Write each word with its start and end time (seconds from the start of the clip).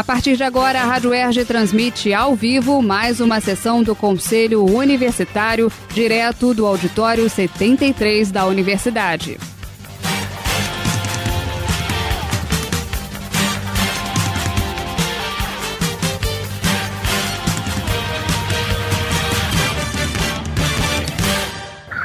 A 0.00 0.02
partir 0.02 0.34
de 0.34 0.42
agora, 0.42 0.80
a 0.80 0.86
Rádio 0.86 1.12
Erge 1.12 1.44
transmite 1.44 2.14
ao 2.14 2.34
vivo 2.34 2.80
mais 2.80 3.20
uma 3.20 3.38
sessão 3.38 3.82
do 3.82 3.94
Conselho 3.94 4.64
Universitário, 4.64 5.70
direto 5.92 6.54
do 6.54 6.64
Auditório 6.66 7.28
73 7.28 8.32
da 8.32 8.46
Universidade. 8.46 9.38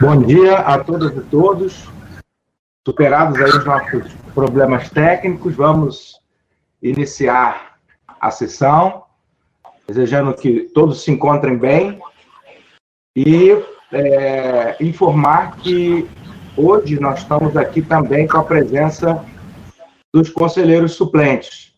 Bom 0.02 0.22
dia 0.22 0.58
a 0.58 0.84
todas 0.84 1.16
e 1.16 1.22
todos. 1.22 1.88
Superados 2.86 3.40
aí 3.40 3.52
os 3.52 3.66
nossos 3.66 4.12
problemas 4.34 4.90
técnicos, 4.90 5.56
vamos 5.56 6.20
iniciar 6.82 7.75
a 8.20 8.32
sessão, 8.32 9.04
desejando 9.88 10.34
que 10.34 10.62
todos 10.74 11.04
se 11.04 11.12
encontrem 11.12 11.58
bem 11.58 12.00
e 13.16 13.58
é, 13.92 14.76
informar 14.80 15.58
que 15.58 16.08
hoje 16.58 17.00
nós 17.00 17.20
estamos 17.20 17.56
aqui 17.56 17.82
também 17.82 18.28
com 18.28 18.38
a 18.38 18.44
presença 18.44 19.24
dos 20.14 20.30
conselheiros 20.30 20.94
suplentes, 20.94 21.74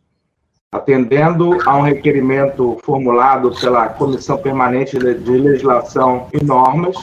atendendo 0.72 1.58
a 1.68 1.76
um 1.76 1.82
requerimento 1.82 2.78
formulado 2.84 3.52
pela 3.60 3.90
Comissão 3.90 4.38
Permanente 4.38 4.98
de 4.98 5.32
Legislação 5.32 6.28
e 6.34 6.44
Normas, 6.44 6.96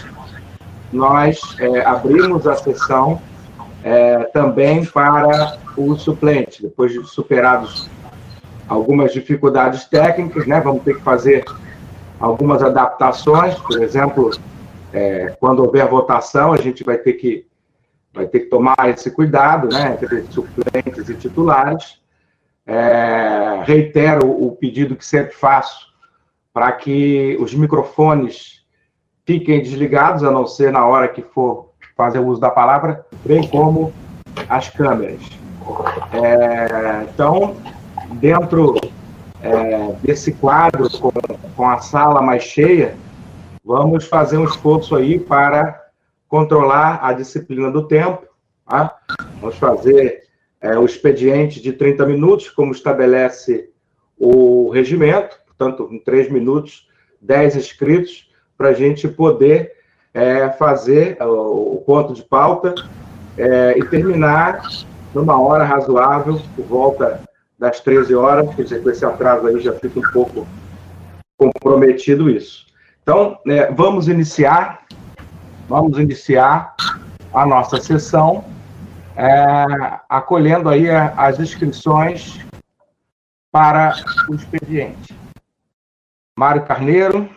nós 0.92 1.40
é, 1.58 1.84
abrimos 1.84 2.46
a 2.46 2.54
sessão 2.54 3.20
é, 3.82 4.24
também 4.32 4.84
para 4.84 5.58
os 5.76 6.02
suplentes, 6.02 6.60
depois 6.60 6.92
de 6.92 7.04
superados 7.04 7.90
algumas 8.68 9.12
dificuldades 9.12 9.84
técnicas, 9.84 10.46
né? 10.46 10.60
Vamos 10.60 10.82
ter 10.82 10.96
que 10.96 11.02
fazer 11.02 11.44
algumas 12.18 12.62
adaptações, 12.62 13.54
por 13.58 13.82
exemplo, 13.82 14.30
é, 14.92 15.34
quando 15.40 15.60
houver 15.60 15.86
votação, 15.88 16.52
a 16.52 16.56
gente 16.56 16.84
vai 16.84 16.96
ter 16.96 17.14
que 17.14 17.46
vai 18.12 18.26
ter 18.26 18.40
que 18.40 18.46
tomar 18.46 18.76
esse 18.90 19.10
cuidado, 19.10 19.68
né, 19.68 19.98
entre 20.00 20.22
suplentes 20.30 21.08
e 21.08 21.14
titulares. 21.16 22.00
É, 22.64 23.60
reitero 23.64 24.30
o 24.30 24.52
pedido 24.52 24.94
que 24.94 25.04
sempre 25.04 25.34
faço 25.34 25.92
para 26.52 26.70
que 26.70 27.36
os 27.40 27.52
microfones 27.52 28.64
fiquem 29.26 29.60
desligados, 29.60 30.22
a 30.22 30.30
não 30.30 30.46
ser 30.46 30.70
na 30.70 30.86
hora 30.86 31.08
que 31.08 31.22
for 31.22 31.72
fazer 31.96 32.20
uso 32.20 32.40
da 32.40 32.50
palavra, 32.50 33.04
bem 33.24 33.46
como 33.48 33.92
as 34.48 34.68
câmeras. 34.68 35.20
É, 36.12 37.02
então, 37.02 37.56
dentro 38.14 38.74
é, 39.42 39.92
desse 40.02 40.32
quadro, 40.32 40.88
com, 40.98 41.12
com 41.56 41.68
a 41.68 41.78
sala 41.78 42.22
mais 42.22 42.42
cheia, 42.42 42.96
vamos 43.64 44.06
fazer 44.06 44.38
um 44.38 44.44
esforço 44.44 44.96
aí 44.96 45.18
para 45.18 45.84
controlar 46.28 47.00
a 47.02 47.12
disciplina 47.12 47.70
do 47.70 47.86
tempo. 47.86 48.26
Tá? 48.66 48.96
Vamos 49.40 49.56
fazer 49.56 50.24
é, 50.60 50.78
o 50.78 50.84
expediente 50.84 51.60
de 51.60 51.72
30 51.72 52.06
minutos, 52.06 52.48
como 52.48 52.72
estabelece 52.72 53.70
o 54.18 54.70
regimento, 54.70 55.36
portanto, 55.46 55.88
em 55.90 55.98
3 55.98 56.30
minutos, 56.30 56.88
10 57.20 57.56
inscritos, 57.56 58.30
para 58.56 58.68
a 58.68 58.72
gente 58.72 59.06
poder 59.08 59.72
é, 60.12 60.48
fazer 60.50 61.20
o, 61.20 61.74
o 61.74 61.82
ponto 61.84 62.14
de 62.14 62.22
pauta 62.22 62.74
é, 63.36 63.74
e 63.76 63.84
terminar 63.84 64.62
numa 65.12 65.40
hora 65.40 65.64
razoável, 65.64 66.40
por 66.56 66.64
volta 66.64 67.20
das 67.58 67.80
13 67.80 68.14
horas, 68.14 68.54
quer 68.54 68.62
dizer, 68.62 68.82
com 68.82 68.90
esse 68.90 69.04
atraso 69.04 69.46
aí 69.46 69.60
já 69.60 69.72
fica 69.74 69.98
um 69.98 70.12
pouco 70.12 70.46
comprometido 71.36 72.30
isso. 72.30 72.66
Então, 73.02 73.38
é, 73.46 73.70
vamos 73.70 74.08
iniciar, 74.08 74.86
vamos 75.68 75.98
iniciar 75.98 76.74
a 77.32 77.44
nossa 77.44 77.80
sessão, 77.80 78.44
é, 79.16 80.00
acolhendo 80.08 80.68
aí 80.68 80.88
as 80.90 81.38
inscrições 81.38 82.40
para 83.52 83.94
o 84.28 84.34
expediente. 84.34 85.14
Mário 86.36 86.64
Carneiro, 86.66 87.30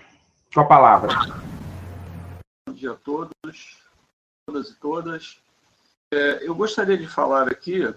com 0.53 0.61
a 0.61 0.65
palavra. 0.65 1.13
Bom 2.67 2.73
dia 2.73 2.91
a 2.91 2.95
todos, 2.95 3.77
todas 4.47 4.69
e 4.69 4.79
todas. 4.79 5.39
É, 6.11 6.47
eu 6.47 6.55
gostaria 6.55 6.97
de 6.97 7.07
falar 7.07 7.47
aqui 7.47 7.93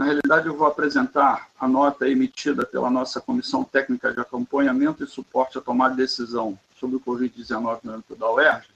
na 0.00 0.06
realidade, 0.06 0.46
eu 0.46 0.56
vou 0.56 0.66
apresentar 0.66 1.48
a 1.60 1.68
nota 1.68 2.08
emitida 2.08 2.64
pela 2.64 2.90
nossa 2.90 3.20
Comissão 3.20 3.62
Técnica 3.62 4.10
de 4.10 4.18
Acompanhamento 4.18 5.04
e 5.04 5.06
Suporte 5.06 5.58
à 5.58 5.60
Tomada 5.60 5.94
de 5.94 6.00
Decisão 6.00 6.58
sobre 6.74 6.96
o 6.96 7.00
Covid-19 7.00 7.80
no 7.82 7.92
âmbito 7.92 8.16
da 8.16 8.32
UERJ, 8.32 8.70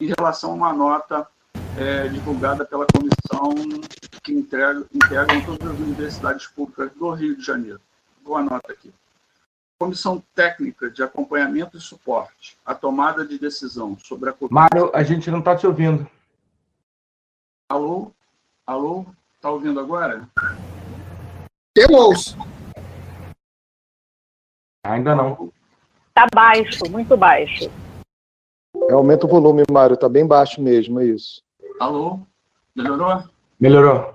em 0.00 0.12
relação 0.18 0.50
a 0.50 0.54
uma 0.54 0.72
nota 0.72 1.28
é, 1.78 2.08
divulgada 2.08 2.64
pela 2.64 2.84
comissão 2.92 3.54
que 4.20 4.32
integra, 4.32 4.84
integram 4.92 5.40
todas 5.46 5.70
as 5.70 5.78
universidades 5.78 6.48
públicas 6.48 6.90
do 6.90 7.08
Rio 7.12 7.36
de 7.36 7.44
Janeiro. 7.44 7.80
Boa 8.24 8.42
nota 8.42 8.72
aqui. 8.72 8.92
Comissão 9.78 10.20
Técnica 10.34 10.90
de 10.90 11.04
Acompanhamento 11.04 11.76
e 11.76 11.80
Suporte 11.80 12.58
à 12.66 12.74
Tomada 12.74 13.24
de 13.24 13.38
Decisão 13.38 13.96
sobre 13.96 14.30
a 14.30 14.32
Covid. 14.32 14.52
Mário, 14.52 14.90
a 14.92 15.04
gente 15.04 15.30
não 15.30 15.38
está 15.38 15.54
te 15.54 15.68
ouvindo. 15.68 16.04
Alô? 17.68 18.10
Alô? 18.66 19.06
Está 19.48 19.54
ouvindo 19.54 19.80
agora? 19.80 20.28
Eu 21.74 21.88
ouço. 21.92 22.36
Ainda 24.84 25.14
não. 25.14 25.50
Está 26.08 26.26
baixo, 26.34 26.80
muito 26.90 27.16
baixo. 27.16 27.70
Aumenta 28.90 29.24
o 29.24 29.28
volume, 29.28 29.62
Mário, 29.72 29.94
está 29.94 30.06
bem 30.06 30.26
baixo 30.26 30.60
mesmo, 30.60 31.00
é 31.00 31.06
isso. 31.06 31.42
Alô? 31.80 32.20
Melhorou? 32.76 33.24
Melhorou. 33.58 34.14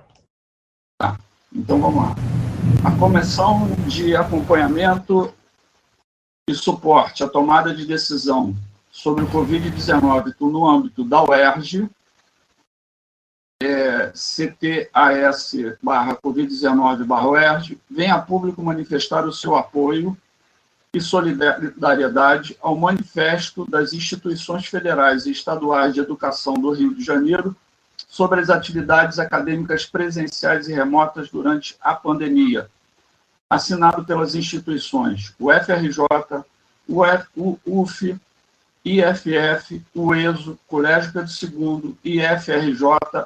Tá, 0.99 1.17
então 1.51 1.81
vamos 1.81 2.03
lá. 2.03 2.15
A 2.85 2.99
Comissão 2.99 3.71
de 3.87 4.15
Acompanhamento 4.15 5.33
e 6.47 6.53
Suporte 6.53 7.23
à 7.23 7.27
Tomada 7.27 7.73
de 7.73 7.87
Decisão 7.87 8.53
sobre 8.91 9.23
o 9.23 9.27
Covid-19 9.31 10.35
no 10.41 10.69
âmbito 10.69 11.03
da 11.03 11.23
UERJ 11.23 11.89
é, 13.65 14.11
CTAS 14.11 15.53
barra 15.81 16.17
Covid-19 16.17 17.05
barra 17.05 17.61
vem 17.89 18.11
a 18.11 18.19
público 18.19 18.61
manifestar 18.61 19.25
o 19.25 19.31
seu 19.31 19.55
apoio 19.55 20.17
e 20.93 20.99
solidariedade 20.99 22.57
ao 22.61 22.75
manifesto 22.77 23.65
das 23.69 23.93
instituições 23.93 24.67
federais 24.67 25.25
e 25.25 25.31
estaduais 25.31 25.93
de 25.93 26.01
educação 26.01 26.55
do 26.55 26.71
Rio 26.71 26.93
de 26.93 27.03
Janeiro 27.03 27.55
sobre 28.07 28.41
as 28.41 28.49
atividades 28.49 29.17
acadêmicas 29.17 29.85
presenciais 29.85 30.67
e 30.67 30.73
remotas 30.73 31.29
durante 31.29 31.75
a 31.81 31.95
pandemia, 31.95 32.69
assinado 33.49 34.03
pelas 34.03 34.35
instituições 34.35 35.33
UFRJ, 35.39 36.05
o 37.35 37.57
UF, 37.65 38.19
IFF, 38.85 39.81
o 39.95 40.13
ESO, 40.13 40.59
Colégio 40.67 41.13
Pedro 41.13 41.31
II, 41.41 41.97
IFRJ, 42.03 42.83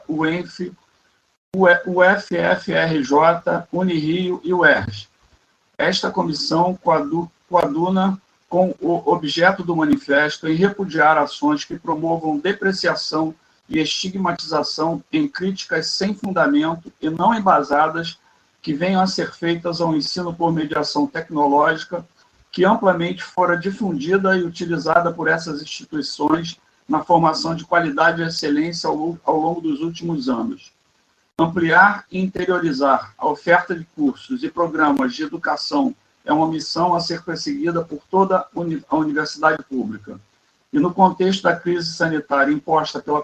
o 0.08 0.26
ENF, 0.26 0.72
o 1.54 1.66
FFRJ, 2.04 3.68
Unirio 3.72 4.40
e 4.44 4.54
o 4.54 4.64
ERJ. 4.66 5.08
Esta 5.78 6.12
comissão 6.12 6.78
coaduna 7.50 8.22
com 8.50 8.74
o 8.80 9.12
objeto 9.12 9.64
do 9.64 9.76
manifesto 9.76 10.48
em 10.48 10.56
repudiar 10.56 11.18
ações 11.18 11.66
que 11.66 11.78
promovam 11.78 12.38
depreciação 12.38 13.34
e 13.68 13.80
estigmatização 13.80 15.04
em 15.12 15.28
críticas 15.28 15.88
sem 15.88 16.14
fundamento 16.14 16.92
e 17.02 17.10
não 17.10 17.34
embasadas 17.34 18.18
que 18.62 18.74
venham 18.74 19.02
a 19.02 19.08
ser 19.08 19.34
feitas 19.34 19.82
ao 19.82 19.96
ensino 19.96 20.34
por 20.34 20.54
mediação 20.54 21.06
tecnológica 21.08 22.06
que 22.58 22.66
amplamente 22.66 23.24
fora 23.24 23.56
difundida 23.56 24.36
e 24.36 24.44
utilizada 24.44 25.14
por 25.14 25.28
essas 25.28 25.62
instituições 25.62 26.58
na 26.90 27.04
formação 27.04 27.54
de 27.54 27.64
qualidade 27.64 28.20
e 28.20 28.26
excelência 28.26 28.90
ao, 28.90 29.16
ao 29.24 29.40
longo 29.40 29.62
dos 29.62 29.80
últimos 29.80 30.28
anos. 30.28 30.72
Ampliar 31.38 32.06
e 32.12 32.18
interiorizar 32.18 33.14
a 33.16 33.28
oferta 33.28 33.76
de 33.76 33.86
cursos 33.96 34.44
e 34.44 34.50
programas 34.50 35.14
de 35.14 35.22
educação 35.22 35.94
é 36.26 36.34
uma 36.34 36.48
missão 36.48 36.96
a 36.96 37.00
ser 37.00 37.22
perseguida 37.22 37.86
por 37.86 38.02
toda 38.10 38.48
a 38.90 38.96
universidade 38.96 39.62
pública. 39.62 40.20
E 40.74 40.80
no 40.80 40.92
contexto 40.92 41.44
da 41.44 41.56
crise 41.56 41.94
sanitária 41.94 42.52
imposta 42.52 43.00
pela 43.00 43.24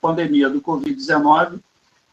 pandemia 0.00 0.48
do 0.48 0.62
Covid-19, 0.62 1.60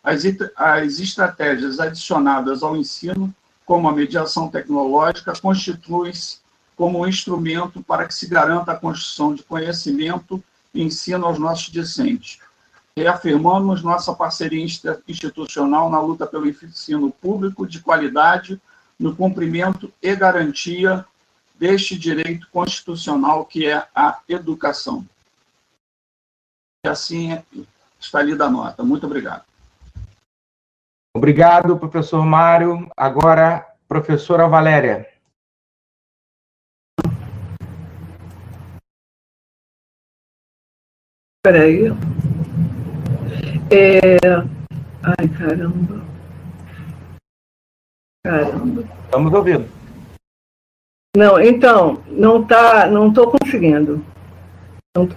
as, 0.04 0.24
as 0.58 1.00
estratégias 1.00 1.80
adicionadas 1.80 2.62
ao 2.62 2.76
ensino, 2.76 3.34
como 3.66 3.88
a 3.88 3.94
mediação 3.94 4.50
tecnológica, 4.50 5.32
constituem-se 5.42 6.41
como 6.82 7.02
um 7.02 7.08
instrumento 7.08 7.84
para 7.84 8.08
que 8.08 8.16
se 8.16 8.26
garanta 8.26 8.72
a 8.72 8.76
construção 8.76 9.36
de 9.36 9.44
conhecimento 9.44 10.44
e 10.74 10.82
ensino 10.82 11.28
aos 11.28 11.38
nossos 11.38 11.72
discentes. 11.72 12.40
Reafirmamos 12.98 13.84
nossa 13.84 14.16
parceria 14.16 14.66
institucional 15.08 15.92
na 15.92 16.02
luta 16.02 16.26
pelo 16.26 16.50
ensino 16.50 17.12
público 17.12 17.68
de 17.68 17.82
qualidade 17.82 18.60
no 19.00 19.16
cumprimento 19.16 19.94
e 20.02 20.16
garantia 20.16 21.06
deste 21.54 21.96
direito 21.96 22.48
constitucional 22.52 23.46
que 23.46 23.68
é 23.68 23.86
a 23.94 24.18
educação. 24.28 25.06
E 26.84 26.90
assim 26.90 27.40
está 28.00 28.24
lida 28.24 28.46
a 28.46 28.50
nota. 28.50 28.84
Muito 28.84 29.06
obrigado. 29.06 29.44
Obrigado, 31.16 31.78
professor 31.78 32.26
Mário. 32.26 32.90
Agora, 32.98 33.68
professora 33.88 34.48
Valéria. 34.48 35.11
Peraí. 41.52 41.90
É... 43.70 44.18
Ai, 45.04 45.28
caramba. 45.38 46.02
Caramba. 48.26 48.84
Estamos 49.04 49.34
ouvindo. 49.34 49.68
Não, 51.18 51.42
então, 51.42 52.02
não 52.08 52.42
tá, 52.48 52.88
não 52.88 53.10
estou 53.10 53.32
conseguindo. 53.32 54.02
Não, 54.96 55.10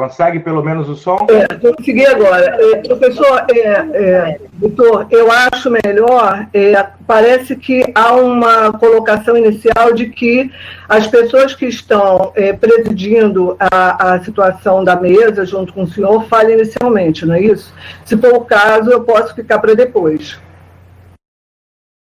Consegue 0.00 0.40
pelo 0.40 0.62
menos 0.62 0.88
o 0.88 0.96
som? 0.96 1.26
É, 1.28 1.46
consegui 1.56 2.06
agora. 2.06 2.56
É, 2.58 2.76
professor, 2.76 3.44
é, 3.54 3.58
é, 3.58 4.40
doutor, 4.54 5.06
eu 5.10 5.28
acho 5.30 5.70
melhor, 5.84 6.46
é, 6.54 6.86
parece 7.06 7.54
que 7.54 7.84
há 7.94 8.14
uma 8.14 8.72
colocação 8.72 9.36
inicial 9.36 9.92
de 9.92 10.06
que 10.06 10.50
as 10.88 11.06
pessoas 11.06 11.54
que 11.54 11.66
estão 11.66 12.32
é, 12.34 12.54
presidindo 12.54 13.58
a, 13.60 14.14
a 14.14 14.24
situação 14.24 14.82
da 14.82 14.96
mesa 14.96 15.44
junto 15.44 15.74
com 15.74 15.82
o 15.82 15.90
senhor 15.90 16.24
falem 16.28 16.54
inicialmente, 16.54 17.26
não 17.26 17.34
é 17.34 17.42
isso? 17.42 17.70
Se 18.06 18.16
for 18.16 18.32
o 18.32 18.46
caso, 18.46 18.90
eu 18.90 19.04
posso 19.04 19.34
ficar 19.34 19.58
para 19.58 19.74
depois. 19.74 20.40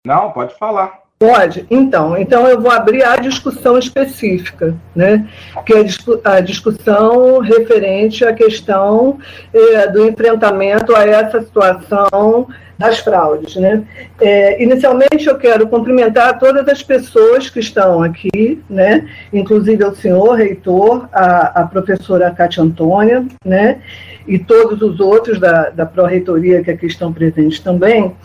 Não, 0.04 0.32
pode 0.32 0.58
falar. 0.58 1.03
Pode? 1.24 1.66
Então, 1.72 2.18
então 2.18 2.46
eu 2.50 2.60
vou 2.60 2.70
abrir 2.70 3.02
a 3.02 3.16
discussão 3.16 3.78
específica, 3.78 4.76
né? 4.94 5.26
que 5.66 5.74
é 5.74 5.86
a 6.26 6.42
discussão 6.42 7.40
referente 7.40 8.26
à 8.26 8.34
questão 8.34 9.20
é, 9.54 9.88
do 9.88 10.06
enfrentamento 10.06 10.94
a 10.94 11.06
essa 11.06 11.42
situação 11.42 12.50
das 12.78 13.00
fraudes. 13.00 13.56
Né? 13.56 13.84
É, 14.20 14.62
inicialmente, 14.62 15.28
eu 15.28 15.38
quero 15.38 15.68
cumprimentar 15.68 16.40
todas 16.40 16.68
as 16.68 16.82
pessoas 16.82 17.50
que 17.50 17.60
estão 17.60 18.02
aqui, 18.02 18.62
né? 18.70 19.08
inclusive 19.32 19.84
o 19.84 19.96
senhor 19.96 20.34
reitor, 20.34 21.08
a, 21.12 21.62
a 21.62 21.68
professora 21.68 22.32
Cátia 22.32 22.64
Antônia, 22.64 23.26
né? 23.46 23.82
e 24.28 24.40
todos 24.40 24.82
os 24.82 25.00
outros 25.00 25.40
da, 25.40 25.70
da 25.70 25.86
Pró-Reitoria 25.86 26.64
que 26.64 26.72
aqui 26.72 26.86
estão 26.86 27.12
presentes 27.12 27.60
também, 27.60 28.16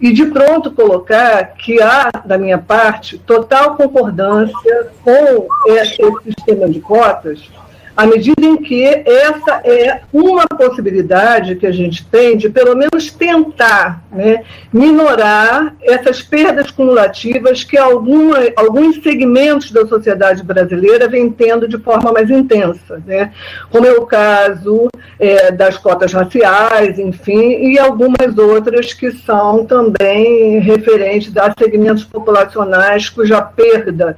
e 0.00 0.12
de 0.12 0.26
pronto 0.26 0.70
colocar 0.70 1.44
que 1.54 1.82
há, 1.82 2.10
da 2.24 2.38
minha 2.38 2.58
parte, 2.58 3.18
total 3.18 3.76
concordância 3.76 4.86
com 5.02 5.48
esse 5.66 6.00
sistema 6.24 6.68
de 6.68 6.80
cotas, 6.80 7.50
à 7.98 8.06
medida 8.06 8.46
em 8.46 8.56
que 8.56 8.84
essa 8.84 9.60
é 9.64 10.02
uma 10.12 10.46
possibilidade 10.46 11.56
que 11.56 11.66
a 11.66 11.72
gente 11.72 12.06
tem 12.06 12.36
de, 12.36 12.48
pelo 12.48 12.76
menos, 12.76 13.10
tentar 13.10 14.04
né, 14.12 14.44
minorar 14.72 15.74
essas 15.82 16.22
perdas 16.22 16.70
cumulativas 16.70 17.64
que 17.64 17.76
alguma, 17.76 18.36
alguns 18.54 19.02
segmentos 19.02 19.72
da 19.72 19.84
sociedade 19.84 20.44
brasileira 20.44 21.08
vêm 21.08 21.28
tendo 21.28 21.66
de 21.66 21.76
forma 21.78 22.12
mais 22.12 22.30
intensa, 22.30 23.02
né, 23.04 23.32
como 23.68 23.84
é 23.84 23.90
o 23.90 24.06
caso 24.06 24.86
é, 25.18 25.50
das 25.50 25.76
cotas 25.76 26.12
raciais, 26.12 27.00
enfim, 27.00 27.72
e 27.72 27.80
algumas 27.80 28.38
outras 28.38 28.94
que 28.94 29.10
são 29.10 29.66
também 29.66 30.60
referentes 30.60 31.36
a 31.36 31.52
segmentos 31.58 32.04
populacionais 32.04 33.10
cuja 33.10 33.42
perda 33.42 34.16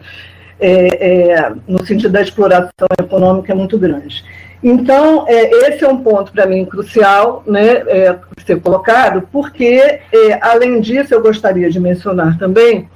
é, 0.61 1.33
é, 1.33 1.53
no 1.67 1.85
sentido 1.87 2.11
da 2.11 2.23
exploração 2.23 2.89
econômica 2.99 3.53
é 3.53 3.55
muito 3.55 3.79
grande. 3.79 4.25
Então, 4.62 5.25
é, 5.27 5.69
esse 5.69 5.85
é 5.85 5.89
um 5.89 6.03
ponto 6.03 6.33
para 6.33 6.47
mim 6.47 6.65
crucial, 6.67 7.43
né, 7.47 7.83
é, 7.87 8.19
ser 8.45 8.61
colocado, 8.61 9.27
porque, 9.33 10.01
é, 10.12 10.39
além 10.43 10.81
disso, 10.81 11.15
eu 11.15 11.23
gostaria 11.23 11.71
de 11.71 11.81
mencionar 11.81 12.39
também 12.39 12.89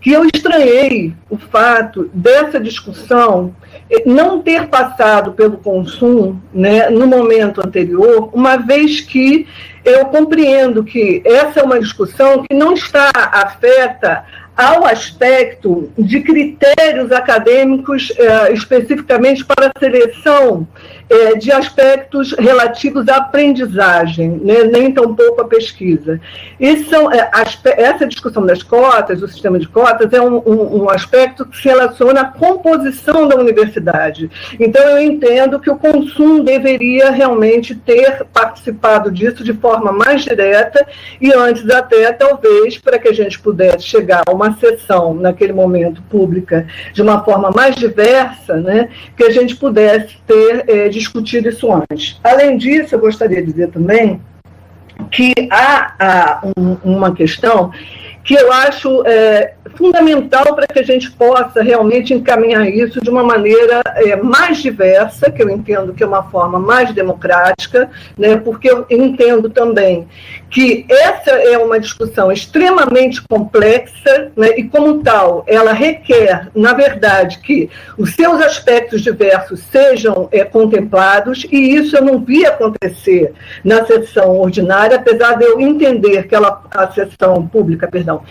que 0.00 0.12
eu 0.12 0.24
estranhei 0.32 1.12
o 1.28 1.36
fato 1.36 2.08
dessa 2.14 2.60
discussão 2.60 3.54
é, 3.90 4.08
não 4.08 4.40
ter 4.40 4.68
passado 4.68 5.32
pelo 5.32 5.56
consumo 5.56 6.40
né, 6.52 6.88
no 6.88 7.06
momento 7.06 7.60
anterior, 7.66 8.30
uma 8.32 8.56
vez 8.56 9.00
que 9.00 9.46
eu 9.84 10.06
compreendo 10.06 10.84
que 10.84 11.22
essa 11.24 11.60
é 11.60 11.62
uma 11.62 11.80
discussão 11.80 12.44
que 12.44 12.54
não 12.54 12.74
está 12.74 13.10
afeta 13.14 14.24
ao 14.58 14.84
aspecto 14.84 15.88
de 15.96 16.20
critérios 16.20 17.12
acadêmicos 17.12 18.12
eh, 18.18 18.52
especificamente 18.52 19.44
para 19.44 19.68
a 19.68 19.78
seleção 19.78 20.66
é, 21.10 21.34
de 21.34 21.50
aspectos 21.50 22.32
relativos 22.38 23.08
à 23.08 23.16
aprendizagem, 23.16 24.40
né, 24.42 24.64
nem 24.64 24.92
tampouco 24.92 25.40
à 25.40 25.44
pesquisa. 25.44 26.20
São, 26.88 27.10
é, 27.12 27.30
essa 27.76 28.06
discussão 28.06 28.44
das 28.44 28.62
cotas, 28.62 29.20
do 29.20 29.28
sistema 29.28 29.58
de 29.58 29.68
cotas, 29.68 30.12
é 30.12 30.20
um, 30.20 30.36
um, 30.46 30.82
um, 30.82 30.90
aspecto 30.90 31.44
que 31.44 31.56
se 31.56 31.68
relaciona 31.68 32.22
à 32.22 32.24
composição 32.24 33.26
da 33.26 33.36
universidade. 33.36 34.30
Então, 34.58 34.82
eu 34.82 35.00
entendo 35.00 35.60
que 35.60 35.70
o 35.70 35.76
consumo 35.76 36.42
deveria 36.42 37.10
realmente 37.10 37.74
ter 37.74 38.24
participado 38.32 39.10
disso 39.10 39.42
de 39.42 39.52
forma 39.54 39.92
mais 39.92 40.22
direta 40.22 40.86
e 41.20 41.32
antes 41.32 41.68
até, 41.70 42.12
talvez, 42.12 42.78
para 42.78 42.98
que 42.98 43.08
a 43.08 43.12
gente 43.12 43.38
pudesse 43.38 43.84
chegar 43.84 44.22
a 44.26 44.32
uma 44.32 44.56
sessão, 44.58 45.14
naquele 45.14 45.52
momento, 45.52 46.02
pública, 46.02 46.66
de 46.92 47.02
uma 47.02 47.24
forma 47.24 47.50
mais 47.50 47.76
diversa, 47.76 48.56
né, 48.56 48.88
que 49.16 49.24
a 49.24 49.30
gente 49.30 49.56
pudesse 49.56 50.16
ter 50.26 50.64
é, 50.68 50.88
discutido 50.98 51.48
isso 51.48 51.72
antes. 51.72 52.18
Além 52.22 52.56
disso, 52.56 52.94
eu 52.94 52.98
gostaria 52.98 53.40
de 53.40 53.50
dizer 53.50 53.70
também 53.70 54.20
que 55.10 55.32
há, 55.50 55.94
há 55.98 56.40
um, 56.56 56.76
uma 56.84 57.14
questão 57.14 57.70
que 58.28 58.34
eu 58.34 58.52
acho 58.52 59.02
é, 59.06 59.54
fundamental 59.74 60.54
para 60.54 60.66
que 60.66 60.78
a 60.78 60.82
gente 60.82 61.10
possa 61.12 61.62
realmente 61.62 62.12
encaminhar 62.12 62.68
isso 62.68 63.00
de 63.00 63.08
uma 63.08 63.22
maneira 63.22 63.80
é, 63.96 64.16
mais 64.16 64.58
diversa, 64.58 65.30
que 65.30 65.42
eu 65.42 65.48
entendo 65.48 65.94
que 65.94 66.02
é 66.02 66.06
uma 66.06 66.24
forma 66.24 66.58
mais 66.58 66.92
democrática, 66.92 67.90
né, 68.18 68.36
porque 68.36 68.70
eu 68.70 68.84
entendo 68.90 69.48
também 69.48 70.06
que 70.50 70.84
essa 70.90 71.30
é 71.30 71.56
uma 71.56 71.80
discussão 71.80 72.30
extremamente 72.30 73.22
complexa 73.26 74.30
né, 74.36 74.58
e, 74.58 74.64
como 74.64 75.02
tal, 75.02 75.42
ela 75.46 75.72
requer, 75.72 76.48
na 76.54 76.74
verdade, 76.74 77.38
que 77.38 77.70
os 77.96 78.14
seus 78.14 78.42
aspectos 78.42 79.00
diversos 79.00 79.60
sejam 79.70 80.28
é, 80.30 80.44
contemplados, 80.44 81.46
e 81.50 81.76
isso 81.76 81.96
eu 81.96 82.02
não 82.02 82.18
vi 82.18 82.44
acontecer 82.44 83.32
na 83.64 83.86
sessão 83.86 84.38
ordinária, 84.38 84.96
apesar 84.96 85.38
de 85.38 85.46
eu 85.46 85.58
entender 85.58 86.26
que 86.26 86.34
ela, 86.34 86.62
a 86.70 86.90
sessão 86.90 87.46
pública, 87.46 87.88
perdão, 87.88 88.17
well 88.18 88.26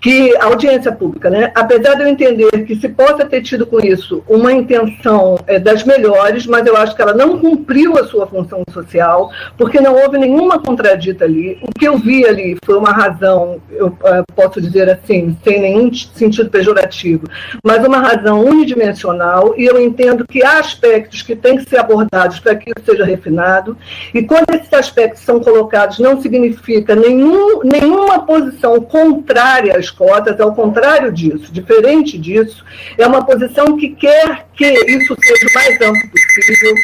que 0.00 0.34
a 0.36 0.46
audiência 0.46 0.90
pública, 0.90 1.28
né, 1.28 1.52
apesar 1.54 1.94
de 1.94 2.02
eu 2.02 2.08
entender 2.08 2.50
que 2.64 2.74
se 2.76 2.88
possa 2.88 3.24
ter 3.24 3.42
tido 3.42 3.66
com 3.66 3.78
isso 3.80 4.24
uma 4.28 4.52
intenção 4.52 5.38
é, 5.46 5.58
das 5.58 5.84
melhores, 5.84 6.46
mas 6.46 6.66
eu 6.66 6.76
acho 6.76 6.96
que 6.96 7.02
ela 7.02 7.12
não 7.12 7.38
cumpriu 7.38 7.98
a 7.98 8.04
sua 8.04 8.26
função 8.26 8.62
social, 8.72 9.30
porque 9.56 9.80
não 9.80 9.94
houve 9.94 10.18
nenhuma 10.18 10.58
contradita 10.58 11.24
ali. 11.24 11.58
O 11.62 11.78
que 11.78 11.86
eu 11.86 11.98
vi 11.98 12.26
ali 12.26 12.56
foi 12.64 12.76
uma 12.76 12.92
razão, 12.92 13.60
eu 13.70 13.88
uh, 13.88 14.24
posso 14.34 14.60
dizer 14.60 14.88
assim, 14.88 15.36
sem 15.44 15.60
nenhum 15.60 15.92
sentido 15.92 16.48
pejorativo, 16.48 17.26
mas 17.62 17.84
uma 17.84 17.98
razão 17.98 18.44
unidimensional, 18.44 19.54
e 19.56 19.66
eu 19.66 19.78
entendo 19.80 20.26
que 20.26 20.42
há 20.42 20.58
aspectos 20.58 21.22
que 21.22 21.36
têm 21.36 21.58
que 21.58 21.68
ser 21.68 21.78
abordados 21.78 22.40
para 22.40 22.54
que 22.54 22.70
isso 22.70 22.86
seja 22.86 23.04
refinado, 23.04 23.76
e 24.14 24.22
quando 24.22 24.50
esses 24.54 24.72
aspectos 24.72 25.22
são 25.22 25.40
colocados, 25.40 25.98
não 25.98 26.20
significa 26.20 26.94
nenhum, 26.94 27.60
nenhuma 27.64 28.20
posição 28.20 28.80
contrária 28.80 29.76
às 29.76 29.89
cotas, 29.90 30.40
ao 30.40 30.54
contrário 30.54 31.12
disso, 31.12 31.52
diferente 31.52 32.18
disso, 32.18 32.64
é 32.96 33.06
uma 33.06 33.24
posição 33.24 33.76
que 33.76 33.90
quer 33.90 34.46
que 34.54 34.66
isso 34.66 35.16
seja 35.20 35.46
o 35.46 35.54
mais 35.54 35.80
amplo 35.80 36.10
possível. 36.10 36.74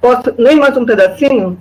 Posso, 0.00 0.34
nem 0.38 0.56
mais 0.56 0.76
um 0.76 0.84
pedacinho? 0.84 1.58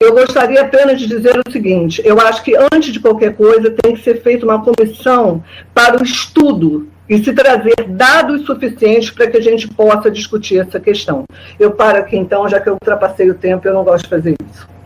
Eu 0.00 0.12
gostaria 0.12 0.60
apenas 0.60 1.00
de 1.00 1.08
dizer 1.08 1.36
o 1.38 1.50
seguinte: 1.50 2.00
eu 2.04 2.20
acho 2.20 2.44
que 2.44 2.54
antes 2.72 2.92
de 2.92 3.00
qualquer 3.00 3.34
coisa 3.34 3.70
tem 3.70 3.94
que 3.94 4.02
ser 4.02 4.22
feita 4.22 4.46
uma 4.46 4.62
comissão 4.62 5.42
para 5.74 6.00
o 6.00 6.04
estudo 6.04 6.88
e 7.08 7.22
se 7.22 7.32
trazer 7.32 7.74
dados 7.88 8.44
suficientes 8.44 9.10
para 9.10 9.26
que 9.28 9.36
a 9.36 9.40
gente 9.40 9.66
possa 9.66 10.10
discutir 10.10 10.58
essa 10.60 10.78
questão. 10.78 11.24
Eu 11.58 11.72
paro 11.72 11.98
aqui 11.98 12.16
então, 12.16 12.48
já 12.48 12.60
que 12.60 12.68
eu 12.68 12.74
ultrapassei 12.74 13.28
o 13.28 13.34
tempo, 13.34 13.66
eu 13.66 13.74
não 13.74 13.82
gosto 13.82 14.04
de 14.04 14.10
fazer 14.10 14.36
isso. 14.48 14.77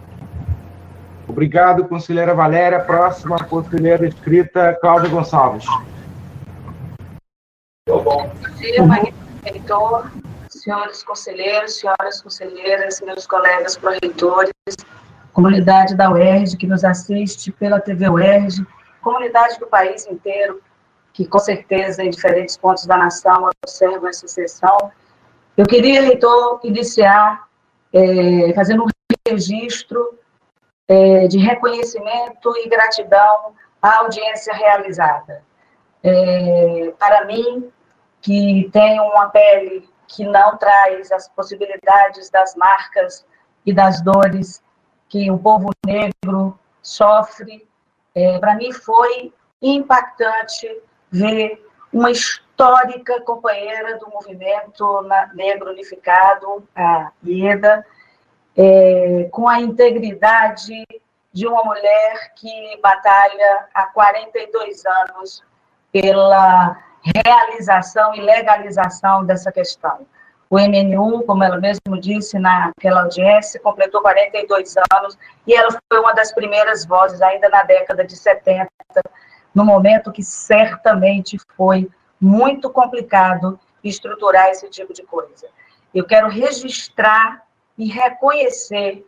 Obrigado, 1.32 1.88
conselheira 1.88 2.34
Valéria. 2.34 2.78
Próxima 2.78 3.42
conselheira 3.44 4.06
escrita, 4.06 4.76
Cláudia 4.82 5.08
Gonçalves. 5.08 5.64
Bom 7.88 8.30
dia, 8.58 8.82
magnífico 8.82 10.10
senhores 10.48 11.02
conselheiros, 11.02 11.78
senhoras 11.78 12.20
conselheiras, 12.20 13.00
meus 13.00 13.26
colegas 13.26 13.76
pró-reitores. 13.76 14.52
comunidade 15.32 15.96
da 15.96 16.10
UERJ 16.10 16.58
que 16.58 16.66
nos 16.66 16.84
assiste 16.84 17.50
pela 17.50 17.80
TV 17.80 18.08
UERJ, 18.10 18.64
comunidade 19.00 19.58
do 19.58 19.66
país 19.66 20.06
inteiro, 20.06 20.60
que 21.14 21.26
com 21.26 21.38
certeza 21.38 22.04
em 22.04 22.10
diferentes 22.10 22.58
pontos 22.58 22.84
da 22.84 22.98
nação 22.98 23.48
observam 23.64 24.08
essa 24.08 24.28
sessão. 24.28 24.92
Eu 25.56 25.66
queria, 25.66 26.02
reitor, 26.02 26.60
iniciar 26.62 27.48
é, 27.92 28.52
fazendo 28.54 28.84
um 28.84 28.88
registro 29.26 30.18
é, 30.92 31.26
de 31.26 31.38
reconhecimento 31.38 32.54
e 32.58 32.68
gratidão 32.68 33.54
à 33.80 34.00
audiência 34.00 34.52
realizada. 34.52 35.42
É, 36.04 36.92
para 36.98 37.24
mim, 37.24 37.72
que 38.20 38.68
tenho 38.70 39.02
uma 39.04 39.30
pele 39.30 39.88
que 40.06 40.22
não 40.24 40.58
traz 40.58 41.10
as 41.10 41.28
possibilidades 41.30 42.28
das 42.28 42.54
marcas 42.54 43.24
e 43.64 43.72
das 43.72 44.02
dores 44.02 44.62
que 45.08 45.30
o 45.30 45.38
povo 45.38 45.70
negro 45.86 46.58
sofre, 46.82 47.66
é, 48.14 48.38
para 48.38 48.54
mim 48.56 48.70
foi 48.70 49.32
impactante 49.62 50.68
ver 51.10 51.66
uma 51.90 52.10
histórica 52.10 53.18
companheira 53.22 53.98
do 53.98 54.10
movimento 54.10 55.06
negro 55.34 55.70
unificado, 55.70 56.68
a 56.76 57.12
Ieda, 57.24 57.82
é, 58.56 59.28
com 59.30 59.48
a 59.48 59.60
integridade 59.60 60.86
de 61.32 61.46
uma 61.46 61.64
mulher 61.64 62.32
que 62.36 62.78
batalha 62.82 63.66
há 63.72 63.86
42 63.86 64.84
anos 64.84 65.42
pela 65.90 66.76
realização 67.02 68.14
e 68.14 68.20
legalização 68.20 69.24
dessa 69.24 69.50
questão. 69.50 70.06
O 70.48 70.58
MNU, 70.58 71.24
como 71.24 71.42
ela 71.42 71.56
mesmo 71.56 71.98
disse 71.98 72.38
naquela 72.38 73.04
audiência, 73.04 73.58
completou 73.60 74.02
42 74.02 74.74
anos 74.92 75.18
e 75.46 75.54
ela 75.54 75.70
foi 75.88 75.98
uma 75.98 76.12
das 76.12 76.32
primeiras 76.32 76.84
vozes, 76.84 77.22
ainda 77.22 77.48
na 77.48 77.62
década 77.62 78.04
de 78.04 78.14
70, 78.14 78.68
no 79.54 79.64
momento 79.64 80.12
que 80.12 80.22
certamente 80.22 81.38
foi 81.56 81.90
muito 82.20 82.68
complicado 82.68 83.58
estruturar 83.82 84.48
esse 84.50 84.68
tipo 84.68 84.92
de 84.92 85.02
coisa. 85.02 85.48
Eu 85.94 86.06
quero 86.06 86.28
registrar 86.28 87.42
e 87.82 87.88
reconhecer 87.88 89.04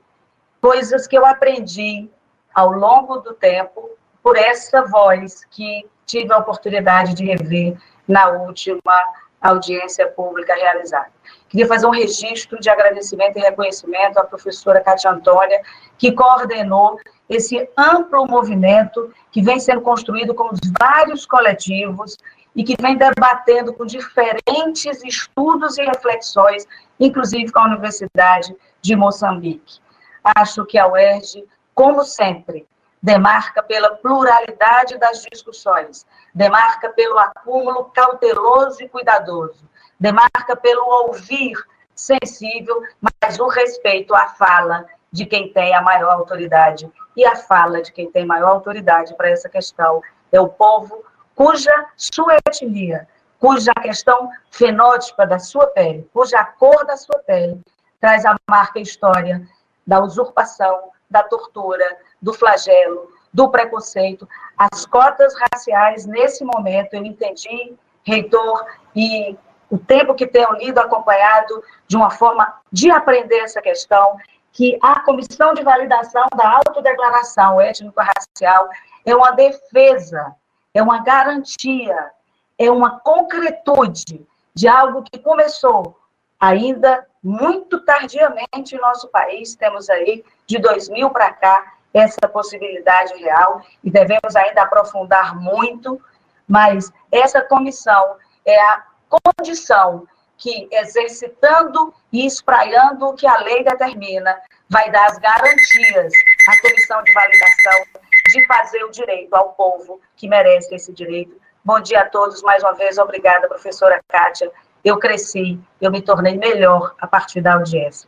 coisas 0.60 1.06
que 1.06 1.16
eu 1.16 1.24
aprendi 1.24 2.10
ao 2.52 2.72
longo 2.72 3.18
do 3.18 3.32
tempo 3.32 3.88
por 4.20 4.36
essa 4.36 4.82
voz 4.82 5.44
que 5.44 5.86
tive 6.04 6.32
a 6.32 6.38
oportunidade 6.38 7.14
de 7.14 7.24
rever 7.24 7.78
na 8.08 8.30
última 8.30 8.96
audiência 9.40 10.08
pública 10.08 10.56
realizada. 10.56 11.12
Queria 11.48 11.68
fazer 11.68 11.86
um 11.86 11.90
registro 11.90 12.58
de 12.58 12.68
agradecimento 12.68 13.38
e 13.38 13.42
reconhecimento 13.42 14.18
à 14.18 14.24
professora 14.24 14.80
Cátia 14.80 15.12
Antônia, 15.12 15.62
que 15.96 16.10
coordenou 16.10 16.98
esse 17.28 17.68
amplo 17.78 18.26
movimento 18.26 19.14
que 19.30 19.40
vem 19.40 19.60
sendo 19.60 19.82
construído 19.82 20.34
com 20.34 20.50
vários 20.80 21.24
coletivos 21.24 22.18
e 22.56 22.64
que 22.64 22.74
vem 22.80 22.96
debatendo 22.96 23.72
com 23.72 23.86
diferentes 23.86 25.04
estudos 25.04 25.78
e 25.78 25.84
reflexões, 25.84 26.66
inclusive 26.98 27.50
com 27.52 27.60
a 27.60 27.66
Universidade 27.66 28.54
de 28.80 28.96
Moçambique. 28.96 29.80
Acho 30.22 30.64
que 30.64 30.78
a 30.78 30.86
UERJ, 30.86 31.44
como 31.74 32.04
sempre, 32.04 32.66
demarca 33.02 33.62
pela 33.62 33.96
pluralidade 33.96 34.96
das 34.98 35.22
discussões, 35.30 36.06
demarca 36.34 36.88
pelo 36.90 37.18
acúmulo 37.18 37.84
cauteloso 37.86 38.82
e 38.82 38.88
cuidadoso, 38.88 39.68
demarca 40.00 40.56
pelo 40.56 40.84
ouvir 41.06 41.54
sensível, 41.94 42.82
mas 43.00 43.38
o 43.38 43.46
respeito 43.46 44.14
à 44.14 44.28
fala 44.28 44.86
de 45.12 45.26
quem 45.26 45.52
tem 45.52 45.74
a 45.74 45.82
maior 45.82 46.12
autoridade. 46.12 46.90
E 47.16 47.24
a 47.24 47.36
fala 47.36 47.80
de 47.80 47.92
quem 47.92 48.10
tem 48.10 48.26
maior 48.26 48.50
autoridade 48.50 49.14
para 49.14 49.28
essa 49.28 49.48
questão 49.48 50.02
é 50.32 50.40
o 50.40 50.48
povo 50.48 51.04
cuja 51.34 51.72
sua 51.96 52.36
etnia, 52.46 53.06
cuja 53.38 53.72
questão 53.74 54.30
fenótipa 54.50 55.26
da 55.26 55.38
sua 55.38 55.66
pele, 55.68 56.08
cuja 56.12 56.44
cor 56.44 56.84
da 56.86 56.96
sua 56.96 57.18
pele 57.20 57.60
traz 58.00 58.24
a 58.26 58.36
marca 58.48 58.78
história 58.78 59.46
da 59.86 60.00
usurpação, 60.00 60.90
da 61.08 61.22
tortura, 61.22 61.98
do 62.20 62.32
flagelo, 62.32 63.08
do 63.32 63.50
preconceito. 63.50 64.28
As 64.56 64.86
cotas 64.86 65.34
raciais, 65.38 66.06
nesse 66.06 66.44
momento, 66.44 66.94
eu 66.94 67.04
entendi, 67.04 67.74
reitor, 68.04 68.64
e 68.94 69.36
o 69.70 69.78
tempo 69.78 70.14
que 70.14 70.26
tenho 70.26 70.52
lido, 70.54 70.78
acompanhado, 70.78 71.62
de 71.86 71.96
uma 71.96 72.10
forma 72.10 72.60
de 72.70 72.90
aprender 72.90 73.38
essa 73.38 73.60
questão, 73.60 74.16
que 74.52 74.78
a 74.80 75.00
comissão 75.00 75.52
de 75.52 75.62
validação 75.62 76.26
da 76.36 76.48
autodeclaração 76.48 77.60
étnico-racial 77.60 78.68
é 79.04 79.14
uma 79.14 79.32
defesa, 79.32 80.34
é 80.72 80.82
uma 80.82 81.02
garantia, 81.02 82.10
é 82.58 82.70
uma 82.70 83.00
concretude 83.00 84.26
de 84.54 84.68
algo 84.68 85.02
que 85.02 85.18
começou 85.18 85.98
ainda 86.38 87.06
muito 87.22 87.80
tardiamente 87.80 88.74
em 88.74 88.80
nosso 88.80 89.08
país, 89.08 89.54
temos 89.54 89.88
aí 89.88 90.24
de 90.46 90.58
2000 90.58 91.10
para 91.10 91.32
cá 91.32 91.74
essa 91.92 92.28
possibilidade 92.28 93.14
real 93.14 93.62
e 93.82 93.90
devemos 93.90 94.34
ainda 94.36 94.62
aprofundar 94.62 95.34
muito, 95.40 96.00
mas 96.46 96.92
essa 97.10 97.40
comissão 97.40 98.16
é 98.44 98.60
a 98.60 98.84
condição 99.08 100.06
que, 100.36 100.68
exercitando 100.70 101.94
e 102.12 102.26
espraiando 102.26 103.06
o 103.06 103.14
que 103.14 103.26
a 103.26 103.38
lei 103.38 103.62
determina, 103.62 104.40
vai 104.68 104.90
dar 104.90 105.06
as 105.06 105.18
garantias 105.18 106.12
à 106.48 106.60
comissão 106.60 107.02
de 107.02 107.12
validação 107.12 108.02
de 108.28 108.46
fazer 108.46 108.82
o 108.84 108.90
direito 108.90 109.32
ao 109.34 109.50
povo 109.50 110.00
que 110.16 110.28
merece 110.28 110.74
esse 110.74 110.92
direito. 110.92 111.40
Bom 111.66 111.80
dia 111.80 112.02
a 112.02 112.04
todos, 112.10 112.42
mais 112.42 112.62
uma 112.62 112.74
vez, 112.74 112.98
obrigada, 112.98 113.48
professora 113.48 113.98
Kátia. 114.06 114.52
Eu 114.84 114.98
cresci, 114.98 115.58
eu 115.80 115.90
me 115.90 116.02
tornei 116.02 116.36
melhor 116.36 116.94
a 117.00 117.06
partir 117.06 117.40
da 117.40 117.54
audiência. 117.54 118.06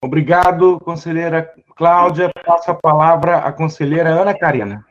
Obrigado, 0.00 0.78
conselheira 0.78 1.52
Cláudia. 1.74 2.30
Passo 2.46 2.70
a 2.70 2.74
palavra 2.74 3.38
à 3.38 3.52
conselheira 3.52 4.10
Ana 4.10 4.32
Karina. 4.32 4.86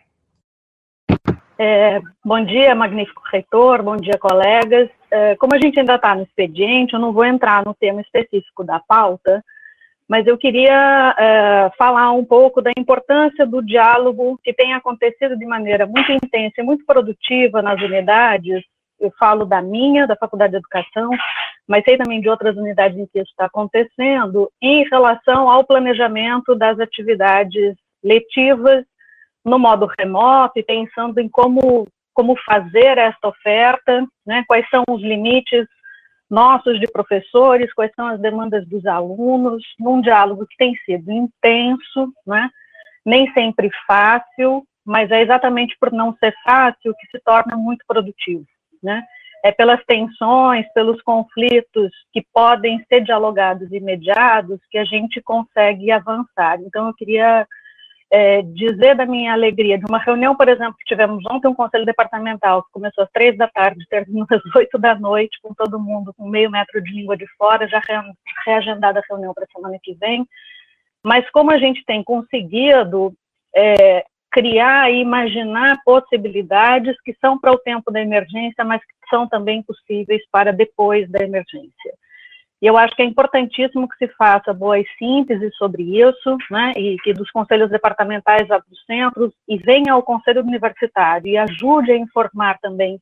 É, 1.58 2.02
bom 2.26 2.44
dia, 2.44 2.76
magnífico 2.76 3.22
reitor, 3.32 3.82
bom 3.82 3.96
dia, 3.96 4.20
colegas. 4.20 4.90
É, 5.10 5.38
como 5.38 5.56
a 5.56 5.58
gente 5.58 5.80
ainda 5.80 5.96
está 5.96 6.14
no 6.14 6.24
expediente, 6.24 6.94
eu 6.94 7.00
não 7.00 7.14
vou 7.14 7.24
entrar 7.24 7.64
no 7.64 7.74
tema 7.74 8.02
específico 8.02 8.66
da 8.66 8.82
pauta, 8.82 9.42
mas 10.10 10.26
eu 10.26 10.40
queria 10.40 11.16
é, 11.20 11.70
falar 11.78 12.12
um 12.14 12.26
pouco 12.26 12.64
da 12.64 12.72
importância 12.76 13.46
do 13.46 13.62
diálogo 13.62 14.40
que 14.44 14.52
tem 14.52 14.74
acontecido 14.74 15.38
de 15.38 15.46
maneira 15.46 15.86
muito 15.86 16.12
intensa 16.12 16.56
e 16.58 16.64
muito 16.64 16.84
produtiva 16.84 17.62
nas 17.62 17.80
unidades. 17.80 18.64
Eu 19.00 19.14
falo 19.20 19.46
da 19.46 19.62
minha, 19.62 20.08
da 20.08 20.16
Faculdade 20.16 20.52
de 20.52 20.58
Educação, 20.58 21.12
mas 21.68 21.84
sei 21.84 21.96
também 21.96 22.20
de 22.20 22.28
outras 22.28 22.58
unidades 22.58 22.98
em 22.98 23.06
que 23.06 23.20
isso 23.20 23.30
está 23.30 23.46
acontecendo, 23.46 24.52
em 24.60 24.84
relação 24.90 25.48
ao 25.48 25.64
planejamento 25.64 26.56
das 26.56 26.80
atividades 26.80 27.76
letivas 28.04 28.84
no 29.46 29.60
modo 29.60 29.88
remoto 30.00 30.58
e 30.58 30.64
pensando 30.64 31.20
em 31.20 31.30
como, 31.30 31.88
como 32.16 32.36
fazer 32.44 32.98
esta 32.98 33.28
oferta, 33.28 34.04
né, 34.26 34.44
quais 34.48 34.68
são 34.70 34.84
os 34.90 35.02
limites 35.02 35.68
nossos 36.30 36.80
de 36.80 36.88
professores, 36.88 37.74
quais 37.74 37.92
são 37.96 38.08
as 38.08 38.20
demandas 38.20 38.68
dos 38.68 38.86
alunos, 38.86 39.64
num 39.80 40.02
diálogo 40.02 40.46
que 40.48 40.58
tem 40.58 40.76
sido 40.86 41.12
intenso, 41.12 42.14
né, 42.26 42.50
nem 43.06 43.32
sempre 43.34 43.70
fácil, 43.88 44.64
mas 44.86 45.10
é 45.12 45.22
exatamente 45.22 45.76
por 45.80 45.92
não 45.92 46.16
ser 46.18 46.34
fácil 46.44 46.94
que 47.00 47.08
se 47.08 47.20
torna 47.24 47.56
muito 47.56 47.84
produtivo 47.88 48.46
né? 48.82 49.04
É 49.44 49.52
pelas 49.52 49.84
tensões, 49.86 50.66
pelos 50.74 51.02
conflitos 51.02 51.92
que 52.12 52.26
podem 52.34 52.84
ser 52.90 53.02
dialogados 53.02 53.72
e 53.72 53.80
mediados 53.80 54.60
que 54.70 54.78
a 54.78 54.84
gente 54.84 55.22
consegue 55.22 55.92
avançar. 55.92 56.60
Então, 56.62 56.88
eu 56.88 56.94
queria 56.94 57.48
é, 58.12 58.42
dizer 58.42 58.96
da 58.96 59.06
minha 59.06 59.34
alegria 59.34 59.78
de 59.78 59.86
uma 59.86 60.00
reunião, 60.00 60.36
por 60.36 60.50
exemplo, 60.50 60.76
que 60.80 60.86
tivemos 60.86 61.24
ontem, 61.30 61.48
um 61.48 61.54
conselho 61.54 61.86
departamental, 61.86 62.64
que 62.64 62.72
começou 62.72 63.04
às 63.04 63.12
três 63.12 63.38
da 63.38 63.48
tarde, 63.48 63.86
terminou 63.90 64.26
às 64.32 64.56
oito 64.56 64.78
da 64.78 64.96
noite, 64.96 65.40
com 65.42 65.54
todo 65.54 65.80
mundo 65.80 66.14
com 66.18 66.28
meio 66.28 66.50
metro 66.50 66.82
de 66.82 66.92
língua 66.92 67.16
de 67.16 67.28
fora, 67.38 67.68
já 67.68 67.82
reagendada 68.46 69.00
a 69.00 69.04
reunião 69.08 69.34
para 69.34 69.44
a 69.44 69.52
semana 69.54 69.78
que 69.82 69.94
vem. 69.94 70.26
Mas 71.04 71.30
como 71.30 71.52
a 71.52 71.58
gente 71.58 71.84
tem 71.86 72.04
conseguido 72.04 73.14
é, 73.56 74.04
criar 74.32 74.92
e 74.92 75.02
imaginar 75.02 75.80
possibilidades 75.86 76.96
que 77.04 77.16
são 77.22 77.40
para 77.40 77.52
o 77.52 77.60
tempo 77.60 77.92
da 77.92 78.02
emergência, 78.02 78.64
mas 78.64 78.82
que 78.82 79.10
são 79.10 79.28
também 79.28 79.62
possíveis 79.64 80.22
para 80.32 80.52
depois 80.52 81.10
da 81.10 81.24
emergência. 81.24 81.94
E 82.62 82.68
eu 82.68 82.78
acho 82.78 82.96
que 82.96 83.02
é 83.02 83.06
importantíssimo 83.06 83.88
que 83.88 84.06
se 84.06 84.14
faça 84.16 84.54
boas 84.54 84.86
sínteses 84.98 85.56
sobre 85.56 85.84
isso, 85.84 86.38
né, 86.52 86.74
e 86.76 86.98
que 86.98 87.14
dos 87.14 87.32
conselhos 87.32 87.70
departamentais 87.70 88.48
dos 88.48 88.84
centros, 88.86 89.34
e 89.48 89.58
venha 89.58 89.94
ao 89.94 90.04
conselho 90.04 90.42
universitário 90.42 91.28
e 91.28 91.38
ajude 91.38 91.92
a 91.92 91.98
informar 91.98 92.60
também 92.60 93.00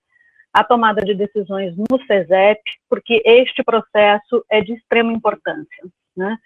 a 0.54 0.64
tomada 0.64 1.02
de 1.02 1.14
decisões 1.14 1.76
no 1.76 2.00
CESEP, 2.06 2.62
porque 2.90 3.22
este 3.26 3.64
processo 3.64 4.44
é 4.50 4.62
de 4.62 4.74
extrema 4.74 5.12
importância. 5.12 5.84
Né? 6.16 6.38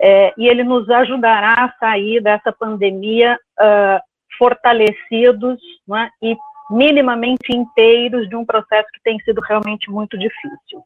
é, 0.00 0.32
e 0.36 0.46
ele 0.46 0.64
nos 0.64 0.88
ajudará 0.90 1.64
a 1.64 1.72
sair 1.78 2.20
dessa 2.20 2.52
pandemia 2.52 3.38
uh, 3.58 4.00
fortalecidos 4.36 5.60
né, 5.86 6.10
e 6.22 6.36
minimamente 6.70 7.54
inteiros 7.54 8.28
de 8.28 8.36
um 8.36 8.44
processo 8.44 8.88
que 8.92 9.02
tem 9.02 9.18
sido 9.20 9.40
realmente 9.40 9.90
muito 9.90 10.18
difícil. 10.18 10.82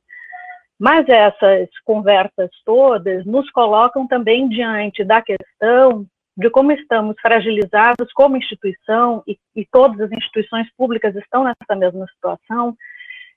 Mas 0.78 1.08
essas 1.08 1.68
conversas 1.84 2.50
todas 2.64 3.24
nos 3.26 3.50
colocam 3.50 4.06
também 4.06 4.48
diante 4.48 5.02
da 5.04 5.20
questão 5.20 6.06
de 6.36 6.48
como 6.50 6.70
estamos 6.70 7.16
fragilizados 7.20 8.12
como 8.14 8.36
instituição, 8.36 9.24
e, 9.26 9.36
e 9.56 9.66
todas 9.66 10.00
as 10.00 10.12
instituições 10.12 10.68
públicas 10.76 11.16
estão 11.16 11.42
nessa 11.42 11.74
mesma 11.76 12.06
situação, 12.06 12.76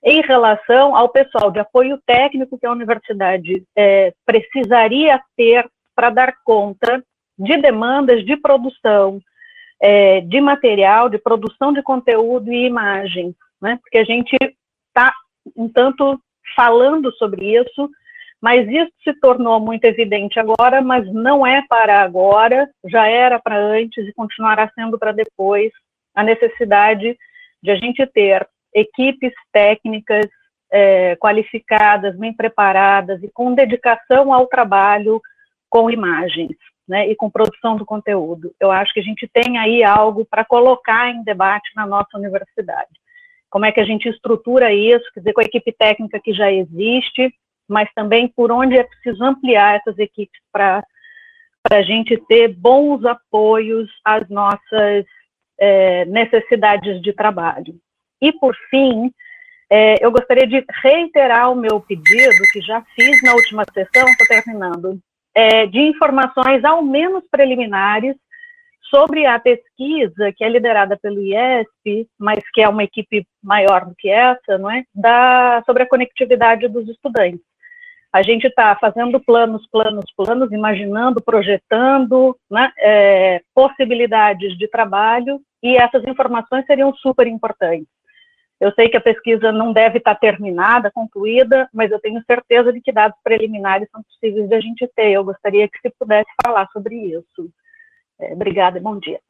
em 0.04 0.20
relação 0.20 0.96
ao 0.96 1.08
pessoal 1.08 1.50
de 1.50 1.58
apoio 1.58 2.00
técnico 2.06 2.56
que 2.58 2.66
a 2.66 2.70
universidade 2.70 3.64
é, 3.76 4.12
precisaria 4.24 5.20
ter 5.36 5.68
para 5.94 6.10
dar 6.10 6.34
conta 6.44 7.02
de 7.36 7.56
demandas 7.58 8.24
de 8.24 8.36
produção, 8.36 9.20
é, 9.80 10.20
de 10.20 10.40
material, 10.40 11.08
de 11.08 11.18
produção 11.18 11.72
de 11.72 11.82
conteúdo 11.82 12.52
e 12.52 12.66
imagens, 12.66 13.34
né? 13.60 13.78
porque 13.82 13.98
a 13.98 14.04
gente 14.04 14.36
está, 14.88 15.12
um 15.56 15.68
tanto, 15.68 16.20
falando 16.56 17.12
sobre 17.16 17.56
isso, 17.56 17.88
mas 18.40 18.68
isso 18.68 18.92
se 19.04 19.12
tornou 19.20 19.60
muito 19.60 19.84
evidente 19.84 20.38
agora, 20.38 20.82
mas 20.82 21.10
não 21.12 21.46
é 21.46 21.64
para 21.68 22.02
agora, 22.02 22.68
já 22.84 23.06
era 23.06 23.38
para 23.38 23.56
antes 23.56 24.06
e 24.06 24.12
continuará 24.12 24.70
sendo 24.74 24.98
para 24.98 25.12
depois, 25.12 25.70
a 26.14 26.22
necessidade 26.22 27.16
de 27.62 27.70
a 27.70 27.76
gente 27.76 28.04
ter 28.06 28.46
equipes 28.74 29.32
técnicas 29.52 30.26
é, 30.70 31.14
qualificadas, 31.16 32.16
bem 32.16 32.34
preparadas 32.34 33.22
e 33.22 33.30
com 33.32 33.54
dedicação 33.54 34.32
ao 34.32 34.46
trabalho 34.46 35.20
com 35.68 35.90
imagens 35.90 36.56
né, 36.88 37.08
e 37.08 37.14
com 37.14 37.30
produção 37.30 37.76
do 37.76 37.86
conteúdo. 37.86 38.54
Eu 38.58 38.70
acho 38.70 38.92
que 38.92 39.00
a 39.00 39.02
gente 39.02 39.28
tem 39.32 39.58
aí 39.58 39.84
algo 39.84 40.24
para 40.24 40.44
colocar 40.44 41.10
em 41.10 41.22
debate 41.22 41.70
na 41.76 41.86
nossa 41.86 42.16
universidade. 42.18 42.90
Como 43.52 43.66
é 43.66 43.70
que 43.70 43.80
a 43.80 43.84
gente 43.84 44.08
estrutura 44.08 44.72
isso, 44.72 45.04
quer 45.12 45.20
dizer, 45.20 45.34
com 45.34 45.42
a 45.42 45.44
equipe 45.44 45.70
técnica 45.72 46.18
que 46.18 46.32
já 46.32 46.50
existe, 46.50 47.30
mas 47.68 47.86
também 47.94 48.26
por 48.26 48.50
onde 48.50 48.78
é 48.78 48.82
preciso 48.82 49.22
ampliar 49.22 49.76
essas 49.76 49.98
equipes 49.98 50.40
para 50.50 50.82
a 51.70 51.82
gente 51.82 52.16
ter 52.26 52.48
bons 52.48 53.04
apoios 53.04 53.90
às 54.02 54.26
nossas 54.30 55.04
é, 55.60 56.06
necessidades 56.06 57.02
de 57.02 57.12
trabalho. 57.12 57.74
E, 58.22 58.32
por 58.32 58.56
fim, 58.70 59.12
é, 59.70 60.02
eu 60.02 60.10
gostaria 60.10 60.46
de 60.46 60.64
reiterar 60.82 61.52
o 61.52 61.54
meu 61.54 61.78
pedido, 61.78 62.42
que 62.54 62.60
já 62.62 62.82
fiz 62.96 63.22
na 63.22 63.34
última 63.34 63.64
sessão, 63.74 64.08
estou 64.08 64.26
terminando, 64.28 64.98
é, 65.34 65.66
de 65.66 65.78
informações, 65.78 66.64
ao 66.64 66.82
menos 66.82 67.22
preliminares, 67.30 68.16
sobre 68.94 69.24
a 69.24 69.38
pesquisa 69.38 70.32
que 70.36 70.44
é 70.44 70.48
liderada 70.48 70.98
pelo 71.00 71.22
IESP, 71.22 72.06
mas 72.18 72.44
que 72.52 72.60
é 72.60 72.68
uma 72.68 72.84
equipe 72.84 73.26
maior 73.42 73.86
do 73.86 73.94
que 73.96 74.10
essa, 74.10 74.58
não 74.58 74.70
é? 74.70 74.84
Da, 74.94 75.62
sobre 75.64 75.82
a 75.82 75.88
conectividade 75.88 76.68
dos 76.68 76.86
estudantes. 76.88 77.40
A 78.12 78.20
gente 78.20 78.46
está 78.46 78.76
fazendo 78.76 79.18
planos, 79.18 79.66
planos, 79.72 80.04
planos, 80.14 80.52
imaginando, 80.52 81.22
projetando 81.22 82.36
né, 82.50 82.70
é, 82.78 83.40
possibilidades 83.54 84.58
de 84.58 84.68
trabalho, 84.68 85.40
e 85.62 85.76
essas 85.76 86.04
informações 86.04 86.66
seriam 86.66 86.92
super 86.96 87.26
importantes. 87.26 87.88
Eu 88.60 88.72
sei 88.74 88.88
que 88.88 88.96
a 88.96 89.00
pesquisa 89.00 89.50
não 89.50 89.72
deve 89.72 89.98
estar 89.98 90.14
terminada, 90.16 90.90
concluída, 90.92 91.68
mas 91.72 91.90
eu 91.90 91.98
tenho 91.98 92.22
certeza 92.26 92.72
de 92.72 92.80
que 92.80 92.92
dados 92.92 93.18
preliminares 93.24 93.88
são 93.90 94.02
possíveis 94.02 94.48
de 94.48 94.54
a 94.54 94.60
gente 94.60 94.86
ter. 94.94 95.12
Eu 95.12 95.24
gostaria 95.24 95.66
que 95.66 95.78
se 95.80 95.92
pudesse 95.98 96.30
falar 96.44 96.68
sobre 96.72 96.94
isso. 96.94 97.50
É, 98.22 98.32
obrigada 98.32 98.78
e 98.78 98.80
bom 98.80 98.98
dia. 98.98 99.20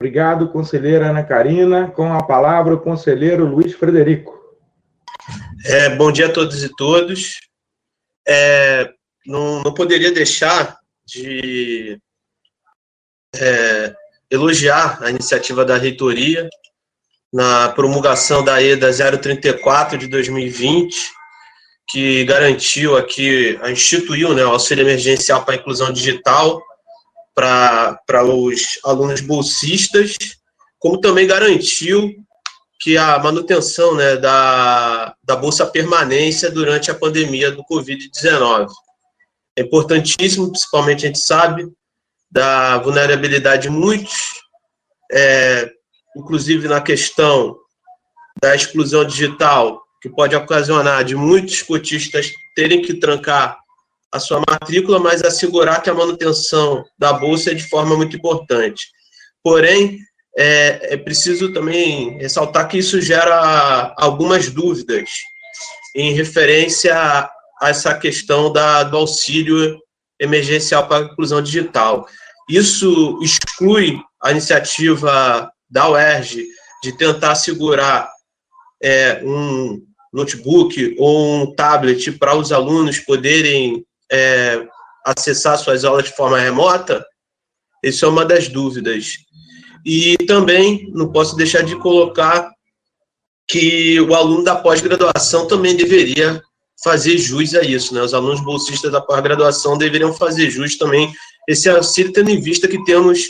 Obrigado, 0.00 0.50
conselheira 0.50 1.10
Ana 1.10 1.22
Karina. 1.22 1.90
Com 1.92 2.12
a 2.12 2.24
palavra, 2.24 2.74
o 2.74 2.80
conselheiro 2.80 3.46
Luiz 3.46 3.72
Frederico. 3.74 4.34
É, 5.64 5.94
bom 5.94 6.10
dia 6.10 6.26
a 6.26 6.32
todos 6.32 6.64
e 6.64 6.74
todos. 6.74 7.38
É, 8.26 8.92
não, 9.24 9.62
não 9.62 9.72
poderia 9.72 10.12
deixar 10.12 10.76
de 11.06 12.00
é, 13.36 13.94
elogiar 14.28 15.00
a 15.02 15.10
iniciativa 15.10 15.64
da 15.64 15.76
reitoria 15.76 16.48
na 17.32 17.68
promulgação 17.68 18.44
da 18.44 18.60
EDA 18.60 18.90
034 18.92 19.96
de 19.96 20.08
2020, 20.08 21.12
que 21.88 22.24
garantiu 22.24 22.96
aqui, 22.96 23.58
instituiu 23.70 24.34
né, 24.34 24.44
o 24.44 24.50
auxílio 24.50 24.82
emergencial 24.82 25.44
para 25.44 25.54
a 25.54 25.58
inclusão 25.58 25.92
digital 25.92 26.62
para 27.34 28.24
os 28.24 28.78
alunos 28.84 29.20
bolsistas, 29.20 30.16
como 30.78 31.00
também 31.00 31.26
garantiu 31.26 32.14
que 32.80 32.96
a 32.96 33.18
manutenção 33.18 33.94
né, 33.94 34.16
da, 34.16 35.14
da 35.22 35.36
Bolsa 35.36 35.66
Permanência 35.66 36.50
durante 36.50 36.90
a 36.90 36.94
pandemia 36.94 37.50
do 37.50 37.64
Covid-19. 37.64 38.68
É 39.56 39.62
importantíssimo, 39.62 40.50
principalmente 40.50 41.04
a 41.04 41.08
gente 41.08 41.20
sabe 41.20 41.66
da 42.30 42.78
vulnerabilidade 42.78 43.62
de 43.62 43.70
muitos 43.70 44.44
é, 45.12 45.70
inclusive 46.16 46.68
na 46.68 46.80
questão 46.80 47.56
da 48.40 48.54
exclusão 48.54 49.04
digital, 49.04 49.82
que 50.04 50.10
pode 50.10 50.36
ocasionar 50.36 51.02
de 51.02 51.16
muitos 51.16 51.62
cotistas 51.62 52.30
terem 52.54 52.82
que 52.82 52.92
trancar 52.92 53.58
a 54.12 54.20
sua 54.20 54.42
matrícula, 54.46 54.98
mas 55.00 55.24
assegurar 55.24 55.82
que 55.82 55.88
a 55.88 55.94
manutenção 55.94 56.84
da 56.98 57.10
bolsa 57.10 57.52
é 57.52 57.54
de 57.54 57.66
forma 57.66 57.96
muito 57.96 58.14
importante. 58.14 58.84
Porém, 59.42 59.98
é, 60.36 60.92
é 60.92 60.96
preciso 60.98 61.54
também 61.54 62.18
ressaltar 62.18 62.68
que 62.68 62.76
isso 62.76 63.00
gera 63.00 63.94
algumas 63.96 64.50
dúvidas 64.50 65.08
em 65.96 66.12
referência 66.12 66.94
a 66.94 67.70
essa 67.70 67.94
questão 67.94 68.52
da, 68.52 68.82
do 68.82 68.98
auxílio 68.98 69.80
emergencial 70.20 70.86
para 70.86 70.98
a 70.98 71.08
inclusão 71.08 71.40
digital. 71.40 72.06
Isso 72.46 73.18
exclui 73.22 73.98
a 74.22 74.32
iniciativa 74.32 75.50
da 75.70 75.88
UERJ 75.88 76.44
de 76.82 76.92
tentar 76.94 77.36
segurar 77.36 78.06
é, 78.82 79.22
um 79.24 79.93
notebook 80.14 80.94
ou 80.96 81.42
um 81.42 81.54
tablet 81.54 82.12
para 82.12 82.36
os 82.36 82.52
alunos 82.52 83.00
poderem 83.00 83.84
é, 84.10 84.64
acessar 85.04 85.58
suas 85.58 85.84
aulas 85.84 86.04
de 86.04 86.14
forma 86.14 86.38
remota, 86.38 87.04
isso 87.82 88.04
é 88.04 88.08
uma 88.08 88.24
das 88.24 88.48
dúvidas. 88.48 89.14
E 89.84 90.16
também 90.26 90.88
não 90.94 91.10
posso 91.10 91.36
deixar 91.36 91.62
de 91.62 91.76
colocar 91.76 92.50
que 93.46 94.00
o 94.00 94.14
aluno 94.14 94.44
da 94.44 94.56
pós-graduação 94.56 95.46
também 95.46 95.76
deveria 95.76 96.40
fazer 96.82 97.18
jus 97.18 97.54
a 97.54 97.62
isso, 97.62 97.92
né? 97.92 98.00
Os 98.00 98.14
alunos 98.14 98.42
bolsistas 98.42 98.90
da 98.90 99.00
pós-graduação 99.00 99.76
deveriam 99.76 100.14
fazer 100.14 100.48
jus 100.48 100.78
também 100.78 101.12
esse 101.48 101.68
auxílio, 101.68 102.12
tendo 102.12 102.30
em 102.30 102.40
vista 102.40 102.66
que 102.66 102.82
temos 102.84 103.26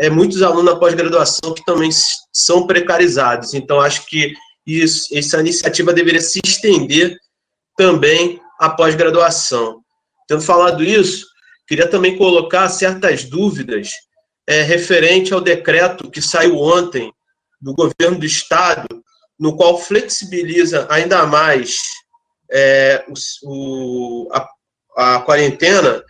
é, 0.00 0.08
muitos 0.08 0.40
alunos 0.40 0.72
na 0.72 0.76
pós-graduação 0.76 1.52
que 1.52 1.64
também 1.64 1.90
são 2.32 2.66
precarizados. 2.66 3.52
Então, 3.52 3.80
acho 3.80 4.06
que 4.06 4.32
isso, 4.68 5.16
essa 5.16 5.40
iniciativa 5.40 5.94
deveria 5.94 6.20
se 6.20 6.40
estender 6.44 7.16
também 7.74 8.38
à 8.60 8.68
pós-graduação. 8.68 9.80
Tendo 10.28 10.42
falado 10.42 10.84
isso, 10.84 11.26
queria 11.66 11.88
também 11.88 12.18
colocar 12.18 12.68
certas 12.68 13.24
dúvidas 13.24 13.90
é, 14.46 14.62
referente 14.62 15.32
ao 15.32 15.40
decreto 15.40 16.10
que 16.10 16.20
saiu 16.20 16.58
ontem 16.58 17.10
do 17.58 17.72
governo 17.72 18.18
do 18.18 18.26
Estado, 18.26 18.86
no 19.38 19.56
qual 19.56 19.78
flexibiliza 19.78 20.86
ainda 20.90 21.26
mais 21.26 21.78
é, 22.50 23.04
o, 23.08 23.14
o 23.44 24.28
a, 24.32 24.48
a 24.96 25.20
quarentena 25.20 26.02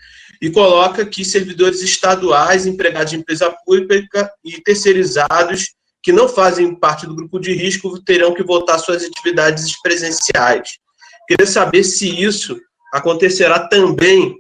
e 0.43 0.51
coloca 0.51 1.07
que 1.07 1.25
servidores 1.25 1.81
estaduais, 1.83 2.67
empregados 2.67 3.11
de 3.11 3.19
empresa 3.19 3.55
pública 3.65 4.33
e 4.45 4.61
terceirizados 4.63 5.78
que 6.03 6.13
não 6.13 6.29
fazem 6.29 6.75
parte 6.75 7.07
do 7.07 7.15
grupo 7.15 7.39
de 7.39 7.53
risco 7.53 8.01
terão 8.03 8.35
que 8.35 8.43
voltar 8.43 8.79
suas 8.79 9.05
atividades 9.05 9.81
presenciais. 9.83 10.79
Queria 11.27 11.47
saber 11.47 11.85
se 11.85 12.09
isso 12.23 12.59
acontecerá 12.93 13.69
também 13.69 14.37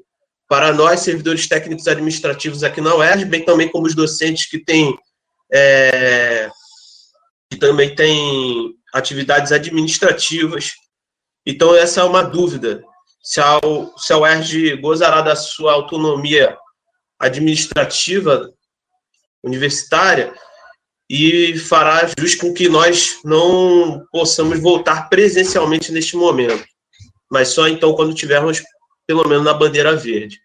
para 0.48 0.72
nós, 0.72 1.00
servidores 1.00 1.46
técnicos 1.46 1.86
administrativos 1.86 2.64
aqui 2.64 2.80
na 2.80 2.94
UERJ, 2.94 3.26
bem 3.26 3.44
também 3.44 3.68
como 3.68 3.86
os 3.86 3.94
docentes 3.94 4.46
que 4.48 4.58
têm 4.58 4.98
é, 5.52 6.50
que 7.50 7.58
também 7.58 7.94
têm 7.94 8.74
atividades 8.94 9.52
administrativas. 9.52 10.72
Então, 11.46 11.74
essa 11.74 12.00
é 12.00 12.04
uma 12.04 12.22
dúvida 12.22 12.82
se 13.22 13.40
a, 13.40 13.60
se 13.96 14.12
a 14.12 14.18
UERJ 14.18 14.76
gozará 14.76 15.20
da 15.20 15.36
sua 15.36 15.72
autonomia 15.72 16.56
administrativa 17.18 18.50
universitária 19.42 20.34
e 21.08 21.58
fará 21.58 22.08
jus 22.18 22.34
com 22.34 22.52
que 22.52 22.68
nós 22.68 23.18
não 23.24 24.04
possamos 24.12 24.60
voltar 24.60 25.08
presencialmente 25.08 25.90
neste 25.90 26.16
momento, 26.16 26.64
mas 27.30 27.48
só 27.48 27.66
então 27.66 27.94
quando 27.94 28.14
tivermos 28.14 28.62
pelo 29.06 29.26
menos 29.26 29.44
na 29.44 29.54
bandeira 29.54 29.96
verde. 29.96 30.38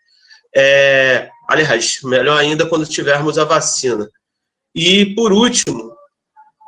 É, 0.56 1.30
aliás, 1.50 2.00
melhor 2.04 2.40
ainda 2.40 2.66
quando 2.66 2.86
tivermos 2.86 3.38
a 3.38 3.44
vacina. 3.44 4.10
E, 4.74 5.14
por 5.14 5.34
último, 5.34 5.94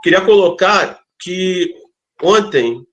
queria 0.03 0.21
colocar 0.21 0.99
que 1.19 1.73
ontem 2.21 2.86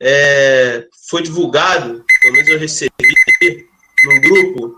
é, 0.00 0.86
foi 1.08 1.22
divulgado, 1.22 2.04
pelo 2.20 2.34
menos 2.34 2.48
eu 2.48 2.58
recebi 2.58 2.92
num 4.04 4.20
grupo, 4.20 4.76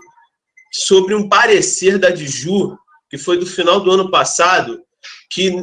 sobre 0.71 1.13
um 1.13 1.27
parecer 1.27 1.97
da 1.97 2.09
Diju, 2.09 2.77
que 3.09 3.17
foi 3.17 3.37
do 3.37 3.45
final 3.45 3.79
do 3.79 3.91
ano 3.91 4.09
passado, 4.09 4.81
que 5.29 5.53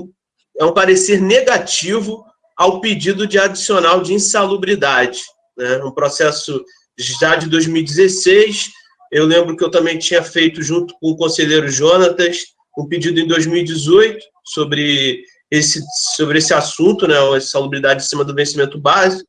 é 0.59 0.64
um 0.64 0.72
parecer 0.72 1.20
negativo 1.20 2.24
ao 2.57 2.81
pedido 2.81 3.26
de 3.26 3.38
adicional 3.38 4.00
de 4.00 4.14
insalubridade. 4.14 5.20
Né? 5.57 5.83
Um 5.85 5.90
processo 5.90 6.64
já 6.98 7.37
de 7.37 7.48
2016. 7.48 8.70
Eu 9.12 9.26
lembro 9.26 9.57
que 9.57 9.62
eu 9.62 9.70
também 9.70 9.98
tinha 9.98 10.22
feito, 10.22 10.62
junto 10.62 10.94
com 10.98 11.11
o 11.11 11.16
conselheiro 11.16 11.68
Jonatas, 11.68 12.38
um 12.79 12.87
pedido 12.88 13.20
em 13.20 13.26
2018 13.26 14.18
sobre 14.44 15.22
esse, 15.50 15.83
sobre 16.14 16.38
esse 16.38 16.52
assunto, 16.52 17.07
né, 17.07 17.16
a 17.18 17.37
insalubridade 17.37 18.02
em 18.02 18.07
cima 18.07 18.24
do 18.24 18.35
vencimento 18.35 18.79
básico. 18.79 19.29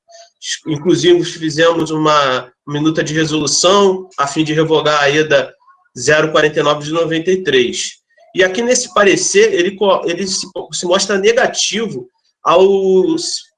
Inclusive, 0.68 1.24
fizemos 1.24 1.92
uma 1.92 2.52
minuta 2.68 3.04
de 3.04 3.14
resolução 3.14 4.08
a 4.18 4.28
fim 4.28 4.44
de 4.44 4.54
revogar 4.54 5.02
a 5.02 5.10
EDA 5.10 5.54
049 6.32 6.86
de 6.86 6.92
93. 6.92 7.98
E 8.38 8.44
aqui 8.44 8.62
nesse 8.62 8.94
parecer, 8.94 9.52
ele, 9.52 9.76
ele 10.06 10.28
se, 10.28 10.46
se 10.72 10.86
mostra 10.86 11.18
negativo 11.18 12.08
ao, 12.44 12.64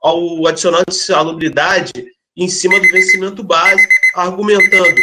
ao 0.01 0.47
adicional 0.47 0.83
de 0.87 0.95
salubridade 0.95 1.91
em 2.37 2.47
cima 2.47 2.79
do 2.79 2.87
vencimento 2.87 3.43
base, 3.43 3.85
argumentando 4.15 4.95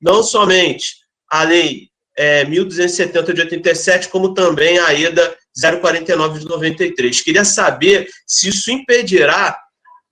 não 0.00 0.22
somente 0.22 0.98
a 1.28 1.42
lei 1.42 1.88
é, 2.16 2.44
1270 2.44 3.34
de 3.34 3.40
87, 3.40 4.08
como 4.08 4.34
também 4.34 4.78
a 4.78 4.94
EDA 4.94 5.36
049 5.80 6.38
de 6.38 6.46
93. 6.46 7.20
Queria 7.20 7.44
saber 7.44 8.08
se 8.24 8.50
isso 8.50 8.70
impedirá 8.70 9.58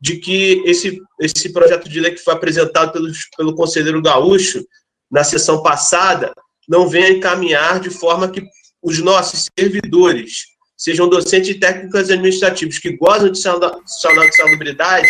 de 0.01 0.17
que 0.17 0.65
esse, 0.67 1.01
esse 1.21 1.53
projeto 1.53 1.89
de 1.89 2.01
lei 2.01 2.11
que 2.11 2.25
foi 2.25 2.35
apresentado 2.35 2.91
pelo, 2.93 3.07
pelo 3.37 3.55
conselheiro 3.55 4.03
Gaúcho 4.03 4.67
na 5.09 5.23
sessão 5.23 5.63
passada 5.63 6.35
não 6.69 6.89
venha 6.89 7.11
encaminhar 7.11 7.79
de 7.79 7.89
forma 7.89 8.29
que 8.29 8.43
os 8.83 8.99
nossos 8.99 9.49
servidores, 9.59 10.47
sejam 10.77 11.09
docentes 11.09 11.59
técnicos 11.59 12.11
administrativos, 12.11 12.79
que 12.79 12.97
gozam 12.97 13.31
de 13.31 13.39
salubridade, 13.39 15.09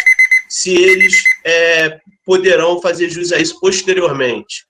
se 0.49 0.75
eles 0.75 1.15
é, 1.45 1.99
poderão 2.25 2.81
fazer 2.81 3.09
jus 3.09 3.33
a 3.33 3.39
isso 3.39 3.59
posteriormente. 3.59 4.67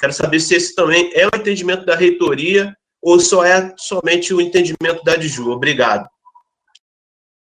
Quero 0.00 0.12
saber 0.12 0.40
se 0.40 0.54
esse 0.54 0.74
também 0.74 1.10
é 1.14 1.26
o 1.26 1.36
entendimento 1.36 1.84
da 1.84 1.94
reitoria 1.94 2.74
ou 3.02 3.20
só 3.20 3.44
é 3.44 3.72
somente 3.76 4.32
o 4.32 4.40
entendimento 4.40 5.04
da 5.04 5.16
DIJU. 5.16 5.50
Obrigado. 5.50 6.08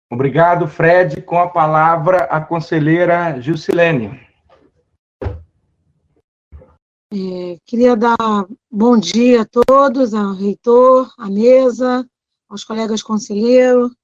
Obrigado, 0.09 0.67
Fred. 0.67 1.21
Com 1.21 1.37
a 1.39 1.49
palavra, 1.49 2.23
a 2.25 2.41
conselheira 2.41 3.39
Gilcilene. 3.39 4.26
É, 7.09 7.57
queria 7.65 7.95
dar 7.95 8.17
bom 8.69 8.97
dia 8.97 9.43
a 9.43 9.45
todos, 9.45 10.13
ao 10.13 10.33
reitor, 10.33 11.09
à 11.17 11.29
mesa, 11.29 12.05
aos 12.49 12.65
colegas 12.65 13.01
conselheiros, 13.01 13.95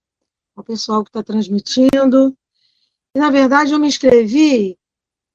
ao 0.55 0.63
pessoal 0.63 1.03
que 1.03 1.09
está 1.09 1.21
transmitindo. 1.21 2.33
E, 3.13 3.19
na 3.19 3.29
verdade, 3.29 3.73
eu 3.73 3.79
me 3.79 3.87
inscrevi 3.87 4.77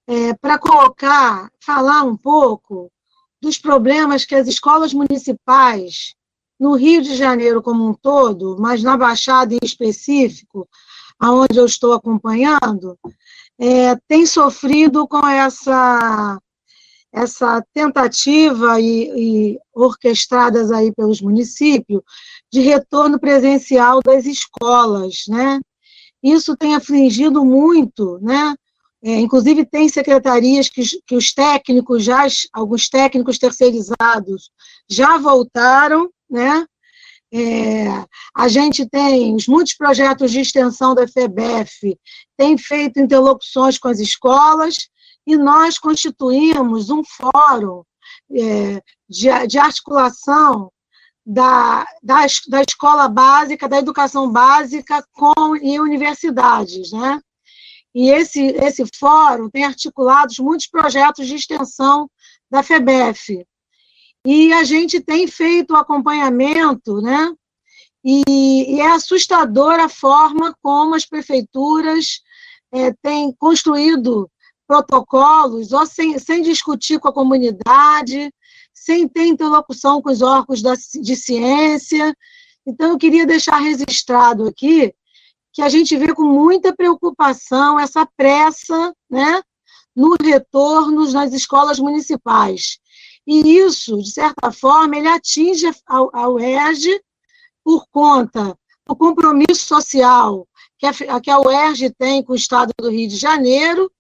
é, 0.07 0.33
para 0.33 0.59
colocar, 0.59 1.51
falar 1.61 2.05
um 2.05 2.17
pouco 2.17 2.91
dos 3.39 3.59
problemas 3.59 4.25
que 4.25 4.35
as 4.35 4.49
escolas 4.49 4.95
municipais, 4.95 6.15
no 6.59 6.75
Rio 6.75 7.03
de 7.03 7.15
Janeiro 7.17 7.63
como 7.63 7.87
um 7.87 7.93
todo, 7.93 8.57
mas 8.59 8.83
na 8.83 8.97
Baixada 8.97 9.55
em 9.55 9.59
específico, 9.63 10.67
aonde 11.19 11.59
eu 11.59 11.67
estou 11.67 11.93
acompanhando, 11.93 12.99
é, 13.59 13.95
têm 14.09 14.25
sofrido 14.25 15.07
com 15.07 15.25
essa 15.27 16.41
essa 17.13 17.65
tentativa 17.73 18.81
e, 18.81 19.55
e, 19.55 19.59
orquestradas 19.75 20.71
aí 20.71 20.93
pelos 20.93 21.21
municípios 21.21 22.03
de 22.53 22.61
retorno 22.61 23.19
presencial 23.19 24.01
das 24.05 24.27
escolas, 24.27 25.25
né? 25.29 25.61
Isso 26.23 26.57
tem 26.57 26.75
afligido 26.75 27.45
muito, 27.45 28.19
né? 28.21 28.55
É, 29.03 29.15
inclusive 29.21 29.65
tem 29.65 29.89
secretarias 29.89 30.69
que, 30.69 30.83
que 31.07 31.15
os 31.15 31.33
técnicos 31.33 32.03
já, 32.03 32.27
alguns 32.53 32.89
técnicos 32.89 33.39
terceirizados 33.39 34.51
já 34.89 35.17
voltaram, 35.19 36.11
né? 36.29 36.67
É, 37.33 37.89
a 38.35 38.49
gente 38.49 38.89
tem 38.89 39.35
os 39.35 39.47
muitos 39.47 39.75
projetos 39.75 40.33
de 40.33 40.41
extensão 40.41 40.95
da 40.95 41.07
FEBEF, 41.07 41.97
tem 42.37 42.57
feito 42.57 42.99
interlocuções 42.99 43.79
com 43.79 43.89
as 43.89 43.99
escolas, 44.01 44.89
e 45.29 45.37
nós 45.37 45.79
constituímos 45.79 46.89
um 46.89 47.03
fórum 47.05 47.85
é, 48.35 48.83
de, 49.07 49.47
de, 49.47 49.59
articulação 49.59 50.73
da, 51.25 51.87
da, 52.03 52.25
da, 52.49 52.63
escola 52.63 53.07
básica, 53.09 53.69
da 53.69 53.77
educação 53.77 54.33
básica 54.33 55.07
com 55.13 55.55
e 55.55 55.79
universidades, 55.79 56.93
né? 56.93 57.21
E 57.95 58.09
esse, 58.09 58.41
esse 58.41 58.87
fórum 58.99 59.51
tem 59.51 59.65
articulado 59.65 60.33
muitos 60.41 60.67
projetos 60.67 61.27
de 61.27 61.35
extensão 61.35 62.11
da 62.51 62.63
FEBEF. 62.63 63.47
E 64.25 64.51
a 64.55 64.65
gente 64.65 64.99
tem 64.99 65.27
feito 65.27 65.75
o 65.75 65.77
acompanhamento, 65.77 67.03
né? 67.03 67.35
E, 68.03 68.23
e 68.77 68.81
é 68.81 68.93
assustadora 68.93 69.85
a 69.85 69.89
forma 69.91 70.57
como 70.63 70.95
as 70.95 71.05
prefeituras 71.05 72.23
é, 72.73 72.95
têm 73.03 73.31
construído 73.39 74.31
protocolos, 74.69 75.73
ou 75.73 75.87
sem, 75.87 76.19
sem 76.19 76.43
discutir 76.43 77.01
com 77.01 77.09
a 77.09 77.13
comunidade, 77.13 78.31
sem 78.75 79.09
ter 79.09 79.27
interlocução 79.27 80.03
com 80.03 80.11
os 80.11 80.21
órgãos 80.21 80.61
da, 80.61 80.75
de 80.75 81.17
ciência. 81.17 82.15
Então, 82.67 82.91
eu 82.91 82.99
queria 82.99 83.27
deixar 83.27 83.57
registrado 83.57 84.47
aqui 84.47 84.95
que 85.55 85.63
a 85.63 85.71
gente 85.71 85.97
vê 85.97 86.15
com 86.15 86.23
muita 86.23 86.77
preocupação 86.77 87.81
essa 87.81 88.07
pressa 88.15 88.95
né, 89.11 89.43
no 89.97 90.15
retorno 90.23 91.11
nas 91.11 91.33
escolas 91.33 91.79
municipais. 91.79 92.79
E 93.27 93.59
isso, 93.59 93.99
de 94.03 94.11
certa 94.11 94.53
forma, 94.53 94.97
ele 94.97 95.09
atinge 95.09 95.67
a, 95.67 95.97
a 96.13 96.29
UERJ 96.29 97.01
por 97.65 97.87
conta 97.91 98.57
do 98.87 98.95
compromisso 98.95 99.67
social 99.67 100.47
que 100.79 100.87
a, 100.87 101.21
que 101.21 101.31
a 101.31 101.41
UERJ 101.41 101.91
tem 101.99 102.23
com 102.23 102.33
o 102.33 102.37
Estado 102.37 102.73
do 102.79 102.91
Rio 102.91 103.09
de 103.09 103.17
Janeiro 103.17 103.91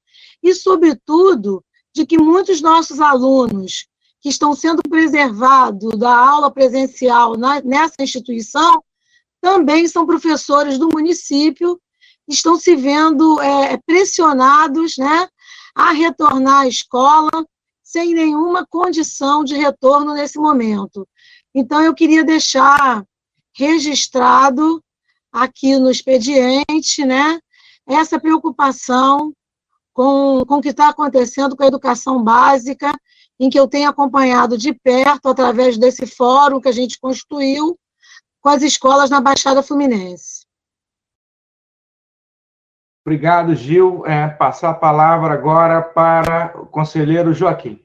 e, 0.42 0.54
sobretudo, 0.54 1.64
de 1.94 2.06
que 2.06 2.18
muitos 2.18 2.60
nossos 2.60 3.00
alunos 3.00 3.86
que 4.20 4.28
estão 4.28 4.54
sendo 4.54 4.82
preservados 4.82 5.98
da 5.98 6.16
aula 6.16 6.50
presencial 6.50 7.36
na, 7.36 7.60
nessa 7.60 7.96
instituição 8.00 8.82
também 9.40 9.86
são 9.86 10.06
professores 10.06 10.78
do 10.78 10.88
município, 10.88 11.80
estão 12.26 12.56
se 12.56 12.74
vendo 12.74 13.40
é, 13.40 13.78
pressionados 13.86 14.96
né, 14.98 15.28
a 15.74 15.92
retornar 15.92 16.62
à 16.62 16.68
escola 16.68 17.30
sem 17.82 18.12
nenhuma 18.12 18.66
condição 18.66 19.42
de 19.42 19.54
retorno 19.54 20.12
nesse 20.12 20.38
momento. 20.38 21.08
Então, 21.54 21.82
eu 21.82 21.94
queria 21.94 22.22
deixar 22.22 23.02
registrado 23.56 24.82
aqui 25.32 25.76
no 25.78 25.90
expediente 25.90 27.04
né, 27.04 27.40
essa 27.86 28.20
preocupação 28.20 29.32
com, 29.98 30.44
com 30.46 30.58
o 30.58 30.62
que 30.62 30.68
está 30.68 30.90
acontecendo 30.90 31.56
com 31.56 31.64
a 31.64 31.66
educação 31.66 32.22
básica, 32.22 32.92
em 33.36 33.50
que 33.50 33.58
eu 33.58 33.66
tenho 33.66 33.90
acompanhado 33.90 34.56
de 34.56 34.72
perto, 34.72 35.28
através 35.28 35.76
desse 35.76 36.06
fórum 36.06 36.60
que 36.60 36.68
a 36.68 36.72
gente 36.72 37.00
constituiu, 37.00 37.76
com 38.40 38.48
as 38.48 38.62
escolas 38.62 39.10
na 39.10 39.20
Baixada 39.20 39.60
Fluminense. 39.60 40.46
Obrigado, 43.04 43.56
Gil. 43.56 44.06
É, 44.06 44.28
passar 44.28 44.70
a 44.70 44.74
palavra 44.74 45.34
agora 45.34 45.82
para 45.82 46.56
o 46.60 46.66
conselheiro 46.66 47.34
Joaquim. 47.34 47.84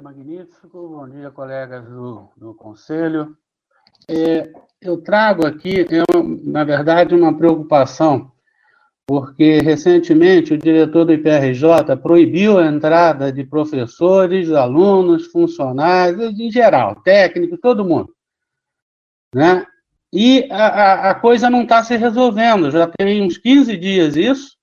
Magnífico, 0.00 0.88
bom 0.88 1.08
dia, 1.08 1.32
colegas 1.32 1.84
do, 1.84 2.28
do 2.36 2.54
Conselho. 2.54 3.36
É, 4.08 4.52
eu 4.80 5.02
trago 5.02 5.48
aqui, 5.48 5.84
eu, 5.90 6.22
na 6.44 6.62
verdade, 6.62 7.12
uma 7.12 7.36
preocupação 7.36 8.30
porque 9.06 9.60
recentemente 9.60 10.52
o 10.52 10.58
diretor 10.58 11.04
do 11.04 11.12
IPRJ 11.12 11.96
proibiu 12.02 12.58
a 12.58 12.66
entrada 12.66 13.32
de 13.32 13.44
professores, 13.44 14.50
alunos, 14.50 15.26
funcionários, 15.26 16.38
em 16.38 16.50
geral, 16.50 17.00
técnico, 17.02 17.56
todo 17.56 17.84
mundo. 17.84 18.12
Né? 19.32 19.64
E 20.12 20.48
a, 20.50 21.10
a 21.10 21.14
coisa 21.14 21.48
não 21.48 21.62
está 21.62 21.84
se 21.84 21.96
resolvendo, 21.96 22.70
já 22.70 22.88
tem 22.88 23.22
uns 23.22 23.38
15 23.38 23.76
dias 23.76 24.16
isso, 24.16 24.56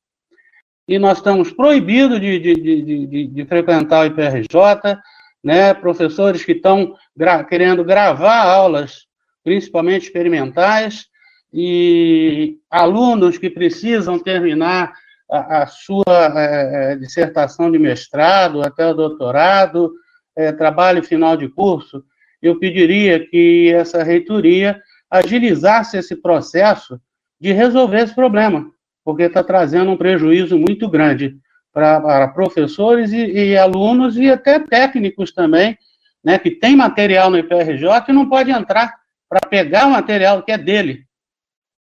e 0.85 0.99
nós 0.99 1.19
estamos 1.19 1.53
proibidos 1.53 2.19
de, 2.19 2.37
de, 2.39 2.55
de, 2.55 3.07
de, 3.07 3.27
de 3.27 3.45
frequentar 3.45 4.01
o 4.01 4.05
IPRJ, 4.07 4.99
né? 5.41 5.73
professores 5.73 6.43
que 6.43 6.51
estão 6.51 6.95
gra 7.15 7.41
querendo 7.45 7.83
gravar 7.85 8.43
aulas, 8.43 9.05
principalmente 9.41 10.07
experimentais, 10.07 11.07
e 11.53 12.57
alunos 12.69 13.37
que 13.37 13.49
precisam 13.49 14.17
terminar 14.17 14.93
a, 15.29 15.63
a 15.63 15.67
sua 15.67 16.03
é, 16.07 16.95
dissertação 16.95 17.71
de 17.71 17.77
mestrado 17.77 18.63
até 18.63 18.87
o 18.87 18.93
doutorado, 18.93 19.93
é, 20.35 20.51
trabalho 20.51 21.03
final 21.03 21.37
de 21.37 21.47
curso, 21.47 22.03
eu 22.41 22.59
pediria 22.59 23.19
que 23.25 23.71
essa 23.71 24.03
reitoria 24.03 24.81
agilizasse 25.09 25.97
esse 25.97 26.15
processo 26.15 26.99
de 27.39 27.51
resolver 27.51 27.99
esse 27.99 28.15
problema, 28.15 28.69
porque 29.05 29.23
está 29.23 29.43
trazendo 29.43 29.91
um 29.91 29.97
prejuízo 29.97 30.57
muito 30.57 30.89
grande 30.89 31.37
para, 31.71 32.01
para 32.01 32.27
professores 32.29 33.11
e, 33.11 33.31
e, 33.31 33.57
alunos 33.57 34.17
e 34.17 34.29
até 34.29 34.59
técnicos 34.59 35.31
também, 35.31 35.77
né, 36.23 36.39
que 36.39 36.51
tem 36.51 36.75
material 36.75 37.29
no 37.29 37.37
IPRJ 37.37 38.05
e 38.09 38.13
não 38.13 38.27
pode 38.27 38.49
entrar 38.49 38.93
para 39.29 39.41
pegar 39.49 39.87
o 39.87 39.91
material 39.91 40.41
que 40.43 40.51
é 40.51 40.57
dele. 40.57 41.05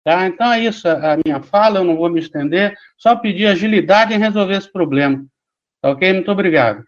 Tá? 0.05 0.27
Então 0.27 0.53
é 0.53 0.61
isso 0.61 0.89
a 0.89 1.19
minha 1.25 1.43
fala, 1.43 1.79
eu 1.79 1.85
não 1.85 1.97
vou 1.97 2.09
me 2.09 2.21
estender, 2.21 2.77
só 2.97 3.17
pedir 3.17 3.47
agilidade 3.47 4.15
em 4.15 4.19
resolver 4.19 4.57
esse 4.57 4.71
problema. 4.71 5.25
Tá 5.83 5.91
ok? 5.91 6.13
Muito 6.13 6.31
obrigado. 6.31 6.85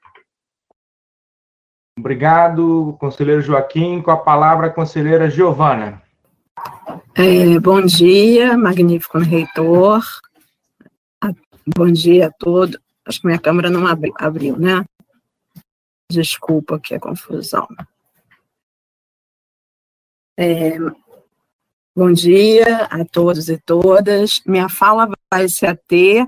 Obrigado, 1.98 2.96
conselheiro 2.98 3.42
Joaquim. 3.42 4.01
Com 4.01 4.11
a 4.11 4.16
palavra, 4.16 4.68
a 4.68 4.70
conselheira 4.70 5.29
Giovana. 5.29 6.03
É, 7.14 7.59
bom 7.61 7.83
dia, 7.83 8.57
magnífico 8.57 9.18
reitor. 9.18 10.03
Bom 11.66 11.92
dia 11.92 12.27
a 12.27 12.33
todos. 12.33 12.79
Acho 13.07 13.20
que 13.20 13.27
minha 13.27 13.38
câmera 13.38 13.70
não 13.70 13.87
abriu, 13.87 14.12
abriu 14.18 14.59
né? 14.59 14.85
Desculpa 16.11 16.81
que 16.81 16.94
é 16.94 16.98
confusão. 16.98 17.68
É, 20.37 20.77
bom 21.95 22.11
dia 22.13 22.85
a 22.85 23.05
todos 23.05 23.49
e 23.49 23.59
todas. 23.59 24.41
Minha 24.47 24.69
fala 24.69 25.09
vai 25.31 25.49
se 25.49 25.67
ater 25.67 26.27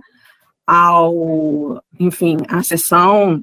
ao, 0.67 1.83
enfim, 1.99 2.37
à 2.49 2.63
sessão 2.63 3.43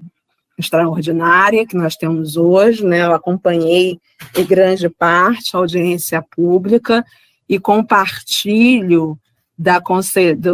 extraordinária 0.57 1.65
que 1.65 1.75
nós 1.75 1.95
temos 1.95 2.37
hoje, 2.37 2.85
né? 2.85 3.03
Eu 3.03 3.13
acompanhei 3.13 3.99
em 4.37 4.45
grande 4.45 4.87
parte 4.89 5.55
a 5.55 5.59
audiência 5.59 6.23
pública 6.35 7.03
e 7.49 7.59
compartilho 7.59 9.17
da, 9.57 9.81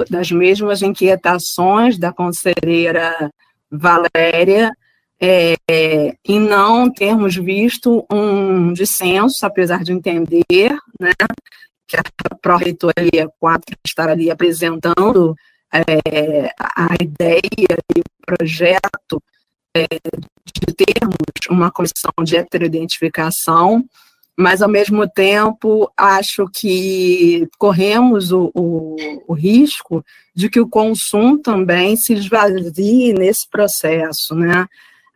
das 0.10 0.32
mesmas 0.32 0.82
inquietações 0.82 1.98
da 1.98 2.14
conselheira 2.14 3.32
Valéria, 3.70 4.72
é, 5.20 5.56
em 6.26 6.40
não 6.40 6.92
termos 6.92 7.36
visto 7.36 8.06
um 8.12 8.72
dissenso, 8.74 9.46
apesar 9.46 9.84
de 9.84 9.92
entender 9.92 10.78
né, 11.00 11.12
que 11.88 11.98
a 11.98 12.36
Pró-Reitoria 12.42 13.30
4 13.40 13.76
estar 13.86 14.10
ali 14.10 14.30
apresentando 14.30 15.36
é, 15.74 16.52
a 16.60 16.96
ideia 17.02 17.42
e 17.96 18.00
o 18.00 18.04
projeto 18.26 19.22
é, 19.76 19.86
de 20.46 20.74
termos 20.74 21.16
uma 21.50 21.72
comissão 21.72 22.12
de 22.24 22.36
heteroidentificação, 22.36 23.86
mas, 24.40 24.62
ao 24.62 24.70
mesmo 24.70 25.10
tempo, 25.10 25.92
acho 25.98 26.48
que 26.54 27.50
corremos 27.58 28.32
o, 28.32 28.52
o, 28.54 28.96
o 29.28 29.34
risco 29.34 30.06
de 30.36 30.48
que 30.48 30.60
o 30.60 30.70
consumo 30.70 31.40
também 31.40 31.96
se 31.96 32.14
esvazie 32.14 33.14
nesse 33.14 33.50
processo, 33.50 34.36
né? 34.36 34.68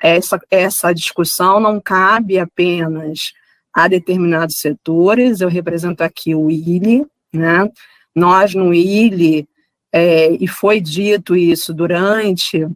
Essa, 0.01 0.39
essa 0.49 0.93
discussão 0.93 1.59
não 1.59 1.79
cabe 1.79 2.39
apenas 2.39 3.33
a 3.73 3.87
determinados 3.87 4.57
setores, 4.57 5.39
eu 5.39 5.47
represento 5.47 6.03
aqui 6.03 6.35
o 6.35 6.49
ILE, 6.49 7.05
né? 7.33 7.69
Nós 8.13 8.53
no 8.53 8.73
ILE, 8.73 9.47
é, 9.93 10.31
e 10.31 10.47
foi 10.47 10.81
dito 10.81 11.35
isso 11.35 11.73
durante 11.73 12.67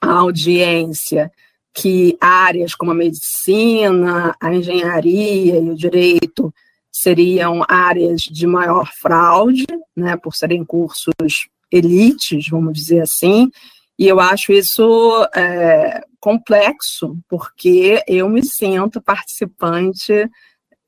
a 0.00 0.12
audiência 0.12 1.30
que 1.72 2.16
áreas 2.20 2.74
como 2.74 2.90
a 2.90 2.94
medicina, 2.94 4.34
a 4.40 4.54
engenharia 4.54 5.58
e 5.58 5.70
o 5.70 5.76
direito 5.76 6.52
seriam 6.92 7.64
áreas 7.68 8.22
de 8.22 8.46
maior 8.46 8.90
fraude, 8.92 9.66
né, 9.96 10.16
por 10.16 10.34
serem 10.34 10.64
cursos 10.64 11.14
elites, 11.70 12.48
vamos 12.48 12.74
dizer 12.74 13.00
assim, 13.00 13.50
e 14.00 14.08
eu 14.08 14.18
acho 14.18 14.50
isso 14.50 15.28
é, 15.34 16.02
complexo, 16.18 17.18
porque 17.28 18.02
eu 18.08 18.30
me 18.30 18.42
sinto 18.42 18.98
participante, 18.98 20.26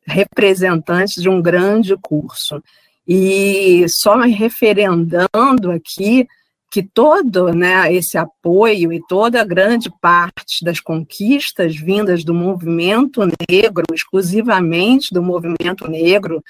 representante 0.07 1.21
de 1.21 1.29
um 1.29 1.43
grande 1.43 1.95
curso. 2.01 2.65
E 3.07 3.85
só 3.87 4.17
me 4.17 4.31
referendando 4.31 5.71
aqui, 5.71 6.27
que 6.71 6.83
todo 6.83 7.53
né, 7.53 7.93
esse 7.93 8.17
apoio 8.17 8.91
e 8.91 9.03
toda 9.07 9.43
a 9.43 9.45
grande 9.45 9.93
parte 10.01 10.65
das 10.65 10.81
conquistas 10.81 11.77
vindas 11.77 12.25
do 12.25 12.33
movimento 12.33 13.21
negro, 13.47 13.85
exclusivamente 13.93 15.13
do 15.13 15.23
movimento 15.23 15.87
negro, 15.87 16.43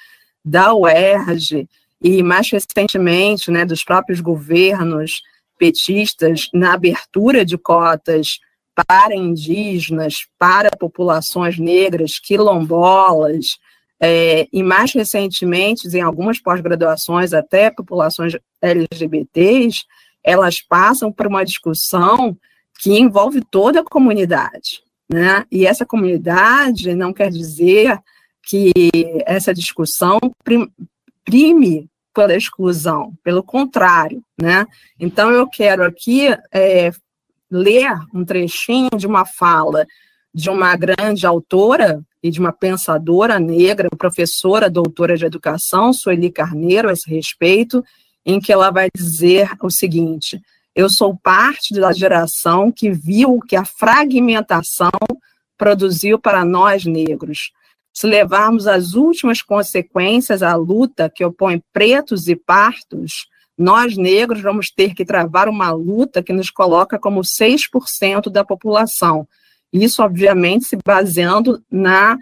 da 0.45 0.73
UERJ, 0.73 1.69
e 2.01 2.23
mais 2.23 2.49
recentemente 2.49 3.51
né, 3.51 3.65
dos 3.65 3.83
próprios 3.83 4.21
governos 4.21 5.23
petistas 5.63 6.49
na 6.53 6.73
abertura 6.73 7.45
de 7.45 7.57
cotas 7.57 8.41
para 8.75 9.15
indígenas, 9.15 10.27
para 10.37 10.77
populações 10.77 11.57
negras, 11.57 12.19
quilombolas, 12.19 13.59
é, 14.01 14.49
e 14.53 14.61
mais 14.61 14.93
recentemente, 14.93 15.87
em 15.87 16.01
algumas 16.01 16.41
pós-graduações, 16.41 17.33
até 17.33 17.71
populações 17.71 18.37
LGBTs, 18.61 19.85
elas 20.25 20.61
passam 20.61 21.13
por 21.13 21.29
uma 21.29 21.45
discussão 21.45 22.37
que 22.81 22.99
envolve 22.99 23.41
toda 23.49 23.83
a 23.83 23.85
comunidade, 23.85 24.83
né? 25.09 25.45
E 25.49 25.65
essa 25.65 25.87
comunidade 25.87 26.93
não 26.97 27.13
quer 27.13 27.31
dizer 27.31 28.01
que 28.43 28.73
essa 29.25 29.55
discussão 29.55 30.19
prime 31.25 31.89
pela 32.15 32.35
exclusão, 32.35 33.13
pelo 33.23 33.43
contrário, 33.43 34.23
né? 34.41 34.67
Então 34.99 35.31
eu 35.31 35.49
quero 35.49 35.85
aqui 35.85 36.29
é, 36.53 36.91
ler 37.51 37.93
um 38.15 38.25
trechinho 38.25 38.91
de 38.97 39.07
uma 39.07 39.25
fala 39.25 39.87
de 40.35 40.49
uma 40.49 40.75
grande 40.77 41.27
autora 41.27 42.03
e 42.23 42.31
de 42.31 42.41
uma 42.41 42.53
pensadora 42.53 43.39
negra, 43.39 43.89
professora, 43.99 44.71
doutora 44.71 45.17
de 45.17 45.27
educação, 45.27 45.93
Sueli 45.93 46.31
Carneiro, 46.31 46.89
a 46.89 46.93
esse 46.93 47.11
respeito, 47.11 47.85
em 48.25 48.41
que 48.41 48.53
ela 48.53 48.71
vai 48.71 48.89
dizer 48.95 49.51
o 49.61 49.71
seguinte: 49.71 50.41
eu 50.75 50.89
sou 50.89 51.17
parte 51.17 51.75
da 51.75 51.93
geração 51.93 52.73
que 52.73 52.91
viu 52.91 53.41
que 53.41 53.57
a 53.57 53.65
fragmentação 53.65 54.91
produziu 55.59 56.19
para 56.19 56.45
nós 56.45 56.85
negros. 56.85 57.53
Se 57.93 58.07
levarmos 58.07 58.67
as 58.67 58.95
últimas 58.95 59.43
consequências 59.43 60.43
à 60.43 60.55
luta 60.55 61.11
que 61.11 61.25
opõe 61.25 61.63
pretos 61.73 62.29
e 62.29 62.35
partos, 62.35 63.27
nós 63.57 63.97
negros 63.97 64.41
vamos 64.41 64.71
ter 64.71 64.95
que 64.95 65.05
travar 65.05 65.49
uma 65.49 65.71
luta 65.71 66.23
que 66.23 66.33
nos 66.33 66.51
coloca 66.51 66.99
como 66.99 67.21
6% 67.21 68.31
da 68.31 68.45
população. 68.45 69.29
Isso, 69.73 70.03
obviamente, 70.03 70.65
se 70.65 70.77
baseando 70.85 71.63
na 71.71 72.17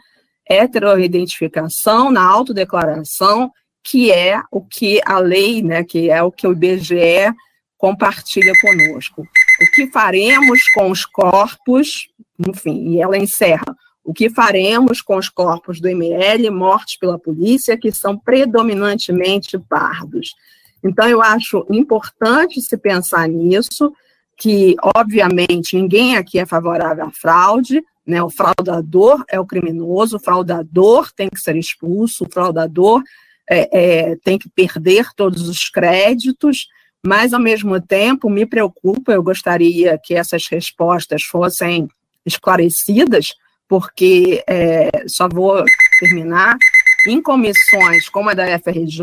heteroidentificação, 0.49 2.11
na 2.11 2.25
autodeclaração 2.25 3.53
que 3.83 4.13
é 4.13 4.41
o 4.51 4.61
que 4.61 5.01
a 5.05 5.19
lei, 5.19 5.63
né, 5.63 5.85
que 5.85 6.11
é 6.11 6.23
o 6.23 6.31
que 6.31 6.47
o 6.47 6.53
IBGE 6.53 7.33
compartilha 7.79 8.53
conosco. 8.61 9.23
O 9.23 9.73
que 9.75 9.91
faremos 9.91 10.61
com 10.75 10.91
os 10.91 11.05
corpos, 11.05 12.09
enfim, 12.39 12.91
e 12.91 13.01
ela 13.01 13.17
encerra, 13.17 13.77
o 14.11 14.13
que 14.13 14.29
faremos 14.29 15.01
com 15.01 15.17
os 15.17 15.29
corpos 15.29 15.81
do 15.81 15.87
ML 15.87 16.51
mortos 16.51 16.97
pela 16.97 17.17
polícia, 17.17 17.79
que 17.79 17.93
são 17.93 18.19
predominantemente 18.19 19.57
pardos. 19.57 20.35
Então, 20.83 21.09
eu 21.09 21.23
acho 21.23 21.65
importante 21.71 22.61
se 22.61 22.77
pensar 22.77 23.29
nisso, 23.29 23.93
que, 24.37 24.75
obviamente, 24.97 25.77
ninguém 25.77 26.17
aqui 26.17 26.41
é 26.41 26.45
favorável 26.45 27.05
à 27.05 27.11
fraude, 27.13 27.85
né? 28.05 28.21
o 28.21 28.29
fraudador 28.29 29.23
é 29.29 29.39
o 29.39 29.47
criminoso, 29.47 30.17
o 30.17 30.21
fraudador 30.21 31.13
tem 31.13 31.29
que 31.29 31.41
ser 31.41 31.55
expulso, 31.55 32.25
o 32.25 32.29
fraudador 32.29 33.05
é, 33.49 33.69
é, 34.11 34.17
tem 34.25 34.37
que 34.37 34.49
perder 34.49 35.07
todos 35.15 35.49
os 35.49 35.69
créditos, 35.69 36.67
mas, 37.07 37.33
ao 37.33 37.39
mesmo 37.39 37.81
tempo, 37.81 38.29
me 38.29 38.45
preocupa, 38.45 39.13
eu 39.13 39.23
gostaria 39.23 39.97
que 40.03 40.17
essas 40.17 40.49
respostas 40.49 41.23
fossem 41.23 41.87
esclarecidas, 42.27 43.35
porque, 43.71 44.43
é, 44.49 44.91
só 45.07 45.29
vou 45.29 45.63
terminar, 46.01 46.59
em 47.07 47.23
comissões 47.23 48.09
como 48.09 48.29
a 48.29 48.35
da 48.35 48.59
FRJ, 48.59 49.01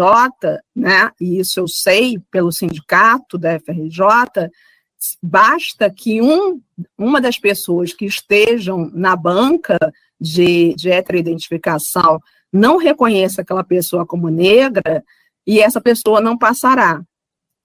né, 0.75 1.09
e 1.21 1.39
isso 1.39 1.61
eu 1.61 1.69
sei 1.69 2.19
pelo 2.29 2.51
sindicato 2.51 3.37
da 3.37 3.57
FRJ, 3.61 4.51
basta 5.23 5.89
que 5.89 6.21
um, 6.21 6.61
uma 6.97 7.21
das 7.21 7.39
pessoas 7.39 7.93
que 7.93 8.03
estejam 8.03 8.91
na 8.93 9.15
banca 9.15 9.77
de, 10.19 10.75
de 10.75 10.91
heteroidentificação 10.91 12.19
não 12.51 12.75
reconheça 12.75 13.43
aquela 13.43 13.63
pessoa 13.63 14.05
como 14.05 14.27
negra 14.29 15.01
e 15.45 15.61
essa 15.61 15.79
pessoa 15.79 16.19
não 16.19 16.37
passará. 16.37 17.01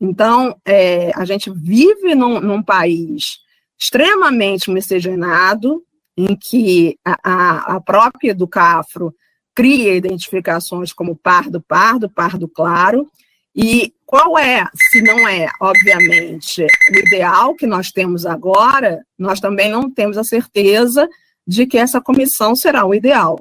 Então, 0.00 0.56
é, 0.64 1.10
a 1.16 1.24
gente 1.24 1.50
vive 1.50 2.14
num, 2.14 2.40
num 2.40 2.62
país 2.62 3.40
extremamente 3.76 4.70
miscigenado, 4.70 5.82
em 6.16 6.36
que 6.36 6.98
a, 7.04 7.76
a 7.76 7.80
própria 7.80 8.34
do 8.34 8.46
CAFRO 8.46 9.14
cria 9.54 9.94
identificações 9.94 10.92
como 10.92 11.16
pardo, 11.16 11.60
pardo, 11.60 12.08
pardo 12.08 12.48
claro, 12.48 13.10
e 13.54 13.94
qual 14.06 14.38
é, 14.38 14.66
se 14.90 15.02
não 15.02 15.28
é, 15.28 15.48
obviamente, 15.60 16.62
o 16.62 16.98
ideal 16.98 17.54
que 17.54 17.66
nós 17.66 17.90
temos 17.90 18.24
agora, 18.24 19.04
nós 19.18 19.40
também 19.40 19.70
não 19.70 19.90
temos 19.90 20.16
a 20.16 20.24
certeza 20.24 21.08
de 21.46 21.66
que 21.66 21.76
essa 21.76 22.00
comissão 22.00 22.54
será 22.54 22.84
o 22.84 22.94
ideal, 22.94 23.38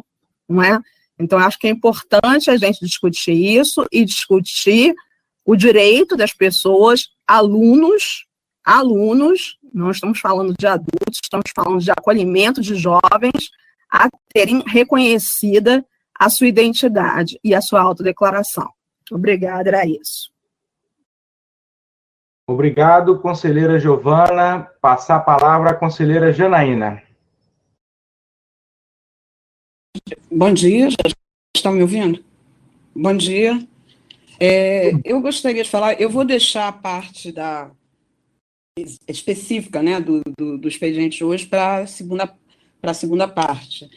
não 0.48 0.62
é? 0.62 0.80
Então, 1.20 1.40
acho 1.40 1.60
que 1.60 1.68
é 1.68 1.70
importante 1.70 2.50
a 2.50 2.58
gente 2.58 2.84
discutir 2.84 3.34
isso 3.34 3.86
e 3.92 4.04
discutir 4.04 4.94
o 5.46 5.56
direito 5.56 6.16
das 6.18 6.34
pessoas, 6.34 7.10
alunos, 7.28 8.26
alunos, 8.64 9.58
não 9.74 9.92
estamos 9.92 10.20
falando 10.20 10.54
de 10.58 10.68
adultos, 10.68 11.20
estamos 11.24 11.52
falando 11.56 11.80
de 11.80 11.92
acolhimento 11.92 12.62
de 12.62 12.76
jovens, 12.76 13.52
a 13.92 14.10
terem 14.34 14.64
reconhecida 14.66 15.86
a 16.18 16.30
sua 16.30 16.48
identidade 16.48 17.40
e 17.44 17.54
a 17.56 17.62
sua 17.62 17.82
autodeclaração. 17.82 18.70
Obrigada, 19.12 19.70
era 19.70 19.86
isso. 19.86 20.32
Obrigado, 22.48 23.20
conselheira 23.20 23.80
Giovana. 23.80 24.70
Passar 24.82 25.18
a 25.18 25.20
palavra 25.22 25.72
à 25.72 25.74
conselheira 25.74 26.32
Janaína. 26.32 27.02
Bom 30.30 30.54
dia, 30.54 30.90
já 30.90 30.98
estão 31.56 31.74
me 31.74 31.82
ouvindo? 31.82 32.24
Bom 32.96 33.16
dia. 33.16 33.66
É, 34.40 34.92
eu 35.04 35.22
gostaria 35.22 35.64
de 35.64 35.70
falar, 35.70 36.00
eu 36.02 36.10
vou 36.10 36.26
deixar 36.26 36.68
a 36.68 36.72
parte 36.72 37.32
da 37.32 37.70
específica 39.08 39.84
né, 39.84 40.00
do, 40.00 40.22
do, 40.38 40.58
do 40.58 40.68
expediente 40.68 41.24
hoje 41.24 41.46
para 41.46 41.80
a 41.80 41.88
segunda, 41.88 42.34
segunda 42.94 43.28
parte. 43.28 43.90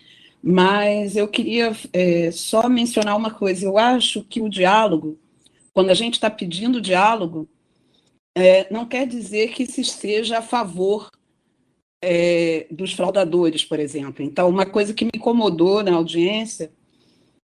Mas 0.43 1.17
eu 1.17 1.29
queria 1.29 1.73
é, 1.93 2.31
só 2.31 2.69
mencionar 2.69 3.17
uma 3.17 3.31
coisa. 3.31 3.65
Eu 3.65 3.79
acho 3.79 4.25
que 4.25 4.41
o 4.41 4.49
diálogo, 4.49 5.19
quando 5.73 5.91
a 5.91 5.95
gente 5.95 6.15
está 6.15 6.29
pedindo 6.29 6.81
diálogo, 6.81 7.49
é, 8.37 8.71
não 8.73 8.85
quer 8.85 9.07
dizer 9.07 9.53
que 9.53 9.65
se 9.65 9.81
esteja 9.81 10.39
a 10.39 10.43
favor 10.43 11.11
é, 12.03 12.67
dos 12.71 12.93
fraudadores, 12.93 13.65
por 13.65 13.79
exemplo. 13.79 14.23
Então, 14.25 14.49
uma 14.49 14.67
coisa 14.67 14.93
que 14.93 15.05
me 15.05 15.13
incomodou 15.15 15.83
na 15.83 15.95
audiência 15.95 16.71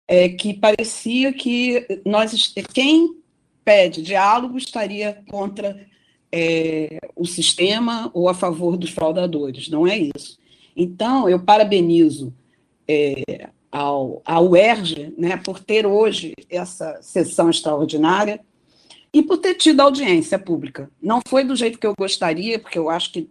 é 0.07 0.29
que 0.29 0.53
parecia 0.53 1.33
que 1.33 1.87
nós, 2.05 2.53
quem 2.75 3.23
pede 3.65 4.03
diálogo 4.03 4.59
estaria 4.59 5.23
contra 5.29 5.89
é, 6.33 6.99
o 7.17 7.27
sistema 7.27 8.11
ou 8.15 8.29
a 8.29 8.35
favor 8.35 8.77
dos 8.77 8.91
fraudadores. 8.91 9.69
Não 9.69 9.87
é 9.87 9.99
isso. 9.99 10.39
Então, 10.77 11.29
eu 11.29 11.41
parabenizo 11.41 12.33
é, 12.87 13.49
ao, 13.71 14.23
ao 14.25 14.51
UERJ 14.51 15.15
né, 15.17 15.37
por 15.37 15.61
ter 15.61 15.87
hoje 15.87 16.35
essa 16.49 17.01
sessão 17.03 17.51
extraordinária 17.51 18.41
e 19.13 19.23
por 19.23 19.39
ter 19.39 19.55
tido 19.55 19.81
audiência 19.81 20.39
pública. 20.39 20.91
Não 21.03 21.21
foi 21.27 21.45
do 21.45 21.57
jeito 21.57 21.79
que 21.79 21.87
eu 21.87 21.95
gostaria, 21.99 22.59
porque 22.59 22.79
eu 22.79 22.89
acho 22.89 23.13
que 23.13 23.29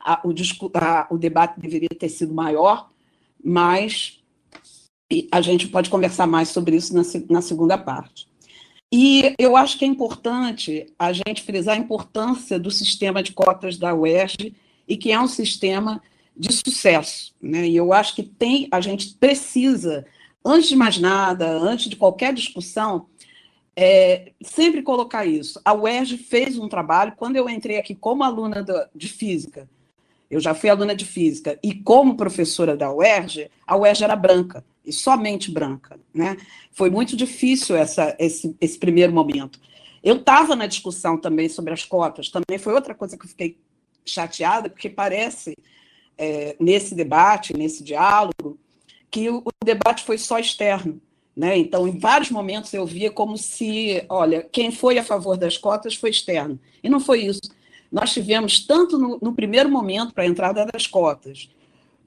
a, 0.00 0.20
o, 0.24 0.32
a, 0.74 1.06
o 1.10 1.18
debate 1.18 1.60
deveria 1.60 1.88
ter 1.88 2.08
sido 2.08 2.32
maior, 2.32 2.88
mas 3.42 4.20
a 5.30 5.40
gente 5.40 5.68
pode 5.68 5.90
conversar 5.90 6.26
mais 6.26 6.48
sobre 6.48 6.76
isso 6.76 6.94
na, 6.94 7.02
na 7.28 7.40
segunda 7.40 7.76
parte. 7.76 8.28
E 8.92 9.34
eu 9.38 9.56
acho 9.56 9.78
que 9.78 9.84
é 9.84 9.88
importante 9.88 10.86
a 10.98 11.12
gente 11.12 11.42
frisar 11.42 11.76
a 11.76 11.80
importância 11.80 12.58
do 12.58 12.70
sistema 12.70 13.22
de 13.22 13.32
cotas 13.32 13.76
da 13.76 13.94
UERJ 13.94 14.54
e 14.86 14.96
que 14.96 15.10
é 15.10 15.20
um 15.20 15.26
sistema 15.26 16.00
de 16.36 16.52
sucesso. 16.52 17.34
Né? 17.42 17.68
E 17.68 17.76
eu 17.76 17.92
acho 17.92 18.14
que 18.14 18.22
tem, 18.22 18.68
a 18.70 18.80
gente 18.80 19.14
precisa, 19.14 20.06
antes 20.44 20.68
de 20.68 20.76
mais 20.76 20.98
nada, 20.98 21.48
antes 21.48 21.88
de 21.88 21.96
qualquer 21.96 22.32
discussão, 22.32 23.06
é, 23.74 24.32
sempre 24.40 24.82
colocar 24.82 25.26
isso. 25.26 25.60
A 25.64 25.74
UERJ 25.74 26.18
fez 26.18 26.58
um 26.58 26.68
trabalho, 26.68 27.14
quando 27.16 27.36
eu 27.36 27.48
entrei 27.48 27.78
aqui 27.78 27.94
como 27.94 28.22
aluna 28.22 28.64
de 28.94 29.08
física, 29.08 29.68
eu 30.30 30.40
já 30.40 30.54
fui 30.54 30.70
aluna 30.70 30.94
de 30.94 31.04
física, 31.04 31.58
e 31.62 31.74
como 31.74 32.16
professora 32.16 32.76
da 32.76 32.92
UERJ, 32.92 33.50
a 33.66 33.76
UERJ 33.76 34.04
era 34.04 34.16
branca, 34.16 34.64
e 34.86 34.92
somente 34.92 35.50
branca. 35.50 35.98
Né? 36.14 36.36
Foi 36.70 36.88
muito 36.88 37.16
difícil 37.16 37.76
essa, 37.76 38.14
esse, 38.18 38.56
esse 38.60 38.78
primeiro 38.78 39.12
momento. 39.12 39.60
Eu 40.02 40.16
estava 40.16 40.54
na 40.54 40.66
discussão 40.66 41.18
também 41.18 41.48
sobre 41.48 41.72
as 41.72 41.84
cotas, 41.84 42.30
também 42.30 42.58
foi 42.58 42.72
outra 42.72 42.94
coisa 42.94 43.18
que 43.18 43.24
eu 43.24 43.28
fiquei 43.28 43.58
chateada, 44.04 44.70
porque 44.70 44.88
parece 44.88 45.56
é, 46.16 46.56
nesse 46.60 46.94
debate, 46.94 47.56
nesse 47.56 47.82
diálogo, 47.82 48.58
que 49.10 49.28
o, 49.28 49.38
o, 49.38 49.64
debate 49.64 50.04
foi 50.04 50.16
só 50.18 50.38
externo. 50.38 51.00
Né? 51.36 51.58
Então, 51.58 51.86
em 51.86 51.98
vários 51.98 52.30
momentos 52.30 52.72
eu 52.72 52.86
via 52.86 53.10
como 53.10 53.36
se, 53.36 54.04
olha, 54.08 54.42
quem 54.50 54.70
foi 54.70 54.98
a 54.98 55.04
favor 55.04 55.36
das 55.36 55.58
cotas 55.58 55.94
foi 55.94 56.10
externo. 56.10 56.58
E 56.82 56.88
não 56.88 57.00
foi 57.00 57.24
isso. 57.24 57.40
Nós 57.90 58.12
tivemos, 58.12 58.64
tanto 58.64 58.98
no, 58.98 59.18
no 59.20 59.34
primeiro 59.34 59.68
momento, 59.68 60.14
para 60.14 60.24
a 60.24 60.26
entrada 60.26 60.66
das 60.66 60.86
cotas, 60.86 61.50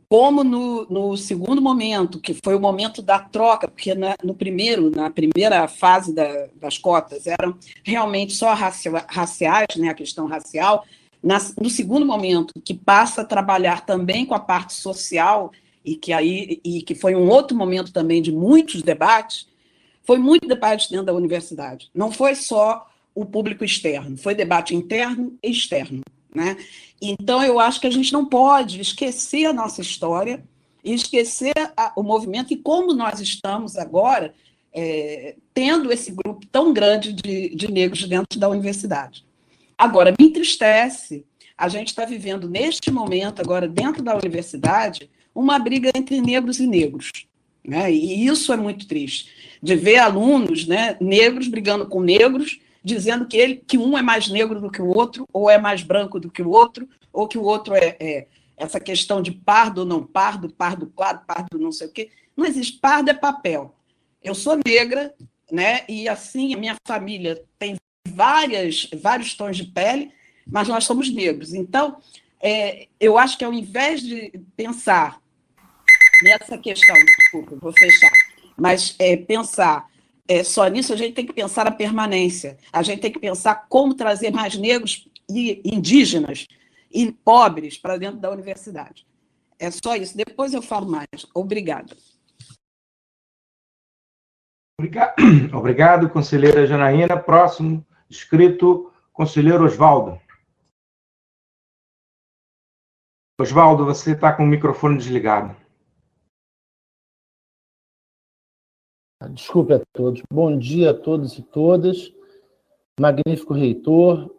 como 0.09 0.43
no, 0.43 0.87
no, 0.89 1.15
segundo 1.15 1.61
momento, 1.61 2.19
que 2.19 2.33
foi 2.33 2.55
o 2.55 2.59
momento 2.59 2.99
da 2.99 3.19
troca, 3.19 3.67
porque 3.67 3.93
na, 3.93 4.15
no 4.23 4.33
primeiro, 4.33 4.89
na 4.89 5.11
primeira 5.11 5.67
fase 5.67 6.11
da, 6.13 6.47
das 6.55 6.79
cotas, 6.79 7.27
eram 7.27 7.55
realmente 7.83 8.33
só 8.33 8.53
raciais, 8.53 9.75
né, 9.77 9.89
a 9.89 9.93
questão 9.93 10.25
racial, 10.25 10.83
na, 11.21 11.37
no 11.61 11.69
segundo 11.69 12.07
momento, 12.07 12.53
que 12.65 12.73
passa 12.73 13.21
a 13.21 13.25
trabalhar 13.25 13.85
também 13.85 14.25
com 14.25 14.33
a 14.33 14.39
parte 14.39 14.73
social, 14.73 15.51
e 15.85 15.95
que, 15.95 16.11
aí, 16.11 16.59
e 16.63 16.81
que 16.81 16.95
foi 16.95 17.15
um 17.15 17.29
outro 17.29 17.55
momento 17.55 17.93
também 17.93 18.21
de 18.21 18.31
muitos 18.31 18.81
debates, 18.81 19.47
foi 20.03 20.17
muito 20.17 20.47
debate 20.47 20.89
dentro 20.89 21.05
da 21.05 21.13
universidade. 21.13 21.89
Não 21.93 22.11
foi 22.11 22.33
só 22.33 22.87
o 23.13 23.25
público 23.25 23.63
externo, 23.63 24.17
foi 24.17 24.33
debate 24.33 24.75
interno 24.75 25.37
e 25.43 25.51
externo. 25.51 26.01
Né? 26.33 26.57
Então, 27.01 27.43
eu 27.43 27.59
acho 27.59 27.79
que 27.81 27.87
a 27.87 27.91
gente 27.91 28.13
não 28.13 28.25
pode 28.25 28.79
esquecer 28.79 29.45
a 29.45 29.53
nossa 29.53 29.81
história 29.81 30.43
e 30.83 30.93
esquecer 30.93 31.53
a, 31.75 31.91
o 31.95 32.03
movimento 32.03 32.53
e 32.53 32.57
como 32.57 32.93
nós 32.93 33.19
estamos 33.19 33.77
agora 33.77 34.33
é, 34.73 35.35
tendo 35.53 35.91
esse 35.91 36.11
grupo 36.11 36.45
tão 36.51 36.71
grande 36.71 37.13
de, 37.13 37.55
de 37.55 37.71
negros 37.71 38.07
dentro 38.07 38.39
da 38.39 38.47
universidade. 38.47 39.25
Agora, 39.77 40.13
me 40.17 40.27
entristece 40.27 41.25
a 41.59 41.67
gente 41.67 41.89
está 41.89 42.05
vivendo 42.05 42.47
neste 42.47 42.89
momento, 42.89 43.41
agora 43.41 43.67
dentro 43.67 44.01
da 44.01 44.15
universidade, 44.15 45.09
uma 45.35 45.59
briga 45.59 45.91
entre 45.93 46.21
negros 46.21 46.57
e 46.61 46.65
negros. 46.65 47.11
Né? 47.61 47.91
E 47.91 48.25
isso 48.25 48.53
é 48.53 48.55
muito 48.55 48.87
triste, 48.87 49.29
de 49.61 49.75
ver 49.75 49.97
alunos 49.97 50.65
né, 50.65 50.95
negros 51.01 51.49
brigando 51.49 51.85
com 51.85 51.99
negros, 51.99 52.61
dizendo 52.89 53.25
que, 53.25 53.37
ele, 53.37 53.55
que 53.55 53.77
um 53.77 53.97
é 53.97 54.01
mais 54.01 54.27
negro 54.27 54.59
do 54.59 54.69
que 54.69 54.81
o 54.81 54.87
outro, 54.87 55.25
ou 55.31 55.49
é 55.49 55.57
mais 55.57 55.81
branco 55.83 56.19
do 56.19 56.29
que 56.29 56.41
o 56.41 56.49
outro, 56.49 56.89
ou 57.13 57.27
que 57.27 57.37
o 57.37 57.43
outro 57.43 57.73
é, 57.75 57.95
é 57.99 58.27
essa 58.57 58.79
questão 58.79 59.21
de 59.21 59.31
pardo 59.31 59.79
ou 59.79 59.85
não 59.85 60.03
pardo, 60.03 60.49
pardo 60.49 60.87
claro, 60.87 61.21
pardo 61.25 61.57
não 61.57 61.71
sei 61.71 61.87
o 61.87 61.91
quê. 61.91 62.09
Não 62.35 62.45
existe. 62.45 62.77
Pardo 62.79 63.09
é 63.09 63.13
papel. 63.13 63.73
Eu 64.21 64.35
sou 64.35 64.59
negra, 64.65 65.13
né? 65.49 65.85
E 65.87 66.09
assim 66.09 66.53
a 66.53 66.57
minha 66.57 66.75
família 66.85 67.41
tem 67.57 67.77
várias, 68.07 68.89
vários 69.01 69.33
tons 69.33 69.55
de 69.55 69.65
pele, 69.65 70.11
mas 70.45 70.67
nós 70.67 70.83
somos 70.83 71.09
negros. 71.09 71.53
Então, 71.53 71.97
é, 72.41 72.87
eu 72.99 73.17
acho 73.17 73.37
que 73.37 73.45
ao 73.45 73.53
invés 73.53 74.01
de 74.01 74.31
pensar 74.57 75.21
nessa 76.23 76.57
questão, 76.57 76.95
desculpa, 76.95 77.55
vou 77.55 77.71
fechar, 77.71 78.11
mas 78.57 78.95
é, 78.99 79.15
pensar 79.15 79.87
é, 80.29 80.43
só 80.43 80.67
nisso, 80.67 80.93
a 80.93 80.95
gente 80.95 81.15
tem 81.15 81.25
que 81.25 81.33
pensar 81.33 81.65
a 81.65 81.71
permanência, 81.71 82.59
a 82.71 82.83
gente 82.83 83.01
tem 83.01 83.11
que 83.11 83.17
pensar 83.17 83.65
como 83.67 83.95
trazer 83.95 84.31
mais 84.31 84.55
negros 84.55 85.09
e 85.27 85.59
indígenas 85.65 86.45
e 86.91 87.11
pobres 87.11 87.79
para 87.79 87.97
dentro 87.97 88.19
da 88.19 88.29
universidade. 88.29 89.07
É 89.57 89.71
só 89.71 89.95
isso. 89.95 90.15
Depois 90.15 90.53
eu 90.53 90.61
falo 90.61 90.87
mais. 90.87 91.07
Obrigada. 91.33 91.97
Obrigado, 95.51 96.09
conselheira 96.09 96.67
Janaína. 96.67 97.19
Próximo 97.19 97.83
Escrito, 98.07 98.93
conselheiro 99.11 99.65
Oswaldo. 99.65 100.21
Oswaldo, 103.41 103.83
você 103.83 104.11
está 104.11 104.31
com 104.31 104.43
o 104.43 104.47
microfone 104.47 104.97
desligado. 104.97 105.55
Desculpe 109.27 109.73
a 109.73 109.81
todos. 109.91 110.21
Bom 110.31 110.57
dia 110.57 110.91
a 110.91 110.93
todos 110.93 111.37
e 111.37 111.41
todas. 111.41 112.09
Magnífico 112.97 113.53
reitor, 113.53 114.33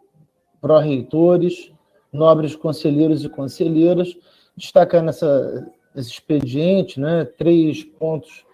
pró-reitores, 0.59 1.71
nobres 2.11 2.57
conselheiros 2.57 3.23
e 3.23 3.29
conselheiras. 3.29 4.17
Destacar 4.57 5.03
nessa, 5.03 5.71
nesse 5.95 6.13
expediente 6.13 6.99
né, 6.99 7.27
três 7.27 7.85
pontos 7.85 8.47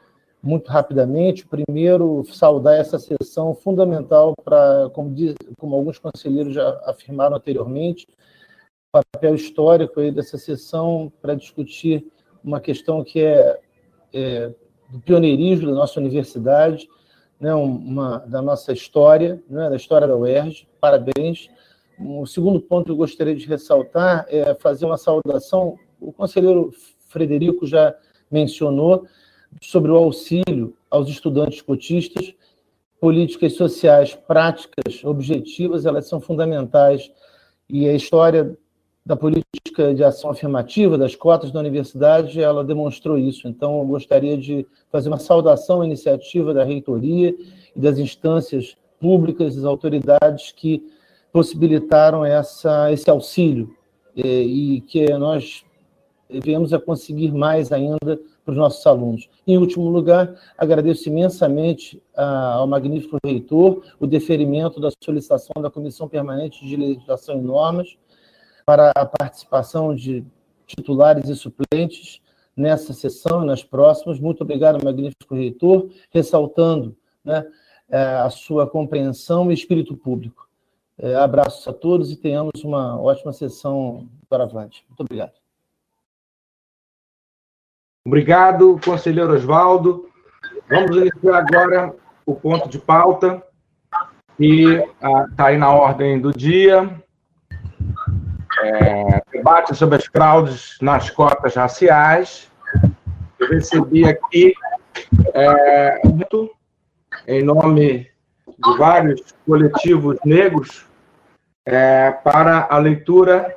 muito 0.43 0.69
rapidamente. 0.69 1.47
Primeiro, 1.47 2.25
saudar 2.25 2.77
essa 2.77 2.99
sessão 2.99 3.55
fundamental 3.55 4.35
para, 4.45 4.91
como, 4.91 5.15
como 5.57 5.77
alguns 5.77 6.01
conselheiros 6.01 6.55
já 6.55 6.71
afirmaram 6.87 7.37
anteriormente, 7.37 8.05
o 8.93 9.01
papel 9.01 9.37
histórico 9.37 10.01
aí 10.01 10.11
dessa 10.11 10.37
sessão 10.37 11.13
para 11.23 11.37
discutir 11.37 12.05
uma 12.43 12.61
questão 12.61 13.05
que 13.05 13.21
é, 13.21 13.61
é 14.13 14.53
do 14.89 15.01
pioneirismo 15.01 15.69
da 15.69 15.75
nossa 15.75 16.01
universidade, 16.01 16.89
né, 17.41 17.55
uma, 17.55 18.19
da 18.19 18.41
nossa 18.41 18.73
história, 18.73 19.43
né, 19.49 19.69
da 19.69 19.77
história 19.77 20.07
da 20.07 20.17
UERJ. 20.17 20.67
Parabéns. 20.81 21.49
O 21.99 22.27
segundo 22.27 22.61
ponto 22.61 22.87
que 22.87 22.91
eu 22.93 22.97
gostaria 22.97 23.35
de 23.35 23.47
ressaltar 23.47 24.27
é 24.29 24.55
fazer 24.55 24.87
uma 24.87 24.99
saudação. 24.99 25.79
O 26.01 26.13
conselheiro 26.13 26.71
Frederico 27.09 27.67
já 27.67 27.95
mencionou 28.31 29.07
sobre 29.63 29.91
o 29.91 29.97
auxílio 29.97 30.77
aos 30.91 31.09
estudantes 31.09 31.63
cotistas. 31.63 32.35
Políticas 33.01 33.55
sociais 33.55 34.15
práticas, 34.15 35.05
objetivas, 35.05 35.87
elas 35.87 36.09
são 36.09 36.21
fundamentais. 36.21 37.11
E 37.69 37.89
a 37.89 37.95
história 37.95 38.57
da 39.07 39.15
política 39.15 39.95
de 39.95 40.03
ação 40.03 40.31
afirmativa, 40.31 40.99
das 40.99 41.15
cotas 41.15 41.53
da 41.53 41.61
universidade, 41.61 42.43
ela 42.43 42.65
demonstrou 42.65 43.17
isso. 43.17 43.47
Então, 43.47 43.79
eu 43.79 43.87
gostaria 43.87 44.37
de 44.37 44.67
fazer 44.91 45.09
uma 45.09 45.19
saudação 45.19 45.81
à 45.81 45.87
iniciativa 45.87 46.53
da 46.53 46.65
reitoria 46.65 47.33
e 47.77 47.81
das 47.81 48.01
instâncias 48.01 48.77
públicas, 49.01 49.55
das 49.55 49.65
autoridades 49.65 50.51
que 50.51 50.85
possibilitaram 51.33 52.25
essa, 52.25 52.93
esse 52.93 53.09
auxílio 53.09 53.73
e, 54.17 54.77
e 54.77 54.81
que 54.81 55.09
nós 55.17 55.65
viemos 56.29 56.75
a 56.75 56.81
conseguir 56.81 57.31
mais 57.31 57.71
ainda 57.71 58.19
para 58.45 58.53
os 58.53 58.59
nossos 58.59 58.85
alunos. 58.87 59.29
Em 59.47 59.57
último 59.57 59.89
lugar, 59.89 60.35
agradeço 60.59 61.09
imensamente 61.09 62.03
ao 62.17 62.67
magnífico 62.67 63.19
reitor 63.25 63.83
o 64.01 64.07
deferimento 64.07 64.81
da 64.81 64.89
solicitação 65.01 65.63
da 65.63 65.71
Comissão 65.71 66.09
Permanente 66.09 66.67
de 66.67 66.77
Legislação 66.77 67.39
e 67.39 67.43
Normas, 67.43 67.97
para 68.67 68.91
a 68.97 69.07
participação 69.07 69.95
de 69.95 70.27
titulares 70.67 71.29
e 71.29 71.37
suplentes 71.37 72.21
nessa 72.57 72.93
sessão 72.93 73.45
e 73.45 73.47
nas 73.47 73.63
próximas. 73.63 74.19
Muito 74.19 74.43
obrigado, 74.43 74.85
magnífico 74.85 75.37
reitor, 75.37 75.89
ressaltando 76.11 76.97
né, 77.25 77.47
é, 77.89 77.99
a 78.17 78.29
sua 78.29 78.69
compreensão 78.69 79.51
e 79.51 79.55
espírito 79.55 79.97
público. 79.97 80.49
É, 80.99 81.15
abraços 81.15 81.67
a 81.69 81.73
todos 81.73 82.11
e 82.11 82.17
tenhamos 82.17 82.65
uma 82.65 83.01
ótima 83.01 83.33
sessão 83.33 84.09
para 84.29 84.43
avante. 84.43 84.85
Muito 84.89 85.01
obrigado. 85.01 85.35
Obrigado, 88.05 88.81
conselheiro 88.85 89.35
Oswaldo. 89.35 90.09
Vamos 90.69 90.97
iniciar 90.97 91.39
agora 91.39 91.95
o 92.25 92.35
ponto 92.35 92.69
de 92.69 92.81
pauta, 92.81 93.43
que 94.37 94.65
está 95.31 95.47
aí 95.47 95.57
na 95.57 95.73
ordem 95.73 96.21
do 96.21 96.33
dia 96.33 97.01
é, 98.67 99.23
debate 99.33 99.75
sobre 99.75 99.97
as 99.97 100.07
fraudes 100.07 100.77
nas 100.81 101.11
cotas 101.11 101.55
raciais. 101.55 102.51
Eu 103.39 103.49
recebi 103.49 104.05
aqui, 104.05 104.55
é, 105.35 106.01
em 107.29 107.43
nome 107.43 108.11
de 108.47 108.79
vários 108.79 109.35
coletivos 109.47 110.19
negros, 110.25 110.87
é, 111.65 112.11
para 112.11 112.67
a 112.71 112.79
leitura 112.79 113.57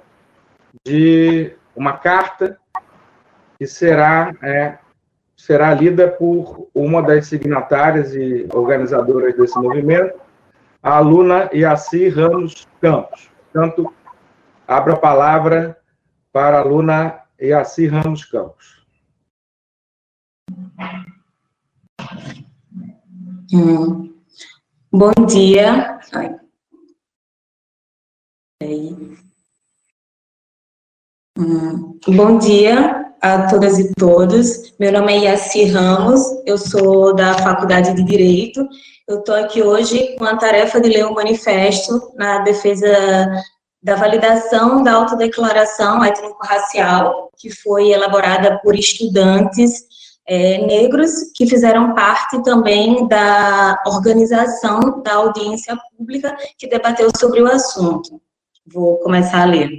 de 0.86 1.54
uma 1.76 1.94
carta 1.94 2.58
que 3.58 3.66
será, 3.68 4.34
é, 4.44 4.78
será 5.36 5.74
lida 5.74 6.08
por 6.08 6.68
uma 6.74 7.02
das 7.02 7.28
signatárias 7.28 8.14
e 8.14 8.48
organizadoras 8.54 9.36
desse 9.36 9.58
movimento, 9.58 10.20
a 10.82 10.98
aluna 10.98 11.50
Yaci 11.54 12.10
Ramos 12.10 12.68
Campos. 12.82 13.30
Portanto, 13.52 13.94
Abro 14.70 14.94
a 14.94 14.98
palavra 14.98 15.82
para 16.32 16.60
a 16.60 16.62
aluna 16.62 17.24
Iaci 17.42 17.88
Ramos 17.88 18.24
Campos. 18.24 18.86
Hum. 23.52 24.14
Bom 24.92 25.12
dia. 25.28 26.00
Hum. 31.36 31.98
Bom 32.06 32.38
dia 32.38 33.12
a 33.24 33.48
todas 33.50 33.80
e 33.80 33.92
todos. 33.96 34.76
Meu 34.80 34.92
nome 34.92 35.14
é 35.14 35.20
Iaci 35.22 35.64
Ramos, 35.66 36.22
eu 36.46 36.60
sou 36.60 37.16
da 37.16 37.34
Faculdade 37.40 37.96
de 37.96 38.04
Direito. 38.04 38.70
Eu 39.08 39.18
estou 39.18 39.34
aqui 39.34 39.64
hoje 39.64 40.16
com 40.16 40.26
a 40.26 40.38
tarefa 40.38 40.80
de 40.80 40.90
ler 40.90 41.08
um 41.08 41.16
manifesto 41.16 42.14
na 42.16 42.44
defesa 42.44 42.88
da 43.82 43.96
validação 43.96 44.84
da 44.84 44.94
autodeclaração 44.94 46.04
étnico-racial, 46.04 47.32
que 47.38 47.50
foi 47.50 47.92
elaborada 47.92 48.60
por 48.62 48.76
estudantes 48.76 49.88
é, 50.28 50.60
negros 50.66 51.32
que 51.34 51.48
fizeram 51.48 51.96
parte 51.96 52.42
também 52.44 53.08
da 53.08 53.82
organização 53.88 55.02
da 55.02 55.16
audiência 55.16 55.76
pública 55.98 56.38
que 56.58 56.68
debateu 56.68 57.10
sobre 57.18 57.42
o 57.42 57.48
assunto. 57.48 58.22
Vou 58.66 58.98
começar 58.98 59.42
a 59.42 59.46
ler. 59.46 59.70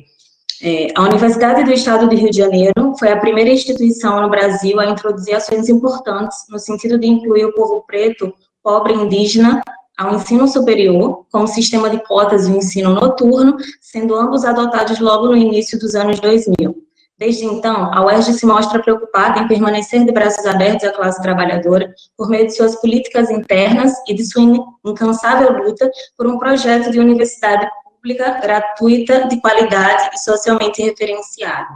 É, 0.62 0.88
a 0.94 1.02
Universidade 1.02 1.62
do 1.64 1.72
Estado 1.72 2.08
de 2.08 2.16
Rio 2.16 2.30
de 2.30 2.38
Janeiro 2.38 2.94
foi 2.98 3.12
a 3.12 3.20
primeira 3.20 3.50
instituição 3.50 4.20
no 4.20 4.28
Brasil 4.28 4.80
a 4.80 4.86
introduzir 4.86 5.34
ações 5.34 5.68
importantes 5.68 6.36
no 6.48 6.58
sentido 6.58 6.98
de 6.98 7.06
incluir 7.06 7.44
o 7.44 7.54
povo 7.54 7.84
preto, 7.86 8.34
pobre 8.62 8.92
indígena 8.92 9.62
ao 10.00 10.14
ensino 10.14 10.48
superior, 10.48 11.26
com 11.30 11.42
o 11.42 11.46
sistema 11.46 11.90
de 11.90 12.02
cotas 12.02 12.48
e 12.48 12.52
o 12.52 12.56
ensino 12.56 12.94
noturno, 12.94 13.58
sendo 13.82 14.14
ambos 14.14 14.46
adotados 14.46 14.98
logo 14.98 15.26
no 15.26 15.36
início 15.36 15.78
dos 15.78 15.94
anos 15.94 16.18
2000. 16.20 16.74
Desde 17.18 17.44
então, 17.44 17.92
a 17.92 18.02
UERJ 18.06 18.32
se 18.32 18.46
mostra 18.46 18.80
preocupada 18.80 19.40
em 19.40 19.46
permanecer 19.46 20.02
de 20.06 20.10
braços 20.10 20.46
abertos 20.46 20.88
à 20.88 20.92
classe 20.92 21.20
trabalhadora 21.20 21.92
por 22.16 22.30
meio 22.30 22.46
de 22.46 22.56
suas 22.56 22.80
políticas 22.80 23.30
internas 23.30 23.92
e 24.08 24.14
de 24.14 24.24
sua 24.24 24.42
incansável 24.86 25.52
luta 25.52 25.90
por 26.16 26.26
um 26.26 26.38
projeto 26.38 26.90
de 26.90 26.98
universidade 26.98 27.68
pública, 27.84 28.40
gratuita, 28.40 29.28
de 29.28 29.38
qualidade 29.38 30.12
e 30.14 30.18
socialmente 30.18 30.80
referenciada. 30.80 31.68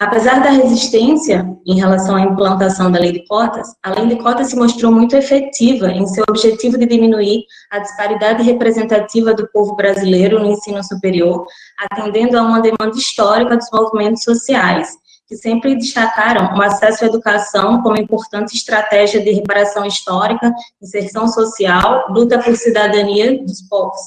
Apesar 0.00 0.42
da 0.42 0.48
resistência 0.48 1.46
em 1.66 1.78
relação 1.78 2.16
à 2.16 2.22
implantação 2.22 2.90
da 2.90 2.98
lei 2.98 3.12
de 3.12 3.26
cotas, 3.26 3.68
a 3.82 3.90
lei 3.90 4.06
de 4.06 4.16
cotas 4.16 4.48
se 4.48 4.56
mostrou 4.56 4.90
muito 4.90 5.14
efetiva 5.14 5.92
em 5.92 6.06
seu 6.06 6.24
objetivo 6.26 6.78
de 6.78 6.86
diminuir 6.86 7.44
a 7.70 7.80
disparidade 7.80 8.42
representativa 8.42 9.34
do 9.34 9.46
povo 9.48 9.76
brasileiro 9.76 10.38
no 10.38 10.46
ensino 10.46 10.82
superior, 10.82 11.44
atendendo 11.78 12.38
a 12.38 12.42
uma 12.42 12.62
demanda 12.62 12.96
histórica 12.96 13.58
dos 13.58 13.70
movimentos 13.70 14.22
sociais, 14.22 14.88
que 15.28 15.36
sempre 15.36 15.76
destacaram 15.76 16.56
o 16.56 16.62
acesso 16.62 17.04
à 17.04 17.06
educação 17.06 17.82
como 17.82 18.00
importante 18.00 18.56
estratégia 18.56 19.22
de 19.22 19.32
reparação 19.32 19.84
histórica, 19.84 20.50
inserção 20.80 21.28
social, 21.28 22.06
luta 22.08 22.38
por 22.38 22.56
cidadania 22.56 23.38
dos 23.44 23.60
povos 23.68 24.00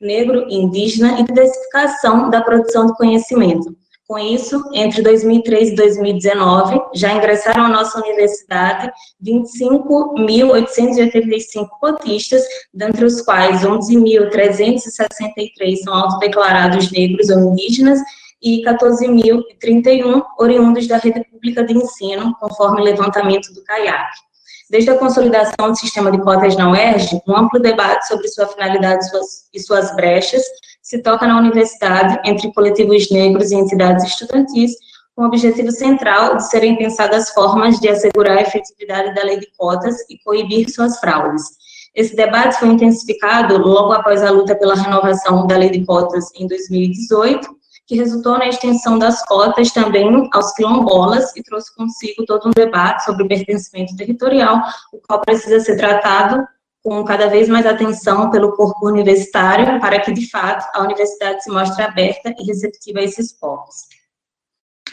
negro, 0.00 0.44
indígena 0.50 1.20
e 1.20 1.22
diversificação 1.22 2.30
da 2.30 2.42
produção 2.42 2.86
de 2.86 2.96
conhecimento 2.96 3.76
com 4.06 4.18
isso, 4.18 4.62
entre 4.72 5.02
2003 5.02 5.70
e 5.70 5.74
2019, 5.74 6.80
já 6.94 7.12
ingressaram 7.12 7.64
à 7.64 7.68
nossa 7.68 7.98
universidade 7.98 8.88
25.885 9.24 11.66
cotistas, 11.80 12.44
dentre 12.72 13.04
os 13.04 13.20
quais 13.22 13.62
11.363 13.62 15.76
são 15.82 15.92
autodeclarados 15.92 16.92
negros 16.92 17.30
ou 17.30 17.52
indígenas 17.52 17.98
e 18.40 18.62
14.031 18.62 20.22
oriundos 20.38 20.86
da 20.86 20.98
rede 20.98 21.24
pública 21.24 21.64
de 21.64 21.76
ensino, 21.76 22.32
conforme 22.38 22.80
o 22.80 22.84
levantamento 22.84 23.52
do 23.52 23.64
CAIAC. 23.64 24.25
Desde 24.68 24.90
a 24.90 24.98
consolidação 24.98 25.70
do 25.70 25.76
sistema 25.76 26.10
de 26.10 26.20
cotas 26.20 26.56
na 26.56 26.70
UERJ, 26.70 27.20
um 27.28 27.36
amplo 27.36 27.60
debate 27.60 28.08
sobre 28.08 28.26
sua 28.26 28.48
finalidade 28.48 29.06
e 29.54 29.60
suas 29.60 29.94
brechas 29.94 30.42
se 30.82 31.02
toca 31.02 31.26
na 31.26 31.38
universidade 31.38 32.18
entre 32.28 32.52
coletivos 32.52 33.08
negros 33.10 33.52
e 33.52 33.54
entidades 33.54 34.04
estudantis, 34.04 34.72
com 35.14 35.22
o 35.22 35.26
objetivo 35.26 35.70
central 35.70 36.36
de 36.36 36.48
serem 36.48 36.76
pensadas 36.76 37.30
formas 37.30 37.78
de 37.78 37.88
assegurar 37.88 38.38
a 38.38 38.42
efetividade 38.42 39.14
da 39.14 39.22
lei 39.22 39.38
de 39.38 39.48
cotas 39.56 39.96
e 40.10 40.18
coibir 40.18 40.68
suas 40.68 40.98
fraudes. 40.98 41.42
Esse 41.94 42.14
debate 42.14 42.58
foi 42.58 42.68
intensificado 42.68 43.56
logo 43.56 43.92
após 43.92 44.22
a 44.22 44.30
luta 44.30 44.54
pela 44.54 44.74
renovação 44.74 45.46
da 45.46 45.56
lei 45.56 45.70
de 45.70 45.84
cotas 45.86 46.28
em 46.34 46.46
2018, 46.46 47.55
que 47.86 47.96
resultou 47.96 48.36
na 48.38 48.48
extensão 48.48 48.98
das 48.98 49.24
cotas 49.24 49.70
também 49.70 50.28
aos 50.32 50.52
quilombolas 50.54 51.34
e 51.36 51.42
trouxe 51.42 51.74
consigo 51.74 52.24
todo 52.26 52.48
um 52.48 52.50
debate 52.50 53.04
sobre 53.04 53.22
o 53.22 53.28
pertencimento 53.28 53.96
territorial, 53.96 54.60
o 54.92 54.98
qual 54.98 55.20
precisa 55.20 55.60
ser 55.60 55.76
tratado 55.76 56.44
com 56.82 57.04
cada 57.04 57.28
vez 57.28 57.48
mais 57.48 57.66
atenção 57.66 58.30
pelo 58.30 58.56
corpo 58.56 58.86
universitário, 58.86 59.80
para 59.80 60.00
que, 60.00 60.12
de 60.12 60.30
fato, 60.30 60.64
a 60.72 60.82
universidade 60.82 61.42
se 61.42 61.50
mostre 61.50 61.82
aberta 61.82 62.32
e 62.38 62.44
receptiva 62.44 63.00
a 63.00 63.02
esses 63.02 63.32
povos. 63.32 63.74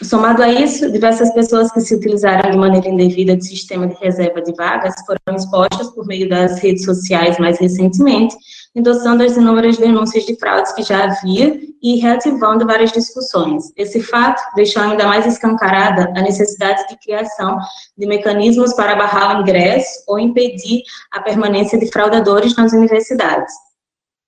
Somado 0.03 0.43
a 0.43 0.49
isso, 0.51 0.91
diversas 0.91 1.33
pessoas 1.33 1.71
que 1.71 1.79
se 1.79 1.95
utilizaram 1.95 2.51
de 2.51 2.57
maneira 2.57 2.89
indevida 2.89 3.37
do 3.37 3.43
sistema 3.43 3.87
de 3.87 3.95
reserva 3.95 4.41
de 4.41 4.53
vagas 4.53 4.93
foram 5.05 5.37
expostas 5.37 5.89
por 5.91 6.05
meio 6.05 6.27
das 6.27 6.59
redes 6.59 6.83
sociais 6.83 7.39
mais 7.39 7.57
recentemente, 7.57 8.35
endossando 8.75 9.23
as 9.23 9.37
inúmeras 9.37 9.77
denúncias 9.77 10.25
de 10.25 10.35
fraudes 10.35 10.73
que 10.73 10.83
já 10.83 11.05
havia 11.05 11.57
e 11.81 11.99
reativando 11.99 12.65
várias 12.65 12.91
discussões. 12.91 13.71
Esse 13.77 14.01
fato 14.01 14.41
deixou 14.55 14.81
ainda 14.81 15.07
mais 15.07 15.25
escancarada 15.25 16.11
a 16.15 16.21
necessidade 16.21 16.85
de 16.89 16.97
criação 16.99 17.57
de 17.97 18.05
mecanismos 18.05 18.73
para 18.73 18.95
barrar 18.95 19.37
o 19.37 19.41
ingresso 19.41 20.03
ou 20.07 20.19
impedir 20.19 20.81
a 21.11 21.21
permanência 21.21 21.79
de 21.79 21.89
fraudadores 21.89 22.55
nas 22.57 22.73
universidades. 22.73 23.53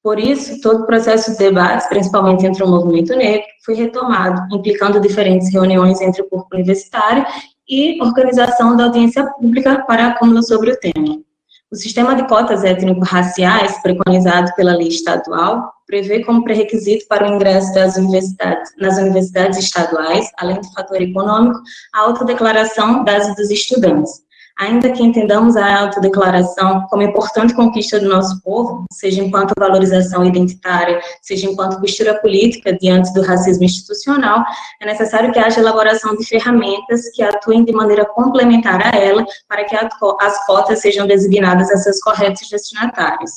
Por 0.05 0.19
isso, 0.19 0.61
todo 0.61 0.83
o 0.83 0.85
processo 0.85 1.31
de 1.31 1.37
debates, 1.39 1.87
principalmente 1.87 2.45
entre 2.45 2.63
o 2.63 2.67
movimento 2.67 3.15
negro, 3.15 3.47
foi 3.65 3.73
retomado, 3.73 4.39
implicando 4.55 4.99
diferentes 4.99 5.51
reuniões 5.51 5.99
entre 5.99 6.21
o 6.21 6.29
corpo 6.29 6.47
universitário 6.53 7.25
e 7.67 7.99
organização 7.99 8.77
da 8.77 8.83
audiência 8.83 9.25
pública 9.31 9.83
para 9.87 10.09
acúmulo 10.09 10.43
sobre 10.43 10.73
o 10.73 10.79
tema. 10.79 11.17
O 11.71 11.75
sistema 11.75 12.15
de 12.15 12.27
cotas 12.27 12.63
étnico-raciais, 12.63 13.81
preconizado 13.81 14.53
pela 14.55 14.75
lei 14.75 14.89
estadual, 14.89 15.73
prevê 15.87 16.23
como 16.23 16.43
pré-requisito 16.43 17.07
para 17.07 17.27
o 17.27 17.33
ingresso 17.33 17.73
das 17.73 17.97
universidades, 17.97 18.73
nas 18.77 18.99
universidades 18.99 19.57
estaduais, 19.57 20.29
além 20.37 20.61
do 20.61 20.71
fator 20.71 21.01
econômico, 21.01 21.59
a 21.95 22.01
autodeclaração 22.01 23.03
das 23.03 23.35
dos 23.35 23.49
estudantes, 23.49 24.21
Ainda 24.57 24.89
que 24.89 25.03
entendamos 25.03 25.57
a 25.57 25.81
autodeclaração 25.81 26.87
como 26.89 27.01
importante 27.01 27.53
conquista 27.53 27.99
do 27.99 28.07
nosso 28.07 28.41
povo, 28.41 28.85
seja 28.89 29.21
enquanto 29.21 29.53
valorização 29.59 30.23
identitária, 30.23 31.01
seja 31.21 31.45
enquanto 31.45 31.81
postura 31.81 32.17
política 32.21 32.71
diante 32.71 33.13
do 33.13 33.21
racismo 33.21 33.65
institucional, 33.65 34.45
é 34.81 34.85
necessário 34.85 35.33
que 35.33 35.39
haja 35.39 35.59
elaboração 35.59 36.15
de 36.15 36.25
ferramentas 36.25 37.09
que 37.13 37.21
atuem 37.21 37.65
de 37.65 37.73
maneira 37.73 38.05
complementar 38.05 38.81
a 38.93 38.97
ela 38.97 39.25
para 39.49 39.65
que 39.65 39.75
as 39.75 40.45
cotas 40.45 40.79
sejam 40.79 41.05
designadas 41.05 41.69
a 41.69 41.75
seus 41.75 41.99
corretos 41.99 42.47
destinatários. 42.49 43.31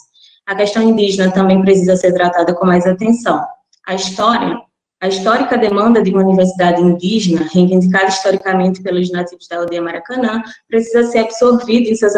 A 0.47 0.55
questão 0.55 0.83
indígena 0.83 1.33
também 1.33 1.61
precisa 1.63 1.97
ser 1.97 2.13
tratada 2.13 2.55
com 2.55 2.65
mais 2.65 2.87
atenção. 2.87 3.45
A 3.89 3.95
história 3.95 4.68
a 5.01 5.07
histórica 5.07 5.57
demanda 5.57 6.03
de 6.03 6.11
uma 6.11 6.23
universidade 6.23 6.81
indígena, 6.81 7.47
reivindicada 7.53 8.09
historicamente 8.09 8.83
pelos 8.83 9.11
nativos 9.13 9.47
da 9.47 9.59
aldeia 9.59 9.81
Maracanã, 9.81 10.43
precisa 10.69 11.05
ser 11.05 11.21
absorvida 11.21 11.89
em 11.89 11.95
seus, 11.95 12.15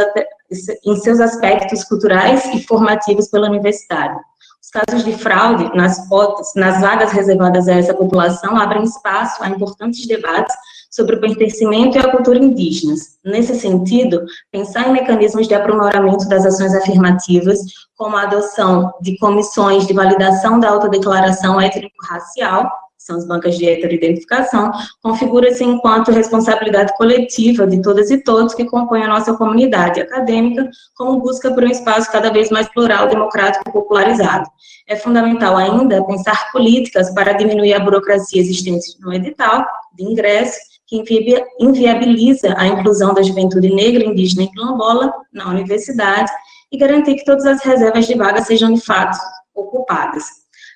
em 0.87 0.97
seus 0.97 1.21
aspectos 1.21 1.85
culturais 1.85 2.45
e 2.55 2.63
formativos 2.63 3.29
pela 3.29 3.49
universidade. 3.49 4.19
Os 4.63 4.71
casos 4.71 5.05
de 5.05 5.13
fraude 5.13 5.75
nas 5.77 6.09
cotas, 6.09 6.53
nas 6.55 6.81
vagas 6.81 7.13
reservadas 7.13 7.69
a 7.69 7.75
essa 7.75 7.93
população, 7.93 8.57
abrem 8.57 8.85
espaço 8.85 9.43
a 9.43 9.51
importantes 9.51 10.07
debates 10.07 10.55
sobre 10.91 11.17
o 11.17 11.21
pertencimento 11.21 11.97
e 11.97 12.01
a 12.01 12.11
cultura 12.11 12.39
indígenas. 12.39 13.19
Nesse 13.25 13.55
sentido, 13.55 14.25
pensar 14.51 14.89
em 14.89 14.93
mecanismos 14.93 15.47
de 15.47 15.55
aprimoramento 15.55 16.29
das 16.29 16.45
ações 16.45 16.75
afirmativas, 16.75 17.61
como 17.97 18.17
a 18.17 18.23
adoção 18.23 18.93
de 19.01 19.17
comissões 19.19 19.87
de 19.87 19.95
validação 19.95 20.59
da 20.59 20.69
autodeclaração 20.69 21.61
étnico-racial, 21.61 22.69
são 23.01 23.17
as 23.17 23.27
bancas 23.27 23.57
de 23.57 23.67
heteroidentificação, 23.67 24.71
configura-se 25.03 25.65
enquanto 25.65 26.11
responsabilidade 26.11 26.95
coletiva 26.99 27.67
de 27.67 27.81
todas 27.81 28.11
e 28.11 28.23
todos 28.23 28.55
que 28.55 28.67
compõem 28.67 29.03
a 29.03 29.09
nossa 29.09 29.35
comunidade 29.35 30.01
acadêmica, 30.01 30.69
como 30.95 31.19
busca 31.19 31.51
por 31.51 31.65
um 31.65 31.69
espaço 31.69 32.13
cada 32.13 32.31
vez 32.31 32.51
mais 32.51 32.69
plural, 32.69 33.09
democrático 33.09 33.69
e 33.69 33.73
popularizado. 33.73 34.47
É 34.87 34.97
fundamental 34.97 35.57
ainda 35.57 36.05
pensar 36.05 36.53
políticas 36.53 37.13
para 37.15 37.33
diminuir 37.33 37.73
a 37.73 37.81
burocracia 37.81 38.41
existente 38.41 38.87
no 39.01 39.15
edital 39.15 39.65
de 39.95 40.05
ingresso 40.05 40.70
que 40.91 41.45
inviabiliza 41.61 42.53
a 42.59 42.67
inclusão 42.67 43.15
da 43.15 43.23
juventude 43.23 43.73
negra, 43.73 44.05
indígena 44.05 44.43
e 44.43 44.51
quilombola 44.51 45.13
na 45.33 45.49
universidade 45.49 46.31
e 46.73 46.77
garantir 46.77 47.15
que 47.15 47.25
todas 47.25 47.47
as 47.47 47.63
reservas 47.63 48.09
de 48.09 48.15
vaga 48.15 48.43
sejam 48.43 48.75
de 48.75 48.81
fato 48.81 49.17
ocupadas. 49.55 50.25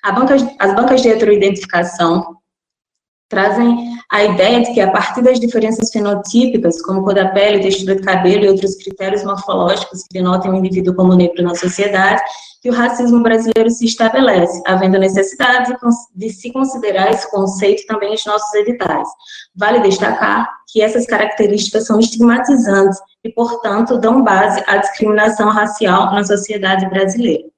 As 0.01 0.73
bancas 0.73 1.01
de 1.01 1.09
heteroidentificação 1.09 2.34
trazem 3.29 3.95
a 4.11 4.23
ideia 4.23 4.61
de 4.61 4.73
que, 4.73 4.81
a 4.81 4.91
partir 4.91 5.21
das 5.21 5.39
diferenças 5.39 5.91
fenotípicas, 5.91 6.81
como 6.81 7.03
cor 7.03 7.13
da 7.13 7.29
pele, 7.29 7.61
textura 7.61 7.95
de 7.95 8.03
cabelo 8.03 8.45
e 8.45 8.49
outros 8.49 8.75
critérios 8.75 9.23
morfológicos 9.23 10.03
que 10.03 10.13
denotem 10.13 10.51
o 10.51 10.55
indivíduo 10.55 10.95
como 10.95 11.15
negro 11.15 11.43
na 11.43 11.55
sociedade, 11.55 12.21
que 12.61 12.69
o 12.69 12.73
racismo 12.73 13.21
brasileiro 13.21 13.69
se 13.69 13.85
estabelece, 13.85 14.61
havendo 14.65 14.97
necessidade 14.97 15.75
de 16.15 16.29
se 16.31 16.51
considerar 16.51 17.11
esse 17.11 17.29
conceito 17.29 17.85
também 17.85 18.09
nos 18.09 18.25
nossos 18.25 18.53
editais. 18.55 19.07
Vale 19.55 19.81
destacar 19.81 20.49
que 20.67 20.81
essas 20.81 21.05
características 21.05 21.85
são 21.85 21.99
estigmatizantes 21.99 22.97
e, 23.23 23.29
portanto, 23.31 23.99
dão 23.99 24.23
base 24.23 24.63
à 24.67 24.77
discriminação 24.77 25.49
racial 25.49 26.11
na 26.11 26.23
sociedade 26.23 26.89
brasileira. 26.89 27.54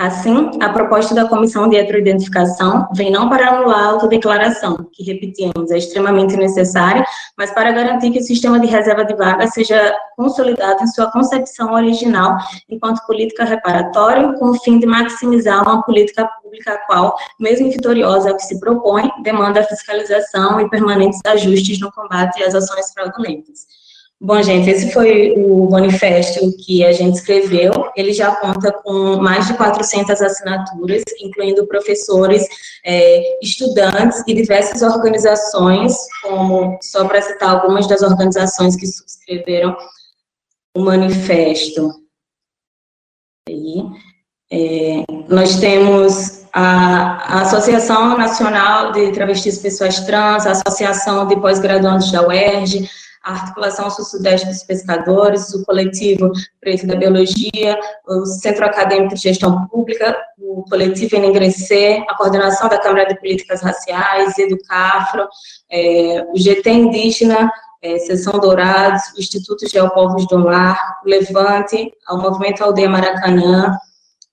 Assim, 0.00 0.50
a 0.62 0.68
proposta 0.68 1.12
da 1.12 1.26
Comissão 1.26 1.68
de 1.68 1.76
Heteroidentificação 1.76 2.86
vem 2.94 3.10
não 3.10 3.28
para 3.28 3.48
anular 3.48 3.80
a 3.80 3.86
autodeclaração, 3.88 4.88
que, 4.92 5.02
repetimos, 5.02 5.72
é 5.72 5.78
extremamente 5.78 6.36
necessária, 6.36 7.04
mas 7.36 7.50
para 7.50 7.72
garantir 7.72 8.12
que 8.12 8.20
o 8.20 8.22
sistema 8.22 8.60
de 8.60 8.68
reserva 8.68 9.04
de 9.04 9.16
vagas 9.16 9.52
seja 9.52 9.92
consolidado 10.16 10.84
em 10.84 10.86
sua 10.86 11.10
concepção 11.10 11.72
original, 11.72 12.36
enquanto 12.70 13.04
política 13.08 13.42
reparatória, 13.42 14.34
com 14.34 14.50
o 14.50 14.60
fim 14.60 14.78
de 14.78 14.86
maximizar 14.86 15.64
uma 15.64 15.82
política 15.82 16.30
pública 16.40 16.74
a 16.74 16.86
qual, 16.86 17.16
mesmo 17.40 17.68
vitoriosa 17.68 18.30
ao 18.30 18.36
que 18.36 18.44
se 18.44 18.60
propõe, 18.60 19.10
demanda 19.24 19.64
fiscalização 19.64 20.60
e 20.60 20.70
permanentes 20.70 21.18
ajustes 21.26 21.80
no 21.80 21.90
combate 21.90 22.40
às 22.44 22.54
ações 22.54 22.92
fraudulentas. 22.92 23.66
Bom, 24.20 24.42
gente, 24.42 24.68
esse 24.68 24.92
foi 24.92 25.32
o 25.36 25.70
manifesto 25.70 26.40
que 26.56 26.84
a 26.84 26.92
gente 26.92 27.14
escreveu. 27.14 27.70
Ele 27.94 28.12
já 28.12 28.34
conta 28.34 28.72
com 28.72 29.16
mais 29.18 29.46
de 29.46 29.56
400 29.56 30.20
assinaturas, 30.20 31.04
incluindo 31.20 31.68
professores, 31.68 32.44
é, 32.84 33.38
estudantes 33.40 34.24
e 34.26 34.34
diversas 34.34 34.82
organizações, 34.82 35.94
como, 36.22 36.76
só 36.82 37.06
para 37.06 37.22
citar 37.22 37.50
algumas 37.50 37.86
das 37.86 38.02
organizações 38.02 38.74
que 38.74 38.88
subscreveram 38.88 39.76
o 40.76 40.80
manifesto. 40.80 41.88
Aí, 43.48 43.84
é, 44.50 45.04
nós 45.28 45.60
temos 45.60 46.44
a, 46.52 47.42
Associação 47.42 48.18
Nacional 48.18 48.90
de 48.90 49.12
Travestis 49.12 49.58
e 49.58 49.62
Pessoas 49.62 50.00
Trans, 50.00 50.44
a 50.44 50.52
Associação 50.52 51.26
de 51.28 51.36
Pós-Graduandos 51.36 52.10
da 52.10 52.26
UERJ, 52.26 52.88
Articulação 53.32 53.90
Sul-Sudeste 53.90 54.46
dos 54.46 54.62
Pescadores, 54.62 55.52
o 55.54 55.64
Coletivo 55.64 56.32
Preto 56.60 56.86
da 56.86 56.96
Biologia, 56.96 57.78
o 58.06 58.24
Centro 58.24 58.64
Acadêmico 58.64 59.14
de 59.14 59.20
Gestão 59.20 59.66
Pública, 59.68 60.16
o 60.38 60.64
Coletivo 60.68 61.16
Enegrecer, 61.16 62.04
a 62.08 62.16
Coordenação 62.16 62.68
da 62.68 62.78
Câmara 62.78 63.06
de 63.06 63.18
Políticas 63.18 63.60
Raciais, 63.60 64.38
Educafro, 64.38 65.28
é, 65.70 66.26
o 66.32 66.38
GT 66.38 66.70
Indígena, 66.70 67.50
é, 67.82 67.96
Dourados, 68.40 69.02
o 69.16 69.20
Instituto 69.20 69.68
Geopovos 69.68 70.26
do 70.26 70.38
Mar, 70.38 70.78
o 71.04 71.08
Levante, 71.08 71.92
o 72.10 72.16
Movimento 72.16 72.64
Aldeia 72.64 72.88
Maracanã, 72.88 73.76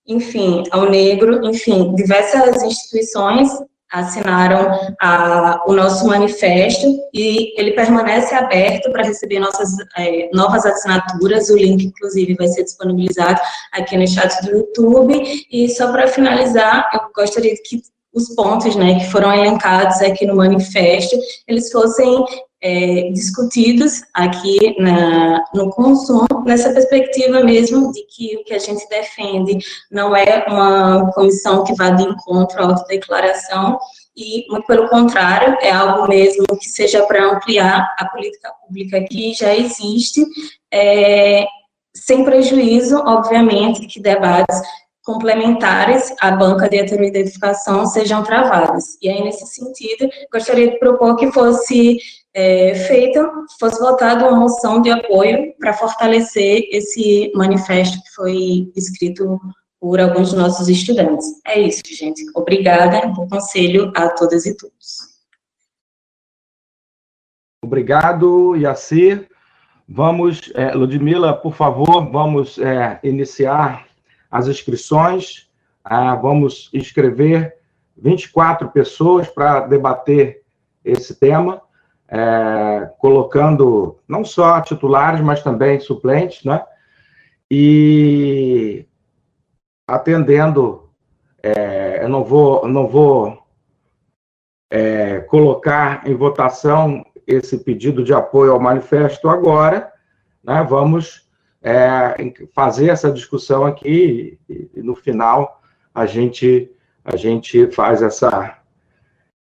enfim, 0.07 0.63
ao 0.71 0.89
Negro, 0.89 1.45
enfim, 1.45 1.93
diversas 1.95 2.61
instituições 2.63 3.49
assinaram 3.91 4.95
a, 5.01 5.63
o 5.67 5.73
nosso 5.73 6.05
manifesto 6.07 6.85
e 7.13 7.59
ele 7.59 7.71
permanece 7.71 8.33
aberto 8.33 8.91
para 8.91 9.03
receber 9.03 9.39
nossas 9.39 9.69
é, 9.97 10.29
novas 10.33 10.65
assinaturas. 10.65 11.49
O 11.49 11.57
link, 11.57 11.85
inclusive, 11.85 12.35
vai 12.35 12.47
ser 12.47 12.63
disponibilizado 12.63 13.39
aqui 13.71 13.95
no 13.97 14.07
chat 14.07 14.33
do 14.43 14.51
YouTube. 14.51 15.45
E 15.51 15.69
só 15.69 15.91
para 15.91 16.07
finalizar, 16.07 16.89
eu 16.93 17.01
gostaria 17.15 17.53
que 17.63 17.81
os 18.13 18.33
pontos 18.33 18.75
né, 18.75 18.99
que 18.99 19.11
foram 19.11 19.33
elencados 19.33 20.01
aqui 20.01 20.25
no 20.25 20.35
manifesto, 20.35 21.17
eles 21.47 21.69
fossem 21.71 22.25
é, 22.65 23.11
discutidos 23.11 24.01
aqui 24.11 24.75
na, 24.79 25.43
no 25.53 25.69
consumo, 25.69 26.43
nessa 26.43 26.73
perspectiva 26.73 27.43
mesmo 27.43 27.91
de 27.91 28.01
que 28.07 28.37
o 28.37 28.43
que 28.43 28.55
a 28.55 28.59
gente 28.59 28.89
defende 28.89 29.59
não 29.91 30.15
é 30.15 30.43
uma 30.47 31.11
comissão 31.13 31.63
que 31.63 31.75
vá 31.75 31.91
de 31.91 32.01
encontro 32.01 32.59
à 32.59 32.65
autodeclaração, 32.65 33.77
e, 34.17 34.47
muito 34.49 34.65
pelo 34.65 34.89
contrário, 34.89 35.55
é 35.61 35.69
algo 35.69 36.07
mesmo 36.07 36.45
que 36.59 36.67
seja 36.67 37.05
para 37.05 37.33
ampliar 37.33 37.87
a 37.99 38.05
política 38.05 38.49
pública 38.65 38.99
que 39.03 39.33
já 39.35 39.53
existe, 39.53 40.25
é, 40.73 41.45
sem 41.93 42.23
prejuízo, 42.23 42.97
obviamente, 42.97 43.85
que 43.85 44.01
debates 44.01 44.59
complementares 45.03 46.11
à 46.19 46.31
banca 46.31 46.67
de 46.67 46.77
heteroidentificação 46.77 47.85
sejam 47.85 48.23
travadas. 48.23 48.97
E 49.01 49.09
aí, 49.09 49.23
nesse 49.23 49.45
sentido, 49.45 50.09
gostaria 50.33 50.71
de 50.71 50.79
propor 50.79 51.15
que 51.15 51.31
fosse 51.31 51.99
é, 52.35 52.75
feita, 52.75 53.31
fosse 53.57 53.79
votada 53.79 54.27
uma 54.27 54.37
moção 54.37 54.81
de 54.81 54.91
apoio 54.91 55.55
para 55.57 55.71
fortalecer 55.71 56.67
esse 56.69 57.31
manifesto 57.33 57.97
que 58.03 58.13
foi 58.13 58.71
escrito 58.75 59.39
por 59.79 60.01
alguns 60.01 60.31
de 60.31 60.35
nossos 60.35 60.67
estudantes. 60.67 61.25
É 61.47 61.61
isso, 61.61 61.81
gente. 61.87 62.25
Obrigada, 62.35 63.07
bom 63.07 63.25
conselho 63.29 63.93
a 63.95 64.09
todas 64.09 64.45
e 64.45 64.55
todos. 64.57 65.15
Obrigado, 67.63 68.55
Yacir. 68.57 69.29
Vamos, 69.87 70.51
é, 70.55 70.73
Ludmila, 70.73 71.33
por 71.33 71.55
favor, 71.55 72.11
vamos 72.11 72.57
é, 72.59 72.99
iniciar 73.01 73.87
as 74.29 74.47
inscrições. 74.47 75.49
Ah, 75.83 76.15
vamos 76.15 76.69
inscrever 76.73 77.55
24 77.95 78.69
pessoas 78.71 79.29
para 79.29 79.61
debater 79.61 80.43
esse 80.83 81.15
tema, 81.15 81.61
é, 82.07 82.91
colocando 82.99 83.97
não 84.07 84.23
só 84.23 84.61
titulares, 84.61 85.21
mas 85.21 85.43
também 85.43 85.79
suplentes, 85.79 86.43
né? 86.43 86.63
E 87.49 88.85
atendendo, 89.87 90.89
é, 91.41 92.03
eu 92.03 92.09
não 92.09 92.23
vou, 92.23 92.67
não 92.67 92.87
vou 92.87 93.45
é, 94.69 95.19
colocar 95.21 96.07
em 96.07 96.15
votação 96.15 97.05
esse 97.27 97.57
pedido 97.63 98.03
de 98.03 98.13
apoio 98.13 98.51
ao 98.51 98.59
manifesto 98.59 99.29
agora, 99.29 99.91
né? 100.43 100.63
Vamos 100.63 101.27
é, 101.61 102.15
fazer 102.53 102.89
essa 102.89 103.11
discussão 103.11 103.65
aqui 103.65 104.39
e, 104.47 104.69
e, 104.75 104.81
no 104.81 104.95
final 104.95 105.61
a 105.93 106.05
gente 106.05 106.71
a 107.03 107.15
gente 107.15 107.71
faz 107.71 108.01
essa 108.01 108.59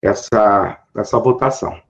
essa 0.03 0.79
essa 0.95 1.19
votação. 1.19 1.81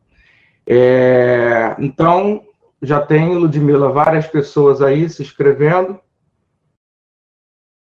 É, 0.67 1.75
então 1.81 2.47
já 2.81 3.05
tem 3.05 3.37
Ludmila 3.37 3.93
várias 3.93 4.27
pessoas 4.27 4.81
aí 4.81 5.09
se 5.09 5.23
inscrevendo. 5.23 6.01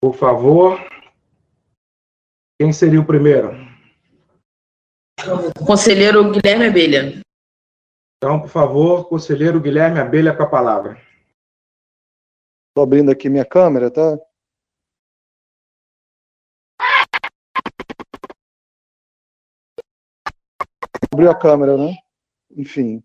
Por 0.02 0.16
favor, 0.16 0.80
quem 2.60 2.72
seria 2.72 3.02
o 3.02 3.06
primeiro? 3.06 3.52
Conselheiro 5.66 6.32
Guilherme 6.32 6.68
Abelha. 6.68 7.22
Então, 8.18 8.40
por 8.40 8.50
favor, 8.50 9.10
conselheiro 9.10 9.60
Guilherme 9.60 10.00
Abelha 10.00 10.36
com 10.36 10.44
a 10.44 10.50
palavra. 10.50 11.02
Estou 12.70 12.84
abrindo 12.84 13.12
aqui 13.12 13.30
minha 13.30 13.46
câmera, 13.46 13.92
tá? 13.92 14.18
Abriu 21.12 21.32
a 21.32 21.40
câmera, 21.40 21.78
né? 21.78 22.05
Enfim. 22.56 23.03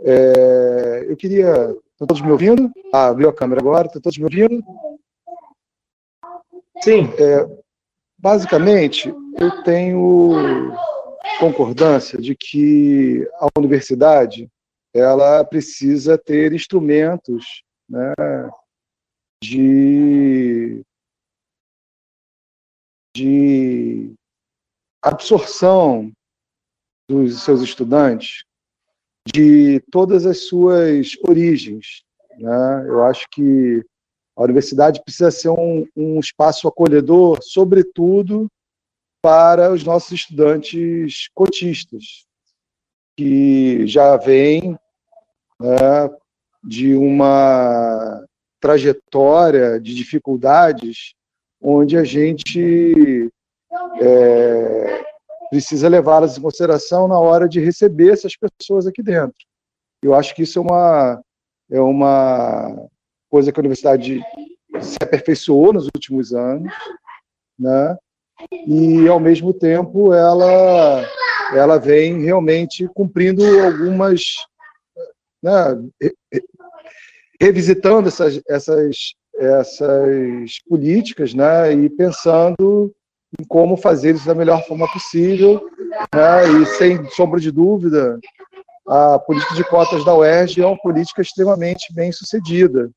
É, 0.00 1.06
eu 1.08 1.16
queria. 1.16 1.74
Estão 1.92 2.06
todos 2.06 2.22
me 2.22 2.30
ouvindo? 2.30 2.70
Ah, 2.92 3.08
abriu 3.08 3.28
a 3.28 3.34
câmera 3.34 3.60
agora, 3.60 3.86
estão 3.86 4.02
todos 4.02 4.18
me 4.18 4.24
ouvindo? 4.24 4.62
Sim. 6.82 7.04
É, 7.18 7.62
basicamente, 8.18 9.08
eu 9.40 9.62
tenho 9.62 10.72
concordância 11.38 12.18
de 12.18 12.34
que 12.34 13.28
a 13.40 13.48
universidade 13.58 14.48
ela 14.94 15.44
precisa 15.44 16.16
ter 16.16 16.52
instrumentos 16.52 17.62
né, 17.88 18.14
de, 19.42 20.82
de 23.14 24.14
absorção 25.02 26.10
dos 27.08 27.42
seus 27.42 27.60
estudantes 27.60 28.45
de 29.32 29.80
todas 29.90 30.24
as 30.24 30.46
suas 30.46 31.12
origens. 31.28 32.04
Né? 32.38 32.84
Eu 32.86 33.04
acho 33.04 33.26
que 33.30 33.84
a 34.36 34.44
universidade 34.44 35.02
precisa 35.02 35.30
ser 35.30 35.48
um, 35.48 35.86
um 35.96 36.20
espaço 36.20 36.68
acolhedor, 36.68 37.38
sobretudo 37.42 38.46
para 39.22 39.72
os 39.72 39.82
nossos 39.82 40.12
estudantes 40.12 41.28
cotistas, 41.34 42.26
que 43.16 43.86
já 43.86 44.16
vêm 44.16 44.78
né, 45.58 46.10
de 46.62 46.94
uma 46.94 48.24
trajetória 48.60 49.80
de 49.80 49.94
dificuldades 49.94 51.14
onde 51.60 51.96
a 51.96 52.04
gente 52.04 53.30
é, 54.00 55.04
precisa 55.50 55.88
levá-las 55.88 56.36
em 56.36 56.42
consideração 56.42 57.06
na 57.08 57.18
hora 57.18 57.48
de 57.48 57.60
receber 57.60 58.12
essas 58.12 58.32
pessoas 58.36 58.86
aqui 58.86 59.02
dentro. 59.02 59.36
Eu 60.02 60.14
acho 60.14 60.34
que 60.34 60.42
isso 60.42 60.58
é 60.58 60.62
uma, 60.62 61.22
é 61.70 61.80
uma 61.80 62.88
coisa 63.28 63.50
que 63.50 63.58
a 63.58 63.62
universidade 63.62 64.20
se 64.80 64.96
aperfeiçoou 65.00 65.72
nos 65.72 65.86
últimos 65.86 66.32
anos, 66.32 66.72
né? 67.58 67.96
e, 68.66 69.08
ao 69.08 69.18
mesmo 69.18 69.52
tempo, 69.52 70.12
ela, 70.12 71.04
ela 71.54 71.78
vem 71.78 72.22
realmente 72.22 72.86
cumprindo 72.88 73.42
algumas. 73.60 74.22
Né, 75.42 75.52
revisitando 77.40 78.08
essas, 78.08 78.40
essas, 78.48 79.14
essas 79.34 80.58
políticas 80.66 81.34
né, 81.34 81.72
e 81.72 81.90
pensando 81.90 82.94
em 83.40 83.44
como 83.44 83.76
fazer 83.76 84.14
isso 84.14 84.26
da 84.26 84.34
melhor 84.34 84.64
forma 84.66 84.90
possível. 84.92 85.68
Né, 86.14 86.62
e, 86.62 86.66
sem 86.66 87.08
sombra 87.10 87.40
de 87.40 87.50
dúvida, 87.50 88.18
a 88.86 89.18
política 89.18 89.54
de 89.54 89.64
cotas 89.64 90.04
da 90.04 90.14
UERJ 90.14 90.62
é 90.62 90.66
uma 90.66 90.78
política 90.78 91.22
extremamente 91.22 91.92
bem 91.92 92.12
sucedida. 92.12 92.90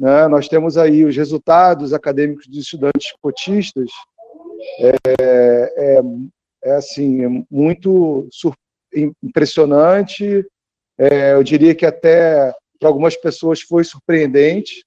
Né? 0.00 0.26
Nós 0.28 0.48
temos 0.48 0.76
aí 0.76 1.04
os 1.04 1.16
resultados 1.16 1.92
acadêmicos 1.92 2.46
dos 2.46 2.58
estudantes 2.58 3.12
cotistas, 3.22 3.90
é, 4.80 4.94
é, 5.20 6.00
é 6.64 6.72
assim, 6.72 7.24
é 7.24 7.28
muito 7.50 8.28
impressionante. 9.22 10.44
É, 10.98 11.32
eu 11.32 11.42
diria 11.42 11.74
que 11.74 11.86
até 11.86 12.52
para 12.78 12.88
algumas 12.88 13.16
pessoas 13.16 13.60
foi 13.60 13.84
surpreendente, 13.84 14.84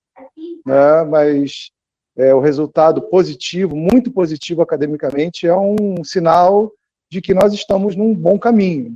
né? 0.65 1.03
mas 1.09 1.71
é, 2.17 2.33
o 2.33 2.39
resultado 2.39 3.01
positivo, 3.03 3.75
muito 3.75 4.11
positivo 4.11 4.61
academicamente, 4.61 5.47
é 5.47 5.55
um 5.55 6.03
sinal 6.03 6.71
de 7.09 7.21
que 7.21 7.33
nós 7.33 7.53
estamos 7.53 7.95
num 7.95 8.13
bom 8.13 8.37
caminho. 8.37 8.95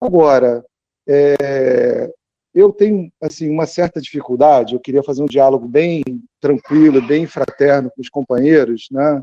Agora, 0.00 0.64
é, 1.08 2.12
eu 2.54 2.72
tenho 2.72 3.10
assim 3.20 3.48
uma 3.48 3.66
certa 3.66 4.00
dificuldade. 4.00 4.74
Eu 4.74 4.80
queria 4.80 5.02
fazer 5.02 5.22
um 5.22 5.26
diálogo 5.26 5.66
bem 5.66 6.02
tranquilo, 6.40 7.04
bem 7.06 7.26
fraterno 7.26 7.90
com 7.90 8.00
os 8.00 8.08
companheiros, 8.08 8.88
né? 8.90 9.22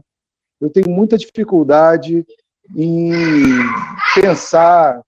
eu 0.59 0.69
tenho 0.69 0.89
muita 0.89 1.17
dificuldade 1.17 2.25
em 2.75 3.11
pensar 4.15 5.01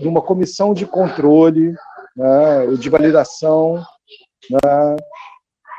numa 0.00 0.22
comissão 0.22 0.72
de 0.72 0.86
controle, 0.86 1.74
né, 2.16 2.66
de 2.78 2.88
validação, 2.88 3.82
né, 4.50 4.96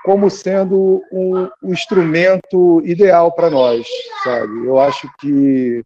como 0.04 0.30
sendo 0.30 1.04
um, 1.12 1.50
um 1.64 1.74
instrumento 1.74 2.82
ideal 2.86 3.32
para 3.32 3.50
nós, 3.50 3.88
sabe? 4.24 4.66
Eu 4.66 4.80
acho 4.80 5.10
que 5.20 5.84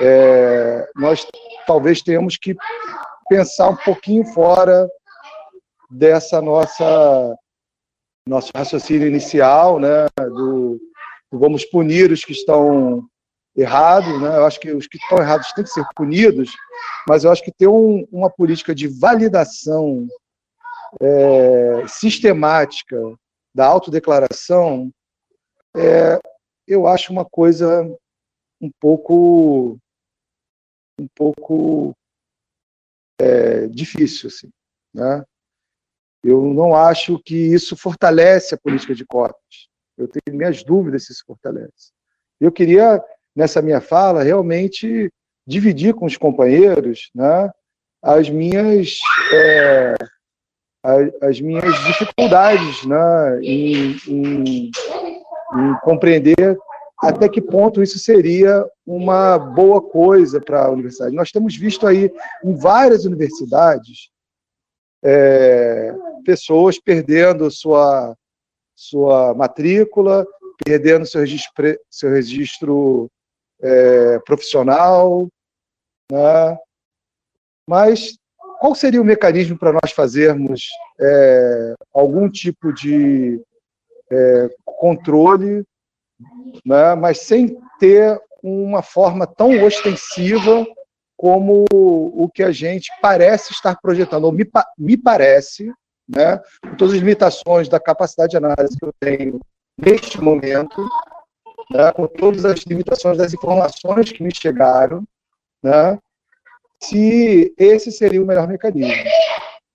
é, 0.00 0.88
nós 0.96 1.26
talvez 1.66 2.02
tenhamos 2.02 2.36
que 2.36 2.56
pensar 3.28 3.70
um 3.70 3.76
pouquinho 3.76 4.24
fora 4.26 4.88
dessa 5.90 6.40
nossa 6.40 7.36
nosso 8.26 8.50
raciocínio 8.54 9.08
inicial, 9.08 9.80
né, 9.80 10.06
do, 10.18 10.78
vamos 11.32 11.64
punir 11.64 12.12
os 12.12 12.22
que 12.22 12.32
estão 12.32 13.02
errados, 13.56 14.20
né? 14.20 14.36
Eu 14.36 14.44
acho 14.44 14.60
que 14.60 14.70
os 14.70 14.86
que 14.86 14.98
estão 14.98 15.18
errados 15.18 15.50
têm 15.52 15.64
que 15.64 15.70
ser 15.70 15.84
punidos, 15.96 16.52
mas 17.08 17.24
eu 17.24 17.32
acho 17.32 17.42
que 17.42 17.50
ter 17.50 17.66
um, 17.66 18.06
uma 18.12 18.28
política 18.28 18.74
de 18.74 18.86
validação 18.86 20.06
é, 21.00 21.84
sistemática 21.88 22.96
da 23.54 23.66
autodeclaração, 23.66 24.92
é, 25.76 26.18
eu 26.66 26.86
acho 26.86 27.12
uma 27.12 27.24
coisa 27.24 27.84
um 28.60 28.70
pouco 28.80 29.78
um 31.00 31.06
pouco 31.14 31.94
é, 33.20 33.68
difícil, 33.68 34.28
assim, 34.28 34.50
né? 34.92 35.24
Eu 36.22 36.42
não 36.52 36.74
acho 36.74 37.20
que 37.22 37.36
isso 37.36 37.76
fortalece 37.76 38.54
a 38.54 38.58
política 38.58 38.94
de 38.94 39.06
cotas. 39.06 39.68
Eu 39.96 40.08
tenho 40.08 40.36
minhas 40.36 40.64
dúvidas 40.64 41.06
se 41.06 41.12
isso 41.12 41.24
fortalece. 41.24 41.92
Eu 42.40 42.50
queria, 42.50 43.02
nessa 43.34 43.62
minha 43.62 43.80
fala, 43.80 44.24
realmente 44.24 45.12
dividir 45.46 45.94
com 45.94 46.06
os 46.06 46.16
companheiros 46.16 47.10
né, 47.14 47.50
as 48.02 48.28
minhas 48.28 48.98
é, 49.32 49.94
as, 50.82 51.10
as, 51.22 51.40
minhas 51.40 51.64
dificuldades 51.84 52.84
né, 52.84 53.40
em, 53.42 53.96
em, 54.06 54.70
em 54.70 55.74
compreender 55.82 56.58
até 57.00 57.28
que 57.28 57.40
ponto 57.40 57.82
isso 57.82 57.98
seria 57.98 58.64
uma 58.84 59.38
boa 59.38 59.80
coisa 59.80 60.40
para 60.40 60.64
a 60.64 60.70
universidade. 60.70 61.14
Nós 61.14 61.30
temos 61.30 61.56
visto 61.56 61.86
aí 61.86 62.10
em 62.44 62.56
várias 62.56 63.04
universidades 63.04 64.10
é, 65.02 65.94
pessoas 66.24 66.78
perdendo 66.78 67.50
sua, 67.50 68.16
sua 68.74 69.32
matrícula, 69.34 70.26
perdendo 70.64 71.06
seu 71.06 71.20
registro, 71.20 71.78
seu 71.88 72.10
registro 72.10 73.08
é, 73.60 74.18
profissional, 74.20 75.28
né? 76.10 76.58
mas 77.68 78.18
qual 78.60 78.74
seria 78.74 79.00
o 79.00 79.04
mecanismo 79.04 79.58
para 79.58 79.72
nós 79.72 79.92
fazermos 79.92 80.68
é, 81.00 81.74
algum 81.92 82.28
tipo 82.28 82.72
de 82.72 83.40
é, 84.10 84.50
controle, 84.64 85.64
né, 86.64 86.94
mas 86.94 87.20
sem 87.20 87.56
ter 87.78 88.20
uma 88.42 88.82
forma 88.82 89.26
tão 89.26 89.50
ostensiva 89.64 90.66
como 91.16 91.64
o 91.72 92.28
que 92.32 92.44
a 92.44 92.52
gente 92.52 92.90
parece 93.02 93.52
estar 93.52 93.76
projetando, 93.80 94.24
ou 94.24 94.32
me, 94.32 94.48
me 94.78 94.96
parece, 94.96 95.72
né, 96.08 96.40
com 96.62 96.76
todas 96.76 96.94
as 96.94 97.00
limitações 97.00 97.68
da 97.68 97.80
capacidade 97.80 98.30
de 98.30 98.36
análise 98.36 98.78
que 98.78 98.84
eu 98.84 98.92
tenho 99.00 99.40
neste 99.76 100.20
momento, 100.20 100.88
né, 101.70 101.92
com 101.92 102.06
todas 102.06 102.44
as 102.44 102.60
limitações 102.60 103.18
das 103.18 103.34
informações 103.34 104.12
que 104.12 104.22
me 104.22 104.34
chegaram, 104.34 105.04
né, 105.62 105.98
se 106.80 107.54
esse 107.58 107.90
seria 107.90 108.22
o 108.22 108.26
melhor 108.26 108.46
mecanismo. 108.46 108.92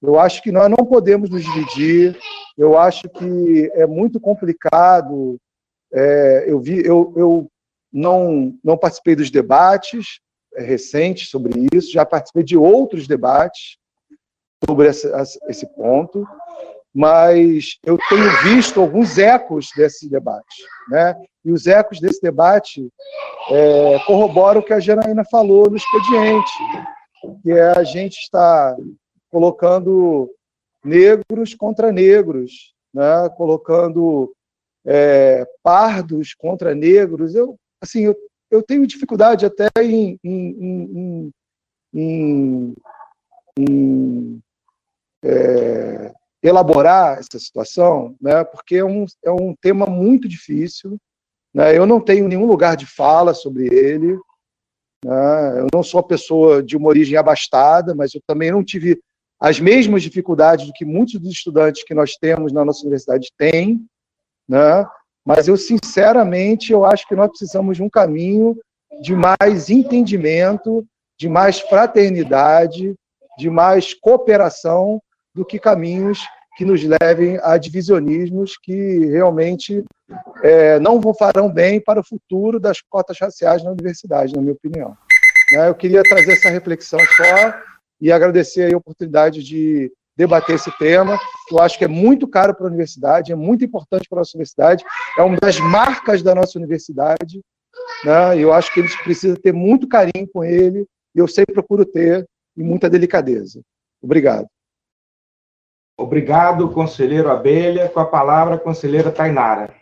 Eu 0.01 0.19
acho 0.19 0.41
que 0.41 0.51
nós 0.51 0.69
não 0.69 0.85
podemos 0.85 1.29
nos 1.29 1.43
dividir, 1.43 2.17
eu 2.57 2.77
acho 2.77 3.07
que 3.09 3.71
é 3.73 3.85
muito 3.85 4.19
complicado. 4.19 5.37
É, 5.93 6.45
eu, 6.47 6.59
vi, 6.59 6.85
eu, 6.85 7.13
eu 7.15 7.51
não, 7.91 8.57
não 8.63 8.77
participei 8.77 9.15
dos 9.15 9.29
debates 9.29 10.19
é, 10.55 10.63
recentes 10.63 11.29
sobre 11.29 11.67
isso, 11.73 11.91
já 11.91 12.05
participei 12.05 12.43
de 12.43 12.57
outros 12.57 13.07
debates 13.07 13.77
sobre 14.65 14.87
esse, 14.87 15.07
esse 15.47 15.67
ponto, 15.75 16.25
mas 16.93 17.79
eu 17.83 17.97
tenho 18.07 18.29
visto 18.43 18.79
alguns 18.79 19.17
ecos 19.17 19.69
desse 19.75 20.07
debate. 20.07 20.63
Né? 20.89 21.15
E 21.43 21.51
os 21.51 21.65
ecos 21.65 21.99
desse 21.99 22.21
debate 22.21 22.87
é, 23.49 23.99
corroboram 24.05 24.61
o 24.61 24.63
que 24.63 24.73
a 24.73 24.79
Janaína 24.79 25.25
falou 25.25 25.69
no 25.69 25.75
expediente, 25.75 26.51
que 27.41 27.51
é 27.51 27.77
a 27.77 27.83
gente 27.83 28.17
está 28.19 28.75
colocando 29.31 30.29
negros 30.85 31.55
contra 31.55 31.91
negros, 31.91 32.73
né? 32.93 33.27
colocando 33.35 34.31
é, 34.85 35.47
pardos 35.63 36.35
contra 36.35 36.75
negros. 36.75 37.33
Eu, 37.33 37.57
assim, 37.81 38.01
eu, 38.01 38.15
eu 38.51 38.61
tenho 38.61 38.85
dificuldade 38.85 39.45
até 39.47 39.67
em, 39.81 40.19
em, 40.23 41.31
em, 41.93 42.73
em 43.57 44.41
é, 45.23 46.13
elaborar 46.43 47.19
essa 47.19 47.39
situação, 47.39 48.15
né? 48.21 48.43
porque 48.43 48.75
é 48.75 48.85
um, 48.85 49.05
é 49.23 49.31
um 49.31 49.55
tema 49.61 49.85
muito 49.85 50.27
difícil. 50.27 50.97
Né? 51.53 51.75
Eu 51.77 51.85
não 51.85 52.01
tenho 52.01 52.27
nenhum 52.27 52.45
lugar 52.45 52.75
de 52.75 52.85
fala 52.85 53.33
sobre 53.33 53.73
ele. 53.73 54.17
Né? 55.05 55.59
Eu 55.61 55.67
não 55.73 55.81
sou 55.81 56.01
uma 56.01 56.07
pessoa 56.07 56.61
de 56.61 56.75
uma 56.75 56.89
origem 56.89 57.17
abastada, 57.17 57.95
mas 57.95 58.13
eu 58.13 58.21
também 58.27 58.51
não 58.51 58.63
tive 58.63 58.99
as 59.39 59.59
mesmas 59.59 60.03
dificuldades 60.03 60.67
do 60.67 60.73
que 60.73 60.85
muitos 60.85 61.19
dos 61.19 61.31
estudantes 61.31 61.83
que 61.83 61.93
nós 61.93 62.15
temos 62.15 62.51
na 62.51 62.63
nossa 62.63 62.81
universidade 62.81 63.31
têm, 63.37 63.85
né? 64.47 64.85
mas 65.25 65.47
eu, 65.47 65.55
sinceramente, 65.55 66.73
eu 66.73 66.85
acho 66.85 67.07
que 67.07 67.15
nós 67.15 67.29
precisamos 67.29 67.77
de 67.77 67.83
um 67.83 67.89
caminho 67.89 68.57
de 69.01 69.15
mais 69.15 69.69
entendimento, 69.69 70.85
de 71.17 71.29
mais 71.29 71.59
fraternidade, 71.61 72.93
de 73.37 73.49
mais 73.49 73.93
cooperação 73.93 75.01
do 75.33 75.45
que 75.45 75.59
caminhos 75.59 76.19
que 76.55 76.65
nos 76.65 76.83
levem 76.83 77.39
a 77.41 77.57
divisionismos 77.57 78.57
que 78.57 79.05
realmente 79.07 79.83
é, 80.43 80.79
não 80.79 81.01
farão 81.13 81.51
bem 81.51 81.79
para 81.79 81.99
o 81.99 82.05
futuro 82.05 82.59
das 82.59 82.79
cotas 82.81 83.17
raciais 83.19 83.63
na 83.63 83.71
universidade, 83.71 84.33
na 84.35 84.41
minha 84.41 84.53
opinião. 84.53 84.95
Né? 85.51 85.67
Eu 85.67 85.75
queria 85.75 86.03
trazer 86.03 86.33
essa 86.33 86.49
reflexão 86.49 86.99
só 86.99 87.59
e 87.99 88.11
agradecer 88.11 88.73
a 88.73 88.77
oportunidade 88.77 89.43
de 89.43 89.91
debater 90.15 90.55
esse 90.55 90.71
tema, 90.77 91.17
que 91.47 91.55
eu 91.55 91.59
acho 91.59 91.77
que 91.77 91.85
é 91.85 91.87
muito 91.87 92.27
caro 92.27 92.53
para 92.53 92.65
a 92.65 92.69
universidade, 92.69 93.31
é 93.31 93.35
muito 93.35 93.65
importante 93.65 94.07
para 94.07 94.19
a 94.19 94.21
nossa 94.21 94.37
universidade, 94.37 94.83
é 95.17 95.23
uma 95.23 95.37
das 95.37 95.59
marcas 95.59 96.21
da 96.21 96.35
nossa 96.35 96.59
universidade, 96.59 97.41
né? 98.05 98.37
eu 98.37 98.53
acho 98.53 98.71
que 98.71 98.79
a 98.79 98.83
gente 98.83 99.03
precisa 99.03 99.35
ter 99.35 99.51
muito 99.51 99.87
carinho 99.87 100.27
com 100.31 100.43
ele, 100.43 100.85
e 101.15 101.19
eu 101.19 101.27
sempre 101.27 101.53
procuro 101.53 101.83
ter, 101.83 102.27
e 102.55 102.63
muita 102.63 102.89
delicadeza. 102.89 103.61
Obrigado. 104.01 104.47
Obrigado, 105.97 106.69
conselheiro 106.69 107.29
Abelha. 107.29 107.87
Com 107.89 107.99
a 107.99 108.05
palavra, 108.05 108.57
conselheira 108.57 109.11
Tainara. 109.11 109.73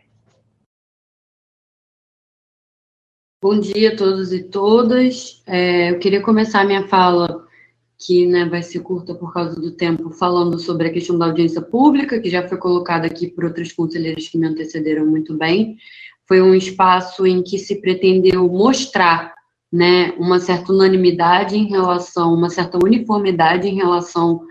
Bom 3.43 3.59
dia 3.59 3.93
a 3.93 3.95
todos 3.95 4.31
e 4.31 4.43
todas. 4.43 5.41
É, 5.47 5.91
eu 5.91 5.99
queria 5.99 6.21
começar 6.21 6.63
minha 6.63 6.87
fala 6.87 7.47
que 7.97 8.25
né, 8.25 8.45
vai 8.45 8.61
ser 8.61 8.81
curta 8.81 9.15
por 9.15 9.33
causa 9.33 9.59
do 9.59 9.71
tempo, 9.71 10.11
falando 10.11 10.59
sobre 10.59 10.87
a 10.87 10.93
questão 10.93 11.17
da 11.17 11.25
audiência 11.25 11.61
pública, 11.61 12.19
que 12.19 12.29
já 12.29 12.47
foi 12.47 12.57
colocada 12.57 13.07
aqui 13.07 13.27
por 13.27 13.45
outros 13.45 13.71
conselheiros 13.71 14.27
que 14.27 14.37
me 14.37 14.47
antecederam 14.47 15.05
muito 15.05 15.35
bem. 15.37 15.77
Foi 16.27 16.41
um 16.41 16.53
espaço 16.53 17.25
em 17.25 17.41
que 17.41 17.57
se 17.57 17.81
pretendeu 17.81 18.47
mostrar 18.47 19.33
né, 19.71 20.13
uma 20.17 20.39
certa 20.39 20.73
unanimidade 20.73 21.55
em 21.55 21.67
relação, 21.67 22.33
uma 22.33 22.49
certa 22.49 22.77
uniformidade 22.83 23.67
em 23.67 23.75
relação 23.75 24.41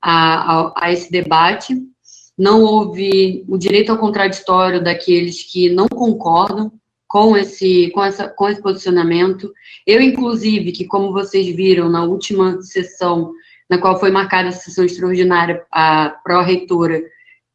a, 0.00 0.58
a, 0.60 0.72
a 0.76 0.92
esse 0.92 1.10
debate. 1.10 1.76
Não 2.36 2.62
houve 2.62 3.44
o 3.48 3.58
direito 3.58 3.92
ao 3.92 3.98
contraditório 3.98 4.82
daqueles 4.82 5.42
que 5.42 5.68
não 5.68 5.88
concordam, 5.88 6.72
com 7.10 7.36
esse, 7.36 7.90
com, 7.90 8.04
essa, 8.04 8.28
com 8.28 8.48
esse 8.48 8.62
posicionamento. 8.62 9.52
Eu, 9.84 10.00
inclusive, 10.00 10.70
que 10.70 10.84
como 10.84 11.12
vocês 11.12 11.44
viram 11.56 11.88
na 11.88 12.04
última 12.04 12.62
sessão, 12.62 13.32
na 13.68 13.78
qual 13.78 13.98
foi 13.98 14.12
marcada 14.12 14.50
a 14.50 14.52
sessão 14.52 14.84
extraordinária, 14.84 15.60
a 15.72 16.10
pró-reitora 16.22 17.02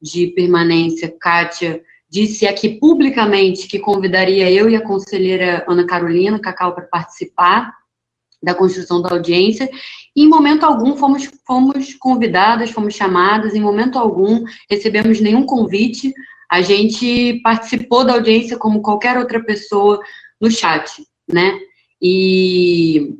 de 0.02 0.28
permanência, 0.28 1.10
Kátia, 1.20 1.82
disse 2.10 2.46
aqui 2.46 2.78
publicamente 2.78 3.66
que 3.66 3.80
convidaria 3.80 4.52
eu 4.52 4.70
e 4.70 4.76
a 4.76 4.82
conselheira 4.82 5.64
Ana 5.70 5.88
Carolina 5.88 6.38
Cacau 6.38 6.76
para 6.76 6.84
participar 6.84 7.74
da 8.46 8.54
construção 8.54 9.02
da 9.02 9.10
audiência, 9.10 9.70
e 10.16 10.24
em 10.24 10.30
momento 10.30 10.64
algum 10.64 10.96
fomos, 10.96 11.30
fomos 11.46 11.94
convidadas, 11.96 12.70
fomos 12.70 12.94
chamadas, 12.94 13.54
em 13.54 13.60
momento 13.60 14.00
algum 14.00 14.46
recebemos 14.70 15.20
nenhum 15.20 15.46
convite, 15.46 16.14
a 16.50 16.62
gente 16.62 17.42
participou 17.44 18.06
da 18.06 18.14
audiência 18.14 18.58
como 18.58 18.82
qualquer 18.82 19.18
outra 19.18 19.44
pessoa 19.44 20.00
no 20.40 20.50
chat, 20.50 21.04
né? 21.28 21.60
E 22.02 23.16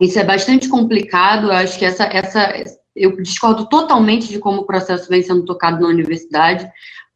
isso 0.00 0.18
é 0.18 0.24
bastante 0.24 0.68
complicado, 0.68 1.46
eu 1.46 1.52
acho 1.52 1.78
que 1.78 1.84
essa, 1.84 2.04
essa, 2.04 2.52
eu 2.94 3.20
discordo 3.22 3.68
totalmente 3.68 4.28
de 4.28 4.38
como 4.38 4.60
o 4.60 4.66
processo 4.66 5.08
vem 5.08 5.22
sendo 5.22 5.44
tocado 5.44 5.80
na 5.80 5.88
universidade, 5.88 6.70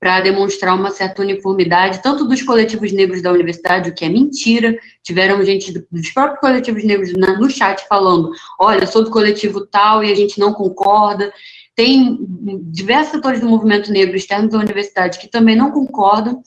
para 0.05 0.21
demonstrar 0.21 0.75
uma 0.75 0.91
certa 0.91 1.23
uniformidade, 1.23 2.03
tanto 2.03 2.27
dos 2.27 2.43
coletivos 2.43 2.93
negros 2.93 3.23
da 3.23 3.33
universidade, 3.33 3.89
o 3.89 3.95
que 3.95 4.05
é 4.05 4.09
mentira. 4.11 4.79
Tiveram 5.03 5.43
gente 5.43 5.73
dos 5.73 6.11
próprios 6.11 6.41
coletivos 6.41 6.85
negros 6.85 7.15
no 7.15 7.49
chat 7.49 7.89
falando: 7.89 8.31
olha, 8.61 8.87
sou 8.87 9.03
do 9.03 9.11
coletivo 9.11 9.65
tal 9.65 10.05
e 10.05 10.13
a 10.13 10.15
gente 10.15 10.39
não 10.39 10.53
concorda. 10.53 11.33
Tem 11.75 12.19
diversos 12.65 13.13
setores 13.13 13.41
do 13.41 13.49
movimento 13.49 13.91
negro 13.91 14.15
externo 14.15 14.51
da 14.51 14.59
universidade 14.59 15.19
que 15.19 15.27
também 15.27 15.57
não 15.57 15.71
concordam, 15.71 16.43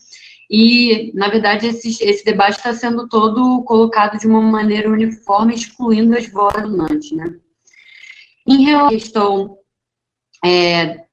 e, 0.47 1.11
na 1.15 1.27
verdade, 1.27 1.65
esse, 1.65 1.97
esse 2.03 2.23
debate 2.23 2.57
está 2.57 2.75
sendo 2.75 3.09
todo 3.09 3.63
colocado 3.63 4.19
de 4.19 4.27
uma 4.27 4.39
maneira 4.39 4.87
uniforme, 4.87 5.55
excluindo 5.55 6.15
as 6.15 6.31
vozes 6.31 6.61
donantes, 6.61 7.11
né? 7.11 7.25
Em 8.47 8.65
relação 8.65 8.87
à 8.87 8.89
questão 8.91 9.57
é, 10.45 11.06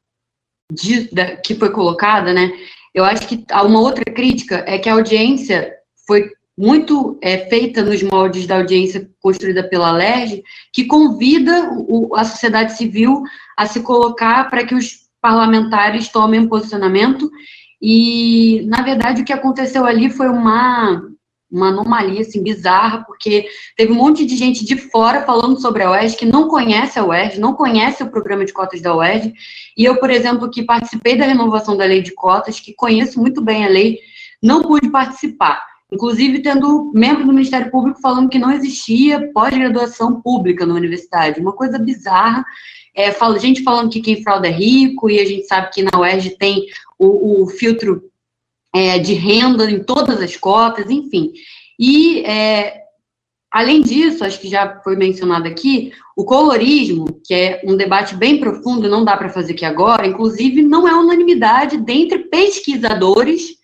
de, 0.73 1.15
da, 1.15 1.37
que 1.37 1.55
foi 1.55 1.71
colocada, 1.71 2.33
né, 2.33 2.53
eu 2.95 3.05
acho 3.05 3.27
que 3.27 3.45
há 3.51 3.63
uma 3.63 3.81
outra 3.81 4.05
crítica 4.05 4.65
é 4.67 4.79
que 4.79 4.89
a 4.89 4.95
audiência 4.95 5.75
foi 6.07 6.31
muito 6.57 7.19
é, 7.21 7.39
feita 7.49 7.83
nos 7.83 8.01
moldes 8.03 8.47
da 8.47 8.57
audiência 8.57 9.11
construída 9.21 9.69
pela 9.69 9.91
LERJ, 9.91 10.43
que 10.73 10.85
convida 10.85 11.71
o, 11.73 12.15
a 12.15 12.25
sociedade 12.25 12.77
civil 12.77 13.25
a 13.57 13.67
se 13.67 13.81
colocar 13.81 14.49
para 14.49 14.65
que 14.65 14.75
os 14.75 15.05
parlamentares 15.21 16.09
tomem 16.09 16.41
um 16.41 16.49
posicionamento. 16.49 17.29
E, 17.83 18.65
na 18.67 18.83
verdade, 18.83 19.23
o 19.23 19.25
que 19.25 19.33
aconteceu 19.33 19.85
ali 19.85 20.09
foi 20.09 20.29
uma, 20.29 21.03
uma 21.55 21.69
anomalia 21.69 22.23
assim, 22.23 22.43
bizarra, 22.43 23.05
porque 23.05 23.47
teve 23.77 23.93
um 23.93 23.97
monte 23.97 24.27
de 24.27 24.37
gente 24.37 24.65
de 24.65 24.77
fora 24.77 25.23
falando 25.23 25.61
sobre 25.61 25.83
a 25.83 25.91
UERJ, 25.91 26.17
que 26.17 26.27
não 26.27 26.49
conhece 26.49 26.99
a 26.99 27.05
UERJ, 27.05 27.39
não 27.39 27.55
conhece 27.55 28.03
o 28.03 28.11
programa 28.11 28.45
de 28.45 28.53
cotas 28.53 28.83
da 28.83 28.95
UERJ. 28.95 29.33
E 29.77 29.85
eu, 29.85 29.97
por 29.97 30.11
exemplo, 30.11 30.51
que 30.51 30.65
participei 30.65 31.17
da 31.17 31.25
renovação 31.25 31.77
da 31.77 31.85
lei 31.85 32.03
de 32.03 32.13
cotas, 32.13 32.59
que 32.59 32.75
conheço 32.75 33.21
muito 33.21 33.41
bem 33.41 33.65
a 33.65 33.69
lei, 33.69 34.01
não 34.43 34.63
pude 34.63 34.91
participar. 34.91 35.65
Inclusive, 35.93 36.41
tendo 36.41 36.91
membro 36.93 37.25
do 37.25 37.33
Ministério 37.33 37.71
Público 37.71 38.01
falando 38.01 38.29
que 38.29 38.39
não 38.39 38.51
existia 38.51 39.31
pós-graduação 39.33 40.21
pública 40.21 40.67
na 40.67 40.75
universidade. 40.75 41.41
Uma 41.41 41.53
coisa 41.53 41.79
bizarra. 41.79 42.45
É, 42.97 43.13
fala, 43.13 43.39
gente 43.39 43.63
falando 43.63 43.91
que 43.91 44.01
quem 44.01 44.23
frauda 44.23 44.49
é 44.49 44.51
rico, 44.51 45.09
e 45.09 45.21
a 45.21 45.25
gente 45.25 45.47
sabe 45.47 45.71
que 45.71 45.83
na 45.83 45.99
UERJ 45.99 46.31
tem 46.37 46.67
o, 46.99 47.43
o 47.43 47.47
filtro 47.47 48.03
é, 48.75 48.99
de 48.99 49.15
renda 49.15 49.71
em 49.71 49.83
todas 49.83 50.21
as 50.21 50.37
cotas, 50.37 50.91
enfim. 50.91 51.33
E, 51.79 52.23
é, 52.25 52.83
além 53.51 53.81
disso, 53.81 54.25
acho 54.25 54.41
que 54.41 54.49
já 54.49 54.81
foi 54.83 54.97
mencionado 54.97 55.47
aqui, 55.47 55.93
o 56.17 56.25
colorismo, 56.25 57.21
que 57.25 57.33
é 57.33 57.61
um 57.65 57.77
debate 57.77 58.17
bem 58.17 58.41
profundo, 58.41 58.89
não 58.89 59.05
dá 59.05 59.17
para 59.17 59.29
fazer 59.29 59.53
aqui 59.53 59.65
agora, 59.65 60.07
inclusive 60.07 60.61
não 60.61 60.89
é 60.89 60.95
unanimidade 60.95 61.77
dentre 61.77 62.19
pesquisadores 62.25 63.57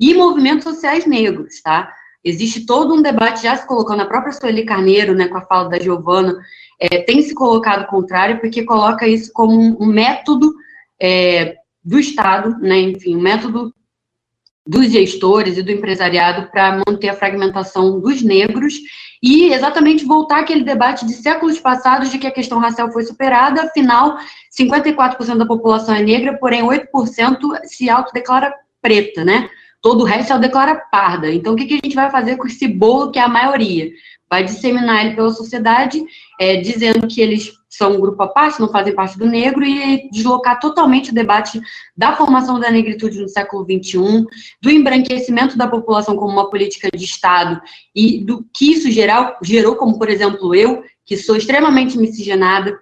e 0.00 0.14
movimentos 0.14 0.64
sociais 0.64 1.06
negros, 1.06 1.60
tá? 1.62 1.92
Existe 2.24 2.64
todo 2.64 2.94
um 2.94 3.02
debate 3.02 3.42
já 3.42 3.54
se 3.54 3.66
colocando, 3.66 4.00
a 4.00 4.06
própria 4.06 4.32
Sueli 4.32 4.64
Carneiro, 4.64 5.14
né, 5.14 5.28
com 5.28 5.36
a 5.36 5.42
fala 5.42 5.68
da 5.68 5.78
Giovana, 5.78 6.34
é, 6.80 7.02
tem 7.02 7.22
se 7.22 7.34
colocado 7.34 7.86
contrário, 7.86 8.40
porque 8.40 8.64
coloca 8.64 9.06
isso 9.06 9.30
como 9.32 9.76
um, 9.80 9.86
método 9.86 10.54
é, 11.00 11.56
do 11.84 11.98
Estado, 11.98 12.58
né, 12.58 12.80
enfim, 12.80 13.16
um 13.16 13.20
método 13.20 13.74
dos 14.66 14.90
gestores 14.90 15.58
e 15.58 15.62
do 15.62 15.70
empresariado 15.70 16.50
para 16.50 16.80
manter 16.86 17.08
a 17.08 17.14
fragmentação 17.14 18.00
dos 18.00 18.22
negros 18.22 18.74
e 19.22 19.52
exatamente 19.52 20.04
voltar 20.04 20.40
aquele 20.40 20.64
debate 20.64 21.06
de 21.06 21.14
séculos 21.14 21.58
passados 21.58 22.10
de 22.10 22.18
que 22.18 22.26
a 22.26 22.30
questão 22.30 22.58
racial 22.58 22.92
foi 22.92 23.04
superada, 23.04 23.62
afinal, 23.62 24.18
54% 24.58 25.36
da 25.36 25.46
população 25.46 25.94
é 25.94 26.02
negra, 26.02 26.36
porém 26.38 26.62
8% 26.62 26.86
se 27.64 27.88
autodeclara 27.88 28.54
preta, 28.80 29.24
né? 29.24 29.48
Todo 29.80 30.02
o 30.02 30.04
resto 30.04 30.32
ela 30.32 30.40
declara 30.40 30.76
parda. 30.76 31.30
Então, 31.30 31.52
o 31.52 31.56
que, 31.56 31.66
que 31.66 31.74
a 31.74 31.80
gente 31.82 31.94
vai 31.94 32.10
fazer 32.10 32.36
com 32.36 32.46
esse 32.46 32.66
bolo 32.66 33.10
que 33.10 33.18
é 33.18 33.22
a 33.22 33.28
maioria? 33.28 33.90
Vai 34.28 34.44
disseminar 34.44 35.04
ele 35.04 35.14
pela 35.14 35.30
sociedade, 35.30 36.02
é, 36.40 36.56
dizendo 36.56 37.06
que 37.06 37.20
eles 37.20 37.52
são 37.76 37.92
um 37.92 38.00
grupo 38.00 38.22
à 38.22 38.28
parte, 38.28 38.60
não 38.60 38.68
fazem 38.68 38.94
parte 38.94 39.18
do 39.18 39.26
negro, 39.26 39.64
e 39.64 40.08
deslocar 40.10 40.60
totalmente 40.60 41.10
o 41.10 41.14
debate 41.14 41.60
da 41.96 42.16
formação 42.16 42.60
da 42.60 42.70
negritude 42.70 43.20
no 43.20 43.28
século 43.28 43.64
XXI, 43.64 44.24
do 44.60 44.70
embranquecimento 44.70 45.58
da 45.58 45.66
população 45.66 46.16
como 46.16 46.32
uma 46.32 46.50
política 46.50 46.88
de 46.94 47.04
Estado, 47.04 47.60
e 47.94 48.18
do 48.18 48.44
que 48.54 48.72
isso 48.72 48.90
geral, 48.90 49.36
gerou, 49.42 49.76
como, 49.76 49.98
por 49.98 50.08
exemplo, 50.08 50.54
eu, 50.54 50.84
que 51.04 51.16
sou 51.16 51.36
extremamente 51.36 51.98
miscigenada, 51.98 52.78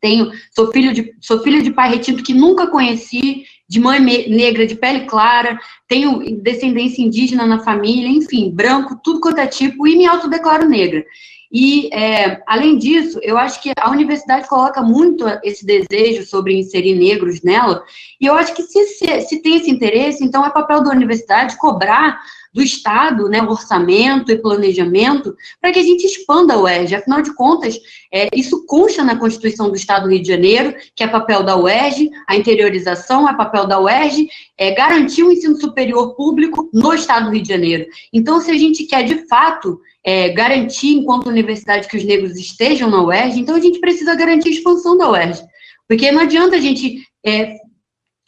tenho, 0.00 0.30
sou 0.54 0.70
filho 0.70 0.92
de, 0.92 1.14
sou 1.20 1.40
filho 1.42 1.62
de 1.62 1.72
pai 1.72 1.90
retinto 1.90 2.22
que 2.22 2.34
nunca 2.34 2.68
conheci, 2.68 3.44
de 3.68 3.80
mãe 3.80 4.00
negra, 4.00 4.66
de 4.66 4.74
pele 4.74 5.06
clara, 5.06 5.58
tenho 5.86 6.40
descendência 6.40 7.02
indígena 7.02 7.46
na 7.46 7.58
família, 7.60 8.08
enfim, 8.08 8.50
branco, 8.50 8.98
tudo 9.02 9.20
quanto 9.20 9.38
é 9.38 9.46
tipo, 9.46 9.86
e 9.86 9.96
me 9.96 10.06
autodeclaro 10.06 10.68
negra. 10.68 11.04
E, 11.50 11.88
é, 11.94 12.42
além 12.46 12.76
disso, 12.76 13.18
eu 13.22 13.38
acho 13.38 13.62
que 13.62 13.72
a 13.78 13.90
universidade 13.90 14.46
coloca 14.48 14.82
muito 14.82 15.24
esse 15.42 15.64
desejo 15.64 16.26
sobre 16.26 16.58
inserir 16.58 16.94
negros 16.94 17.42
nela, 17.42 17.82
e 18.20 18.26
eu 18.26 18.34
acho 18.34 18.54
que 18.54 18.62
se, 18.62 18.84
se, 18.84 19.20
se 19.22 19.42
tem 19.42 19.56
esse 19.56 19.70
interesse, 19.70 20.22
então 20.22 20.44
é 20.44 20.50
papel 20.50 20.82
da 20.82 20.90
universidade 20.90 21.56
cobrar 21.56 22.20
do 22.58 22.64
Estado, 22.64 23.28
né, 23.28 23.40
orçamento 23.40 24.32
e 24.32 24.36
planejamento, 24.36 25.36
para 25.60 25.70
que 25.70 25.78
a 25.78 25.82
gente 25.82 26.04
expanda 26.04 26.54
a 26.54 26.60
UERJ. 26.60 26.96
Afinal 26.96 27.22
de 27.22 27.32
contas, 27.34 27.78
é, 28.12 28.28
isso 28.34 28.66
consta 28.66 29.04
na 29.04 29.16
Constituição 29.16 29.70
do 29.70 29.76
Estado 29.76 30.02
do 30.02 30.10
Rio 30.10 30.20
de 30.20 30.26
Janeiro, 30.26 30.74
que 30.96 31.04
é 31.04 31.06
papel 31.06 31.44
da 31.44 31.56
UERJ, 31.56 32.10
a 32.26 32.34
interiorização 32.34 33.28
é 33.28 33.36
papel 33.36 33.66
da 33.68 33.80
UERJ, 33.80 34.28
é 34.58 34.72
garantir 34.72 35.22
o 35.22 35.30
ensino 35.30 35.56
superior 35.56 36.16
público 36.16 36.68
no 36.74 36.92
Estado 36.92 37.26
do 37.26 37.30
Rio 37.30 37.42
de 37.42 37.48
Janeiro. 37.48 37.86
Então, 38.12 38.40
se 38.40 38.50
a 38.50 38.58
gente 38.58 38.84
quer, 38.84 39.04
de 39.04 39.28
fato, 39.28 39.80
é, 40.04 40.30
garantir, 40.30 40.96
enquanto 40.96 41.28
universidade, 41.28 41.86
que 41.86 41.96
os 41.96 42.04
negros 42.04 42.36
estejam 42.36 42.90
na 42.90 43.04
UERJ, 43.04 43.38
então 43.38 43.54
a 43.54 43.60
gente 43.60 43.78
precisa 43.78 44.16
garantir 44.16 44.48
a 44.48 44.52
expansão 44.52 44.98
da 44.98 45.08
UERJ. 45.08 45.42
Porque 45.86 46.10
não 46.10 46.22
adianta 46.22 46.56
a 46.56 46.60
gente 46.60 47.04
é, 47.24 47.54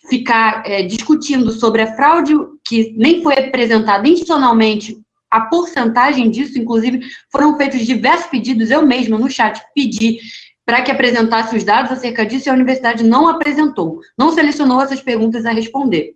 ficar 0.08 0.62
é, 0.64 0.82
discutindo 0.82 1.50
sobre 1.50 1.82
a 1.82 1.94
fraude 1.94 2.32
que 2.70 2.94
nem 2.96 3.20
foi 3.20 3.34
apresentada 3.34 4.06
institucionalmente, 4.06 4.96
a 5.28 5.40
porcentagem 5.40 6.30
disso, 6.30 6.56
inclusive, 6.56 7.00
foram 7.28 7.56
feitos 7.56 7.84
diversos 7.84 8.28
pedidos, 8.28 8.70
eu 8.70 8.86
mesma 8.86 9.18
no 9.18 9.28
chat 9.28 9.60
pedi 9.74 10.20
para 10.64 10.80
que 10.80 10.92
apresentasse 10.92 11.56
os 11.56 11.64
dados 11.64 11.90
acerca 11.90 12.24
disso 12.24 12.48
e 12.48 12.50
a 12.50 12.54
universidade 12.54 13.02
não 13.02 13.26
apresentou, 13.26 13.98
não 14.16 14.30
selecionou 14.32 14.80
essas 14.80 15.02
perguntas 15.02 15.44
a 15.44 15.50
responder. 15.50 16.14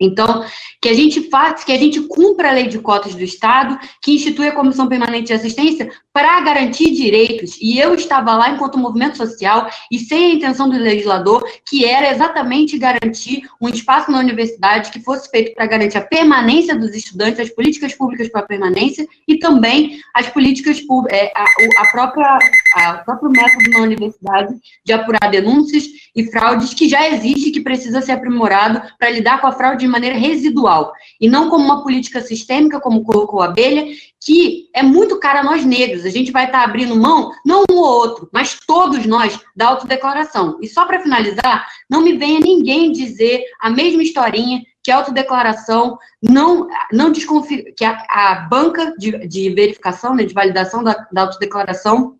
Então, 0.00 0.44
que 0.80 0.88
a 0.88 0.94
gente 0.94 1.28
faça, 1.28 1.64
que 1.64 1.72
a 1.72 1.78
gente 1.78 2.00
cumpra 2.00 2.48
a 2.48 2.52
lei 2.52 2.68
de 2.68 2.78
cotas 2.78 3.14
do 3.14 3.22
Estado, 3.22 3.78
que 4.02 4.14
institui 4.14 4.48
a 4.48 4.54
Comissão 4.54 4.88
Permanente 4.88 5.26
de 5.26 5.34
Assistência 5.34 5.90
para 6.12 6.40
garantir 6.40 6.90
direitos. 6.90 7.58
E 7.60 7.78
eu 7.78 7.94
estava 7.94 8.34
lá 8.34 8.50
enquanto 8.50 8.78
movimento 8.78 9.16
social 9.16 9.68
e 9.90 9.98
sem 9.98 10.32
a 10.32 10.34
intenção 10.34 10.68
do 10.68 10.78
legislador, 10.78 11.46
que 11.68 11.84
era 11.84 12.10
exatamente 12.10 12.78
garantir 12.78 13.42
um 13.60 13.68
espaço 13.68 14.10
na 14.10 14.18
universidade 14.18 14.90
que 14.90 15.00
fosse 15.00 15.30
feito 15.30 15.54
para 15.54 15.66
garantir 15.66 15.98
a 15.98 16.02
permanência 16.02 16.76
dos 16.76 16.94
estudantes, 16.94 17.38
as 17.38 17.50
políticas 17.50 17.94
públicas 17.94 18.28
para 18.28 18.40
a 18.40 18.46
permanência 18.46 19.06
e 19.28 19.38
também 19.38 20.00
as 20.14 20.28
políticas 20.28 20.80
públicas, 20.80 21.18
é, 21.18 21.32
a, 21.34 21.44
a 21.82 21.90
própria, 21.90 22.38
a, 22.76 22.92
o 23.02 23.04
próprio 23.04 23.30
método 23.30 23.70
na 23.70 23.80
universidade 23.82 24.54
de 24.84 24.92
apurar 24.92 25.30
denúncias 25.30 25.84
e 26.16 26.24
fraudes 26.30 26.72
que 26.72 26.88
já 26.88 27.08
existe, 27.08 27.50
que 27.50 27.60
precisa 27.60 28.00
ser 28.00 28.12
aprimorado 28.12 28.82
para 28.98 29.10
lidar 29.10 29.40
com 29.40 29.46
a 29.46 29.52
fraude 29.52 29.80
de 29.80 29.89
maneira 29.90 30.16
residual, 30.16 30.92
e 31.20 31.28
não 31.28 31.50
como 31.50 31.64
uma 31.64 31.82
política 31.82 32.20
sistêmica, 32.20 32.80
como 32.80 33.04
colocou 33.04 33.42
a 33.42 33.46
Abelha, 33.46 33.84
que 34.20 34.68
é 34.74 34.82
muito 34.82 35.18
cara 35.18 35.40
a 35.40 35.44
nós 35.44 35.64
negros. 35.64 36.04
A 36.04 36.10
gente 36.10 36.30
vai 36.30 36.46
estar 36.46 36.60
tá 36.60 36.64
abrindo 36.64 36.96
mão, 36.96 37.30
não 37.44 37.64
um 37.70 37.76
ou 37.76 37.84
outro, 37.84 38.28
mas 38.32 38.58
todos 38.66 39.04
nós, 39.06 39.38
da 39.54 39.68
autodeclaração. 39.68 40.58
E 40.60 40.68
só 40.68 40.84
para 40.84 41.02
finalizar, 41.02 41.66
não 41.88 42.02
me 42.02 42.16
venha 42.16 42.40
ninguém 42.40 42.92
dizer 42.92 43.44
a 43.60 43.68
mesma 43.68 44.02
historinha 44.02 44.62
que 44.82 44.90
a 44.90 44.96
autodeclaração 44.96 45.98
não, 46.22 46.66
não 46.92 47.12
desconfia, 47.12 47.64
que 47.76 47.84
a, 47.84 48.02
a 48.08 48.34
banca 48.48 48.94
de, 48.96 49.26
de 49.26 49.50
verificação, 49.50 50.14
né, 50.14 50.24
de 50.24 50.34
validação 50.34 50.82
da, 50.82 51.06
da 51.12 51.22
autodeclaração 51.22 52.16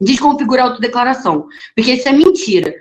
desconfigurar 0.00 0.66
a 0.66 0.68
autodeclaração, 0.70 1.46
porque 1.74 1.92
isso 1.92 2.08
é 2.08 2.12
mentira. 2.12 2.74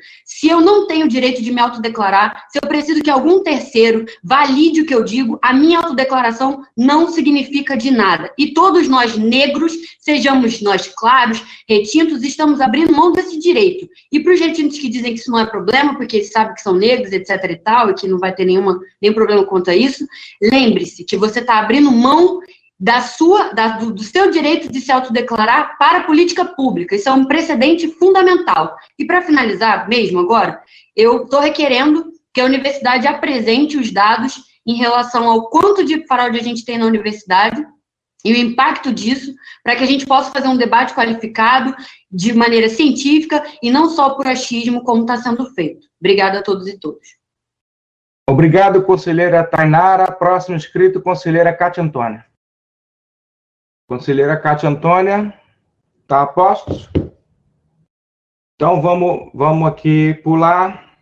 Se 0.44 0.50
eu 0.50 0.60
não 0.60 0.88
tenho 0.88 1.06
o 1.06 1.08
direito 1.08 1.41
de 1.41 1.54
me 1.54 1.62
autodeclarar, 1.62 2.48
se 2.50 2.60
eu 2.62 2.68
preciso 2.68 3.02
que 3.02 3.10
algum 3.10 3.41
terceiro 3.41 4.04
valide 4.22 4.82
o 4.82 4.86
que 4.86 4.94
eu 4.94 5.02
digo, 5.02 5.39
a 5.41 5.54
minha 5.54 5.78
autodeclaração 5.78 6.66
não 6.76 7.08
significa 7.08 7.78
de 7.78 7.89
nada. 7.89 8.30
E 8.38 8.54
todos 8.54 8.89
nós 8.89 9.16
negros, 9.16 9.72
sejamos 10.02 10.62
nós 10.62 10.86
claros, 10.98 11.41
retintos, 11.66 12.24
estamos 12.24 12.60
abrindo 12.60 12.91
mão 12.91 13.14
desse 13.14 13.39
direito. 13.39 13.88
E 14.12 14.20
para 14.20 14.34
os 14.34 14.39
retintos 14.41 14.80
que 14.80 14.89
dizem 14.89 15.14
que 15.14 15.22
isso 15.22 15.32
não 15.32 15.39
é 15.39 15.46
problema, 15.46 15.96
porque 15.96 16.18
eles 16.18 16.34
sabem 16.34 16.56
que 16.56 16.62
são 16.62 16.76
negros, 16.76 17.14
etc 17.14 17.41
e 17.50 17.56
tal, 17.56 17.91
e 17.91 17.94
que 17.94 18.06
não 18.06 18.20
vai 18.20 18.36
ter 18.36 18.44
nenhuma, 18.44 18.78
nenhum 19.02 19.14
problema 19.14 19.46
quanto 19.46 19.70
a 19.70 19.76
isso, 19.78 20.06
lembre-se 20.41 21.06
que 21.06 21.16
você 21.16 21.39
está 21.39 21.60
abrindo 21.60 21.89
mão 21.89 22.41
da 22.84 22.99
sua, 22.99 23.53
da, 23.53 23.77
do, 23.77 23.93
do, 23.93 24.03
seu 24.03 24.29
direito 24.29 24.69
de 24.69 24.81
se 24.81 24.91
autodeclarar 24.91 25.77
para 25.77 25.99
a 25.99 26.03
política 26.03 26.43
pública. 26.43 26.93
Isso 26.93 27.07
é 27.07 27.13
um 27.13 27.23
precedente 27.23 27.88
fundamental. 27.88 28.75
E 28.99 29.05
para 29.05 29.21
finalizar, 29.21 29.88
mesmo 29.88 30.19
agora, 30.19 30.61
eu 30.93 31.23
estou 31.23 31.39
requerendo 31.39 32.11
que 32.34 32.41
a 32.41 32.45
universidade 32.45 33.07
apresente 33.07 33.77
os 33.77 33.89
dados 33.89 34.36
em 34.67 34.75
relação 34.75 35.29
ao 35.29 35.49
quanto 35.49 35.86
de 35.86 36.05
fraude 36.05 36.38
a 36.38 36.43
gente 36.43 36.65
tem 36.65 36.77
na 36.77 36.86
universidade 36.86 37.65
e 38.25 38.34
o 38.34 38.38
impacto 38.38 38.91
disso, 38.91 39.34
para 39.63 39.77
que 39.77 39.84
a 39.84 39.88
gente 39.88 40.05
possa 40.05 40.29
fazer 40.31 40.49
um 40.49 40.57
debate 40.57 40.93
qualificado 40.93 41.73
de 42.11 42.34
maneira 42.34 42.67
científica 42.67 43.45
e 43.61 43.71
não 43.71 43.89
só 43.91 44.09
por 44.09 44.27
achismo, 44.27 44.84
como 44.84 45.03
está 45.03 45.15
sendo 45.15 45.45
feito. 45.53 45.88
Obrigada 46.01 46.39
a 46.39 46.43
todos 46.43 46.67
e 46.67 46.77
todas. 46.77 47.07
Obrigado, 48.29 48.84
conselheira 48.84 49.41
Tainara. 49.41 50.11
Próximo 50.11 50.57
inscrito, 50.57 51.01
conselheira 51.01 51.53
Cátia 51.53 51.81
Antônia. 51.81 52.32
Conselheira 53.94 54.36
Cátia 54.36 54.68
Antônia, 54.68 55.39
está 56.02 56.24
a 56.24 56.26
postos? 56.26 56.89
Então, 58.56 58.82
vamos, 58.82 59.30
vamos 59.36 59.68
aqui 59.68 60.16
pular. 60.24 60.98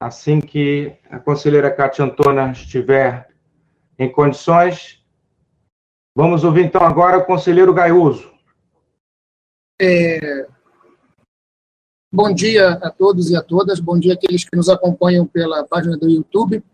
Assim 0.00 0.40
que 0.40 0.96
a 1.10 1.18
conselheira 1.18 1.70
Cátia 1.70 2.06
Antônia 2.06 2.50
estiver 2.52 3.28
em 3.98 4.10
condições, 4.10 5.04
vamos 6.16 6.42
ouvir 6.42 6.64
então 6.64 6.80
agora 6.80 7.18
o 7.18 7.26
conselheiro 7.26 7.74
Gaiuso. 7.74 8.32
É... 9.78 10.48
Bom 12.10 12.32
dia 12.32 12.70
a 12.70 12.90
todos 12.90 13.28
e 13.28 13.36
a 13.36 13.42
todas, 13.42 13.78
bom 13.78 13.98
dia 13.98 14.14
àqueles 14.14 14.42
que 14.42 14.56
nos 14.56 14.70
acompanham 14.70 15.26
pela 15.26 15.66
página 15.66 15.98
do 15.98 16.08
YouTube. 16.08 16.64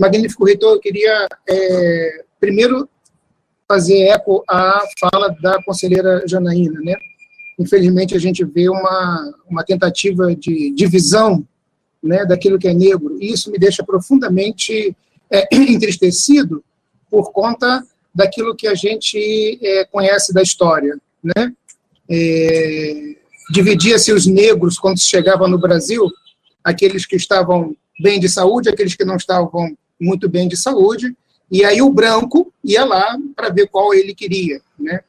Magnífico 0.00 0.44
reitor, 0.44 0.74
eu 0.74 0.80
queria 0.80 1.28
é, 1.48 2.24
primeiro 2.40 2.88
fazer 3.68 4.04
eco 4.04 4.42
à 4.48 4.82
fala 4.98 5.28
da 5.40 5.62
conselheira 5.62 6.24
Janaína, 6.26 6.80
né? 6.80 6.94
Infelizmente, 7.58 8.14
a 8.14 8.18
gente 8.18 8.44
vê 8.44 8.68
uma, 8.68 9.34
uma 9.48 9.64
tentativa 9.64 10.34
de 10.34 10.72
divisão 10.74 11.46
né, 12.02 12.24
daquilo 12.24 12.58
que 12.58 12.68
é 12.68 12.72
negro, 12.72 13.18
e 13.20 13.32
isso 13.32 13.50
me 13.50 13.58
deixa 13.58 13.84
profundamente 13.84 14.96
é, 15.30 15.48
entristecido, 15.54 16.64
por 17.10 17.32
conta 17.32 17.84
daquilo 18.14 18.54
que 18.54 18.66
a 18.66 18.74
gente 18.74 19.58
é, 19.62 19.84
conhece 19.86 20.32
da 20.32 20.42
história, 20.42 20.96
né? 21.22 21.52
É, 22.10 23.16
Dividia-se 23.50 24.12
os 24.12 24.26
negros 24.26 24.78
quando 24.78 24.98
se 24.98 25.08
chegava 25.08 25.48
no 25.48 25.58
Brasil, 25.58 26.06
aqueles 26.62 27.06
que 27.06 27.16
estavam 27.16 27.74
bem 27.98 28.20
de 28.20 28.28
saúde, 28.28 28.68
aqueles 28.68 28.94
que 28.94 29.06
não 29.06 29.16
estavam 29.16 29.74
muito 29.98 30.28
bem 30.28 30.46
de 30.46 30.56
saúde, 30.56 31.16
e 31.50 31.64
aí 31.64 31.80
o 31.80 31.90
branco 31.90 32.52
ia 32.62 32.84
lá 32.84 33.16
para 33.34 33.48
ver 33.48 33.68
qual 33.68 33.94
ele 33.94 34.14
queria, 34.14 34.60
né? 34.78 35.00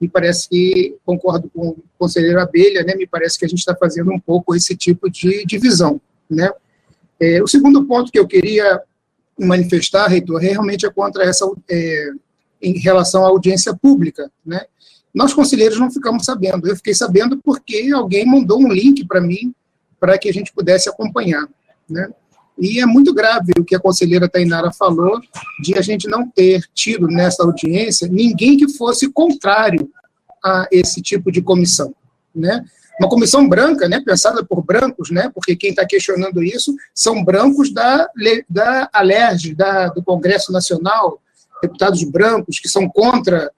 Me 0.00 0.08
parece 0.08 0.48
que, 0.48 0.96
concordo 1.04 1.48
com 1.50 1.68
o 1.68 1.84
conselheiro 1.98 2.40
Abelha, 2.40 2.82
né? 2.82 2.94
Me 2.94 3.06
parece 3.06 3.38
que 3.38 3.44
a 3.44 3.48
gente 3.48 3.60
está 3.60 3.76
fazendo 3.76 4.10
um 4.10 4.18
pouco 4.18 4.54
esse 4.54 4.74
tipo 4.74 5.10
de 5.10 5.44
divisão, 5.44 6.00
né? 6.28 6.50
É, 7.20 7.42
o 7.42 7.46
segundo 7.46 7.84
ponto 7.84 8.10
que 8.10 8.18
eu 8.18 8.26
queria 8.26 8.82
manifestar, 9.38 10.08
reitor, 10.08 10.40
realmente 10.40 10.84
é 10.84 10.90
contra 10.90 11.24
essa, 11.24 11.48
é, 11.70 12.10
em 12.60 12.78
relação 12.78 13.24
à 13.24 13.28
audiência 13.28 13.74
pública, 13.74 14.30
né? 14.44 14.64
Nós, 15.14 15.34
conselheiros, 15.34 15.78
não 15.78 15.90
ficamos 15.90 16.24
sabendo. 16.24 16.66
Eu 16.66 16.74
fiquei 16.74 16.94
sabendo 16.94 17.36
porque 17.36 17.90
alguém 17.94 18.24
mandou 18.24 18.58
um 18.58 18.72
link 18.72 19.04
para 19.06 19.20
mim 19.20 19.54
para 20.00 20.16
que 20.16 20.28
a 20.28 20.32
gente 20.32 20.52
pudesse 20.52 20.88
acompanhar, 20.88 21.46
né? 21.88 22.10
E 22.58 22.80
é 22.80 22.86
muito 22.86 23.12
grave 23.14 23.52
o 23.58 23.64
que 23.64 23.74
a 23.74 23.80
conselheira 23.80 24.28
Tainara 24.28 24.72
falou, 24.72 25.20
de 25.62 25.76
a 25.76 25.80
gente 25.80 26.08
não 26.08 26.28
ter 26.28 26.62
tido 26.74 27.06
nessa 27.06 27.42
audiência 27.42 28.08
ninguém 28.08 28.56
que 28.56 28.68
fosse 28.68 29.10
contrário 29.10 29.90
a 30.44 30.66
esse 30.70 31.00
tipo 31.00 31.30
de 31.30 31.40
comissão, 31.40 31.94
né? 32.34 32.64
Uma 33.00 33.08
comissão 33.08 33.48
branca, 33.48 33.88
né, 33.88 34.00
pensada 34.04 34.44
por 34.44 34.62
brancos, 34.62 35.10
né, 35.10 35.30
porque 35.34 35.56
quem 35.56 35.70
está 35.70 35.84
questionando 35.84 36.42
isso 36.42 36.74
são 36.94 37.24
brancos 37.24 37.72
da, 37.72 38.06
da 38.48 38.88
ALERJ, 38.92 39.54
da, 39.54 39.88
do 39.88 40.02
Congresso 40.02 40.52
Nacional, 40.52 41.20
deputados 41.62 42.04
brancos 42.04 42.60
que 42.60 42.68
são 42.68 42.88
contra 42.88 43.50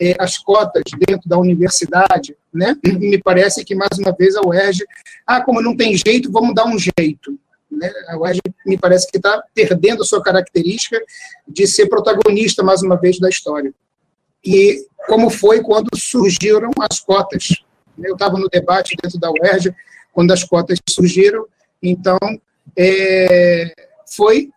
é, 0.00 0.16
as 0.18 0.36
cotas 0.36 0.82
dentro 1.06 1.28
da 1.28 1.38
universidade, 1.38 2.36
né? 2.52 2.76
E 2.82 2.92
me 2.92 3.18
parece 3.18 3.64
que, 3.64 3.74
mais 3.74 3.98
uma 3.98 4.12
vez, 4.12 4.34
a 4.36 4.42
UERJ, 4.42 4.84
ah, 5.26 5.40
como 5.40 5.62
não 5.62 5.76
tem 5.76 5.96
jeito, 5.96 6.30
vamos 6.30 6.54
dar 6.54 6.66
um 6.66 6.76
jeito. 6.78 7.38
Né? 7.72 7.90
A 8.08 8.18
UERJ 8.18 8.40
me 8.66 8.76
parece 8.76 9.10
que 9.10 9.16
está 9.16 9.42
perdendo 9.54 10.02
a 10.02 10.06
sua 10.06 10.22
característica 10.22 11.00
de 11.48 11.66
ser 11.66 11.86
protagonista, 11.86 12.62
mais 12.62 12.82
uma 12.82 12.96
vez, 12.96 13.18
da 13.18 13.28
história. 13.28 13.72
E 14.44 14.86
como 15.06 15.30
foi 15.30 15.62
quando 15.62 15.88
surgiram 15.96 16.70
as 16.90 17.00
cotas. 17.00 17.62
Eu 18.02 18.14
estava 18.14 18.38
no 18.38 18.48
debate 18.48 18.96
dentro 19.00 19.18
da 19.18 19.30
UERJ, 19.30 19.74
quando 20.12 20.32
as 20.32 20.44
cotas 20.44 20.78
surgiram, 20.88 21.46
então 21.82 22.18
é, 22.76 23.72
foi 24.06 24.50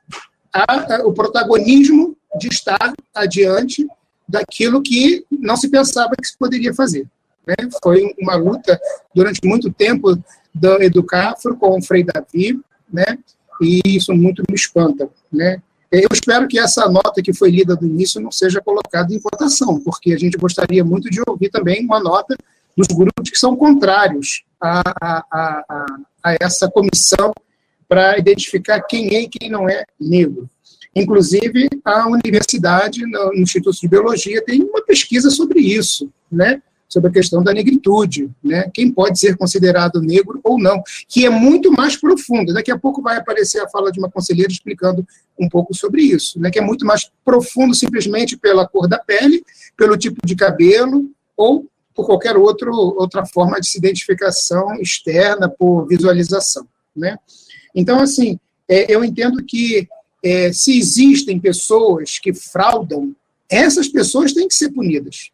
a, 0.53 0.95
a, 0.95 1.07
o 1.07 1.13
protagonismo 1.13 2.15
de 2.37 2.47
estar 2.47 2.93
adiante 3.13 3.85
daquilo 4.27 4.81
que 4.81 5.25
não 5.31 5.55
se 5.55 5.69
pensava 5.69 6.15
que 6.15 6.27
se 6.27 6.37
poderia 6.37 6.73
fazer. 6.73 7.07
Né? 7.45 7.55
Foi 7.81 8.13
uma 8.19 8.35
luta 8.35 8.79
durante 9.13 9.39
muito 9.45 9.71
tempo 9.71 10.17
da 10.53 10.83
Educafro 10.83 11.55
com 11.55 11.77
o 11.77 11.81
Frei 11.81 12.03
Davi, 12.03 12.59
né? 12.95 13.17
e 13.61 13.81
isso 13.85 14.13
muito 14.13 14.43
me 14.49 14.55
espanta. 14.55 15.09
Né? 15.31 15.61
Eu 15.91 16.09
espero 16.11 16.47
que 16.47 16.59
essa 16.59 16.87
nota 16.89 17.21
que 17.21 17.33
foi 17.33 17.51
lida 17.51 17.75
do 17.75 17.85
início 17.85 18.21
não 18.21 18.31
seja 18.31 18.61
colocada 18.61 19.13
em 19.13 19.19
votação, 19.19 19.79
porque 19.79 20.13
a 20.13 20.17
gente 20.17 20.37
gostaria 20.37 20.83
muito 20.83 21.09
de 21.09 21.21
ouvir 21.25 21.49
também 21.49 21.83
uma 21.85 21.99
nota 21.99 22.35
dos 22.75 22.87
grupos 22.87 23.29
que 23.29 23.37
são 23.37 23.55
contrários 23.55 24.43
a, 24.59 24.81
a, 25.01 25.25
a, 25.31 25.85
a 26.23 26.37
essa 26.41 26.69
comissão 26.69 27.33
para 27.87 28.17
identificar 28.17 28.81
quem 28.81 29.15
é 29.15 29.21
e 29.21 29.29
quem 29.29 29.49
não 29.49 29.69
é 29.69 29.85
negro. 29.99 30.49
Inclusive, 30.93 31.69
a 31.83 32.07
universidade, 32.07 33.05
no 33.05 33.33
Instituto 33.33 33.79
de 33.79 33.87
Biologia, 33.87 34.43
tem 34.43 34.63
uma 34.63 34.83
pesquisa 34.83 35.29
sobre 35.29 35.59
isso, 35.59 36.09
né? 36.31 36.61
Sobre 36.95 37.09
a 37.09 37.13
questão 37.13 37.43
da 37.43 37.51
negritude, 37.51 38.31
né? 38.41 38.71
quem 38.73 38.89
pode 38.89 39.19
ser 39.19 39.35
considerado 39.35 40.01
negro 40.01 40.39
ou 40.41 40.57
não, 40.57 40.81
que 41.09 41.25
é 41.25 41.29
muito 41.29 41.69
mais 41.69 41.97
profundo. 41.97 42.53
Daqui 42.53 42.71
a 42.71 42.79
pouco 42.79 43.01
vai 43.01 43.17
aparecer 43.17 43.59
a 43.59 43.67
fala 43.67 43.91
de 43.91 43.99
uma 43.99 44.09
conselheira 44.09 44.49
explicando 44.49 45.05
um 45.37 45.49
pouco 45.49 45.73
sobre 45.73 46.01
isso, 46.03 46.39
né? 46.39 46.49
que 46.49 46.57
é 46.57 46.61
muito 46.61 46.85
mais 46.85 47.11
profundo 47.25 47.75
simplesmente 47.75 48.37
pela 48.37 48.65
cor 48.65 48.87
da 48.87 48.97
pele, 48.97 49.43
pelo 49.75 49.97
tipo 49.97 50.25
de 50.25 50.35
cabelo 50.37 51.09
ou 51.35 51.67
por 51.93 52.05
qualquer 52.05 52.37
outro, 52.37 52.71
outra 52.73 53.25
forma 53.25 53.59
de 53.59 53.67
se 53.67 53.77
identificação 53.77 54.79
externa, 54.79 55.49
por 55.49 55.85
visualização. 55.87 56.65
Né? 56.95 57.17
Então, 57.73 57.99
assim, 57.99 58.39
é, 58.69 58.93
eu 58.93 59.03
entendo 59.03 59.43
que 59.43 59.85
é, 60.23 60.53
se 60.53 60.77
existem 60.77 61.39
pessoas 61.39 62.19
que 62.19 62.33
fraudam, 62.33 63.13
essas 63.49 63.89
pessoas 63.89 64.31
têm 64.31 64.47
que 64.47 64.55
ser 64.55 64.69
punidas. 64.69 65.29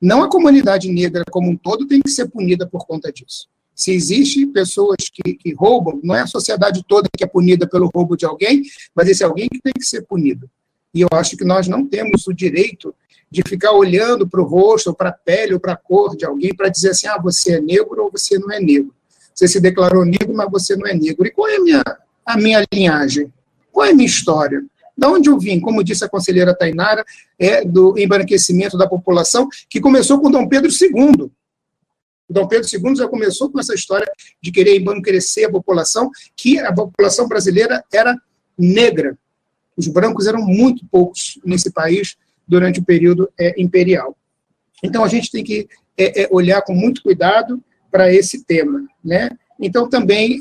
Não 0.00 0.22
a 0.22 0.28
comunidade 0.28 0.90
negra 0.90 1.24
como 1.30 1.50
um 1.50 1.56
todo 1.56 1.86
tem 1.86 2.00
que 2.00 2.10
ser 2.10 2.28
punida 2.28 2.66
por 2.66 2.86
conta 2.86 3.12
disso. 3.12 3.48
Se 3.74 3.92
existem 3.92 4.52
pessoas 4.52 4.96
que, 5.12 5.34
que 5.34 5.52
roubam, 5.52 6.00
não 6.02 6.14
é 6.14 6.20
a 6.20 6.26
sociedade 6.26 6.84
toda 6.86 7.08
que 7.16 7.24
é 7.24 7.26
punida 7.26 7.66
pelo 7.68 7.90
roubo 7.92 8.16
de 8.16 8.24
alguém, 8.24 8.62
mas 8.94 9.08
esse 9.08 9.24
alguém 9.24 9.48
que 9.48 9.60
tem 9.60 9.72
que 9.72 9.84
ser 9.84 10.02
punido. 10.02 10.48
E 10.94 11.00
eu 11.00 11.08
acho 11.12 11.36
que 11.36 11.44
nós 11.44 11.66
não 11.66 11.84
temos 11.84 12.26
o 12.28 12.32
direito 12.32 12.94
de 13.30 13.42
ficar 13.42 13.72
olhando 13.72 14.28
para 14.28 14.40
o 14.40 14.44
rosto, 14.44 14.94
para 14.94 15.08
a 15.08 15.12
pele, 15.12 15.54
ou 15.54 15.60
para 15.60 15.72
a 15.72 15.76
cor 15.76 16.16
de 16.16 16.24
alguém 16.24 16.54
para 16.54 16.68
dizer 16.68 16.90
assim, 16.90 17.08
ah, 17.08 17.18
você 17.20 17.54
é 17.54 17.60
negro 17.60 18.04
ou 18.04 18.10
você 18.10 18.38
não 18.38 18.52
é 18.52 18.60
negro. 18.60 18.94
Você 19.34 19.48
se 19.48 19.60
declarou 19.60 20.04
negro, 20.04 20.32
mas 20.32 20.48
você 20.48 20.76
não 20.76 20.86
é 20.86 20.94
negro. 20.94 21.26
E 21.26 21.30
qual 21.32 21.48
é 21.48 21.56
a 21.56 21.60
minha, 21.60 21.82
a 22.24 22.36
minha 22.36 22.64
linhagem? 22.72 23.32
Qual 23.72 23.84
é 23.84 23.90
a 23.90 23.94
minha 23.94 24.06
história? 24.06 24.64
Da 24.96 25.08
onde 25.08 25.28
eu 25.28 25.38
vim? 25.38 25.60
Como 25.60 25.82
disse 25.82 26.04
a 26.04 26.08
conselheira 26.08 26.54
Tainara, 26.54 27.04
é 27.38 27.64
do 27.64 27.98
embranquecimento 27.98 28.78
da 28.78 28.88
população, 28.88 29.48
que 29.68 29.80
começou 29.80 30.20
com 30.20 30.30
Dom 30.30 30.48
Pedro 30.48 30.70
II. 30.70 31.30
Dom 32.30 32.48
Pedro 32.48 32.68
II 32.72 32.96
já 32.96 33.08
começou 33.08 33.50
com 33.50 33.58
essa 33.58 33.74
história 33.74 34.10
de 34.40 34.50
querer 34.50 34.78
embranquecer 34.78 35.48
a 35.48 35.50
população, 35.50 36.10
que 36.36 36.58
a 36.58 36.72
população 36.72 37.28
brasileira 37.28 37.84
era 37.92 38.16
negra. 38.56 39.18
Os 39.76 39.88
brancos 39.88 40.26
eram 40.26 40.40
muito 40.40 40.86
poucos 40.86 41.38
nesse 41.44 41.70
país 41.72 42.16
durante 42.46 42.80
o 42.80 42.84
período 42.84 43.30
é, 43.38 43.60
imperial. 43.60 44.16
Então, 44.82 45.02
a 45.02 45.08
gente 45.08 45.30
tem 45.30 45.42
que 45.42 45.68
é, 45.96 46.22
é, 46.22 46.28
olhar 46.30 46.62
com 46.62 46.74
muito 46.74 47.02
cuidado 47.02 47.62
para 47.90 48.12
esse 48.12 48.44
tema. 48.44 48.86
Né? 49.04 49.30
Então, 49.58 49.88
também 49.88 50.40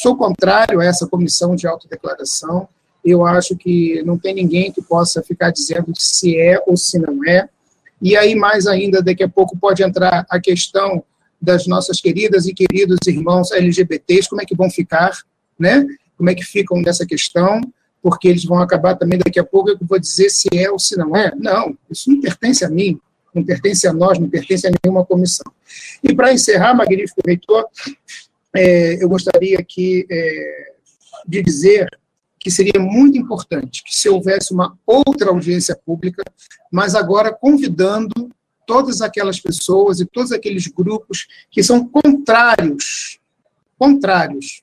Sou 0.00 0.16
contrário 0.16 0.78
a 0.78 0.84
essa 0.84 1.08
comissão 1.08 1.56
de 1.56 1.66
autodeclaração. 1.66 2.68
Eu 3.08 3.24
acho 3.24 3.56
que 3.56 4.02
não 4.02 4.18
tem 4.18 4.34
ninguém 4.34 4.70
que 4.70 4.82
possa 4.82 5.22
ficar 5.22 5.50
dizendo 5.50 5.92
se 5.96 6.38
é 6.38 6.62
ou 6.66 6.76
se 6.76 6.98
não 6.98 7.24
é. 7.24 7.48
E 8.02 8.16
aí, 8.16 8.34
mais 8.34 8.66
ainda, 8.66 9.02
daqui 9.02 9.22
a 9.22 9.28
pouco 9.28 9.56
pode 9.58 9.82
entrar 9.82 10.26
a 10.28 10.38
questão 10.38 11.02
das 11.40 11.66
nossas 11.66 12.00
queridas 12.00 12.46
e 12.46 12.52
queridos 12.52 12.98
irmãos 13.06 13.50
LGBTs, 13.50 14.28
como 14.28 14.42
é 14.42 14.44
que 14.44 14.54
vão 14.54 14.70
ficar, 14.70 15.16
né? 15.58 15.86
Como 16.16 16.28
é 16.28 16.34
que 16.34 16.44
ficam 16.44 16.80
nessa 16.82 17.06
questão, 17.06 17.60
porque 18.02 18.28
eles 18.28 18.44
vão 18.44 18.60
acabar 18.60 18.96
também 18.96 19.18
daqui 19.18 19.38
a 19.38 19.44
pouco, 19.44 19.70
eu 19.70 19.78
vou 19.80 19.98
dizer 19.98 20.30
se 20.30 20.48
é 20.54 20.70
ou 20.70 20.78
se 20.78 20.96
não 20.96 21.16
é. 21.16 21.32
Não, 21.36 21.76
isso 21.90 22.10
não 22.10 22.20
pertence 22.20 22.64
a 22.64 22.68
mim, 22.68 23.00
não 23.34 23.44
pertence 23.44 23.86
a 23.86 23.92
nós, 23.92 24.18
não 24.18 24.28
pertence 24.28 24.66
a 24.66 24.70
nenhuma 24.84 25.04
comissão. 25.04 25.50
E 26.02 26.14
para 26.14 26.32
encerrar, 26.32 26.74
magnífico 26.74 27.20
reitor, 27.24 27.66
é, 28.54 29.02
eu 29.02 29.08
gostaria 29.08 29.58
aqui 29.58 30.06
é, 30.10 30.72
de 31.26 31.42
dizer 31.42 31.88
que 32.38 32.50
seria 32.50 32.80
muito 32.80 33.18
importante 33.18 33.82
que 33.82 33.94
se 33.94 34.08
houvesse 34.08 34.52
uma 34.52 34.78
outra 34.86 35.30
audiência 35.30 35.76
pública, 35.76 36.22
mas 36.70 36.94
agora 36.94 37.32
convidando 37.32 38.30
todas 38.66 39.00
aquelas 39.00 39.40
pessoas 39.40 40.00
e 40.00 40.06
todos 40.06 40.30
aqueles 40.30 40.66
grupos 40.66 41.26
que 41.50 41.62
são 41.62 41.88
contrários, 41.88 43.18
contrários 43.78 44.62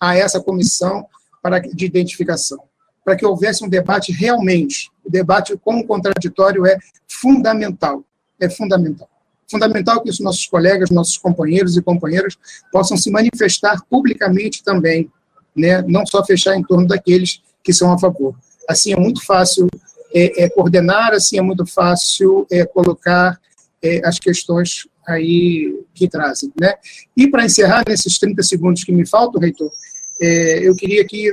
a 0.00 0.14
essa 0.14 0.40
comissão 0.40 1.06
para, 1.42 1.58
de 1.60 1.86
identificação, 1.86 2.62
para 3.04 3.16
que 3.16 3.24
houvesse 3.24 3.64
um 3.64 3.68
debate 3.68 4.12
realmente. 4.12 4.90
O 5.04 5.10
debate 5.10 5.56
com 5.56 5.78
o 5.80 5.86
contraditório 5.86 6.66
é 6.66 6.78
fundamental, 7.08 8.04
é 8.38 8.50
fundamental 8.50 9.08
fundamental 9.48 10.02
que 10.02 10.10
os 10.10 10.20
nossos 10.20 10.46
colegas, 10.46 10.90
nossos 10.90 11.16
companheiros 11.16 11.76
e 11.76 11.82
companheiras 11.82 12.36
possam 12.72 12.96
se 12.96 13.10
manifestar 13.10 13.82
publicamente 13.88 14.62
também, 14.62 15.10
né? 15.56 15.82
não 15.82 16.06
só 16.06 16.24
fechar 16.24 16.56
em 16.56 16.62
torno 16.62 16.86
daqueles 16.86 17.40
que 17.62 17.72
são 17.72 17.92
a 17.92 17.98
favor. 17.98 18.34
Assim 18.68 18.92
é 18.92 18.96
muito 18.96 19.24
fácil 19.24 19.68
é, 20.14 20.44
é 20.44 20.48
coordenar, 20.48 21.12
assim 21.12 21.38
é 21.38 21.42
muito 21.42 21.66
fácil 21.66 22.46
é, 22.50 22.64
colocar 22.64 23.38
é, 23.82 24.00
as 24.06 24.18
questões 24.18 24.86
aí 25.06 25.84
que 25.94 26.08
trazem. 26.08 26.52
Né? 26.60 26.74
E 27.16 27.28
para 27.28 27.44
encerrar, 27.44 27.84
nesses 27.86 28.18
30 28.18 28.42
segundos 28.42 28.84
que 28.84 28.92
me 28.92 29.06
faltam, 29.06 29.40
reitor, 29.40 29.70
é, 30.20 30.66
eu 30.66 30.74
queria 30.74 31.04
que 31.04 31.32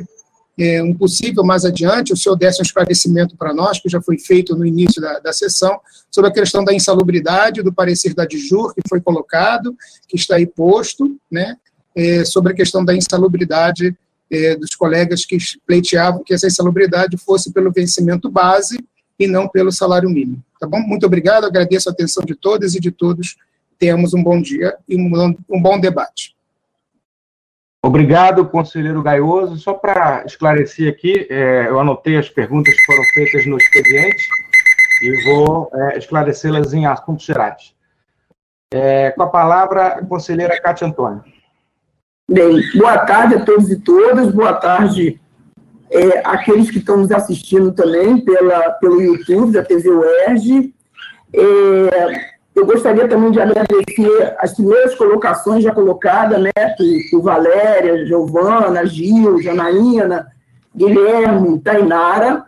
é, 0.60 0.84
um 0.84 0.94
possível 0.94 1.44
mais 1.44 1.66
adiante, 1.66 2.14
o 2.14 2.18
senhor 2.18 2.36
desse 2.36 2.62
um 2.62 2.64
esclarecimento 2.64 3.36
para 3.36 3.54
nós, 3.54 3.80
que 3.80 3.90
já 3.90 4.02
foi 4.02 4.20
feito 4.20 4.56
no 4.56 4.66
início 4.66 5.02
da, 5.02 5.20
da 5.20 5.34
sessão, 5.34 5.80
sobre 6.12 6.30
a 6.30 6.34
questão 6.34 6.64
da 6.64 6.74
insalubridade 6.74 7.64
do 7.64 7.74
parecer 7.74 8.14
da 8.14 8.26
DIJUR, 8.26 8.74
que 8.76 8.82
foi 8.88 9.02
colocado, 9.02 9.76
que 10.08 10.16
está 10.16 10.36
aí 10.36 10.46
posto, 10.46 11.18
né, 11.32 11.58
sobre 12.26 12.54
a 12.54 12.56
questão 12.56 12.84
da 12.84 12.96
insalubridade 12.96 13.96
é, 14.34 14.56
dos 14.56 14.76
colegas 14.76 15.26
que 15.26 15.38
pleiteavam 15.66 16.24
que 16.24 16.34
essa 16.34 16.48
insalubridade 16.48 17.18
fosse 17.18 17.54
pelo 17.54 17.72
vencimento 17.72 18.30
base 18.30 18.84
e 19.20 19.28
não 19.28 19.48
pelo 19.48 19.72
salário 19.72 20.10
mínimo. 20.10 20.44
Tá 20.60 20.68
bom? 20.68 20.80
Muito 20.80 21.06
obrigado, 21.06 21.46
agradeço 21.46 21.90
a 21.90 21.92
atenção 21.92 22.24
de 22.26 22.36
todas 22.36 22.74
e 22.74 22.80
de 22.80 22.92
todos. 22.92 23.36
Tenhamos 23.78 24.14
um 24.14 24.24
bom 24.24 24.42
dia 24.42 24.76
e 24.88 24.96
um, 24.96 25.36
um 25.50 25.62
bom 25.62 25.80
debate. 25.80 26.36
Obrigado, 27.86 28.48
conselheiro 28.48 29.04
Gaioso. 29.04 29.58
Só 29.58 29.74
para 29.74 30.24
esclarecer 30.26 30.90
aqui, 30.90 31.28
é, 31.30 31.68
eu 31.68 31.80
anotei 31.80 32.16
as 32.16 32.30
perguntas 32.30 32.74
que 32.74 32.86
foram 32.86 33.04
feitas 33.14 33.46
no 33.46 33.58
expediente 33.58 34.24
e 35.02 35.24
vou 35.26 35.70
é, 35.74 35.98
esclarecê-las 35.98 36.74
em 36.74 36.86
assuntos 36.86 37.26
gerais. 37.26 37.76
É, 38.74 39.12
com 39.12 39.24
a 39.24 39.28
palavra, 39.28 39.88
a 39.88 40.06
conselheira 40.06 40.60
Cátia 40.62 40.88
Antônio. 40.88 41.24
Bem, 42.32 42.62
boa 42.76 43.00
tarde 43.00 43.36
a 43.36 43.44
todos 43.44 43.70
e 43.70 43.78
todas, 43.82 44.32
boa 44.32 44.54
tarde 44.54 45.20
é, 45.92 46.22
aqueles 46.24 46.72
que 46.72 46.78
estão 46.78 46.96
nos 46.96 47.12
assistindo 47.12 47.74
também 47.74 48.24
pela, 48.24 48.72
pelo 48.80 49.02
YouTube 49.02 49.52
da 49.52 49.62
TV 49.62 49.90
UERJ. 49.90 50.74
É, 51.34 52.32
eu 52.56 52.66
gostaria 52.66 53.10
também 53.10 53.30
de 53.30 53.42
agradecer 53.42 54.36
as 54.40 54.54
primeiras 54.54 54.96
colocações 54.96 55.66
já 55.66 55.74
colocadas, 55.74 56.42
né, 56.42 56.52
por, 57.12 57.22
Valéria, 57.22 58.06
Giovana, 58.06 58.86
Gil, 58.86 59.42
Janaína, 59.42 60.28
Guilherme, 60.74 61.60
Tainara, 61.60 62.46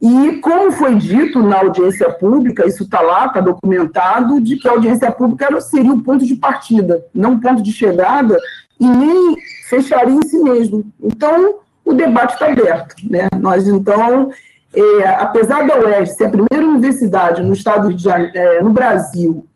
e 0.00 0.36
como 0.42 0.70
foi 0.70 0.94
dito 0.94 1.42
na 1.42 1.58
audiência 1.58 2.10
pública, 2.12 2.64
isso 2.64 2.84
está 2.84 3.00
lá, 3.00 3.26
está 3.26 3.40
documentado, 3.40 4.40
de 4.40 4.56
que 4.56 4.68
a 4.68 4.72
audiência 4.72 5.10
pública 5.10 5.60
seria 5.60 5.92
o 5.92 6.02
ponto 6.02 6.24
de 6.24 6.36
partida, 6.36 7.04
não 7.12 7.34
o 7.34 7.40
ponto 7.40 7.62
de 7.62 7.72
chegada, 7.72 8.38
e 8.78 8.86
nem 8.86 9.36
fecharia 9.68 10.14
em 10.14 10.22
si 10.22 10.38
mesmo. 10.38 10.84
Então, 11.02 11.60
o 11.84 11.94
debate 11.94 12.34
está 12.34 12.46
aberto. 12.46 12.94
Né? 13.08 13.28
Nós, 13.40 13.66
então, 13.68 14.30
é, 14.74 15.08
apesar 15.08 15.66
da 15.66 15.78
UERJ 15.78 16.12
ser 16.12 16.24
a 16.26 16.30
primeira 16.30 16.68
universidade 16.68 17.42
no 17.42 17.52
estado 17.52 17.92
de 17.94 18.08
é, 18.08 18.62
no 18.62 18.70
Brasil 18.70 19.46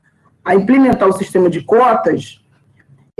a 0.45 0.55
implementar 0.55 1.09
o 1.09 1.13
sistema 1.13 1.51
de 1.51 1.63
cotas, 1.63 2.41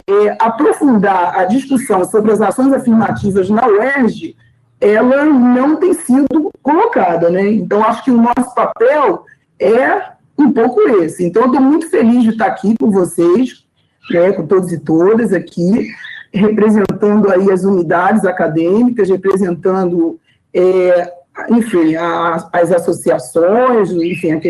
é, 0.09 0.37
aprofundar 0.39 1.39
a 1.39 1.45
discussão 1.45 2.05
sobre 2.05 2.33
as 2.33 2.41
ações 2.41 2.73
afirmativas 2.73 3.51
na 3.51 3.67
UERJ, 3.67 4.37
ela 4.81 5.25
não 5.25 5.77
tem 5.77 5.93
sido 5.93 6.51
colocada, 6.63 7.29
né? 7.29 7.51
Então, 7.53 7.85
acho 7.85 8.03
que 8.03 8.11
o 8.11 8.17
nosso 8.17 8.55
papel 8.55 9.27
é 9.59 10.13
um 10.39 10.51
pouco 10.51 10.81
esse. 11.03 11.25
Então, 11.25 11.45
estou 11.47 11.61
muito 11.61 11.91
feliz 11.91 12.23
de 12.23 12.31
estar 12.31 12.47
aqui 12.47 12.75
com 12.79 12.91
vocês, 12.91 13.67
né, 14.11 14.33
com 14.33 14.47
todos 14.47 14.73
e 14.73 14.79
todas 14.79 15.33
aqui, 15.33 15.91
representando 16.33 17.31
aí 17.31 17.51
as 17.51 17.65
unidades 17.65 18.25
acadêmicas, 18.25 19.09
representando, 19.09 20.19
é, 20.55 21.13
enfim, 21.51 21.97
a, 21.97 22.49
as 22.53 22.73
associações, 22.73 23.91
enfim, 23.91 24.41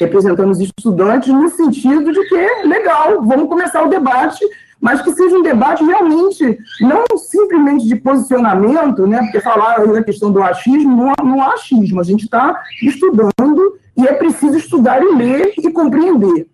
representando 0.00 0.50
os 0.50 0.60
estudantes, 0.60 1.32
no 1.32 1.48
sentido 1.48 2.12
de 2.12 2.28
que 2.28 2.66
legal, 2.66 3.22
vamos 3.22 3.48
começar 3.48 3.82
o 3.82 3.90
debate, 3.90 4.44
mas 4.80 5.00
que 5.00 5.12
seja 5.12 5.36
um 5.36 5.42
debate 5.42 5.82
realmente, 5.82 6.58
não 6.80 7.04
simplesmente 7.16 7.86
de 7.86 7.96
posicionamento, 7.96 9.06
né, 9.06 9.18
porque 9.22 9.40
falar 9.40 9.84
da 9.86 10.02
questão 10.02 10.30
do 10.30 10.42
achismo, 10.42 10.96
não, 10.96 11.14
não 11.24 11.42
há 11.42 11.54
achismo, 11.54 12.00
a 12.00 12.04
gente 12.04 12.24
está 12.24 12.62
estudando 12.82 13.78
e 13.96 14.06
é 14.06 14.12
preciso 14.12 14.58
estudar 14.58 15.02
e 15.02 15.14
ler 15.14 15.54
e 15.58 15.70
compreender. 15.70 16.48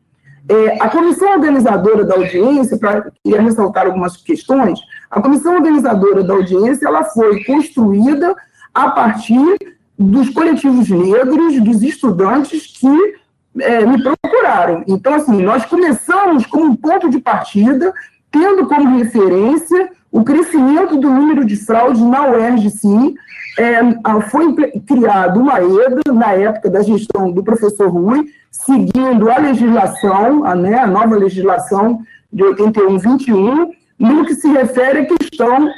É, 0.48 0.82
a 0.82 0.88
comissão 0.88 1.32
organizadora 1.32 2.04
da 2.04 2.14
audiência, 2.14 2.78
para 2.78 3.10
ressaltar 3.24 3.86
algumas 3.86 4.16
questões, 4.16 4.80
a 5.10 5.20
comissão 5.20 5.54
organizadora 5.54 6.22
da 6.22 6.34
audiência 6.34 6.86
ela 6.86 7.04
foi 7.04 7.44
construída 7.44 8.34
a 8.74 8.90
partir 8.90 9.56
dos 9.98 10.30
coletivos 10.30 10.88
negros, 10.88 11.60
dos 11.60 11.82
estudantes 11.82 12.66
que 12.66 13.14
é, 13.60 13.84
me 13.84 14.02
procuraram. 14.02 14.84
Então, 14.86 15.14
assim, 15.14 15.42
nós 15.42 15.64
começamos 15.66 16.46
com 16.46 16.60
um 16.60 16.76
ponto 16.76 17.10
de 17.10 17.18
partida, 17.18 17.92
tendo 18.30 18.66
como 18.66 18.96
referência 18.96 19.90
o 20.10 20.24
crescimento 20.24 20.96
do 20.96 21.08
número 21.08 21.44
de 21.44 21.56
fraudes 21.56 22.00
na 22.00 22.26
UERJ, 22.28 22.70
sim. 22.70 23.14
É, 23.60 24.20
foi 24.30 24.54
criado 24.86 25.38
uma 25.38 25.60
EDA, 25.60 26.14
na 26.14 26.32
época 26.32 26.70
da 26.70 26.82
gestão 26.82 27.30
do 27.30 27.44
professor 27.44 27.90
Rui, 27.90 28.24
seguindo 28.50 29.30
a 29.30 29.36
legislação, 29.36 30.46
a, 30.46 30.54
né, 30.54 30.78
a 30.78 30.86
nova 30.86 31.14
legislação 31.14 32.00
de 32.32 32.42
81-21, 32.42 33.68
no 33.98 34.24
que 34.24 34.34
se 34.34 34.48
refere 34.48 35.00
à 35.00 35.04
questão, 35.04 35.70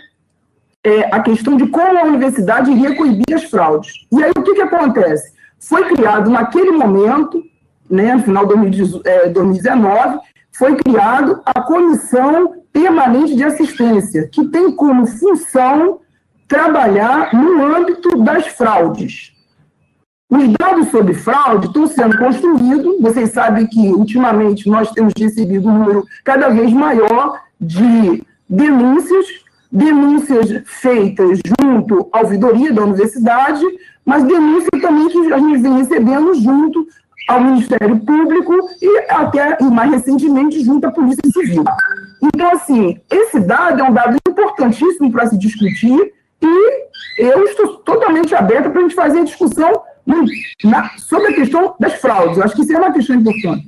é, 0.84 1.12
a 1.12 1.18
questão 1.22 1.56
de 1.56 1.66
como 1.66 1.98
a 1.98 2.04
universidade 2.04 2.70
iria 2.70 2.94
coibir 2.94 3.34
as 3.34 3.42
fraudes. 3.50 4.06
E 4.12 4.22
aí 4.22 4.30
o 4.30 4.42
que, 4.44 4.54
que 4.54 4.62
acontece? 4.62 5.32
Foi 5.58 5.84
criado 5.88 6.30
naquele 6.30 6.70
momento, 6.70 7.42
né, 7.90 8.14
no 8.14 8.22
final 8.22 8.46
de 8.46 8.54
2019, 9.32 9.98
é, 9.98 10.20
foi 10.52 10.76
criado 10.76 11.42
a 11.44 11.60
Comissão 11.62 12.62
Permanente 12.72 13.34
de 13.34 13.42
Assistência, 13.42 14.28
que 14.30 14.44
tem 14.46 14.70
como 14.70 15.04
função 15.04 15.98
trabalhar 16.52 17.32
no 17.32 17.64
âmbito 17.64 18.18
das 18.18 18.46
fraudes. 18.48 19.32
Os 20.30 20.48
dados 20.60 20.88
sobre 20.88 21.14
fraude 21.14 21.66
estão 21.66 21.86
sendo 21.86 22.18
construídos. 22.18 23.00
Vocês 23.00 23.30
sabem 23.30 23.66
que, 23.66 23.88
ultimamente, 23.88 24.68
nós 24.68 24.90
temos 24.92 25.14
recebido 25.18 25.66
um 25.66 25.78
número 25.78 26.04
cada 26.22 26.50
vez 26.50 26.70
maior 26.70 27.40
de 27.58 28.22
denúncias, 28.46 29.26
denúncias 29.70 30.62
feitas 30.66 31.40
junto 31.58 32.10
à 32.12 32.20
ouvidoria 32.20 32.70
da 32.70 32.82
universidade, 32.82 33.64
mas 34.04 34.22
denúncias 34.24 34.82
também 34.82 35.08
que 35.08 35.32
a 35.32 35.38
gente 35.38 35.58
vem 35.58 35.78
recebendo 35.78 36.34
junto 36.34 36.86
ao 37.28 37.40
Ministério 37.40 37.98
Público 38.00 38.52
e 38.82 38.98
até, 39.08 39.56
e 39.58 39.64
mais 39.64 39.90
recentemente, 39.90 40.62
junto 40.62 40.86
à 40.86 40.90
Polícia 40.90 41.30
Civil. 41.32 41.64
Então, 42.22 42.50
assim, 42.50 43.00
esse 43.10 43.40
dado 43.40 43.80
é 43.80 43.84
um 43.84 43.92
dado 43.92 44.18
importantíssimo 44.28 45.10
para 45.10 45.28
se 45.28 45.38
discutir 45.38 46.12
e 46.42 46.86
eu 47.18 47.44
estou 47.44 47.76
totalmente 47.78 48.34
aberta 48.34 48.70
para 48.70 48.80
a 48.80 48.82
gente 48.82 48.94
fazer 48.94 49.20
a 49.20 49.24
discussão 49.24 49.82
na, 50.64 50.90
sobre 50.98 51.28
a 51.28 51.34
questão 51.34 51.74
das 51.78 51.94
fraudes, 51.94 52.36
eu 52.36 52.44
acho 52.44 52.54
que 52.54 52.62
isso 52.62 52.72
é 52.72 52.78
uma 52.78 52.92
questão 52.92 53.16
importante. 53.16 53.66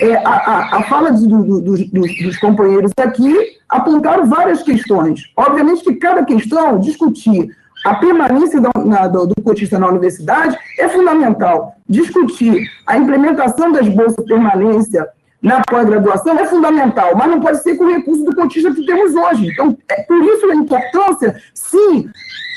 É, 0.00 0.16
a, 0.16 0.30
a, 0.30 0.78
a, 0.78 0.82
fala 0.84 1.12
do, 1.12 1.26
do, 1.26 1.60
do, 1.60 1.60
dos, 1.60 2.18
dos, 2.18 2.38
companheiros 2.38 2.90
aqui 2.96 3.32
apontaram 3.68 4.26
várias 4.26 4.62
questões. 4.62 5.30
Obviamente 5.36 5.84
que 5.84 5.94
cada 5.94 6.24
questão, 6.24 6.80
discutir 6.80 7.48
a 7.84 7.94
permanência 7.94 8.60
da, 8.60 8.70
na, 8.84 9.06
do, 9.06 9.32
cotista 9.44 9.78
na 9.78 9.88
universidade 9.88 10.56
é 10.78 10.88
fundamental. 10.88 11.76
Discutir 11.88 12.66
a 12.86 12.96
implementação 12.96 13.70
das 13.70 13.88
bolsas 13.88 14.24
permanência 14.24 15.06
na 15.44 15.60
pós-graduação 15.60 16.38
é 16.38 16.46
fundamental, 16.46 17.14
mas 17.14 17.28
não 17.28 17.38
pode 17.38 17.62
ser 17.62 17.76
com 17.76 17.84
o 17.84 17.94
recurso 17.94 18.24
do 18.24 18.34
cotista 18.34 18.72
que 18.72 18.86
temos 18.86 19.14
hoje. 19.14 19.48
Então, 19.48 19.76
é 19.90 20.02
por 20.04 20.16
isso 20.24 20.50
a 20.50 20.54
importância, 20.54 21.38
sim, 21.52 22.08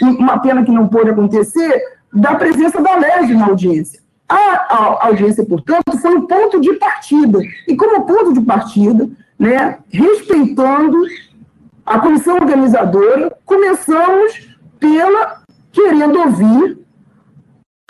uma 0.01 0.39
pena 0.39 0.64
que 0.64 0.72
não 0.72 0.88
pôde 0.88 1.09
acontecer, 1.09 1.81
da 2.14 2.35
presença 2.35 2.81
da 2.81 2.95
LERJ 2.95 3.35
na 3.35 3.47
audiência. 3.47 3.99
A, 4.30 4.35
a, 4.35 5.07
audiência, 5.07 5.45
portanto, 5.45 5.97
foi 6.01 6.15
um 6.15 6.27
ponto 6.27 6.61
de 6.61 6.72
partida. 6.76 7.39
E 7.68 7.76
como 7.76 8.05
ponto 8.05 8.34
de 8.34 8.39
partida, 8.39 9.09
né, 9.38 9.80
respeitando 9.91 10.97
a 11.85 11.99
comissão 11.99 12.35
organizadora, 12.35 13.38
começamos 13.45 14.55
pela 14.80 15.41
querendo 15.73 16.19
ouvir 16.19 16.80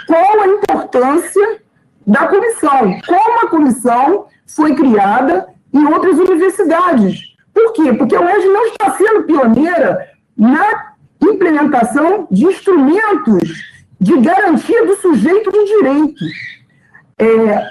qual 0.08 0.42
a 0.42 0.48
importância 0.48 1.62
da 2.06 2.28
comissão, 2.28 3.00
como 3.06 3.46
a 3.46 3.50
comissão 3.50 4.26
foi 4.48 4.76
criada 4.76 5.48
em 5.74 5.86
outras 5.86 6.18
universidades. 6.18 7.36
Por 7.54 7.74
quê? 7.74 7.94
Porque 7.94 8.16
a 8.16 8.22
UERJ 8.22 8.48
não 8.48 8.66
está 8.68 8.92
sendo 8.92 9.24
pioneira 9.24 10.10
na 10.36 10.94
implementação 11.22 12.28
de 12.32 12.46
instrumentos 12.46 13.78
de 14.00 14.20
garantia 14.20 14.86
do 14.86 14.96
sujeito 14.98 15.52
de 15.52 15.66
direito. 15.66 16.24
É, 17.20 17.68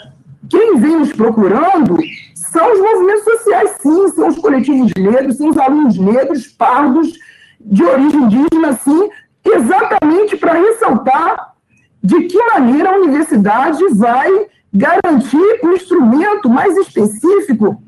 quem 0.50 0.76
vem 0.78 0.98
nos 0.98 1.12
procurando 1.12 1.96
são 2.34 2.72
os 2.72 2.80
movimentos 2.80 3.24
sociais, 3.24 3.76
sim, 3.80 4.08
são 4.08 4.28
os 4.28 4.38
coletivos 4.38 4.92
negros, 4.96 5.36
são 5.36 5.48
os 5.48 5.58
alunos 5.58 5.96
negros, 5.98 6.46
pardos, 6.48 7.12
de 7.60 7.84
origem 7.84 8.22
indígena, 8.22 8.72
sim, 8.74 9.08
exatamente 9.44 10.36
para 10.36 10.54
ressaltar 10.54 11.54
de 12.02 12.22
que 12.24 12.38
maneira 12.52 12.90
a 12.90 12.96
universidade 12.96 13.82
vai 13.94 14.46
garantir 14.72 15.60
um 15.62 15.72
instrumento 15.72 16.48
mais 16.48 16.76
específico 16.76 17.82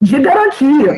de 0.00 0.18
garantia. 0.20 0.94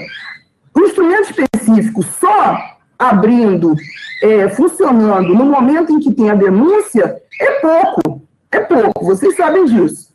O 0.75 0.81
instrumento 0.81 1.31
específico 1.31 2.03
só 2.03 2.59
abrindo 2.99 3.75
é, 4.23 4.49
funcionando 4.49 5.35
no 5.35 5.45
momento 5.45 5.93
em 5.93 6.01
que 6.01 6.13
tem 6.13 6.31
a 6.31 6.35
denúncia 6.35 7.21
é 7.41 7.51
pouco, 7.61 8.23
é 8.51 8.61
pouco, 8.61 9.05
vocês 9.05 9.37
sabem 9.37 9.65
disso. 9.65 10.09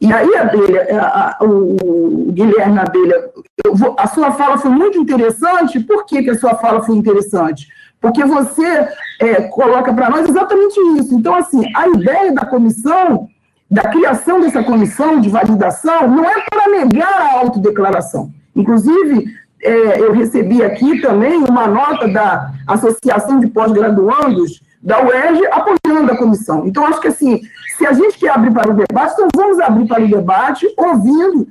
E 0.00 0.12
aí, 0.12 0.36
Abelha, 0.36 0.86
a, 1.00 1.30
a, 1.30 1.44
o 1.44 2.30
Guilherme 2.32 2.78
Abelha, 2.78 3.30
vou, 3.72 3.94
a 3.98 4.06
sua 4.06 4.32
fala 4.32 4.58
foi 4.58 4.70
muito 4.70 4.98
interessante. 4.98 5.80
Por 5.80 6.04
que, 6.04 6.22
que 6.22 6.30
a 6.30 6.38
sua 6.38 6.56
fala 6.56 6.82
foi 6.82 6.96
interessante? 6.96 7.68
Porque 8.00 8.22
você 8.24 8.86
é, 9.20 9.42
coloca 9.48 9.94
para 9.94 10.10
nós 10.10 10.28
exatamente 10.28 10.78
isso. 10.98 11.14
Então, 11.14 11.34
assim, 11.34 11.62
a 11.74 11.88
ideia 11.88 12.32
da 12.32 12.44
comissão 12.44 13.28
da 13.74 13.88
criação 13.88 14.40
dessa 14.40 14.62
comissão 14.62 15.20
de 15.20 15.28
validação 15.28 16.08
não 16.08 16.24
é 16.24 16.44
para 16.48 16.68
negar 16.68 17.12
a 17.12 17.40
autodeclaração. 17.40 18.30
Inclusive, 18.54 19.34
é, 19.60 20.00
eu 20.00 20.12
recebi 20.12 20.62
aqui 20.62 21.00
também 21.00 21.42
uma 21.42 21.66
nota 21.66 22.06
da 22.06 22.52
Associação 22.68 23.40
de 23.40 23.48
Pós-Graduandos 23.48 24.62
da 24.80 25.02
UERJ 25.02 25.48
apoiando 25.50 26.12
a 26.12 26.16
comissão. 26.16 26.64
Então, 26.68 26.86
acho 26.86 27.00
que 27.00 27.08
assim, 27.08 27.42
se 27.76 27.84
a 27.84 27.92
gente 27.92 28.16
quer 28.16 28.30
abrir 28.30 28.52
para 28.52 28.70
o 28.70 28.74
debate, 28.74 29.14
então 29.14 29.28
vamos 29.34 29.58
abrir 29.58 29.88
para 29.88 30.04
o 30.04 30.08
debate 30.08 30.72
ouvindo 30.76 31.48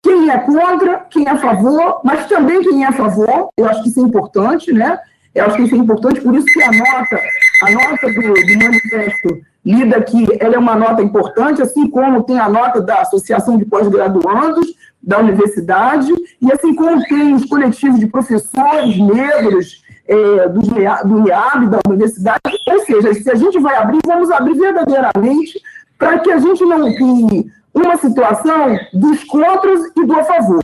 quem 0.00 0.30
é 0.30 0.38
contra, 0.38 0.98
quem 1.10 1.26
é 1.26 1.30
a 1.30 1.38
favor, 1.38 2.02
mas 2.04 2.28
também 2.28 2.62
quem 2.62 2.84
é 2.84 2.86
a 2.86 2.92
favor. 2.92 3.48
Eu 3.56 3.66
acho 3.66 3.82
que 3.82 3.88
isso 3.88 3.98
é 3.98 4.04
importante, 4.04 4.72
né? 4.72 4.96
Eu 5.34 5.46
acho 5.46 5.56
que 5.56 5.62
isso 5.64 5.74
é 5.74 5.78
importante, 5.78 6.20
por 6.20 6.36
isso 6.36 6.46
que 6.46 6.62
a 6.62 6.70
nota, 6.70 7.20
a 7.64 7.70
nota 7.72 8.06
do, 8.12 8.32
do 8.32 8.64
manifesto 8.64 9.51
lida 9.64 9.96
aqui, 9.96 10.26
ela 10.40 10.56
é 10.56 10.58
uma 10.58 10.74
nota 10.74 11.02
importante, 11.02 11.62
assim 11.62 11.88
como 11.88 12.24
tem 12.24 12.38
a 12.38 12.48
nota 12.48 12.80
da 12.80 13.00
Associação 13.00 13.56
de 13.56 13.64
Pós-Graduandos 13.64 14.74
da 15.02 15.18
Universidade, 15.18 16.12
e 16.40 16.52
assim 16.52 16.74
como 16.74 17.02
tem 17.04 17.34
os 17.34 17.44
coletivos 17.44 17.98
de 17.98 18.06
professores 18.06 18.98
negros 18.98 19.82
é, 20.06 20.48
do, 20.48 20.60
do 20.60 21.28
IAB, 21.28 21.68
da 21.68 21.78
Universidade, 21.88 22.40
ou 22.68 22.80
seja, 22.84 23.14
se 23.14 23.30
a 23.30 23.34
gente 23.34 23.58
vai 23.58 23.76
abrir, 23.76 24.00
vamos 24.06 24.30
abrir 24.30 24.54
verdadeiramente 24.54 25.60
para 25.98 26.18
que 26.18 26.32
a 26.32 26.38
gente 26.38 26.64
não 26.64 26.92
crie 26.94 27.46
uma 27.74 27.96
situação 27.96 28.76
dos 28.92 29.24
contras 29.24 29.80
e 29.96 30.04
do 30.04 30.18
a 30.18 30.24
favor. 30.24 30.62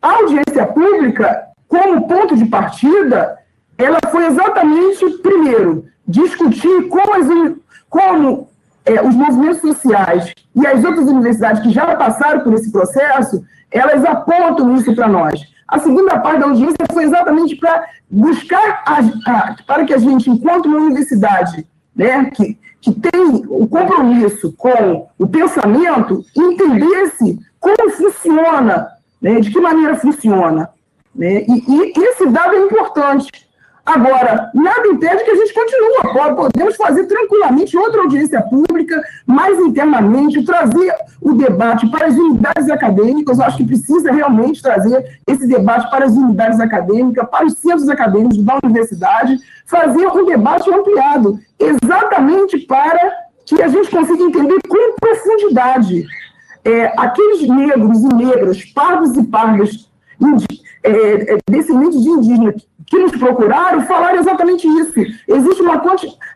A 0.00 0.12
audiência 0.12 0.66
pública, 0.66 1.46
como 1.66 2.06
ponto 2.06 2.36
de 2.36 2.44
partida, 2.46 3.38
ela 3.76 3.98
foi 4.10 4.26
exatamente, 4.26 5.10
primeiro, 5.22 5.86
discutir 6.06 6.88
como, 6.88 7.14
as, 7.14 7.26
como 7.96 8.48
é, 8.84 9.00
os 9.00 9.14
movimentos 9.14 9.60
sociais 9.62 10.34
e 10.54 10.66
as 10.66 10.84
outras 10.84 11.08
universidades 11.08 11.62
que 11.62 11.70
já 11.70 11.96
passaram 11.96 12.40
por 12.40 12.52
esse 12.52 12.70
processo, 12.70 13.42
elas 13.70 14.04
apontam 14.04 14.76
isso 14.76 14.94
para 14.94 15.08
nós. 15.08 15.40
A 15.66 15.78
segunda 15.78 16.18
parte 16.20 16.40
da 16.40 16.46
audiência 16.46 16.76
foi 16.92 17.04
exatamente 17.04 17.56
para 17.56 17.86
buscar, 18.10 18.82
a, 18.86 18.98
a, 19.30 19.56
para 19.66 19.86
que 19.86 19.94
a 19.94 19.98
gente, 19.98 20.30
enquanto 20.30 20.66
uma 20.66 20.76
universidade 20.76 21.66
né, 21.94 22.30
que, 22.34 22.58
que 22.82 22.92
tem 22.92 23.44
o 23.48 23.66
compromisso 23.66 24.52
com 24.52 25.08
o 25.18 25.26
pensamento, 25.26 26.22
entendesse 26.36 27.38
como 27.58 27.90
funciona, 27.92 28.88
né, 29.20 29.40
de 29.40 29.50
que 29.50 29.58
maneira 29.58 29.96
funciona. 29.96 30.68
Né, 31.14 31.46
e, 31.48 31.92
e 31.96 32.04
esse 32.04 32.26
dado 32.26 32.54
é 32.54 32.58
importante, 32.58 33.30
Agora, 33.86 34.50
nada 34.52 34.88
impede 34.88 35.22
que 35.22 35.30
a 35.30 35.36
gente 35.36 35.54
continue. 35.54 36.34
Podemos 36.34 36.74
fazer 36.74 37.04
tranquilamente 37.06 37.78
outra 37.78 38.00
audiência 38.02 38.42
pública, 38.42 39.00
mais 39.24 39.60
internamente, 39.60 40.44
trazer 40.44 40.92
o 41.20 41.32
debate 41.34 41.88
para 41.88 42.06
as 42.08 42.16
unidades 42.16 42.68
acadêmicas. 42.68 43.38
Eu 43.38 43.44
acho 43.44 43.58
que 43.58 43.64
precisa 43.64 44.10
realmente 44.10 44.60
trazer 44.60 45.20
esse 45.24 45.46
debate 45.46 45.88
para 45.88 46.04
as 46.04 46.12
unidades 46.12 46.58
acadêmicas, 46.58 47.28
para 47.30 47.46
os 47.46 47.52
centros 47.58 47.88
acadêmicos 47.88 48.42
da 48.42 48.58
universidade, 48.64 49.38
fazer 49.66 50.08
um 50.08 50.26
debate 50.26 50.68
ampliado, 50.68 51.38
exatamente 51.56 52.58
para 52.66 53.12
que 53.44 53.62
a 53.62 53.68
gente 53.68 53.88
consiga 53.88 54.20
entender 54.20 54.58
com 54.68 54.96
profundidade 55.00 56.04
é, 56.64 56.92
aqueles 56.96 57.48
negros 57.48 58.02
e 58.02 58.08
negras, 58.08 58.64
pardos 58.64 59.16
e 59.16 59.22
pardas, 59.22 59.88
é, 60.82 61.34
é, 61.34 61.38
descendentes 61.50 62.02
de 62.02 62.08
indígenas 62.08 62.66
que 62.86 62.98
nos 62.98 63.12
procuraram 63.12 63.82
falaram 63.86 64.20
exatamente 64.20 64.66
isso. 64.66 65.00
Existe 65.26 65.62
uma 65.62 65.82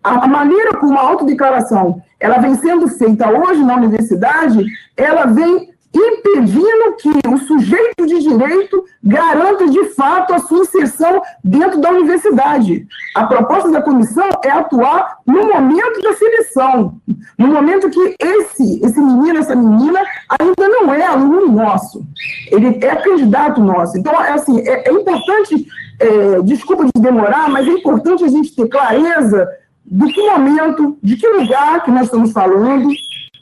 a 0.03 0.27
maneira 0.27 0.77
como 0.79 0.99
a 0.99 1.03
autodeclaração 1.03 2.03
ela 2.19 2.39
vem 2.39 2.55
sendo 2.57 2.87
feita 2.89 3.31
hoje 3.31 3.63
na 3.63 3.77
universidade, 3.77 4.65
ela 4.97 5.25
vem 5.25 5.70
impedindo 5.93 6.97
que 7.01 7.11
o 7.29 7.39
sujeito 7.39 8.07
de 8.07 8.21
direito 8.21 8.85
garanta 9.03 9.69
de 9.69 9.85
fato 9.91 10.33
a 10.33 10.39
sua 10.39 10.61
inserção 10.61 11.21
dentro 11.43 11.81
da 11.81 11.91
universidade. 11.91 12.87
A 13.15 13.27
proposta 13.27 13.71
da 13.71 13.83
comissão 13.83 14.29
é 14.45 14.51
atuar 14.51 15.19
no 15.27 15.47
momento 15.47 16.01
da 16.03 16.15
seleção, 16.15 17.01
no 17.37 17.49
momento 17.49 17.91
que 17.91 18.17
esse, 18.21 18.81
esse 18.85 19.01
menino, 19.01 19.39
essa 19.39 19.57
menina, 19.57 20.01
ainda 20.39 20.69
não 20.69 20.95
é 20.95 21.05
aluno 21.05 21.51
nosso, 21.51 22.05
ele 22.51 22.79
é 22.85 22.97
candidato 22.97 23.61
nosso. 23.61 23.99
Então, 23.99 24.13
é 24.23 24.33
assim, 24.33 24.61
é, 24.61 24.89
é 24.89 24.93
importante 24.93 25.67
é, 25.99 26.41
desculpa 26.43 26.85
de 26.85 27.01
demorar, 27.01 27.51
mas 27.51 27.67
é 27.67 27.71
importante 27.71 28.25
a 28.25 28.29
gente 28.29 28.55
ter 28.55 28.69
clareza 28.69 29.49
do 29.85 30.07
que 30.07 30.27
momento, 30.27 30.97
de 31.03 31.17
que 31.17 31.29
lugar 31.29 31.83
que 31.85 31.91
nós 31.91 32.05
estamos 32.05 32.33
falando, 32.33 32.89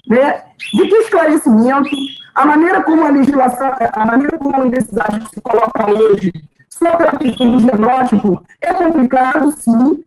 né, 0.08 0.42
de 0.72 0.88
que 0.88 0.94
esclarecimento, 0.96 1.90
a 2.38 2.46
maneira 2.46 2.82
como 2.84 3.04
a 3.04 3.10
legislação, 3.10 3.72
a 3.92 4.06
maneira 4.06 4.38
como 4.38 4.54
a 4.54 4.60
universidade 4.60 5.28
se 5.28 5.40
coloca 5.40 5.90
hoje, 5.90 6.32
só 6.68 6.96
pela 6.96 7.10
questão 7.18 7.50
do 7.50 7.58
genótipo, 7.58 8.40
é 8.60 8.72
complicado, 8.72 9.50
sim. 9.58 10.04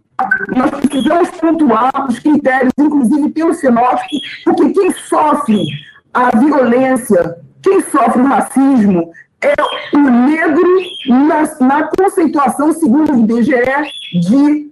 Nós 0.55 0.69
precisamos 0.71 1.29
pontuar 1.31 2.07
os 2.07 2.19
critérios, 2.19 2.71
inclusive 2.79 3.29
pelo 3.31 3.53
fenótipo, 3.53 4.15
porque 4.45 4.69
quem 4.69 4.91
sofre 4.93 5.61
a 6.13 6.37
violência, 6.37 7.35
quem 7.61 7.81
sofre 7.81 8.21
o 8.21 8.25
racismo, 8.25 9.11
é 9.41 9.53
o 9.93 9.99
negro 9.99 10.79
na, 11.09 11.67
na 11.67 11.83
conceituação, 11.83 12.71
segundo 12.71 13.11
o 13.11 13.19
IBGE, 13.19 13.59
de 14.13 14.71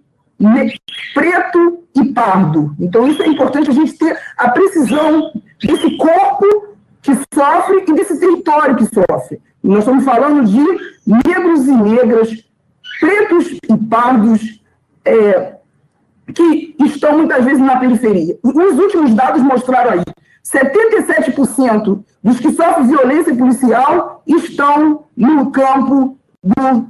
preto 1.13 1.83
e 1.95 2.05
pardo. 2.13 2.73
Então, 2.79 3.05
isso 3.05 3.21
é 3.21 3.27
importante 3.27 3.69
a 3.69 3.73
gente 3.73 3.97
ter 3.97 4.17
a 4.37 4.49
precisão 4.49 5.33
desse 5.61 5.97
corpo 5.97 6.68
que 7.01 7.13
sofre 7.33 7.85
e 7.87 7.93
desse 7.93 8.19
território 8.19 8.75
que 8.75 8.85
sofre. 8.85 9.41
Nós 9.63 9.79
estamos 9.79 10.03
falando 10.03 10.45
de 10.45 10.63
negros 11.05 11.67
e 11.67 11.71
negras, 11.71 12.29
pretos 12.99 13.47
e 13.51 13.77
pardos, 13.89 14.61
é, 15.05 15.55
que 16.33 16.75
estão 16.79 17.17
muitas 17.17 17.43
vezes 17.43 17.59
na 17.59 17.79
periferia. 17.79 18.37
Os 18.43 18.77
últimos 18.77 19.13
dados 19.13 19.41
mostraram 19.41 19.91
aí 19.91 20.03
77% 20.45 22.03
dos 22.23 22.39
que 22.39 22.51
sofrem 22.51 22.87
violência 22.87 23.35
policial 23.35 24.23
estão 24.27 25.05
no 25.15 25.51
campo 25.51 26.17
do 26.43 26.87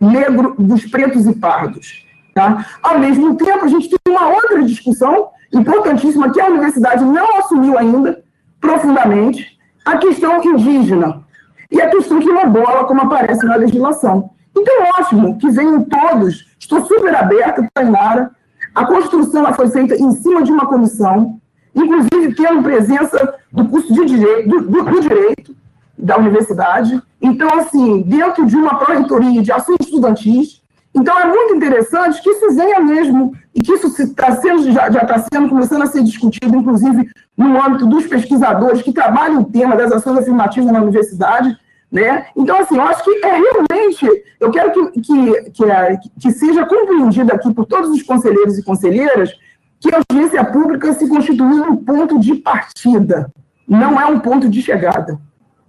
negro, 0.00 0.54
dos 0.58 0.84
pretos 0.86 1.26
e 1.26 1.34
pardos. 1.34 2.04
Tá? 2.34 2.66
Ao 2.82 2.98
mesmo 2.98 3.36
tempo, 3.36 3.64
a 3.64 3.68
gente 3.68 3.88
tem 3.88 4.14
uma 4.14 4.28
outra 4.28 4.62
discussão 4.62 5.30
importantíssima 5.52 6.32
que 6.32 6.40
a 6.40 6.48
universidade 6.48 7.04
não 7.04 7.38
assumiu 7.38 7.78
ainda 7.78 8.22
profundamente, 8.66 9.56
a 9.84 9.96
questão 9.96 10.42
indígena 10.42 11.22
e 11.70 11.80
a 11.80 11.88
questão 11.88 12.18
quilombola, 12.18 12.84
como 12.84 13.02
aparece 13.02 13.46
na 13.46 13.54
legislação. 13.54 14.30
Então, 14.56 14.74
ótimo 14.98 15.38
que 15.38 15.48
venham 15.50 15.84
todos, 15.84 16.46
estou 16.58 16.84
super 16.84 17.14
aberta, 17.14 17.68
Tainara, 17.72 18.32
a 18.74 18.84
construção 18.84 19.52
foi 19.54 19.68
feita 19.68 19.94
em 19.94 20.10
cima 20.12 20.42
de 20.42 20.50
uma 20.50 20.66
comissão, 20.66 21.40
inclusive 21.74 22.34
tendo 22.34 22.62
presença 22.62 23.34
do 23.52 23.68
curso 23.68 23.92
de 23.92 24.04
direito, 24.04 24.48
do, 24.48 24.60
do, 24.62 24.82
do 24.84 25.00
direito 25.00 25.54
da 25.96 26.18
universidade. 26.18 27.00
Então, 27.22 27.48
assim, 27.58 28.02
dentro 28.02 28.44
de 28.46 28.56
uma 28.56 28.78
pró-reitoria 28.78 29.42
de 29.42 29.52
ações 29.52 29.78
estudantis. 29.80 30.60
Então, 30.94 31.18
é 31.18 31.26
muito 31.26 31.54
interessante 31.54 32.20
que 32.22 32.30
isso 32.30 32.54
venha 32.54 32.80
mesmo, 32.80 33.32
e 33.56 33.62
que 33.62 33.72
isso 33.72 33.86
está 34.02 34.36
sendo, 34.36 34.70
já 34.70 34.86
está 34.88 35.24
sendo, 35.32 35.48
começando 35.48 35.80
a 35.80 35.86
ser 35.86 36.04
discutido, 36.04 36.54
inclusive, 36.54 37.08
no 37.34 37.58
âmbito 37.58 37.86
dos 37.86 38.06
pesquisadores 38.06 38.82
que 38.82 38.92
trabalham 38.92 39.40
o 39.40 39.44
tema 39.46 39.74
das 39.74 39.90
ações 39.90 40.18
afirmativas 40.18 40.70
na 40.70 40.82
universidade, 40.82 41.56
né? 41.90 42.26
Então, 42.36 42.60
assim, 42.60 42.76
eu 42.76 42.82
acho 42.82 43.02
que 43.02 43.24
é 43.24 43.40
realmente, 43.40 44.24
eu 44.38 44.50
quero 44.50 44.72
que, 44.72 45.00
que, 45.00 45.50
que, 45.52 45.64
é, 45.64 45.98
que 46.20 46.32
seja 46.32 46.66
compreendido 46.66 47.32
aqui 47.32 47.54
por 47.54 47.64
todos 47.64 47.88
os 47.88 48.02
conselheiros 48.02 48.58
e 48.58 48.62
conselheiras 48.62 49.32
que 49.80 49.88
a 49.94 50.02
audiência 50.06 50.44
pública 50.44 50.92
se 50.92 51.08
constitui 51.08 51.60
um 51.60 51.76
ponto 51.76 52.18
de 52.20 52.34
partida, 52.34 53.32
não 53.66 53.98
é 53.98 54.04
um 54.04 54.20
ponto 54.20 54.50
de 54.50 54.60
chegada. 54.60 55.18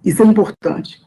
Isso 0.04 0.22
é 0.22 0.26
importante. 0.26 1.00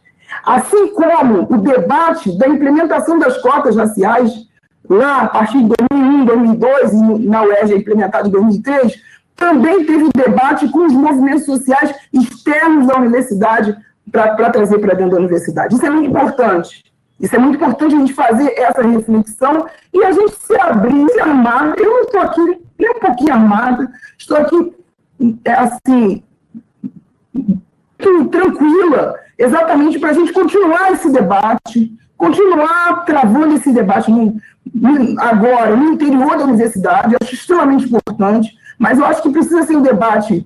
Assim 0.43 0.87
como 0.95 1.43
o 1.43 1.57
debate 1.57 2.35
da 2.39 2.47
implementação 2.47 3.19
das 3.19 3.39
cotas 3.39 3.75
raciais, 3.75 4.49
lá 4.91 5.21
a 5.21 5.27
partir 5.27 5.59
de 5.59 5.71
2001, 5.89 6.25
2002, 6.25 6.93
e 6.93 7.27
na 7.27 7.43
UERJ 7.43 7.75
implementado 7.75 8.27
em 8.27 8.31
2003, 8.31 9.01
também 9.35 9.85
teve 9.85 10.09
debate 10.13 10.69
com 10.69 10.85
os 10.85 10.93
movimentos 10.93 11.45
sociais 11.45 11.95
externos 12.13 12.87
da 12.87 12.97
universidade 12.97 13.75
para 14.11 14.49
trazer 14.49 14.79
para 14.79 14.93
dentro 14.93 15.13
da 15.13 15.17
universidade. 15.17 15.73
Isso 15.73 15.85
é 15.85 15.89
muito 15.89 16.09
importante. 16.09 16.83
Isso 17.19 17.35
é 17.35 17.39
muito 17.39 17.55
importante 17.55 17.95
a 17.95 17.99
gente 17.99 18.13
fazer 18.13 18.53
essa 18.57 18.81
reflexão 18.81 19.67
e 19.93 20.03
a 20.03 20.11
gente 20.11 20.35
se 20.35 20.59
abrir, 20.59 21.07
se 21.09 21.19
armar. 21.19 21.73
Eu 21.77 21.85
não 21.85 22.01
estou 22.01 22.21
aqui 22.21 22.41
nem 22.79 22.89
um 22.89 22.99
pouquinho 22.99 23.33
armada, 23.33 23.91
estou 24.17 24.37
aqui, 24.37 24.73
é, 25.45 25.53
assim, 25.53 26.23
tranquila, 28.31 29.15
exatamente 29.37 29.99
para 29.99 30.09
a 30.09 30.13
gente 30.13 30.33
continuar 30.33 30.91
esse 30.91 31.11
debate, 31.11 31.95
continuar 32.17 33.05
travando 33.05 33.55
esse 33.55 33.71
debate 33.71 34.11
agora, 35.19 35.75
no 35.75 35.93
interior 35.93 36.37
da 36.37 36.45
universidade, 36.45 37.15
acho 37.21 37.33
extremamente 37.33 37.85
importante, 37.85 38.57
mas 38.77 38.97
eu 38.97 39.05
acho 39.05 39.21
que 39.21 39.29
precisa 39.29 39.63
ser 39.63 39.75
um 39.75 39.81
debate 39.81 40.45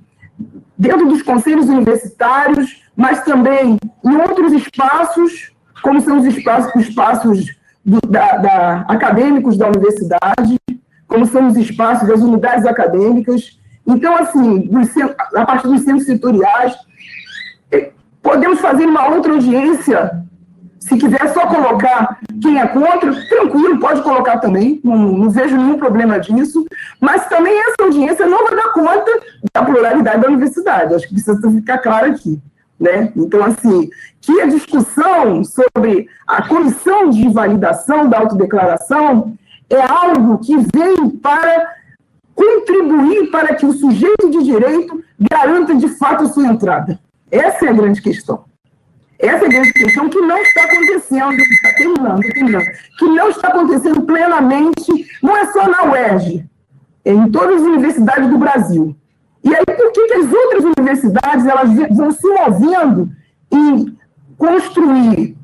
dentro 0.78 1.08
dos 1.08 1.22
conselhos 1.22 1.68
universitários, 1.68 2.84
mas 2.96 3.24
também 3.24 3.78
em 4.04 4.16
outros 4.18 4.54
espaços, 4.54 5.52
como 5.82 6.02
são 6.02 6.20
os 6.20 6.26
espaços, 6.26 6.74
os 6.76 6.88
espaços 6.88 7.56
do, 7.84 8.00
da, 8.08 8.38
da, 8.38 8.86
acadêmicos 8.88 9.58
da 9.58 9.68
universidade, 9.68 10.58
como 11.08 11.26
são 11.26 11.48
os 11.48 11.58
espaços 11.58 12.08
das 12.08 12.22
unidades 12.22 12.66
acadêmicas. 12.66 13.60
Então, 13.86 14.18
assim, 14.18 14.70
a 15.36 15.46
partir 15.46 15.68
dos 15.68 15.82
centros 15.82 16.06
setoriais, 16.06 16.76
eh, 17.72 17.92
podemos 18.22 18.60
fazer 18.60 18.86
uma 18.86 19.08
outra 19.10 19.34
audiência 19.34 20.26
se 20.88 20.98
quiser 20.98 21.34
só 21.34 21.48
colocar 21.48 22.20
quem 22.42 22.60
é 22.60 22.68
contra, 22.68 23.12
tranquilo, 23.28 23.80
pode 23.80 24.04
colocar 24.04 24.38
também, 24.38 24.80
não, 24.84 24.96
não, 24.96 25.30
vejo 25.32 25.58
nenhum 25.58 25.80
problema 25.80 26.20
disso, 26.20 26.64
mas 27.02 27.28
também 27.28 27.58
essa 27.60 27.76
audiência 27.82 28.28
não 28.28 28.46
vai 28.46 28.56
dar 28.56 28.72
conta 28.72 29.12
da 29.52 29.64
pluralidade 29.64 30.22
da 30.22 30.28
universidade, 30.28 30.94
acho 30.94 31.08
que 31.08 31.16
precisa 31.16 31.52
ficar 31.52 31.80
claro 31.80 32.12
aqui. 32.12 32.40
Né? 32.80 33.12
Então, 33.16 33.44
assim, 33.44 33.90
que 34.22 34.40
a 34.42 34.46
discussão 34.46 35.44
sobre 35.44 36.08
a 36.28 36.48
comissão 36.48 37.10
de 37.10 37.30
validação 37.30 38.08
da 38.08 38.20
autodeclaração 38.20 39.34
é 39.70 39.82
algo 39.82 40.38
que 40.38 40.56
vem 40.56 41.10
para 41.10 41.74
contribuir 42.36 43.32
para 43.32 43.56
que 43.56 43.66
o 43.66 43.74
sujeito 43.74 44.30
de 44.30 44.44
direito 44.44 45.04
garanta 45.32 45.74
de 45.74 45.88
fato 45.88 46.26
a 46.26 46.28
sua 46.28 46.46
entrada. 46.46 47.00
Essa 47.32 47.66
é 47.66 47.70
a 47.70 47.74
grande 47.74 48.02
questão. 48.02 48.44
Essa 49.26 49.46
é 49.46 49.48
a 49.48 49.50
grande 49.50 49.74
questão 49.74 50.10
que 50.10 50.22
não 50.22 50.38
está 50.38 50.64
acontecendo, 50.66 51.34
está 51.34 51.74
terminando, 51.74 52.20
terminando, 52.20 52.66
que 53.00 53.06
não 53.06 53.30
está 53.30 53.48
acontecendo 53.48 54.02
plenamente, 54.04 55.08
não 55.22 55.36
é 55.36 55.52
só 55.52 55.68
na 55.68 55.92
UERJ, 55.92 56.46
é 57.04 57.12
em 57.12 57.32
todas 57.32 57.62
as 57.62 57.68
universidades 57.68 58.30
do 58.30 58.38
Brasil. 58.38 58.96
E 59.44 59.56
aí, 59.56 59.66
por 59.66 59.92
que, 59.92 60.08
que 60.08 60.14
as 60.14 60.32
outras 60.32 60.64
universidades 60.64 61.46
elas 61.46 61.70
vão 61.96 62.12
se 62.12 62.28
movendo 62.28 63.10
em 63.52 63.98
construir 64.38 65.36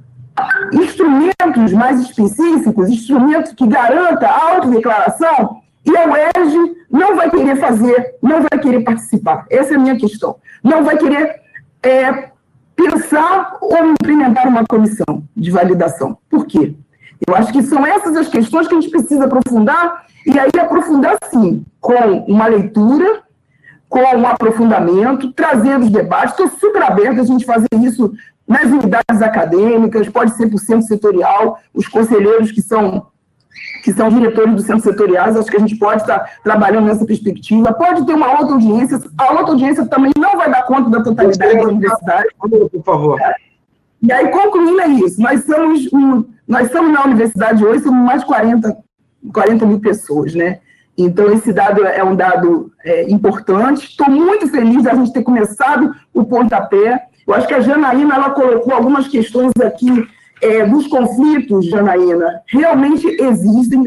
instrumentos 0.73 1.73
mais 1.73 1.99
específicos, 2.01 2.89
instrumentos 2.89 3.53
que 3.53 3.65
garantam 3.67 4.29
a 4.29 4.53
autodeclaração, 4.53 5.61
e 5.83 5.97
a 5.97 6.05
UERJ 6.05 6.75
não 6.89 7.15
vai 7.15 7.29
querer 7.31 7.55
fazer, 7.55 8.15
não 8.21 8.41
vai 8.41 8.59
querer 8.59 8.83
participar. 8.83 9.45
Essa 9.49 9.73
é 9.73 9.75
a 9.77 9.79
minha 9.79 9.97
questão. 9.97 10.35
Não 10.63 10.83
vai 10.83 10.97
querer 10.97 11.41
é, 11.81 12.29
pensar 12.76 13.57
ou 13.61 13.85
implementar 13.85 14.48
uma 14.48 14.65
comissão 14.65 15.23
de 15.35 15.52
validação. 15.52 16.18
Por 16.30 16.45
quê? 16.45 16.76
Eu 17.27 17.35
acho 17.35 17.52
que 17.53 17.61
são 17.64 17.85
essas 17.85 18.15
as 18.15 18.27
questões 18.27 18.68
que 18.68 18.76
a 18.76 18.81
gente 18.81 18.91
precisa 18.91 19.26
aprofundar, 19.26 20.06
e 20.26 20.39
aí 20.39 20.49
aprofundar 20.60 21.18
sim, 21.30 21.64
com 21.80 22.26
uma 22.27 22.48
leitura, 22.48 23.22
com 23.88 23.99
um 23.99 24.26
aprofundamento, 24.26 25.31
trazendo 25.34 25.84
os 25.84 25.91
debates. 25.91 26.31
Estou 26.31 26.48
super 26.49 26.81
aberto 26.81 27.19
a 27.19 27.23
gente 27.23 27.45
fazer 27.45 27.68
isso 27.76 28.14
nas 28.48 28.65
unidades 28.65 29.22
acadêmicas, 29.22 30.10
pode 30.10 30.31
ser 30.35 30.49
por 30.49 30.60
centro 30.60 30.88
setorial, 30.88 31.60
os 31.73 31.88
conselheiros 31.88 32.52
que 32.52 32.61
são 32.61 33.07
que 33.84 33.91
são 33.94 34.10
diretores 34.10 34.56
dos 34.56 34.65
centros 34.65 34.84
setoriais, 34.84 35.36
acho 35.36 35.49
que 35.49 35.57
a 35.57 35.61
gente 35.61 35.76
pode 35.78 36.02
estar 36.02 36.40
trabalhando 36.44 36.86
nessa 36.86 37.06
perspectiva. 37.06 37.73
Pode 37.73 38.06
ter 38.06 38.14
uma 38.14 38.32
outra 38.40 38.53
audiência, 38.53 38.99
a 39.18 39.32
outra 39.34 39.52
audiência 39.52 39.86
também 39.86 40.11
não 40.18 40.38
vai 40.38 40.49
dar 40.49 40.64
conta 40.64 40.90
da 40.90 41.03
totalidade 41.03 41.57
da 41.57 41.64
universidade. 41.64 42.28
Por 42.40 42.84
favor. 42.84 43.19
E 44.02 44.11
aí, 44.11 44.30
concluindo 44.30 44.82
é 44.82 44.88
isso, 44.88 45.22
nós 45.22 45.45
somos, 45.45 45.90
nós 46.48 46.72
somos 46.72 46.91
na 46.91 47.03
universidade 47.06 47.64
hoje, 47.64 47.84
somos 47.84 48.03
mais 48.03 48.22
de 48.22 48.28
40, 48.28 48.78
40 49.32 49.65
mil 49.65 49.80
pessoas, 49.80 50.34
né? 50.34 50.60
Então, 50.98 51.32
esse 51.32 51.53
dado 51.53 51.86
é 51.86 52.03
um 52.03 52.15
dado 52.15 52.72
é, 52.84 53.10
importante. 53.10 53.88
Estou 53.88 54.10
muito 54.10 54.48
feliz 54.49 54.84
da 54.84 54.94
gente 54.94 55.14
ter 55.14 55.23
começado 55.23 55.95
o 56.14 56.23
pontapé. 56.23 57.07
Eu 57.26 57.34
acho 57.34 57.48
que 57.48 57.53
a 57.53 57.61
Janaína 57.61 58.15
ela 58.15 58.30
colocou 58.32 58.73
algumas 58.73 59.07
questões 59.07 59.52
aqui 59.64 60.07
é, 60.41 60.65
dos 60.65 60.88
conflitos, 60.88 61.68
Janaína, 61.68 62.41
realmente 62.47 63.07
existem. 63.07 63.85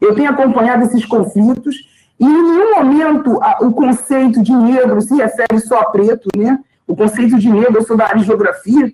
Eu 0.00 0.14
tenho 0.14 0.30
acompanhado 0.30 0.84
esses 0.84 1.04
conflitos, 1.04 1.76
e 2.18 2.24
em 2.24 2.28
nenhum 2.28 2.74
momento 2.76 3.42
a, 3.42 3.58
o 3.62 3.72
conceito 3.72 4.42
de 4.42 4.52
negro 4.52 5.00
se 5.00 5.14
refere 5.16 5.60
só 5.60 5.80
a 5.80 5.84
preto, 5.86 6.28
né? 6.36 6.58
O 6.86 6.94
conceito 6.94 7.38
de 7.38 7.50
negro, 7.50 7.78
eu 7.78 7.84
sou 7.84 7.96
da 7.96 8.04
área 8.04 8.18
de 8.18 8.24
geografia, 8.24 8.92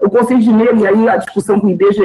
o 0.00 0.08
conceito 0.08 0.42
de 0.42 0.52
negro, 0.52 0.78
e 0.78 0.86
aí 0.86 1.08
a 1.08 1.16
discussão 1.16 1.60
com 1.60 1.66
o 1.66 1.70
IBGE, 1.70 2.02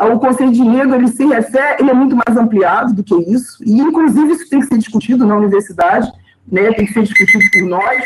o 0.00 0.18
conceito 0.18 0.52
de 0.52 0.62
negro, 0.62 0.94
ele 0.94 1.08
se 1.08 1.26
refere, 1.26 1.82
ele 1.82 1.90
é 1.90 1.94
muito 1.94 2.16
mais 2.16 2.36
ampliado 2.36 2.94
do 2.94 3.02
que 3.02 3.14
isso, 3.14 3.62
e 3.64 3.80
inclusive 3.80 4.32
isso 4.32 4.48
tem 4.48 4.60
que 4.60 4.66
ser 4.66 4.78
discutido 4.78 5.26
na 5.26 5.36
universidade, 5.36 6.10
né? 6.50 6.72
Tem 6.72 6.86
que 6.86 6.92
ser 6.92 7.02
discutido 7.02 7.44
por 7.52 7.68
nós. 7.68 8.02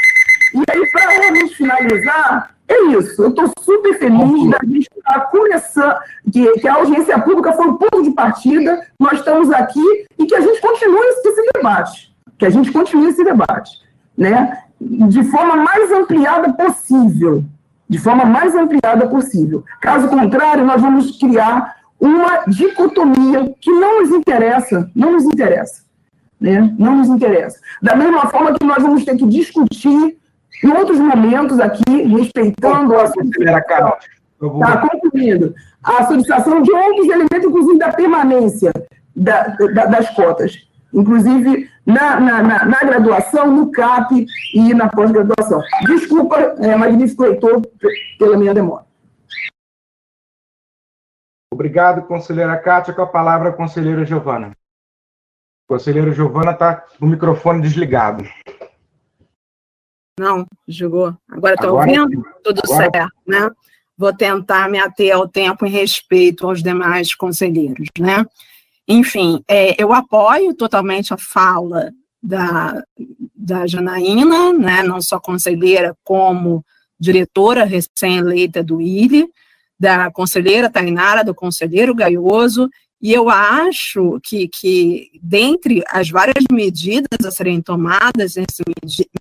E 0.55 0.63
aí, 0.71 0.91
para 0.91 1.11
realmente 1.11 1.57
finalizar, 1.57 2.54
é 2.67 2.83
isso, 2.99 3.23
eu 3.23 3.29
estou 3.29 3.51
super 3.61 3.99
feliz 3.99 4.51
da 4.51 4.59
gente 4.65 4.89
estar 4.97 5.21
começando, 5.27 5.97
que, 6.33 6.53
que 6.61 6.69
a 6.69 6.75
audiência 6.75 7.19
pública 7.21 7.53
foi 7.53 7.67
o 7.67 7.75
ponto 7.75 8.03
de 8.03 8.11
partida, 8.13 8.87
nós 8.99 9.19
estamos 9.19 9.51
aqui 9.51 10.07
e 10.19 10.27
que 10.27 10.35
a 10.35 10.41
gente 10.41 10.61
continue 10.61 10.99
esse 10.99 11.53
debate, 11.55 12.17
que 12.39 12.47
a 12.47 12.51
gente 12.51 12.73
continue 12.73 13.09
esse 13.09 13.23
debate, 13.23 13.71
né? 14.17 14.63
De 14.81 15.23
forma 15.25 15.57
mais 15.57 15.93
ampliada 15.93 16.53
possível, 16.55 17.45
de 17.89 17.99
forma 17.99 18.25
mais 18.25 18.55
ampliada 18.55 19.07
possível. 19.09 19.63
Caso 19.81 20.09
contrário, 20.09 20.65
nós 20.65 20.81
vamos 20.81 21.19
criar 21.19 21.77
uma 22.01 22.45
dicotomia 22.47 23.55
que 23.61 23.71
não 23.71 24.01
nos 24.01 24.11
interessa, 24.11 24.91
não 24.95 25.13
nos 25.13 25.25
interessa, 25.25 25.85
né? 26.41 26.75
Não 26.79 26.97
nos 26.97 27.09
interessa. 27.09 27.61
Da 27.83 27.95
mesma 27.95 28.27
forma 28.29 28.55
que 28.55 28.65
nós 28.65 28.83
vamos 28.83 29.05
ter 29.05 29.17
que 29.17 29.27
discutir 29.27 30.19
em 30.63 30.73
outros 30.73 30.99
momentos 30.99 31.59
aqui, 31.61 32.03
respeitando 32.03 32.95
a 32.97 33.07
solicitação, 33.09 33.99
tá, 34.61 34.89
concluindo, 34.89 35.55
a 35.83 36.05
solicitação 36.05 36.63
de 36.63 36.73
outros 36.73 37.09
elementos, 37.09 37.45
inclusive 37.45 37.79
da 37.79 37.93
permanência 37.93 38.73
da, 39.15 39.49
da, 39.49 39.87
das 39.87 40.11
cotas, 40.15 40.69
inclusive 40.93 41.69
na, 41.85 42.21
na, 42.21 42.43
na, 42.43 42.65
na, 42.65 42.79
graduação, 42.79 43.51
no 43.51 43.71
CAP 43.71 44.27
e 44.55 44.75
na 44.75 44.89
pós-graduação. 44.89 45.61
Desculpa, 45.87 46.37
é, 46.39 46.75
magnífico 46.77 47.25
leitor, 47.25 47.63
pela 48.19 48.37
minha 48.37 48.55
demora. 48.55 48.85
Obrigado, 51.53 52.07
conselheira 52.07 52.57
Kátia. 52.57 52.93
Com 52.93 53.03
a 53.03 53.07
palavra, 53.07 53.51
a 53.51 53.53
conselheira 53.53 54.05
Giovana. 54.05 54.53
Conselheira 55.69 56.11
Giovana 56.13 56.51
está 56.51 56.75
com 56.75 57.07
o 57.07 57.09
microfone 57.09 57.63
desligado. 57.63 58.25
Não, 60.19 60.47
jogou. 60.69 61.17
Agora 61.29 61.55
está 61.55 61.71
ouvindo? 61.71 62.25
Tudo 62.43 62.61
agora... 62.65 62.91
certo, 62.91 63.13
né? 63.27 63.51
Vou 63.97 64.13
tentar 64.13 64.69
me 64.69 64.79
ater 64.79 65.15
ao 65.15 65.29
tempo 65.29 65.67
em 65.67 65.71
respeito 65.71 66.47
aos 66.47 66.63
demais 66.63 67.15
conselheiros, 67.15 67.89
né? 67.99 68.25
Enfim, 68.87 69.43
é, 69.49 69.81
eu 69.83 69.93
apoio 69.93 70.55
totalmente 70.55 71.15
a 71.15 71.17
fala 71.17 71.93
da, 72.23 72.83
da 73.35 73.67
Janaína, 73.67 74.53
né, 74.53 74.83
não 74.83 75.01
só 75.01 75.19
conselheira, 75.19 75.97
como 76.03 76.65
diretora 76.99 77.65
recém-eleita 77.65 78.63
do 78.63 78.81
ILE, 78.81 79.29
da 79.79 80.11
conselheira 80.11 80.71
Tainara, 80.71 81.25
do 81.25 81.35
conselheiro 81.35 81.95
Gaioso, 81.95 82.69
e 83.05 83.13
eu 83.13 83.29
acho 83.29 84.19
que, 84.23 84.49
que, 84.49 85.11
dentre 85.23 85.85
as 85.89 86.09
várias 86.09 86.43
medidas 86.51 87.23
a 87.23 87.31
serem 87.31 87.61
tomadas 87.61 88.35
nesse, 88.35 88.63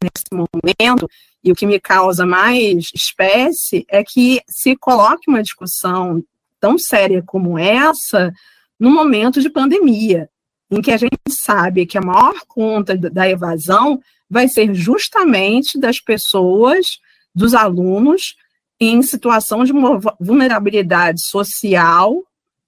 nesse 0.02 0.24
momento, 0.32 1.06
e 1.44 1.52
o 1.52 1.56
que 1.56 1.66
me 1.66 1.78
causa 1.82 2.26
mais 2.26 2.92
espécie 2.96 3.86
é 3.90 4.02
que 4.02 4.40
se 4.48 4.78
coloque 4.78 5.30
uma 5.30 5.44
discussão 5.44 6.24
tão 6.62 6.80
séria 6.80 7.22
como 7.26 7.60
essa 7.60 8.34
no 8.80 8.90
momento 8.90 9.42
de 9.42 9.50
pandemia, 9.50 10.30
em 10.72 10.82
que 10.82 10.92
a 10.92 10.96
gente 10.96 11.18
sabe 11.28 11.86
que 11.86 11.98
a 11.98 12.02
maior 12.02 12.36
conta 12.48 12.96
da 12.96 13.28
evasão 13.28 14.02
vai 14.30 14.48
ser 14.48 14.74
justamente 14.74 15.78
das 15.78 16.00
pessoas, 16.00 17.00
dos 17.36 17.54
alunos, 17.54 18.38
em 18.80 19.02
situação 19.02 19.66
de 19.66 19.74
vulnerabilidade 20.22 21.22
social 21.22 22.24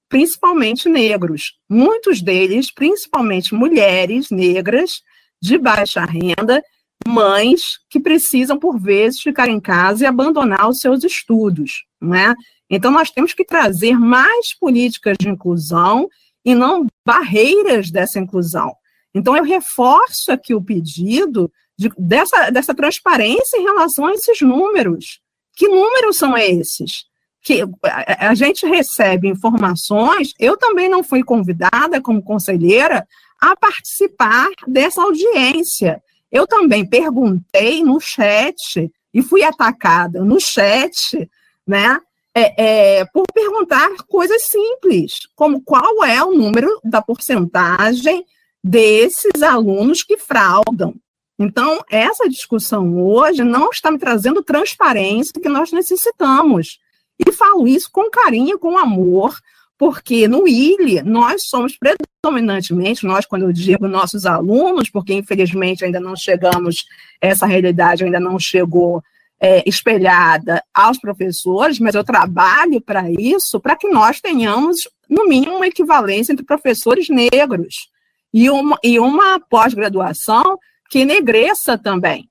principalmente 0.10 0.88
negros, 0.88 1.58
muitos 1.70 2.22
deles, 2.22 2.72
principalmente 2.72 3.54
mulheres 3.54 4.30
negras 4.30 5.02
de 5.42 5.58
baixa 5.58 6.06
renda, 6.06 6.64
mães 7.08 7.80
que 7.90 8.00
precisam, 8.00 8.58
por 8.58 8.80
vezes, 8.80 9.22
ficar 9.22 9.50
em 9.50 9.60
casa 9.60 10.04
e 10.04 10.08
abandonar 10.08 10.70
os 10.70 10.80
seus 10.80 11.04
estudos, 11.04 11.86
não 12.00 12.16
é? 12.16 12.34
Então, 12.70 12.92
nós 12.92 13.12
temos 13.12 13.34
que 13.34 13.46
trazer 13.46 14.00
mais 14.00 14.54
políticas 14.54 15.18
de 15.20 15.30
inclusão 15.30 16.10
e 16.44 16.56
não 16.56 16.88
barreiras 17.06 17.92
dessa 17.92 18.20
inclusão. 18.20 18.74
Então, 19.14 19.36
eu 19.36 19.44
reforço 19.44 20.32
aqui 20.32 20.54
o 20.54 20.62
pedido 20.62 21.52
de, 21.78 21.90
dessa, 21.98 22.50
dessa 22.50 22.74
transparência 22.74 23.58
em 23.58 23.64
relação 23.64 24.06
a 24.06 24.14
esses 24.14 24.42
números. 24.42 25.20
Que 25.56 25.68
números 25.68 26.18
são 26.18 26.38
esses? 26.38 27.06
Que 27.46 27.64
a, 27.84 28.34
gente 28.34 28.66
recebe 28.66 29.28
informações, 29.28 30.34
eu 30.40 30.58
também 30.58 30.90
não 30.90 31.04
fui 31.04 31.24
convidada 31.24 32.02
como 32.02 32.24
conselheira 32.24 33.08
a 33.40 33.56
participar 33.56 34.48
dessa 34.68 35.04
audiência. 35.04 36.02
eu 36.32 36.48
também 36.48 36.84
perguntei 36.84 37.84
no 37.84 38.00
chat 38.00 38.92
e 39.14 39.22
fui 39.22 39.44
atacada 39.44 40.26
no 40.26 40.40
chat, 40.42 41.30
né? 41.68 42.00
É, 42.34 42.98
é, 42.98 43.06
por 43.06 43.26
perguntar 43.32 43.90
coisas 44.10 44.42
simples, 44.42 45.28
como 45.36 45.62
qual 45.62 46.04
é 46.04 46.22
o 46.22 46.34
número 46.34 46.82
da 46.84 47.02
porcentagem 47.02 48.26
desses 48.62 49.44
alunos 49.44 50.04
que 50.04 50.18
fraudam. 50.18 50.96
Então, 51.38 51.80
essa 51.92 52.28
discussão 52.28 53.02
hoje 53.02 53.44
não 53.44 53.70
está 53.70 53.92
me 53.92 54.00
trazendo 54.00 54.44
transparência 54.44 55.40
que 55.40 55.48
nós 55.48 55.72
necessitamos. 55.72 56.80
E 57.20 57.32
falo 57.32 57.68
isso 57.68 57.90
com 57.92 58.10
carinho, 58.10 58.60
com 58.60 58.78
amor, 58.78 59.38
porque 59.78 60.28
no 60.28 60.48
ILE 60.48 61.02
nós 61.04 61.44
somos 61.48 61.78
predominantemente, 61.78 63.06
nós, 63.06 63.26
quando 63.26 63.44
eu 63.44 63.54
digo 63.54 63.88
nossos 63.88 64.26
alunos, 64.26 64.90
porque 64.90 65.14
infelizmente 65.14 65.84
ainda 65.84 66.00
não 66.00 66.16
chegamos, 66.16 66.86
essa 67.22 67.46
realidade 67.46 68.04
ainda 68.04 68.20
não 68.20 68.40
chegou 68.40 69.04
é, 69.40 69.68
espelhada 69.68 70.64
aos 70.74 70.98
professores, 70.98 71.80
mas 71.80 71.94
eu 71.94 72.04
trabalho 72.04 72.80
para 72.80 73.12
isso, 73.12 73.60
para 73.60 73.76
que 73.76 73.90
nós 73.90 74.22
tenhamos, 74.22 74.88
no 75.10 75.28
mínimo, 75.28 75.58
uma 75.58 75.68
equivalência 75.68 76.32
entre 76.32 76.46
professores 76.46 77.10
negros 77.10 77.90
e 78.34 78.50
uma, 78.50 78.78
e 78.84 79.00
uma 79.00 79.40
pós-graduação 79.40 80.58
que 80.90 81.00
enegreça 81.00 81.78
também. 81.78 82.30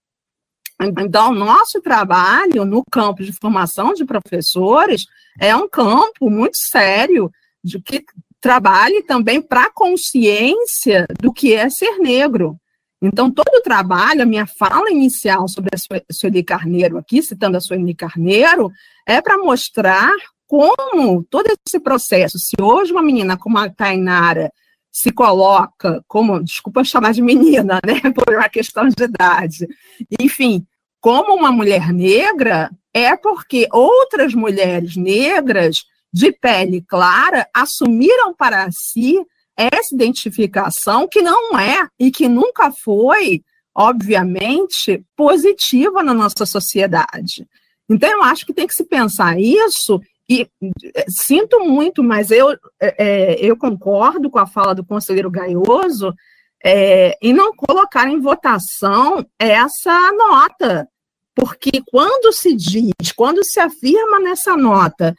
Então, 0.81 1.33
nosso 1.33 1.81
trabalho 1.81 2.65
no 2.65 2.83
campo 2.91 3.23
de 3.23 3.33
formação 3.33 3.95
de 3.95 4.05
professores 4.05 5.05
é 5.39 5.55
um 5.55 5.69
campo 5.69 6.29
muito 6.29 6.57
sério 6.57 7.31
de 7.63 7.81
que 7.81 8.05
trabalhe 8.41 9.03
também 9.03 9.41
para 9.41 9.65
a 9.65 9.73
consciência 9.73 11.07
do 11.21 11.33
que 11.33 11.55
é 11.55 11.71
ser 11.71 11.99
negro. 11.99 12.59
Então, 13.01 13.31
todo 13.31 13.49
o 13.55 13.63
trabalho, 13.63 14.23
a 14.23 14.27
minha 14.27 14.47
fala 14.47 14.91
inicial 14.91 15.49
sobre 15.49 15.71
a 15.75 16.13
Sueli 16.13 16.43
Carneiro 16.43 16.99
aqui, 16.99 17.23
citando 17.23 17.57
a 17.57 17.61
Sueli 17.61 17.95
Carneiro, 17.95 18.71
é 19.07 19.21
para 19.21 19.39
mostrar 19.39 20.13
como 20.47 21.25
todo 21.25 21.47
esse 21.67 21.81
processo, 21.81 22.39
se 22.39 22.55
hoje 22.61 22.93
uma 22.93 23.03
menina 23.03 23.37
como 23.37 23.59
a 23.59 23.69
Tainara 23.69 24.51
se 24.95 25.11
coloca 25.11 26.05
como, 26.07 26.41
desculpa 26.41 26.85
chamar 26.85 27.13
de 27.13 27.21
menina, 27.21 27.81
né, 27.85 28.01
por 28.15 28.33
uma 28.33 28.49
questão 28.49 28.89
de 28.89 29.03
idade, 29.03 29.67
enfim, 30.21 30.65
como 31.01 31.35
uma 31.35 31.51
mulher 31.51 31.93
negra, 31.93 32.71
é 32.95 33.17
porque 33.17 33.67
outras 33.73 34.35
mulheres 34.35 34.95
negras 34.95 35.85
de 36.13 36.31
pele 36.31 36.81
clara 36.81 37.45
assumiram 37.53 38.33
para 38.33 38.71
si 38.71 39.21
essa 39.57 39.93
identificação 39.93 41.09
que 41.09 41.21
não 41.21 41.59
é 41.59 41.89
e 41.99 42.13
que 42.13 42.29
nunca 42.29 42.71
foi, 42.71 43.43
obviamente, 43.75 45.05
positiva 45.17 46.05
na 46.05 46.15
nossa 46.15 46.47
sociedade. 46.47 47.45
Então, 47.91 48.09
eu 48.09 48.23
acho 48.23 48.47
que 48.47 48.55
tem 48.55 48.67
que 48.67 48.75
se 48.75 48.85
pensar 48.85 49.41
isso 49.41 50.01
e 50.29 50.49
é, 50.95 51.05
sinto 51.09 51.61
muito, 51.61 52.03
mas 52.03 52.31
eu, 52.31 52.57
é, 52.81 53.37
eu 53.45 53.57
concordo 53.57 54.31
com 54.31 54.39
a 54.39 54.47
fala 54.47 54.75
do 54.75 54.85
conselheiro 54.85 55.31
Gaioso 55.31 56.15
é, 56.65 57.17
em 57.21 57.33
não 57.33 57.55
colocar 57.55 58.09
em 58.09 58.21
votação 58.21 59.25
essa 59.39 60.13
nota, 60.13 60.89
porque 61.35 61.83
quando 61.91 62.33
se 62.33 62.55
diz, 62.55 63.13
quando 63.15 63.45
se 63.45 63.61
afirma 63.61 64.19
nessa 64.19 64.57
nota 64.57 65.15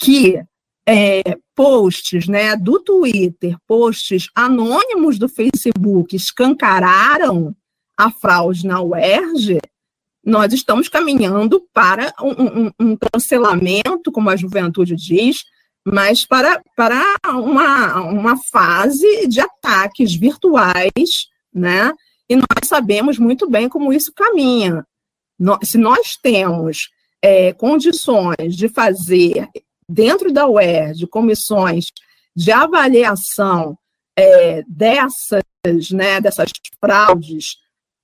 que 0.00 0.40
é, 0.88 1.22
posts 1.54 2.26
né, 2.28 2.56
do 2.56 2.80
Twitter, 2.80 3.56
posts 3.66 4.30
anônimos 4.34 5.18
do 5.18 5.28
Facebook 5.28 6.16
escancararam 6.16 7.54
a 7.96 8.10
fraude 8.10 8.66
na 8.66 8.80
UERJ, 8.80 9.58
nós 10.26 10.52
estamos 10.52 10.88
caminhando 10.88 11.64
para 11.72 12.12
um, 12.20 12.32
um, 12.64 12.70
um 12.80 12.96
cancelamento, 12.96 14.10
como 14.10 14.28
a 14.28 14.34
juventude 14.34 14.96
diz, 14.96 15.44
mas 15.86 16.26
para, 16.26 16.60
para 16.74 17.00
uma, 17.26 18.00
uma 18.00 18.36
fase 18.36 19.28
de 19.28 19.40
ataques 19.40 20.12
virtuais, 20.16 21.28
né? 21.54 21.92
E 22.28 22.34
nós 22.34 22.64
sabemos 22.64 23.20
muito 23.20 23.48
bem 23.48 23.68
como 23.68 23.92
isso 23.92 24.12
caminha. 24.12 24.84
se 25.62 25.78
nós 25.78 26.16
temos 26.20 26.90
é, 27.22 27.52
condições 27.52 28.56
de 28.56 28.68
fazer, 28.68 29.48
dentro 29.88 30.32
da 30.32 30.48
UERJ, 30.48 31.06
comissões 31.06 31.92
de 32.34 32.50
avaliação 32.50 33.78
é, 34.18 34.64
dessas, 34.66 35.44
né, 35.92 36.20
dessas 36.20 36.50
fraudes 36.80 37.58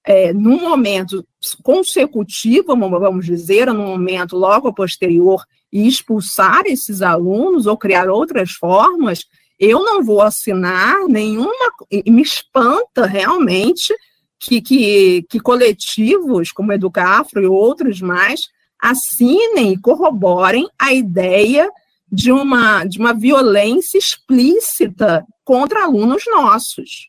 é, 0.04 0.32
num 0.32 0.60
momento 0.60 1.26
consecutivo, 1.62 2.76
vamos 2.76 3.26
dizer, 3.26 3.66
num 3.72 3.86
momento 3.86 4.36
logo 4.36 4.72
posterior, 4.72 5.44
e 5.72 5.88
expulsar 5.88 6.62
esses 6.66 7.00
alunos 7.00 7.66
ou 7.66 7.76
criar 7.76 8.08
outras 8.08 8.52
formas, 8.52 9.24
eu 9.58 9.82
não 9.82 10.02
vou 10.02 10.20
assinar 10.20 11.06
nenhuma. 11.08 11.72
E 11.90 12.10
me 12.10 12.22
espanta 12.22 13.06
realmente 13.06 13.94
que, 14.38 14.60
que, 14.60 15.24
que 15.30 15.40
coletivos 15.40 16.52
como 16.52 16.72
Educafro 16.72 17.42
e 17.42 17.46
outros 17.46 18.00
mais 18.00 18.40
assinem 18.80 19.72
e 19.72 19.78
corroborem 19.78 20.68
a 20.78 20.92
ideia 20.92 21.70
de 22.10 22.30
uma, 22.30 22.84
de 22.84 22.98
uma 22.98 23.14
violência 23.14 23.96
explícita 23.96 25.24
contra 25.44 25.84
alunos 25.84 26.24
nossos. 26.26 27.08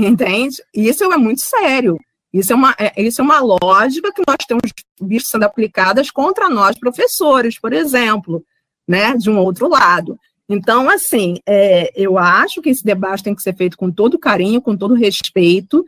Entende? 0.00 0.62
Isso 0.74 1.04
é 1.04 1.16
muito 1.16 1.42
sério. 1.42 1.98
Isso 2.32 2.52
é, 2.52 2.56
uma, 2.56 2.74
é, 2.78 3.02
isso 3.02 3.20
é 3.20 3.24
uma 3.24 3.40
lógica 3.40 4.12
que 4.12 4.22
nós 4.26 4.38
temos 4.46 4.62
visto 5.00 5.28
sendo 5.28 5.44
aplicadas 5.44 6.10
contra 6.10 6.48
nós, 6.48 6.78
professores, 6.78 7.58
por 7.58 7.72
exemplo, 7.72 8.44
né, 8.86 9.16
de 9.16 9.28
um 9.28 9.38
outro 9.38 9.68
lado. 9.68 10.18
Então, 10.48 10.88
assim, 10.88 11.38
é, 11.46 11.92
eu 11.94 12.18
acho 12.18 12.62
que 12.62 12.70
esse 12.70 12.84
debate 12.84 13.24
tem 13.24 13.34
que 13.34 13.42
ser 13.42 13.54
feito 13.56 13.76
com 13.76 13.90
todo 13.90 14.18
carinho, 14.18 14.62
com 14.62 14.76
todo 14.76 14.94
respeito. 14.94 15.84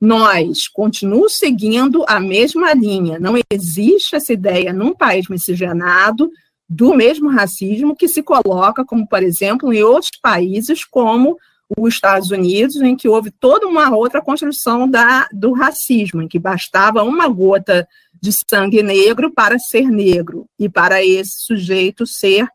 Nós 0.00 0.68
continuamos 0.68 1.36
seguindo 1.36 2.04
a 2.06 2.20
mesma 2.20 2.72
linha. 2.74 3.18
Não 3.18 3.34
existe 3.50 4.16
essa 4.16 4.32
ideia 4.32 4.72
num 4.72 4.94
país 4.94 5.28
miscigenado 5.28 6.30
do 6.68 6.94
mesmo 6.94 7.30
racismo 7.30 7.96
que 7.96 8.08
se 8.08 8.22
coloca, 8.22 8.84
como, 8.84 9.06
por 9.06 9.22
exemplo, 9.22 9.72
em 9.72 9.82
outros 9.82 10.12
países, 10.20 10.84
como 10.84 11.36
os 11.76 11.94
Estados 11.94 12.30
Unidos, 12.30 12.76
em 12.76 12.96
que 12.96 13.08
houve 13.08 13.30
toda 13.30 13.66
uma 13.66 13.94
outra 13.94 14.22
construção 14.22 14.88
da, 14.88 15.28
do 15.32 15.52
racismo, 15.52 16.22
em 16.22 16.28
que 16.28 16.38
bastava 16.38 17.02
uma 17.02 17.28
gota 17.28 17.86
de 18.20 18.30
sangue 18.48 18.82
negro 18.82 19.32
para 19.32 19.58
ser 19.58 19.90
negro 19.90 20.46
e 20.58 20.68
para 20.68 21.04
esse 21.04 21.40
sujeito 21.40 22.06
ser 22.06 22.46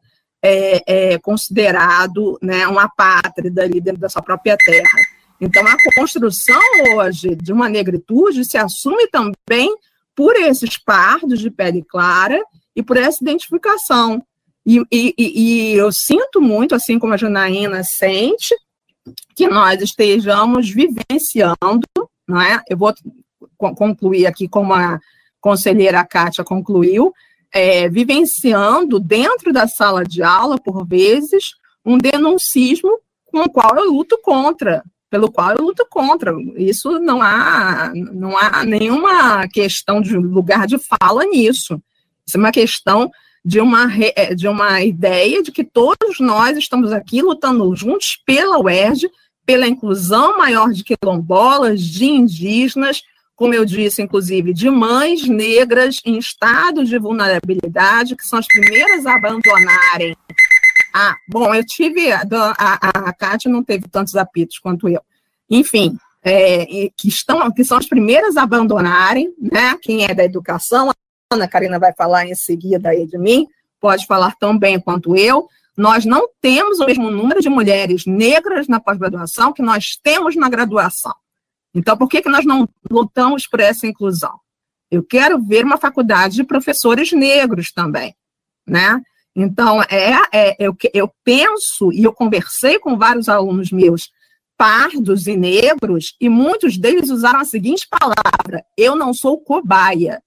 é, 0.44 1.14
é, 1.14 1.20
considerado 1.20 2.38
né, 2.42 2.68
uma 2.68 2.90
pátria 2.90 3.52
ali 3.62 3.80
dentro 3.80 4.02
da 4.02 4.10
sua 4.10 4.22
própria 4.22 4.58
terra. 4.58 5.00
Então, 5.40 5.64
a 5.66 5.76
construção 5.96 6.62
hoje 6.96 7.36
de 7.36 7.52
uma 7.52 7.68
negritude 7.68 8.46
se 8.46 8.58
assume 8.58 9.08
também 9.08 9.76
por 10.16 10.36
esses 10.36 10.78
pardos 10.78 11.40
de 11.40 11.50
pele 11.50 11.84
clara 11.84 12.40
e 12.76 12.84
por 12.84 12.98
essa 12.98 13.24
identificação. 13.24 14.24
E, 14.66 14.84
e, 14.92 15.14
e 15.18 15.74
eu 15.74 15.92
sinto 15.92 16.40
muito, 16.40 16.76
assim 16.76 17.00
como 17.00 17.14
a 17.14 17.18
Janaína 17.18 17.84
sente, 17.84 18.56
que 19.36 19.48
nós 19.48 19.82
estejamos 19.82 20.70
vivenciando, 20.70 21.88
não 22.28 22.42
é? 22.42 22.62
Eu 22.70 22.78
vou 22.78 22.94
concluir 23.58 24.26
aqui 24.26 24.48
como 24.48 24.74
a 24.74 25.00
conselheira 25.40 26.06
Kátia 26.06 26.44
concluiu, 26.44 27.14
é, 27.52 27.90
vivenciando 27.90 29.00
dentro 29.00 29.52
da 29.52 29.68
sala 29.68 30.04
de 30.04 30.24
aula, 30.24 30.58
por 30.58 30.86
vezes, 30.86 31.56
um 31.86 31.98
denuncismo 31.98 33.00
com 33.26 33.42
o 33.42 33.50
qual 33.50 33.76
eu 33.76 33.92
luto 33.92 34.18
contra, 34.22 34.84
pelo 35.10 35.32
qual 35.32 35.52
eu 35.52 35.64
luto 35.64 35.86
contra. 35.90 36.34
Isso 36.56 37.00
não 37.00 37.22
há, 37.22 37.92
não 37.94 38.38
há 38.38 38.64
nenhuma 38.64 39.48
questão 39.48 40.02
de 40.02 40.16
lugar 40.16 40.68
de 40.68 40.78
fala 40.78 41.26
nisso. 41.26 41.82
Isso 42.26 42.38
é 42.38 42.40
uma 42.40 42.52
questão 42.52 43.12
de 43.44 43.60
uma, 43.60 43.88
é, 44.16 44.36
de 44.36 44.48
uma 44.48 44.82
ideia 44.82 45.42
de 45.42 45.52
que 45.52 45.64
todos 45.64 46.20
nós 46.20 46.58
estamos 46.58 46.92
aqui 46.92 47.22
lutando 47.22 47.76
juntos 47.76 48.22
pela 48.26 48.60
UERJ, 48.60 49.10
pela 49.46 49.68
inclusão 49.68 50.38
maior 50.38 50.72
de 50.72 50.84
quilombolas, 50.84 51.82
de 51.82 52.06
indígenas, 52.06 53.02
como 53.36 53.56
eu 53.56 53.66
disse, 53.66 54.04
inclusive, 54.04 54.54
de 54.54 54.70
mães 54.70 55.28
negras 55.28 56.00
em 56.06 56.18
estado 56.18 56.86
de 56.86 57.00
vulnerabilidade, 57.00 58.16
que 58.16 58.26
são 58.26 58.38
as 58.38 58.46
primeiras 58.46 59.06
a 59.06 59.16
abandonarem. 59.16 60.16
Ah, 60.94 61.16
bom, 61.28 61.54
eu 61.56 61.66
tive, 61.66 62.12
a, 62.12 62.22
a, 62.30 63.10
a 63.10 63.14
Kátia 63.14 63.50
não 63.50 63.64
teve 63.64 63.88
tantos 63.88 64.16
apitos 64.16 64.60
quanto 64.60 64.88
eu. 64.88 65.02
Enfim, 65.50 65.98
é, 66.24 66.90
que, 66.96 67.08
estão, 67.08 67.52
que 67.52 67.64
são 67.64 67.80
as 67.80 67.88
primeiras 67.88 68.38
a 68.38 68.44
abandonarem, 68.44 69.34
né? 69.40 69.76
Quem 69.82 70.06
é 70.06 70.14
da 70.14 70.24
educação, 70.24 70.92
Ana 71.32 71.48
Karina 71.48 71.80
vai 71.80 71.94
falar 71.94 72.26
em 72.28 72.36
seguida 72.36 72.90
aí 72.90 73.06
de 73.08 73.18
mim, 73.18 73.48
pode 73.80 74.06
falar 74.06 74.36
tão 74.40 74.58
bem 74.58 74.80
quanto 74.80 75.16
eu. 75.16 75.48
Nós 75.78 76.06
não 76.06 76.28
temos 76.42 76.80
o 76.80 76.86
mesmo 76.86 77.10
número 77.10 77.42
de 77.42 77.50
mulheres 77.50 78.06
negras 78.06 78.68
na 78.68 78.80
pós-graduação 78.80 79.54
que 79.54 79.62
nós 79.62 79.98
temos 80.02 80.36
na 80.36 80.50
graduação. 80.50 81.14
Então, 81.74 81.98
por 81.98 82.10
que, 82.10 82.22
que 82.22 82.30
nós 82.30 82.46
não 82.46 82.68
lutamos 82.90 83.48
por 83.48 83.60
essa 83.62 83.88
inclusão? 83.88 84.38
Eu 84.90 85.02
quero 85.02 85.42
ver 85.42 85.64
uma 85.64 85.78
faculdade 85.78 86.36
de 86.36 86.44
professores 86.44 87.14
negros 87.14 87.72
também, 87.72 88.14
né? 88.68 89.02
Então, 89.34 89.82
é, 89.84 90.12
é 90.34 90.56
eu, 90.60 90.76
eu 90.94 91.10
penso, 91.24 91.94
e 91.94 92.04
eu 92.04 92.12
conversei 92.12 92.78
com 92.78 92.98
vários 92.98 93.30
alunos 93.30 93.72
meus, 93.72 94.12
pardos 94.58 95.26
e 95.26 95.38
negros, 95.38 96.16
e 96.20 96.28
muitos 96.28 96.78
deles 96.78 97.10
usaram 97.10 97.40
a 97.40 97.46
seguinte 97.46 97.88
palavra: 97.90 98.66
eu 98.78 98.96
não 98.96 99.14
sou 99.14 99.40
cobaia. 99.40 100.22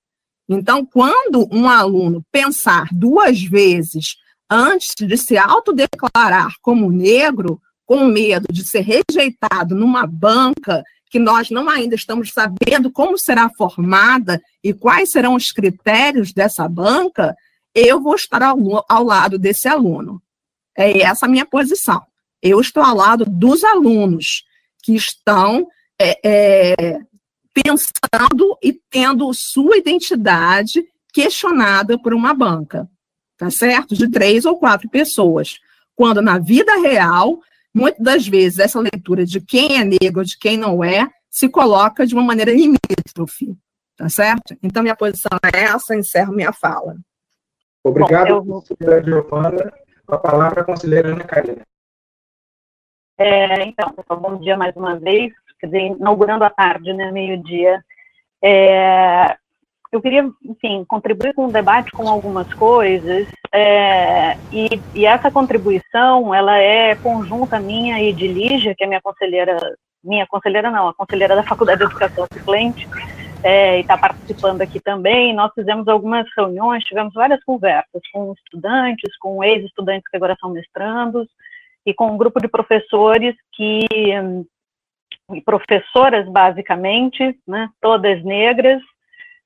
Então, 0.49 0.85
quando 0.85 1.49
um 1.51 1.69
aluno 1.69 2.25
pensar 2.31 2.89
duas 2.93 3.43
vezes 3.43 4.17
antes 4.51 4.95
de 4.99 5.17
se 5.17 5.39
autodeclarar 5.39 6.55
como 6.61 6.91
negro, 6.91 7.61
com 7.87 8.05
medo 8.07 8.47
de 8.51 8.65
ser 8.65 8.81
rejeitado 8.81 9.75
numa 9.75 10.07
banca 10.07 10.83
que 11.11 11.19
nós 11.19 11.51
não 11.51 11.69
ainda 11.69 11.95
estamos 11.95 12.33
sabendo 12.33 12.91
como 12.91 13.17
será 13.17 13.49
formada 13.57 14.43
e 14.63 14.73
quais 14.73 15.11
serão 15.11 15.35
os 15.35 15.53
critérios 15.53 16.33
dessa 16.33 16.69
banca, 16.69 17.37
eu 17.75 18.03
vou 18.03 18.15
estar 18.15 18.43
ao, 18.43 18.59
ao 18.89 19.05
lado 19.05 19.39
desse 19.39 19.69
aluno. 19.69 20.21
É 20.77 21.03
essa 21.03 21.27
a 21.27 21.29
minha 21.29 21.47
posição. 21.47 22.03
Eu 22.43 22.61
estou 22.61 22.83
ao 22.83 22.97
lado 22.97 23.25
dos 23.25 23.63
alunos 23.65 24.45
que 24.83 24.95
estão 24.95 25.67
é, 26.01 26.19
é, 26.25 26.99
pensando 27.55 28.59
e 28.63 28.73
tendo 28.91 29.33
sua 29.33 29.77
identidade 29.77 30.85
questionada 31.13 31.97
por 31.99 32.13
uma 32.13 32.35
banca, 32.35 32.89
tá 33.39 33.51
certo? 33.51 33.95
De 33.95 34.11
três 34.11 34.45
ou 34.45 34.59
quatro 34.59 34.89
pessoas. 34.89 35.61
Quando 35.95 36.21
na 36.21 36.39
vida 36.39 36.75
real 36.81 37.41
muitas 37.75 38.03
das 38.03 38.27
vezes 38.27 38.59
essa 38.59 38.81
leitura 38.81 39.25
de 39.27 39.41
quem 39.41 39.79
é 39.79 39.85
negro, 39.85 40.25
de 40.25 40.39
quem 40.39 40.57
não 40.57 40.83
é, 40.83 41.09
se 41.29 41.49
coloca 41.49 42.07
de 42.07 42.15
uma 42.15 42.23
maneira 42.23 42.53
limítrofe, 42.53 43.57
tá 43.97 44.09
certo? 44.09 44.57
Então, 44.63 44.83
minha 44.83 44.95
posição 44.95 45.37
é 45.53 45.63
essa, 45.63 45.97
encerro 45.97 46.33
minha 46.33 46.53
fala. 46.53 46.97
Obrigado, 47.83 48.41
Bom, 48.43 48.61
conselheira 48.61 49.05
Giovana. 49.05 49.73
Com 50.07 50.15
a 50.15 50.19
palavra, 50.19 50.61
a 50.61 50.65
conselheira 50.65 51.09
Ana 51.11 51.25
Karina. 51.25 51.63
É, 53.19 53.65
então, 53.65 53.91
pessoal, 53.91 54.21
bom 54.21 54.39
dia 54.39 54.57
mais 54.57 54.75
uma 54.77 54.99
vez, 54.99 55.33
quer 55.65 55.67
dizer, 55.67 55.97
inaugurando 55.99 56.45
a 56.45 56.51
tarde, 56.51 56.93
né, 56.93 57.11
meio-dia. 57.11 57.83
É, 58.43 59.37
eu 59.91 60.01
queria, 60.01 60.29
enfim, 60.45 60.85
contribuir 60.87 61.35
com 61.35 61.47
o 61.47 61.53
debate 61.53 61.91
com 61.93 62.09
algumas 62.09 62.53
coisas, 62.55 63.27
é, 63.53 64.37
e, 64.53 64.81
e, 64.95 65.07
essa 65.07 65.31
contribuição, 65.31 66.35
ela 66.35 66.59
é 66.59 66.95
conjunta 66.97 67.61
minha 67.61 68.03
e 68.03 68.13
de 68.13 68.27
Lígia, 68.27 68.75
que 68.75 68.85
é 68.85 68.87
minha 68.87 69.01
conselheira, 69.01 69.57
minha 70.03 70.27
conselheira 70.27 70.71
não, 70.71 70.89
a 70.89 70.95
conselheira 70.95 71.37
da 71.37 71.45
Faculdade 71.45 71.79
de 71.79 71.85
Educação 71.85 72.27
Suplente, 72.33 72.89
é, 73.43 73.79
e 73.79 73.81
está 73.83 73.97
participando 73.97 74.63
aqui 74.63 74.81
também. 74.81 75.35
Nós 75.35 75.53
fizemos 75.55 75.87
algumas 75.87 76.27
reuniões, 76.37 76.85
tivemos 76.85 77.15
várias 77.15 77.43
conversas 77.45 78.03
com 78.13 78.33
estudantes, 78.33 79.17
com 79.19 79.45
ex-estudantes 79.45 80.09
que 80.11 80.17
agora 80.17 80.37
são 80.41 80.51
mestrandos, 80.51 81.29
e 81.87 81.95
com 81.95 82.11
um 82.11 82.17
grupo 82.17 82.41
de 82.41 82.49
professores 82.49 83.37
que, 83.53 83.87
e 85.33 85.41
professoras 85.41 86.29
basicamente, 86.29 87.39
né, 87.47 87.69
todas 87.81 88.23
negras, 88.25 88.83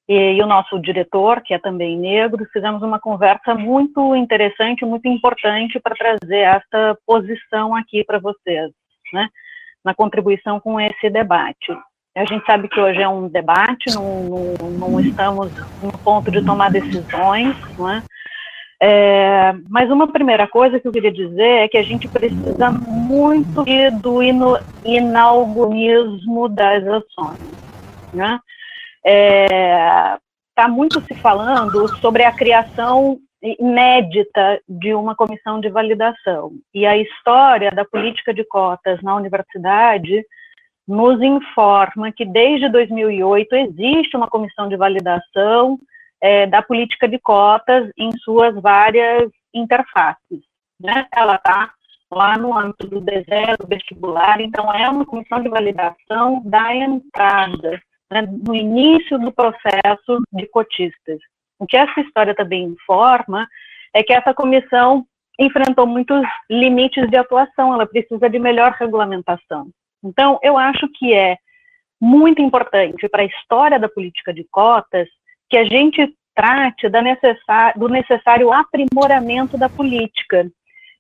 e, 0.09 0.37
e, 0.37 0.43
o 0.43 0.47
nosso 0.47 0.81
diretor, 0.81 1.43
que 1.43 1.53
é 1.53 1.59
também 1.59 1.99
negro, 1.99 2.47
fizemos 2.51 2.83
uma 2.83 2.99
conversa 2.99 3.55
muito 3.55 4.17
interessante, 4.17 4.85
muito 4.85 5.07
importante 5.07 5.79
para 5.79 5.95
trazer 5.95 6.39
essa 6.39 6.99
posição 7.07 7.75
aqui 7.77 8.03
para 8.03 8.19
vocês, 8.19 8.71
né, 9.13 9.29
na 9.85 9.95
contribuição 9.95 10.59
com 10.59 10.81
esse 10.81 11.11
debate. 11.11 11.77
A 12.17 12.25
gente 12.25 12.45
sabe 12.47 12.69
que 12.69 12.81
hoje 12.81 13.01
é 13.01 13.09
um 13.09 13.29
debate, 13.29 13.95
não, 13.95 14.25
não, 14.25 14.71
não 14.71 15.01
estamos 15.01 15.53
no 15.81 15.97
ponto 15.99 16.31
de 16.31 16.45
tomar 16.45 16.71
decisões, 16.71 17.55
não 17.79 17.89
é? 17.89 18.03
É, 18.81 19.55
mas 19.69 19.91
uma 19.91 20.07
primeira 20.07 20.47
coisa 20.47 20.79
que 20.79 20.87
eu 20.87 20.93
queria 20.93 21.11
dizer 21.11 21.65
é 21.65 21.69
que 21.69 21.79
a 21.79 21.83
gente 21.83 22.07
precisa 22.07 22.71
muito 22.71 23.65
do 24.01 24.23
inaugurismo 24.85 26.49
das 26.49 26.87
ações. 26.87 27.59
Né? 28.13 28.39
está 29.05 29.11
é, 29.11 30.19
tá 30.55 30.69
muito 30.69 31.01
se 31.03 31.15
falando 31.15 31.89
sobre 31.97 32.25
a 32.25 32.33
criação 32.33 33.19
inédita 33.43 34.61
de 34.69 34.95
uma 34.95 35.15
comissão 35.15 35.61
de 35.61 35.69
validação. 35.69 36.53
E 36.75 36.85
a 36.85 36.97
história 36.97 37.71
da 37.71 37.85
política 37.85 38.35
de 38.35 38.45
cotas 38.45 39.01
na 39.03 39.15
universidade 39.15 40.25
nos 40.87 41.21
informa 41.23 42.11
que 42.11 42.25
desde 42.25 42.69
2008 42.69 43.55
existe 43.55 44.17
uma 44.17 44.27
comissão 44.27 44.69
de 44.69 44.77
validação 44.77 45.79
é, 46.21 46.47
da 46.47 46.63
política 46.63 47.09
de 47.09 47.19
cotas 47.19 47.91
em 47.97 48.11
suas 48.19 48.55
várias 48.61 49.31
interfaces. 49.55 50.41
Né? 50.81 51.07
Ela 51.15 51.37
está 51.37 51.73
lá 52.11 52.37
no 52.39 52.57
âmbito 52.57 52.87
do 52.87 53.01
D0, 53.01 53.69
vestibular, 53.69 54.41
então 54.41 54.73
é 54.73 54.89
uma 54.89 55.05
comissão 55.05 55.43
de 55.43 55.49
validação 55.49 56.43
da 56.45 56.75
entrada 56.75 57.81
né, 58.11 58.23
no 58.23 58.55
início 58.55 59.19
do 59.19 59.31
processo 59.33 60.23
de 60.33 60.47
cotistas. 60.47 61.19
O 61.59 61.67
que 61.67 61.77
essa 61.77 62.01
história 62.01 62.35
também 62.35 62.65
informa 62.65 63.47
é 63.93 64.03
que 64.03 64.13
essa 64.13 64.33
comissão 64.33 65.05
enfrentou 65.39 65.87
muitos 65.87 66.23
limites 66.51 67.09
de 67.09 67.17
atuação, 67.17 67.73
ela 67.75 67.87
precisa 67.87 68.29
de 68.29 68.39
melhor 68.39 68.73
regulamentação. 68.73 69.69
Então, 70.03 70.39
eu 70.43 70.57
acho 70.57 70.89
que 70.95 71.13
é 71.15 71.37
muito 72.01 72.41
importante 72.41 73.09
para 73.09 73.23
a 73.23 73.27
história 73.27 73.79
da 73.79 73.89
política 73.89 74.33
de 74.33 74.45
cotas 74.51 75.09
que 75.49 75.57
a 75.57 75.65
gente 75.65 76.15
trate 76.35 76.89
do 77.77 77.89
necessário 77.89 78.53
aprimoramento 78.53 79.59
da 79.59 79.69
política. 79.69 80.49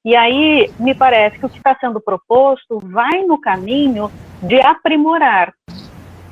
E 0.04 0.16
aí, 0.16 0.70
me 0.78 0.94
parece 0.94 1.38
que 1.38 1.46
o 1.46 1.48
que 1.48 1.58
está 1.58 1.76
sendo 1.80 2.00
proposto 2.00 2.78
vai 2.80 3.22
no 3.22 3.40
caminho 3.40 4.10
de 4.42 4.60
aprimorar 4.60 5.52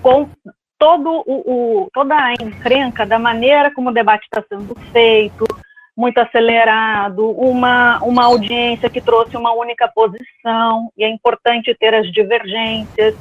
com 0.02 0.28
todo 0.78 1.22
o, 1.26 1.84
o, 1.84 1.88
toda 1.93 2.14
a 2.16 2.32
encrenca 2.32 3.06
da 3.06 3.18
maneira 3.18 3.72
como 3.72 3.90
o 3.90 3.94
debate 3.94 4.24
está 4.24 4.44
sendo 4.48 4.74
feito, 4.93 5.44
muito 5.97 6.18
acelerado, 6.18 7.30
uma, 7.30 7.98
uma 8.02 8.24
audiência 8.24 8.90
que 8.90 9.01
trouxe 9.01 9.36
uma 9.36 9.52
única 9.52 9.88
posição, 9.88 10.90
e 10.97 11.05
é 11.05 11.09
importante 11.09 11.74
ter 11.74 11.94
as 11.94 12.10
divergências, 12.12 13.16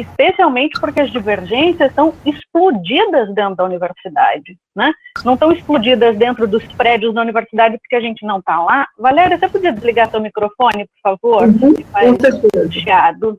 especialmente 0.00 0.78
porque 0.80 1.00
as 1.00 1.10
divergências 1.10 1.90
estão 1.90 2.14
explodidas 2.24 3.34
dentro 3.34 3.56
da 3.56 3.64
universidade, 3.64 4.56
né? 4.74 4.92
Não 5.24 5.34
estão 5.34 5.52
explodidas 5.52 6.16
dentro 6.16 6.46
dos 6.46 6.64
prédios 6.74 7.14
da 7.14 7.22
universidade 7.22 7.78
porque 7.78 7.96
a 7.96 8.00
gente 8.00 8.24
não 8.24 8.38
está 8.38 8.60
lá. 8.60 8.86
Valéria, 8.98 9.38
você 9.38 9.48
podia 9.48 9.72
desligar 9.72 10.10
seu 10.10 10.20
microfone, 10.20 10.86
por 10.86 11.18
favor? 11.18 11.42
Uhum, 11.48 11.74
faz 11.92 12.72
chiado. 12.72 13.38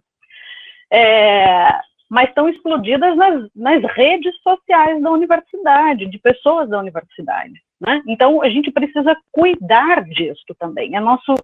É, 0.91 1.80
mas 2.10 2.30
estão 2.30 2.49
explodidas 2.49 3.15
nas, 3.15 3.48
nas 3.56 3.84
redes 3.94 4.34
sociais 4.41 5.02
da 5.02 5.11
universidade, 5.11 6.07
de 6.07 6.18
pessoas 6.18 6.68
da 6.68 6.80
universidade. 6.80 7.53
Né? 7.80 8.02
Então, 8.07 8.41
a 8.41 8.49
gente 8.49 8.72
precisa 8.72 9.15
cuidar 9.31 10.03
disso 10.06 10.56
também. 10.57 10.95
É 10.95 10.99
nosso 10.99 11.36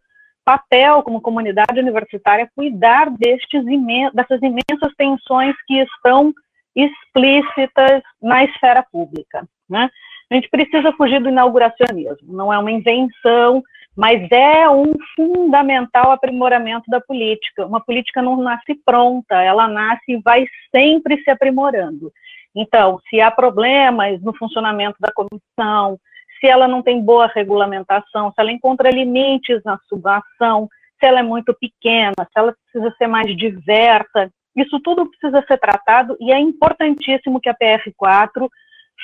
papel 0.46 1.02
como 1.02 1.20
comunidade 1.20 1.80
universitária 1.80 2.50
cuidar 2.56 3.10
destes 3.10 3.66
imen 3.66 4.12
dessas 4.14 4.40
imensas 4.42 4.94
tensões 4.96 5.56
que 5.66 5.80
estão 5.80 6.32
explícitas 6.76 8.04
na 8.22 8.44
esfera 8.44 8.86
pública. 8.92 9.48
Né? 9.68 9.90
A 10.30 10.36
gente 10.36 10.50
precisa 10.50 10.94
fugir 10.94 11.22
do 11.22 11.30
inauguracionismo, 11.30 12.34
não 12.34 12.54
é 12.54 12.60
uma 12.60 12.72
invenção, 12.72 13.64
mas 13.96 14.30
é 14.30 14.70
um 14.70 14.94
fundamental 15.16 16.12
aprimoramento 16.12 16.90
da 16.90 17.00
política. 17.00 17.66
Uma 17.66 17.80
política 17.80 18.22
não 18.22 18.36
nasce 18.38 18.76
pronta, 18.86 19.42
ela 19.42 19.68
nasce 19.68 20.04
e 20.10 20.22
vai 20.22 20.46
sempre 20.76 21.22
se 21.24 21.32
aprimorando. 21.32 22.12
Então, 22.54 23.00
se 23.10 23.22
há 23.22 23.32
problemas 23.32 24.22
no 24.22 24.36
funcionamento 24.36 24.98
da 25.00 25.12
comissão, 25.14 25.98
se 26.40 26.48
ela 26.48 26.68
não 26.68 26.82
tem 26.82 27.02
boa 27.02 27.28
regulamentação, 27.28 28.32
se 28.32 28.36
ela 28.42 28.52
encontra 28.52 28.90
limites 28.90 29.62
na 29.64 29.78
subação, 29.88 30.70
se 31.00 31.06
ela 31.06 31.20
é 31.20 31.24
muito 31.24 31.54
pequena, 31.54 32.14
se 32.18 32.32
ela 32.36 32.54
precisa 32.54 32.96
ser 32.98 33.08
mais 33.08 33.36
diversa, 33.36 34.32
isso 34.56 34.80
tudo 34.80 35.10
precisa 35.10 35.44
ser 35.48 35.58
tratado 35.58 36.16
e 36.20 36.32
é 36.32 36.40
importantíssimo 36.40 37.42
que 37.42 37.50
a 37.50 37.56
PR4 37.56 38.50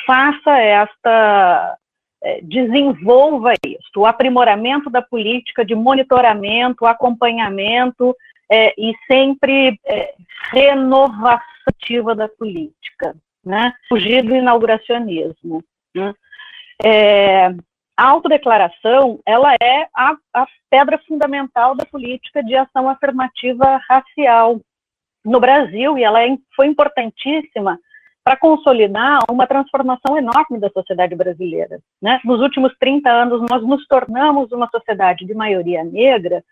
faça 0.05 0.57
esta 0.57 1.77
é, 2.23 2.39
desenvolva 2.41 3.53
isso, 3.65 3.97
o 3.97 4.05
aprimoramento 4.05 4.89
da 4.89 5.01
política 5.01 5.65
de 5.65 5.75
monitoramento, 5.75 6.85
acompanhamento 6.85 8.15
é, 8.49 8.73
e 8.77 8.93
sempre 9.07 9.79
é, 9.85 10.13
renovação 10.51 11.51
da 12.15 12.27
política, 12.27 13.15
né? 13.43 13.73
fugir 13.89 14.23
do 14.23 14.35
inauguracionismo. 14.35 15.63
Né? 15.95 16.13
É, 16.83 17.47
a 17.97 18.07
autodeclaração, 18.07 19.19
ela 19.25 19.53
é 19.61 19.87
a, 19.95 20.15
a 20.33 20.47
pedra 20.69 20.99
fundamental 21.07 21.75
da 21.75 21.85
política 21.85 22.43
de 22.43 22.55
ação 22.55 22.89
afirmativa 22.89 23.79
racial, 23.89 24.59
no 25.23 25.39
Brasil 25.39 25.97
e 25.97 26.03
ela 26.03 26.23
é, 26.23 26.37
foi 26.55 26.67
importantíssima 26.67 27.79
para 28.23 28.37
consolidar 28.37 29.19
uma 29.29 29.47
transformação 29.47 30.17
enorme 30.17 30.59
da 30.59 30.69
sociedade 30.69 31.15
brasileira. 31.15 31.79
Né? 32.01 32.19
Nos 32.23 32.39
últimos 32.39 32.71
30 32.79 33.09
anos, 33.09 33.41
nós 33.49 33.63
nos 33.63 33.85
tornamos 33.87 34.51
uma 34.51 34.69
sociedade 34.69 35.25
de 35.25 35.33
maioria 35.33 35.83
negra, 35.83 36.43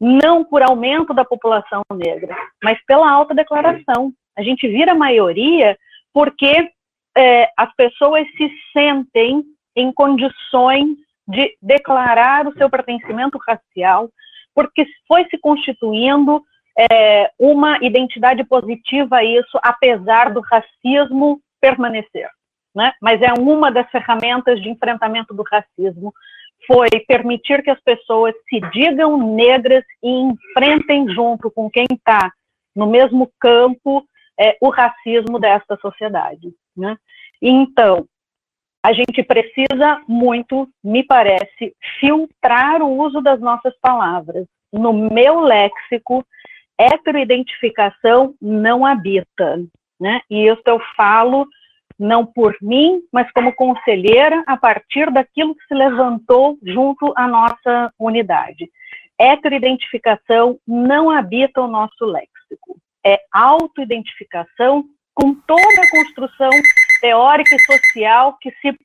não 0.00 0.42
por 0.42 0.62
aumento 0.62 1.12
da 1.12 1.24
população 1.24 1.82
negra, 1.92 2.34
mas 2.62 2.82
pela 2.86 3.10
alta 3.10 3.34
declaração. 3.34 4.12
A 4.36 4.42
gente 4.42 4.66
vira 4.66 4.94
maioria 4.94 5.76
porque 6.12 6.70
é, 7.16 7.50
as 7.54 7.74
pessoas 7.74 8.26
se 8.36 8.50
sentem 8.72 9.44
em 9.80 9.92
condições 9.92 10.96
de 11.26 11.56
declarar 11.62 12.46
o 12.46 12.54
seu 12.54 12.68
pertencimento 12.68 13.38
racial, 13.38 14.10
porque 14.54 14.84
foi 15.06 15.24
se 15.28 15.38
constituindo 15.38 16.42
é, 16.90 17.30
uma 17.38 17.78
identidade 17.82 18.44
positiva 18.44 19.16
a 19.16 19.24
isso, 19.24 19.58
apesar 19.62 20.32
do 20.32 20.40
racismo 20.40 21.40
permanecer. 21.60 22.28
Né? 22.74 22.92
Mas 23.00 23.20
é 23.22 23.32
uma 23.38 23.70
das 23.70 23.88
ferramentas 23.90 24.60
de 24.62 24.68
enfrentamento 24.68 25.34
do 25.34 25.42
racismo, 25.42 26.12
foi 26.66 26.88
permitir 27.06 27.62
que 27.62 27.70
as 27.70 27.80
pessoas 27.80 28.34
se 28.48 28.60
digam 28.72 29.34
negras 29.34 29.84
e 30.02 30.10
enfrentem 30.10 31.08
junto 31.08 31.50
com 31.50 31.70
quem 31.70 31.86
está 31.90 32.30
no 32.76 32.86
mesmo 32.86 33.30
campo 33.40 34.04
é, 34.38 34.56
o 34.60 34.68
racismo 34.68 35.38
desta 35.38 35.76
sociedade. 35.78 36.52
Né? 36.76 36.96
Então, 37.42 38.06
a 38.82 38.92
gente 38.92 39.22
precisa 39.22 40.00
muito, 40.08 40.68
me 40.82 41.02
parece, 41.02 41.74
filtrar 41.98 42.82
o 42.82 42.98
uso 42.98 43.20
das 43.20 43.40
nossas 43.40 43.74
palavras. 43.80 44.46
No 44.72 44.92
meu 44.92 45.40
léxico, 45.40 46.24
heteroidentificação 46.78 48.34
não 48.40 48.86
habita, 48.86 49.62
né? 50.00 50.20
E 50.30 50.46
isso 50.46 50.62
eu 50.66 50.80
falo 50.96 51.46
não 51.98 52.24
por 52.24 52.56
mim, 52.62 53.02
mas 53.12 53.30
como 53.32 53.54
conselheira 53.54 54.42
a 54.46 54.56
partir 54.56 55.10
daquilo 55.10 55.54
que 55.54 55.66
se 55.66 55.74
levantou 55.74 56.58
junto 56.62 57.12
à 57.14 57.28
nossa 57.28 57.92
unidade. 57.98 58.70
Heteroidentificação 59.18 60.58
não 60.66 61.10
habita 61.10 61.60
o 61.60 61.68
nosso 61.68 62.06
léxico. 62.06 62.80
É 63.04 63.20
autoidentificação 63.30 64.84
com 65.14 65.34
toda 65.34 65.82
a 65.82 65.90
construção 65.90 66.50
teórica 67.00 67.54
e 67.54 67.62
social 67.62 68.36
que 68.40 68.50
se 68.60 68.76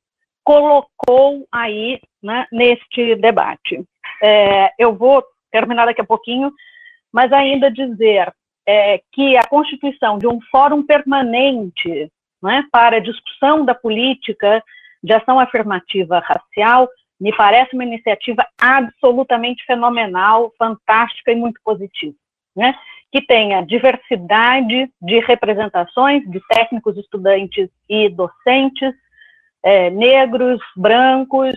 colocou 0.44 1.46
aí 1.52 2.00
né, 2.22 2.46
neste 2.52 3.16
debate. 3.16 3.84
É, 4.22 4.72
eu 4.78 4.96
vou 4.96 5.24
terminar 5.52 5.86
daqui 5.86 6.02
a 6.02 6.06
pouquinho, 6.06 6.52
mas 7.12 7.32
ainda 7.34 7.72
dizer 7.72 8.32
é, 8.68 9.02
que 9.12 9.38
a 9.38 9.48
constituição 9.48 10.18
de 10.18 10.28
um 10.28 10.40
fórum 10.52 10.86
permanente 10.86 12.12
né, 12.42 12.64
para 12.72 13.02
discussão 13.02 13.66
da 13.66 13.74
política 13.74 14.64
de 15.04 15.14
ação 15.14 15.40
afirmativa 15.40 16.20
racial 16.20 16.90
me 17.20 17.36
parece 17.36 17.74
uma 17.74 17.84
iniciativa 17.84 18.46
absolutamente 18.60 19.64
fenomenal, 19.66 20.52
fantástica 20.58 21.32
e 21.32 21.36
muito 21.36 21.60
positiva. 21.64 22.16
Né? 22.56 22.76
Que 23.16 23.22
tenha 23.22 23.62
diversidade 23.62 24.92
de 25.02 25.20
representações 25.22 26.22
de 26.30 26.42
técnicos, 26.50 26.98
estudantes 26.98 27.70
e 27.90 28.10
docentes, 28.10 28.94
é, 29.64 29.90
negros, 29.90 30.60
brancos, 30.76 31.56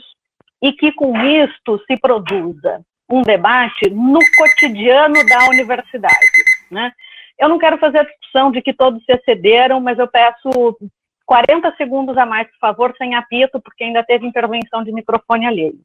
e 0.62 0.72
que 0.72 0.92
com 0.92 1.16
isto 1.20 1.82
se 1.84 1.98
produza 1.98 2.80
um 3.10 3.22
debate 3.22 3.90
no 3.90 4.20
cotidiano 4.36 5.26
da 5.26 5.48
universidade. 5.48 6.14
Né? 6.70 6.92
Eu 7.36 7.48
não 7.48 7.58
quero 7.58 7.76
fazer 7.78 7.98
a 7.98 8.04
discussão 8.04 8.52
de 8.52 8.62
que 8.62 8.72
todos 8.72 9.02
se 9.04 9.12
excederam, 9.12 9.80
mas 9.80 9.98
eu 9.98 10.06
peço 10.06 10.78
40 11.26 11.74
segundos 11.76 12.16
a 12.16 12.24
mais, 12.24 12.46
por 12.52 12.58
favor, 12.60 12.94
sem 12.96 13.16
apito, 13.16 13.60
porque 13.60 13.82
ainda 13.82 14.04
teve 14.04 14.24
intervenção 14.24 14.84
de 14.84 14.92
microfone 14.92 15.44
alheio. 15.44 15.80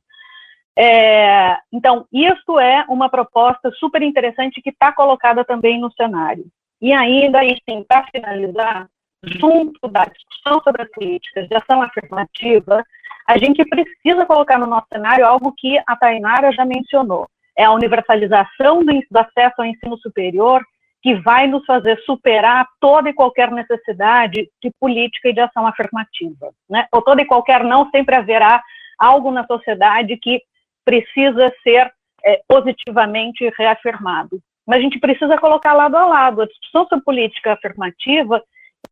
É, 0.78 1.58
então, 1.72 2.06
isso 2.12 2.60
é 2.60 2.86
uma 2.90 3.10
proposta 3.10 3.72
super 3.72 4.02
interessante 4.02 4.62
que 4.62 4.70
está 4.70 4.92
colocada 4.92 5.46
também 5.46 5.80
no 5.80 5.92
cenário. 5.94 6.46
E 6.82 6.92
ainda, 6.92 7.40
aí 7.40 7.56
sim, 7.70 7.86
para 7.88 8.08
finalizar, 8.08 8.88
junto 9.24 9.88
da 9.88 10.06
discussão 10.06 10.62
sobre 10.64 10.82
as 10.82 10.90
políticas 10.92 11.48
de 11.48 11.56
ação 11.56 11.82
afirmativa, 11.82 12.84
a 13.28 13.38
gente 13.38 13.64
precisa 13.66 14.26
colocar 14.26 14.58
no 14.60 14.68
nosso 14.68 14.88
cenário 14.92 15.26
algo 15.26 15.54
que 15.58 15.80
a 15.88 15.96
Tainara 15.96 16.52
já 16.52 16.66
mencionou, 16.66 17.28
é 17.58 17.64
a 17.64 17.72
universalização 17.72 18.84
do, 18.84 18.94
do 19.10 19.18
acesso 19.18 19.56
ao 19.60 19.66
ensino 19.66 19.98
superior, 20.00 20.62
que 21.02 21.16
vai 21.16 21.48
nos 21.48 21.66
fazer 21.66 22.00
superar 22.06 22.66
toda 22.80 23.10
e 23.10 23.14
qualquer 23.14 23.52
necessidade 23.52 24.50
de 24.62 24.72
política 24.80 25.30
e 25.30 25.34
de 25.34 25.42
ação 25.42 25.68
afirmativa. 25.68 26.52
Né? 26.70 26.88
Ou 26.92 27.02
toda 27.02 27.22
e 27.22 27.26
qualquer 27.26 27.64
não, 27.64 27.90
sempre 27.92 28.16
haverá 28.16 28.62
algo 28.98 29.30
na 29.30 29.46
sociedade 29.46 30.18
que 30.18 30.42
precisa 30.86 31.52
ser 31.64 31.92
é, 32.26 32.42
positivamente 32.48 33.52
reafirmado. 33.58 34.40
Mas 34.66 34.80
a 34.80 34.82
gente 34.82 35.00
precisa 35.00 35.38
colocar 35.38 35.74
lado 35.74 35.98
a 35.98 36.06
lado 36.06 36.42
a 36.42 36.48
discussão 36.48 36.88
sobre 36.88 37.04
política 37.04 37.54
afirmativa 37.54 38.42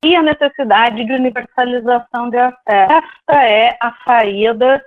e 0.04 0.16
a 0.16 0.22
necessidade 0.22 1.06
de 1.06 1.14
universalização 1.14 2.30
de 2.30 2.38
acesso. 2.38 2.94
Esta 2.94 3.44
é 3.44 3.78
a 3.80 3.96
saída, 4.06 4.84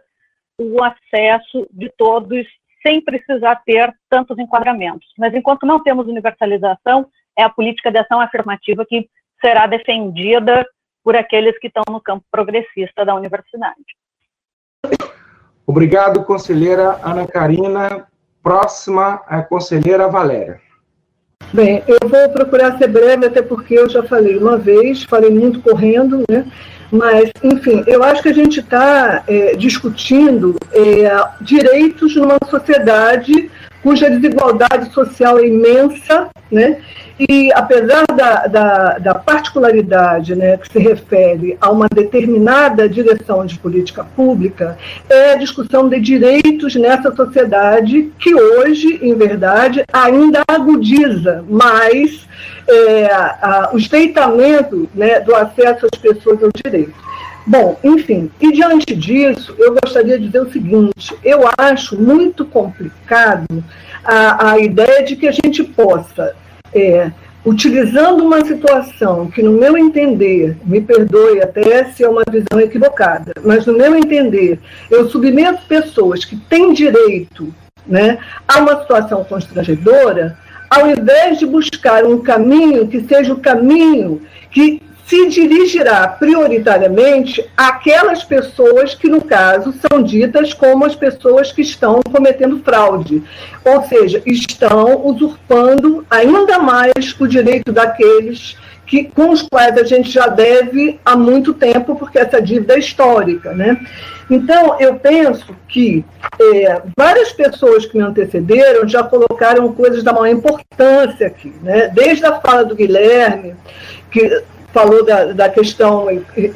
o 0.59 0.82
acesso 0.82 1.66
de 1.70 1.90
todos, 1.97 2.47
sem 2.86 3.01
precisar 3.01 3.56
ter 3.64 3.93
tantos 4.10 4.39
enquadramentos. 4.39 5.06
Mas 5.18 5.35
enquanto 5.35 5.66
não 5.66 5.82
temos 5.82 6.06
universalização, 6.06 7.09
é 7.39 7.43
a 7.43 7.51
política 7.51 7.90
de 7.90 7.98
ação 7.98 8.20
afirmativa 8.20 8.85
que 8.85 9.09
será 9.43 9.66
defendida 9.66 10.66
por 11.02 11.16
aqueles 11.16 11.59
que 11.59 11.66
estão 11.66 11.85
no 11.89 12.01
campo 12.01 12.24
progressista 12.31 13.05
da 13.05 13.14
universidade. 13.14 13.85
Obrigado, 15.66 16.24
conselheira 16.24 16.99
Ana 17.03 17.27
Karina. 17.27 18.07
Próxima, 18.43 19.23
a 19.27 19.43
conselheira 19.43 20.07
Valéria. 20.09 20.61
Bem, 21.53 21.82
eu 21.86 22.09
vou 22.09 22.28
procurar 22.31 22.77
ser 22.77 22.89
breve, 22.89 23.27
até 23.27 23.41
porque 23.41 23.74
eu 23.74 23.89
já 23.89 24.03
falei 24.03 24.36
uma 24.36 24.59
vez, 24.59 25.05
falei 25.05 25.31
muito 25.31 25.61
correndo, 25.61 26.24
né? 26.28 26.45
Mas, 26.91 27.31
enfim, 27.43 27.82
eu 27.86 28.05
acho 28.05 28.23
que 28.23 28.28
a 28.28 28.35
gente 28.35 28.61
está 28.61 29.24
é, 29.27 29.57
discutindo 29.57 30.57
é, 30.73 31.09
direitos 31.41 32.15
numa 32.16 32.39
sociedade 32.49 33.51
cuja 33.85 34.09
desigualdade 34.09 34.90
social 34.94 35.39
é 35.39 35.47
imensa, 35.47 36.28
né? 36.51 36.78
E 37.28 37.52
apesar 37.52 38.05
da, 38.06 38.47
da, 38.48 38.98
da, 38.98 39.15
particularidade 39.15 40.35
né, 40.35 40.56
que 40.56 40.73
se 40.73 40.81
refere 40.81 41.56
a 41.61 41.70
uma 41.70 41.86
determinada 41.86 42.89
direção 42.89 43.47
de 43.47 43.56
política 43.56 44.02
pública, 44.02 44.77
é 45.09 45.35
a 45.35 45.36
discussão 45.36 45.89
de 45.89 46.01
direitos 46.01 46.74
nessa 46.74 47.15
sociedade 47.15 48.11
que 48.19 48.35
hoje, 48.35 48.98
em 49.01 49.15
verdade, 49.15 49.85
ainda 49.93 50.43
agudiza 50.48 51.44
mais 51.48 52.27
é, 52.69 53.06
a, 53.06 53.70
o 53.73 53.78
estreitamento 53.78 54.89
né, 54.93 55.20
do 55.20 55.36
acesso 55.36 55.86
às 55.93 56.01
pessoas 56.01 56.43
ao 56.43 56.51
direito. 56.52 57.05
Bom, 57.47 57.79
enfim, 57.85 58.31
e 58.41 58.53
diante 58.53 58.95
disso, 58.97 59.55
eu 59.59 59.75
gostaria 59.75 60.19
de 60.19 60.27
dizer 60.27 60.41
o 60.41 60.51
seguinte: 60.51 61.15
eu 61.23 61.41
acho 61.59 62.01
muito 62.01 62.45
complicado 62.45 63.62
a, 64.03 64.53
a 64.53 64.59
ideia 64.59 65.05
de 65.05 65.15
que 65.15 65.29
a 65.29 65.33
gente 65.33 65.62
possa 65.62 66.35
é, 66.75 67.11
utilizando 67.45 68.25
uma 68.25 68.43
situação 68.45 69.31
que, 69.31 69.43
no 69.43 69.53
meu 69.53 69.77
entender, 69.77 70.57
me 70.65 70.81
perdoe 70.81 71.43
até 71.43 71.85
se 71.93 72.03
é 72.03 72.09
uma 72.09 72.23
visão 72.31 72.59
equivocada, 72.59 73.33
mas 73.45 73.66
no 73.66 73.75
meu 73.75 73.95
entender, 73.95 74.59
eu 74.91 75.09
submeto 75.11 75.66
pessoas 75.69 76.25
que 76.25 76.37
têm 76.37 76.73
direito 76.73 77.55
né, 77.87 78.19
a 78.49 78.59
uma 78.61 78.81
situação 78.81 79.23
constrangedora, 79.23 80.39
ao 80.71 80.89
invés 80.89 81.39
de 81.39 81.45
buscar 81.45 82.05
um 82.05 82.21
caminho 82.21 82.89
que 82.89 83.03
seja 83.03 83.35
o 83.35 83.41
caminho 83.41 84.23
que 84.51 84.81
se 85.06 85.28
dirigirá 85.28 86.09
prioritariamente 86.09 87.44
àquelas 87.56 88.24
pessoas 88.24 88.94
que, 88.94 89.09
no 89.09 89.22
caso, 89.22 89.74
são 89.90 90.02
ditas 90.02 90.55
como 90.55 90.85
as 90.85 90.97
pessoas 90.97 91.52
que 91.52 91.62
estão 91.62 92.01
cometendo 92.10 92.60
fraude, 92.64 93.22
ou 93.64 93.82
seja, 93.85 94.22
estão 94.24 95.06
usurpando 95.06 96.06
ainda 96.09 96.59
mais 96.59 97.14
o 97.18 97.26
direito 97.26 97.70
daqueles 97.70 98.56
que, 98.86 99.05
com 99.05 99.31
os 99.31 99.43
quais 99.43 99.76
a 99.76 99.85
gente 99.85 100.10
já 100.10 100.26
deve 100.26 101.01
há 101.05 101.16
muito 101.16 101.52
tempo, 101.52 101.97
porque 101.97 102.18
essa 102.18 102.40
dívida 102.40 102.74
é 102.74 102.78
histórica. 102.78 103.52
Né? 103.52 103.78
Então, 104.31 104.78
eu 104.81 104.94
penso 104.97 105.55
que 105.68 106.05
é, 106.40 106.82
várias 106.97 107.32
pessoas 107.32 107.86
que 107.86 107.97
me 107.97 108.05
antecederam 108.05 108.86
já 108.89 109.02
colocaram 109.02 109.72
coisas 109.72 110.02
da 110.02 110.12
maior 110.12 110.28
importância 110.28 111.26
aqui, 111.26 111.52
né? 111.62 111.89
desde 111.89 112.24
a 112.24 112.40
fala 112.40 112.64
do 112.64 112.74
Guilherme, 112.74 113.55
que 114.10 114.43
falou 114.74 115.05
da, 115.05 115.26
da 115.26 115.48
questão, 115.48 116.09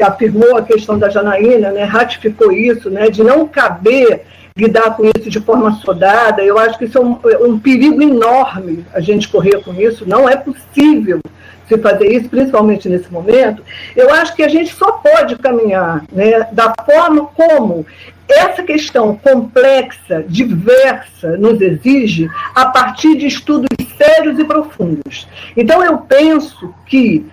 afirmou 0.04 0.56
a 0.56 0.62
questão 0.62 0.98
da 0.98 1.08
Janaína, 1.08 1.70
né, 1.70 1.84
ratificou 1.84 2.50
isso, 2.50 2.90
né, 2.90 3.08
de 3.08 3.22
não 3.22 3.46
caber 3.46 4.24
lidar 4.56 4.96
com 4.96 5.04
isso 5.04 5.30
de 5.30 5.38
forma 5.40 5.70
sodada. 5.76 6.42
Eu 6.42 6.58
acho 6.58 6.76
que 6.76 6.86
isso 6.86 6.98
é 6.98 7.00
um, 7.00 7.16
é 7.24 7.38
um 7.38 7.58
perigo 7.60 8.02
enorme 8.02 8.84
a 8.92 9.00
gente 9.00 9.28
correr 9.28 9.62
com 9.62 9.72
isso. 9.72 10.06
Não 10.06 10.28
é 10.28 10.34
possível 10.34 11.20
se 11.68 11.78
fazer 11.78 12.10
isso, 12.10 12.28
principalmente 12.28 12.88
nesse 12.88 13.12
momento, 13.12 13.62
eu 13.94 14.12
acho 14.14 14.34
que 14.34 14.42
a 14.42 14.48
gente 14.48 14.74
só 14.74 14.92
pode 14.92 15.36
caminhar 15.36 16.02
né, 16.10 16.48
da 16.50 16.74
forma 16.84 17.26
como 17.26 17.86
essa 18.26 18.62
questão 18.62 19.16
complexa, 19.16 20.24
diversa, 20.26 21.36
nos 21.36 21.60
exige 21.60 22.28
a 22.54 22.66
partir 22.66 23.16
de 23.16 23.26
estudos 23.26 23.68
sérios 23.96 24.38
e 24.38 24.44
profundos. 24.44 25.28
Então, 25.56 25.84
eu 25.84 25.98
penso 25.98 26.74
que 26.86 27.26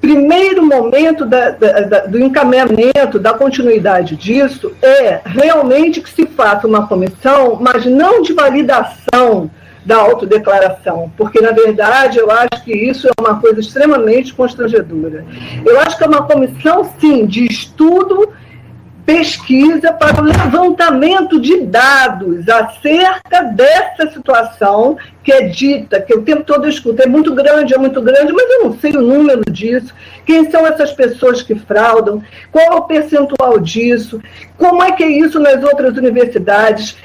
primeiro 0.00 0.64
momento 0.64 1.26
da, 1.26 1.50
da, 1.50 1.80
da, 1.80 1.98
do 2.06 2.18
encaminhamento, 2.18 3.18
da 3.18 3.34
continuidade 3.34 4.16
disso, 4.16 4.72
é 4.80 5.20
realmente 5.24 6.00
que 6.00 6.10
se 6.10 6.26
faça 6.26 6.66
uma 6.66 6.86
comissão, 6.86 7.58
mas 7.60 7.84
não 7.84 8.22
de 8.22 8.32
validação 8.32 9.50
da 9.84 9.96
autodeclaração, 9.96 11.10
porque, 11.16 11.40
na 11.40 11.52
verdade, 11.52 12.18
eu 12.18 12.30
acho 12.30 12.64
que 12.64 12.72
isso 12.72 13.08
é 13.08 13.12
uma 13.18 13.40
coisa 13.40 13.60
extremamente 13.60 14.34
constrangedora. 14.34 15.24
Eu 15.64 15.80
acho 15.80 15.96
que 15.96 16.04
é 16.04 16.06
uma 16.06 16.22
comissão, 16.22 16.90
sim, 17.00 17.26
de 17.26 17.46
estudo 17.46 18.30
pesquisa 19.10 19.92
para 19.92 20.22
o 20.22 20.24
levantamento 20.24 21.40
de 21.40 21.62
dados 21.62 22.48
acerca 22.48 23.42
dessa 23.42 24.08
situação 24.12 24.96
que 25.24 25.32
é 25.32 25.48
dita, 25.48 26.00
que 26.00 26.14
o 26.14 26.22
tempo 26.22 26.44
todo 26.44 26.64
eu 26.64 26.70
escuto, 26.70 27.02
é 27.02 27.06
muito 27.06 27.34
grande, 27.34 27.74
é 27.74 27.78
muito 27.78 28.00
grande, 28.00 28.32
mas 28.32 28.48
eu 28.48 28.64
não 28.64 28.78
sei 28.78 28.92
o 28.92 29.02
número 29.02 29.42
disso, 29.50 29.92
quem 30.24 30.48
são 30.48 30.64
essas 30.64 30.92
pessoas 30.92 31.42
que 31.42 31.56
fraudam, 31.56 32.22
qual 32.52 32.64
é 32.64 32.74
o 32.76 32.82
percentual 32.82 33.58
disso, 33.58 34.22
como 34.56 34.82
é 34.82 34.92
que 34.92 35.02
é 35.02 35.08
isso 35.08 35.40
nas 35.40 35.62
outras 35.64 35.96
universidades, 35.96 36.96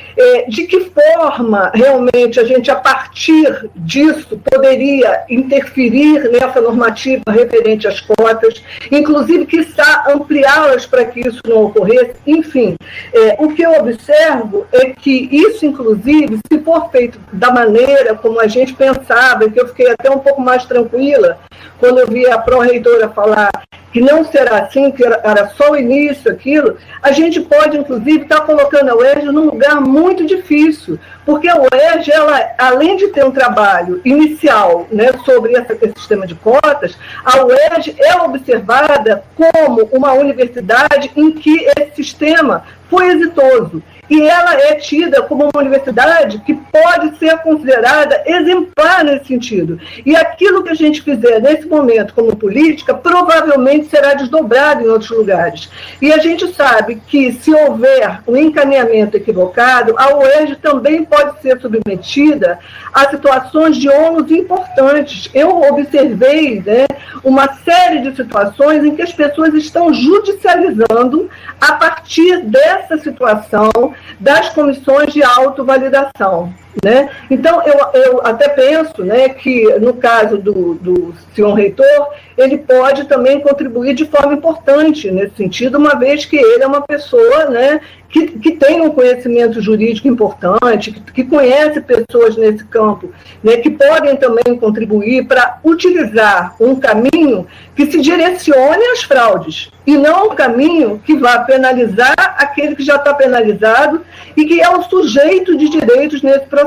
de 0.48 0.66
que 0.68 0.92
forma 0.92 1.72
realmente 1.74 2.40
a 2.40 2.44
gente, 2.44 2.72
a 2.72 2.76
partir 2.76 3.70
disso, 3.76 4.40
poderia 4.52 5.24
interferir 5.30 6.30
nessa 6.32 6.62
normativa 6.62 7.24
referente 7.30 7.88
às 7.88 8.00
cotas, 8.02 8.64
inclusive, 8.92 9.46
está 9.58 10.06
ampliá-las 10.10 10.86
para 10.86 11.06
que 11.06 11.28
isso 11.28 11.42
não 11.48 11.66
ocorresse, 11.66 12.16
enfim. 12.26 12.76
É, 13.14 13.36
o 13.40 13.54
que 13.54 13.62
eu 13.62 13.72
observo 13.72 14.66
é 14.72 14.86
que 14.92 15.30
isso, 15.32 15.66
inclusive, 15.66 16.40
se 16.52 16.60
for 16.60 16.90
feito 16.90 17.20
da 17.32 17.52
maneira 17.52 17.66
maneira 17.66 18.16
como 18.16 18.40
a 18.40 18.48
gente 18.48 18.74
pensava, 18.74 19.50
que 19.50 19.60
eu 19.60 19.68
fiquei 19.68 19.92
até 19.92 20.10
um 20.10 20.20
pouco 20.20 20.42
mais 20.42 20.66
tranquila 20.66 21.38
quando 21.80 22.00
eu 22.00 22.08
vi 22.08 22.26
a 22.28 22.38
pró-reitora 22.38 23.10
falar 23.10 23.52
que 23.96 24.02
não 24.02 24.26
será 24.26 24.58
assim, 24.58 24.92
que 24.92 25.06
era 25.06 25.48
só 25.56 25.72
o 25.72 25.78
início 25.78 26.30
aquilo, 26.30 26.76
a 27.02 27.14
gente 27.14 27.40
pode, 27.40 27.78
inclusive, 27.78 28.24
estar 28.24 28.42
tá 28.42 28.46
colocando 28.46 28.90
a 28.90 28.96
UERJ 28.98 29.28
num 29.28 29.46
lugar 29.46 29.80
muito 29.80 30.26
difícil, 30.26 31.00
porque 31.26 31.48
a 31.48 31.56
UERJ, 31.56 32.12
ela, 32.12 32.42
além 32.58 32.98
de 32.98 33.08
ter 33.08 33.24
um 33.24 33.32
trabalho 33.32 34.02
inicial 34.04 34.86
né, 34.92 35.14
sobre 35.24 35.56
essa, 35.56 35.72
esse 35.72 35.94
sistema 35.96 36.28
de 36.28 36.36
cotas, 36.36 36.98
a 37.24 37.46
UERJ 37.46 37.96
é 37.98 38.22
observada 38.22 39.24
como 39.34 39.86
uma 39.94 40.12
universidade 40.12 41.10
em 41.16 41.32
que 41.32 41.66
esse 41.80 41.96
sistema 41.96 42.66
foi 42.90 43.08
exitoso 43.08 43.82
e 44.10 44.22
ela 44.22 44.54
é 44.54 44.76
tida 44.76 45.22
como 45.24 45.44
uma 45.44 45.62
universidade 45.62 46.40
que 46.40 46.54
pode 46.54 47.18
ser 47.18 47.38
considerada 47.40 48.22
exemplar 48.26 49.04
nesse 49.04 49.26
sentido. 49.26 49.80
E 50.06 50.16
aquilo 50.16 50.64
que 50.64 50.70
a 50.70 50.76
gente 50.76 51.02
fizer 51.02 51.40
nesse 51.40 51.68
momento 51.68 52.14
como 52.14 52.36
política 52.36 52.94
provavelmente 52.94 53.88
será 53.88 54.14
desdobrado 54.14 54.84
em 54.84 54.88
outros 54.88 55.10
lugares. 55.12 55.70
E 56.02 56.12
a 56.14 56.18
gente 56.18 56.54
sabe 56.54 57.02
que 57.08 57.34
se 57.34 57.54
houver 57.54 58.22
um 58.28 58.36
encaminhamento 58.36 59.18
equivocado, 59.18 59.96
a 59.98 60.16
UERJ 60.16 60.58
também 60.58 61.04
pode 61.04 61.42
ser 61.42 61.60
submetida 61.60 62.60
a 62.94 63.10
situações 63.10 63.78
de 63.78 63.90
ônus 63.90 64.32
importantes. 64.32 65.30
Eu 65.34 65.62
observei 65.62 66.62
né, 66.66 66.86
uma 67.24 67.52
série 67.64 68.02
de 68.02 68.16
situações 68.16 68.84
em 68.84 68.96
que 68.96 69.02
as 69.02 69.14
pessoas 69.14 69.54
estão 69.54 69.94
judicializando 69.94 71.30
a 71.60 71.74
partir 71.74 72.42
dessa 72.44 72.98
situação 72.98 73.72
das 74.20 74.50
comissões 74.50 75.14
de 75.14 75.24
autovalidação. 75.24 76.54
Né? 76.84 77.10
Então, 77.32 77.62
eu, 77.66 78.02
eu 78.02 78.22
até 78.26 78.50
penso 78.50 79.04
né, 79.04 79.30
que, 79.30 79.64
no 79.80 79.94
caso 79.94 80.38
do, 80.38 80.76
do 80.76 81.16
senhor 81.34 81.54
reitor, 81.54 82.10
ele 82.38 82.58
pode 82.58 83.06
também 83.06 83.40
contribuir 83.40 83.94
de 83.94 84.06
forma 84.06 84.34
importante 84.34 85.10
nesse 85.10 85.36
sentido, 85.36 85.78
uma 85.78 85.96
vez 85.96 86.26
que 86.26 86.36
ele 86.36 86.64
é 86.64 86.68
uma 86.68 86.82
pessoa 86.82 87.46
né, 87.46 87.80
que, 88.10 88.28
que 88.40 88.52
tem 88.52 88.82
um 88.82 88.92
conhecimento 88.92 89.62
jurídico 89.62 90.08
importante, 90.08 90.92
que, 90.92 91.00
que 91.12 91.24
conhece 91.24 91.82
pessoas 91.82 92.36
nesse 92.36 92.64
campo, 92.66 93.12
né, 93.44 93.58
que 93.58 93.70
podem 93.70 94.16
também 94.16 94.58
contribuir 94.58 95.26
para 95.26 95.60
utilizar 95.64 96.56
um 96.60 96.76
caminho 96.76 97.48
que 97.76 97.86
se 97.90 98.02
direcione 98.02 98.84
às 98.94 99.04
fraudes, 99.04 99.70
e 99.86 99.98
não 99.98 100.30
um 100.30 100.36
caminho 100.36 101.02
que 101.06 101.16
vá 101.16 101.40
penalizar 101.40 102.16
aquele 102.18 102.76
que 102.76 102.84
já 102.84 102.96
está 102.96 103.14
penalizado 103.14 104.02
e 104.36 104.46
que 104.46 104.62
é 104.62 104.70
o 104.70 104.82
sujeito 104.84 105.56
de 105.58 105.70
direitos 105.70 106.22
nesse 106.22 106.46
processo. 106.46 106.65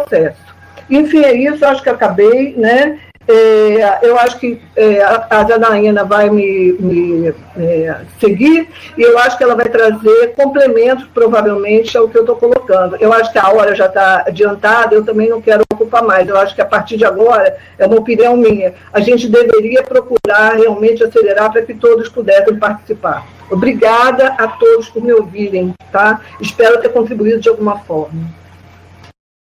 Enfim, 0.91 1.23
é 1.23 1.35
isso, 1.35 1.65
acho 1.65 1.83
que 1.83 1.91
acabei, 1.91 2.55
né? 2.57 2.99
É, 3.31 3.99
eu 4.09 4.19
acho 4.19 4.39
que 4.39 4.59
é, 4.75 5.03
a 5.03 5.45
Janaína 5.47 6.03
vai 6.03 6.31
me, 6.31 6.73
me 6.81 7.35
é, 7.59 8.01
seguir 8.19 8.71
e 8.97 9.03
eu 9.03 9.19
acho 9.19 9.37
que 9.37 9.45
ela 9.45 9.55
vai 9.55 9.69
trazer 9.69 10.33
complementos, 10.35 11.07
provavelmente, 11.13 11.95
ao 11.99 12.09
que 12.09 12.17
eu 12.17 12.23
estou 12.23 12.37
colocando. 12.37 12.97
Eu 12.97 13.13
acho 13.13 13.31
que 13.31 13.39
a 13.39 13.51
hora 13.51 13.75
já 13.75 13.85
está 13.85 14.25
adiantada, 14.27 14.95
eu 14.95 15.05
também 15.05 15.29
não 15.29 15.43
quero 15.43 15.63
ocupar 15.71 16.03
mais. 16.03 16.27
Eu 16.27 16.39
acho 16.39 16.55
que 16.55 16.63
a 16.63 16.67
partir 16.67 16.97
de 16.97 17.05
agora, 17.05 17.55
é 17.79 17.87
uma 17.87 17.99
opinião 17.99 18.35
minha, 18.35 18.73
a 18.91 19.01
gente 19.01 19.29
deveria 19.29 19.83
procurar 19.83 20.55
realmente 20.57 21.05
acelerar 21.05 21.53
para 21.53 21.61
que 21.61 21.75
todos 21.75 22.09
pudessem 22.09 22.57
participar. 22.57 23.27
Obrigada 23.51 24.29
a 24.39 24.49
todos 24.49 24.89
por 24.89 25.03
me 25.03 25.13
ouvirem, 25.13 25.75
tá? 25.93 26.23
Espero 26.41 26.81
ter 26.81 26.89
contribuído 26.89 27.41
de 27.41 27.51
alguma 27.51 27.79
forma. 27.81 28.38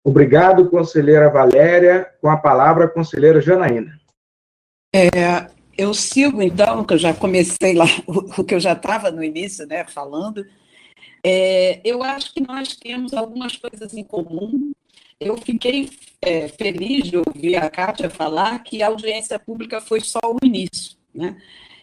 Obrigado, 0.08 0.70
conselheira 0.70 1.30
Valéria. 1.30 2.10
Com 2.22 2.30
a 2.30 2.38
palavra, 2.38 2.86
a 2.86 2.88
conselheira 2.88 3.42
Janaína. 3.42 4.00
É, 4.96 5.10
eu 5.78 5.94
sigo, 5.94 6.42
então, 6.42 6.86
que 6.86 6.94
eu 6.94 6.98
já 6.98 7.14
comecei 7.14 7.74
lá, 7.74 7.84
o, 8.08 8.42
que 8.42 8.56
eu 8.56 8.60
já 8.60 8.72
estava 8.72 9.12
no 9.12 9.22
início, 9.22 9.68
né, 9.68 9.84
falando. 9.84 10.46
É, 11.22 11.82
eu 11.84 12.02
acho 12.04 12.34
que 12.34 12.40
nós 12.40 12.74
temos 12.78 13.14
algumas 13.14 13.58
coisas 13.58 13.94
em 13.94 14.04
comum. 14.06 14.72
Eu 15.20 15.36
fiquei 15.36 15.90
é, 16.22 16.48
feliz 16.48 17.10
de 17.10 17.18
ouvir 17.18 17.58
a 17.58 17.70
Kátia 17.70 18.10
falar 18.10 18.60
que 18.60 18.82
a 18.82 18.88
audiência 18.88 19.38
pública 19.38 19.82
foi 19.82 20.00
só 20.00 20.22
o 20.24 20.38
início, 20.42 20.96
né? 21.14 21.36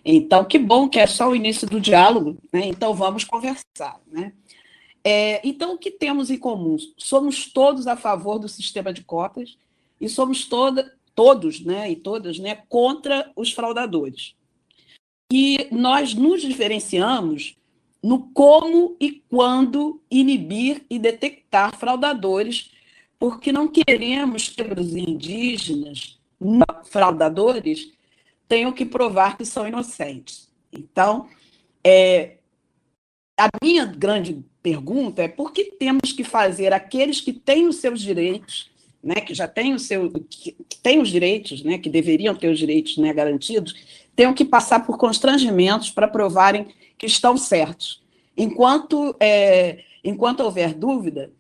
Então, 0.02 0.46
que 0.46 0.58
bom 0.58 0.88
que 0.88 0.98
é 0.98 1.06
só 1.06 1.28
o 1.28 1.36
início 1.36 1.68
do 1.68 1.78
diálogo, 1.78 2.38
né? 2.50 2.62
Então, 2.64 2.94
vamos 2.94 3.24
conversar, 3.24 4.00
né? 4.10 4.32
É, 5.06 5.46
então, 5.46 5.74
o 5.74 5.78
que 5.78 5.90
temos 5.90 6.30
em 6.30 6.38
comum? 6.38 6.78
Somos 6.96 7.52
todos 7.52 7.86
a 7.86 7.94
favor 7.94 8.38
do 8.38 8.48
sistema 8.48 8.90
de 8.90 9.04
cotas 9.04 9.58
e 10.00 10.08
somos 10.08 10.46
toda, 10.46 10.96
todos 11.14 11.60
né, 11.60 11.90
e 11.90 11.96
todas 11.96 12.38
né, 12.38 12.62
contra 12.68 13.30
os 13.36 13.52
fraudadores. 13.52 14.34
E 15.30 15.68
nós 15.70 16.14
nos 16.14 16.40
diferenciamos 16.40 17.56
no 18.02 18.30
como 18.32 18.96
e 19.00 19.22
quando 19.28 20.00
inibir 20.10 20.84
e 20.88 20.98
detectar 20.98 21.76
fraudadores, 21.76 22.70
porque 23.18 23.52
não 23.52 23.68
queremos 23.68 24.48
que 24.48 24.62
os 24.62 24.94
indígenas 24.94 26.18
fraudadores 26.84 27.92
tenham 28.46 28.72
que 28.72 28.84
provar 28.84 29.36
que 29.36 29.44
são 29.44 29.66
inocentes. 29.66 30.50
Então, 30.70 31.28
é, 31.82 32.38
a 33.38 33.48
minha 33.62 33.86
grande 33.86 34.44
pergunta 34.64 35.22
é 35.22 35.28
por 35.28 35.52
que 35.52 35.66
temos 35.66 36.10
que 36.10 36.24
fazer 36.24 36.72
aqueles 36.72 37.20
que 37.20 37.34
têm 37.34 37.68
os 37.68 37.76
seus 37.76 38.00
direitos, 38.00 38.70
né, 39.02 39.16
que 39.16 39.34
já 39.34 39.46
têm, 39.46 39.74
o 39.74 39.78
seu, 39.78 40.10
que 40.10 40.56
têm 40.82 41.02
os 41.02 41.10
direitos, 41.10 41.62
né, 41.62 41.76
que 41.76 41.90
deveriam 41.90 42.34
ter 42.34 42.48
os 42.48 42.58
direitos 42.58 42.96
né, 42.96 43.12
garantidos, 43.12 43.74
tenham 44.16 44.32
que 44.32 44.42
passar 44.42 44.86
por 44.86 44.96
constrangimentos 44.96 45.90
para 45.90 46.08
provarem 46.08 46.68
que 46.96 47.04
estão 47.04 47.36
certos. 47.36 48.02
Enquanto, 48.34 49.14
é, 49.20 49.80
enquanto 50.02 50.40
houver 50.40 50.72
dúvida, 50.72 51.30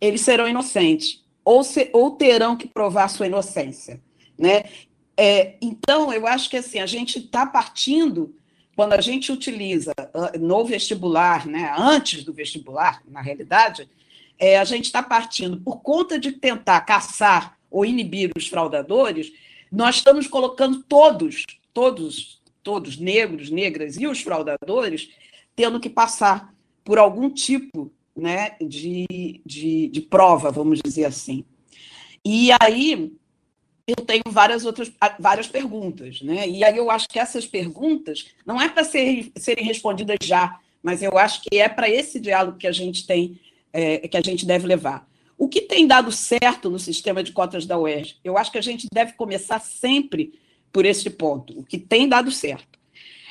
eles 0.00 0.22
serão 0.22 0.48
inocentes, 0.48 1.24
ou, 1.44 1.62
se, 1.62 1.88
ou 1.92 2.10
terão 2.10 2.56
que 2.56 2.66
provar 2.66 3.06
sua 3.08 3.28
inocência. 3.28 4.02
Né? 4.36 4.64
É, 5.16 5.54
então, 5.62 6.12
eu 6.12 6.26
acho 6.26 6.50
que 6.50 6.56
assim, 6.56 6.80
a 6.80 6.86
gente 6.86 7.20
está 7.20 7.46
partindo 7.46 8.34
quando 8.76 8.92
a 8.92 9.00
gente 9.00 9.32
utiliza 9.32 9.92
ah, 9.98 10.32
no 10.38 10.62
vestibular, 10.64 11.46
né, 11.46 11.74
antes 11.76 12.22
do 12.22 12.32
vestibular, 12.32 13.02
na 13.08 13.22
realidade, 13.22 13.88
é, 14.38 14.58
a 14.58 14.64
gente 14.64 14.84
está 14.84 15.02
partindo, 15.02 15.58
por 15.58 15.80
conta 15.80 16.18
de 16.18 16.32
tentar 16.32 16.82
caçar 16.82 17.56
ou 17.70 17.86
inibir 17.86 18.30
os 18.36 18.46
fraudadores, 18.46 19.32
nós 19.72 19.96
estamos 19.96 20.26
colocando 20.26 20.82
todos, 20.82 21.44
todos, 21.72 22.40
todos, 22.62 22.98
negros, 22.98 23.50
negras 23.50 23.96
e 23.96 24.06
os 24.06 24.20
fraudadores, 24.20 25.08
tendo 25.56 25.80
que 25.80 25.88
passar 25.88 26.54
por 26.84 26.98
algum 26.98 27.30
tipo 27.30 27.90
né, 28.14 28.56
de, 28.60 29.40
de, 29.44 29.88
de 29.88 30.00
prova, 30.02 30.50
vamos 30.50 30.80
dizer 30.84 31.06
assim. 31.06 31.44
E 32.24 32.50
aí 32.60 33.12
eu 33.86 33.96
tenho 33.96 34.24
várias 34.26 34.64
outras 34.64 34.90
várias 35.18 35.46
perguntas, 35.46 36.20
né? 36.20 36.48
E 36.48 36.64
aí 36.64 36.76
eu 36.76 36.90
acho 36.90 37.08
que 37.08 37.18
essas 37.18 37.46
perguntas 37.46 38.26
não 38.44 38.60
é 38.60 38.68
para 38.68 38.82
ser, 38.82 39.30
serem 39.36 39.64
respondidas 39.64 40.18
já, 40.22 40.58
mas 40.82 41.02
eu 41.02 41.16
acho 41.16 41.42
que 41.42 41.58
é 41.58 41.68
para 41.68 41.88
esse 41.88 42.18
diálogo 42.18 42.58
que 42.58 42.66
a 42.66 42.72
gente 42.72 43.06
tem, 43.06 43.38
é, 43.72 44.08
que 44.08 44.16
a 44.16 44.20
gente 44.20 44.44
deve 44.44 44.66
levar. 44.66 45.08
O 45.38 45.48
que 45.48 45.60
tem 45.60 45.86
dado 45.86 46.10
certo 46.10 46.68
no 46.68 46.78
sistema 46.78 47.22
de 47.22 47.30
cotas 47.30 47.66
da 47.66 47.78
UERJ? 47.78 48.16
Eu 48.24 48.36
acho 48.36 48.50
que 48.50 48.58
a 48.58 48.62
gente 48.62 48.88
deve 48.92 49.12
começar 49.12 49.60
sempre 49.60 50.32
por 50.72 50.84
esse 50.84 51.08
ponto. 51.10 51.58
O 51.58 51.64
que 51.64 51.78
tem 51.78 52.08
dado 52.08 52.30
certo. 52.30 52.78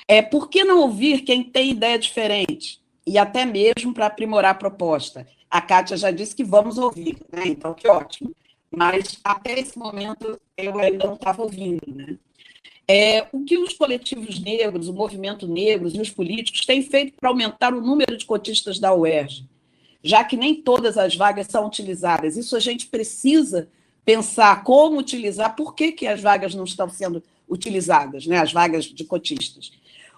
É 0.07 0.21
por 0.21 0.49
que 0.49 0.63
não 0.63 0.81
ouvir 0.81 1.21
quem 1.21 1.43
tem 1.43 1.71
ideia 1.71 1.97
diferente? 1.97 2.79
E 3.05 3.17
até 3.17 3.43
mesmo 3.43 3.93
para 3.93 4.05
aprimorar 4.05 4.51
a 4.51 4.55
proposta. 4.55 5.27
A 5.49 5.61
Kátia 5.61 5.97
já 5.97 6.11
disse 6.11 6.35
que 6.35 6.43
vamos 6.43 6.77
ouvir, 6.77 7.17
né? 7.31 7.47
então 7.47 7.73
que 7.73 7.87
ótimo 7.87 8.33
mas 8.75 9.19
até 9.23 9.59
esse 9.59 9.77
momento 9.77 10.39
eu 10.57 10.77
ainda 10.79 11.07
não 11.07 11.15
estava 11.15 11.41
ouvindo. 11.41 11.81
Né? 11.87 12.17
É, 12.87 13.27
o 13.31 13.43
que 13.43 13.57
os 13.57 13.73
coletivos 13.73 14.39
negros, 14.39 14.87
o 14.87 14.93
movimento 14.93 15.47
negro 15.47 15.89
e 15.89 15.99
os 15.99 16.09
políticos 16.09 16.65
têm 16.65 16.81
feito 16.81 17.13
para 17.19 17.29
aumentar 17.29 17.73
o 17.73 17.81
número 17.81 18.15
de 18.15 18.25
cotistas 18.25 18.79
da 18.79 18.93
UERJ, 18.93 19.45
já 20.03 20.23
que 20.23 20.37
nem 20.37 20.61
todas 20.61 20.97
as 20.97 21.15
vagas 21.15 21.47
são 21.47 21.65
utilizadas. 21.65 22.37
Isso 22.37 22.55
a 22.55 22.59
gente 22.59 22.87
precisa 22.87 23.67
pensar 24.03 24.63
como 24.63 24.99
utilizar, 24.99 25.55
por 25.55 25.73
que, 25.73 25.91
que 25.91 26.05
as 26.05 26.21
vagas 26.21 26.53
não 26.53 26.63
estão 26.63 26.87
sendo 26.87 27.23
utilizadas, 27.49 28.27
né, 28.27 28.37
as 28.37 28.53
vagas 28.53 28.85
de 28.85 29.03
cotistas. 29.03 29.71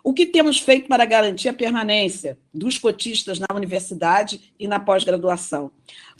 O 0.03 0.13
que 0.13 0.25
temos 0.25 0.59
feito 0.59 0.87
para 0.87 1.05
garantir 1.05 1.49
a 1.49 1.53
permanência 1.53 2.37
dos 2.53 2.77
cotistas 2.77 3.39
na 3.39 3.47
universidade 3.53 4.53
e 4.59 4.67
na 4.67 4.79
pós-graduação? 4.79 5.71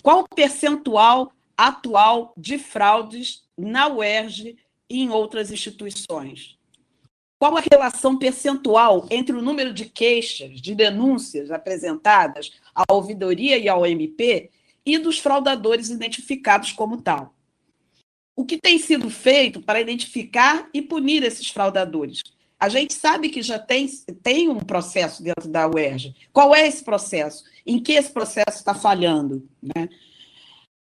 Qual 0.02 0.22
o 0.22 0.36
percentual 0.36 1.32
atual 1.58 2.34
de 2.38 2.60
fraudes 2.60 3.44
na 3.58 3.88
UERJ 3.88 4.56
e 4.90 5.02
em 5.02 5.10
outras 5.10 5.52
instituições. 5.52 6.58
Qual 7.40 7.56
a 7.58 7.64
relação 7.72 8.18
percentual 8.18 9.08
entre 9.12 9.36
o 9.36 9.42
número 9.42 9.74
de 9.74 9.86
queixas, 9.86 10.62
de 10.62 10.74
denúncias 10.74 11.52
apresentadas 11.52 12.52
à 12.74 12.84
ouvidoria 12.92 13.58
e 13.58 13.68
ao 13.68 13.86
MP 13.86 14.50
e 14.86 14.98
dos 14.98 15.20
fraudadores 15.20 15.90
identificados 15.90 16.72
como 16.72 17.02
tal? 17.02 17.36
O 18.36 18.46
que 18.46 18.58
tem 18.58 18.78
sido 18.78 19.10
feito 19.10 19.62
para 19.62 19.82
identificar 19.82 20.70
e 20.74 20.82
punir 20.82 21.24
esses 21.24 21.50
fraudadores? 21.50 22.24
A 22.60 22.70
gente 22.70 22.94
sabe 22.94 23.30
que 23.30 23.44
já 23.44 23.60
tem, 23.60 23.88
tem 24.24 24.50
um 24.50 24.60
processo 24.60 25.22
dentro 25.22 25.48
da 25.48 25.68
UERJ. 25.68 26.16
Qual 26.34 26.56
é 26.56 26.68
esse 26.68 26.84
processo? 26.84 27.44
Em 27.66 27.80
que 27.80 27.92
esse 27.92 28.12
processo 28.12 28.58
está 28.58 28.74
falhando? 28.74 29.48
Né? 29.62 29.90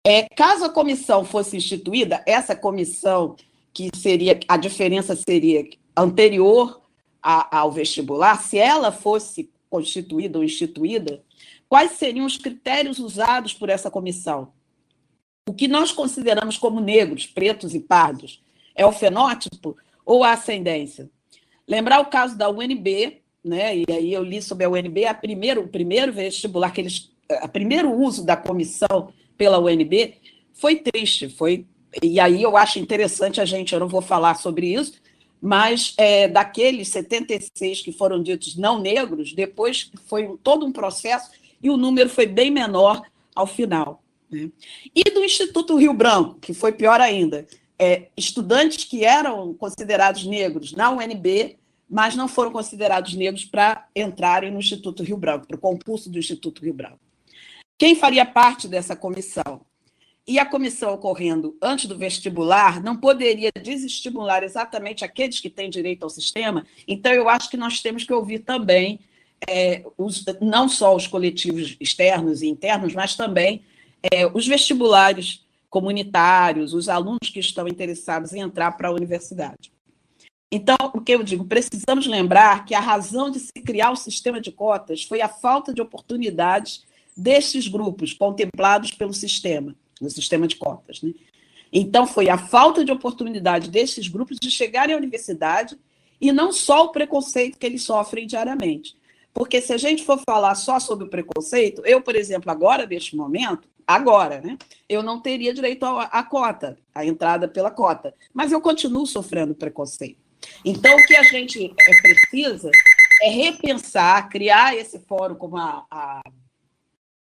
É, 0.09 0.25
caso 0.37 0.63
a 0.63 0.69
comissão 0.69 1.25
fosse 1.25 1.57
instituída, 1.57 2.23
essa 2.25 2.55
comissão 2.55 3.35
que 3.73 3.89
seria, 3.93 4.39
a 4.47 4.55
diferença 4.55 5.17
seria 5.17 5.67
anterior 5.97 6.81
a, 7.21 7.57
ao 7.59 7.73
vestibular, 7.73 8.41
se 8.41 8.57
ela 8.57 8.89
fosse 8.89 9.51
constituída 9.69 10.37
ou 10.37 10.45
instituída, 10.45 11.21
quais 11.67 11.91
seriam 11.91 12.25
os 12.25 12.37
critérios 12.37 12.99
usados 12.99 13.53
por 13.53 13.67
essa 13.67 13.91
comissão? 13.91 14.53
O 15.45 15.53
que 15.53 15.67
nós 15.67 15.91
consideramos 15.91 16.57
como 16.57 16.79
negros, 16.79 17.25
pretos 17.25 17.75
e 17.75 17.79
pardos 17.81 18.41
é 18.73 18.85
o 18.85 18.93
fenótipo 18.93 19.75
ou 20.05 20.23
a 20.23 20.31
ascendência? 20.31 21.09
Lembrar 21.67 21.99
o 21.99 22.05
caso 22.05 22.37
da 22.37 22.49
UNB, 22.49 23.21
né? 23.43 23.79
E 23.79 23.85
aí 23.89 24.13
eu 24.13 24.23
li 24.23 24.41
sobre 24.41 24.63
a 24.63 24.69
UNB, 24.69 25.05
a 25.05 25.13
primeiro, 25.13 25.63
o 25.63 25.67
primeiro 25.67 26.13
vestibular 26.13 26.71
que 26.71 26.79
eles, 26.79 27.11
o 27.43 27.49
primeiro 27.49 27.91
uso 27.91 28.25
da 28.25 28.37
comissão 28.37 29.11
pela 29.37 29.59
UNB, 29.59 30.15
foi 30.53 30.77
triste, 30.77 31.29
foi 31.29 31.65
e 32.01 32.19
aí 32.19 32.43
eu 32.43 32.57
acho 32.57 32.79
interessante 32.79 33.39
a 33.39 33.45
gente, 33.45 33.73
eu 33.73 33.79
não 33.79 33.87
vou 33.87 34.01
falar 34.01 34.35
sobre 34.35 34.73
isso, 34.73 34.93
mas 35.41 35.93
é, 35.97 36.27
daqueles 36.27 36.89
76 36.89 37.81
que 37.81 37.91
foram 37.91 38.21
ditos 38.21 38.55
não 38.55 38.79
negros, 38.79 39.33
depois 39.33 39.91
foi 40.05 40.37
todo 40.43 40.65
um 40.65 40.71
processo 40.71 41.31
e 41.61 41.69
o 41.69 41.77
número 41.77 42.09
foi 42.09 42.25
bem 42.25 42.51
menor 42.51 43.01
ao 43.35 43.47
final. 43.47 44.03
Né? 44.29 44.49
E 44.93 45.03
do 45.05 45.23
Instituto 45.23 45.77
Rio 45.77 45.93
Branco, 45.93 46.35
que 46.39 46.53
foi 46.53 46.71
pior 46.71 46.99
ainda, 46.99 47.47
é, 47.79 48.07
estudantes 48.17 48.83
que 48.83 49.05
eram 49.05 49.53
considerados 49.53 50.25
negros 50.25 50.73
na 50.73 50.91
UNB, 50.91 51.57
mas 51.89 52.15
não 52.15 52.27
foram 52.27 52.51
considerados 52.51 53.13
negros 53.13 53.45
para 53.45 53.87
entrarem 53.95 54.51
no 54.51 54.59
Instituto 54.59 55.03
Rio 55.03 55.17
Branco, 55.17 55.47
para 55.47 55.55
o 55.55 55.59
concurso 55.59 56.09
do 56.09 56.19
Instituto 56.19 56.63
Rio 56.63 56.73
Branco. 56.73 56.99
Quem 57.77 57.95
faria 57.95 58.25
parte 58.25 58.67
dessa 58.67 58.95
comissão? 58.95 59.61
E 60.27 60.39
a 60.39 60.45
comissão 60.45 60.93
ocorrendo 60.93 61.55
antes 61.61 61.85
do 61.85 61.97
vestibular 61.97 62.83
não 62.83 62.97
poderia 62.97 63.49
desestimular 63.63 64.43
exatamente 64.43 65.05
aqueles 65.05 65.39
que 65.39 65.49
têm 65.49 65.69
direito 65.69 66.03
ao 66.03 66.09
sistema. 66.09 66.65
Então, 66.87 67.13
eu 67.13 67.29
acho 67.29 67.49
que 67.49 67.55
nós 67.55 67.81
temos 67.81 68.03
que 68.03 68.11
ouvir 68.11 68.39
também 68.39 68.99
é, 69.47 69.85
os, 69.97 70.25
não 70.41 70.67
só 70.67 70.95
os 70.95 71.07
coletivos 71.07 71.77
externos 71.79 72.41
e 72.41 72.47
internos, 72.47 72.93
mas 72.93 73.15
também 73.15 73.61
é, 74.11 74.25
os 74.25 74.45
vestibulares 74.45 75.45
comunitários, 75.69 76.73
os 76.73 76.89
alunos 76.89 77.29
que 77.31 77.39
estão 77.39 77.67
interessados 77.67 78.33
em 78.33 78.39
entrar 78.39 78.71
para 78.71 78.89
a 78.89 78.93
universidade. 78.93 79.71
Então, 80.51 80.75
o 80.93 81.01
que 81.01 81.13
eu 81.13 81.23
digo, 81.23 81.45
precisamos 81.45 82.07
lembrar 82.07 82.65
que 82.65 82.73
a 82.73 82.79
razão 82.79 83.29
de 83.29 83.39
se 83.39 83.51
criar 83.65 83.91
o 83.91 83.95
sistema 83.95 84.41
de 84.41 84.51
cotas 84.51 85.03
foi 85.03 85.21
a 85.21 85.29
falta 85.29 85.73
de 85.73 85.81
oportunidades 85.81 86.86
destes 87.17 87.67
grupos 87.67 88.13
contemplados 88.13 88.91
pelo 88.91 89.13
sistema, 89.13 89.75
no 89.99 90.09
sistema 90.09 90.47
de 90.47 90.55
cotas. 90.55 91.01
Né? 91.01 91.13
Então, 91.71 92.05
foi 92.07 92.29
a 92.29 92.37
falta 92.37 92.85
de 92.85 92.91
oportunidade 92.91 93.69
desses 93.69 94.07
grupos 94.07 94.37
de 94.39 94.49
chegarem 94.51 94.95
à 94.95 94.97
universidade 94.97 95.77
e 96.19 96.31
não 96.31 96.51
só 96.51 96.85
o 96.85 96.91
preconceito 96.91 97.57
que 97.57 97.65
eles 97.65 97.83
sofrem 97.83 98.25
diariamente. 98.25 98.95
Porque 99.33 99.61
se 99.61 99.73
a 99.73 99.77
gente 99.77 100.03
for 100.03 100.19
falar 100.25 100.55
só 100.55 100.79
sobre 100.79 101.05
o 101.05 101.09
preconceito, 101.09 101.83
eu, 101.85 102.01
por 102.01 102.15
exemplo, 102.15 102.49
agora, 102.49 102.87
neste 102.87 103.15
momento, 103.15 103.67
agora, 103.85 104.41
né, 104.41 104.57
eu 104.89 105.03
não 105.03 105.19
teria 105.19 105.53
direito 105.53 105.85
à 105.85 106.23
cota, 106.23 106.77
à 106.93 107.05
entrada 107.05 107.47
pela 107.47 107.69
cota, 107.69 108.13
mas 108.33 108.51
eu 108.51 108.59
continuo 108.59 109.05
sofrendo 109.05 109.53
preconceito. 109.53 110.17
Então, 110.65 110.95
o 110.95 111.05
que 111.05 111.15
a 111.15 111.23
gente 111.23 111.65
é, 111.65 112.01
precisa 112.01 112.71
é 113.21 113.29
repensar, 113.29 114.29
criar 114.29 114.75
esse 114.75 114.99
fórum 114.99 115.35
como 115.35 115.57
a, 115.57 115.85
a 115.89 116.21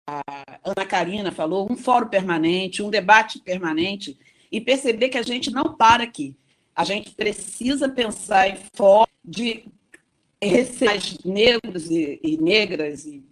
a 0.08 0.22
Ana 0.64 0.86
Karina 0.86 1.32
falou, 1.32 1.68
um 1.72 1.76
fórum 1.76 2.08
permanente, 2.08 2.84
um 2.84 2.90
debate 2.90 3.40
permanente, 3.40 4.18
e 4.52 4.60
perceber 4.60 5.10
que 5.10 5.18
a 5.18 5.22
gente 5.22 5.50
não 5.52 5.76
para 5.76 6.04
aqui. 6.04 6.36
A 6.76 6.84
gente 6.84 7.12
precisa 7.12 7.88
pensar 7.88 8.50
em 8.50 8.58
fórum 8.76 9.12
de 9.24 9.66
receios 10.42 11.20
negros 11.24 11.90
e, 11.90 12.20
e 12.24 12.38
negras 12.38 13.06
e, 13.06 13.24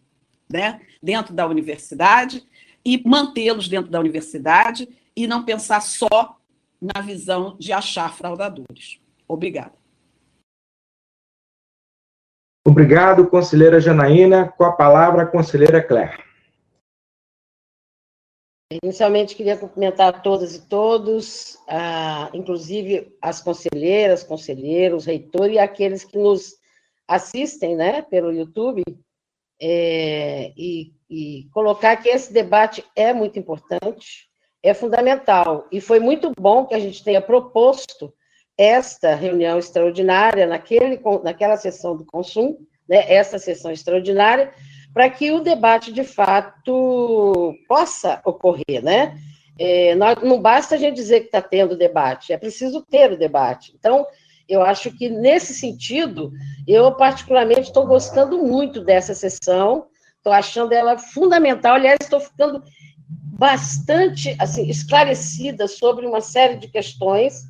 né, 0.51 0.81
dentro 1.01 1.33
da 1.33 1.47
universidade 1.47 2.43
e 2.85 3.01
mantê-los 3.05 3.67
dentro 3.67 3.91
da 3.91 3.99
universidade 3.99 4.87
e 5.15 5.27
não 5.27 5.43
pensar 5.43 5.81
só 5.81 6.37
na 6.79 7.01
visão 7.01 7.57
de 7.59 7.73
achar 7.73 8.13
fraudadores. 8.15 9.01
Obrigada. 9.27 9.73
Obrigado, 12.65 13.27
conselheira 13.27 13.81
Janaína. 13.81 14.53
Com 14.55 14.63
a 14.63 14.71
palavra, 14.71 15.23
a 15.23 15.25
conselheira 15.25 15.81
Claire. 15.81 16.28
Inicialmente, 18.71 19.35
queria 19.35 19.57
cumprimentar 19.57 20.21
todas 20.21 20.55
e 20.55 20.61
todos, 20.67 21.57
ah, 21.67 22.29
inclusive 22.33 23.17
as 23.19 23.41
conselheiras, 23.41 24.23
conselheiros, 24.23 25.05
reitor 25.05 25.49
e 25.49 25.57
aqueles 25.57 26.03
que 26.03 26.19
nos 26.19 26.53
assistem 27.07 27.75
né, 27.75 28.03
pelo 28.03 28.31
YouTube, 28.31 28.83
é, 29.59 30.53
e, 30.55 30.93
e 31.09 31.47
colocar 31.51 31.97
que 31.97 32.09
esse 32.09 32.31
debate 32.31 32.85
é 32.95 33.11
muito 33.11 33.39
importante, 33.39 34.29
é 34.61 34.73
fundamental, 34.73 35.67
e 35.71 35.81
foi 35.81 35.99
muito 35.99 36.31
bom 36.39 36.65
que 36.65 36.75
a 36.75 36.79
gente 36.79 37.03
tenha 37.03 37.21
proposto 37.21 38.13
esta 38.55 39.15
reunião 39.15 39.57
extraordinária 39.57 40.45
naquele, 40.45 40.99
naquela 41.23 41.57
sessão 41.57 41.97
do 41.97 42.05
consumo, 42.05 42.59
né, 42.87 43.11
essa 43.11 43.39
sessão 43.39 43.71
extraordinária, 43.71 44.53
para 44.99 45.09
que 45.09 45.31
o 45.31 45.39
debate, 45.39 45.93
de 45.93 46.03
fato, 46.03 47.55
possa 47.69 48.21
ocorrer, 48.25 48.83
né? 48.83 49.17
É, 49.57 49.95
não 49.95 50.41
basta 50.41 50.75
a 50.75 50.77
gente 50.77 50.95
dizer 50.95 51.21
que 51.21 51.27
está 51.27 51.41
tendo 51.41 51.77
debate, 51.77 52.33
é 52.33 52.37
preciso 52.37 52.81
ter 52.81 53.13
o 53.13 53.17
debate. 53.17 53.73
Então, 53.79 54.05
eu 54.45 54.61
acho 54.61 54.91
que, 54.91 55.07
nesse 55.07 55.53
sentido, 55.53 56.33
eu 56.67 56.91
particularmente 56.95 57.61
estou 57.61 57.87
gostando 57.87 58.39
muito 58.39 58.83
dessa 58.83 59.13
sessão, 59.13 59.85
estou 60.17 60.33
achando 60.33 60.73
ela 60.73 60.97
fundamental, 60.97 61.75
aliás, 61.75 61.99
estou 62.01 62.19
ficando 62.19 62.61
bastante 63.07 64.35
assim, 64.37 64.69
esclarecida 64.69 65.65
sobre 65.69 66.05
uma 66.05 66.19
série 66.19 66.57
de 66.57 66.67
questões 66.67 67.43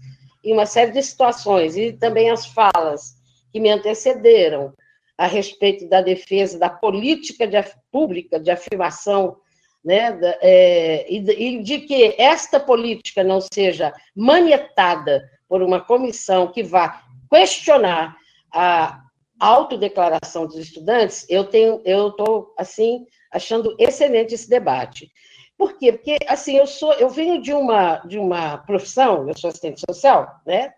e 0.44 0.54
uma 0.54 0.68
série 0.68 0.92
de 0.92 1.02
situações, 1.02 1.76
e 1.76 1.94
também 1.94 2.30
as 2.30 2.46
falas 2.46 3.16
que 3.52 3.60
me 3.60 3.72
antecederam, 3.72 4.72
a 5.20 5.28
respeito 5.28 5.86
da 5.90 6.02
defesa 6.02 6.58
da 6.58 6.70
política 6.70 7.46
de, 7.46 7.62
pública 7.92 8.40
de 8.40 8.50
afirmação 8.50 9.36
né, 9.84 10.18
é, 10.42 11.06
e, 11.12 11.18
e 11.18 11.62
de 11.62 11.80
que 11.80 12.16
esta 12.18 12.58
política 12.58 13.22
não 13.22 13.42
seja 13.42 13.94
manietada 14.16 15.30
por 15.46 15.62
uma 15.62 15.82
comissão 15.82 16.48
que 16.48 16.64
vá 16.64 17.04
questionar 17.30 18.16
a 18.54 19.02
autodeclaração 19.38 20.46
dos 20.46 20.56
estudantes, 20.56 21.26
eu 21.30 21.44
tenho, 21.44 21.82
eu 21.84 22.08
estou 22.08 22.54
assim 22.58 23.06
achando 23.30 23.76
excelente 23.78 24.34
esse 24.34 24.50
debate. 24.50 25.12
Por 25.58 25.78
quê? 25.78 25.92
Porque 25.92 26.18
assim 26.30 26.56
eu 26.56 26.66
sou, 26.66 26.94
eu 26.94 27.10
venho 27.10 27.42
de 27.42 27.52
uma 27.52 27.98
de 28.06 28.18
uma 28.18 28.60
profissão, 28.60 29.28
eu 29.28 29.38
sou 29.38 29.50
assistente 29.50 29.82
social, 29.86 30.30
né? 30.46 30.72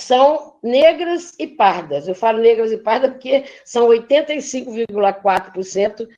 são 0.00 0.58
negras 0.62 1.34
e 1.38 1.46
pardas. 1.46 2.08
Eu 2.08 2.14
falo 2.14 2.38
negras 2.38 2.72
e 2.72 2.78
pardas 2.78 3.10
porque 3.12 3.44
são 3.64 3.88
85,4% 3.88 6.08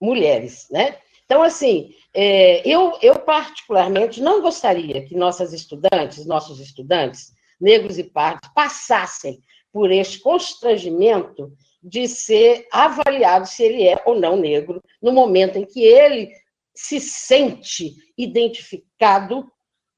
mulheres, 0.00 0.68
né? 0.70 0.96
Então, 1.24 1.42
assim, 1.42 1.94
é, 2.12 2.68
eu, 2.68 2.98
eu 3.00 3.20
particularmente 3.20 4.20
não 4.20 4.42
gostaria 4.42 5.04
que 5.04 5.16
nossas 5.16 5.52
estudantes, 5.52 6.26
nossos 6.26 6.58
estudantes, 6.60 7.32
negros 7.60 7.98
e 7.98 8.04
pardos, 8.04 8.50
passassem 8.54 9.40
por 9.72 9.90
este 9.90 10.20
constrangimento 10.20 11.52
de 11.82 12.06
ser 12.06 12.66
avaliado 12.70 13.46
se 13.46 13.62
ele 13.62 13.88
é 13.88 14.02
ou 14.04 14.18
não 14.18 14.36
negro, 14.36 14.82
no 15.00 15.12
momento 15.12 15.56
em 15.56 15.64
que 15.64 15.82
ele 15.82 16.30
se 16.74 17.00
sente 17.00 17.94
identificado 18.16 19.50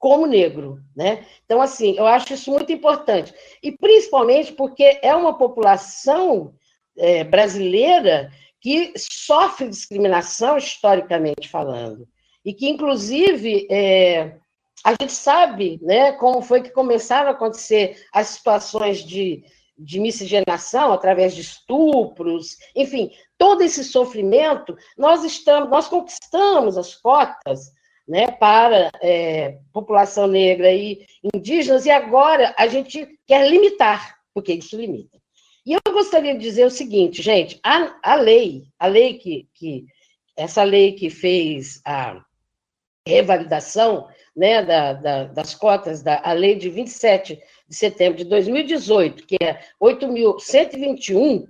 como 0.04 0.26
negro, 0.26 0.82
né? 0.94 1.24
Então, 1.46 1.62
assim, 1.62 1.96
eu 1.96 2.06
acho 2.06 2.34
isso 2.34 2.50
muito 2.50 2.70
importante. 2.70 3.32
E 3.62 3.72
principalmente 3.72 4.52
porque 4.52 5.00
é 5.00 5.16
uma 5.16 5.38
população 5.38 6.52
é, 6.94 7.24
brasileira 7.24 8.30
que 8.60 8.92
sofre 8.98 9.66
discriminação 9.66 10.58
historicamente 10.58 11.48
falando, 11.48 12.06
e 12.44 12.52
que, 12.52 12.68
inclusive, 12.68 13.66
é, 13.70 14.36
a 14.84 14.90
gente 14.90 15.14
sabe 15.14 15.80
né, 15.80 16.12
como 16.12 16.42
foi 16.42 16.60
que 16.60 16.68
começaram 16.68 17.28
a 17.28 17.32
acontecer 17.32 18.04
as 18.12 18.26
situações 18.26 18.98
de, 18.98 19.42
de 19.78 19.98
miscigenação 19.98 20.92
através 20.92 21.34
de 21.34 21.40
estupros, 21.40 22.58
enfim, 22.76 23.10
todo 23.38 23.62
esse 23.62 23.82
sofrimento, 23.82 24.76
nós 24.98 25.24
estamos, 25.24 25.70
nós 25.70 25.88
conquistamos 25.88 26.76
as 26.76 26.94
cotas 26.94 27.72
né, 28.06 28.30
para 28.32 28.90
é, 29.02 29.58
população 29.72 30.26
negra 30.26 30.72
e 30.72 31.06
indígenas, 31.34 31.86
e 31.86 31.90
agora 31.90 32.54
a 32.58 32.66
gente 32.66 33.06
quer 33.26 33.48
limitar, 33.48 34.16
porque 34.32 34.52
isso 34.52 34.76
limita. 34.76 35.18
E 35.66 35.72
eu 35.72 35.80
gostaria 35.92 36.34
de 36.34 36.40
dizer 36.40 36.66
o 36.66 36.70
seguinte, 36.70 37.22
gente, 37.22 37.58
a, 37.62 37.96
a 38.02 38.14
lei, 38.16 38.64
a 38.78 38.86
lei 38.86 39.14
que, 39.14 39.48
que, 39.54 39.86
essa 40.36 40.62
lei 40.62 40.92
que 40.92 41.08
fez 41.08 41.80
a 41.84 42.22
revalidação 43.06 44.08
né, 44.36 44.62
da, 44.62 44.92
da, 44.92 45.24
das 45.24 45.54
cotas, 45.54 46.02
da, 46.02 46.20
a 46.22 46.32
lei 46.32 46.56
de 46.56 46.68
27 46.68 47.40
de 47.68 47.76
setembro 47.76 48.18
de 48.18 48.24
2018, 48.24 49.26
que 49.26 49.36
é 49.42 49.60
8.121, 49.80 51.46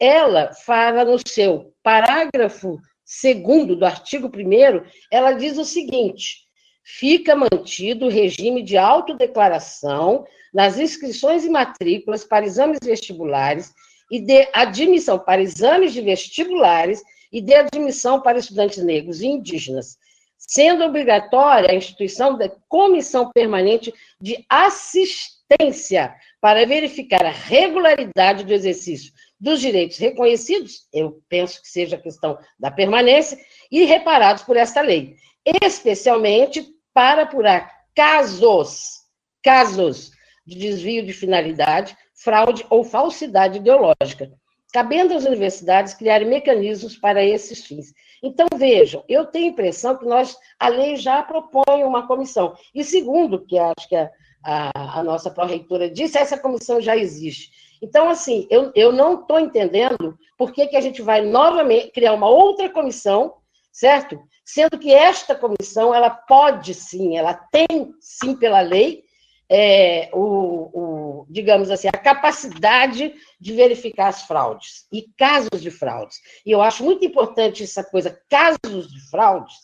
ela 0.00 0.52
fala 0.54 1.04
no 1.04 1.18
seu 1.26 1.74
parágrafo 1.82 2.78
segundo 3.08 3.74
do 3.74 3.86
artigo 3.86 4.28
1 4.28 4.84
ela 5.10 5.32
diz 5.32 5.56
o 5.56 5.64
seguinte, 5.64 6.46
fica 6.84 7.34
mantido 7.34 8.04
o 8.04 8.10
regime 8.10 8.62
de 8.62 8.76
autodeclaração 8.76 10.26
nas 10.52 10.78
inscrições 10.78 11.42
e 11.42 11.48
matrículas 11.48 12.22
para 12.22 12.44
exames 12.44 12.78
vestibulares 12.84 13.72
e 14.10 14.20
de 14.20 14.46
admissão 14.52 15.18
para 15.18 15.40
exames 15.40 15.94
de 15.94 16.02
vestibulares 16.02 17.02
e 17.32 17.40
de 17.40 17.54
admissão 17.54 18.20
para 18.20 18.38
estudantes 18.38 18.84
negros 18.84 19.22
e 19.22 19.26
indígenas, 19.26 19.96
sendo 20.36 20.84
obrigatória 20.84 21.70
a 21.70 21.74
instituição 21.74 22.36
da 22.36 22.50
Comissão 22.68 23.30
Permanente 23.32 23.92
de 24.20 24.44
Assistência 24.50 26.14
para 26.42 26.66
verificar 26.66 27.24
a 27.24 27.30
regularidade 27.30 28.44
do 28.44 28.52
exercício 28.52 29.14
dos 29.40 29.60
direitos 29.60 29.98
reconhecidos, 29.98 30.86
eu 30.92 31.22
penso 31.28 31.62
que 31.62 31.68
seja 31.68 31.96
a 31.96 32.00
questão 32.00 32.38
da 32.58 32.70
permanência, 32.70 33.38
e 33.70 33.84
reparados 33.84 34.42
por 34.42 34.56
esta 34.56 34.80
lei, 34.80 35.16
especialmente 35.62 36.66
para 36.92 37.22
apurar 37.22 37.70
casos, 37.94 39.04
casos 39.42 40.10
de 40.46 40.56
desvio 40.56 41.04
de 41.04 41.12
finalidade, 41.12 41.96
fraude 42.14 42.66
ou 42.68 42.82
falsidade 42.82 43.58
ideológica, 43.58 44.32
cabendo 44.72 45.14
às 45.14 45.24
universidades 45.24 45.94
criarem 45.94 46.28
mecanismos 46.28 46.96
para 46.96 47.24
esses 47.24 47.64
fins. 47.64 47.92
Então, 48.22 48.46
vejam, 48.56 49.04
eu 49.08 49.26
tenho 49.26 49.46
a 49.46 49.50
impressão 49.50 49.96
que 49.96 50.04
nós, 50.04 50.36
a 50.58 50.68
lei 50.68 50.96
já 50.96 51.22
propõe 51.22 51.84
uma 51.84 52.06
comissão. 52.06 52.56
E 52.74 52.82
segundo, 52.82 53.44
que 53.44 53.56
acho 53.58 53.88
que 53.88 53.94
a, 53.94 54.10
a, 54.42 55.00
a 55.00 55.04
nossa 55.04 55.30
pró-reitora 55.30 55.88
disse, 55.88 56.18
essa 56.18 56.36
comissão 56.36 56.80
já 56.80 56.96
existe. 56.96 57.50
Então, 57.82 58.08
assim, 58.08 58.46
eu, 58.50 58.72
eu 58.74 58.92
não 58.92 59.20
estou 59.20 59.38
entendendo 59.38 60.18
por 60.36 60.52
que, 60.52 60.66
que 60.66 60.76
a 60.76 60.80
gente 60.80 61.02
vai 61.02 61.20
novamente 61.20 61.90
criar 61.90 62.12
uma 62.12 62.28
outra 62.28 62.68
comissão, 62.68 63.34
certo? 63.72 64.20
Sendo 64.44 64.78
que 64.78 64.92
esta 64.92 65.34
comissão, 65.34 65.94
ela 65.94 66.10
pode 66.10 66.74
sim, 66.74 67.16
ela 67.16 67.34
tem 67.34 67.92
sim 68.00 68.34
pela 68.34 68.60
lei, 68.60 69.04
é, 69.50 70.10
o, 70.12 70.20
o, 70.20 71.26
digamos 71.28 71.70
assim, 71.70 71.88
a 71.88 71.92
capacidade 71.92 73.14
de 73.40 73.52
verificar 73.52 74.08
as 74.08 74.22
fraudes 74.22 74.86
e 74.92 75.06
casos 75.16 75.62
de 75.62 75.70
fraudes. 75.70 76.18
E 76.44 76.50
eu 76.50 76.60
acho 76.60 76.84
muito 76.84 77.04
importante 77.04 77.62
essa 77.62 77.82
coisa, 77.82 78.20
casos 78.28 78.88
de 78.88 79.00
fraudes, 79.10 79.56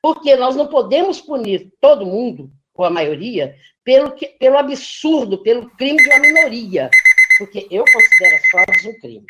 porque 0.00 0.36
nós 0.36 0.54
não 0.54 0.68
podemos 0.68 1.20
punir 1.20 1.72
todo 1.80 2.06
mundo, 2.06 2.50
ou 2.74 2.84
a 2.84 2.90
maioria, 2.90 3.56
pelo, 3.84 4.12
que, 4.12 4.26
pelo 4.26 4.58
absurdo, 4.58 5.42
pelo 5.42 5.70
crime 5.70 6.02
de 6.02 6.08
uma 6.08 6.18
minoria, 6.18 6.90
porque 7.38 7.66
eu 7.70 7.84
considero 7.84 8.36
as 8.36 8.46
fraudes 8.46 8.86
um 8.86 9.00
crime. 9.00 9.24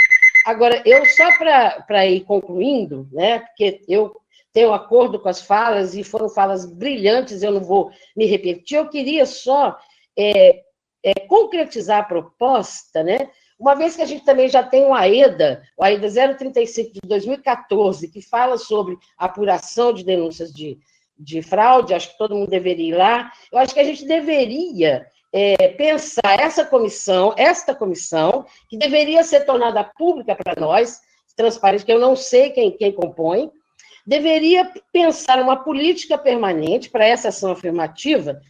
Agora, 0.44 0.82
eu 0.84 1.04
só 1.06 1.24
para 1.86 2.06
ir 2.06 2.20
concluindo, 2.24 3.08
né, 3.10 3.40
porque 3.40 3.82
eu 3.88 4.14
tenho 4.52 4.72
acordo 4.72 5.18
com 5.18 5.28
as 5.28 5.42
falas, 5.42 5.94
e 5.94 6.04
foram 6.04 6.28
falas 6.28 6.64
brilhantes, 6.64 7.42
eu 7.42 7.50
não 7.50 7.60
vou 7.60 7.90
me 8.16 8.24
repetir, 8.24 8.78
eu 8.78 8.88
queria 8.88 9.26
só 9.26 9.76
é, 10.16 10.62
é, 11.02 11.14
concretizar 11.26 12.00
a 12.00 12.04
proposta, 12.04 13.02
né? 13.02 13.30
Uma 13.58 13.74
vez 13.74 13.96
que 13.96 14.02
a 14.02 14.06
gente 14.06 14.24
também 14.24 14.48
já 14.48 14.62
tem 14.62 14.84
o 14.84 14.94
AEDA, 14.94 15.62
o 15.76 15.84
AEDA 15.84 16.36
035 16.36 16.92
de 16.92 17.00
2014, 17.04 18.08
que 18.08 18.20
fala 18.20 18.56
sobre 18.56 18.96
apuração 19.16 19.92
de 19.92 20.04
denúncias 20.04 20.52
de, 20.52 20.78
de 21.18 21.42
fraude, 21.42 21.94
acho 21.94 22.12
que 22.12 22.18
todo 22.18 22.34
mundo 22.34 22.50
deveria 22.50 22.88
ir 22.88 22.96
lá. 22.96 23.32
Eu 23.50 23.58
acho 23.58 23.74
que 23.74 23.80
a 23.80 23.84
gente 23.84 24.04
deveria 24.06 25.06
é, 25.34 25.68
pensar 25.68 26.38
essa 26.38 26.64
comissão, 26.64 27.34
esta 27.36 27.74
comissão, 27.74 28.46
que 28.70 28.78
deveria 28.78 29.22
ser 29.24 29.44
tornada 29.44 29.82
pública 29.82 30.34
para 30.34 30.58
nós, 30.58 31.00
transparente, 31.36 31.84
que 31.84 31.92
eu 31.92 31.98
não 31.98 32.14
sei 32.14 32.50
quem, 32.50 32.70
quem 32.70 32.92
compõe, 32.92 33.50
deveria 34.06 34.70
pensar 34.92 35.42
uma 35.42 35.56
política 35.56 36.16
permanente 36.16 36.88
para 36.88 37.04
essa 37.04 37.28
ação 37.28 37.50
afirmativa 37.50 38.40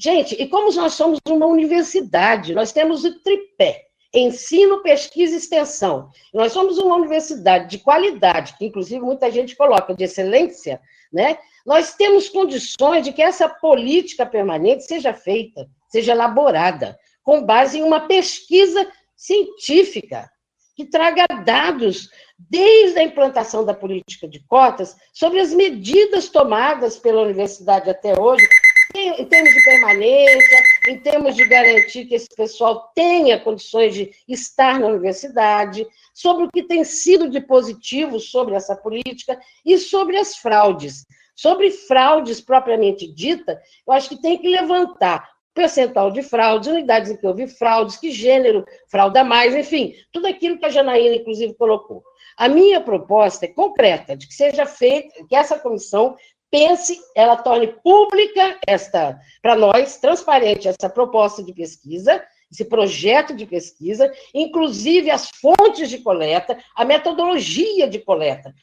Gente, 0.00 0.40
e 0.40 0.46
como 0.46 0.72
nós 0.74 0.94
somos 0.94 1.18
uma 1.28 1.46
universidade, 1.46 2.54
nós 2.54 2.70
temos 2.70 3.04
o 3.04 3.18
tripé, 3.20 3.86
ensino, 4.14 4.80
pesquisa 4.80 5.34
e 5.34 5.38
extensão. 5.38 6.10
Nós 6.32 6.52
somos 6.52 6.78
uma 6.78 6.94
universidade 6.94 7.68
de 7.68 7.78
qualidade, 7.78 8.54
que 8.56 8.64
inclusive 8.64 9.00
muita 9.00 9.28
gente 9.28 9.56
coloca 9.56 9.92
de 9.92 10.04
excelência, 10.04 10.80
né? 11.12 11.36
Nós 11.66 11.96
temos 11.96 12.28
condições 12.28 13.02
de 13.02 13.12
que 13.12 13.20
essa 13.20 13.48
política 13.48 14.24
permanente 14.24 14.84
seja 14.84 15.12
feita, 15.12 15.68
seja 15.88 16.12
elaborada, 16.12 16.98
com 17.22 17.44
base 17.44 17.78
em 17.78 17.82
uma 17.82 18.06
pesquisa 18.06 18.86
científica, 19.16 20.30
que 20.76 20.84
traga 20.84 21.26
dados 21.44 22.08
desde 22.38 23.00
a 23.00 23.02
implantação 23.02 23.64
da 23.64 23.74
política 23.74 24.28
de 24.28 24.38
cotas 24.46 24.96
sobre 25.12 25.40
as 25.40 25.52
medidas 25.52 26.28
tomadas 26.28 26.96
pela 26.96 27.22
universidade 27.22 27.90
até 27.90 28.18
hoje 28.18 28.46
em 28.94 29.26
termos 29.26 29.52
de 29.52 29.62
permanência, 29.62 30.62
em 30.88 30.98
termos 31.00 31.36
de 31.36 31.46
garantir 31.46 32.06
que 32.06 32.14
esse 32.14 32.28
pessoal 32.34 32.90
tenha 32.94 33.38
condições 33.38 33.94
de 33.94 34.10
estar 34.26 34.80
na 34.80 34.86
universidade, 34.86 35.86
sobre 36.14 36.44
o 36.44 36.50
que 36.50 36.62
tem 36.62 36.84
sido 36.84 37.28
de 37.28 37.40
positivo 37.40 38.18
sobre 38.18 38.54
essa 38.54 38.74
política 38.74 39.38
e 39.64 39.76
sobre 39.78 40.16
as 40.16 40.36
fraudes. 40.36 41.06
Sobre 41.36 41.70
fraudes 41.70 42.40
propriamente 42.40 43.06
dita, 43.06 43.60
eu 43.86 43.92
acho 43.92 44.08
que 44.08 44.20
tem 44.20 44.38
que 44.38 44.48
levantar 44.48 45.28
percentual 45.58 46.12
de 46.12 46.22
fraudes, 46.22 46.68
unidades 46.68 47.10
em 47.10 47.16
que 47.16 47.26
houve 47.26 47.48
fraudes, 47.48 47.96
que 47.96 48.12
gênero 48.12 48.64
frauda 48.86 49.24
mais, 49.24 49.56
enfim, 49.56 49.92
tudo 50.12 50.28
aquilo 50.28 50.56
que 50.56 50.64
a 50.64 50.68
Janaína, 50.68 51.16
inclusive, 51.16 51.52
colocou. 51.54 52.04
A 52.36 52.48
minha 52.48 52.80
proposta 52.80 53.44
é 53.44 53.48
concreta, 53.48 54.16
de 54.16 54.28
que 54.28 54.34
seja 54.34 54.64
feita, 54.64 55.26
que 55.28 55.34
essa 55.34 55.58
comissão 55.58 56.14
pense, 56.48 56.96
ela 57.12 57.36
torne 57.36 57.66
pública 57.82 58.56
esta, 58.68 59.18
para 59.42 59.56
nós, 59.56 59.96
transparente 59.96 60.68
essa 60.68 60.88
proposta 60.88 61.42
de 61.42 61.52
pesquisa, 61.52 62.24
esse 62.48 62.64
projeto 62.64 63.34
de 63.34 63.44
pesquisa, 63.44 64.08
inclusive 64.32 65.10
as 65.10 65.28
fontes 65.28 65.90
de 65.90 65.98
coleta, 65.98 66.56
a 66.76 66.84
metodologia 66.84 67.88
de 67.88 67.98
coleta. 67.98 68.54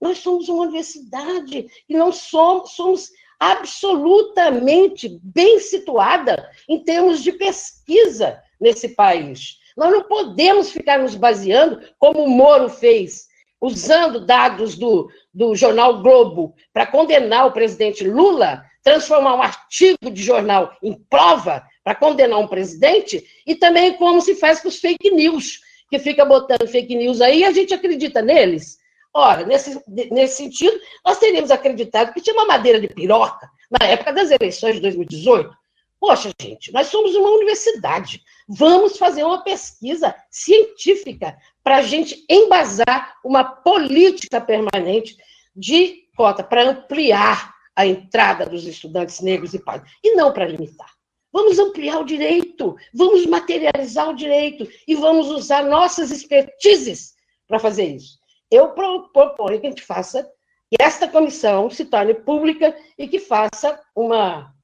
Nós 0.00 0.18
somos 0.18 0.48
uma 0.48 0.62
universidade 0.62 1.66
e 1.88 1.96
não 1.96 2.12
somos, 2.12 2.70
somos 2.70 3.10
absolutamente 3.38 5.18
bem 5.22 5.60
situada 5.60 6.50
em 6.68 6.82
termos 6.82 7.22
de 7.22 7.32
pesquisa 7.32 8.40
nesse 8.60 8.90
país. 8.90 9.58
Nós 9.76 9.90
não 9.90 10.04
podemos 10.04 10.70
ficar 10.70 10.98
nos 10.98 11.14
baseando, 11.14 11.80
como 11.98 12.24
o 12.24 12.30
Moro 12.30 12.68
fez, 12.68 13.26
usando 13.60 14.24
dados 14.24 14.76
do, 14.76 15.10
do 15.32 15.54
jornal 15.54 16.02
Globo 16.02 16.54
para 16.72 16.86
condenar 16.86 17.46
o 17.46 17.52
presidente 17.52 18.08
Lula, 18.08 18.64
transformar 18.82 19.34
um 19.34 19.42
artigo 19.42 20.10
de 20.10 20.22
jornal 20.22 20.72
em 20.82 20.94
prova 21.10 21.62
para 21.84 21.94
condenar 21.94 22.38
um 22.38 22.48
presidente, 22.48 23.24
e 23.46 23.54
também 23.54 23.94
como 23.94 24.20
se 24.20 24.34
faz 24.34 24.60
com 24.60 24.68
os 24.68 24.78
fake 24.78 25.10
news, 25.10 25.60
que 25.90 25.98
fica 25.98 26.24
botando 26.24 26.66
fake 26.66 26.94
news 26.94 27.20
aí 27.20 27.40
e 27.40 27.44
a 27.44 27.52
gente 27.52 27.72
acredita 27.74 28.22
neles. 28.22 28.78
Ora, 29.18 29.46
nesse, 29.46 29.82
nesse 29.88 30.36
sentido, 30.36 30.78
nós 31.02 31.18
teríamos 31.18 31.50
acreditado 31.50 32.12
que 32.12 32.20
tinha 32.20 32.34
uma 32.34 32.44
madeira 32.44 32.78
de 32.78 32.86
piroca 32.86 33.50
na 33.70 33.86
época 33.86 34.12
das 34.12 34.30
eleições 34.30 34.74
de 34.74 34.82
2018. 34.82 35.56
Poxa, 35.98 36.30
gente, 36.38 36.70
nós 36.70 36.88
somos 36.88 37.14
uma 37.14 37.30
universidade. 37.30 38.22
Vamos 38.46 38.98
fazer 38.98 39.24
uma 39.24 39.42
pesquisa 39.42 40.14
científica 40.30 41.34
para 41.64 41.76
a 41.78 41.82
gente 41.82 42.26
embasar 42.28 43.14
uma 43.24 43.42
política 43.42 44.38
permanente 44.38 45.16
de 45.56 46.04
cota, 46.14 46.44
para 46.44 46.68
ampliar 46.68 47.54
a 47.74 47.86
entrada 47.86 48.44
dos 48.44 48.66
estudantes 48.66 49.20
negros 49.20 49.54
e 49.54 49.58
pais, 49.58 49.80
e 50.04 50.14
não 50.14 50.30
para 50.30 50.46
limitar. 50.46 50.90
Vamos 51.32 51.58
ampliar 51.58 52.00
o 52.00 52.04
direito, 52.04 52.76
vamos 52.92 53.24
materializar 53.24 54.10
o 54.10 54.14
direito 54.14 54.68
e 54.86 54.94
vamos 54.94 55.28
usar 55.28 55.64
nossas 55.64 56.10
expertises 56.10 57.14
para 57.48 57.58
fazer 57.58 57.86
isso. 57.86 58.25
Eu 58.50 58.70
proponho 58.70 59.60
que 59.60 59.66
a 59.66 59.70
gente 59.70 59.82
faça, 59.82 60.22
que 60.70 60.76
esta 60.80 61.08
comissão 61.08 61.70
se 61.70 61.84
torne 61.84 62.14
pública 62.14 62.76
e 62.96 63.08
que 63.08 63.18
faça 63.18 63.80
uma, 63.94 64.54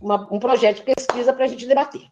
uma 0.00 0.32
um 0.32 0.38
projeto 0.38 0.76
de 0.76 0.94
pesquisa 0.94 1.32
para 1.32 1.44
a 1.44 1.48
gente 1.48 1.66
debater. 1.66 2.08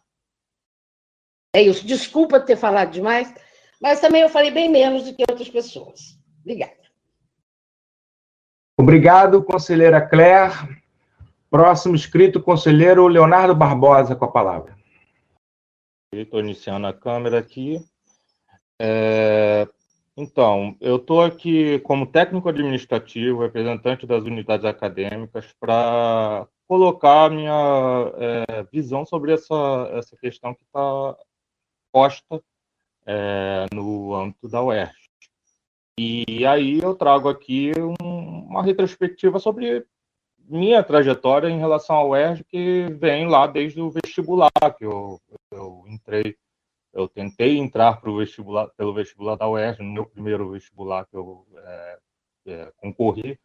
É 1.55 1.61
isso. 1.61 1.85
Desculpa 1.85 2.39
ter 2.39 2.57
falado 2.57 2.91
demais, 2.91 3.33
mas 3.81 3.99
também 3.99 4.21
eu 4.21 4.29
falei 4.29 4.51
bem 4.51 4.69
menos 4.69 5.03
do 5.03 5.15
que 5.15 5.25
outras 5.29 5.49
pessoas. 5.49 6.17
Obrigada. 6.41 6.85
Obrigado, 8.77 9.43
conselheira 9.43 10.05
Claire. 10.05 10.83
Próximo 11.49 11.95
escrito, 11.95 12.41
conselheiro 12.41 13.07
Leonardo 13.07 13.55
Barbosa, 13.55 14.15
com 14.15 14.25
a 14.25 14.31
palavra. 14.31 14.75
Estou 16.13 16.39
iniciando 16.41 16.85
a 16.87 16.93
câmera 16.93 17.39
aqui. 17.39 17.79
É, 18.79 19.67
então, 20.17 20.77
eu 20.79 20.95
estou 20.95 21.21
aqui 21.21 21.79
como 21.79 22.05
técnico 22.05 22.47
administrativo, 22.47 23.41
representante 23.41 24.07
das 24.07 24.23
unidades 24.23 24.65
acadêmicas, 24.65 25.53
para 25.59 26.47
colocar 26.67 27.25
a 27.25 27.29
minha 27.29 28.13
é, 28.15 28.63
visão 28.71 29.05
sobre 29.05 29.33
essa, 29.33 29.89
essa 29.93 30.15
questão 30.17 30.53
que 30.53 30.63
está 30.63 31.17
posta 31.91 32.41
é, 33.05 33.65
no 33.73 34.13
âmbito 34.15 34.47
da 34.47 34.63
UERJ. 34.63 34.93
E 35.97 36.45
aí 36.45 36.79
eu 36.81 36.95
trago 36.95 37.29
aqui 37.29 37.71
um, 38.01 38.45
uma 38.49 38.63
retrospectiva 38.63 39.39
sobre 39.39 39.85
minha 40.47 40.83
trajetória 40.83 41.49
em 41.49 41.59
relação 41.59 41.95
ao 41.95 42.09
UERJ, 42.09 42.43
que 42.45 42.87
vem 42.99 43.27
lá 43.27 43.47
desde 43.47 43.81
o 43.81 43.89
vestibular, 43.89 44.49
que 44.77 44.85
eu, 44.85 45.19
eu 45.51 45.83
entrei, 45.87 46.35
eu 46.95 47.09
tentei 47.09 47.57
entrar 47.57 47.99
pro 47.99 48.17
vestibular, 48.17 48.69
pelo 48.69 48.93
vestibular 48.93 49.35
da 49.35 49.47
UERJ, 49.47 49.83
no 49.83 49.91
meu 49.91 50.05
primeiro 50.05 50.49
vestibular 50.51 51.05
que 51.05 51.17
eu 51.17 51.45
é, 51.57 51.99
é, 52.47 52.71
concorri, 52.77 53.37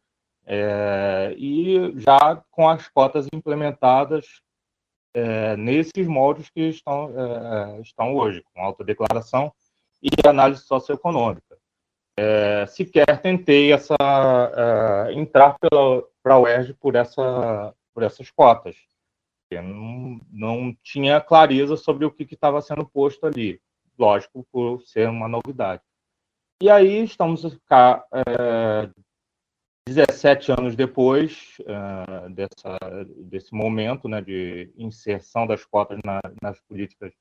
é, 0.46 1.34
e 1.36 1.92
já 1.96 2.40
com 2.48 2.68
as 2.68 2.88
cotas 2.88 3.26
implementadas 3.34 4.40
é, 5.12 5.56
nesses 5.56 6.06
moldes 6.06 6.48
que 6.48 6.60
estão, 6.60 7.12
é, 7.18 7.80
estão 7.80 8.14
hoje, 8.14 8.40
com 8.54 8.62
autodeclaração 8.62 9.52
e 10.00 10.10
análise 10.26 10.62
socioeconômica. 10.62 11.58
É, 12.16 12.66
sequer 12.66 13.20
tentei 13.20 13.72
essa, 13.72 13.96
entrar 15.12 15.56
para 16.22 16.34
a 16.34 16.38
UERJ 16.38 16.74
por, 16.74 16.94
essa, 16.94 17.74
por 17.92 18.04
essas 18.04 18.30
cotas. 18.30 18.76
Não, 19.52 20.20
não 20.30 20.76
tinha 20.82 21.20
clareza 21.20 21.76
sobre 21.76 22.04
o 22.04 22.10
que 22.10 22.22
estava 22.32 22.60
sendo 22.60 22.88
posto 22.88 23.26
ali, 23.26 23.60
lógico, 23.98 24.46
por 24.52 24.82
ser 24.82 25.08
uma 25.08 25.26
novidade. 25.28 25.82
E 26.62 26.68
aí 26.68 27.02
estamos 27.02 27.42
cá, 27.66 28.04
é, 28.12 28.90
17 29.88 30.52
anos 30.52 30.76
depois 30.76 31.56
uh, 31.60 32.30
dessa, 32.30 32.78
desse 33.16 33.52
momento 33.52 34.08
né, 34.08 34.20
de 34.20 34.70
inserção 34.76 35.46
das 35.46 35.64
cotas 35.64 35.98
na, 36.04 36.20
nas 36.40 36.60
políticas, 36.60 37.12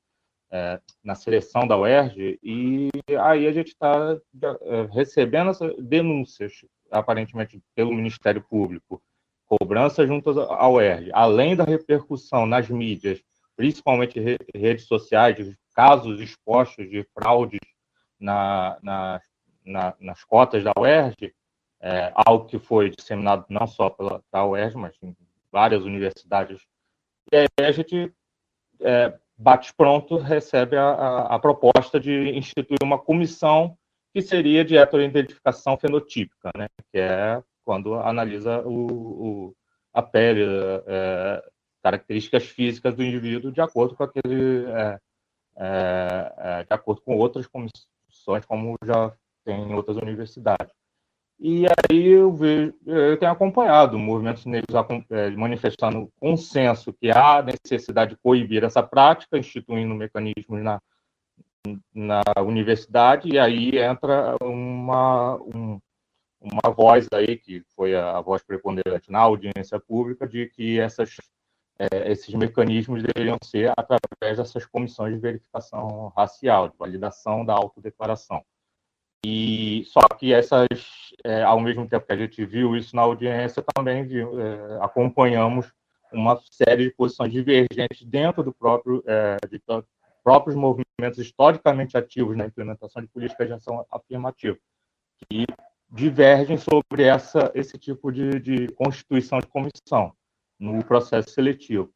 uh, 0.52 0.80
na 1.04 1.16
seleção 1.16 1.68
da 1.68 1.78
UERJ, 1.78 2.38
e 2.44 2.90
aí 3.20 3.48
a 3.48 3.52
gente 3.52 3.70
está 3.70 4.14
uh, 4.14 4.86
recebendo 4.94 5.50
essas 5.50 5.76
denúncias, 5.78 6.66
aparentemente 6.92 7.62
pelo 7.74 7.94
Ministério 7.94 8.44
Público, 8.44 9.02
cobranças 9.50 10.08
junto 10.08 10.40
à 10.40 10.70
UERJ, 10.70 11.10
além 11.12 11.56
da 11.56 11.64
repercussão 11.64 12.46
nas 12.46 12.70
mídias, 12.70 13.22
principalmente 13.56 14.20
re 14.20 14.38
redes 14.56 14.86
sociais, 14.86 15.36
de 15.36 15.58
casos 15.74 16.22
expostos 16.22 16.88
de 16.90 17.04
fraudes 17.14 17.60
na, 18.20 18.78
na, 18.84 19.22
na, 19.66 19.96
nas 20.00 20.24
cotas 20.24 20.64
da 20.64 20.72
UERJ, 20.78 21.34
é, 21.82 22.12
algo 22.14 22.46
que 22.46 22.60
foi 22.60 22.92
disseminado 22.92 23.46
não 23.50 23.66
só 23.66 23.90
pela 23.90 24.22
da 24.32 24.46
UERJ, 24.46 24.78
mas 24.78 24.96
em 25.02 25.16
várias 25.52 25.84
universidades. 25.84 26.62
E 27.32 27.38
aí 27.38 27.48
a 27.66 27.72
gente 27.72 28.14
é, 28.82 29.18
bate 29.38 29.74
pronto, 29.74 30.18
recebe 30.18 30.78
a, 30.78 30.90
a, 30.90 31.36
a, 31.36 31.40
proposta 31.40 32.00
de 32.00 32.38
instituir 32.38 32.80
uma 32.84 33.00
comissão 33.00 33.78
que 34.14 34.22
seria 34.22 34.66
de 34.66 34.78
heteroidentificação 34.78 35.78
fenotípica, 35.78 36.52
né? 36.56 36.68
que 36.92 37.00
é 37.00 37.42
quando 37.70 37.94
analisa 37.94 38.64
o, 38.66 38.88
o 38.88 39.56
a 39.94 40.02
pele, 40.02 40.44
é, 40.88 41.44
características 41.84 42.46
físicas 42.46 42.96
do 42.96 43.04
indivíduo 43.04 43.52
de 43.52 43.62
acordo 43.62 43.96
com 43.96 44.04
aquele, 44.04 44.66
é, 44.66 45.00
é, 45.56 46.34
é 46.38 46.64
de 46.64 46.74
acordo 46.74 47.00
com 47.02 47.16
outras 47.16 47.46
comissões, 47.46 48.44
como 48.48 48.76
já 48.84 49.14
tem 49.46 49.70
em 49.70 49.76
outras 49.76 49.98
universidades. 49.98 50.74
E 51.40 51.68
aí 51.68 52.08
eu, 52.08 52.34
vejo, 52.34 52.74
eu 52.88 53.16
tenho 53.18 53.32
acompanhado 53.32 54.00
movimentos 54.00 54.48
negros 54.48 54.76
é, 55.12 55.30
manifestando 55.30 56.12
consenso 56.20 56.92
que 56.92 57.12
há 57.12 57.44
necessidade 57.44 58.16
de 58.16 58.18
coibir 58.18 58.64
essa 58.64 58.82
prática, 58.82 59.38
instituindo 59.38 59.94
mecanismos 59.94 60.64
na, 60.64 60.82
na 61.94 62.24
universidade, 62.44 63.30
e 63.30 63.38
aí 63.38 63.78
entra 63.78 64.36
uma, 64.42 65.36
um, 65.36 65.80
uma 66.42 66.74
voz 66.74 67.08
aí, 67.14 67.38
que 67.38 67.64
foi 67.76 67.96
a 67.96 68.20
voz 68.22 68.42
preponderante 68.44 69.12
na 69.12 69.20
audiência 69.20 69.80
pública, 69.80 70.28
de 70.28 70.48
que 70.48 70.80
essas 70.80 71.16
é, 71.80 72.12
esses 72.12 72.34
mecanismos 72.36 73.02
deveriam 73.02 73.38
ser 73.42 73.72
através 73.78 74.38
dessas 74.38 74.66
comissões 74.66 75.14
de 75.14 75.20
verificação 75.20 76.12
racial, 76.16 76.68
de 76.68 76.78
validação 76.78 77.46
da 77.46 77.54
autodeclaração. 77.54 78.44
E 79.26 79.84
só 79.86 80.02
que 80.18 80.34
essas, 80.34 80.68
é, 81.24 81.42
ao 81.42 81.60
mesmo 81.60 81.88
tempo 81.88 82.06
que 82.06 82.12
a 82.12 82.18
gente 82.18 82.46
viu 82.46 82.76
isso 82.76 82.96
na 82.96 83.02
audiência, 83.02 83.64
também 83.74 84.04
é, 84.04 84.84
acompanhamos 84.84 85.72
uma 86.12 86.40
série 86.52 86.86
de 86.86 86.96
posições 86.96 87.32
divergentes 87.32 88.06
dentro 88.06 88.44
do 88.44 88.54
próprio 88.54 89.04
é, 89.06 89.38
de 89.50 89.62
próprios 90.24 90.56
movimentos 90.56 91.18
historicamente 91.18 91.98
ativos 91.98 92.36
na 92.36 92.46
implementação 92.46 93.02
de 93.02 93.08
políticas 93.08 93.48
de 93.48 93.54
ação 93.54 93.86
afirmativa, 93.92 94.58
que 95.30 95.46
divergem 95.92 96.58
sobre 96.58 97.04
essa, 97.04 97.52
esse 97.56 97.78
tipo 97.78 98.12
de, 98.12 98.40
de 98.40 98.68
constituição 98.74 99.40
de 99.40 99.48
comissão 99.48 100.14
no 100.60 100.84
processo 100.84 101.30
seletivo. 101.32 101.92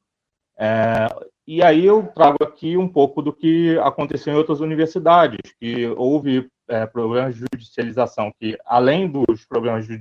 É, 0.57 1.07
e 1.45 1.61
aí 1.61 1.85
eu 1.85 2.07
trago 2.07 2.37
aqui 2.41 2.77
um 2.77 2.87
pouco 2.87 3.21
do 3.21 3.33
que 3.33 3.77
aconteceu 3.79 4.33
em 4.33 4.37
outras 4.37 4.61
universidades, 4.61 5.39
que 5.59 5.87
houve 5.97 6.49
é, 6.67 6.85
problemas 6.85 7.35
de 7.35 7.45
judicialização, 7.53 8.31
que 8.39 8.57
além 8.65 9.09
dos 9.09 9.45
problemas 9.45 9.85
de 9.85 9.99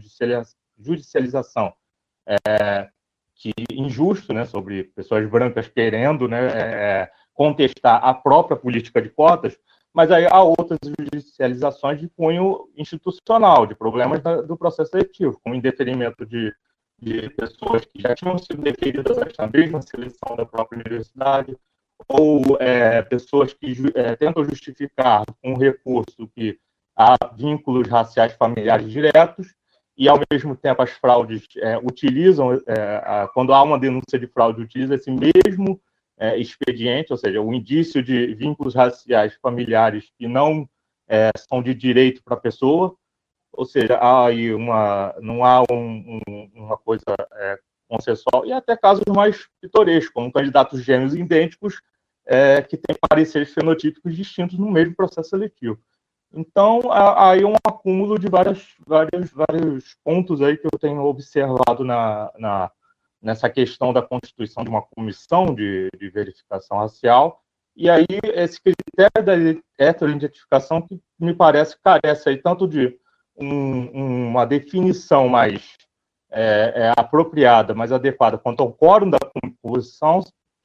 judicialização, 0.79 1.73
é, 2.27 2.89
que 3.35 3.53
injusto, 3.73 4.33
né, 4.33 4.45
sobre 4.45 4.85
pessoas 4.85 5.29
brancas 5.29 5.67
querendo, 5.69 6.29
né, 6.29 6.47
é, 6.47 7.11
contestar 7.35 8.05
a 8.05 8.15
própria 8.15 8.57
política 8.57 9.03
de 9.03 9.09
cotas, 9.09 9.59
mas 9.95 10.11
aí 10.11 10.27
há 10.31 10.43
outras 10.43 10.79
judicializações 10.85 12.01
de 12.01 12.09
cunho 12.09 12.69
institucional, 12.77 13.67
de 13.67 13.75
problemas 13.75 14.21
do 14.47 14.57
processo 14.57 14.91
seletivo, 14.91 15.41
com 15.43 15.55
indeferimento 15.55 16.25
de 16.25 16.53
de 17.03 17.29
pessoas 17.31 17.85
que 17.85 18.01
já 18.01 18.15
tinham 18.15 18.39
sido 18.39 18.63
deferidas 18.63 19.17
na 19.37 19.49
mesma 19.49 19.83
seleção 19.83 20.37
da 20.37 20.47
própria 20.47 20.79
universidade, 20.79 21.57
ou 22.09 22.57
é, 22.61 23.03
pessoas 23.03 23.53
que 23.53 23.75
é, 23.95 24.15
tentam 24.15 24.45
justificar 24.45 25.25
um 25.43 25.55
recurso 25.55 26.31
que 26.33 26.59
há 26.97 27.17
vínculos 27.37 27.89
raciais 27.89 28.35
familiares 28.35 28.91
diretos, 28.91 29.53
e 29.97 30.09
ao 30.09 30.21
mesmo 30.31 30.55
tempo 30.55 30.81
as 30.81 30.91
fraudes 30.91 31.45
é, 31.57 31.77
utilizam, 31.79 32.53
é, 32.53 33.29
quando 33.35 33.53
há 33.53 33.61
uma 33.63 33.79
denúncia 33.79 34.19
de 34.19 34.29
fraude, 34.29 34.63
utiliza 34.63 34.95
esse 34.95 35.11
mesmo 35.11 35.81
é, 36.23 36.39
expediente, 36.39 37.13
ou 37.13 37.19
seja, 37.19 37.43
o 37.43 37.53
indício 37.53 38.01
de 38.01 38.33
vínculos 38.37 38.77
raciais 38.77 39.35
familiares 39.43 40.09
que 40.17 40.29
não 40.29 40.69
é, 41.09 41.33
são 41.37 41.61
de 41.61 41.75
direito 41.75 42.23
para 42.23 42.35
a 42.35 42.41
pessoa, 42.41 42.95
ou 43.53 43.65
seja, 43.65 43.97
há 43.97 44.27
aí 44.27 44.55
uma, 44.55 45.13
não 45.21 45.45
há 45.45 45.63
um, 45.69 46.21
um, 46.29 46.51
uma 46.55 46.79
coisa 46.79 47.03
é, 47.33 47.59
consensual, 47.89 48.47
e 48.47 48.53
até 48.53 48.77
casos 48.77 49.03
mais 49.09 49.49
pitorescos, 49.61 50.13
como 50.13 50.33
candidatos 50.33 50.85
gêmeos 50.85 51.13
idênticos 51.13 51.83
é, 52.25 52.63
que 52.63 52.77
têm 52.77 52.97
pareceres 53.09 53.53
fenotípicos 53.53 54.15
distintos 54.15 54.57
no 54.57 54.71
mesmo 54.71 54.95
processo 54.95 55.31
seletivo. 55.31 55.77
Então, 56.33 56.83
há 56.93 57.33
aí 57.33 57.45
um 57.45 57.57
acúmulo 57.67 58.17
de 58.17 58.29
várias, 58.29 58.65
vários, 58.87 59.33
vários 59.33 59.97
pontos 60.05 60.41
aí 60.41 60.57
que 60.57 60.69
eu 60.69 60.79
tenho 60.79 61.03
observado 61.03 61.83
na, 61.85 62.33
na, 62.39 62.71
nessa 63.23 63.49
questão 63.49 63.93
da 63.93 64.03
constituição 64.03 64.65
de 64.65 64.71
uma 64.71 64.83
comissão 64.83 65.55
de, 65.55 65.89
de 65.99 66.11
verificação 66.11 66.79
racial, 66.79 67.41
e 67.77 67.89
aí 67.89 68.07
esse 68.35 68.61
critério 68.61 69.25
da 69.25 69.33
heteroidentificação 69.79 70.83
que 70.83 71.01
me 71.19 71.33
parece 71.33 71.77
carece 71.83 72.29
aí 72.29 72.37
tanto 72.37 72.69
de 72.69 72.99
um, 73.37 74.29
uma 74.29 74.45
definição 74.45 75.29
mais 75.29 75.77
é, 76.31 76.73
é, 76.75 76.93
apropriada, 76.97 77.75
mais 77.75 77.93
adequada 77.93 78.39
quanto 78.39 78.63
ao 78.63 78.73
quórum 78.73 79.09
da 79.09 79.19
composição, 79.19 80.21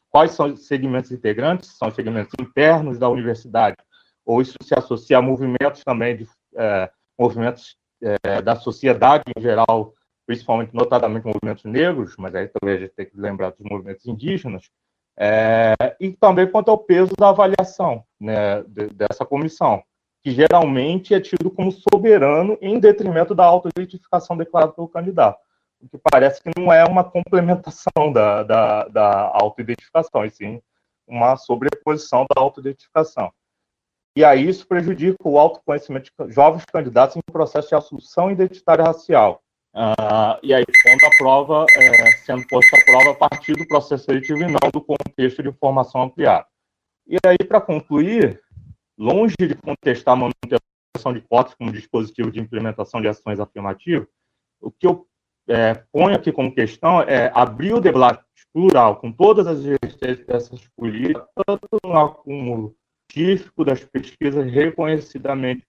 quais 0.10 0.32
são 0.32 0.48
os 0.54 0.68
segmentos 0.68 1.12
integrantes, 1.12 1.78
são 1.78 1.90
os 1.90 1.96
segmentos 1.96 2.34
internos 2.40 2.98
da 2.98 3.10
universidade, 3.10 3.78
ou 4.26 4.42
isso 4.42 4.56
se 4.62 4.74
associa 4.74 5.18
a 5.18 5.22
movimentos 5.22 5.84
também, 5.84 6.18
de 6.18 6.28
é, 6.56 6.90
movimentos 7.18 7.78
é, 8.02 8.42
da 8.42 8.56
sociedade 8.56 9.24
em 9.36 9.42
geral, 9.42 9.94
principalmente, 10.28 10.76
notadamente, 10.76 11.26
movimentos 11.26 11.64
negros, 11.64 12.16
mas 12.18 12.36
aí 12.36 12.48
também 12.50 12.76
a 12.76 12.80
gente 12.82 12.94
tem 12.94 13.06
que 13.06 13.18
lembrar 13.18 13.52
dos 13.52 13.62
movimentos 13.62 14.06
indígenas, 14.06 14.70
é, 15.18 15.74
e 16.00 16.12
também 16.12 16.46
quanto 16.46 16.70
ao 16.70 16.78
peso 16.78 17.14
da 17.18 17.30
avaliação 17.30 18.04
né, 18.20 18.62
de, 18.64 18.88
dessa 18.90 19.26
comissão 19.26 19.82
que 20.24 20.32
geralmente 20.32 21.14
é 21.14 21.22
tido 21.22 21.50
como 21.50 21.72
soberano 21.72 22.58
em 22.62 22.80
detrimento 22.80 23.34
da 23.34 23.46
auto-identificação 23.46 24.36
declarada 24.36 24.74
pelo 24.74 24.90
candidato. 24.90 25.40
O 25.80 25.88
que 25.88 25.98
parece 25.98 26.44
que 26.44 26.52
não 26.60 26.74
é 26.74 26.84
uma 26.84 27.04
complementação 27.04 28.12
da, 28.12 28.44
da, 28.44 28.88
da 28.90 29.32
auto-identificação, 29.34 30.26
e 30.26 30.30
sim 30.30 30.62
uma 31.08 31.38
sobreposição 31.38 32.26
da 32.30 32.42
auto-identificação. 32.42 33.32
E 34.18 34.26
aí 34.26 34.50
isso 34.50 34.68
prejudica 34.68 35.16
o 35.24 35.40
autoconhecimento 35.40 36.12
de 36.12 36.34
jovens 36.34 36.66
candidatos 36.66 37.16
em 37.16 37.22
processo 37.32 37.70
de 37.70 37.76
assunção 37.76 38.30
identitária 38.30 38.84
racial. 38.84 39.42
Uh, 39.78 40.40
e 40.42 40.56
aí, 40.56 40.66
quando 40.82 41.04
a 41.06 41.18
prova, 41.18 41.66
é, 41.76 42.12
sendo 42.26 42.44
posta 42.48 42.76
a 42.76 42.84
prova 42.84 43.12
a 43.12 43.30
partir 43.30 43.54
do 43.54 43.68
processo 43.68 44.06
seletivo 44.06 44.40
e 44.40 44.48
não 44.48 44.72
do 44.74 44.82
contexto 44.82 45.44
de 45.44 45.50
informação 45.50 46.02
ampliada. 46.02 46.48
E 47.06 47.16
aí, 47.24 47.38
para 47.38 47.62
concluir, 47.62 48.42
longe 48.98 49.36
de 49.40 49.54
contestar 49.54 50.14
a 50.14 50.18
manutenção 50.18 51.14
de 51.14 51.22
cotas 51.22 51.54
como 51.54 51.72
dispositivo 51.72 52.32
de 52.32 52.40
implementação 52.40 53.00
de 53.00 53.08
ações 53.08 53.40
afirmativas, 53.40 54.08
o 54.60 54.72
que 54.72 54.88
eu 54.88 55.08
é, 55.48 55.76
ponho 55.92 56.16
aqui 56.16 56.32
como 56.32 56.54
questão 56.54 57.04
é 57.04 57.32
abrir 57.36 57.74
o 57.74 57.80
debate 57.80 58.24
plural 58.52 58.96
com 58.96 59.12
todas 59.12 59.46
as 59.46 59.60
essas 60.28 60.68
políticas, 60.76 61.24
tanto 61.46 61.68
no 61.86 61.98
acúmulo 61.98 62.76
científico 63.12 63.64
das 63.64 63.84
pesquisas 63.84 64.52
reconhecidamente 64.52 65.64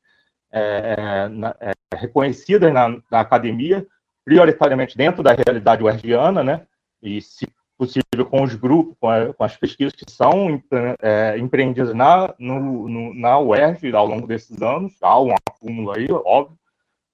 é, 0.51 0.95
é, 0.97 1.29
na, 1.29 1.55
é, 1.61 1.73
reconhecidas 1.95 2.73
na, 2.73 2.89
na, 3.11 3.21
academia, 3.21 3.87
prioritariamente 4.29 4.95
dentro 4.95 5.23
da 5.23 5.33
realidade 5.33 5.83
uergiana, 5.83 6.45
né, 6.45 6.67
e 7.03 7.23
se 7.23 7.49
possível 7.79 8.27
com 8.29 8.43
os 8.43 8.55
grupos, 8.55 8.95
com, 9.01 9.09
a, 9.09 9.33
com 9.33 9.43
as 9.43 9.57
pesquisas 9.57 9.95
que 9.95 10.05
são 10.11 10.63
é, 11.01 11.39
empreendidas 11.39 11.95
na, 11.95 12.35
no, 12.39 12.89
no, 12.89 13.15
na 13.15 13.39
UERJ 13.39 13.95
ao 13.95 14.05
longo 14.05 14.27
desses 14.27 14.61
anos, 14.61 14.93
há 15.01 15.19
um 15.19 15.33
acúmulo 15.33 15.93
aí, 15.93 16.07
óbvio, 16.11 16.59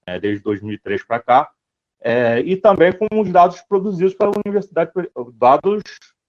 é, 0.06 0.18
desde 0.18 0.42
2003 0.42 1.04
para 1.04 1.20
cá, 1.20 1.50
é, 2.00 2.40
e 2.40 2.56
também 2.56 2.92
com 2.92 3.06
os 3.20 3.30
dados 3.30 3.60
produzidos 3.60 4.14
pela 4.14 4.32
universidade, 4.44 4.90
dados 5.34 5.82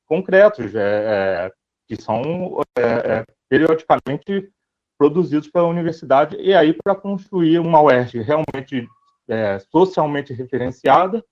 concretos, 0.05 0.75
é, 0.75 1.47
é, 1.47 1.51
que 1.87 1.99
são 1.99 2.61
é, 2.77 3.25
periodicamente 3.49 4.51
produzidos 4.99 5.49
pela 5.49 5.67
universidade, 5.67 6.35
e 6.39 6.53
aí 6.53 6.73
para 6.73 6.93
construir 6.93 7.57
uma 7.57 7.81
UERJ 7.81 8.21
realmente 8.21 8.87
socialmente 9.71 10.33
referenciada, 10.33 11.23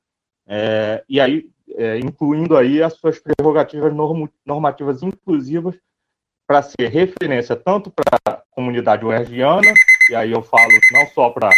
e 1.07 1.20
aí 1.20 1.49
é, 1.76 1.98
incluindo 1.99 2.56
aí 2.57 2.84
as 2.84 2.94
suas 2.94 3.20
prerrogativas 3.20 3.94
normativas 4.45 5.02
inclusivas 5.02 5.76
para 6.45 6.61
ser 6.61 6.90
referência 6.90 7.56
tanto 7.56 7.91
para 7.91 8.20
a 8.26 8.44
comunidade 8.52 9.06
uergiana, 9.06 9.74
e 10.10 10.15
aí 10.15 10.32
eu 10.32 10.41
falo 10.41 10.72
não 10.91 11.07
só 11.07 11.30
para 11.30 11.49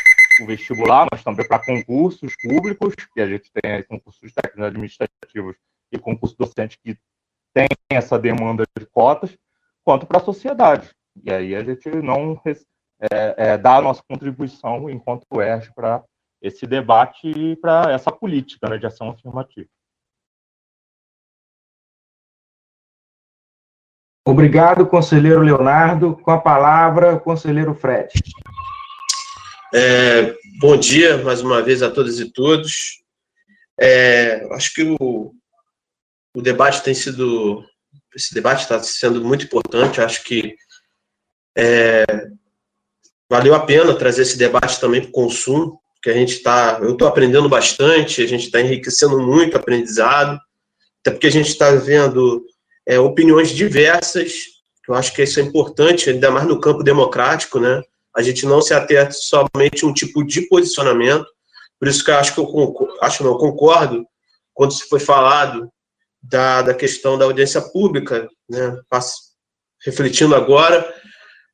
o 0.41 0.45
vestibular, 0.45 1.07
mas 1.11 1.23
também 1.23 1.47
para 1.47 1.65
concursos 1.65 2.33
públicos, 2.41 2.93
que 3.13 3.21
a 3.21 3.27
gente 3.27 3.51
tem 3.51 3.83
concursos 3.83 4.31
técnicos 4.33 4.63
administrativos 4.63 5.55
e 5.91 5.97
concurso 5.97 6.37
docente 6.37 6.77
que 6.83 6.97
tem 7.53 7.67
essa 7.89 8.19
demanda 8.19 8.63
de 8.77 8.85
cotas, 8.85 9.35
quanto 9.83 10.05
para 10.05 10.19
a 10.19 10.23
sociedade. 10.23 10.89
E 11.23 11.31
aí 11.31 11.55
a 11.55 11.63
gente 11.63 11.89
não 11.89 12.39
é, 12.45 12.55
é, 13.37 13.57
dá 13.57 13.77
a 13.77 13.81
nossa 13.81 14.03
contribuição 14.07 14.89
enquanto 14.89 15.25
UERJ 15.31 15.71
para 15.73 16.03
esse 16.45 16.67
debate 16.67 17.55
para 17.59 17.91
essa 17.91 18.11
política 18.11 18.69
né, 18.69 18.77
de 18.77 18.85
ação 18.85 19.09
afirmativa. 19.09 19.67
Obrigado, 24.27 24.87
conselheiro 24.87 25.41
Leonardo. 25.41 26.15
Com 26.17 26.31
a 26.31 26.39
palavra, 26.39 27.19
conselheiro 27.19 27.73
Fred. 27.73 28.11
É, 29.73 30.35
bom 30.59 30.77
dia 30.77 31.17
mais 31.23 31.41
uma 31.41 31.61
vez 31.61 31.81
a 31.81 31.91
todas 31.91 32.19
e 32.19 32.31
todos. 32.31 33.03
É, 33.79 34.47
acho 34.53 34.73
que 34.73 34.83
o, 34.83 35.33
o 36.35 36.41
debate 36.41 36.83
tem 36.83 36.93
sido. 36.93 37.63
Esse 38.15 38.33
debate 38.33 38.61
está 38.61 38.81
sendo 38.81 39.23
muito 39.23 39.45
importante. 39.45 40.01
Acho 40.01 40.23
que 40.23 40.55
é, 41.57 42.05
valeu 43.29 43.53
a 43.53 43.65
pena 43.65 43.97
trazer 43.97 44.23
esse 44.23 44.37
debate 44.37 44.79
também 44.79 45.01
para 45.01 45.09
o 45.09 45.13
consumo, 45.13 45.79
porque 46.05 46.11
a 46.11 46.13
gente 46.13 46.33
está. 46.33 46.77
Eu 46.83 46.91
estou 46.91 47.07
aprendendo 47.07 47.49
bastante, 47.49 48.21
a 48.21 48.27
gente 48.27 48.45
está 48.45 48.61
enriquecendo 48.61 49.19
muito 49.19 49.55
o 49.55 49.57
aprendizado, 49.57 50.39
até 51.01 51.09
porque 51.09 51.25
a 51.25 51.31
gente 51.31 51.47
está 51.47 51.71
vendo 51.71 52.45
é, 52.85 52.99
opiniões 52.99 53.49
diversas, 53.49 54.33
eu 54.87 54.93
acho 54.93 55.11
que 55.15 55.23
isso 55.23 55.39
é 55.39 55.43
importante, 55.43 56.11
ainda 56.11 56.29
mais 56.29 56.45
no 56.45 56.59
campo 56.59 56.83
democrático, 56.83 57.59
né? 57.59 57.81
A 58.15 58.21
gente 58.21 58.45
não 58.45 58.61
se 58.61 58.71
ater 58.71 59.09
somente 59.11 59.83
a 59.83 59.87
um 59.87 59.93
tipo 59.93 60.23
de 60.23 60.43
posicionamento, 60.43 61.25
por 61.79 61.87
isso 61.87 62.05
que 62.05 62.11
eu 62.11 62.17
acho 62.17 62.35
que 62.35 62.39
eu 62.39 62.45
concordo, 62.45 62.97
acho 63.01 63.23
não, 63.23 63.35
concordo 63.35 64.05
quando 64.53 64.73
se 64.73 64.87
foi 64.87 64.99
falado 64.99 65.71
da, 66.21 66.61
da 66.61 66.75
questão 66.75 67.17
da 67.17 67.25
audiência 67.25 67.61
pública, 67.61 68.29
né, 68.47 68.79
refletindo 69.83 70.35
agora, 70.35 70.87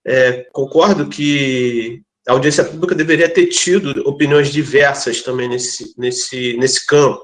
é, 0.06 0.46
concordo 0.52 1.08
que 1.08 2.02
a 2.28 2.34
audiência 2.34 2.64
pública 2.64 2.94
deveria 2.94 3.30
ter 3.30 3.48
tido 3.48 4.08
opiniões 4.08 4.52
diversas 4.52 5.22
também 5.22 5.50
nesse, 5.50 5.94
nesse, 5.98 6.56
nesse 6.58 6.86
campo, 6.86 7.24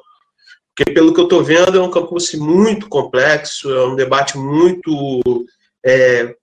porque 0.76 0.92
pelo 0.92 1.14
que 1.14 1.20
eu 1.20 1.24
estou 1.24 1.44
vendo 1.44 1.78
é 1.78 1.82
um 1.82 1.92
campo 1.92 2.16
muito 2.36 2.88
complexo, 2.88 3.72
é 3.74 3.88
um 3.88 3.96
debate 3.96 4.38
muito 4.38 5.46
é, 5.86 6.36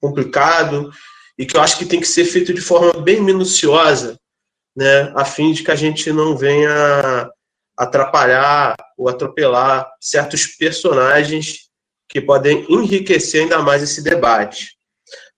complicado 0.00 0.90
e 1.38 1.46
que 1.46 1.56
eu 1.56 1.60
acho 1.60 1.78
que 1.78 1.86
tem 1.86 2.00
que 2.00 2.08
ser 2.08 2.24
feito 2.24 2.52
de 2.52 2.60
forma 2.60 3.00
bem 3.00 3.20
minuciosa, 3.20 4.18
né, 4.76 5.12
a 5.14 5.24
fim 5.24 5.52
de 5.52 5.62
que 5.62 5.70
a 5.70 5.76
gente 5.76 6.12
não 6.12 6.36
venha 6.36 7.30
atrapalhar 7.76 8.76
ou 8.98 9.08
atropelar 9.08 9.90
certos 10.00 10.46
personagens 10.46 11.70
que 12.08 12.20
podem 12.20 12.66
enriquecer 12.68 13.42
ainda 13.42 13.60
mais 13.60 13.82
esse 13.82 14.02
debate. 14.02 14.76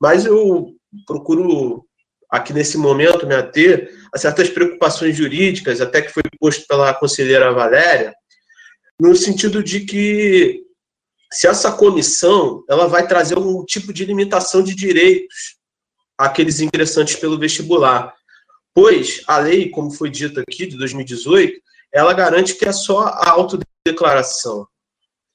Mas 0.00 0.24
eu 0.24 0.74
procuro, 1.06 1.84
aqui 2.32 2.54
nesse 2.54 2.78
momento, 2.78 3.26
me 3.26 3.34
ater 3.34 3.92
a 4.10 4.16
certas 4.16 4.48
preocupações 4.48 5.14
jurídicas, 5.14 5.82
até 5.82 6.00
que 6.00 6.08
foi 6.08 6.22
posto 6.40 6.66
pela 6.66 6.94
conselheira 6.94 7.52
Valéria, 7.52 8.14
no 8.98 9.14
sentido 9.14 9.62
de 9.62 9.80
que 9.80 10.62
se 11.30 11.46
essa 11.46 11.70
comissão 11.72 12.64
ela 12.70 12.86
vai 12.88 13.06
trazer 13.06 13.36
algum 13.36 13.62
tipo 13.66 13.92
de 13.92 14.06
limitação 14.06 14.62
de 14.62 14.74
direitos 14.74 15.56
àqueles 16.16 16.60
ingressantes 16.60 17.16
pelo 17.16 17.38
vestibular. 17.38 18.14
Pois 18.74 19.22
a 19.26 19.36
lei, 19.36 19.68
como 19.68 19.90
foi 19.90 20.08
dito 20.08 20.40
aqui, 20.40 20.66
de 20.66 20.78
2018, 20.78 21.60
ela 21.92 22.14
garante 22.14 22.54
que 22.54 22.64
é 22.64 22.72
só 22.72 23.00
a 23.00 23.30
autodeclaração. 23.30 24.66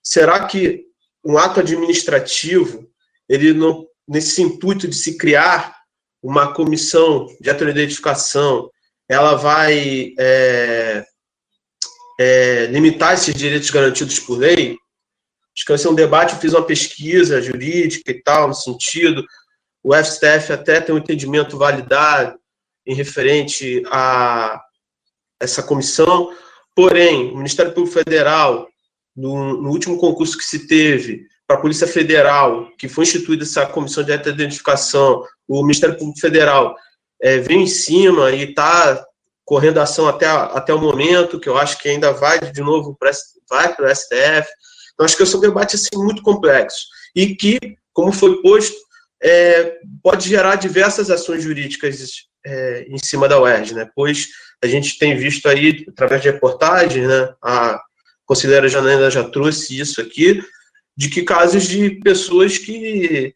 Será 0.04 0.48
que 0.48 0.86
um 1.24 1.38
ato 1.38 1.60
administrativo, 1.60 2.90
ele 3.30 3.54
não, 3.54 3.86
nesse 4.08 4.42
intuito 4.42 4.88
de 4.88 4.96
se 4.96 5.16
criar 5.16 5.77
uma 6.22 6.54
comissão 6.54 7.28
de 7.40 7.50
autoidentificação, 7.50 8.70
ela 9.10 9.36
vai 9.36 10.14
é, 10.20 11.06
é, 12.20 12.66
limitar 12.68 13.14
esses 13.14 13.34
direitos 13.34 13.70
garantidos 13.70 14.20
por 14.20 14.38
lei? 14.38 14.78
Acho 15.56 15.66
que 15.66 15.74
esse 15.74 15.88
é 15.88 15.90
um 15.90 15.96
debate, 15.96 16.34
eu 16.34 16.40
fiz 16.40 16.54
uma 16.54 16.66
pesquisa 16.66 17.42
jurídica 17.42 18.12
e 18.12 18.22
tal, 18.22 18.48
no 18.48 18.54
sentido, 18.54 19.26
o 19.84 19.96
STF 19.96 20.52
até 20.52 20.82
tem 20.82 20.94
um 20.94 20.98
entendimento 20.98 21.58
validado 21.58 22.38
em 22.86 22.94
referente 22.94 23.84
a 23.88 24.62
essa 25.40 25.64
comissão, 25.64 26.32
porém, 26.76 27.32
o 27.32 27.38
Ministério 27.38 27.74
Público 27.74 27.94
Federal 27.94 28.68
no, 29.16 29.62
no 29.62 29.70
último 29.70 29.98
concurso 29.98 30.38
que 30.38 30.44
se 30.44 30.68
teve 30.68 31.26
para 31.48 31.56
a 31.56 31.62
Polícia 31.62 31.88
Federal, 31.88 32.70
que 32.78 32.90
foi 32.90 33.06
instituída 33.06 33.44
essa 33.44 33.66
comissão 33.66 34.04
de 34.04 34.12
identificação, 34.12 35.24
o 35.48 35.62
Ministério 35.62 35.98
Público 35.98 36.20
Federal 36.20 36.76
é, 37.22 37.38
vem 37.38 37.64
em 37.64 37.68
cima 37.68 38.32
e 38.32 38.50
está 38.50 39.04
correndo 39.46 39.80
ação 39.80 40.08
até, 40.10 40.26
até 40.28 40.74
o 40.74 40.80
momento, 40.80 41.40
que 41.40 41.48
eu 41.48 41.58
acho 41.58 41.78
que 41.80 41.88
ainda 41.88 42.12
vai 42.12 42.38
de 42.40 42.62
novo 42.62 42.96
para 43.00 43.12
vai 43.50 43.74
o 43.80 43.96
STF. 43.96 44.46
Então, 44.94 45.06
acho 45.06 45.16
que 45.16 45.24
é 45.24 45.26
um 45.26 45.40
debate 45.40 45.78
assim, 45.78 45.88
muito 45.96 46.22
complexo 46.22 46.86
e 47.16 47.34
que, 47.34 47.58
como 47.94 48.12
foi 48.12 48.42
posto, 48.42 48.76
é, 49.24 49.78
pode 50.04 50.28
gerar 50.28 50.56
diversas 50.56 51.10
ações 51.10 51.44
jurídicas 51.44 52.28
é, 52.46 52.86
em 52.90 52.98
cima 52.98 53.28
da 53.28 53.40
UERJ, 53.40 53.74
né? 53.74 53.90
pois 53.96 54.28
a 54.62 54.68
gente 54.68 54.98
tem 54.98 55.16
visto 55.16 55.48
aí, 55.48 55.86
através 55.88 56.22
de 56.22 56.30
reportagens, 56.30 57.08
né, 57.08 57.34
a 57.44 57.80
conselheira 58.26 58.68
Janaína 58.68 59.10
já 59.10 59.24
trouxe 59.24 59.80
isso 59.80 60.02
aqui, 60.02 60.42
de 60.98 61.10
que 61.10 61.22
casos 61.22 61.64
de 61.68 61.92
pessoas 62.02 62.58
que 62.58 63.34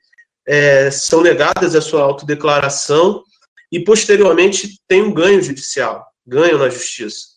é, 0.48 0.90
são 0.90 1.22
negadas 1.22 1.76
a 1.76 1.82
sua 1.82 2.02
autodeclaração 2.02 3.24
e 3.72 3.80
posteriormente 3.80 4.82
têm 4.88 5.04
um 5.04 5.14
ganho 5.14 5.42
judicial, 5.42 6.06
ganho 6.26 6.58
na 6.58 6.70
justiça. 6.70 7.28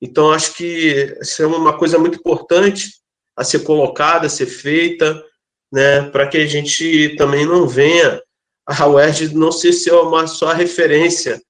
Então, 0.00 0.32
acho 0.32 0.54
que 0.54 1.14
isso 1.20 1.42
é 1.42 1.46
uma 1.46 1.76
coisa 1.76 1.98
muito 1.98 2.18
importante 2.18 2.92
a 3.36 3.44
ser 3.44 3.60
colocada, 3.60 4.26
a 4.26 4.30
ser 4.30 4.46
feita, 4.46 5.22
né, 5.70 6.08
para 6.10 6.26
que 6.26 6.38
a 6.38 6.46
gente 6.46 7.14
também 7.16 7.44
não 7.44 7.68
venha 7.68 8.20
a 8.66 8.86
UERJ 8.86 9.34
não 9.34 9.50
ser 9.50 9.92
uma 9.92 10.26
só 10.26 10.52
referência 10.52 11.40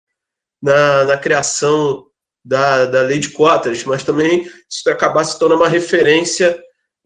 na, 0.63 1.05
na 1.05 1.17
criação 1.17 2.07
da, 2.45 2.87
da 2.87 3.03
lei 3.03 3.19
de 3.19 3.31
cotas, 3.31 3.85
mas 3.85 4.05
também 4.05 4.51
acabar 4.87 5.25
se 5.25 5.39
tornando 5.39 5.63
uma 5.63 5.69
referência 5.69 6.61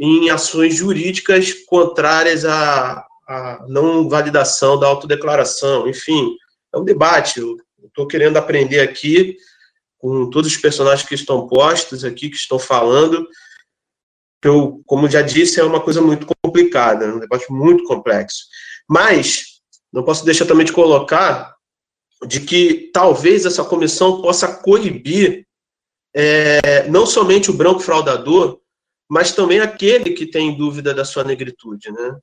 em 0.04 0.30
ações 0.30 0.74
jurídicas 0.74 1.52
contrárias 1.64 2.44
à, 2.44 3.06
à 3.24 3.64
não 3.68 4.08
validação 4.08 4.76
da 4.76 4.88
autodeclaração. 4.88 5.86
Enfim, 5.86 6.36
é 6.74 6.78
um 6.78 6.84
debate. 6.84 7.40
Estou 7.84 8.08
querendo 8.08 8.36
aprender 8.36 8.80
aqui 8.80 9.36
com 9.98 10.28
todos 10.28 10.50
os 10.50 10.56
personagens 10.56 11.08
que 11.08 11.14
estão 11.14 11.46
postos 11.46 12.04
aqui, 12.04 12.28
que 12.28 12.36
estão 12.36 12.58
falando. 12.58 13.28
Eu, 14.44 14.82
como 14.86 15.08
já 15.08 15.22
disse, 15.22 15.60
é 15.60 15.62
uma 15.62 15.80
coisa 15.80 16.02
muito 16.02 16.26
complicada, 16.42 17.04
é 17.04 17.14
um 17.14 17.20
debate 17.20 17.46
muito 17.52 17.84
complexo. 17.84 18.46
Mas 18.88 19.60
não 19.92 20.02
posso 20.02 20.24
deixar 20.24 20.46
também 20.46 20.66
de 20.66 20.72
colocar 20.72 21.54
de 22.26 22.40
que 22.40 22.90
talvez 22.92 23.46
essa 23.46 23.62
comissão 23.62 24.20
possa 24.20 24.48
coibir 24.48 25.46
é, 26.12 26.88
não 26.88 27.06
somente 27.06 27.52
o 27.52 27.54
branco 27.54 27.78
fraudador, 27.78 28.61
mas 29.12 29.32
também 29.32 29.60
aquele 29.60 30.14
que 30.14 30.24
tem 30.24 30.56
dúvida 30.56 30.94
da 30.94 31.04
sua 31.04 31.22
negritude. 31.22 31.92
Né? 31.92 32.16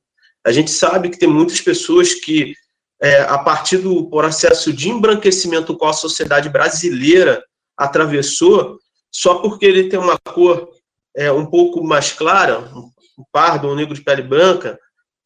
A 0.44 0.52
gente 0.52 0.72
sabe 0.72 1.12
que 1.12 1.20
tem 1.20 1.30
muitas 1.30 1.62
pessoas 1.62 2.16
que, 2.16 2.56
é, 3.00 3.22
a 3.22 3.38
partir 3.38 3.78
do 3.78 4.10
processo 4.10 4.74
de 4.74 4.90
embranquecimento 4.90 5.78
qual 5.78 5.92
a 5.92 5.94
sociedade 5.94 6.50
brasileira 6.50 7.44
atravessou, 7.78 8.80
só 9.12 9.36
porque 9.36 9.68
ele 9.68 9.88
tem 9.88 10.00
uma 10.00 10.18
cor 10.18 10.68
é, 11.16 11.32
um 11.32 11.46
pouco 11.46 11.84
mais 11.84 12.12
clara, 12.12 12.58
um 12.76 13.24
pardo, 13.32 13.68
um 13.68 13.76
negro 13.76 13.94
de 13.94 14.02
pele 14.02 14.24
branca, 14.24 14.76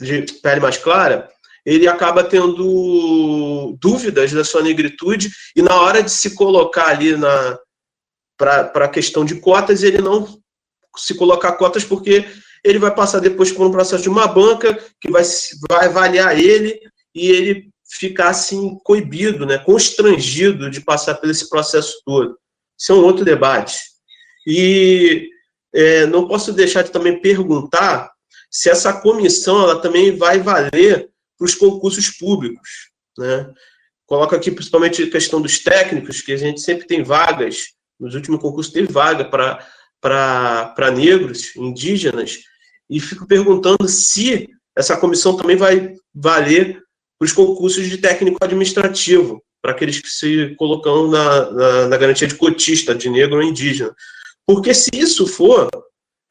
de 0.02 0.22
pele 0.42 0.60
mais 0.60 0.78
clara, 0.78 1.30
ele 1.66 1.88
acaba 1.88 2.26
tendo 2.26 3.78
dúvidas 3.80 4.34
da 4.34 4.44
sua 4.44 4.62
negritude 4.62 5.30
e 5.56 5.62
na 5.62 5.80
hora 5.80 6.04
de 6.04 6.12
se 6.12 6.36
colocar 6.36 6.88
ali 6.88 7.16
na 7.16 7.58
para 8.38 8.86
a 8.86 8.90
questão 8.90 9.24
de 9.24 9.36
cotas, 9.40 9.84
ele 9.84 10.02
não 10.02 10.43
se 10.98 11.16
colocar 11.16 11.54
cotas 11.54 11.84
porque 11.84 12.26
ele 12.64 12.80
vai 12.80 12.94
passar 12.94 13.20
depois 13.20 13.52
por 13.52 13.66
um 13.66 13.72
processo 13.72 14.04
de 14.04 14.10
uma 14.10 14.28
banca 14.28 14.74
que 15.00 15.12
vai, 15.12 15.24
vai 15.70 15.86
avaliar 15.88 16.38
ele 16.38 16.80
e 17.14 17.28
ele 17.30 17.70
ficar 17.86 18.30
assim 18.30 18.78
coibido, 18.84 19.46
né, 19.46 19.58
constrangido 19.60 20.70
de 20.70 20.82
passar 20.82 21.16
por 21.16 21.30
esse 21.30 21.50
processo 21.50 22.02
todo. 22.06 22.38
Isso 22.80 22.92
é 22.92 22.96
um 22.96 23.04
outro 23.04 23.24
debate. 23.24 23.78
E 24.48 25.30
é, 25.74 26.06
não 26.06 26.28
posso 26.28 26.52
deixar 26.52 26.84
de 26.84 26.92
também 26.92 27.22
perguntar 27.22 28.12
se 28.50 28.70
essa 28.70 28.94
comissão 28.94 29.62
ela 29.62 29.82
também 29.82 30.16
vai 30.16 30.40
valer 30.40 31.10
para 31.38 31.46
os 31.46 31.56
concursos 31.56 32.10
públicos. 32.10 32.92
Né? 33.18 33.52
Coloco 34.06 34.36
aqui 34.36 34.52
principalmente 34.52 35.04
a 35.04 35.10
questão 35.10 35.42
dos 35.42 35.60
técnicos, 35.60 36.22
que 36.22 36.32
a 36.32 36.38
gente 36.38 36.62
sempre 36.62 36.86
tem 36.86 37.04
vagas, 37.04 37.74
nos 38.00 38.16
últimos 38.16 38.42
concursos 38.42 38.74
teve 38.74 38.92
vaga 38.92 39.26
para 39.26 39.66
negros, 40.96 41.56
indígenas, 41.56 42.40
e 42.90 43.00
fico 43.00 43.28
perguntando 43.28 43.88
se 43.88 44.50
essa 44.76 44.98
comissão 44.98 45.36
também 45.36 45.56
vai 45.56 45.94
valer 46.14 46.82
para 47.18 47.26
os 47.26 47.32
concursos 47.32 47.88
de 47.88 47.98
técnico 47.98 48.38
administrativo, 48.42 49.42
para 49.62 49.72
aqueles 49.72 50.00
que 50.00 50.10
se 50.10 50.56
colocam 50.58 51.08
na, 51.08 51.52
na, 51.52 51.88
na 51.88 51.98
garantia 51.98 52.28
de 52.28 52.36
cotista, 52.36 52.94
de 52.94 53.10
negro 53.10 53.38
ou 53.38 53.44
indígena. 53.44 53.96
Porque 54.46 54.74
se 54.74 54.90
isso 54.94 55.26
for, 55.26 55.70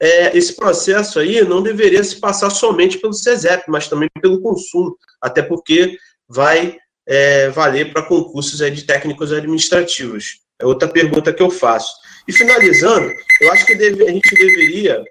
é, 0.00 0.36
esse 0.36 0.54
processo 0.54 1.18
aí 1.18 1.42
não 1.42 1.62
deveria 1.62 2.02
se 2.04 2.20
passar 2.20 2.50
somente 2.50 2.98
pelo 2.98 3.12
CESEP, 3.12 3.64
mas 3.68 3.88
também 3.88 4.08
pelo 4.20 4.42
consumo, 4.42 4.96
até 5.20 5.40
porque 5.40 5.96
vai 6.28 6.76
é, 7.06 7.48
valer 7.50 7.92
para 7.92 8.02
concursos 8.02 8.60
aí 8.60 8.70
de 8.70 8.82
técnicos 8.82 9.32
administrativos. 9.32 10.40
É 10.60 10.66
outra 10.66 10.88
pergunta 10.88 11.32
que 11.32 11.42
eu 11.42 11.50
faço. 11.50 11.92
E 12.26 12.32
finalizando, 12.32 13.12
eu 13.40 13.52
acho 13.52 13.66
que 13.66 13.74
deve, 13.74 14.04
a 14.04 14.10
gente 14.10 14.34
deveria 14.34 15.02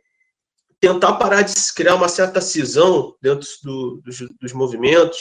tentar 0.79 1.13
parar 1.13 1.43
de 1.43 1.53
criar 1.75 1.95
uma 1.95 2.07
certa 2.07 2.41
cisão 2.41 3.15
dentro 3.21 3.47
do, 3.63 4.01
dos, 4.03 4.19
dos, 4.41 4.53
movimentos, 4.53 5.19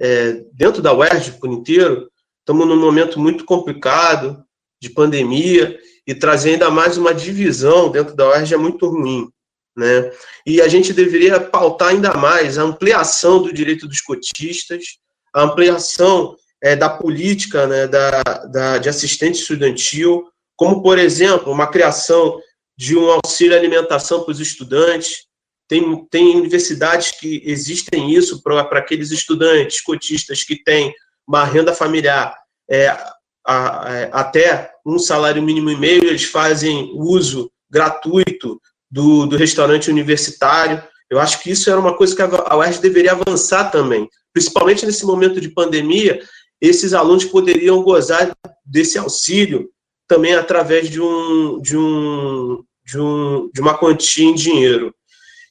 é, 0.00 0.44
dentro 0.52 0.82
da 0.82 0.92
UERJ 0.92 1.32
por 1.40 1.50
inteiro. 1.50 2.10
Estamos 2.40 2.66
num 2.66 2.78
momento 2.78 3.18
muito 3.18 3.44
complicado 3.44 4.44
de 4.80 4.90
pandemia 4.90 5.78
e 6.06 6.14
trazer 6.14 6.50
ainda 6.50 6.70
mais 6.70 6.98
uma 6.98 7.14
divisão 7.14 7.90
dentro 7.90 8.14
da 8.14 8.28
UERJ 8.28 8.54
é 8.54 8.58
muito 8.58 8.86
ruim. 8.86 9.30
Né? 9.76 10.10
E 10.44 10.60
a 10.60 10.68
gente 10.68 10.92
deveria 10.92 11.40
pautar 11.40 11.88
ainda 11.88 12.14
mais 12.14 12.58
a 12.58 12.62
ampliação 12.62 13.42
do 13.42 13.52
direito 13.52 13.88
dos 13.88 14.00
cotistas, 14.00 14.98
a 15.32 15.42
ampliação 15.42 16.36
é, 16.62 16.74
da 16.74 16.88
política 16.88 17.66
né, 17.66 17.86
da, 17.86 18.22
da, 18.50 18.78
de 18.78 18.88
assistente 18.88 19.40
estudantil, 19.40 20.30
como, 20.56 20.82
por 20.82 20.98
exemplo, 20.98 21.52
uma 21.52 21.66
criação 21.66 22.40
de 22.76 22.96
um 22.96 23.10
auxílio 23.10 23.56
alimentação 23.56 24.22
para 24.22 24.32
os 24.32 24.40
estudantes. 24.40 25.26
Tem, 25.68 26.04
tem 26.06 26.36
universidades 26.36 27.12
que 27.12 27.42
existem 27.44 28.12
isso 28.12 28.42
para 28.42 28.62
aqueles 28.78 29.10
estudantes 29.10 29.80
cotistas 29.80 30.44
que 30.44 30.62
têm 30.62 30.94
uma 31.26 31.44
renda 31.44 31.74
familiar 31.74 32.34
é, 32.68 32.88
a, 32.88 33.16
a, 33.46 34.04
até 34.20 34.70
um 34.84 34.98
salário 34.98 35.42
mínimo 35.42 35.70
e 35.70 35.76
meio, 35.76 36.04
eles 36.04 36.24
fazem 36.24 36.90
uso 36.94 37.50
gratuito 37.70 38.60
do, 38.90 39.26
do 39.26 39.36
restaurante 39.36 39.90
universitário. 39.90 40.82
Eu 41.10 41.18
acho 41.20 41.40
que 41.40 41.50
isso 41.50 41.70
era 41.70 41.78
uma 41.78 41.96
coisa 41.96 42.14
que 42.14 42.22
a 42.22 42.56
UERJ 42.56 42.80
deveria 42.80 43.12
avançar 43.12 43.70
também, 43.70 44.08
principalmente 44.32 44.84
nesse 44.84 45.04
momento 45.04 45.40
de 45.40 45.48
pandemia, 45.48 46.20
esses 46.60 46.94
alunos 46.94 47.24
poderiam 47.24 47.82
gozar 47.82 48.32
desse 48.64 48.98
auxílio 48.98 49.68
também 50.06 50.34
através 50.34 50.88
de 50.88 51.00
um 51.00 51.60
de 51.60 51.76
um 51.76 52.64
de, 52.84 53.00
um, 53.00 53.50
de 53.52 53.60
uma 53.60 53.76
quantia 53.76 54.24
em 54.24 54.34
dinheiro. 54.34 54.94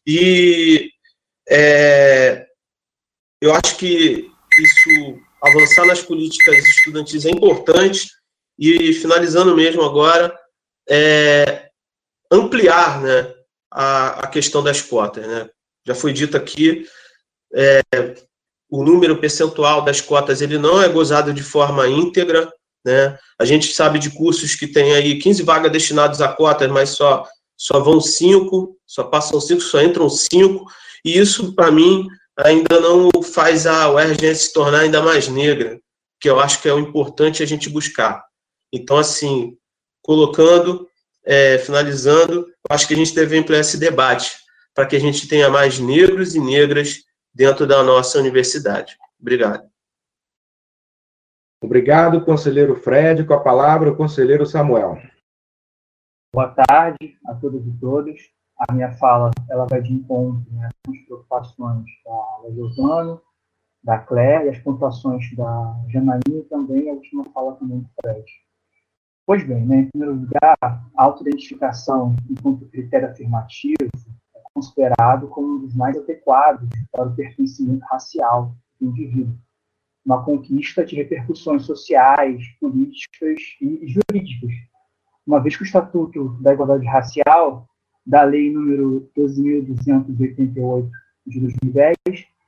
E 0.07 0.89
é, 1.49 2.45
eu 3.41 3.53
acho 3.53 3.77
que 3.77 4.31
isso 4.57 5.19
avançar 5.41 5.85
nas 5.85 6.01
políticas 6.01 6.57
estudantis 6.57 7.25
é 7.25 7.29
importante 7.29 8.09
e 8.57 8.93
finalizando 8.93 9.55
mesmo 9.55 9.83
agora 9.83 10.35
é, 10.89 11.69
ampliar 12.31 13.01
né, 13.01 13.33
a, 13.69 14.21
a 14.21 14.27
questão 14.27 14.63
das 14.63 14.81
cotas. 14.81 15.27
Né? 15.27 15.49
Já 15.85 15.93
foi 15.93 16.13
dito 16.13 16.37
aqui, 16.37 16.87
é, 17.53 17.81
o 18.69 18.83
número 18.83 19.17
percentual 19.17 19.83
das 19.83 20.01
cotas 20.01 20.41
ele 20.41 20.57
não 20.57 20.81
é 20.81 20.89
gozado 20.89 21.33
de 21.33 21.43
forma 21.43 21.87
íntegra, 21.87 22.51
né? 22.85 23.17
A 23.39 23.43
gente 23.43 23.73
sabe 23.73 23.97
de 23.99 24.11
cursos 24.11 24.55
que 24.55 24.67
tem 24.67 24.93
aí 24.93 25.17
15 25.17 25.43
vagas 25.43 25.71
destinadas 25.71 26.21
a 26.21 26.27
cotas, 26.27 26.69
mas 26.69 26.91
só 26.91 27.25
só 27.57 27.79
vão 27.79 28.01
cinco, 28.01 28.77
só 28.85 29.03
passam 29.03 29.39
cinco, 29.39 29.61
só 29.61 29.81
entram 29.81 30.09
cinco, 30.09 30.65
e 31.03 31.17
isso 31.17 31.53
para 31.53 31.71
mim 31.71 32.07
ainda 32.37 32.79
não 32.79 33.09
faz 33.23 33.65
a 33.65 33.89
UERJ 33.89 34.35
se 34.35 34.53
tornar 34.53 34.81
ainda 34.81 35.01
mais 35.01 35.27
negra, 35.27 35.79
que 36.19 36.29
eu 36.29 36.39
acho 36.39 36.61
que 36.61 36.67
é 36.67 36.73
o 36.73 36.79
importante 36.79 37.41
a 37.41 37.45
gente 37.45 37.69
buscar. 37.69 38.23
Então, 38.73 38.97
assim, 38.97 39.57
colocando, 40.01 40.87
é, 41.23 41.57
finalizando, 41.59 42.47
acho 42.69 42.87
que 42.87 42.93
a 42.93 42.97
gente 42.97 43.15
deve 43.15 43.37
ampliar 43.37 43.61
esse 43.61 43.77
debate 43.77 44.35
para 44.73 44.85
que 44.85 44.95
a 44.95 44.99
gente 44.99 45.27
tenha 45.27 45.49
mais 45.49 45.79
negros 45.79 46.35
e 46.35 46.39
negras 46.39 47.03
dentro 47.33 47.65
da 47.65 47.81
nossa 47.83 48.19
universidade. 48.19 48.97
Obrigado. 49.19 49.63
Obrigado, 51.61 52.23
conselheiro 52.23 52.75
Fred. 52.75 53.25
Com 53.25 53.33
a 53.33 53.39
palavra, 53.39 53.91
o 53.91 53.95
conselheiro 53.95 54.45
Samuel. 54.45 54.97
Boa 56.33 56.49
tarde 56.49 57.17
a 57.25 57.35
todos 57.35 57.65
e 57.65 57.79
todas. 57.79 58.19
A 58.57 58.73
minha 58.73 58.91
fala 58.93 59.31
ela 59.49 59.65
vai 59.65 59.81
de 59.81 59.93
encontro 59.93 60.45
né, 60.51 60.69
com 60.85 60.91
as 60.93 60.99
preocupações 60.99 61.85
da 62.05 62.51
Giovana, 62.51 63.21
da 63.83 63.99
Claire 63.99 64.45
e 64.45 64.49
as 64.49 64.59
pontuações 64.59 65.35
da 65.35 65.83
Janaína 65.89 66.21
e 66.29 66.43
também 66.43 66.89
a 66.89 66.93
última 66.93 67.25
fala 67.33 67.55
também 67.55 67.79
do 67.79 67.89
Fred. 68.01 68.25
Pois 69.25 69.45
bem, 69.45 69.65
né, 69.65 69.77
em 69.77 69.89
primeiro 69.89 70.15
lugar, 70.15 70.57
a 70.61 71.03
autoidentificação 71.03 72.15
enquanto 72.29 72.69
critério 72.69 73.09
afirmativo 73.09 73.89
considerado 74.55 75.27
como 75.27 75.55
um 75.55 75.59
dos 75.59 75.75
mais 75.75 75.97
adequados 75.97 76.69
para 76.89 77.09
o 77.09 77.15
pertencimento 77.15 77.85
racial 77.85 78.55
do 78.79 78.87
indivíduo. 78.87 79.37
Uma 80.05 80.23
conquista 80.23 80.85
de 80.85 80.95
repercussões 80.95 81.63
sociais, 81.63 82.45
políticas 82.59 83.41
e 83.59 83.87
jurídicas, 83.87 84.51
uma 85.25 85.41
vez 85.41 85.55
que 85.55 85.63
o 85.63 85.65
Estatuto 85.65 86.37
da 86.41 86.53
Igualdade 86.53 86.85
Racial, 86.85 87.67
da 88.05 88.23
Lei 88.23 88.51
número 88.51 89.09
12.288 89.17 90.89
de 91.25 91.39
2010, 91.39 91.95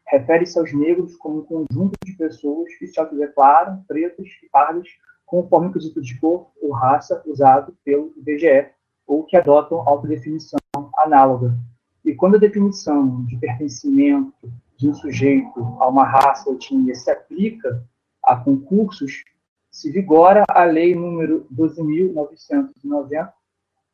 refere-se 0.05 0.59
aos 0.59 0.71
negros 0.73 1.15
como 1.15 1.39
um 1.39 1.43
conjunto 1.43 1.97
de 2.05 2.13
pessoas 2.13 2.71
que 2.75 2.87
se 2.87 2.99
autodeclaram 2.99 3.83
pretos 3.87 4.29
e 4.43 4.49
pardos 4.49 4.89
conforme 5.25 5.67
o 5.67 5.73
quesito 5.73 6.01
de 6.01 6.17
cor 6.19 6.47
ou 6.61 6.71
raça 6.71 7.21
usado 7.25 7.75
pelo 7.83 8.13
IBGE, 8.15 8.67
ou 9.05 9.23
que 9.23 9.35
adotam 9.35 9.79
autodefinição 9.79 10.59
análoga. 10.97 11.57
E 12.05 12.13
quando 12.13 12.35
a 12.35 12.39
definição 12.39 13.25
de 13.25 13.35
pertencimento 13.37 14.33
de 14.77 14.89
um 14.89 14.93
sujeito 14.93 15.59
a 15.79 15.87
uma 15.87 16.05
raça 16.05 16.49
ou 16.49 16.55
etnia 16.55 16.93
se 16.93 17.09
aplica 17.09 17.83
a 18.23 18.35
concursos, 18.35 19.23
se 19.71 19.91
vigora 19.91 20.43
a 20.49 20.63
Lei 20.63 20.95
número 20.95 21.47
12.990, 21.53 23.31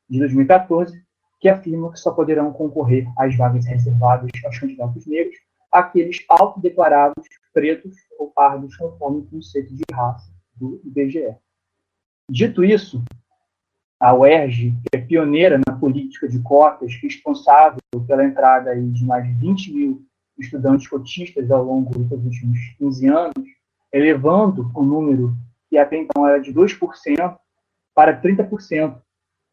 de 0.09 0.19
2014, 0.19 1.01
que 1.39 1.49
afirma 1.49 1.91
que 1.91 1.99
só 1.99 2.11
poderão 2.11 2.51
concorrer 2.51 3.07
às 3.17 3.35
vagas 3.35 3.65
reservadas 3.65 4.29
aos 4.45 4.59
candidatos 4.59 5.05
negros 5.07 5.37
aqueles 5.71 6.23
autodeclarados 6.29 7.25
pretos 7.53 7.95
ou 8.19 8.29
pardos 8.31 8.75
conforme 8.75 9.19
o 9.19 9.25
conceito 9.25 9.73
de 9.73 9.83
raça 9.91 10.31
do 10.55 10.81
IBGE. 10.83 11.35
Dito 12.29 12.63
isso, 12.63 13.03
a 13.99 14.13
UERJ 14.13 14.73
é 14.93 14.97
pioneira 14.97 15.59
na 15.65 15.77
política 15.77 16.27
de 16.27 16.39
cotas, 16.41 16.93
responsável 17.01 17.79
pela 18.07 18.25
entrada 18.25 18.75
de 18.75 19.05
mais 19.05 19.25
de 19.25 19.33
20 19.33 19.73
mil 19.73 20.05
estudantes 20.37 20.87
cotistas 20.87 21.49
ao 21.51 21.63
longo 21.63 21.97
dos 21.97 22.23
últimos 22.25 22.59
15 22.77 23.07
anos, 23.07 23.49
elevando 23.91 24.71
o 24.73 24.83
número 24.83 25.35
que 25.69 25.77
até 25.77 25.97
então 25.97 26.27
era 26.27 26.39
de 26.39 26.53
2% 26.53 27.37
para 27.95 28.19
30%, 28.19 29.01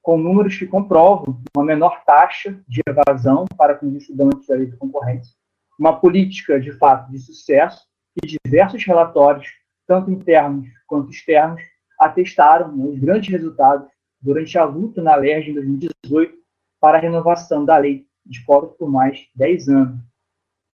com 0.03 0.17
números 0.17 0.57
que 0.57 0.67
comprovam 0.67 1.41
uma 1.55 1.65
menor 1.65 2.03
taxa 2.05 2.59
de 2.67 2.81
evasão 2.87 3.45
para 3.57 3.75
com 3.75 3.87
os 3.87 3.97
estudantes 3.97 4.47
da 4.47 4.55
lei 4.55 4.67
de 4.67 4.77
concorrência, 4.77 5.35
uma 5.79 5.99
política, 5.99 6.61
de 6.61 6.73
fato, 6.73 7.11
de 7.11 7.19
sucesso, 7.19 7.87
e 8.23 8.27
diversos 8.27 8.85
relatórios, 8.85 9.47
tanto 9.87 10.11
internos 10.11 10.69
quanto 10.87 11.11
externos, 11.11 11.63
atestaram 11.99 12.73
os 12.89 12.99
grandes 12.99 13.31
resultados 13.31 13.89
durante 14.21 14.59
a 14.59 14.65
luta 14.65 15.03
na 15.03 15.15
LERJ 15.15 15.51
em 15.51 15.55
2018 15.55 16.35
para 16.81 16.99
a 16.99 17.01
renovação 17.01 17.65
da 17.65 17.77
lei 17.77 18.07
de 18.25 18.45
cotas 18.45 18.77
por 18.77 18.91
mais 18.91 19.27
10 19.35 19.69
anos. 19.69 20.10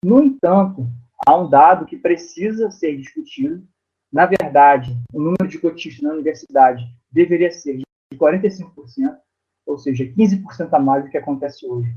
No 0.03 0.23
entanto, 0.23 0.87
há 1.25 1.35
um 1.35 1.49
dado 1.49 1.85
que 1.85 1.97
precisa 1.97 2.71
ser 2.71 2.97
discutido. 2.97 3.67
Na 4.11 4.25
verdade, 4.25 4.97
o 5.13 5.19
número 5.19 5.47
de 5.47 5.59
cotistas 5.59 6.01
na 6.01 6.13
universidade 6.13 6.85
deveria 7.11 7.51
ser 7.51 7.77
de 7.77 7.85
45%, 8.17 9.17
ou 9.65 9.77
seja, 9.77 10.05
15% 10.05 10.73
a 10.73 10.79
mais 10.79 11.03
do 11.03 11.09
que 11.09 11.17
acontece 11.17 11.65
hoje. 11.65 11.93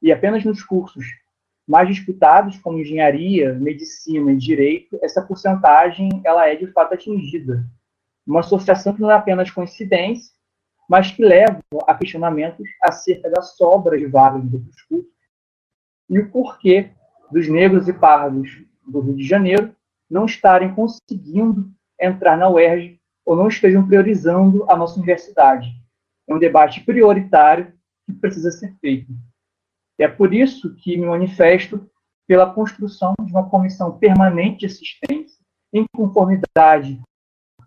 E 0.00 0.12
apenas 0.12 0.44
nos 0.44 0.62
cursos 0.62 1.04
mais 1.66 1.88
disputados, 1.88 2.58
como 2.58 2.78
engenharia, 2.78 3.52
medicina 3.52 4.32
e 4.32 4.36
direito, 4.36 4.98
essa 5.02 5.20
porcentagem 5.20 6.08
ela 6.24 6.48
é 6.48 6.54
de 6.56 6.66
fato 6.68 6.94
atingida. 6.94 7.66
Uma 8.26 8.40
associação 8.40 8.94
que 8.94 9.00
não 9.00 9.10
é 9.10 9.14
apenas 9.14 9.50
coincidência, 9.50 10.32
mas 10.88 11.10
que 11.10 11.22
levam 11.22 11.60
a 11.86 11.94
questionamentos 11.94 12.66
acerca 12.82 13.28
da 13.28 13.42
sobra 13.42 13.98
de 13.98 14.06
vagas 14.06 14.42
do 14.44 14.58
cursos 14.58 15.06
e 16.08 16.18
o 16.18 16.30
porquê 16.30 16.90
dos 17.30 17.48
negros 17.48 17.88
e 17.88 17.92
pardos 17.92 18.62
do 18.86 19.00
Rio 19.00 19.16
de 19.16 19.24
Janeiro 19.24 19.74
não 20.10 20.24
estarem 20.24 20.74
conseguindo 20.74 21.70
entrar 22.00 22.36
na 22.36 22.48
UERJ 22.48 22.98
ou 23.24 23.36
não 23.36 23.48
estejam 23.48 23.86
priorizando 23.86 24.64
a 24.70 24.76
nossa 24.76 24.96
universidade. 24.96 25.68
É 26.26 26.34
um 26.34 26.38
debate 26.38 26.80
prioritário 26.80 27.72
que 28.06 28.12
precisa 28.12 28.50
ser 28.50 28.74
feito. 28.80 29.12
É 29.98 30.08
por 30.08 30.32
isso 30.32 30.74
que 30.76 30.96
me 30.96 31.06
manifesto 31.06 31.90
pela 32.26 32.52
construção 32.52 33.14
de 33.22 33.32
uma 33.32 33.48
comissão 33.48 33.98
permanente 33.98 34.60
de 34.60 34.66
assistência 34.66 35.38
em 35.72 35.84
conformidade 35.94 37.00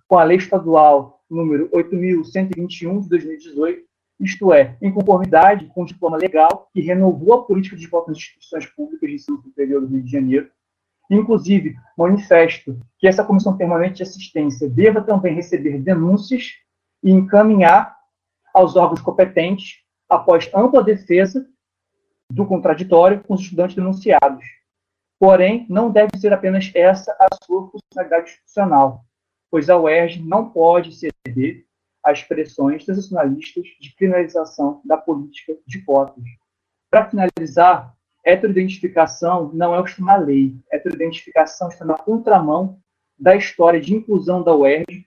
com 0.08 0.18
a 0.18 0.24
lei 0.24 0.38
estadual 0.38 1.22
número 1.30 1.70
8.121 1.70 3.02
de 3.02 3.10
2018, 3.10 3.86
isto 4.22 4.54
é, 4.54 4.78
em 4.82 4.92
conformidade 4.92 5.66
com 5.74 5.82
o 5.82 5.86
diploma 5.86 6.16
legal 6.16 6.70
que 6.72 6.80
renovou 6.80 7.34
a 7.34 7.44
política 7.44 7.76
de 7.76 7.88
voto 7.88 8.10
nas 8.10 8.18
instituições 8.18 8.68
públicas 8.68 9.10
de 9.10 9.16
ensino 9.16 9.42
superior 9.42 9.82
do 9.82 9.88
Rio 9.88 10.04
de 10.04 10.12
Janeiro. 10.12 10.52
Inclusive, 11.10 11.76
manifesto 11.98 12.80
que 13.00 13.08
essa 13.08 13.24
comissão 13.24 13.58
permanente 13.58 13.96
de 13.96 14.04
assistência 14.04 14.70
deva 14.70 15.02
também 15.02 15.34
receber 15.34 15.80
denúncias 15.80 16.52
e 17.04 17.12
encaminhar 17.12 17.98
aos 18.54 18.76
órgãos 18.76 19.02
competentes 19.02 19.80
após 20.08 20.50
ampla 20.54 20.84
defesa 20.84 21.46
do 22.32 22.46
contraditório 22.46 23.22
com 23.24 23.34
os 23.34 23.42
estudantes 23.42 23.76
denunciados. 23.76 24.46
Porém, 25.20 25.66
não 25.70 25.92
deve 25.92 26.18
ser 26.18 26.32
apenas 26.32 26.72
essa 26.74 27.12
a 27.20 27.28
sua 27.44 27.70
funcionalidade 27.70 28.32
institucional, 28.32 29.04
pois 29.50 29.70
a 29.70 29.78
UERJ 29.78 30.24
não 30.24 30.50
pode 30.50 30.94
ceder 30.96 31.66
às 32.04 32.24
pressões 32.24 32.86
sensacionalistas 32.86 33.66
de 33.80 33.96
criminalização 33.96 34.82
da 34.86 34.98
política 34.98 35.56
de 35.66 35.82
cotas. 35.84 36.24
Para 36.90 37.10
finalizar, 37.10 37.96
heteroidentificação 38.24 39.52
não 39.54 39.76
é 39.76 39.84
na 40.00 40.16
lei. 40.18 40.56
Heteroidentificação 40.72 41.70
está 41.70 41.86
na 41.86 41.98
contramão 41.98 42.80
da 43.18 43.36
história 43.36 43.80
de 43.80 43.96
inclusão 43.96 44.44
da 44.44 44.56
UERJ. 44.56 45.06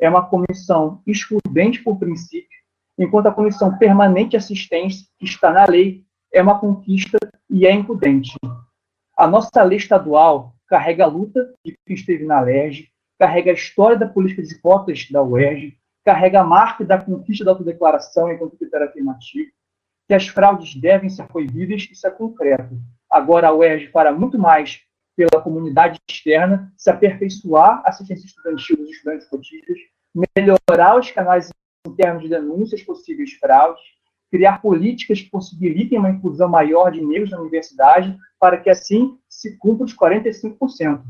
É 0.00 0.08
uma 0.08 0.26
comissão 0.26 1.00
excludente 1.06 1.82
por 1.82 1.98
princípio 1.98 2.62
enquanto 2.98 3.26
a 3.26 3.32
Comissão 3.32 3.76
Permanente 3.78 4.30
de 4.30 4.36
Assistência, 4.36 5.06
que 5.18 5.24
está 5.24 5.50
na 5.50 5.64
lei, 5.64 6.04
é 6.32 6.42
uma 6.42 6.58
conquista 6.58 7.18
e 7.50 7.66
é 7.66 7.72
impudente. 7.72 8.36
A 9.16 9.26
nossa 9.26 9.62
lei 9.62 9.78
estadual 9.78 10.54
carrega 10.66 11.04
a 11.04 11.08
luta 11.08 11.52
de 11.64 11.74
quem 11.86 11.94
esteve 11.94 12.24
na 12.24 12.40
LERJ, 12.40 12.88
carrega 13.18 13.50
a 13.50 13.54
história 13.54 13.96
da 13.96 14.08
política 14.08 14.42
de 14.42 14.58
cotas 14.58 15.08
da 15.10 15.22
UERJ, 15.22 15.76
carrega 16.04 16.40
a 16.40 16.44
marca 16.44 16.84
da 16.84 16.98
conquista 16.98 17.44
da 17.44 17.52
autodeclaração 17.52 18.32
enquanto 18.32 18.56
critério 18.56 18.88
afirmativo, 18.88 19.50
que 20.08 20.14
as 20.14 20.26
fraudes 20.26 20.74
devem 20.74 21.08
ser 21.08 21.26
proibidas, 21.26 21.88
isso 21.90 22.06
é 22.06 22.10
concreto. 22.10 22.76
Agora 23.10 23.48
a 23.48 23.54
UERJ 23.54 23.88
fará 23.88 24.12
muito 24.12 24.38
mais 24.38 24.80
pela 25.16 25.42
comunidade 25.42 26.00
externa, 26.08 26.72
se 26.76 26.90
aperfeiçoar 26.90 27.82
a 27.84 27.90
assistência 27.90 28.26
estudantil 28.26 28.76
dos 28.76 28.90
estudantes 28.90 29.28
cotistas, 29.28 29.78
melhorar 30.36 30.98
os 30.98 31.10
canais 31.10 31.50
internos 31.86 32.22
de 32.22 32.28
denúncias 32.28 32.82
possíveis 32.82 33.32
fraudes, 33.34 33.82
criar 34.30 34.62
políticas 34.62 35.20
que 35.20 35.30
possibilitem 35.30 35.98
uma 35.98 36.10
inclusão 36.10 36.48
maior 36.48 36.90
de 36.90 37.04
negros 37.04 37.30
na 37.30 37.40
universidade, 37.40 38.16
para 38.40 38.56
que 38.56 38.70
assim 38.70 39.18
se 39.28 39.58
cumpra 39.58 39.84
os 39.84 39.94
45%. 39.94 41.02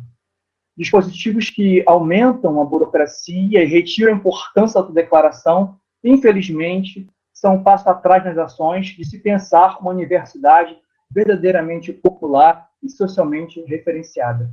Dispositivos 0.82 1.48
que 1.48 1.84
aumentam 1.86 2.60
a 2.60 2.64
burocracia 2.64 3.62
e 3.62 3.66
retiram 3.66 4.12
a 4.12 4.16
importância 4.16 4.74
da 4.74 4.80
autodeclaração, 4.80 5.78
infelizmente, 6.02 7.09
são 7.32 7.54
um 7.54 7.62
passo 7.62 7.88
atrás 7.88 8.24
nas 8.24 8.36
ações 8.36 8.86
de 8.86 9.04
se 9.04 9.20
pensar 9.20 9.78
uma 9.80 9.92
universidade 9.92 10.76
verdadeiramente 11.09 11.92
popular 11.92 12.68
e 12.82 12.90
socialmente 12.90 13.62
referenciada. 13.62 14.50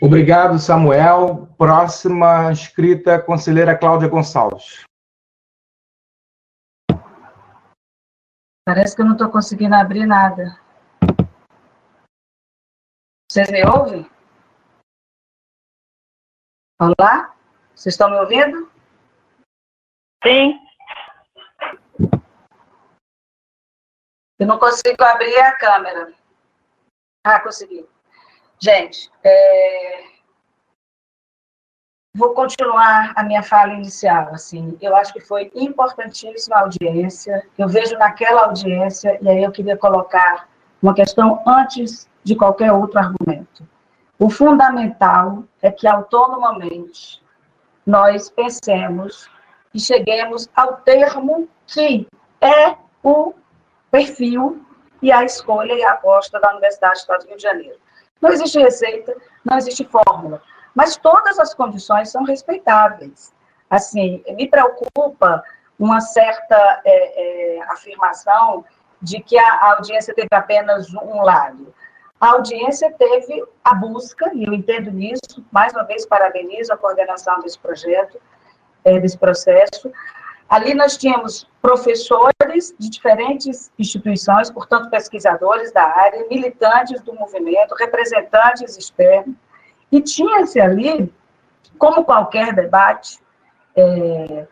Obrigado, 0.00 0.58
Samuel. 0.58 1.48
Próxima 1.56 2.50
inscrita, 2.50 3.20
conselheira 3.20 3.78
Cláudia 3.78 4.08
Gonçalves. 4.08 4.84
Parece 8.66 8.96
que 8.96 9.02
eu 9.02 9.06
não 9.06 9.12
estou 9.12 9.30
conseguindo 9.30 9.76
abrir 9.76 10.06
nada. 10.06 10.65
Vocês 13.36 13.50
me 13.50 13.62
ouvem? 13.66 14.10
Olá? 16.80 17.36
Vocês 17.74 17.92
estão 17.92 18.08
me 18.08 18.16
ouvindo? 18.16 18.72
Sim. 20.24 20.58
Eu 24.38 24.46
não 24.46 24.58
consigo 24.58 25.04
abrir 25.04 25.38
a 25.38 25.54
câmera. 25.54 26.14
Ah, 27.22 27.38
consegui. 27.40 27.86
Gente, 28.58 29.10
é... 29.22 30.04
vou 32.16 32.32
continuar 32.32 33.12
a 33.16 33.22
minha 33.22 33.42
fala 33.42 33.74
inicial. 33.74 34.32
Assim, 34.32 34.78
eu 34.80 34.96
acho 34.96 35.12
que 35.12 35.20
foi 35.20 35.52
importantíssima 35.54 36.56
a 36.56 36.60
audiência. 36.60 37.46
Eu 37.58 37.68
vejo 37.68 37.98
naquela 37.98 38.46
audiência, 38.46 39.18
e 39.20 39.28
aí 39.28 39.44
eu 39.44 39.52
queria 39.52 39.76
colocar 39.76 40.48
uma 40.80 40.94
questão 40.94 41.42
antes 41.46 42.08
de 42.26 42.34
qualquer 42.34 42.72
outro 42.72 42.98
argumento. 42.98 43.64
O 44.18 44.28
fundamental 44.28 45.44
é 45.62 45.70
que 45.70 45.86
autonomamente 45.86 47.22
nós 47.86 48.28
pensemos 48.28 49.30
e 49.72 49.78
cheguemos 49.78 50.50
ao 50.56 50.78
termo 50.78 51.48
que 51.68 52.04
é 52.40 52.74
o 53.00 53.32
perfil 53.92 54.60
e 55.00 55.12
a 55.12 55.22
escolha 55.22 55.72
e 55.72 55.84
a 55.84 55.92
aposta 55.92 56.40
da 56.40 56.50
Universidade 56.50 56.94
do 56.94 56.98
Estado 56.98 57.20
do 57.20 57.28
Rio 57.28 57.36
de 57.36 57.42
Janeiro. 57.44 57.78
Não 58.20 58.30
existe 58.30 58.58
receita, 58.58 59.14
não 59.44 59.56
existe 59.56 59.84
fórmula, 59.84 60.42
mas 60.74 60.96
todas 60.96 61.38
as 61.38 61.54
condições 61.54 62.10
são 62.10 62.24
respeitáveis. 62.24 63.32
Assim, 63.70 64.24
me 64.34 64.48
preocupa 64.48 65.44
uma 65.78 66.00
certa 66.00 66.80
é, 66.84 67.58
é, 67.58 67.62
afirmação 67.68 68.64
de 69.00 69.22
que 69.22 69.38
a, 69.38 69.76
audiência 69.76 70.12
teve 70.12 70.28
apenas 70.32 70.92
um 70.92 71.22
lado. 71.22 71.72
A 72.20 72.30
audiência 72.32 72.90
teve 72.92 73.44
a 73.62 73.74
busca, 73.74 74.30
e 74.34 74.44
eu 74.44 74.54
entendo 74.54 74.98
isso, 74.98 75.44
mais 75.50 75.72
uma 75.72 75.84
vez 75.84 76.06
parabenizo 76.06 76.72
a 76.72 76.76
coordenação 76.76 77.40
desse 77.40 77.58
projeto, 77.58 78.18
é, 78.84 78.98
desse 78.98 79.18
processo, 79.18 79.92
Ali 80.48 80.74
nós 80.74 80.96
tínhamos 80.96 81.48
professores 81.60 82.74
de 82.78 82.88
diferentes 82.88 83.72
instituições, 83.76 84.48
portanto, 84.48 84.88
pesquisadores 84.90 85.72
da 85.72 85.82
área, 85.82 86.24
militantes 86.28 87.00
do 87.02 87.12
movimento, 87.12 87.74
representantes 87.74 88.76
externos, 88.78 89.34
e 89.90 90.00
tinha-se 90.00 90.60
ali, 90.60 91.12
como 91.78 92.04
qualquer 92.04 92.54
debate, 92.54 93.18
é, 93.74 94.46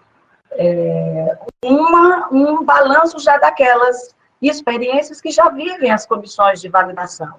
é, 0.53 1.39
uma, 1.65 2.29
um 2.33 2.65
balanço 2.65 3.21
já 3.21 3.37
daquelas 3.39 4.15
experiências 4.43 5.21
que 5.21 5.31
já 5.31 5.49
vivem 5.49 5.93
as 5.93 6.07
comissões 6.07 6.61
de 6.61 6.69
validação. 6.69 7.35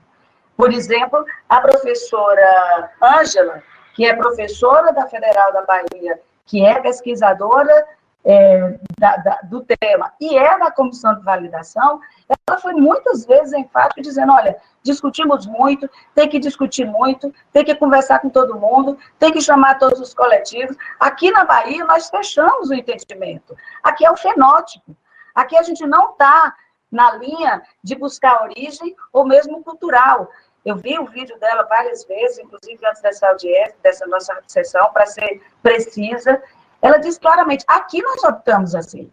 Por 0.55 0.71
exemplo, 0.71 1.25
a 1.49 1.61
professora 1.61 2.91
Ângela, 3.01 3.61
que 3.93 4.05
é 4.05 4.15
professora 4.15 4.91
da 4.93 5.07
Federal 5.07 5.53
da 5.53 5.63
Bahia, 5.63 6.19
que 6.45 6.63
é 6.63 6.79
pesquisadora 6.79 7.87
é, 8.23 8.79
da, 8.97 9.17
da, 9.17 9.39
do 9.43 9.63
tema 9.63 10.11
e 10.19 10.37
é 10.37 10.57
da 10.57 10.71
comissão 10.71 11.13
de 11.15 11.23
validação, 11.23 12.01
ela 12.47 12.57
foi 12.59 12.73
muitas 12.73 13.25
vezes 13.25 13.53
enfática 13.53 14.01
dizendo, 14.01 14.31
olha, 14.31 14.57
discutimos 14.81 15.45
muito, 15.45 15.89
tem 16.15 16.27
que 16.27 16.39
discutir 16.39 16.85
muito, 16.85 17.33
tem 17.53 17.63
que 17.63 17.75
conversar 17.75 18.19
com 18.19 18.29
todo 18.29 18.59
mundo, 18.59 18.97
tem 19.19 19.31
que 19.31 19.41
chamar 19.41 19.77
todos 19.77 19.99
os 19.99 20.13
coletivos. 20.13 20.75
Aqui 20.99 21.31
na 21.31 21.45
Bahia 21.45 21.85
nós 21.85 22.09
fechamos 22.09 22.69
o 22.69 22.73
entendimento. 22.73 23.55
Aqui 23.83 24.05
é 24.05 24.11
o 24.11 24.17
fenótipo. 24.17 24.95
Aqui 25.35 25.55
a 25.57 25.63
gente 25.63 25.85
não 25.85 26.11
está 26.11 26.55
na 26.91 27.15
linha 27.15 27.61
de 27.83 27.95
buscar 27.95 28.43
origem 28.43 28.95
ou 29.11 29.25
mesmo 29.25 29.63
cultural. 29.63 30.29
Eu 30.63 30.75
vi 30.75 30.97
o 30.97 31.05
vídeo 31.05 31.37
dela 31.39 31.63
várias 31.63 32.05
vezes, 32.05 32.39
inclusive 32.39 32.85
antes 32.85 33.01
dessa 33.01 33.27
audiência, 33.27 33.75
dessa 33.83 34.07
nossa 34.07 34.35
sessão, 34.47 34.91
para 34.91 35.05
ser 35.05 35.41
precisa, 35.61 36.41
ela 36.81 36.97
diz 36.97 37.17
claramente: 37.17 37.63
aqui 37.67 38.01
nós 38.01 38.23
optamos 38.23 38.75
assim. 38.75 39.11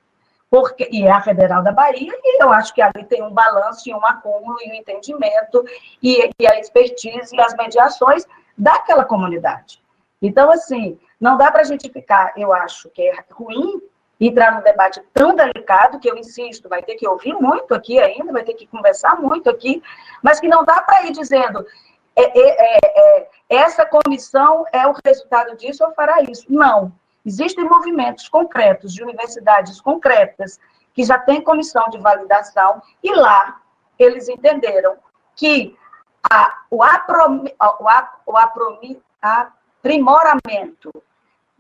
Porque, 0.51 0.86
e 0.93 1.05
é 1.05 1.11
a 1.11 1.23
Federal 1.23 1.62
da 1.62 1.73
Bahia, 1.73 2.12
e 2.12 2.43
eu 2.43 2.53
acho 2.53 2.74
que 2.74 2.82
ali 2.82 3.05
tem 3.05 3.23
um 3.23 3.31
balanço 3.31 3.89
e 3.89 3.94
um 3.94 4.05
acúmulo 4.05 4.59
e 4.61 4.70
um 4.70 4.74
entendimento 4.74 5.65
e, 6.03 6.31
e 6.39 6.47
a 6.47 6.61
expertise 6.61 7.35
e 7.35 7.40
as 7.40 7.55
mediações 7.55 8.27
daquela 8.57 9.03
comunidade. 9.05 9.82
Então, 10.20 10.51
assim, 10.51 11.01
não 11.19 11.39
dá 11.39 11.51
para 11.51 11.62
a 11.62 11.65
gente 11.65 11.90
ficar, 11.90 12.35
eu 12.36 12.53
acho 12.53 12.90
que 12.90 13.01
é 13.01 13.24
ruim 13.31 13.81
entrar 14.27 14.55
num 14.55 14.62
debate 14.62 15.03
tão 15.12 15.35
delicado, 15.35 15.99
que 15.99 16.09
eu 16.09 16.16
insisto, 16.16 16.69
vai 16.69 16.82
ter 16.82 16.94
que 16.94 17.09
ouvir 17.09 17.35
muito 17.35 17.74
aqui 17.74 17.99
ainda, 17.99 18.32
vai 18.32 18.44
ter 18.44 18.55
que 18.55 18.66
conversar 18.66 19.20
muito 19.20 19.51
aqui, 19.51 19.82
mas 20.23 20.39
que 20.39 20.47
não 20.47 20.65
dá 20.65 20.81
para 20.82 21.05
ir 21.07 21.12
dizendo, 21.12 21.66
é, 22.15 22.39
é, 22.39 22.77
é, 22.77 22.78
é 22.86 23.28
essa 23.49 23.85
comissão 23.85 24.65
é 24.73 24.86
o 24.86 24.94
resultado 25.05 25.57
disso 25.57 25.85
ou 25.85 25.93
fará 25.93 26.23
isso. 26.23 26.47
Não. 26.49 26.93
Existem 27.24 27.65
movimentos 27.65 28.28
concretos 28.28 28.93
de 28.93 29.03
universidades 29.03 29.81
concretas 29.81 30.61
que 30.94 31.05
já 31.05 31.19
têm 31.19 31.40
comissão 31.40 31.89
de 31.89 31.99
validação 31.99 32.82
e 33.03 33.15
lá 33.15 33.61
eles 33.99 34.28
entenderam 34.28 34.97
que 35.35 35.77
a, 36.31 36.62
o, 36.70 36.78
o, 36.78 37.89
o 38.27 38.36
aprimoramento 39.20 40.93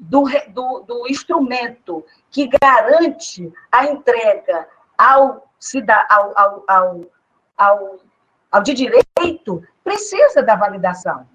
do, 0.02 0.24
do, 0.48 0.80
do, 0.80 1.08
instrumento 1.08 2.04
que 2.30 2.48
garante 2.60 3.52
a 3.70 3.86
entrega 3.86 4.68
ao, 4.98 5.48
ao, 6.08 6.38
ao, 6.38 6.64
ao, 6.66 7.00
ao, 7.56 7.98
ao 8.50 8.62
de 8.62 8.74
direito 8.74 9.62
precisa 9.84 10.42
da 10.42 10.56
validação. 10.56 11.26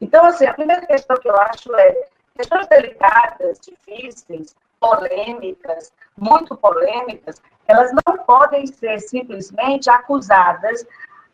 Então, 0.00 0.24
assim, 0.24 0.46
a 0.46 0.54
primeira 0.54 0.86
questão 0.86 1.16
que 1.16 1.28
eu 1.28 1.36
acho 1.36 1.74
é 1.76 2.08
questões 2.34 2.66
delicadas, 2.68 3.60
difíceis, 3.60 4.54
polêmicas, 4.80 5.92
muito 6.16 6.56
polêmicas, 6.56 7.40
elas 7.66 7.90
não 7.92 8.18
podem 8.18 8.66
ser 8.66 8.98
simplesmente 9.00 9.90
acusadas. 9.90 10.86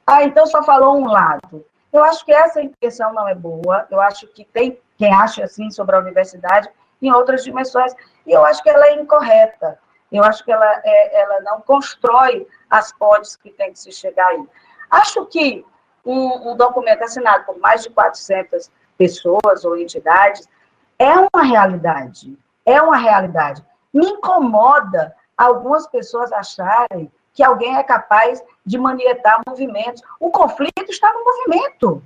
Ah, 0.06 0.24
então 0.24 0.46
só 0.46 0.62
falou 0.62 0.96
um 0.96 1.06
lado. 1.06 1.64
Eu 1.92 2.02
acho 2.02 2.24
que 2.24 2.32
essa 2.32 2.62
intenção 2.62 3.12
não 3.12 3.28
é 3.28 3.34
boa. 3.34 3.86
Eu 3.90 4.00
acho 4.00 4.26
que 4.28 4.44
tem 4.44 4.78
quem 5.02 5.12
acha 5.12 5.42
assim 5.42 5.68
sobre 5.68 5.96
a 5.96 5.98
universidade 5.98 6.70
em 7.02 7.12
outras 7.12 7.42
dimensões. 7.42 7.92
E 8.24 8.30
eu 8.30 8.44
acho 8.44 8.62
que 8.62 8.70
ela 8.70 8.86
é 8.86 8.94
incorreta. 8.94 9.76
Eu 10.12 10.22
acho 10.22 10.44
que 10.44 10.52
ela, 10.52 10.80
é, 10.84 11.20
ela 11.22 11.40
não 11.40 11.60
constrói 11.60 12.46
as 12.70 12.92
pontes 12.92 13.34
que 13.34 13.50
tem 13.50 13.72
que 13.72 13.80
se 13.80 13.90
chegar 13.90 14.28
aí. 14.28 14.46
Acho 14.88 15.26
que 15.26 15.66
um, 16.04 16.52
um 16.52 16.56
documento 16.56 17.02
assinado 17.02 17.44
por 17.44 17.58
mais 17.58 17.82
de 17.82 17.90
400 17.90 18.70
pessoas 18.96 19.64
ou 19.64 19.76
entidades 19.76 20.48
é 20.96 21.10
uma 21.10 21.42
realidade. 21.42 22.38
É 22.64 22.80
uma 22.80 22.96
realidade. 22.96 23.60
Me 23.92 24.06
incomoda 24.06 25.16
algumas 25.36 25.84
pessoas 25.88 26.32
acharem 26.32 27.10
que 27.34 27.42
alguém 27.42 27.76
é 27.76 27.82
capaz 27.82 28.40
de 28.64 28.78
manietar 28.78 29.40
movimentos. 29.48 30.00
O 30.20 30.30
conflito 30.30 30.90
está 30.90 31.12
no 31.12 31.24
movimento. 31.24 32.00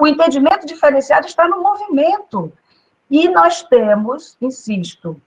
O 0.00 0.06
entendimento 0.06 0.66
diferenciado 0.66 1.26
está 1.26 1.46
no 1.46 1.62
movimento. 1.62 2.52
E 3.10 3.28
nós 3.28 3.62
temos, 3.62 4.36
insisto, 4.40 5.20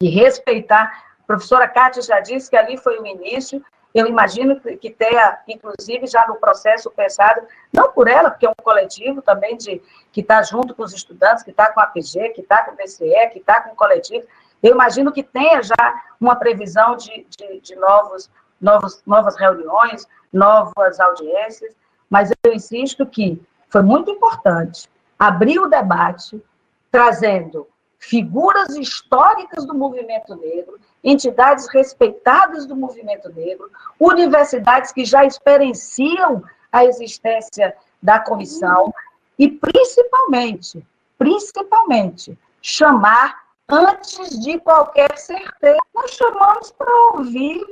e 0.00 0.08
respeitar. 0.08 1.04
A 1.22 1.26
professora 1.26 1.68
Kátia 1.68 2.02
já 2.02 2.20
disse 2.20 2.50
que 2.50 2.56
ali 2.56 2.76
foi 2.76 2.98
o 2.98 3.06
início, 3.06 3.64
eu 3.94 4.06
imagino 4.06 4.60
que 4.60 4.90
tenha, 4.90 5.38
inclusive, 5.48 6.06
já 6.06 6.26
no 6.28 6.36
processo 6.36 6.90
pensado, 6.90 7.42
não 7.72 7.90
por 7.92 8.08
ela, 8.08 8.30
porque 8.30 8.46
é 8.46 8.48
um 8.48 8.62
coletivo 8.62 9.20
também 9.20 9.56
de 9.56 9.82
que 10.12 10.20
está 10.20 10.42
junto 10.42 10.74
com 10.74 10.84
os 10.84 10.92
estudantes, 10.92 11.42
que 11.42 11.50
está 11.50 11.72
com 11.72 11.80
a 11.80 11.86
PG, 11.86 12.30
que 12.30 12.40
está 12.40 12.64
com 12.64 12.72
o 12.72 12.76
BCE, 12.76 13.30
que 13.32 13.38
está 13.38 13.60
com 13.60 13.72
o 13.72 13.76
coletivo. 13.76 14.26
Eu 14.62 14.72
imagino 14.72 15.12
que 15.12 15.22
tenha 15.22 15.62
já 15.62 16.04
uma 16.20 16.36
previsão 16.36 16.96
de, 16.96 17.26
de, 17.36 17.60
de 17.60 17.74
novos, 17.76 18.30
novos, 18.60 19.02
novas 19.04 19.36
reuniões, 19.36 20.06
novas 20.32 21.00
audiências, 21.00 21.74
mas 22.08 22.30
eu 22.44 22.52
insisto 22.52 23.04
que 23.06 23.40
foi 23.70 23.82
muito 23.82 24.10
importante 24.10 24.88
abrir 25.18 25.58
o 25.58 25.68
debate, 25.68 26.42
trazendo 26.90 27.66
figuras 27.98 28.74
históricas 28.76 29.66
do 29.66 29.74
movimento 29.74 30.34
negro, 30.34 30.78
entidades 31.04 31.68
respeitadas 31.68 32.66
do 32.66 32.74
movimento 32.74 33.28
negro, 33.30 33.70
universidades 33.98 34.90
que 34.90 35.04
já 35.04 35.24
experienciam 35.24 36.42
a 36.72 36.84
existência 36.84 37.76
da 38.02 38.18
comissão 38.18 38.92
e, 39.38 39.48
principalmente, 39.48 40.84
principalmente, 41.18 42.38
chamar 42.62 43.42
antes 43.68 44.38
de 44.40 44.58
qualquer 44.58 45.16
certeza. 45.16 45.78
Nós 45.94 46.10
chamamos 46.12 46.72
para 46.72 46.92
ouvir. 47.14 47.62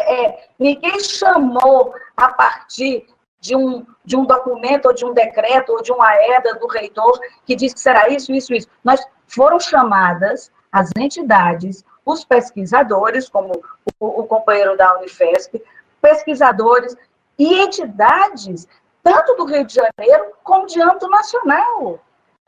É, 0.00 0.48
ninguém 0.58 1.00
chamou 1.00 1.94
a 2.16 2.32
partir 2.32 3.06
de 3.44 3.54
um, 3.54 3.86
de 4.02 4.16
um 4.16 4.24
documento, 4.24 4.86
ou 4.86 4.94
de 4.94 5.04
um 5.04 5.12
decreto, 5.12 5.72
ou 5.72 5.82
de 5.82 5.92
uma 5.92 6.16
EDA 6.16 6.54
do 6.54 6.66
reitor 6.66 7.20
que 7.44 7.54
diz 7.54 7.74
que 7.74 7.80
será 7.80 8.08
isso, 8.08 8.32
isso, 8.32 8.54
isso. 8.54 8.66
Nós 8.82 9.06
foram 9.26 9.60
chamadas 9.60 10.50
as 10.72 10.90
entidades, 10.96 11.84
os 12.06 12.24
pesquisadores, 12.24 13.28
como 13.28 13.52
o, 14.00 14.20
o 14.22 14.26
companheiro 14.26 14.78
da 14.78 14.96
Unifesp, 14.96 15.62
pesquisadores 16.00 16.96
e 17.38 17.60
entidades, 17.60 18.66
tanto 19.02 19.36
do 19.36 19.44
Rio 19.44 19.66
de 19.66 19.74
Janeiro 19.74 20.32
como 20.42 20.66
de 20.66 20.80
âmbito 20.80 21.10
nacional. 21.10 22.00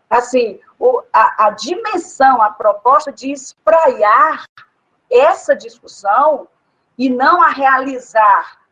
Assim, 0.08 0.58
o, 0.78 1.02
a, 1.12 1.48
a 1.48 1.50
dimensão, 1.50 2.40
a 2.40 2.50
proposta 2.50 3.12
de 3.12 3.30
espraiar 3.30 4.46
essa 5.10 5.54
discussão 5.54 6.48
e 6.96 7.10
não 7.10 7.42
a 7.42 7.50
realizar 7.50 8.65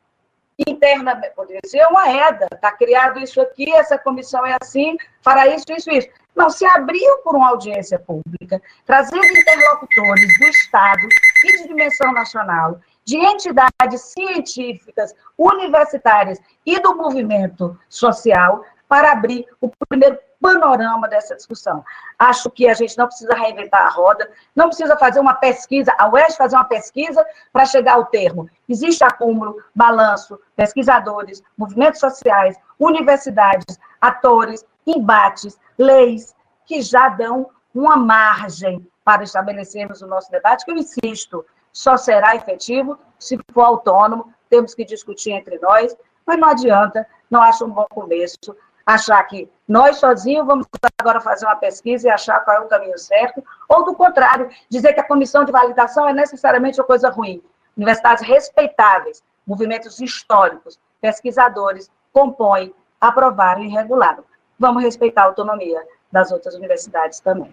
internamente, 0.66 1.34
poderia 1.34 1.60
ser 1.66 1.84
uma 1.86 2.08
EDA, 2.10 2.48
está 2.52 2.70
criado 2.72 3.18
isso 3.18 3.40
aqui, 3.40 3.72
essa 3.72 3.98
comissão 3.98 4.44
é 4.46 4.56
assim, 4.60 4.96
fará 5.20 5.48
isso, 5.48 5.64
isso, 5.70 5.90
isso. 5.90 6.08
Não, 6.34 6.50
se 6.50 6.64
abriu 6.66 7.18
por 7.18 7.36
uma 7.36 7.50
audiência 7.50 7.98
pública, 7.98 8.60
trazendo 8.84 9.24
interlocutores 9.24 10.38
do 10.38 10.46
Estado 10.46 11.08
e 11.44 11.58
de 11.58 11.68
dimensão 11.68 12.12
nacional, 12.12 12.80
de 13.04 13.16
entidades 13.16 14.00
científicas, 14.00 15.14
universitárias 15.38 16.40
e 16.64 16.80
do 16.80 16.96
movimento 16.96 17.78
social, 17.88 18.64
para 18.94 19.10
abrir 19.10 19.44
o 19.60 19.68
primeiro 19.88 20.16
panorama 20.40 21.08
dessa 21.08 21.34
discussão. 21.34 21.84
Acho 22.16 22.48
que 22.48 22.68
a 22.68 22.74
gente 22.74 22.96
não 22.96 23.08
precisa 23.08 23.34
reinventar 23.34 23.82
a 23.82 23.88
roda, 23.88 24.30
não 24.54 24.68
precisa 24.68 24.96
fazer 24.96 25.18
uma 25.18 25.34
pesquisa, 25.34 25.92
a 25.98 26.08
UES 26.08 26.36
fazer 26.36 26.54
uma 26.54 26.66
pesquisa 26.66 27.26
para 27.52 27.66
chegar 27.66 27.94
ao 27.94 28.06
termo. 28.06 28.48
Existe 28.68 29.02
acúmulo, 29.02 29.60
balanço, 29.74 30.38
pesquisadores, 30.54 31.42
movimentos 31.58 31.98
sociais, 31.98 32.56
universidades, 32.78 33.80
atores, 34.00 34.64
embates, 34.86 35.58
leis, 35.76 36.32
que 36.64 36.80
já 36.80 37.08
dão 37.08 37.50
uma 37.74 37.96
margem 37.96 38.88
para 39.04 39.24
estabelecermos 39.24 40.02
o 40.02 40.06
nosso 40.06 40.30
debate, 40.30 40.64
que 40.64 40.70
eu 40.70 40.76
insisto, 40.76 41.44
só 41.72 41.96
será 41.96 42.36
efetivo 42.36 42.96
se 43.18 43.36
for 43.52 43.62
autônomo, 43.62 44.32
temos 44.48 44.72
que 44.72 44.84
discutir 44.84 45.32
entre 45.32 45.58
nós, 45.58 45.96
mas 46.24 46.38
não 46.38 46.48
adianta, 46.48 47.04
não 47.28 47.42
acho 47.42 47.64
um 47.64 47.70
bom 47.70 47.86
começo 47.90 48.56
achar 48.86 49.22
que 49.24 49.50
nós 49.66 49.96
sozinhos 49.96 50.46
vamos 50.46 50.66
agora 50.98 51.20
fazer 51.20 51.46
uma 51.46 51.56
pesquisa 51.56 52.08
e 52.08 52.10
achar 52.10 52.40
qual 52.40 52.58
é 52.58 52.60
o 52.60 52.68
caminho 52.68 52.98
certo, 52.98 53.42
ou 53.68 53.84
do 53.84 53.94
contrário, 53.94 54.50
dizer 54.68 54.92
que 54.92 55.00
a 55.00 55.06
comissão 55.06 55.44
de 55.44 55.52
validação 55.52 56.08
é 56.08 56.12
necessariamente 56.12 56.80
uma 56.80 56.86
coisa 56.86 57.08
ruim. 57.08 57.42
Universidades 57.76 58.26
respeitáveis, 58.26 59.22
movimentos 59.46 59.98
históricos, 60.00 60.78
pesquisadores 61.00 61.90
compõem, 62.12 62.74
aprovaram 63.00 63.62
e 63.62 63.68
regularam. 63.68 64.24
Vamos 64.58 64.82
respeitar 64.82 65.22
a 65.22 65.26
autonomia 65.26 65.82
das 66.12 66.30
outras 66.30 66.54
universidades 66.54 67.20
também. 67.20 67.52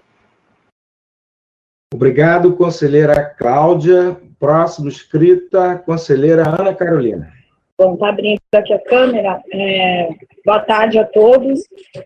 Obrigado, 1.93 2.55
conselheira 2.55 3.25
Cláudia. 3.37 4.17
Próximo 4.39 4.87
escrita, 4.87 5.77
conselheira 5.85 6.43
Ana 6.47 6.73
Carolina. 6.73 7.40
Bom, 7.81 7.95
está 7.95 8.09
abrindo 8.09 8.39
aqui 8.53 8.71
a 8.73 8.77
câmera. 8.77 9.41
É, 9.51 10.09
boa 10.45 10.59
tarde 10.59 10.99
a 10.99 11.03
todos. 11.03 11.61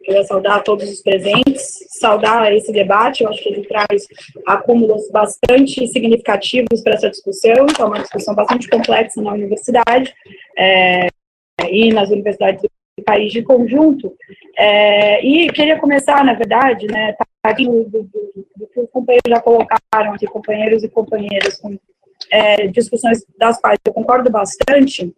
Queria 0.06 0.24
saudar 0.24 0.60
a 0.60 0.62
todos 0.62 0.90
os 0.90 1.02
presentes, 1.02 1.68
saudar 2.00 2.54
esse 2.54 2.72
debate. 2.72 3.26
Eu 3.26 3.30
acho 3.30 3.44
que 3.44 3.50
ele 3.50 3.68
traz 3.68 4.08
acúmulos 4.48 5.12
bastante 5.12 5.86
significativos 5.90 6.82
para 6.82 6.94
essa 6.94 7.10
discussão. 7.10 7.68
É 7.78 7.84
uma 7.84 8.00
discussão 8.00 8.34
bastante 8.34 8.70
complexa 8.70 9.22
na 9.22 9.34
universidade 9.34 10.14
é, 10.58 11.10
e 11.70 11.92
nas 11.92 12.10
universidades 12.10 12.62
do 12.62 13.04
país 13.04 13.34
de 13.34 13.42
conjunto. 13.44 14.16
É, 14.58 15.22
e 15.26 15.50
queria 15.50 15.78
começar, 15.78 16.24
na 16.24 16.36
verdade, 16.36 16.88
né, 16.88 17.14
do, 17.58 17.84
do, 17.84 18.04
do, 18.56 18.68
que 18.74 18.80
os 18.80 18.90
companheiros 18.92 19.28
já 19.28 19.42
colocaram 19.42 20.14
aqui, 20.14 20.26
companheiros 20.26 20.86
e 20.86 20.88
companheiras, 20.88 21.60
com 21.60 21.78
é, 22.32 22.68
discussões 22.68 23.26
das 23.38 23.60
quais 23.60 23.78
eu 23.86 23.92
concordo 23.92 24.32
bastante 24.32 25.14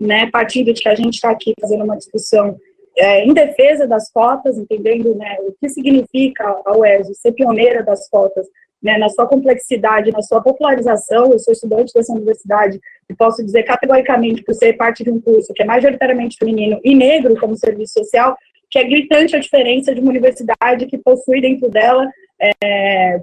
né, 0.00 0.30
partindo 0.30 0.72
de 0.72 0.80
que 0.80 0.88
a 0.88 0.94
gente 0.94 1.14
está 1.14 1.30
aqui 1.30 1.52
fazendo 1.60 1.84
uma 1.84 1.96
discussão 1.96 2.56
é, 2.96 3.24
em 3.24 3.34
defesa 3.34 3.86
das 3.86 4.10
cotas, 4.10 4.56
entendendo 4.56 5.14
né, 5.14 5.36
o 5.40 5.52
que 5.60 5.68
significa 5.68 6.44
a 6.64 6.76
UERJ 6.76 7.14
ser 7.14 7.32
pioneira 7.32 7.82
das 7.82 8.08
cotas, 8.08 8.46
né, 8.82 8.96
na 8.96 9.10
sua 9.10 9.26
complexidade, 9.26 10.10
na 10.10 10.22
sua 10.22 10.42
popularização. 10.42 11.30
Eu 11.30 11.38
sou 11.38 11.52
estudante 11.52 11.92
dessa 11.94 12.12
universidade 12.12 12.80
e 13.08 13.14
posso 13.14 13.44
dizer 13.44 13.62
categoricamente, 13.64 14.42
por 14.42 14.54
ser 14.54 14.72
parte 14.74 15.04
de 15.04 15.10
um 15.10 15.20
curso 15.20 15.52
que 15.52 15.62
é 15.62 15.66
majoritariamente 15.66 16.38
feminino 16.38 16.80
e 16.82 16.94
negro 16.94 17.38
como 17.38 17.56
serviço 17.56 17.92
social, 17.98 18.36
que 18.70 18.78
é 18.78 18.84
gritante 18.84 19.36
a 19.36 19.40
diferença 19.40 19.94
de 19.94 20.00
uma 20.00 20.10
universidade 20.10 20.86
que 20.86 20.96
possui 20.96 21.40
dentro 21.40 21.68
dela 21.68 22.08
é, 22.40 23.20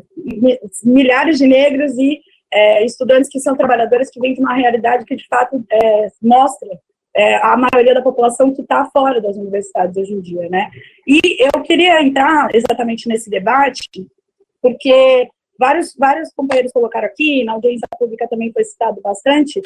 milhares 0.84 1.40
de 1.40 1.48
negros 1.48 1.98
e 1.98 2.22
é, 2.52 2.86
estudantes 2.86 3.30
que 3.30 3.40
são 3.40 3.56
trabalhadores 3.56 4.10
que 4.10 4.20
vêm 4.20 4.34
de 4.34 4.40
uma 4.40 4.54
realidade 4.54 5.06
que, 5.06 5.16
de 5.16 5.28
fato, 5.28 5.64
é, 5.72 6.08
mostra 6.22 6.70
é, 7.16 7.36
a 7.38 7.58
maioria 7.58 7.94
da 7.94 8.02
população 8.02 8.54
que 8.54 8.62
está 8.62 8.86
fora 8.86 9.20
das 9.20 9.36
universidades 9.36 9.98
hoje 9.98 10.14
em 10.14 10.22
dia, 10.22 10.48
né? 10.50 10.70
E 11.08 11.20
eu 11.40 11.62
queria 11.64 12.02
entrar 12.02 12.54
exatamente 12.54 13.08
nesse 13.08 13.30
debate, 13.30 13.90
porque 14.62 15.28
vários, 15.58 15.96
vários 15.98 16.32
companheiros 16.34 16.72
colocaram 16.72 17.08
aqui, 17.08 17.44
na 17.44 17.54
audiência 17.54 17.88
pública 17.98 18.28
também 18.28 18.52
foi 18.54 18.64
citado 18.64 19.02
bastante, 19.02 19.62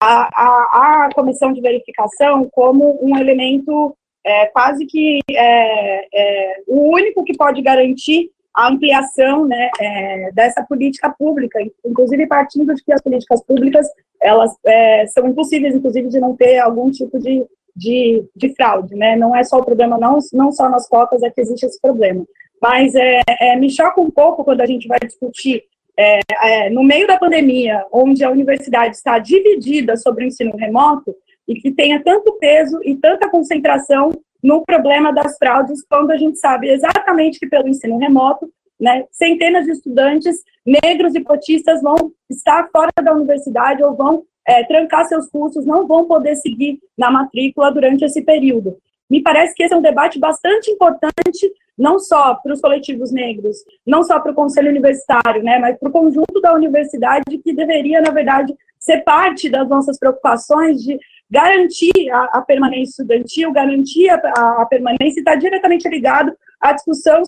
a, 0.00 0.28
a, 0.32 1.06
a 1.06 1.08
comissão 1.14 1.52
de 1.52 1.60
verificação 1.60 2.48
como 2.50 2.98
um 3.02 3.18
elemento 3.18 3.94
é, 4.24 4.46
quase 4.46 4.86
que 4.86 5.20
é, 5.30 6.06
é, 6.12 6.62
o 6.66 6.92
único 6.94 7.24
que 7.24 7.36
pode 7.36 7.62
garantir 7.62 8.30
a 8.58 8.66
ampliação 8.66 9.46
né, 9.46 9.70
é, 9.80 10.32
dessa 10.32 10.64
política 10.64 11.08
pública, 11.16 11.60
inclusive 11.86 12.26
partindo 12.26 12.74
de 12.74 12.82
que 12.82 12.92
as 12.92 13.00
políticas 13.00 13.40
públicas 13.44 13.86
elas 14.20 14.52
é, 14.66 15.06
são 15.06 15.28
impossíveis, 15.28 15.76
inclusive, 15.76 16.08
de 16.08 16.18
não 16.18 16.34
ter 16.34 16.58
algum 16.58 16.90
tipo 16.90 17.20
de, 17.20 17.46
de, 17.76 18.24
de, 18.34 18.54
fraude, 18.56 18.96
né? 18.96 19.14
Não 19.14 19.34
é 19.34 19.44
só 19.44 19.58
o 19.58 19.64
problema, 19.64 19.96
não, 19.96 20.18
não 20.32 20.50
só 20.50 20.68
nas 20.68 20.88
cotas 20.88 21.22
é 21.22 21.30
que 21.30 21.40
existe 21.40 21.66
esse 21.66 21.80
problema. 21.80 22.26
Mas 22.60 22.96
é, 22.96 23.20
é 23.40 23.54
me 23.54 23.70
choca 23.70 24.00
um 24.00 24.10
pouco 24.10 24.42
quando 24.42 24.60
a 24.60 24.66
gente 24.66 24.88
vai 24.88 24.98
discutir 24.98 25.62
é, 25.96 26.18
é, 26.42 26.68
no 26.68 26.82
meio 26.82 27.06
da 27.06 27.16
pandemia, 27.16 27.86
onde 27.92 28.24
a 28.24 28.30
universidade 28.30 28.96
está 28.96 29.20
dividida 29.20 29.96
sobre 29.96 30.24
o 30.24 30.26
ensino 30.26 30.56
remoto, 30.56 31.14
e 31.46 31.54
que 31.54 31.70
tenha 31.70 32.02
tanto 32.02 32.36
peso 32.40 32.80
e 32.82 32.96
tanta 32.96 33.30
concentração 33.30 34.10
no 34.42 34.64
problema 34.64 35.12
das 35.12 35.36
fraudes, 35.36 35.84
quando 35.88 36.10
a 36.10 36.16
gente 36.16 36.38
sabe 36.38 36.68
exatamente 36.68 37.38
que 37.38 37.48
pelo 37.48 37.68
ensino 37.68 37.98
remoto, 37.98 38.50
né, 38.80 39.04
centenas 39.10 39.64
de 39.64 39.72
estudantes 39.72 40.36
negros 40.64 41.14
e 41.14 41.20
cotistas 41.20 41.82
vão 41.82 42.12
estar 42.30 42.68
fora 42.70 42.92
da 43.02 43.12
universidade 43.12 43.82
ou 43.82 43.94
vão 43.96 44.22
é, 44.46 44.62
trancar 44.64 45.04
seus 45.06 45.28
cursos, 45.28 45.66
não 45.66 45.86
vão 45.86 46.06
poder 46.06 46.36
seguir 46.36 46.78
na 46.96 47.10
matrícula 47.10 47.72
durante 47.72 48.04
esse 48.04 48.22
período. 48.22 48.78
Me 49.10 49.22
parece 49.22 49.54
que 49.54 49.62
esse 49.62 49.74
é 49.74 49.76
um 49.76 49.82
debate 49.82 50.18
bastante 50.18 50.70
importante, 50.70 51.52
não 51.76 51.98
só 51.98 52.34
para 52.34 52.52
os 52.52 52.60
coletivos 52.60 53.10
negros, 53.10 53.56
não 53.86 54.02
só 54.02 54.20
para 54.20 54.32
o 54.32 54.34
conselho 54.34 54.70
universitário, 54.70 55.42
né, 55.42 55.58
mas 55.58 55.78
para 55.78 55.88
o 55.88 55.92
conjunto 55.92 56.40
da 56.40 56.54
universidade, 56.54 57.38
que 57.38 57.52
deveria, 57.52 58.00
na 58.00 58.10
verdade, 58.10 58.54
ser 58.78 59.02
parte 59.02 59.48
das 59.48 59.68
nossas 59.68 59.98
preocupações 59.98 60.82
de 60.82 60.98
garantir 61.30 62.10
a, 62.10 62.38
a 62.38 62.42
permanência 62.42 62.90
estudantil, 62.90 63.52
garantir 63.52 64.08
a, 64.10 64.16
a, 64.16 64.62
a 64.62 64.66
permanência, 64.66 65.20
está 65.20 65.34
diretamente 65.34 65.88
ligado 65.88 66.36
à 66.60 66.72
discussão 66.72 67.22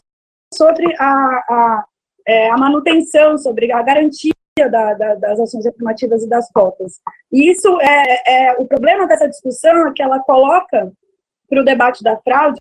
sobre 0.54 0.86
a, 0.98 1.84
é, 2.26 2.50
a 2.50 2.56
manutenção, 2.56 3.38
sobre 3.38 3.70
a 3.72 3.82
garantia 3.82 4.32
da, 4.58 4.94
da, 4.94 5.14
das 5.14 5.40
ações 5.40 5.66
afirmativas 5.66 6.22
e 6.22 6.28
das 6.28 6.50
cotas. 6.52 7.00
E 7.32 7.50
isso 7.50 7.80
é, 7.80 8.48
é 8.48 8.52
o 8.58 8.66
problema 8.66 9.06
dessa 9.06 9.28
discussão 9.28 9.88
é 9.88 9.92
que 9.92 10.02
ela 10.02 10.20
coloca 10.20 10.92
para 11.48 11.60
o 11.60 11.64
debate 11.64 12.02
da 12.02 12.16
fraude 12.18 12.60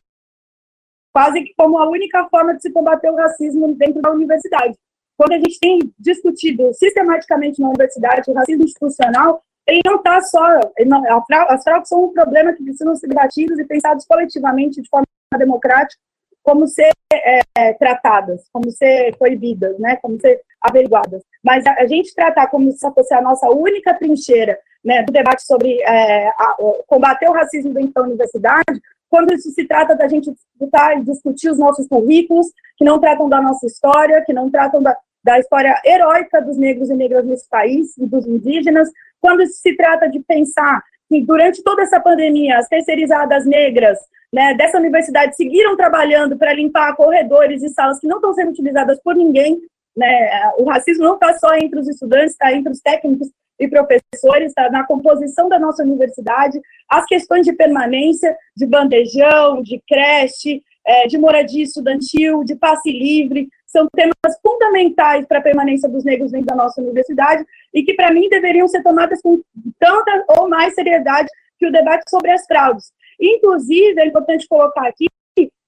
quase 1.12 1.54
como 1.58 1.78
a 1.78 1.90
única 1.90 2.28
forma 2.30 2.56
de 2.56 2.62
se 2.62 2.72
combater 2.72 3.10
o 3.10 3.16
racismo 3.16 3.74
dentro 3.76 4.02
da 4.02 4.12
universidade. 4.12 4.78
Quando 5.18 5.34
a 5.34 5.38
gente 5.38 5.60
tem 5.60 5.80
discutido 5.98 6.74
sistematicamente 6.74 7.60
na 7.60 7.68
universidade 7.68 8.30
o 8.32 8.34
racismo 8.34 8.64
institucional, 8.64 9.44
ele 9.70 9.82
não 9.86 9.98
está 9.98 10.22
só. 10.22 10.60
Não, 10.86 11.04
as 11.48 11.64
fraudes 11.64 11.90
são 11.90 12.06
um 12.06 12.14
problema 12.14 12.54
que 12.54 12.64
precisam 12.64 12.96
ser 12.96 13.08
debatidos 13.08 13.60
e 13.60 13.66
pensados 13.66 14.06
coletivamente 14.06 14.82
de 14.82 14.90
forma 14.90 15.06
democrática, 15.38 16.02
como 16.44 16.68
ser 16.68 16.92
é, 17.14 17.74
tratadas, 17.74 18.48
como 18.52 18.72
ser 18.72 19.16
proibidas, 19.18 19.78
né, 19.78 19.98
como 19.98 20.20
ser 20.20 20.42
averiguadas. 20.62 21.22
Mas 21.44 21.66
a, 21.66 21.74
a, 21.74 21.88
gente 21.88 22.14
tratar 22.14 22.48
como 22.48 22.72
se 22.72 22.80
fosse 22.80 23.14
a 23.14 23.22
nossa 23.22 23.48
única 23.50 23.94
trincheira 23.94 24.58
né, 24.84 25.04
do 25.04 25.12
debate 25.12 25.46
sobre 25.46 25.82
é, 25.82 26.28
a, 26.30 26.56
combater 26.88 27.30
o 27.30 27.34
racismo 27.34 27.74
dentro 27.74 27.94
da 27.94 28.04
universidade, 28.04 28.82
quando 29.10 29.34
isso 29.34 29.50
se 29.52 29.66
trata 29.66 29.96
da 29.96 30.08
gente 30.08 30.32
disputar 30.32 30.98
e 30.98 31.04
discutir 31.04 31.50
os 31.50 31.58
nossos 31.58 31.88
currículos, 31.88 32.48
que 32.78 32.86
não 32.86 33.00
tratam 33.00 33.28
da 33.28 33.42
nossa 33.42 33.66
história, 33.66 34.24
que 34.24 34.34
não 34.34 34.50
tratam 34.50 34.82
da, 34.82 34.96
da 35.24 35.40
história 35.40 35.80
heróica 35.84 36.42
dos 36.42 36.58
negros 36.58 36.90
e 36.90 36.96
negras 36.96 37.26
nesse 37.26 37.48
país 37.50 37.98
e 37.98 38.06
dos 38.06 38.26
indígenas, 38.26 38.90
quando 39.22 39.46
se 39.48 39.76
trata 39.76 40.10
de 40.10 40.20
pensar 40.20 40.84
que 41.08 41.22
durante 41.22 41.64
toda 41.64 41.84
essa 41.84 42.00
pandemia 42.00 42.58
as 42.58 42.68
terceirizadas 42.68 43.46
negras 43.46 43.98
né, 44.32 44.54
dessa 44.54 44.78
universidade 44.78 45.36
seguiram 45.36 45.76
trabalhando 45.76 46.38
para 46.38 46.54
limpar 46.54 46.96
corredores 46.96 47.64
e 47.64 47.70
salas 47.70 48.00
que 48.00 48.08
não 48.08 48.18
estão 48.18 48.34
sendo 48.34 48.52
utilizadas 48.52 49.00
por 49.04 49.16
ninguém. 49.16 49.60
Né, 49.98 50.52
o 50.58 50.66
racismo 50.66 51.04
não 51.04 51.16
está 51.16 51.38
só 51.38 51.56
entre 51.56 51.80
os 51.80 51.88
estudantes, 51.88 52.32
está 52.32 52.54
entre 52.54 52.72
os 52.72 52.80
técnicos 52.80 53.30
e 53.60 53.68
professores, 53.68 54.50
está 54.50 54.70
na 54.70 54.86
composição 54.86 55.50
da 55.50 55.60
nossa 55.60 55.84
universidade, 55.84 56.62
as 56.88 57.06
questões 57.06 57.46
de 57.46 57.52
permanência, 57.52 58.36
de 58.56 58.66
bandejão, 58.66 59.62
de 59.62 59.82
creche, 59.88 60.64
é, 60.86 61.08
de 61.08 61.18
moradia 61.18 61.64
estudantil, 61.64 62.44
de 62.44 62.56
passe 62.56 62.92
livre, 62.92 63.50
são 63.72 63.88
temas 63.96 64.16
fundamentais 64.42 65.26
para 65.26 65.40
a 65.40 65.44
permanência 65.44 65.88
dos 65.88 66.04
negros 66.04 66.32
dentro 66.32 66.48
da 66.48 66.56
nossa 66.56 66.82
universidade 66.82 67.46
e 67.74 67.84
que, 67.84 67.94
para 67.94 68.12
mim, 68.12 68.28
deveriam 68.30 68.68
ser 68.68 68.84
tomadas 68.84 69.22
com 69.22 69.42
tanta 69.80 70.26
ou 70.38 70.50
mais 70.50 70.74
seriedade 70.74 71.30
que 71.58 71.68
o 71.68 71.72
debate 71.72 72.10
sobre 72.10 72.32
as 72.32 72.46
fraudes. 72.46 72.92
Inclusive, 73.20 74.02
é 74.02 74.08
importante 74.08 74.48
colocar 74.48 74.88
aqui 74.88 75.08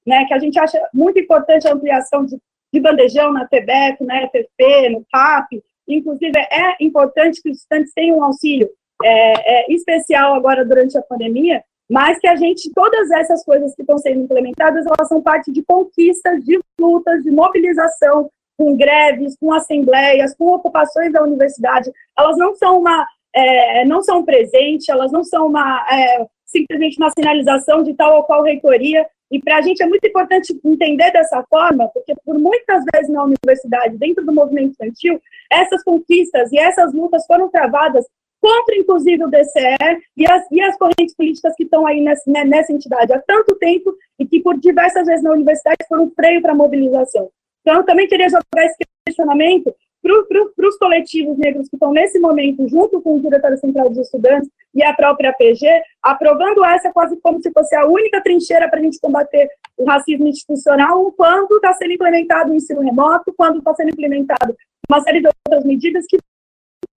né, 0.05 0.25
que 0.25 0.33
a 0.33 0.39
gente 0.39 0.59
acha 0.59 0.81
muito 0.93 1.19
importante 1.19 1.67
a 1.67 1.73
ampliação 1.73 2.25
de, 2.25 2.38
de 2.73 2.80
bandejão 2.80 3.31
na 3.31 3.47
TBF, 3.47 4.03
na 4.03 4.27
FFP, 4.27 4.89
no 4.89 5.05
CAP, 5.11 5.61
Inclusive, 5.88 6.38
é 6.38 6.75
importante 6.80 7.41
que 7.41 7.49
os 7.49 7.57
estudantes 7.57 7.93
tenham 7.93 8.17
um 8.17 8.23
auxílio 8.23 8.69
é, 9.03 9.71
é, 9.71 9.73
especial 9.73 10.35
agora 10.35 10.65
durante 10.65 10.97
a 10.97 11.01
pandemia, 11.01 11.63
mas 11.91 12.17
que 12.19 12.27
a 12.27 12.37
gente, 12.37 12.71
todas 12.73 13.11
essas 13.11 13.43
coisas 13.43 13.75
que 13.75 13.81
estão 13.81 13.97
sendo 13.97 14.21
implementadas, 14.21 14.85
elas 14.85 15.09
são 15.09 15.21
parte 15.21 15.51
de 15.51 15.61
conquistas, 15.61 16.41
de 16.45 16.57
lutas, 16.79 17.21
de 17.21 17.29
mobilização, 17.29 18.29
com 18.57 18.77
greves, 18.77 19.35
com 19.37 19.51
assembleias, 19.51 20.33
com 20.37 20.53
ocupações 20.53 21.11
da 21.11 21.21
universidade. 21.21 21.91
Elas 22.17 22.37
não 22.37 22.55
são 22.55 22.79
uma, 22.79 23.05
é, 23.35 23.83
não 23.83 24.01
são 24.01 24.19
um 24.19 24.23
presente, 24.23 24.89
elas 24.89 25.11
não 25.11 25.21
são 25.21 25.47
uma, 25.47 25.85
é, 25.91 26.25
simplesmente 26.45 26.97
uma 26.97 27.11
sinalização 27.11 27.83
de 27.83 27.93
tal 27.93 28.15
ou 28.15 28.23
qual 28.23 28.41
reitoria, 28.41 29.05
e 29.29 29.41
para 29.41 29.57
a 29.57 29.61
gente 29.61 29.83
é 29.83 29.85
muito 29.85 30.07
importante 30.07 30.57
entender 30.63 31.11
dessa 31.11 31.43
forma, 31.49 31.89
porque 31.93 32.13
por 32.25 32.39
muitas 32.39 32.85
vezes 32.93 33.09
na 33.09 33.23
universidade, 33.23 33.97
dentro 33.97 34.25
do 34.25 34.33
movimento 34.33 34.71
estudantil, 34.71 35.21
essas 35.51 35.83
conquistas 35.83 36.53
e 36.53 36.57
essas 36.57 36.93
lutas 36.93 37.25
foram 37.25 37.49
travadas 37.49 38.05
contra, 38.41 38.75
inclusive, 38.75 39.23
o 39.23 39.29
DCE 39.29 40.01
e 40.17 40.25
as, 40.29 40.51
e 40.51 40.61
as 40.61 40.75
correntes 40.77 41.15
políticas 41.15 41.53
que 41.55 41.63
estão 41.63 41.85
aí 41.85 42.01
nessa, 42.01 42.29
né, 42.29 42.43
nessa 42.43 42.73
entidade 42.73 43.13
há 43.13 43.21
tanto 43.21 43.55
tempo 43.55 43.95
e 44.19 44.25
que, 44.25 44.41
por 44.41 44.59
diversas 44.59 45.05
vezes 45.05 45.23
na 45.23 45.31
universidade, 45.31 45.77
foram 45.87 46.05
um 46.05 46.11
freio 46.11 46.41
para 46.41 46.51
a 46.51 46.55
mobilização. 46.55 47.29
Então, 47.61 47.77
eu 47.77 47.85
também 47.85 48.07
queria 48.07 48.27
jogar 48.27 48.65
esse 48.65 48.77
questionamento 49.05 49.73
para 50.01 50.67
os 50.67 50.77
coletivos 50.77 51.37
negros 51.37 51.69
que 51.69 51.75
estão 51.75 51.91
nesse 51.91 52.19
momento, 52.19 52.67
junto 52.67 52.99
com 53.01 53.15
o 53.15 53.19
Diretório 53.21 53.57
Central 53.59 53.89
dos 53.89 53.99
Estudantes 53.99 54.49
e 54.73 54.83
a 54.83 54.93
própria 54.93 55.31
PG, 55.31 55.67
aprovando 56.01 56.65
essa 56.65 56.91
quase 56.91 57.15
como 57.21 57.39
se 57.41 57.51
fosse 57.51 57.75
a 57.75 57.85
única 57.85 58.21
trincheira 58.21 58.67
para 58.67 58.79
a 58.79 58.81
gente 58.81 58.99
combater 58.99 59.47
o 59.77 59.85
racismo 59.85 60.27
institucional, 60.27 61.11
quando 61.11 61.57
está 61.57 61.73
sendo 61.73 61.93
implementado 61.93 62.51
o 62.51 62.55
ensino 62.55 62.81
remoto, 62.81 63.33
quando 63.37 63.59
está 63.59 63.75
sendo 63.75 63.89
implementado 63.89 64.55
uma 64.89 65.01
série 65.01 65.21
de 65.21 65.27
outras 65.27 65.63
medidas 65.63 66.05
que 66.07 66.17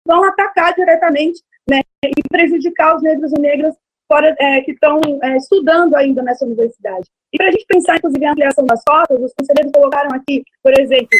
vão 0.06 0.24
atacar 0.24 0.74
diretamente 0.74 1.40
né, 1.68 1.80
e 2.04 2.28
prejudicar 2.28 2.96
os 2.96 3.02
negros 3.02 3.32
e 3.32 3.40
negras 3.40 3.74
fora, 4.08 4.34
é, 4.38 4.60
que 4.60 4.72
estão 4.72 5.00
é, 5.22 5.36
estudando 5.36 5.94
ainda 5.94 6.22
nessa 6.22 6.44
universidade. 6.44 7.06
E 7.32 7.38
para 7.38 7.48
a 7.48 7.50
gente 7.50 7.64
pensar, 7.66 7.96
inclusive, 7.96 8.24
em 8.24 8.28
ampliação 8.28 8.64
das 8.66 8.82
cotas, 8.84 9.20
os 9.20 9.32
conselheiros 9.32 9.72
colocaram 9.72 10.10
aqui, 10.14 10.42
por 10.62 10.78
exemplo, 10.78 11.18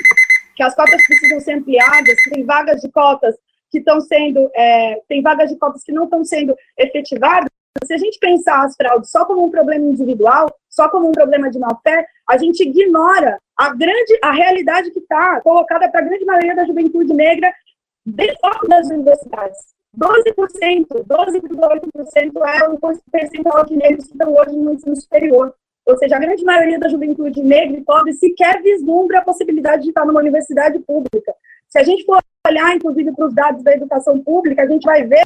que 0.54 0.62
as 0.62 0.74
cotas 0.74 1.00
precisam 1.06 1.40
ser 1.40 1.52
ampliadas, 1.54 2.20
que 2.22 2.30
tem 2.30 2.44
vagas 2.44 2.80
de 2.82 2.90
cotas 2.90 3.34
que 3.70 3.78
estão 3.78 4.00
sendo, 4.02 4.50
é, 4.54 5.00
tem 5.08 5.22
vagas 5.22 5.50
de 5.50 5.56
cotas 5.56 5.82
que 5.82 5.92
não 5.92 6.04
estão 6.04 6.22
sendo 6.24 6.54
efetivadas, 6.78 7.48
se 7.84 7.94
a 7.94 7.98
gente 7.98 8.18
pensar 8.18 8.64
as 8.64 8.76
fraudes 8.76 9.10
só 9.10 9.24
como 9.24 9.44
um 9.44 9.50
problema 9.50 9.86
individual, 9.86 10.46
só 10.68 10.88
como 10.90 11.08
um 11.08 11.12
problema 11.12 11.50
de 11.50 11.58
má 11.58 11.74
fé, 11.82 12.06
a 12.28 12.36
gente 12.36 12.62
ignora 12.62 13.38
a 13.56 13.74
grande, 13.74 14.18
a 14.22 14.30
realidade 14.30 14.90
que 14.90 14.98
está 14.98 15.40
colocada 15.40 15.90
para 15.90 16.00
a 16.00 16.04
grande 16.04 16.24
maioria 16.24 16.54
da 16.54 16.64
juventude 16.64 17.12
negra 17.14 17.52
dentro 18.04 18.68
das 18.68 18.88
universidades. 18.88 19.58
12%, 19.96 20.86
12,8% 21.06 22.32
é 22.46 22.68
o 22.68 22.78
percentual 23.10 23.64
de 23.66 23.76
negros 23.76 24.06
que 24.06 24.12
estão 24.12 24.34
hoje 24.34 24.56
no 24.56 24.72
ensino 24.72 24.96
superior. 24.96 25.54
Ou 25.84 25.98
seja, 25.98 26.16
a 26.16 26.18
grande 26.18 26.44
maioria 26.44 26.78
da 26.78 26.88
juventude 26.88 27.42
negra 27.42 27.76
e 27.76 27.84
pobre 27.84 28.14
sequer 28.14 28.62
vislumbra 28.62 29.18
a 29.18 29.24
possibilidade 29.24 29.82
de 29.82 29.88
estar 29.88 30.06
numa 30.06 30.20
universidade 30.20 30.78
pública. 30.80 31.34
Se 31.68 31.78
a 31.78 31.82
gente 31.82 32.04
for 32.04 32.22
olhar, 32.46 32.74
inclusive, 32.74 33.12
para 33.12 33.26
os 33.26 33.34
dados 33.34 33.62
da 33.62 33.72
educação 33.72 34.18
pública, 34.22 34.62
a 34.62 34.66
gente 34.66 34.84
vai 34.84 35.04
ver 35.04 35.24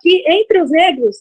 que 0.00 0.24
entre 0.26 0.62
os 0.62 0.70
negros, 0.70 1.16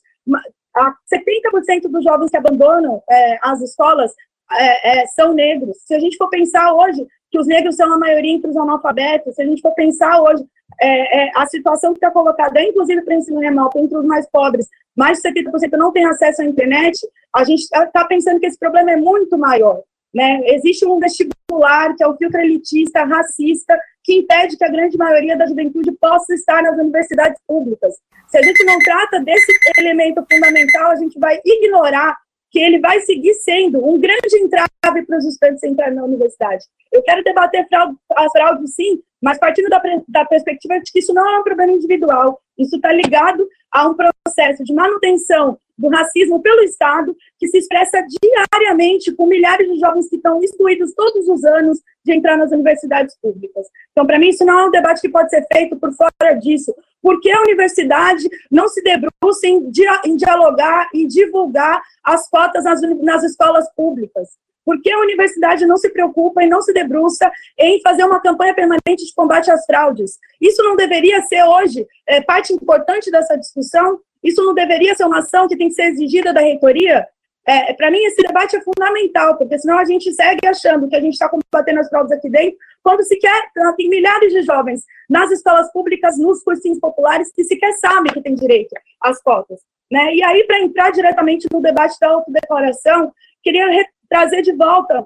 70% 1.11 1.89
dos 1.89 2.03
jovens 2.03 2.29
que 2.29 2.37
abandonam 2.37 3.01
é, 3.09 3.39
as 3.41 3.61
escolas 3.61 4.13
é, 4.51 5.01
é, 5.01 5.07
são 5.07 5.33
negros. 5.33 5.77
Se 5.85 5.93
a 5.95 5.99
gente 5.99 6.17
for 6.17 6.29
pensar 6.29 6.73
hoje 6.73 7.05
que 7.31 7.39
os 7.39 7.47
negros 7.47 7.75
são 7.75 7.91
a 7.91 7.97
maioria 7.97 8.33
entre 8.33 8.49
os 8.49 8.57
analfabetos, 8.57 9.35
se 9.35 9.41
a 9.41 9.45
gente 9.45 9.61
for 9.61 9.73
pensar 9.73 10.21
hoje 10.21 10.45
é, 10.81 11.25
é, 11.25 11.31
a 11.35 11.45
situação 11.45 11.91
que 11.93 11.97
está 11.97 12.11
colocada, 12.11 12.61
inclusive 12.61 13.01
para 13.01 13.15
o 13.15 13.17
ensino 13.17 13.39
remoto, 13.39 13.79
entre 13.79 13.97
os 13.97 14.05
mais 14.05 14.29
pobres, 14.29 14.67
mais 14.95 15.19
de 15.19 15.29
70% 15.29 15.77
não 15.77 15.91
tem 15.91 16.05
acesso 16.05 16.41
à 16.41 16.45
internet, 16.45 16.99
a 17.35 17.43
gente 17.43 17.61
está 17.61 17.85
tá 17.87 18.05
pensando 18.05 18.39
que 18.39 18.45
esse 18.45 18.57
problema 18.57 18.91
é 18.91 18.97
muito 18.97 19.37
maior. 19.37 19.81
Né? 20.13 20.41
Existe 20.45 20.85
um 20.85 20.99
vestibular 20.99 21.95
que 21.95 22.03
é 22.03 22.07
o 22.07 22.17
filtro 22.17 22.39
elitista, 22.39 23.03
racista, 23.03 23.79
que 24.03 24.17
impede 24.17 24.57
que 24.57 24.63
a 24.63 24.69
grande 24.69 24.97
maioria 24.97 25.37
da 25.37 25.45
juventude 25.45 25.91
possa 25.93 26.33
estar 26.33 26.63
nas 26.63 26.77
universidades 26.77 27.39
públicas. 27.47 27.93
Se 28.27 28.37
a 28.37 28.41
gente 28.41 28.63
não 28.63 28.77
trata 28.79 29.19
desse 29.19 29.51
elemento 29.77 30.25
fundamental, 30.31 30.91
a 30.91 30.95
gente 30.95 31.19
vai 31.19 31.39
ignorar 31.45 32.17
que 32.51 32.59
ele 32.59 32.79
vai 32.79 32.99
seguir 33.01 33.33
sendo 33.35 33.85
um 33.85 33.99
grande 33.99 34.35
entrave 34.37 35.05
para 35.05 35.17
os 35.17 35.25
estudantes 35.25 35.63
entrarem 35.63 35.95
na 35.95 36.03
universidade. 36.03 36.65
Eu 36.91 37.03
quero 37.03 37.23
debater 37.23 37.67
fraude, 37.67 37.95
as 38.15 38.31
fraudes, 38.31 38.73
sim, 38.73 38.99
mas 39.21 39.37
partindo 39.37 39.69
da, 39.69 39.81
da 40.07 40.25
perspectiva 40.25 40.79
de 40.79 40.91
que 40.91 40.99
isso 40.99 41.13
não 41.13 41.27
é 41.27 41.39
um 41.39 41.43
problema 41.43 41.73
individual, 41.73 42.39
isso 42.57 42.75
está 42.75 42.91
ligado 42.91 43.47
a 43.71 43.87
um 43.87 43.95
processo 43.95 44.63
de 44.63 44.73
manutenção 44.73 45.57
do 45.79 45.87
racismo 45.87 46.41
pelo 46.41 46.61
Estado, 46.61 47.15
que 47.37 47.47
se 47.47 47.57
expressa 47.57 48.05
diariamente 48.21 49.13
com 49.13 49.25
milhares 49.25 49.65
de 49.65 49.79
jovens 49.79 50.09
que 50.09 50.17
estão 50.17 50.43
excluídos 50.43 50.93
todos 50.93 51.27
os 51.29 51.43
anos 51.45 51.79
de 52.03 52.13
entrar 52.13 52.37
nas 52.37 52.51
universidades 52.51 53.15
públicas. 53.21 53.65
Então, 53.91 54.05
para 54.05 54.19
mim, 54.19 54.27
isso 54.27 54.43
não 54.43 54.59
é 54.59 54.65
um 54.65 54.71
debate 54.71 54.99
que 54.99 55.09
pode 55.09 55.29
ser 55.29 55.45
feito 55.51 55.77
por 55.77 55.93
fora 55.93 56.33
disso. 56.33 56.75
Por 57.01 57.21
que 57.21 57.31
a 57.31 57.41
universidade 57.41 58.27
não 58.51 58.67
se 58.67 58.83
debruça 58.83 59.47
em, 59.47 59.71
em 60.05 60.15
dialogar 60.17 60.89
e 60.93 61.07
divulgar 61.07 61.81
as 62.03 62.29
cotas 62.29 62.65
nas, 62.65 62.81
nas 63.01 63.23
escolas 63.23 63.65
públicas? 63.73 64.27
Por 64.69 64.79
que 64.83 64.91
a 64.91 64.99
universidade 64.99 65.65
não 65.65 65.77
se 65.77 65.89
preocupa 65.89 66.43
e 66.43 66.47
não 66.47 66.61
se 66.61 66.71
debruça 66.71 67.31
em 67.57 67.81
fazer 67.81 68.03
uma 68.03 68.21
campanha 68.21 68.53
permanente 68.53 69.03
de 69.03 69.15
combate 69.15 69.49
às 69.49 69.65
fraudes? 69.65 70.19
Isso 70.39 70.61
não 70.61 70.75
deveria 70.75 71.23
ser 71.23 71.41
hoje 71.41 71.87
é, 72.05 72.21
parte 72.21 72.53
importante 72.53 73.09
dessa 73.09 73.35
discussão? 73.35 73.99
Isso 74.23 74.43
não 74.43 74.53
deveria 74.53 74.93
ser 74.93 75.05
uma 75.05 75.21
ação 75.21 75.47
que 75.47 75.57
tem 75.57 75.69
que 75.69 75.73
ser 75.73 75.85
exigida 75.85 76.31
da 76.31 76.41
reitoria? 76.41 77.03
É, 77.47 77.73
Para 77.73 77.89
mim, 77.89 77.97
esse 78.03 78.21
debate 78.21 78.57
é 78.57 78.61
fundamental, 78.61 79.39
porque 79.39 79.57
senão 79.57 79.79
a 79.79 79.85
gente 79.85 80.13
segue 80.13 80.45
achando 80.45 80.87
que 80.87 80.95
a 80.95 81.01
gente 81.01 81.13
está 81.13 81.27
combatendo 81.27 81.79
as 81.79 81.89
fraudes 81.89 82.11
aqui 82.11 82.29
dentro, 82.29 82.55
quando 82.83 83.03
sequer 83.03 83.41
tem 83.75 83.89
milhares 83.89 84.31
de 84.31 84.43
jovens 84.43 84.83
nas 85.09 85.31
escolas 85.31 85.71
públicas, 85.71 86.15
nos 86.19 86.43
cursinhos 86.43 86.79
populares, 86.79 87.31
que 87.33 87.43
sequer 87.43 87.73
sabem 87.79 88.13
que 88.13 88.21
tem 88.21 88.35
direito 88.35 88.75
às 89.01 89.19
cotas. 89.19 89.61
Né? 89.91 90.13
E 90.13 90.23
aí, 90.23 90.43
para 90.43 90.61
entrar 90.61 90.91
diretamente 90.91 91.47
no 91.51 91.59
debate 91.59 91.99
da 91.99 92.09
autodeclaração, 92.09 93.11
queria 93.41 93.65
trazer 94.09 94.41
de 94.41 94.53
volta 94.53 95.05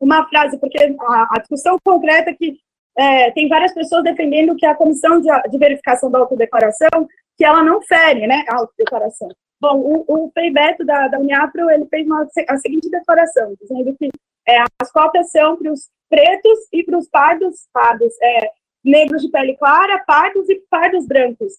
uma 0.00 0.26
frase, 0.28 0.58
porque 0.58 0.78
a, 0.78 1.28
a 1.30 1.38
discussão 1.38 1.78
concreta 1.84 2.34
que 2.34 2.58
é, 2.96 3.30
tem 3.30 3.48
várias 3.48 3.72
pessoas 3.72 4.02
defendendo 4.02 4.56
que 4.56 4.66
a 4.66 4.74
comissão 4.74 5.20
de, 5.20 5.28
de, 5.48 5.58
verificação 5.58 6.10
da 6.10 6.18
autodeclaração, 6.18 7.08
que 7.36 7.44
ela 7.44 7.62
não 7.62 7.80
fere, 7.82 8.26
né, 8.26 8.44
a 8.48 8.56
autodeclaração. 8.56 9.28
Bom, 9.60 9.78
o, 9.78 10.04
o 10.08 10.32
Beto 10.52 10.84
da, 10.84 11.08
da 11.08 11.18
Uniapro, 11.18 11.70
ele 11.70 11.86
fez 11.86 12.06
uma, 12.06 12.26
a 12.48 12.56
seguinte 12.56 12.90
declaração, 12.90 13.54
dizendo 13.60 13.94
que 13.96 14.10
é, 14.48 14.62
as 14.80 14.90
cotas 14.90 15.30
são 15.30 15.56
para 15.56 15.70
os 15.70 15.88
pretos 16.08 16.58
e 16.72 16.82
para 16.82 16.98
os 16.98 17.08
pardos, 17.08 17.68
pardos 17.72 18.12
é, 18.20 18.50
negros 18.84 19.22
de 19.22 19.30
pele 19.30 19.56
clara, 19.56 20.02
pardos 20.06 20.48
e 20.48 20.56
pardos 20.70 21.06
brancos. 21.06 21.52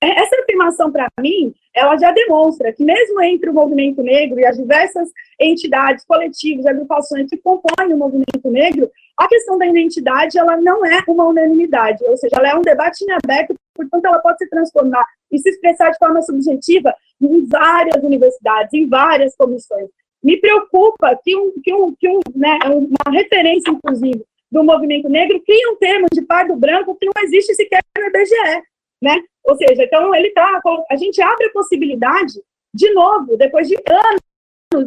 Essa 0.00 0.40
afirmação, 0.40 0.90
para 0.90 1.08
mim, 1.20 1.54
ela 1.74 1.96
já 1.96 2.10
demonstra 2.12 2.72
que 2.72 2.84
mesmo 2.84 3.20
entre 3.22 3.50
o 3.50 3.54
movimento 3.54 4.02
negro 4.02 4.38
e 4.38 4.46
as 4.46 4.56
diversas 4.56 5.10
entidades, 5.40 6.04
coletivos, 6.04 6.66
agrupações 6.66 7.28
que 7.28 7.36
compõem 7.36 7.92
o 7.92 7.96
movimento 7.96 8.50
negro, 8.50 8.90
a 9.16 9.28
questão 9.28 9.56
da 9.56 9.66
identidade, 9.66 10.38
ela 10.38 10.56
não 10.56 10.84
é 10.84 11.02
uma 11.08 11.24
unanimidade, 11.24 12.04
ou 12.04 12.16
seja, 12.16 12.36
ela 12.36 12.50
é 12.50 12.54
um 12.54 12.62
debate 12.62 13.02
em 13.04 13.12
aberto, 13.12 13.54
portanto, 13.74 14.04
ela 14.04 14.18
pode 14.18 14.38
se 14.38 14.48
transformar 14.48 15.04
e 15.30 15.38
se 15.38 15.48
expressar 15.48 15.90
de 15.90 15.98
forma 15.98 16.20
subjetiva 16.22 16.94
em 17.20 17.46
várias 17.46 18.02
universidades, 18.02 18.72
em 18.74 18.86
várias 18.86 19.34
comissões. 19.36 19.88
Me 20.22 20.38
preocupa 20.38 21.18
que, 21.22 21.36
um, 21.36 21.52
que, 21.62 21.72
um, 21.72 21.94
que 21.94 22.08
um, 22.08 22.20
né, 22.34 22.58
uma 22.64 23.12
referência, 23.12 23.70
inclusive, 23.70 24.24
do 24.50 24.62
movimento 24.62 25.08
negro 25.08 25.40
cria 25.44 25.70
um 25.70 25.76
termo 25.76 26.06
de 26.12 26.22
pardo 26.22 26.56
branco 26.56 26.96
que 26.96 27.06
não 27.06 27.12
existe 27.24 27.54
sequer 27.54 27.80
no 27.98 28.06
IBGE, 28.06 28.62
né? 29.00 29.16
Ou 29.44 29.56
seja, 29.56 29.84
então 29.84 30.14
ele 30.14 30.30
tá, 30.30 30.60
a 30.90 30.96
gente 30.96 31.20
abre 31.22 31.46
a 31.46 31.52
possibilidade, 31.52 32.34
de 32.74 32.92
novo, 32.92 33.36
depois 33.36 33.68
de 33.68 33.76
anos 33.88 34.20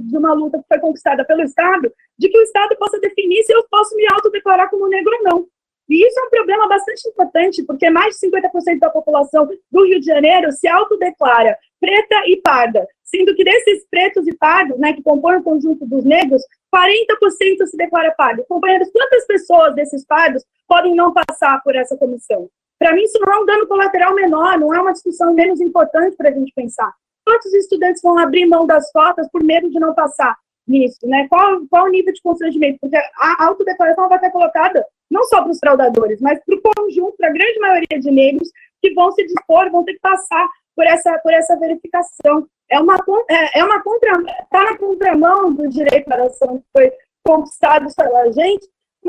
de 0.07 0.17
uma 0.17 0.33
luta 0.33 0.59
que 0.59 0.67
foi 0.67 0.79
conquistada 0.79 1.25
pelo 1.25 1.41
Estado, 1.41 1.91
de 2.17 2.29
que 2.29 2.37
o 2.37 2.43
Estado 2.43 2.75
possa 2.77 2.99
definir 2.99 3.43
se 3.43 3.53
eu 3.53 3.65
posso 3.69 3.95
me 3.95 4.05
autodeclarar 4.11 4.69
como 4.69 4.87
negro 4.87 5.11
ou 5.17 5.23
não. 5.23 5.47
E 5.89 6.05
isso 6.05 6.19
é 6.19 6.23
um 6.23 6.29
problema 6.29 6.67
bastante 6.67 7.07
importante, 7.09 7.63
porque 7.63 7.89
mais 7.89 8.15
de 8.15 8.27
50% 8.27 8.77
da 8.79 8.91
população 8.91 9.49
do 9.71 9.85
Rio 9.85 9.99
de 9.99 10.05
Janeiro 10.05 10.51
se 10.51 10.67
autodeclara 10.67 11.57
preta 11.79 12.15
e 12.27 12.37
parda, 12.41 12.85
sendo 13.03 13.33
que 13.33 13.43
desses 13.43 13.87
pretos 13.89 14.27
e 14.27 14.35
pardos, 14.35 14.77
né, 14.77 14.93
que 14.93 15.01
compõem 15.01 15.37
o 15.37 15.43
conjunto 15.43 15.87
dos 15.87 16.03
negros, 16.03 16.43
40% 16.71 17.65
se 17.65 17.75
declara 17.75 18.11
pardo. 18.11 18.45
Companheiros, 18.47 18.91
quantas 18.91 19.25
pessoas 19.25 19.73
desses 19.73 20.05
pardos 20.05 20.45
podem 20.67 20.93
não 20.93 21.11
passar 21.11 21.59
por 21.63 21.75
essa 21.75 21.97
comissão? 21.97 22.49
Para 22.79 22.93
mim, 22.93 23.03
isso 23.03 23.19
não 23.19 23.33
é 23.33 23.39
um 23.39 23.45
dano 23.45 23.67
colateral 23.67 24.15
menor, 24.15 24.57
não 24.57 24.73
é 24.73 24.81
uma 24.81 24.93
discussão 24.93 25.33
menos 25.33 25.59
importante 25.59 26.15
para 26.15 26.29
a 26.29 26.31
gente 26.31 26.53
pensar. 26.55 26.91
Quantos 27.25 27.53
estudantes 27.53 28.01
vão 28.01 28.17
abrir 28.17 28.45
mão 28.47 28.65
das 28.65 28.89
cotas 28.91 29.29
por 29.29 29.43
medo 29.43 29.69
de 29.69 29.79
não 29.79 29.93
passar 29.93 30.35
nisso? 30.65 30.99
Né? 31.03 31.27
Qual, 31.29 31.61
qual 31.69 31.85
o 31.85 31.89
nível 31.89 32.13
de 32.13 32.21
constrangimento? 32.21 32.79
Porque 32.79 32.95
a 32.95 33.45
autodeclaração 33.45 34.07
vai 34.07 34.17
estar 34.17 34.31
colocada 34.31 34.85
não 35.11 35.23
só 35.23 35.41
para 35.41 35.51
os 35.51 35.59
fraudadores, 35.59 36.21
mas 36.21 36.39
para 36.45 36.55
o 36.55 36.61
conjunto, 36.61 37.17
para 37.17 37.29
a 37.29 37.33
grande 37.33 37.59
maioria 37.59 37.99
de 37.99 38.11
negros 38.11 38.49
que 38.81 38.93
vão 38.93 39.11
se 39.11 39.25
dispor, 39.25 39.69
vão 39.69 39.83
ter 39.83 39.93
que 39.93 39.99
passar 39.99 40.47
por 40.75 40.85
essa, 40.85 41.17
por 41.19 41.33
essa 41.33 41.57
verificação. 41.57 42.47
É 42.69 42.79
uma, 42.79 42.95
é, 43.29 43.59
é 43.59 43.63
uma 43.63 43.81
contra, 43.83 44.13
está 44.43 44.63
na 44.63 44.77
contramão 44.77 45.53
do 45.53 45.67
direito 45.67 46.09
à 46.11 46.15
oração 46.15 46.59
que 46.59 46.65
foi 46.71 46.93
conquistado 47.25 47.93
pela 47.95 48.31
gente, 48.31 48.67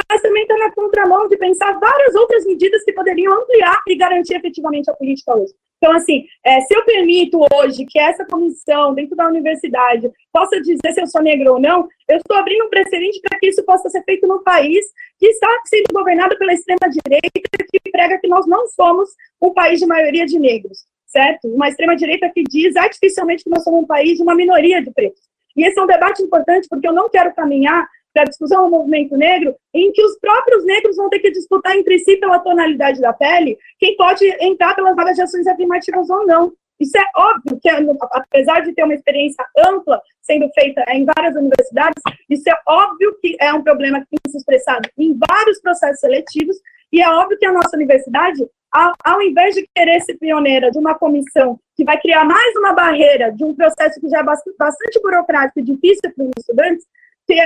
mas 0.09 0.23
também 0.23 0.43
está 0.43 0.57
na 0.57 0.73
contramão 0.73 1.29
de 1.29 1.37
pensar 1.37 1.79
várias 1.79 2.15
outras 2.15 2.45
medidas 2.47 2.83
que 2.85 2.93
poderiam 2.93 3.35
ampliar 3.35 3.83
e 3.87 3.97
garantir 3.97 4.35
efetivamente 4.35 4.91
a 4.91 4.95
política 4.95 5.37
hoje. 5.37 5.53
Então, 5.83 5.97
assim, 5.97 6.27
é, 6.45 6.61
se 6.61 6.77
eu 6.77 6.85
permito 6.85 7.41
hoje 7.55 7.87
que 7.87 7.99
essa 7.99 8.25
comissão, 8.27 8.95
dentro 8.95 9.17
da 9.17 9.27
universidade, 9.27 10.11
possa 10.31 10.61
dizer 10.61 10.93
se 10.93 11.01
eu 11.01 11.07
sou 11.07 11.23
negro 11.23 11.55
ou 11.55 11.61
não, 11.61 11.89
eu 12.07 12.19
estou 12.19 12.37
abrindo 12.37 12.67
um 12.67 12.69
precedente 12.69 13.19
para 13.23 13.39
que 13.39 13.49
isso 13.49 13.65
possa 13.65 13.89
ser 13.89 14.05
feito 14.05 14.27
no 14.27 14.43
país 14.43 14.85
que 15.19 15.27
está 15.27 15.49
sendo 15.65 15.87
governado 15.93 16.37
pela 16.37 16.53
extrema-direita, 16.53 17.31
que 17.33 17.91
prega 17.91 18.19
que 18.19 18.29
nós 18.29 18.47
não 18.47 18.67
somos 18.69 19.09
um 19.41 19.55
país 19.55 19.81
de 19.81 19.87
maioria 19.87 20.27
de 20.27 20.39
negros, 20.39 20.85
certo? 21.07 21.49
Uma 21.49 21.69
extrema-direita 21.69 22.29
que 22.29 22.43
diz 22.43 22.77
artificialmente 22.77 23.45
que 23.45 23.51
nós 23.51 23.65
somos 23.65 23.83
um 23.83 23.87
país 23.87 24.19
de 24.19 24.23
uma 24.23 24.35
minoria 24.35 24.83
de 24.83 24.91
pretos. 24.91 25.23
E 25.57 25.65
esse 25.65 25.79
é 25.79 25.83
um 25.83 25.87
debate 25.87 26.23
importante, 26.23 26.69
porque 26.69 26.87
eu 26.87 26.93
não 26.93 27.09
quero 27.09 27.35
caminhar 27.35 27.89
para 28.13 28.23
a 28.23 28.27
discussão 28.27 28.65
do 28.65 28.71
movimento 28.71 29.17
negro, 29.17 29.55
em 29.75 29.93
que 29.93 30.03
os 30.03 30.19
próprios 30.19 30.65
negros 30.65 30.97
vão 30.97 31.09
ter 31.09 31.21
que 31.21 31.31
disputar 31.31 31.77
entre 31.77 31.99
si 32.01 32.17
pela 32.17 32.41
tonalidade 32.41 33.01
da 33.01 33.13
pele 33.13 33.57
quem 33.79 33.97
pode 33.97 34.25
entrar 34.41 34.75
pelas 34.75 34.97
vagas 34.97 35.19
ações 35.19 35.47
afirmativas 35.47 36.09
ou 36.11 36.27
não. 36.27 36.53
Isso 36.81 36.97
é 36.97 37.05
óbvio 37.15 37.59
que, 37.61 37.69
apesar 38.13 38.61
de 38.61 38.73
ter 38.73 38.85
uma 38.85 38.95
experiência 38.95 39.45
ampla 39.67 40.01
sendo 40.23 40.49
feita 40.55 40.83
em 40.89 41.05
várias 41.05 41.37
universidades, 41.37 42.03
isso 42.29 42.49
é 42.49 42.55
óbvio 42.67 43.17
que 43.21 43.37
é 43.39 43.53
um 43.53 43.63
problema 43.63 44.01
que 44.01 44.07
tem 44.11 44.33
se 44.33 44.39
expressado 44.39 44.89
em 44.97 45.19
vários 45.29 45.61
processos 45.61 46.01
seletivos, 46.01 46.57
e 46.91 47.03
é 47.03 47.09
óbvio 47.09 47.39
que 47.39 47.47
a 47.47 47.53
nossa 47.53 47.77
universidade, 47.77 48.43
ao, 48.73 48.93
ao 49.05 49.23
invés 49.23 49.55
de 49.55 49.69
querer 49.75 50.01
ser 50.01 50.15
pioneira 50.15 50.71
de 50.71 50.79
uma 50.79 50.95
comissão 50.95 51.61
que 51.77 51.85
vai 51.85 52.01
criar 52.01 52.25
mais 52.25 52.57
uma 52.57 52.73
barreira 52.73 53.31
de 53.31 53.45
um 53.45 53.55
processo 53.55 54.01
que 54.01 54.09
já 54.09 54.21
é 54.21 54.23
bastante, 54.23 55.01
burocrático 55.03 55.61
e 55.61 55.63
difícil 55.63 56.13
para 56.17 56.25
os 56.25 56.31
estudantes, 56.39 56.87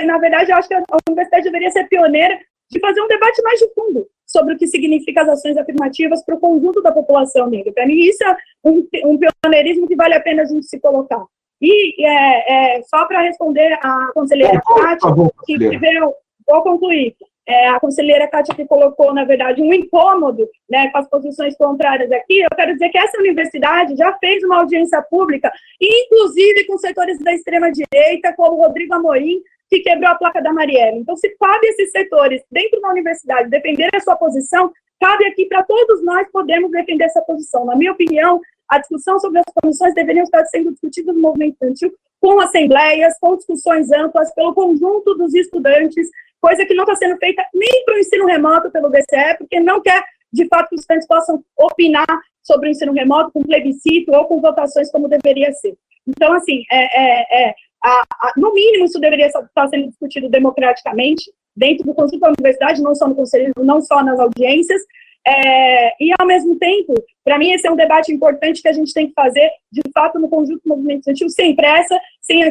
na 0.05 0.17
verdade, 0.17 0.51
eu 0.51 0.57
acho 0.57 0.67
que 0.67 0.73
a 0.73 0.83
universidade 1.09 1.43
deveria 1.43 1.71
ser 1.71 1.87
pioneira 1.87 2.37
de 2.69 2.79
fazer 2.79 3.01
um 3.01 3.07
debate 3.07 3.41
mais 3.41 3.59
de 3.59 3.73
fundo 3.73 4.07
sobre 4.25 4.53
o 4.53 4.57
que 4.57 4.67
significa 4.67 5.21
as 5.21 5.29
ações 5.29 5.57
afirmativas 5.57 6.23
para 6.25 6.35
o 6.35 6.39
conjunto 6.39 6.81
da 6.81 6.91
população 6.91 7.47
negra. 7.47 7.71
Para 7.71 7.85
mim, 7.85 7.99
isso 7.99 8.23
é 8.23 8.35
um, 8.63 8.87
um, 9.05 9.17
pioneirismo 9.17 9.87
que 9.87 9.95
vale 9.95 10.15
a 10.15 10.19
pena 10.19 10.41
a 10.41 10.45
gente 10.45 10.65
se 10.65 10.79
colocar. 10.79 11.23
E 11.61 12.05
é, 12.05 12.77
é, 12.77 12.81
só 12.83 13.05
para 13.05 13.21
responder 13.21 13.77
a 13.81 14.11
conselheira 14.13 14.59
Kátia, 14.61 15.09
que 15.45 15.57
veio, 15.77 16.13
vou 16.47 16.61
concluir, 16.63 17.15
é, 17.47 17.69
a 17.69 17.79
conselheira 17.79 18.27
Kátia 18.27 18.55
que 18.55 18.65
colocou, 18.65 19.13
na 19.13 19.23
verdade, 19.23 19.61
um 19.61 19.73
incômodo 19.73 20.49
né, 20.69 20.89
com 20.89 20.97
as 20.97 21.07
posições 21.07 21.55
contrárias 21.55 22.11
aqui, 22.11 22.41
eu 22.41 22.49
quero 22.55 22.73
dizer 22.73 22.89
que 22.89 22.97
essa 22.97 23.19
universidade 23.19 23.95
já 23.95 24.11
fez 24.17 24.43
uma 24.43 24.57
audiência 24.57 25.01
pública, 25.03 25.51
inclusive 25.79 26.65
com 26.65 26.77
setores 26.77 27.19
da 27.19 27.33
extrema-direita, 27.33 28.33
como 28.35 28.57
Rodrigo 28.57 28.95
Amorim, 28.95 29.41
que 29.69 29.79
quebrou 29.79 30.09
a 30.09 30.15
placa 30.15 30.41
da 30.41 30.53
Marielle. 30.53 30.99
Então, 30.99 31.15
se 31.15 31.29
cabe 31.37 31.67
esses 31.67 31.91
setores 31.91 32.41
dentro 32.51 32.79
da 32.81 32.89
universidade 32.89 33.49
defender 33.49 33.89
a 33.93 33.99
sua 33.99 34.15
posição, 34.15 34.71
cabe 34.99 35.25
aqui 35.25 35.45
para 35.45 35.63
todos 35.63 36.03
nós 36.03 36.29
podermos 36.31 36.71
defender 36.71 37.05
essa 37.05 37.21
posição. 37.21 37.65
Na 37.65 37.75
minha 37.75 37.91
opinião, 37.91 38.39
a 38.69 38.79
discussão 38.79 39.19
sobre 39.19 39.39
as 39.39 39.45
comissões 39.61 39.93
deveriam 39.93 40.23
estar 40.23 40.45
sendo 40.45 40.71
discutida 40.71 41.13
no 41.13 41.21
movimento 41.21 41.53
estudantil 41.53 41.93
com 42.19 42.39
assembleias, 42.39 43.13
com 43.19 43.35
discussões 43.35 43.91
amplas, 43.91 44.33
pelo 44.33 44.53
conjunto 44.53 45.13
dos 45.15 45.33
estudantes, 45.35 46.09
coisa 46.41 46.65
que 46.65 46.73
não 46.73 46.83
está 46.83 46.95
sendo 46.95 47.17
feita 47.17 47.43
nem 47.53 47.85
para 47.85 47.95
o 47.95 47.99
ensino 47.99 48.25
remoto 48.25 48.71
pelo 48.71 48.89
DCE, 48.89 49.37
porque 49.37 49.59
não 49.59 49.81
quer, 49.81 50.03
de 50.33 50.47
fato, 50.47 50.69
que 50.69 50.75
os 50.75 50.81
estudantes 50.81 51.07
possam 51.07 51.43
opinar 51.57 52.07
sobre 52.41 52.69
o 52.69 52.71
ensino 52.71 52.93
remoto 52.93 53.31
com 53.31 53.43
plebiscito 53.43 54.11
ou 54.11 54.25
com 54.25 54.41
votações 54.41 54.91
como 54.91 55.07
deveria 55.07 55.51
ser. 55.53 55.75
Então, 56.07 56.33
assim, 56.33 56.63
é, 56.71 56.83
é, 56.83 57.47
é 57.49 57.55
a, 57.83 58.03
a, 58.21 58.33
no 58.37 58.53
mínimo, 58.53 58.85
isso 58.85 58.99
deveria 58.99 59.27
estar 59.27 59.67
sendo 59.67 59.87
discutido 59.87 60.29
democraticamente, 60.29 61.31
dentro 61.55 61.85
do 61.85 61.93
conjunto 61.93 62.19
da 62.19 62.29
universidade, 62.29 62.81
não 62.81 62.93
só 62.93 63.07
no 63.07 63.15
conselho, 63.15 63.53
não 63.57 63.81
só 63.81 64.03
nas 64.03 64.19
audiências, 64.19 64.81
é, 65.27 66.03
e, 66.03 66.13
ao 66.19 66.27
mesmo 66.27 66.55
tempo, 66.57 66.93
para 67.23 67.39
mim, 67.39 67.51
esse 67.51 67.65
é 67.67 67.71
um 67.71 67.75
debate 67.75 68.13
importante 68.13 68.61
que 68.61 68.67
a 68.67 68.73
gente 68.73 68.93
tem 68.93 69.07
que 69.07 69.13
fazer, 69.13 69.49
de 69.71 69.81
fato, 69.91 70.19
no 70.19 70.29
conjunto 70.29 70.61
do 70.63 70.69
movimento 70.69 70.99
estudantil, 70.99 71.29
sem 71.29 71.55
pressa, 71.55 71.99
sem, 72.21 72.43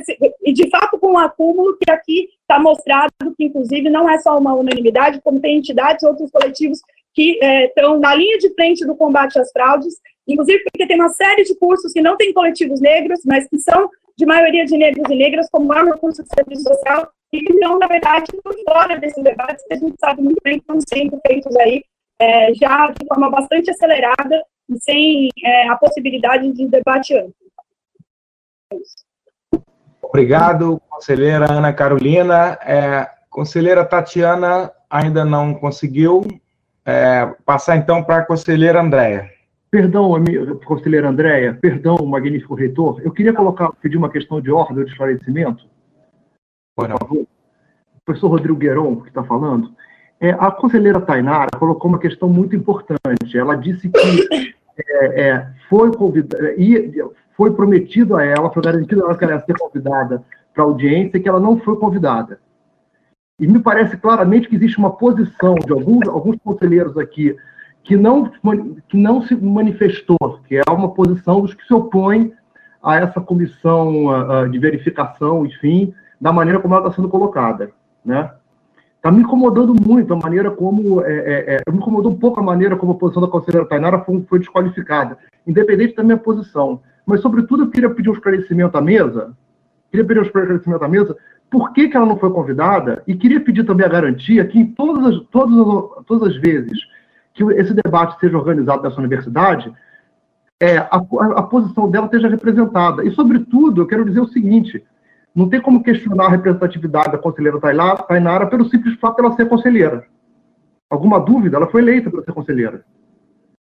e, 0.42 0.52
de 0.52 0.68
fato, 0.70 0.98
com 0.98 1.08
o 1.08 1.12
um 1.12 1.18
acúmulo 1.18 1.76
que 1.76 1.88
aqui 1.88 2.28
está 2.40 2.58
mostrado, 2.58 3.12
que, 3.36 3.44
inclusive, 3.44 3.88
não 3.88 4.10
é 4.10 4.18
só 4.18 4.36
uma 4.36 4.54
unanimidade, 4.54 5.20
como 5.22 5.40
tem 5.40 5.58
entidades, 5.58 6.02
outros 6.02 6.30
coletivos 6.32 6.80
que 7.14 7.38
estão 7.40 7.94
é, 7.94 7.98
na 8.00 8.14
linha 8.16 8.38
de 8.38 8.52
frente 8.54 8.84
do 8.84 8.96
combate 8.96 9.38
às 9.38 9.52
fraudes, 9.52 9.94
inclusive 10.26 10.64
porque 10.64 10.86
tem 10.86 10.96
uma 10.96 11.10
série 11.10 11.44
de 11.44 11.54
cursos 11.56 11.92
que 11.92 12.02
não 12.02 12.16
têm 12.16 12.32
coletivos 12.32 12.80
negros, 12.80 13.20
mas 13.24 13.48
que 13.48 13.58
são 13.58 13.88
de 14.16 14.26
maioria 14.26 14.64
de 14.64 14.76
negros 14.76 15.10
e 15.10 15.14
negras, 15.14 15.48
como 15.50 15.72
de 15.72 16.34
serviço 16.34 16.62
social, 16.62 17.10
e 17.32 17.40
que 17.40 17.52
estão, 17.52 17.78
na 17.78 17.86
verdade, 17.86 18.26
fora 18.68 18.98
desses 18.98 19.22
debates, 19.22 19.64
que 19.66 19.74
a 19.74 19.76
gente 19.76 19.96
sabe 19.98 20.22
muito 20.22 20.40
bem 20.42 20.54
que 20.54 20.60
estão 20.60 20.78
sendo 20.88 21.20
feitos 21.26 21.54
aí, 21.56 21.82
é, 22.20 22.54
já 22.54 22.90
de 22.90 23.06
forma 23.06 23.30
bastante 23.30 23.70
acelerada 23.70 24.42
e 24.68 24.78
sem 24.80 25.28
é, 25.44 25.68
a 25.68 25.76
possibilidade 25.76 26.50
de 26.52 26.68
debate 26.68 27.14
amplo. 27.16 27.34
É 28.72 28.76
Obrigado, 30.02 30.80
conselheira 30.88 31.50
Ana 31.50 31.72
Carolina. 31.72 32.58
É, 32.64 33.08
conselheira 33.28 33.84
Tatiana 33.84 34.70
ainda 34.88 35.24
não 35.24 35.54
conseguiu. 35.54 36.22
É, 36.86 37.26
passar 37.44 37.76
então 37.76 38.04
para 38.04 38.18
a 38.18 38.24
conselheira 38.24 38.80
Andréia. 38.80 39.33
Perdão, 39.74 40.12
conselheira 40.66 41.08
Andréia, 41.08 41.52
perdão, 41.52 41.96
magnífico 42.06 42.54
reitor, 42.54 43.00
eu 43.02 43.10
queria 43.10 43.32
colocar, 43.32 43.72
pedir 43.82 43.96
uma 43.96 44.08
questão 44.08 44.40
de 44.40 44.48
ordem 44.48 44.84
de 44.84 44.92
esclarecimento. 44.92 45.66
Por 46.76 46.86
favor. 46.86 47.22
O 47.22 47.28
professor 48.04 48.28
Rodrigo 48.28 48.56
Gueron, 48.56 49.00
que 49.00 49.08
está 49.08 49.24
falando, 49.24 49.74
é, 50.20 50.30
a 50.30 50.48
conselheira 50.52 51.00
Tainara 51.00 51.58
colocou 51.58 51.88
uma 51.88 51.98
questão 51.98 52.28
muito 52.28 52.54
importante. 52.54 53.36
Ela 53.36 53.56
disse 53.56 53.88
que 53.88 54.48
é, 54.78 55.20
é, 55.20 55.52
foi, 55.68 55.90
convidada, 55.92 56.54
foi 57.36 57.52
prometido 57.52 58.16
a 58.16 58.22
ela, 58.22 58.52
foi 58.52 58.62
garantido 58.62 59.02
a 59.02 59.06
ela 59.06 59.18
que 59.18 59.24
ela 59.24 59.32
ia 59.32 59.40
ser 59.40 59.58
convidada 59.58 60.22
para 60.54 60.62
a 60.62 60.66
audiência 60.66 61.16
e 61.16 61.20
que 61.20 61.28
ela 61.28 61.40
não 61.40 61.58
foi 61.58 61.74
convidada. 61.78 62.38
E 63.40 63.46
me 63.48 63.58
parece 63.58 63.96
claramente 63.96 64.48
que 64.48 64.54
existe 64.54 64.78
uma 64.78 64.92
posição 64.92 65.56
de 65.56 65.72
alguns, 65.72 66.06
alguns 66.06 66.36
conselheiros 66.44 66.96
aqui 66.96 67.34
que 67.84 67.96
não, 67.96 68.30
que 68.88 68.96
não 68.96 69.22
se 69.22 69.36
manifestou, 69.36 70.40
que 70.48 70.56
é 70.56 70.62
uma 70.70 70.92
posição 70.92 71.42
dos 71.42 71.54
que 71.54 71.64
se 71.64 71.74
opõem 71.74 72.32
a 72.82 72.96
essa 72.96 73.20
comissão 73.20 74.48
de 74.50 74.58
verificação, 74.58 75.46
enfim, 75.46 75.94
da 76.20 76.32
maneira 76.32 76.58
como 76.58 76.74
ela 76.74 76.86
está 76.86 76.96
sendo 76.96 77.08
colocada, 77.08 77.70
né? 78.04 78.30
Está 78.96 79.12
me 79.12 79.20
incomodando 79.20 79.74
muito 79.74 80.14
a 80.14 80.16
maneira 80.16 80.50
como, 80.50 81.02
é, 81.02 81.12
é, 81.12 81.56
é, 81.56 81.70
me 81.70 81.76
incomodou 81.76 82.10
um 82.10 82.16
pouco 82.16 82.40
a 82.40 82.42
maneira 82.42 82.74
como 82.74 82.92
a 82.92 82.94
posição 82.94 83.20
da 83.20 83.28
conselheira 83.28 83.68
Tainara 83.68 83.98
foi, 83.98 84.22
foi 84.22 84.38
desqualificada, 84.38 85.18
independente 85.46 85.94
da 85.94 86.02
minha 86.02 86.16
posição. 86.16 86.80
Mas, 87.04 87.20
sobretudo, 87.20 87.64
eu 87.64 87.70
queria 87.70 87.90
pedir 87.90 88.08
um 88.08 88.14
esclarecimento 88.14 88.78
à 88.78 88.80
mesa, 88.80 89.36
queria 89.90 90.06
pedir 90.06 90.20
um 90.20 90.24
esclarecimento 90.24 90.82
à 90.82 90.88
mesa, 90.88 91.14
por 91.50 91.74
que, 91.74 91.88
que 91.88 91.96
ela 91.96 92.06
não 92.06 92.16
foi 92.16 92.30
convidada, 92.30 93.02
e 93.06 93.14
queria 93.14 93.40
pedir 93.40 93.64
também 93.64 93.84
a 93.84 93.90
garantia 93.90 94.46
que 94.46 94.58
em 94.58 94.66
todas 94.68 95.04
as, 95.04 95.20
todas 95.26 95.54
as, 95.54 96.04
todas 96.06 96.28
as 96.30 96.36
vezes 96.38 96.78
que 97.34 97.42
esse 97.54 97.74
debate 97.74 98.18
seja 98.20 98.38
organizado 98.38 98.82
nessa 98.82 98.98
universidade, 98.98 99.70
é, 100.60 100.78
a, 100.78 100.96
a, 101.36 101.42
posição 101.42 101.90
dela 101.90 102.06
esteja 102.06 102.28
representada. 102.28 103.04
E, 103.04 103.10
sobretudo, 103.10 103.82
eu 103.82 103.86
quero 103.86 104.04
dizer 104.04 104.20
o 104.20 104.28
seguinte: 104.28 104.82
não 105.34 105.48
tem 105.48 105.60
como 105.60 105.82
questionar 105.82 106.26
a 106.26 106.30
representatividade 106.30 107.12
da 107.12 107.18
conselheira 107.18 107.60
Tainara 107.60 108.46
pelo 108.46 108.68
simples 108.70 108.98
fato 109.00 109.16
de 109.16 109.26
ela 109.26 109.36
ser 109.36 109.48
conselheira. 109.48 110.06
Alguma 110.88 111.18
dúvida? 111.18 111.56
Ela 111.56 111.66
foi 111.66 111.82
eleita 111.82 112.10
para 112.10 112.22
ser 112.22 112.32
conselheira. 112.32 112.84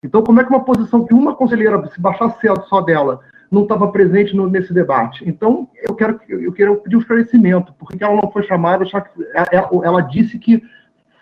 Então, 0.03 0.23
como 0.23 0.41
é 0.41 0.45
que 0.45 0.51
uma 0.51 0.65
posição 0.65 1.05
que 1.05 1.15
uma 1.15 1.37
conselheira, 1.37 1.81
se 1.89 2.01
baixasse 2.01 2.41
só 2.69 2.81
dela, 2.81 3.21
não 3.49 3.63
estava 3.63 3.87
presente 3.93 4.35
no, 4.35 4.49
nesse 4.49 4.75
debate? 4.75 5.23
Então, 5.25 5.69
eu 5.81 5.95
quero, 5.95 6.19
eu 6.29 6.53
quero 6.53 6.77
pedir 6.79 6.97
um 6.97 7.01
esclarecimento. 7.01 7.73
Por 7.75 7.89
que 7.89 8.03
ela 8.03 8.21
não 8.21 8.33
foi 8.33 8.43
chamada? 8.43 8.85
Ela, 9.33 9.69
ela 9.85 10.01
disse 10.01 10.37
que 10.41 10.61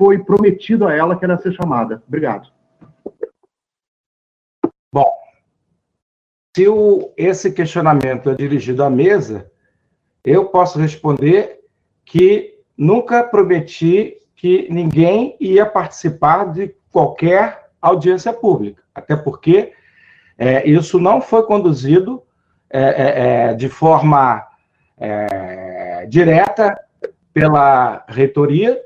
foi 0.01 0.17
prometido 0.17 0.89
a 0.89 0.95
ela 0.95 1.15
que 1.15 1.27
ela 1.27 1.37
ser 1.37 1.53
chamada. 1.53 2.03
Obrigado. 2.09 2.51
Bom, 4.91 5.13
se 6.57 6.67
o, 6.67 7.13
esse 7.19 7.53
questionamento 7.53 8.31
é 8.31 8.35
dirigido 8.35 8.83
à 8.83 8.89
mesa, 8.89 9.53
eu 10.25 10.47
posso 10.47 10.79
responder 10.79 11.61
que 12.03 12.59
nunca 12.75 13.23
prometi 13.23 14.17
que 14.35 14.67
ninguém 14.71 15.37
ia 15.39 15.67
participar 15.67 16.51
de 16.51 16.75
qualquer 16.91 17.69
audiência 17.79 18.33
pública, 18.33 18.83
até 18.95 19.15
porque 19.15 19.75
é, 20.39 20.67
isso 20.67 20.99
não 20.99 21.21
foi 21.21 21.43
conduzido 21.43 22.23
é, 22.71 22.81
é, 22.81 23.51
é 23.51 23.55
de 23.55 23.69
forma 23.69 24.47
é, 24.99 26.07
direta 26.09 26.75
pela 27.35 28.03
reitoria. 28.09 28.81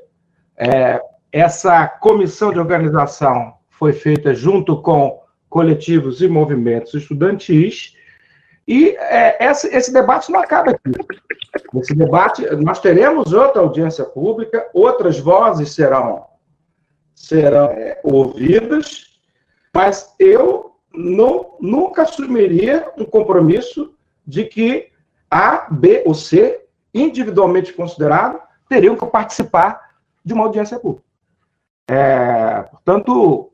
É, 0.57 1.01
essa 1.31 1.87
comissão 1.87 2.51
de 2.51 2.59
organização 2.59 3.55
foi 3.69 3.91
feita 3.91 4.33
junto 4.33 4.81
com 4.81 5.21
coletivos 5.49 6.21
e 6.21 6.27
movimentos 6.27 6.93
estudantis, 6.93 7.95
e 8.67 8.97
esse, 9.39 9.67
esse 9.67 9.93
debate 9.93 10.31
não 10.31 10.39
acaba 10.39 10.71
aqui. 10.71 10.91
Nesse 11.73 11.93
debate, 11.93 12.43
nós 12.55 12.79
teremos 12.79 13.31
outra 13.31 13.61
audiência 13.61 14.03
pública, 14.05 14.67
outras 14.73 15.19
vozes 15.19 15.73
serão, 15.73 16.25
serão 17.13 17.67
é, 17.71 17.99
ouvidas, 18.03 19.19
mas 19.73 20.15
eu 20.17 20.75
não, 20.93 21.57
nunca 21.59 22.03
assumiria 22.03 22.89
um 22.97 23.05
compromisso 23.05 23.93
de 24.25 24.45
que 24.45 24.89
A, 25.29 25.67
B 25.69 26.03
ou 26.05 26.13
C, 26.13 26.65
individualmente 26.93 27.73
considerado, 27.73 28.39
teriam 28.67 28.95
que 28.95 29.05
participar 29.05 29.84
de 30.25 30.33
uma 30.33 30.45
audiência 30.45 30.79
pública. 30.79 31.05
É, 31.87 32.63
portanto, 32.63 33.51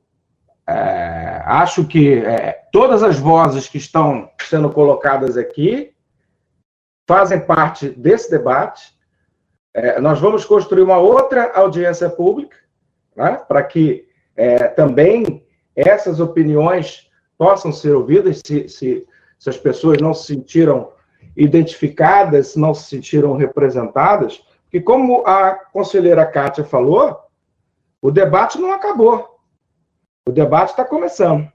é, 0.65 1.41
acho 1.45 1.85
que 1.85 2.13
é, 2.13 2.63
todas 2.71 3.03
as 3.03 3.19
vozes 3.19 3.67
que 3.67 3.77
estão 3.77 4.29
sendo 4.39 4.69
colocadas 4.69 5.35
aqui 5.35 5.93
fazem 7.07 7.41
parte 7.41 7.89
desse 7.89 8.31
debate. 8.31 8.93
É, 9.73 9.99
nós 9.99 10.19
vamos 10.19 10.45
construir 10.45 10.83
uma 10.83 10.97
outra 10.97 11.51
audiência 11.53 12.09
pública, 12.09 12.57
né, 13.15 13.41
para 13.47 13.63
que 13.63 14.07
é, 14.35 14.67
também 14.69 15.45
essas 15.75 16.19
opiniões 16.19 17.09
possam 17.37 17.71
ser 17.71 17.93
ouvidas, 17.93 18.41
se, 18.45 18.69
se, 18.69 19.07
se 19.39 19.49
as 19.49 19.57
pessoas 19.57 19.97
não 19.99 20.13
se 20.13 20.27
sentiram 20.27 20.91
identificadas, 21.35 22.55
não 22.55 22.73
se 22.73 22.87
sentiram 22.87 23.35
representadas, 23.35 24.41
porque 24.71 24.79
como 24.79 25.27
a 25.27 25.53
conselheira 25.53 26.25
Kátia 26.25 26.63
falou, 26.63 27.19
o 28.01 28.09
debate 28.09 28.57
não 28.57 28.71
acabou. 28.71 29.37
O 30.25 30.31
debate 30.31 30.69
está 30.69 30.85
começando. 30.85 31.51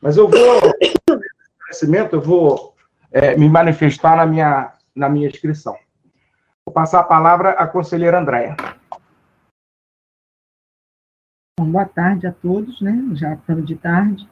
Mas 0.00 0.16
eu 0.16 0.28
vou, 0.28 0.40
eu 2.12 2.20
vou 2.20 2.74
é, 3.12 3.36
me 3.36 3.48
manifestar 3.48 4.16
na 4.16 4.26
minha 4.26 4.74
na 4.92 5.08
minha 5.08 5.28
inscrição. 5.28 5.78
Vou 6.66 6.74
passar 6.74 6.98
a 6.98 7.04
palavra 7.04 7.50
à 7.50 7.68
conselheira 7.68 8.18
Andréia. 8.18 8.56
Boa 11.60 11.86
tarde 11.86 12.26
a 12.26 12.32
todos, 12.32 12.80
né? 12.80 13.00
Já 13.12 13.34
estamos 13.34 13.64
de 13.64 13.76
tarde. 13.76 14.28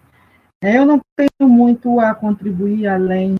É, 0.60 0.76
eu 0.76 0.84
não 0.84 1.00
tenho 1.14 1.48
muito 1.48 2.00
a 2.00 2.12
contribuir 2.16 2.88
além 2.88 3.36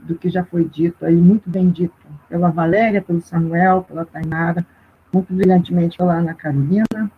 do 0.00 0.18
que 0.18 0.28
já 0.28 0.44
foi 0.44 0.68
dito 0.68 1.06
aí, 1.06 1.14
muito 1.14 1.48
bem 1.48 1.70
dito 1.70 2.05
pela 2.28 2.50
Valéria, 2.50 3.02
pelo 3.02 3.20
Samuel, 3.20 3.82
pela 3.82 4.04
Tainara, 4.04 4.66
muito 5.12 5.32
brilhantemente 5.32 5.96
pela 5.96 6.14
Ana 6.14 6.34
Carolina. 6.34 7.10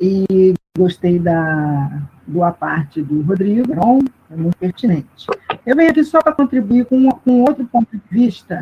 E 0.00 0.54
gostei 0.76 1.18
da 1.18 2.08
boa 2.26 2.52
parte 2.52 3.02
do 3.02 3.20
Rodrigo, 3.22 3.72
é 4.30 4.36
muito 4.36 4.56
pertinente. 4.56 5.26
Eu 5.66 5.74
venho 5.74 5.90
aqui 5.90 6.04
só 6.04 6.20
para 6.20 6.34
contribuir 6.34 6.86
com, 6.86 7.08
com 7.10 7.42
outro 7.42 7.66
ponto 7.66 7.96
de 7.96 8.02
vista. 8.08 8.60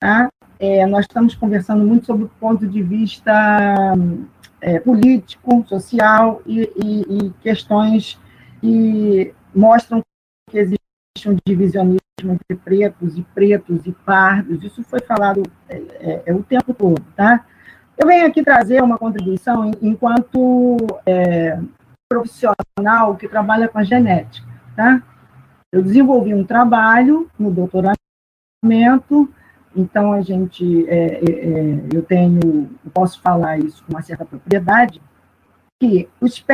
Tá? 0.00 0.28
É, 0.58 0.84
nós 0.86 1.04
estamos 1.04 1.34
conversando 1.34 1.84
muito 1.86 2.06
sobre 2.06 2.24
o 2.24 2.28
ponto 2.28 2.66
de 2.66 2.82
vista 2.82 3.32
é, 4.60 4.80
político, 4.80 5.64
social 5.68 6.42
e, 6.46 6.62
e, 6.76 7.26
e, 7.26 7.30
questões 7.42 8.18
que 8.60 9.34
mostram 9.54 10.02
que 10.50 10.58
existe 10.58 10.83
um 11.28 11.36
divisionismo 11.46 12.00
entre 12.22 12.56
pretos 12.56 13.18
e 13.18 13.22
pretos 13.34 13.86
e 13.86 13.92
pardos. 13.92 14.62
Isso 14.62 14.82
foi 14.84 15.00
falado 15.00 15.42
é, 15.68 15.76
é, 15.76 16.22
é 16.26 16.34
o 16.34 16.42
tempo 16.42 16.72
todo, 16.72 17.02
tá? 17.16 17.44
Eu 17.96 18.06
venho 18.06 18.26
aqui 18.26 18.42
trazer 18.42 18.82
uma 18.82 18.98
contribuição 18.98 19.70
enquanto 19.80 20.76
é, 21.06 21.58
profissional 22.08 23.16
que 23.16 23.28
trabalha 23.28 23.68
com 23.68 23.78
a 23.78 23.84
genética, 23.84 24.48
tá? 24.76 25.02
Eu 25.72 25.82
desenvolvi 25.82 26.34
um 26.34 26.44
trabalho 26.44 27.28
no 27.38 27.50
doutoramento, 27.50 29.28
então 29.74 30.12
a 30.12 30.20
gente, 30.20 30.88
é, 30.88 31.18
é, 31.18 31.30
é 31.30 31.86
eu 31.92 32.02
tenho, 32.02 32.70
eu 32.84 32.90
posso 32.92 33.20
falar 33.20 33.58
isso 33.58 33.84
com 33.84 33.92
uma 33.92 34.02
certa 34.02 34.24
propriedade, 34.24 35.00
que 35.80 36.08
os, 36.20 36.44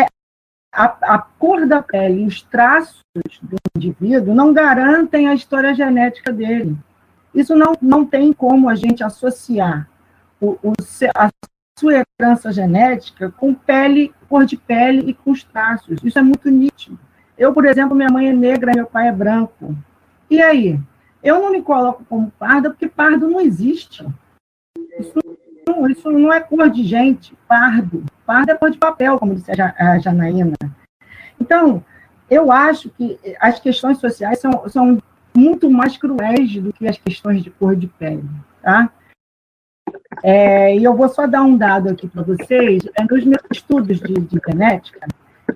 a, 0.73 1.15
a 1.15 1.19
cor 1.19 1.67
da 1.67 1.83
pele 1.83 2.27
os 2.27 2.43
traços 2.43 3.03
do 3.43 3.57
indivíduo 3.77 4.35
não 4.35 4.53
garantem 4.53 5.29
a 5.29 5.35
história 5.35 5.75
genética 5.75 6.33
dele. 6.33 6.77
Isso 7.35 7.55
não, 7.57 7.73
não 7.81 8.05
tem 8.05 8.33
como 8.33 8.69
a 8.69 8.75
gente 8.75 9.03
associar 9.03 9.89
o, 10.41 10.57
o, 10.63 10.73
a 11.15 11.31
sua 11.79 12.05
herança 12.21 12.53
genética 12.53 13.31
com 13.31 13.55
pele, 13.55 14.13
cor 14.29 14.45
de 14.45 14.57
pele 14.57 15.11
e 15.11 15.15
com 15.15 15.31
os 15.31 15.43
traços. 15.43 15.99
Isso 16.03 16.19
é 16.19 16.23
muito 16.23 16.51
nítido. 16.51 16.99
Eu, 17.39 17.53
por 17.53 17.65
exemplo, 17.65 17.97
minha 17.97 18.11
mãe 18.11 18.29
é 18.29 18.33
negra, 18.33 18.73
meu 18.75 18.87
pai 18.87 19.09
é 19.09 19.13
branco. 19.13 19.77
E 20.29 20.43
aí? 20.43 20.79
Eu 21.23 21.41
não 21.41 21.53
me 21.53 21.63
coloco 21.63 22.05
como 22.09 22.31
parda 22.33 22.71
porque 22.71 22.89
pardo 22.89 23.29
não 23.29 23.41
existe. 23.41 24.07
Isso 24.99 25.19
não, 25.71 25.89
isso 25.89 26.11
não 26.11 26.33
é 26.33 26.41
cor 26.41 26.69
de 26.69 26.83
gente, 26.85 27.35
pardo. 27.49 28.05
Pardo 28.27 28.51
é 28.51 28.55
cor 28.55 28.71
de 28.71 28.79
papel, 28.79 29.19
como 29.19 29.35
disse 29.35 29.51
a 29.51 29.99
Janaína. 29.99 30.55
Então, 31.41 31.85
eu 32.31 32.53
acho 32.53 32.91
que 32.91 33.19
as 33.41 33.59
questões 33.59 33.99
sociais 33.99 34.41
são, 34.41 34.69
são 34.69 35.03
muito 35.37 35.71
mais 35.71 35.97
cruéis 35.97 36.55
do 36.57 36.73
que 36.73 36.87
as 36.87 36.99
questões 36.99 37.43
de 37.43 37.51
cor 37.51 37.75
de 37.75 37.87
pele, 37.87 38.29
tá? 38.63 38.91
É, 40.23 40.77
e 40.77 40.85
eu 40.85 40.95
vou 40.95 41.09
só 41.09 41.27
dar 41.27 41.43
um 41.43 41.57
dado 41.57 41.89
aqui 41.89 42.09
para 42.09 42.23
vocês. 42.23 42.83
É, 42.95 43.05
nos 43.05 43.25
meus 43.25 43.43
estudos 43.51 44.01
de, 44.01 44.15
de, 44.15 44.41
genética, 44.47 45.07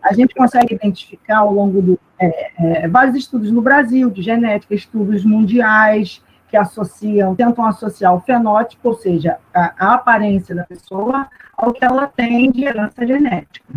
a 0.03 0.13
gente 0.13 0.35
consegue 0.35 0.75
identificar 0.75 1.39
ao 1.39 1.53
longo 1.53 1.81
do 1.81 2.01
é, 2.19 2.85
é, 2.85 2.89
vários 2.89 3.17
estudos 3.17 3.51
no 3.51 3.63
Brasil 3.63 4.11
de 4.11 4.23
genética, 4.23 4.75
estudos 4.75 5.25
mundiais 5.25 6.23
que 6.55 6.59
associam, 6.59 7.35
tentam 7.35 7.67
associar 7.67 8.15
o 8.15 8.21
fenótipo, 8.21 8.91
ou 8.91 8.95
seja, 8.95 9.41
a, 9.53 9.75
a 9.77 9.95
aparência 9.95 10.55
da 10.55 10.63
pessoa, 10.63 11.29
ao 11.53 11.73
que 11.73 11.85
ela 11.85 12.07
tem 12.07 12.49
de 12.53 12.65
herança 12.65 13.05
genética. 13.05 13.75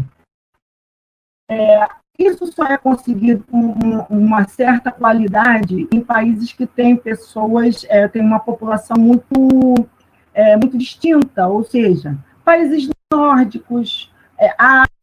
É, 1.49 1.87
isso 2.19 2.45
só 2.53 2.65
é 2.65 2.77
conseguido 2.77 3.43
com 3.45 4.05
uma 4.11 4.47
certa 4.47 4.91
qualidade 4.91 5.87
em 5.91 6.01
países 6.01 6.53
que 6.53 6.67
têm 6.67 6.95
pessoas, 6.95 7.83
é, 7.89 8.07
têm 8.07 8.21
uma 8.21 8.39
população 8.39 8.95
muito, 8.95 9.73
é, 10.31 10.55
muito 10.55 10.77
distinta, 10.77 11.47
ou 11.47 11.63
seja, 11.63 12.15
países 12.45 12.87
nórdicos, 13.11 14.13
é, 14.37 14.53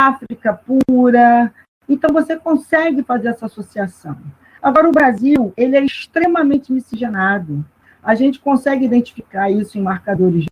África 0.01 0.55
pura. 0.55 1.53
Então, 1.89 2.12
você 2.12 2.36
consegue 2.36 3.03
fazer 3.03 3.31
essa 3.31 3.47
associação. 3.47 4.17
Agora, 4.65 4.89
o 4.89 4.93
Brasil, 4.93 5.52
ele 5.59 5.76
é 5.76 5.84
extremamente 5.84 6.73
miscigenado. 6.73 7.62
A 8.02 8.15
gente 8.15 8.41
consegue 8.41 8.86
identificar 8.86 9.51
isso 9.51 9.76
em 9.76 9.83
marcadores 9.83 10.47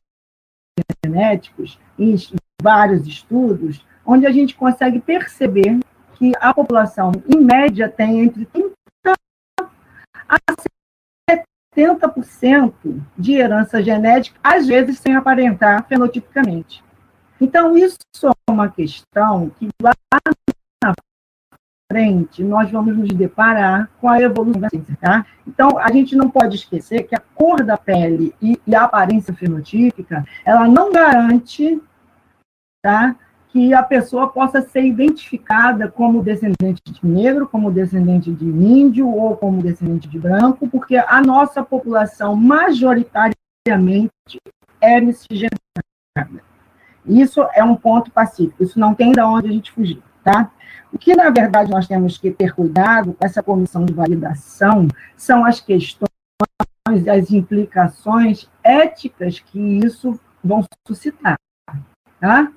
genéticos, 1.03 1.81
em 1.99 2.15
vários 2.61 3.07
estudos, 3.07 3.83
onde 4.05 4.27
a 4.27 4.31
gente 4.31 4.55
consegue 4.55 5.01
perceber 5.01 5.81
que 6.17 6.31
a 6.39 6.53
população, 6.53 7.11
em 7.27 7.43
média, 7.43 7.89
tem 7.89 8.21
entre 8.21 8.45
30% 8.45 9.15
a 10.29 10.37
70% 11.75 13.03
de 13.17 13.33
herança 13.33 13.83
genética, 13.83 14.39
às 14.45 14.67
vezes 14.67 14.99
sem 14.99 15.17
aparentar 15.17 15.89
fenotipicamente. 15.89 16.85
Então, 17.41 17.79
isso 17.79 17.97
é 18.27 18.51
uma 18.51 18.69
questão 18.69 19.49
que 19.59 19.69
lá 19.83 19.95
na 20.13 20.93
frente 21.93 22.43
nós 22.43 22.71
vamos 22.71 22.97
nos 22.97 23.11
deparar 23.11 23.91
com 24.01 24.09
a 24.09 24.21
evolução 24.21 24.61
da 24.61 24.69
ciência, 24.71 24.97
tá? 25.01 25.27
Então, 25.47 25.79
a 25.79 25.93
gente 25.93 26.17
não 26.17 26.31
pode 26.31 26.57
esquecer 26.57 27.03
que 27.03 27.15
a 27.15 27.23
cor 27.35 27.63
da 27.63 27.77
pele 27.77 28.35
e, 28.41 28.59
e 28.67 28.75
a 28.75 28.85
aparência 28.85 29.35
fenotípica, 29.35 30.25
ela 30.45 30.67
não 30.67 30.91
garante, 30.91 31.81
tá? 32.83 33.15
que 33.53 33.75
a 33.75 33.83
pessoa 33.83 34.29
possa 34.31 34.63
ser 34.63 34.83
identificada 34.83 35.87
como 35.87 36.23
descendente 36.23 36.81
de 36.87 37.07
negro, 37.07 37.47
como 37.47 37.71
descendente 37.71 38.33
de 38.33 38.47
índio 38.47 39.07
ou 39.07 39.37
como 39.37 39.63
descendente 39.63 40.09
de 40.09 40.19
branco, 40.19 40.67
porque 40.69 40.97
a 40.97 41.21
nossa 41.21 41.63
população 41.63 42.35
majoritariamente 42.35 44.11
é 44.81 44.99
miscigenada. 45.03 45.53
Isso 47.05 47.47
é 47.53 47.63
um 47.63 47.77
ponto 47.77 48.11
pacífico, 48.11 48.63
isso 48.63 48.81
não 48.81 48.95
tem 48.95 49.13
de 49.13 49.21
onde 49.21 49.49
a 49.49 49.53
gente 49.53 49.71
fugir, 49.71 50.03
tá? 50.25 50.51
O 50.93 50.99
que, 50.99 51.15
na 51.15 51.31
verdade, 51.31 51.71
nós 51.71 51.87
temos 51.87 52.19
que 52.19 52.31
ter 52.31 52.55
cuidado 52.55 53.15
com 53.15 53.25
essa 53.25 53.43
comissão 53.43 53.85
de 53.85 53.93
validação 53.93 54.87
são 55.17 55.45
as 55.45 55.61
questões, 55.61 56.09
as 57.09 57.31
implicações 57.31 58.49
éticas 58.63 59.41
que 59.41 59.59
isso 59.59 60.19
vão 60.45 60.65
suscitar, 60.87 61.37
tá? 62.21 62.53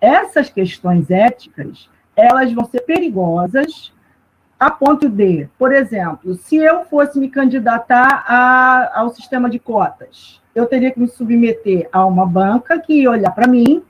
essas 0.00 0.48
questões 0.48 1.10
éticas, 1.10 1.88
elas 2.14 2.52
vão 2.52 2.64
ser 2.64 2.80
perigosas 2.80 3.92
a 4.58 4.70
ponto 4.70 5.08
de, 5.08 5.48
por 5.58 5.72
exemplo, 5.72 6.34
se 6.34 6.56
eu 6.56 6.84
fosse 6.84 7.18
me 7.18 7.28
candidatar 7.28 8.24
a, 8.26 9.00
ao 9.00 9.10
sistema 9.10 9.50
de 9.50 9.58
cotas, 9.58 10.40
eu 10.54 10.64
teria 10.64 10.90
que 10.90 10.98
me 10.98 11.08
submeter 11.08 11.88
a 11.92 12.06
uma 12.06 12.24
banca 12.24 12.78
que 12.80 13.02
ia 13.02 13.10
olhar 13.10 13.32
para 13.32 13.46
mim 13.46 13.82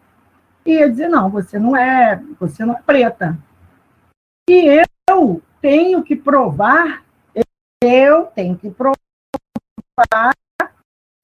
e 0.67 0.73
ia 0.73 0.91
dizer, 0.91 1.09
não, 1.09 1.31
você 1.31 1.59
não 1.59 1.77
é, 1.77 2.21
você 2.39 2.65
não 2.65 2.75
é 2.75 2.83
preta. 2.83 3.39
E 4.51 4.85
eu 5.09 5.43
tenho 5.61 6.03
que 6.03 6.17
provar, 6.17 7.05
eu 7.83 8.25
tenho 8.27 8.57
que 8.57 8.71
provar 8.71 10.35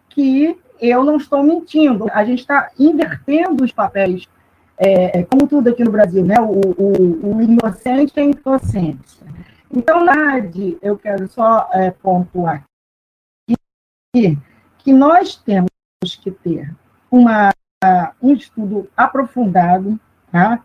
que 0.09 0.59
eu 0.81 1.05
não 1.05 1.17
estou 1.17 1.43
mentindo. 1.43 2.07
A 2.13 2.25
gente 2.25 2.41
está 2.41 2.71
invertendo 2.79 3.65
os 3.65 3.73
papéis 3.73 4.29
é, 4.79 5.21
é, 5.21 5.25
como 5.25 5.47
tudo 5.47 5.69
aqui 5.69 5.85
no 5.85 5.93
Brasil, 5.93 6.25
né? 6.25 6.37
O, 6.41 6.61
o, 6.61 7.37
o 7.37 7.43
inocente 7.43 8.13
tem 8.13 8.33
inocência. 8.33 9.27
Então, 9.71 10.05
na 10.05 10.13
verdade, 10.15 10.77
eu 10.83 10.99
quero 10.99 11.29
só 11.29 11.69
é, 11.73 11.91
pontuar 11.91 12.65
aqui 13.49 14.39
que 14.79 14.93
nós 14.93 15.37
temos 15.37 15.71
que 16.21 16.31
ter 16.31 16.75
uma, 17.11 17.53
um 18.21 18.33
estudo 18.33 18.89
aprofundado 18.97 19.99
tá? 20.31 20.61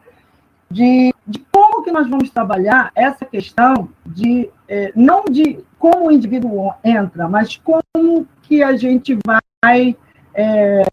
de, 0.69 1.13
de 1.25 1.39
como 1.51 1.83
que 1.83 1.91
nós 1.91 2.09
vamos 2.09 2.29
trabalhar 2.29 2.91
essa 2.95 3.25
questão 3.25 3.89
de, 4.05 4.49
é, 4.67 4.91
não 4.95 5.25
de 5.25 5.59
como 5.79 6.07
o 6.07 6.11
indivíduo 6.11 6.73
entra, 6.83 7.27
mas 7.27 7.57
como 7.57 8.27
que 8.43 8.61
a 8.63 8.75
gente 8.75 9.17
vai 9.25 9.95
é, 10.33 10.83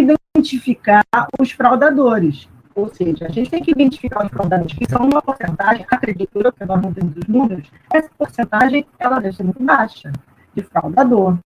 identificar 0.00 1.04
os 1.38 1.50
fraudadores. 1.52 2.48
Ou 2.74 2.88
seja, 2.88 3.26
a 3.26 3.28
gente 3.28 3.50
tem 3.50 3.62
que 3.62 3.72
identificar 3.72 4.24
os 4.24 4.30
fraudadores, 4.30 4.72
que 4.72 4.88
são 4.88 5.04
uma 5.04 5.20
porcentagem, 5.20 5.84
acredito 5.90 6.40
eu, 6.40 6.52
que 6.52 6.64
nós 6.64 6.80
não 6.80 6.92
temos 6.92 7.16
os 7.16 7.26
números, 7.26 7.70
essa 7.92 8.08
porcentagem 8.16 8.86
ela 8.98 9.18
deve 9.18 9.36
ser 9.36 9.42
muito 9.42 9.62
baixa 9.62 10.12
de 10.54 10.62
fraudador 10.62 11.36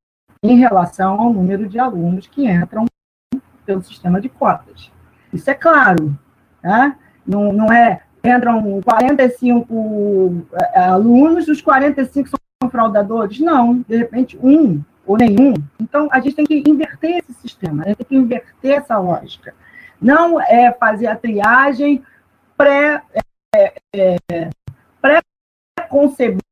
em 0.42 0.58
relação 0.58 1.18
ao 1.20 1.32
número 1.32 1.66
de 1.66 1.78
alunos 1.78 2.26
que 2.26 2.46
entram 2.46 2.84
pelo 3.64 3.82
sistema 3.82 4.20
de 4.20 4.28
cotas. 4.28 4.90
Isso 5.32 5.50
é 5.50 5.54
claro, 5.54 6.16
tá? 6.62 6.96
não, 7.26 7.52
não 7.52 7.72
é 7.72 8.02
entram 8.24 8.80
45 8.82 10.46
é, 10.52 10.80
alunos, 10.80 11.48
os 11.48 11.60
45 11.60 12.30
são 12.30 12.70
fraudadores? 12.70 13.38
Não, 13.40 13.84
de 13.86 13.96
repente 13.96 14.38
um 14.42 14.82
ou 15.06 15.18
nenhum. 15.18 15.52
Então, 15.78 16.08
a 16.10 16.18
gente 16.20 16.36
tem 16.36 16.46
que 16.46 16.64
inverter 16.66 17.18
esse 17.18 17.34
sistema, 17.34 17.82
a 17.82 17.88
gente 17.88 17.98
tem 17.98 18.06
que 18.06 18.16
inverter 18.16 18.78
essa 18.78 18.96
lógica. 18.98 19.54
Não 20.00 20.40
é 20.40 20.72
fazer 20.72 21.06
a 21.06 21.16
triagem 21.16 22.02
pré, 22.56 23.02
é, 23.54 23.74
é, 23.94 24.50
pré-concebendo 25.00 26.42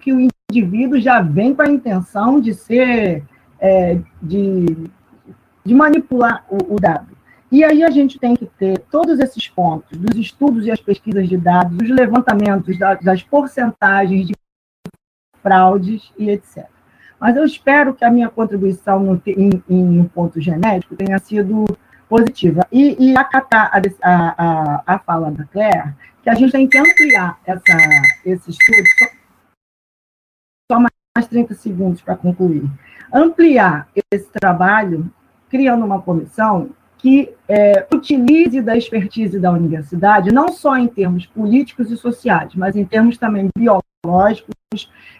que 0.00 0.12
o 0.12 0.30
indivíduo 0.50 1.00
já 1.00 1.20
vem 1.20 1.54
com 1.54 1.62
a 1.62 1.68
intenção 1.68 2.40
de 2.40 2.54
ser, 2.54 3.24
é, 3.58 3.98
de, 4.22 4.88
de 5.64 5.74
manipular 5.74 6.44
o, 6.48 6.74
o 6.74 6.80
dado. 6.80 7.16
E 7.50 7.64
aí 7.64 7.82
a 7.82 7.90
gente 7.90 8.18
tem 8.18 8.36
que 8.36 8.46
ter 8.46 8.78
todos 8.90 9.18
esses 9.18 9.48
pontos, 9.48 9.98
dos 9.98 10.16
estudos 10.16 10.66
e 10.66 10.70
as 10.70 10.80
pesquisas 10.80 11.28
de 11.28 11.36
dados, 11.36 11.76
os 11.82 11.90
levantamentos 11.90 12.78
das 12.78 13.22
porcentagens 13.22 14.28
de 14.28 14.34
fraudes 15.42 16.12
e 16.16 16.30
etc. 16.30 16.66
Mas 17.18 17.36
eu 17.36 17.44
espero 17.44 17.92
que 17.92 18.04
a 18.04 18.10
minha 18.10 18.30
contribuição 18.30 19.00
no, 19.00 19.22
em, 19.26 19.62
em 19.68 20.00
um 20.00 20.08
ponto 20.08 20.40
genético 20.40 20.96
tenha 20.96 21.18
sido 21.18 21.64
positiva. 22.08 22.66
E, 22.72 22.96
e 22.98 23.16
acatar 23.16 23.70
a, 23.72 23.78
a, 24.02 24.82
a, 24.94 24.98
fala 25.00 25.30
da 25.30 25.44
Claire, 25.44 25.94
que 26.22 26.30
a 26.30 26.34
gente 26.34 26.52
tem 26.52 26.68
que 26.68 26.78
ampliar 26.78 27.38
essa, 27.44 27.76
esse 28.24 28.50
estudo, 28.50 28.84
só, 28.98 29.06
só 30.72 30.80
mais 30.80 31.28
30 31.28 31.54
segundos 31.54 32.00
para 32.00 32.16
concluir. 32.16 32.64
Ampliar 33.12 33.88
esse 34.10 34.28
trabalho, 34.30 35.12
criando 35.50 35.84
uma 35.84 36.00
comissão 36.00 36.70
que 36.96 37.32
é, 37.48 37.86
utilize 37.92 38.60
da 38.60 38.76
expertise 38.76 39.38
da 39.38 39.50
universidade, 39.50 40.32
não 40.32 40.50
só 40.50 40.76
em 40.76 40.86
termos 40.86 41.26
políticos 41.26 41.90
e 41.90 41.96
sociais, 41.96 42.54
mas 42.54 42.76
em 42.76 42.84
termos 42.84 43.16
também 43.16 43.48
biológicos, 43.56 44.54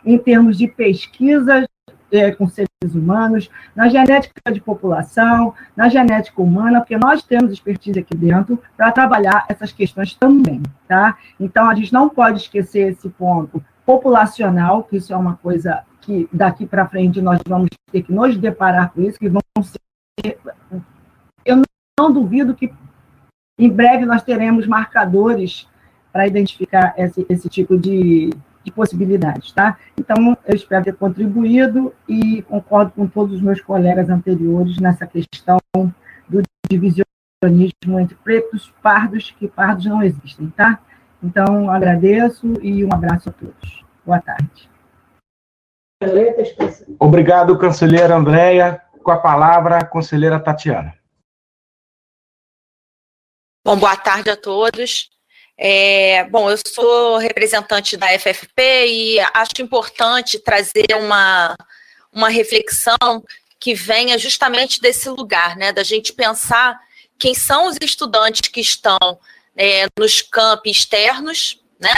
em 0.05 0.18
termos 0.18 0.59
de 0.59 0.68
pesquisas 0.68 1.67
é, 2.12 2.33
com 2.33 2.47
seres 2.49 2.68
humanos, 2.94 3.49
na 3.75 3.89
genética 3.89 4.52
de 4.52 4.60
população, 4.60 5.55
na 5.76 5.89
genética 5.89 6.42
humana, 6.42 6.81
porque 6.81 6.97
nós 6.97 7.23
temos 7.23 7.52
expertise 7.52 7.99
aqui 7.99 8.17
dentro 8.17 8.60
para 8.76 8.91
trabalhar 8.92 9.47
essas 9.49 9.73
questões 9.73 10.15
também, 10.15 10.62
tá? 10.89 11.17
Então, 11.39 11.68
a 11.68 11.75
gente 11.75 11.92
não 11.92 12.09
pode 12.09 12.41
esquecer 12.41 12.92
esse 12.92 13.09
ponto 13.09 13.62
populacional, 13.86 14.84
que 14.84 14.97
isso 14.97 15.12
é 15.12 15.17
uma 15.17 15.36
coisa 15.36 15.83
que 16.00 16.28
daqui 16.33 16.67
para 16.67 16.89
frente 16.89 17.20
nós 17.20 17.41
vamos 17.47 17.68
ter 17.91 18.02
que 18.02 18.12
nos 18.12 18.36
deparar 18.36 18.92
com 18.92 19.02
isso, 19.02 19.18
que 19.18 19.28
vão 19.28 19.42
ser... 19.62 19.78
Eu 21.44 21.62
não 21.99 22.12
duvido 22.12 22.55
que 22.55 22.73
em 23.58 23.68
breve 23.68 24.07
nós 24.07 24.23
teremos 24.23 24.66
marcadores 24.66 25.68
para 26.12 26.26
identificar 26.26 26.94
esse, 26.97 27.24
esse 27.28 27.49
tipo 27.49 27.78
de, 27.78 28.31
de 28.65 28.73
possibilidades, 28.73 29.52
tá? 29.52 29.78
Então, 29.99 30.36
eu 30.47 30.57
espero 30.57 30.84
ter 30.84 30.97
contribuído 30.97 31.94
e 32.08 32.42
concordo 32.42 32.92
com 32.92 33.07
todos 33.07 33.36
os 33.36 33.42
meus 33.42 33.60
colegas 33.60 34.08
anteriores 34.08 34.78
nessa 34.78 35.07
questão 35.07 35.58
do 36.28 36.42
divisionismo 36.68 38.00
entre 38.00 38.16
pretos, 38.16 38.73
pardos, 38.82 39.31
que 39.39 39.47
pardos 39.47 39.86
não 39.86 40.02
existem, 40.02 40.49
tá? 40.50 40.81
Então, 41.23 41.70
agradeço 41.70 42.55
e 42.62 42.84
um 42.84 42.92
abraço 42.92 43.28
a 43.28 43.32
todos. 43.32 43.84
Boa 44.05 44.20
tarde. 44.20 44.70
Obrigado, 46.99 47.58
conselheira 47.58 48.16
Andréia. 48.16 48.81
Com 49.03 49.11
a 49.11 49.19
palavra, 49.19 49.79
a 49.79 49.85
conselheira 49.85 50.39
Tatiana. 50.39 50.99
Bom, 53.65 53.77
boa 53.77 53.97
tarde 53.97 54.31
a 54.31 54.37
todos. 54.37 55.11
É, 55.57 56.25
bom, 56.25 56.51
eu 56.51 56.57
sou 56.67 57.19
representante 57.19 57.97
da 57.97 58.07
FFP 58.19 58.87
e 58.87 59.20
acho 59.35 59.61
importante 59.61 60.39
trazer 60.39 60.87
uma, 60.99 61.55
uma 62.12 62.29
reflexão 62.31 62.97
que 63.59 63.75
venha 63.75 64.17
justamente 64.17 64.81
desse 64.81 65.09
lugar, 65.11 65.57
né, 65.57 65.70
da 65.70 65.83
gente 65.83 66.15
pensar 66.15 66.81
quem 67.19 67.35
são 67.35 67.67
os 67.67 67.77
estudantes 67.83 68.49
que 68.49 68.61
estão 68.61 68.99
é, 69.55 69.87
nos 69.99 70.23
campos 70.23 70.70
externos 70.70 71.61
né? 71.81 71.95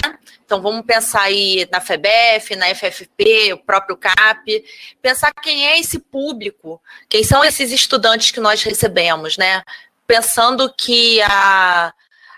Então 0.53 0.61
vamos 0.61 0.85
pensar 0.85 1.23
aí 1.23 1.67
na 1.73 1.81
FEBEF, 1.81 2.55
na 2.57 2.67
FFP, 2.75 3.55
o 3.55 3.65
próprio 3.65 3.97
CAP, 3.97 4.63
pensar 5.01 5.33
quem 5.33 5.67
é 5.67 5.81
esse 5.81 5.99
público, 5.99 6.79
quem 7.09 7.25
são 7.25 7.43
esses 7.43 7.73
estudantes 7.73 8.33
que 8.33 8.39
nós 8.39 8.63
recebemos, 8.63 9.39
né? 9.39 9.63
Pensando 10.07 10.71
que 10.77 11.23
a, 11.23 11.91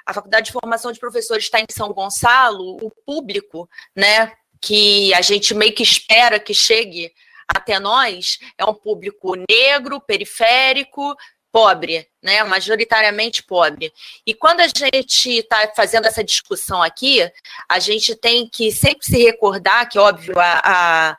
a 0.07 0.15
Faculdade 0.15 0.47
de 0.47 0.53
Formação 0.53 0.93
de 0.93 1.01
Professores 1.01 1.43
está 1.43 1.59
em 1.59 1.67
São 1.69 1.93
Gonçalo, 1.93 2.77
o 2.81 2.89
público, 3.05 3.69
né, 3.97 4.31
que 4.61 5.13
a 5.13 5.21
gente 5.21 5.53
meio 5.53 5.75
que 5.75 5.83
espera 5.83 6.39
que 6.39 6.55
chegue 6.55 7.13
até 7.49 7.81
nós 7.81 8.39
é 8.57 8.65
um 8.65 8.75
público 8.75 9.35
negro, 9.51 10.01
periférico, 10.01 11.17
pobre, 11.55 12.05
né, 12.21 12.43
majoritariamente 12.43 13.41
pobre. 13.45 13.93
E 14.27 14.35
quando 14.35 14.59
a 14.59 14.67
gente 14.67 15.39
está 15.39 15.73
fazendo 15.77 16.07
essa 16.07 16.25
discussão 16.25 16.83
aqui, 16.83 17.21
a 17.69 17.79
gente 17.79 18.17
tem 18.17 18.49
que 18.49 18.73
sempre 18.73 19.07
se 19.07 19.23
recordar 19.23 19.89
que, 19.89 19.97
óbvio, 19.97 20.35
a, 20.37 20.61
a, 20.65 21.17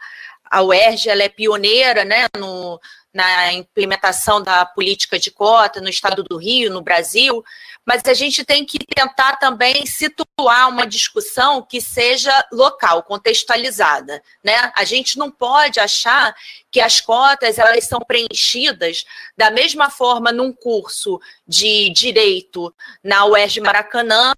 a 0.51 0.61
UERJ 0.61 1.09
ela 1.09 1.23
é 1.23 1.29
pioneira 1.29 2.03
né, 2.03 2.25
no, 2.37 2.77
na 3.15 3.53
implementação 3.53 4.43
da 4.43 4.65
política 4.65 5.17
de 5.17 5.31
cota 5.31 5.79
no 5.79 5.87
estado 5.87 6.21
do 6.21 6.35
Rio, 6.35 6.69
no 6.69 6.81
Brasil, 6.81 7.41
mas 7.85 8.01
a 8.05 8.13
gente 8.13 8.43
tem 8.43 8.65
que 8.65 8.77
tentar 8.77 9.37
também 9.37 9.85
situar 9.85 10.67
uma 10.67 10.85
discussão 10.85 11.61
que 11.61 11.79
seja 11.79 12.45
local, 12.51 13.03
contextualizada, 13.03 14.21
né? 14.43 14.69
A 14.75 14.83
gente 14.83 15.17
não 15.17 15.31
pode 15.31 15.79
achar 15.79 16.35
que 16.69 16.81
as 16.81 16.99
cotas 16.99 17.57
elas 17.57 17.85
são 17.85 18.01
preenchidas 18.01 19.05
da 19.37 19.49
mesma 19.49 19.89
forma 19.89 20.33
num 20.33 20.51
curso 20.51 21.17
de 21.47 21.89
direito 21.91 22.75
na 23.01 23.25
UERJ 23.25 23.61
Maracanã 23.61 24.33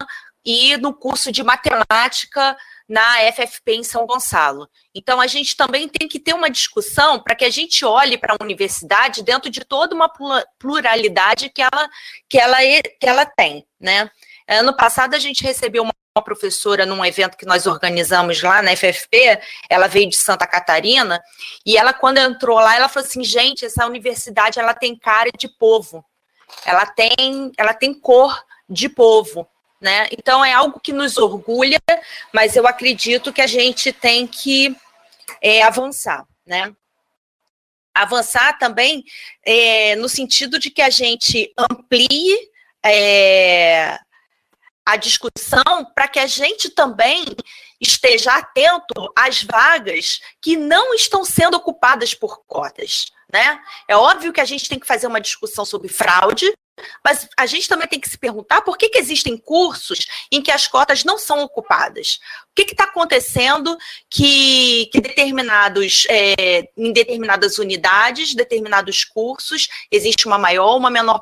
e 0.45 0.77
no 0.77 0.93
curso 0.93 1.31
de 1.31 1.41
matemática 1.41 2.56
na 2.88 3.32
FFP 3.32 3.75
em 3.75 3.83
São 3.83 4.06
Gonçalo. 4.06 4.69
Então, 4.95 5.19
a 5.19 5.27
gente 5.27 5.57
também 5.57 5.88
tem 5.88 6.07
que 6.07 6.19
ter 6.19 6.33
uma 6.33 6.49
discussão 6.49 7.19
para 7.19 7.35
que 7.35 7.43
a 7.43 7.49
gente 7.49 7.83
olhe 7.83 8.17
para 8.17 8.33
a 8.33 8.43
universidade 8.43 9.24
dentro 9.24 9.49
de 9.49 9.66
toda 9.66 9.93
uma 9.93 10.11
pluralidade 10.57 11.49
que 11.49 11.61
ela, 11.61 11.90
que 12.30 12.40
ela, 12.40 12.57
que 12.59 13.07
ela 13.07 13.25
tem. 13.25 13.66
Né? 13.80 14.09
Ano 14.48 14.75
passado, 14.75 15.14
a 15.14 15.19
gente 15.19 15.43
recebeu 15.43 15.83
uma 15.83 15.93
professora 16.24 16.85
num 16.85 17.06
evento 17.06 17.38
que 17.38 17.45
nós 17.45 17.67
organizamos 17.67 18.41
lá 18.41 18.61
na 18.61 18.75
FFP, 18.75 19.40
ela 19.69 19.88
veio 19.88 20.09
de 20.09 20.17
Santa 20.17 20.48
Catarina, 20.48 21.22
e 21.66 21.77
ela, 21.77 21.93
quando 21.93 22.17
entrou 22.17 22.57
lá, 22.57 22.75
ela 22.75 22.90
falou 22.90 23.07
assim, 23.07 23.24
gente, 23.24 23.66
essa 23.66 23.85
universidade, 23.85 24.59
ela 24.59 24.74
tem 24.74 24.98
cara 24.98 25.30
de 25.38 25.48
povo, 25.48 26.03
ela 26.66 26.85
tem, 26.85 27.51
ela 27.57 27.74
tem 27.74 27.93
cor 27.93 28.43
de 28.69 28.90
povo, 28.90 29.48
né? 29.80 30.07
Então 30.11 30.43
é 30.43 30.53
algo 30.53 30.80
que 30.80 30.91
nos 30.91 31.17
orgulha, 31.17 31.80
mas 32.33 32.56
eu 32.56 32.67
acredito 32.67 33.31
que 33.31 33.41
a 33.41 33.47
gente 33.47 33.91
tem 33.91 34.25
que 34.25 34.75
é, 35.41 35.61
avançar, 35.64 36.25
né? 36.45 36.73
Avançar 37.93 38.57
também 38.59 39.03
é, 39.45 39.95
no 39.95 40.07
sentido 40.07 40.59
de 40.59 40.69
que 40.69 40.81
a 40.81 40.89
gente 40.89 41.51
amplie 41.57 42.38
é, 42.85 43.97
a 44.85 44.95
discussão 44.95 45.85
para 45.93 46.07
que 46.07 46.19
a 46.19 46.27
gente 46.27 46.69
também 46.69 47.25
esteja 47.80 48.35
atento 48.35 49.11
às 49.15 49.43
vagas 49.43 50.19
que 50.41 50.56
não 50.56 50.93
estão 50.93 51.25
sendo 51.25 51.57
ocupadas 51.57 52.14
por 52.14 52.45
cotas. 52.45 53.07
Né? 53.31 53.59
É 53.88 53.95
óbvio 53.95 54.31
que 54.31 54.41
a 54.41 54.45
gente 54.45 54.69
tem 54.69 54.80
que 54.80 54.88
fazer 54.88 55.07
uma 55.07 55.22
discussão 55.22 55.65
sobre 55.65 55.89
fraude, 55.89 56.51
mas 57.03 57.27
a 57.38 57.45
gente 57.45 57.67
também 57.67 57.88
tem 57.88 57.99
que 57.99 58.09
se 58.09 58.17
perguntar 58.17 58.61
por 58.61 58.77
que, 58.77 58.89
que 58.89 58.99
existem 58.99 59.38
cursos 59.38 60.07
em 60.31 60.41
que 60.41 60.51
as 60.51 60.67
cotas 60.67 61.03
não 61.03 61.17
são 61.17 61.41
ocupadas. 61.41 62.19
O 62.51 62.56
que 62.56 62.72
está 62.72 62.85
acontecendo 62.85 63.77
que, 64.09 64.89
que 64.91 65.01
determinados, 65.01 66.06
é, 66.09 66.69
em 66.77 66.91
determinadas 66.91 67.57
unidades, 67.57 68.35
determinados 68.35 69.03
cursos, 69.03 69.67
existe 69.91 70.27
uma 70.27 70.38
maior 70.38 70.72
ou 70.72 70.77
uma 70.77 70.89
menor 70.89 71.22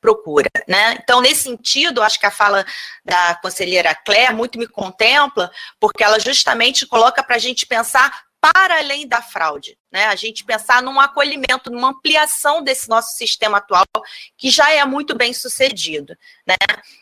procura. 0.00 0.50
Né? 0.68 0.98
Então, 1.02 1.20
nesse 1.20 1.42
sentido, 1.42 2.02
acho 2.02 2.18
que 2.18 2.26
a 2.26 2.30
fala 2.30 2.64
da 3.04 3.34
conselheira 3.36 3.94
Claire 3.94 4.34
muito 4.34 4.58
me 4.58 4.66
contempla, 4.66 5.50
porque 5.78 6.02
ela 6.02 6.18
justamente 6.18 6.86
coloca 6.86 7.22
para 7.22 7.36
a 7.36 7.38
gente 7.38 7.66
pensar 7.66 8.24
para 8.52 8.76
além 8.76 9.08
da 9.08 9.22
fraude, 9.22 9.78
né? 9.90 10.04
A 10.04 10.14
gente 10.14 10.44
pensar 10.44 10.82
num 10.82 11.00
acolhimento, 11.00 11.70
numa 11.70 11.88
ampliação 11.88 12.62
desse 12.62 12.90
nosso 12.90 13.16
sistema 13.16 13.56
atual, 13.56 13.86
que 14.36 14.50
já 14.50 14.70
é 14.70 14.84
muito 14.84 15.16
bem 15.16 15.32
sucedido, 15.32 16.14
né? 16.46 16.56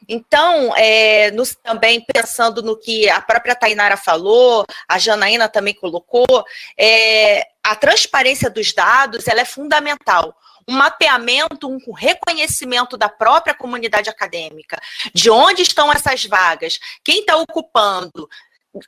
Então, 0.09 0.73
é, 0.77 1.33
nos, 1.33 1.57
também 1.57 2.01
pensando 2.01 2.63
no 2.63 2.79
que 2.79 3.11
a 3.11 3.21
própria 3.21 3.57
Tainara 3.57 3.97
falou, 3.97 4.65
a 4.87 5.01
Janaína 5.01 5.49
também 5.49 5.75
colocou, 5.75 6.45
é, 6.79 7.45
a 7.61 7.75
transparência 7.75 8.49
dos 8.49 8.73
dados 8.73 9.27
ela 9.27 9.41
é 9.41 9.45
fundamental 9.45 10.37
um 10.69 10.75
mapeamento, 10.75 11.69
um 11.69 11.93
reconhecimento 11.93 12.97
da 12.97 13.09
própria 13.09 13.53
comunidade 13.53 14.09
acadêmica, 14.09 14.81
de 15.13 15.29
onde 15.29 15.63
estão 15.63 15.93
essas 15.93 16.25
vagas, 16.25 16.79
quem 17.03 17.19
está 17.19 17.37
ocupando, 17.37 18.29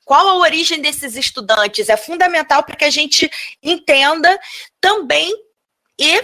qual 0.04 0.28
a 0.28 0.36
origem 0.36 0.80
desses 0.80 1.16
estudantes 1.16 1.88
é 1.88 1.96
fundamental 1.96 2.62
para 2.62 2.76
que 2.76 2.84
a 2.84 2.90
gente 2.90 3.30
entenda 3.62 4.38
também 4.80 5.32
e 5.98 6.20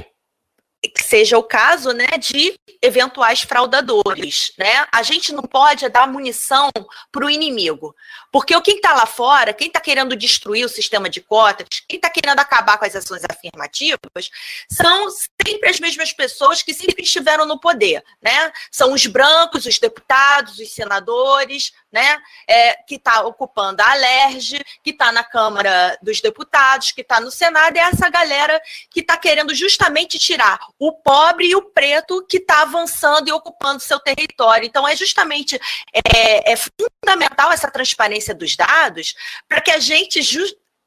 que 0.89 1.03
seja 1.03 1.37
o 1.37 1.43
caso, 1.43 1.93
né, 1.93 2.07
de 2.19 2.59
eventuais 2.81 3.43
fraudadores, 3.43 4.53
né? 4.59 4.87
A 4.91 5.03
gente 5.03 5.31
não 5.33 5.43
pode 5.43 5.87
dar 5.91 6.09
munição 6.09 6.71
para 7.13 7.27
o 7.27 7.29
inimigo, 7.29 7.95
porque 8.33 8.57
o 8.57 8.63
quem 8.63 8.77
está 8.77 8.95
lá 8.95 9.05
fora, 9.05 9.53
quem 9.53 9.67
está 9.67 9.79
querendo 9.79 10.17
destruir 10.17 10.65
o 10.65 10.69
sistema 10.69 11.11
de 11.11 11.21
cotas, 11.21 11.67
quem 11.87 11.97
está 11.97 12.09
querendo 12.09 12.39
acabar 12.39 12.79
com 12.79 12.87
as 12.87 12.97
ações 12.97 13.23
afirmativas, 13.29 14.31
são 14.71 15.11
sempre 15.11 15.69
as 15.69 15.79
mesmas 15.79 16.13
pessoas 16.15 16.63
que 16.63 16.73
sempre 16.73 17.03
estiveram 17.03 17.45
no 17.45 17.61
poder, 17.61 18.03
né? 18.23 18.51
São 18.71 18.95
os 18.95 19.05
brancos, 19.07 19.67
os 19.67 19.79
deputados, 19.79 20.59
os 20.59 20.73
senadores, 20.73 21.73
né? 21.93 22.19
É, 22.47 22.75
que 22.86 22.97
está 22.97 23.23
ocupando 23.23 23.83
a 23.83 23.91
Alerj, 23.91 24.62
que 24.83 24.91
está 24.91 25.10
na 25.10 25.25
Câmara 25.25 25.99
dos 26.02 26.20
Deputados, 26.20 26.93
que 26.93 27.01
está 27.01 27.20
no 27.20 27.31
Senado, 27.31 27.77
é 27.77 27.81
essa 27.81 28.09
galera 28.09 28.60
que 28.91 29.01
está 29.01 29.17
querendo 29.17 29.55
justamente 29.55 30.19
tirar 30.19 30.59
o 30.78 30.93
pobre 30.93 31.49
e 31.49 31.57
o 31.57 31.62
preto 31.62 32.25
que 32.28 32.36
está 32.36 32.62
avançando 32.62 33.28
e 33.28 33.33
ocupando 33.33 33.81
seu 33.81 33.99
território. 33.99 34.67
Então, 34.67 34.86
é 34.86 34.94
justamente 34.94 35.60
é, 35.93 36.52
é 36.52 36.57
fundamental 36.57 37.52
essa 37.52 37.70
transparência 37.70 38.35
dos 38.35 38.57
dados 38.57 39.15
para 39.49 39.60
que 39.60 39.70
a 39.70 39.78
gente, 39.78 40.20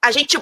a 0.02 0.12
gente 0.12 0.38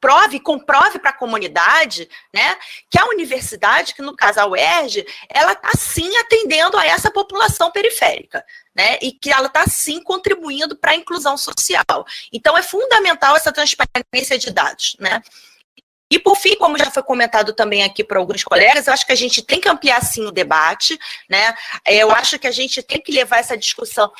prove, 0.00 0.40
comprove 0.40 0.98
para 0.98 1.10
a 1.10 1.16
comunidade, 1.16 2.08
né, 2.34 2.56
que 2.88 2.98
a 2.98 3.06
universidade, 3.06 3.94
que 3.94 4.02
no 4.02 4.16
caso 4.16 4.40
a 4.40 4.46
UERJ, 4.46 5.06
ela 5.28 5.52
está 5.52 5.70
sim 5.76 6.16
atendendo 6.16 6.76
a 6.78 6.86
essa 6.86 7.10
população 7.10 7.70
periférica, 7.70 8.44
né, 8.74 8.98
e 9.02 9.12
que 9.12 9.30
ela 9.30 9.46
está 9.46 9.64
sim 9.66 10.02
contribuindo 10.02 10.76
para 10.76 10.92
a 10.92 10.96
inclusão 10.96 11.36
social. 11.36 12.06
Então 12.32 12.56
é 12.56 12.62
fundamental 12.62 13.36
essa 13.36 13.52
transparência 13.52 14.38
de 14.38 14.50
dados, 14.50 14.96
né. 14.98 15.22
E, 16.12 16.18
por 16.18 16.36
fim, 16.36 16.56
como 16.56 16.76
já 16.76 16.90
foi 16.90 17.04
comentado 17.04 17.52
também 17.52 17.84
aqui 17.84 18.02
por 18.02 18.16
alguns 18.16 18.42
colegas, 18.42 18.88
eu 18.88 18.92
acho 18.92 19.06
que 19.06 19.12
a 19.12 19.16
gente 19.16 19.42
tem 19.42 19.60
que 19.60 19.68
ampliar, 19.68 20.02
sim, 20.02 20.26
o 20.26 20.32
debate, 20.32 20.98
né? 21.28 21.54
Eu 21.86 22.10
acho 22.10 22.36
que 22.36 22.48
a 22.48 22.50
gente 22.50 22.82
tem 22.82 23.00
que 23.00 23.12
levar 23.12 23.38
essa 23.38 23.56
discussão 23.56 24.10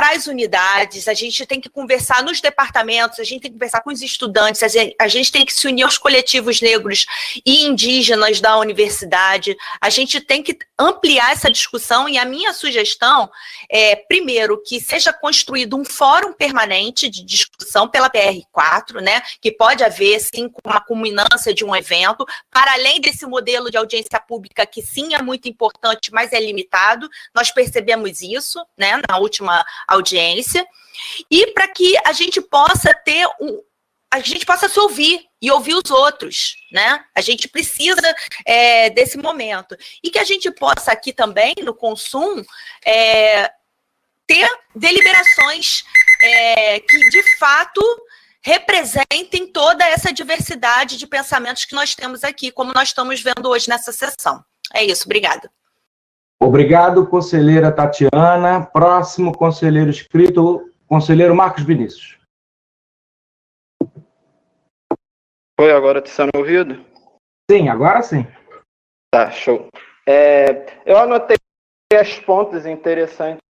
para 0.00 0.12
as 0.12 0.26
unidades, 0.26 1.06
a 1.08 1.12
gente 1.12 1.44
tem 1.44 1.60
que 1.60 1.68
conversar 1.68 2.22
nos 2.22 2.40
departamentos, 2.40 3.20
a 3.20 3.22
gente 3.22 3.42
tem 3.42 3.50
que 3.50 3.58
conversar 3.58 3.82
com 3.82 3.90
os 3.90 4.00
estudantes, 4.00 4.62
a 4.62 4.68
gente, 4.68 4.96
a 4.98 5.06
gente 5.06 5.30
tem 5.30 5.44
que 5.44 5.52
se 5.52 5.68
unir 5.68 5.82
aos 5.82 5.98
coletivos 5.98 6.62
negros 6.62 7.04
e 7.44 7.66
indígenas 7.66 8.40
da 8.40 8.56
universidade, 8.56 9.54
a 9.78 9.90
gente 9.90 10.18
tem 10.18 10.42
que 10.42 10.58
ampliar 10.78 11.32
essa 11.32 11.50
discussão 11.50 12.08
e 12.08 12.16
a 12.16 12.24
minha 12.24 12.54
sugestão 12.54 13.30
é, 13.68 13.94
primeiro, 13.94 14.62
que 14.62 14.80
seja 14.80 15.12
construído 15.12 15.76
um 15.76 15.84
fórum 15.84 16.32
permanente 16.32 17.06
de 17.06 17.22
discussão 17.22 17.86
pela 17.86 18.08
PR4, 18.08 19.02
né, 19.02 19.20
que 19.38 19.52
pode 19.52 19.84
haver, 19.84 20.18
sim, 20.18 20.50
uma 20.64 20.80
culminância 20.80 21.52
de 21.52 21.62
um 21.62 21.76
evento, 21.76 22.24
para 22.50 22.72
além 22.72 23.02
desse 23.02 23.26
modelo 23.26 23.70
de 23.70 23.76
audiência 23.76 24.18
pública, 24.18 24.64
que 24.64 24.80
sim 24.80 25.14
é 25.14 25.20
muito 25.20 25.46
importante, 25.46 26.10
mas 26.10 26.32
é 26.32 26.40
limitado, 26.40 27.06
nós 27.34 27.50
percebemos 27.50 28.22
isso, 28.22 28.64
né, 28.78 28.98
na 29.06 29.18
última 29.18 29.62
audiência, 29.90 30.66
e 31.30 31.48
para 31.48 31.68
que 31.68 31.96
a 32.04 32.12
gente 32.12 32.40
possa 32.40 32.94
ter 32.94 33.26
um, 33.40 33.62
a 34.12 34.18
gente 34.18 34.44
possa 34.44 34.68
se 34.68 34.78
ouvir 34.78 35.24
e 35.40 35.50
ouvir 35.50 35.74
os 35.74 35.88
outros, 35.90 36.56
né? 36.72 37.04
A 37.14 37.20
gente 37.20 37.46
precisa 37.46 38.14
é, 38.44 38.90
desse 38.90 39.16
momento. 39.16 39.76
E 40.02 40.10
que 40.10 40.18
a 40.18 40.24
gente 40.24 40.50
possa 40.50 40.90
aqui 40.90 41.12
também, 41.12 41.54
no 41.62 41.72
consumo, 41.72 42.44
é, 42.84 43.50
ter 44.26 44.48
deliberações 44.74 45.84
é, 46.22 46.80
que, 46.80 46.98
de 47.10 47.38
fato, 47.38 47.80
representem 48.42 49.46
toda 49.52 49.84
essa 49.84 50.12
diversidade 50.12 50.96
de 50.96 51.06
pensamentos 51.06 51.64
que 51.64 51.74
nós 51.74 51.94
temos 51.94 52.24
aqui, 52.24 52.50
como 52.50 52.72
nós 52.72 52.88
estamos 52.88 53.20
vendo 53.20 53.48
hoje 53.48 53.68
nessa 53.68 53.92
sessão. 53.92 54.44
É 54.74 54.82
isso, 54.82 55.04
obrigada. 55.04 55.50
Obrigado, 56.42 57.06
conselheira 57.06 57.70
Tatiana. 57.70 58.64
Próximo 58.72 59.36
conselheiro 59.36 59.90
escrito, 59.90 60.70
Conselheiro 60.88 61.36
Marcos 61.36 61.62
Vinícius. 61.62 62.18
Oi, 65.60 65.70
agora 65.70 65.98
está 65.98 66.10
sendo 66.10 66.30
ouvido? 66.36 66.84
Sim, 67.50 67.68
agora 67.68 68.02
sim. 68.02 68.26
Tá, 69.12 69.30
show. 69.30 69.68
É, 70.08 70.80
eu 70.86 70.96
anotei 70.96 71.36
as 71.92 72.18
pontos 72.18 72.64
interessantes, 72.64 73.42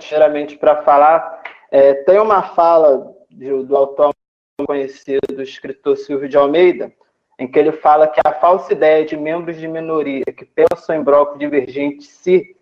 sinceramente, 0.00 0.56
para 0.56 0.82
falar. 0.82 1.42
É, 1.70 1.94
tem 2.04 2.18
uma 2.18 2.42
fala 2.54 3.14
do, 3.30 3.64
do 3.64 3.76
autor 3.76 4.14
conhecido, 4.66 5.20
do 5.34 5.42
escritor 5.42 5.96
Silvio 5.98 6.28
de 6.28 6.36
Almeida, 6.36 6.92
em 7.38 7.46
que 7.46 7.58
ele 7.58 7.72
fala 7.72 8.08
que 8.08 8.20
a 8.24 8.32
falsa 8.32 8.72
ideia 8.72 9.04
de 9.04 9.16
membros 9.16 9.56
de 9.56 9.68
minoria 9.68 10.24
que 10.24 10.44
pensam 10.44 10.96
em 10.96 11.02
bloco 11.02 11.38
divergente 11.38 12.04
se 12.04 12.56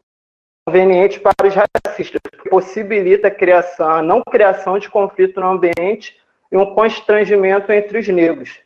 conveniente 0.67 1.21
para 1.21 1.47
os 1.47 1.55
racistas, 1.55 2.21
porque 2.21 2.49
possibilita 2.51 3.29
a 3.29 3.31
criação, 3.31 3.89
a 3.89 4.03
não 4.03 4.23
criação 4.23 4.79
de 4.79 4.91
conflito 4.91 5.41
no 5.41 5.47
ambiente 5.47 6.21
e 6.51 6.57
um 6.57 6.75
constrangimento 6.75 7.71
entre 7.73 7.99
os 7.99 8.09
negros. 8.09 8.61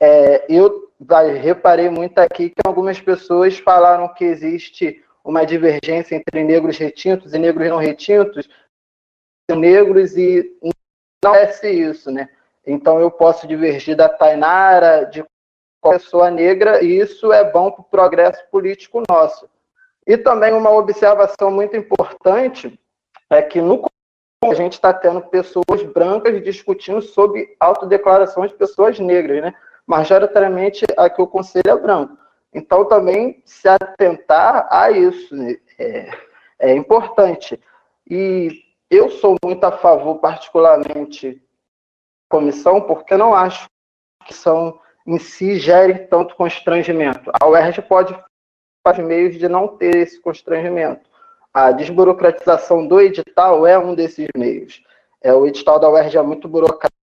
É, 0.00 0.46
eu 0.48 0.90
reparei 1.42 1.90
muito 1.90 2.18
aqui 2.18 2.50
que 2.50 2.62
algumas 2.64 3.00
pessoas 3.00 3.58
falaram 3.58 4.08
que 4.14 4.24
existe 4.24 5.02
uma 5.24 5.44
divergência 5.44 6.16
entre 6.16 6.42
negros 6.42 6.78
retintos 6.78 7.34
e 7.34 7.38
negros 7.38 7.68
não 7.68 7.76
retintos, 7.76 8.48
negros 9.50 10.16
e 10.16 10.56
não 11.22 11.34
é 11.34 11.50
isso, 11.70 12.10
né? 12.10 12.28
Então 12.66 13.00
eu 13.00 13.10
posso 13.10 13.46
divergir 13.46 13.96
da 13.96 14.08
Tainara, 14.08 15.04
de 15.04 15.24
pessoa 15.82 16.30
negra, 16.30 16.82
e 16.82 16.98
isso 16.98 17.32
é 17.32 17.50
bom 17.50 17.70
para 17.70 17.80
o 17.80 17.84
progresso 17.84 18.42
político 18.50 19.02
nosso. 19.08 19.48
E 20.06 20.16
também 20.16 20.52
uma 20.52 20.70
observação 20.70 21.50
muito 21.50 21.76
importante 21.76 22.78
é 23.28 23.40
que 23.42 23.60
no 23.60 23.82
a 24.42 24.54
gente 24.54 24.72
está 24.72 24.92
tendo 24.92 25.20
pessoas 25.20 25.82
brancas 25.92 26.42
discutindo 26.42 27.02
sobre 27.02 27.54
autodeclaração 27.60 28.46
de 28.46 28.54
pessoas 28.54 28.98
negras, 28.98 29.42
né? 29.42 29.54
Majoritariamente 29.86 30.86
aqui 30.96 31.20
o 31.20 31.26
conselho 31.26 31.68
é 31.68 31.76
branco. 31.76 32.16
Então 32.52 32.86
também 32.86 33.42
se 33.44 33.68
atentar 33.68 34.66
a 34.70 34.90
isso 34.90 35.36
né? 35.36 35.56
é, 35.78 36.10
é 36.58 36.74
importante. 36.74 37.60
E 38.08 38.62
eu 38.90 39.10
sou 39.10 39.36
muito 39.44 39.62
a 39.64 39.72
favor, 39.72 40.18
particularmente, 40.18 41.34
da 41.34 41.40
comissão, 42.28 42.80
porque 42.80 43.16
não 43.16 43.34
acho 43.34 43.68
que 44.26 44.34
são 44.34 44.80
em 45.10 45.18
si 45.18 45.58
gere 45.58 46.06
tanto 46.06 46.36
constrangimento. 46.36 47.32
A 47.40 47.48
UERJ 47.48 47.82
pode 47.82 48.16
fazer 48.86 49.02
meios 49.02 49.36
de 49.36 49.48
não 49.48 49.66
ter 49.66 49.96
esse 49.96 50.20
constrangimento. 50.20 51.10
A 51.52 51.72
desburocratização 51.72 52.86
do 52.86 53.00
edital 53.00 53.66
é 53.66 53.76
um 53.76 53.92
desses 53.92 54.28
meios. 54.36 54.80
É, 55.20 55.34
o 55.34 55.48
edital 55.48 55.80
da 55.80 55.90
UERJ 55.90 56.18
é 56.18 56.22
muito 56.22 56.46
burocrático 56.46 56.94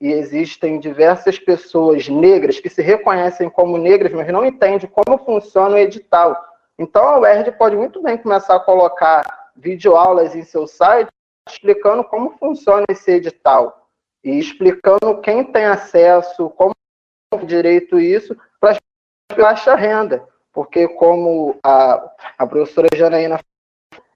e 0.00 0.12
existem 0.12 0.78
diversas 0.78 1.40
pessoas 1.40 2.08
negras 2.08 2.60
que 2.60 2.70
se 2.70 2.82
reconhecem 2.82 3.50
como 3.50 3.76
negras, 3.76 4.12
mas 4.12 4.28
não 4.28 4.46
entendem 4.46 4.88
como 4.88 5.18
funciona 5.18 5.74
o 5.74 5.78
edital. 5.78 6.40
Então 6.78 7.02
a 7.02 7.18
UERJ 7.18 7.50
pode 7.50 7.74
muito 7.74 8.00
bem 8.00 8.16
começar 8.16 8.54
a 8.54 8.60
colocar 8.60 9.50
videoaulas 9.56 10.36
em 10.36 10.44
seu 10.44 10.68
site 10.68 11.10
explicando 11.48 12.04
como 12.04 12.38
funciona 12.38 12.84
esse 12.88 13.10
edital 13.10 13.88
e 14.22 14.38
explicando 14.38 15.20
quem 15.20 15.42
tem 15.42 15.64
acesso, 15.64 16.48
como 16.50 16.77
direito 17.44 18.00
isso 18.00 18.36
para 18.60 18.72
as 18.72 18.78
baixa 19.36 19.74
renda, 19.74 20.26
porque 20.52 20.88
como 20.88 21.58
a, 21.62 22.10
a 22.38 22.46
professora 22.46 22.88
Janaína 22.94 23.38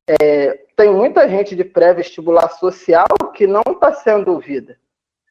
é, 0.08 0.64
tem 0.76 0.92
muita 0.92 1.28
gente 1.28 1.54
de 1.54 1.64
pré-vestibular 1.64 2.48
social 2.52 3.06
que 3.34 3.46
não 3.46 3.62
está 3.68 3.92
sendo 3.92 4.32
ouvida. 4.32 4.78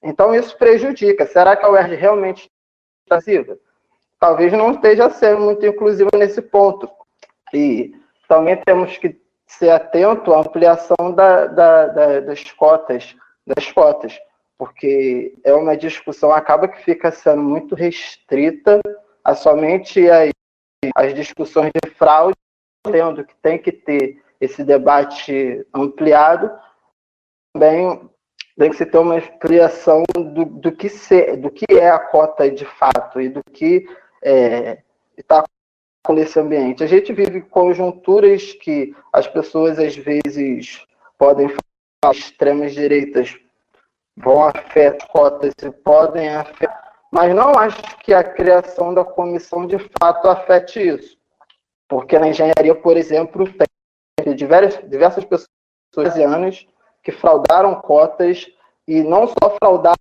Então 0.02 0.34
isso 0.34 0.58
prejudica. 0.58 1.26
Será 1.26 1.56
que 1.56 1.66
a 1.66 1.70
UERJ 1.70 1.96
realmente 1.96 2.50
está 3.04 3.18
inclusiva? 3.18 3.58
Talvez 4.20 4.54
não 4.54 4.72
esteja 4.72 5.10
sendo 5.10 5.42
muito 5.42 5.66
inclusiva 5.66 6.12
nesse 6.16 6.42
ponto. 6.42 6.90
E 7.54 7.94
também 8.28 8.56
temos 8.58 8.98
que 8.98 9.20
ser 9.48 9.72
atento 9.72 10.34
à 10.34 10.40
ampliação 10.40 11.12
da, 11.14 11.48
da, 11.48 11.88
da, 11.88 12.20
das 12.22 12.50
cotas, 12.52 13.16
das 13.46 13.70
cotas 13.72 14.18
porque 14.62 15.34
é 15.44 15.52
uma 15.56 15.76
discussão, 15.76 16.32
acaba 16.32 16.68
que 16.68 16.84
fica 16.84 17.10
sendo 17.10 17.42
muito 17.42 17.74
restrita 17.74 18.80
a 19.24 19.34
somente 19.34 20.08
as, 20.08 20.30
as 20.96 21.16
discussões 21.16 21.72
de 21.84 21.90
fraude, 21.90 22.38
tendo 22.84 23.26
que 23.26 23.34
tem 23.42 23.58
que 23.58 23.72
ter 23.72 24.22
esse 24.40 24.64
debate 24.64 25.66
ampliado, 25.74 26.52
também 27.52 28.08
tem 28.56 28.70
que 28.70 28.76
se 28.76 28.86
ter 28.86 29.00
uma 29.00 29.16
ampliação 29.16 30.04
do, 30.14 30.46
do, 30.46 30.72
que, 30.72 30.90
ser, 30.90 31.38
do 31.38 31.50
que 31.50 31.66
é 31.72 31.90
a 31.90 31.98
cota 31.98 32.48
de 32.48 32.66
fato 32.66 33.20
e 33.20 33.30
do 33.30 33.42
que 33.52 33.88
está 35.18 35.44
é, 36.08 36.14
nesse 36.14 36.40
ambiente. 36.40 36.84
A 36.84 36.88
gente 36.88 37.12
vive 37.12 37.42
conjunturas 37.42 38.54
que 38.54 38.96
as 39.12 39.28
pessoas 39.28 39.80
às 39.80 39.96
vezes 39.96 40.86
podem 41.18 41.48
falar 41.50 42.14
extremas 42.14 42.74
direitas 42.74 43.36
vão 44.24 44.44
afetar 44.44 45.08
cotas 45.10 45.54
e 45.62 45.72
podem 45.72 46.30
afetar, 46.30 46.94
mas 47.12 47.34
não 47.36 47.58
acho 47.58 47.82
que 48.00 48.14
a 48.14 48.24
criação 48.24 48.94
da 48.94 49.04
comissão 49.04 49.66
de 49.66 49.78
fato 50.00 50.28
afete 50.28 50.80
isso. 50.80 51.18
Porque 51.90 52.18
na 52.18 52.30
engenharia, 52.30 52.74
por 52.74 52.96
exemplo, 52.96 53.46
tem 54.16 54.34
diversas, 54.36 54.90
diversas 54.90 55.26
pessoas 55.26 56.16
anos 56.16 56.68
que 57.04 57.12
fraudaram 57.12 57.76
cotas 57.76 58.48
e 58.88 59.02
não 59.04 59.28
só 59.28 59.58
fraudaram, 59.62 59.98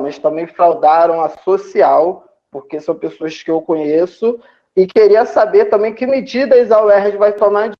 mas 0.00 0.18
também 0.18 0.46
fraudaram 0.46 1.20
a 1.20 1.28
social, 1.28 2.24
porque 2.50 2.80
são 2.80 2.94
pessoas 2.94 3.42
que 3.42 3.50
eu 3.50 3.60
conheço, 3.60 4.38
e 4.76 4.86
queria 4.86 5.24
saber 5.26 5.66
também 5.66 5.92
que 5.92 6.06
medidas 6.06 6.70
a 6.70 6.82
UERJ 6.84 7.16
vai 7.16 7.32
tomar. 7.32 7.72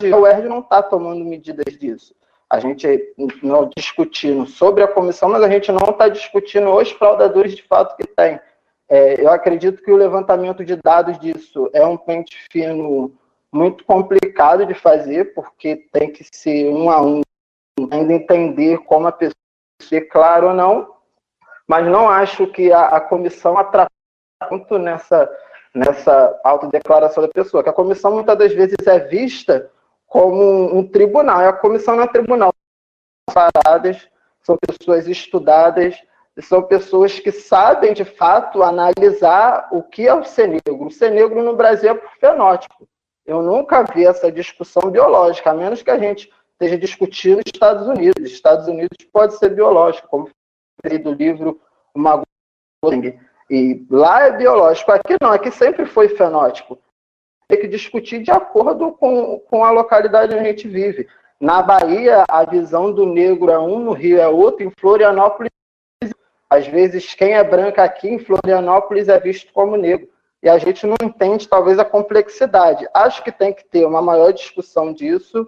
A 0.00 0.16
UERJ 0.16 0.48
não 0.48 0.60
está 0.60 0.82
tomando 0.82 1.24
medidas 1.24 1.76
disso 1.78 2.14
a 2.50 2.58
gente 2.58 3.14
não 3.42 3.70
discutindo 3.76 4.46
sobre 4.46 4.82
a 4.82 4.88
comissão, 4.88 5.28
mas 5.28 5.42
a 5.42 5.50
gente 5.50 5.70
não 5.70 5.90
está 5.90 6.08
discutindo 6.08 6.70
os 6.70 6.90
fraudadores 6.90 7.54
de 7.54 7.62
fato 7.62 7.96
que 7.96 8.06
tem. 8.06 8.40
É, 8.88 9.22
eu 9.22 9.30
acredito 9.30 9.82
que 9.82 9.90
o 9.92 9.96
levantamento 9.96 10.64
de 10.64 10.76
dados 10.76 11.18
disso 11.18 11.68
é 11.74 11.84
um 11.84 11.96
pente 11.96 12.38
fino 12.50 13.12
muito 13.52 13.84
complicado 13.84 14.64
de 14.64 14.72
fazer, 14.72 15.34
porque 15.34 15.88
tem 15.92 16.10
que 16.10 16.24
ser 16.32 16.70
um 16.70 16.90
a 16.90 17.02
um, 17.02 17.20
ainda 17.90 18.14
entender 18.14 18.78
como 18.78 19.06
a 19.06 19.12
pessoa 19.12 19.34
se 19.82 20.00
claro 20.00 20.48
ou 20.48 20.54
não, 20.54 20.94
mas 21.66 21.86
não 21.86 22.08
acho 22.08 22.46
que 22.46 22.72
a, 22.72 22.86
a 22.86 23.00
comissão 23.00 23.58
atrapalhe 23.58 23.90
muito 24.50 24.78
nessa, 24.78 25.30
nessa 25.74 26.40
autodeclaração 26.42 27.22
da 27.22 27.28
pessoa, 27.28 27.62
que 27.62 27.68
a 27.68 27.74
comissão 27.74 28.12
muitas 28.12 28.38
das 28.38 28.52
vezes 28.54 28.86
é 28.86 28.98
vista 29.00 29.70
como 30.08 30.76
um, 30.76 30.88
tribunal. 30.88 31.42
E 31.42 31.46
a 31.46 31.52
comissão 31.52 31.94
não 31.94 32.04
é 32.04 32.08
tribunal. 32.08 32.52
Paradas, 33.32 34.08
são 34.42 34.56
pessoas 34.56 35.06
estudadas, 35.06 36.02
são 36.40 36.62
pessoas 36.62 37.20
que 37.20 37.30
sabem, 37.30 37.92
de 37.92 38.04
fato, 38.04 38.62
analisar 38.62 39.68
o 39.70 39.82
que 39.82 40.08
é 40.08 40.14
o 40.14 40.24
ser 40.24 40.48
negro. 40.48 40.86
O 40.86 40.90
ser 40.90 41.10
negro 41.10 41.42
no 41.42 41.54
Brasil 41.54 41.90
é 41.90 41.94
por 41.94 42.10
fenótipo. 42.18 42.88
Eu 43.26 43.42
nunca 43.42 43.82
vi 43.82 44.06
essa 44.06 44.32
discussão 44.32 44.90
biológica, 44.90 45.50
a 45.50 45.54
menos 45.54 45.82
que 45.82 45.90
a 45.90 45.98
gente 45.98 46.32
esteja 46.52 46.78
discutindo 46.78 47.36
nos 47.36 47.52
Estados 47.52 47.86
Unidos. 47.86 48.32
Estados 48.32 48.66
Unidos 48.66 48.96
pode 49.12 49.36
ser 49.36 49.50
biológico, 49.50 50.08
como 50.08 50.30
do 51.02 51.12
livro 51.12 51.60
Uma 51.94 52.22
E 53.50 53.86
lá 53.90 54.22
é 54.22 54.36
biológico. 54.36 54.90
Aqui 54.92 55.16
não, 55.20 55.32
aqui 55.32 55.50
sempre 55.50 55.84
foi 55.84 56.08
fenótipo 56.08 56.78
ter 57.48 57.56
que 57.56 57.66
discutir 57.66 58.22
de 58.22 58.30
acordo 58.30 58.92
com, 58.92 59.40
com 59.40 59.64
a 59.64 59.70
localidade 59.70 60.34
onde 60.34 60.44
a 60.44 60.48
gente 60.52 60.68
vive. 60.68 61.08
Na 61.40 61.62
Bahia, 61.62 62.24
a 62.28 62.44
visão 62.44 62.92
do 62.92 63.06
negro 63.06 63.50
é 63.50 63.58
um, 63.58 63.78
no 63.78 63.92
Rio 63.92 64.20
é 64.20 64.28
outro, 64.28 64.64
em 64.64 64.72
Florianópolis, 64.78 65.50
às 66.50 66.66
vezes, 66.66 67.14
quem 67.14 67.34
é 67.34 67.44
branco 67.44 67.80
aqui 67.80 68.08
em 68.08 68.18
Florianópolis 68.18 69.08
é 69.08 69.20
visto 69.20 69.52
como 69.52 69.76
negro. 69.76 70.08
E 70.42 70.48
a 70.48 70.56
gente 70.56 70.86
não 70.86 70.96
entende, 71.02 71.48
talvez, 71.48 71.78
a 71.78 71.84
complexidade. 71.84 72.88
Acho 72.94 73.22
que 73.22 73.30
tem 73.30 73.52
que 73.52 73.64
ter 73.64 73.84
uma 73.84 74.00
maior 74.00 74.32
discussão 74.32 74.92
disso, 74.92 75.46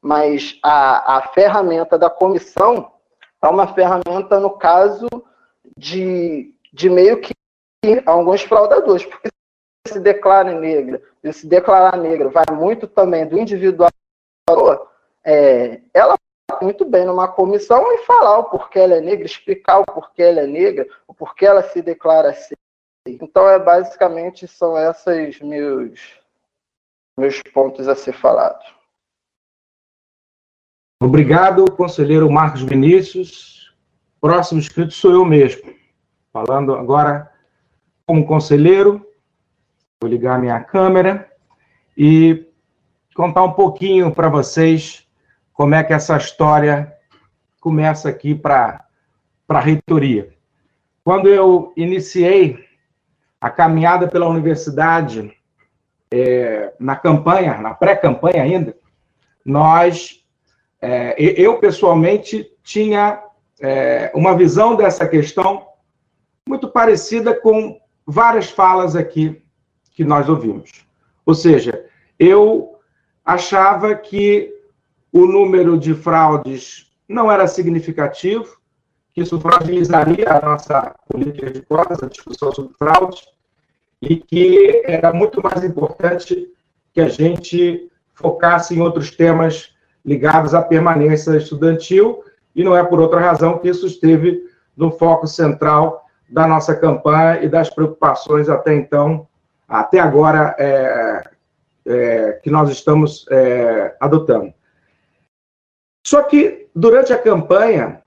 mas 0.00 0.58
a, 0.62 1.16
a 1.18 1.22
ferramenta 1.28 1.98
da 1.98 2.10
comissão 2.10 2.92
é 3.40 3.48
uma 3.48 3.72
ferramenta, 3.72 4.38
no 4.38 4.50
caso, 4.50 5.08
de, 5.76 6.54
de 6.72 6.90
meio 6.90 7.20
que 7.20 7.32
alguns 8.04 8.42
fraudadores, 8.42 9.04
porque 9.06 9.28
se 9.88 9.98
declara 9.98 10.52
negra, 10.52 11.02
de 11.22 11.32
se 11.32 11.46
declarar 11.46 11.96
negra, 11.96 12.28
vai 12.28 12.44
muito 12.52 12.86
também 12.86 13.26
do 13.26 13.38
individual, 13.38 13.90
é, 15.24 15.80
ela 15.94 16.16
muito 16.60 16.84
bem 16.84 17.04
numa 17.04 17.28
comissão 17.28 17.92
e 17.92 17.98
falar 18.04 18.38
o 18.38 18.44
porquê 18.44 18.80
ela 18.80 18.94
é 18.94 19.00
negra, 19.00 19.24
explicar 19.24 19.80
o 19.80 19.84
porquê 19.84 20.22
ela 20.22 20.40
é 20.40 20.46
negra, 20.46 20.86
o 21.06 21.14
porquê 21.14 21.46
ela 21.46 21.62
se 21.62 21.80
declara 21.80 22.30
assim. 22.30 22.54
Então, 23.06 23.48
é 23.48 23.58
basicamente 23.58 24.46
são 24.46 24.76
esses 24.76 25.40
meus 25.40 26.20
meus 27.18 27.42
pontos 27.42 27.88
a 27.88 27.94
ser 27.94 28.12
falados. 28.12 28.64
Obrigado, 31.02 31.70
conselheiro 31.72 32.30
Marcos 32.30 32.62
Vinícius. 32.62 33.74
Próximo 34.20 34.60
inscrito 34.60 34.92
sou 34.92 35.12
eu 35.12 35.24
mesmo. 35.24 35.74
Falando 36.32 36.74
agora 36.74 37.30
como 38.06 38.26
conselheiro, 38.26 39.06
vou 40.02 40.10
ligar 40.10 40.40
minha 40.40 40.58
câmera 40.58 41.30
e 41.96 42.44
contar 43.14 43.44
um 43.44 43.52
pouquinho 43.52 44.12
para 44.12 44.28
vocês 44.28 45.06
como 45.52 45.76
é 45.76 45.84
que 45.84 45.92
essa 45.92 46.16
história 46.16 46.92
começa 47.60 48.08
aqui 48.08 48.34
para 48.34 48.84
a 49.48 49.60
reitoria. 49.60 50.30
Quando 51.04 51.28
eu 51.28 51.72
iniciei 51.76 52.58
a 53.40 53.48
caminhada 53.48 54.08
pela 54.08 54.26
universidade, 54.26 55.32
é, 56.10 56.74
na 56.80 56.96
campanha, 56.96 57.58
na 57.58 57.72
pré-campanha 57.72 58.42
ainda, 58.42 58.76
nós, 59.44 60.24
é, 60.80 61.14
eu 61.16 61.58
pessoalmente 61.58 62.50
tinha 62.64 63.22
é, 63.60 64.10
uma 64.14 64.36
visão 64.36 64.74
dessa 64.74 65.06
questão 65.06 65.64
muito 66.48 66.68
parecida 66.68 67.38
com 67.40 67.80
várias 68.04 68.50
falas 68.50 68.96
aqui 68.96 69.42
que 69.94 70.04
nós 70.04 70.28
ouvimos. 70.28 70.86
Ou 71.24 71.34
seja, 71.34 71.84
eu 72.18 72.78
achava 73.24 73.94
que 73.94 74.52
o 75.12 75.26
número 75.26 75.78
de 75.78 75.94
fraudes 75.94 76.90
não 77.08 77.30
era 77.30 77.46
significativo, 77.46 78.56
que 79.12 79.20
isso 79.20 79.38
fragilizaria 79.38 80.30
a 80.30 80.40
nossa 80.40 80.94
política 81.08 81.50
de 81.50 81.60
cotas, 81.62 82.02
a 82.02 82.08
discussão 82.08 82.52
sobre 82.52 82.74
fraudes, 82.78 83.22
e 84.00 84.16
que 84.16 84.82
era 84.86 85.12
muito 85.12 85.42
mais 85.42 85.62
importante 85.62 86.48
que 86.92 87.00
a 87.00 87.08
gente 87.08 87.90
focasse 88.14 88.74
em 88.74 88.80
outros 88.80 89.10
temas 89.10 89.74
ligados 90.04 90.54
à 90.54 90.62
permanência 90.62 91.36
estudantil, 91.36 92.24
e 92.54 92.64
não 92.64 92.76
é 92.76 92.82
por 92.82 93.00
outra 93.00 93.20
razão 93.20 93.58
que 93.58 93.68
isso 93.68 93.86
esteve 93.86 94.42
no 94.76 94.90
foco 94.90 95.26
central 95.26 96.06
da 96.28 96.46
nossa 96.46 96.74
campanha 96.74 97.42
e 97.42 97.48
das 97.48 97.68
preocupações 97.68 98.48
até 98.48 98.74
então, 98.74 99.28
até 99.72 99.98
agora, 99.98 100.54
é, 100.58 101.30
é, 101.86 102.32
que 102.42 102.50
nós 102.50 102.70
estamos 102.70 103.26
é, 103.30 103.96
adotando. 103.98 104.52
Só 106.06 106.22
que, 106.22 106.68
durante 106.74 107.12
a 107.12 107.18
campanha, 107.18 108.02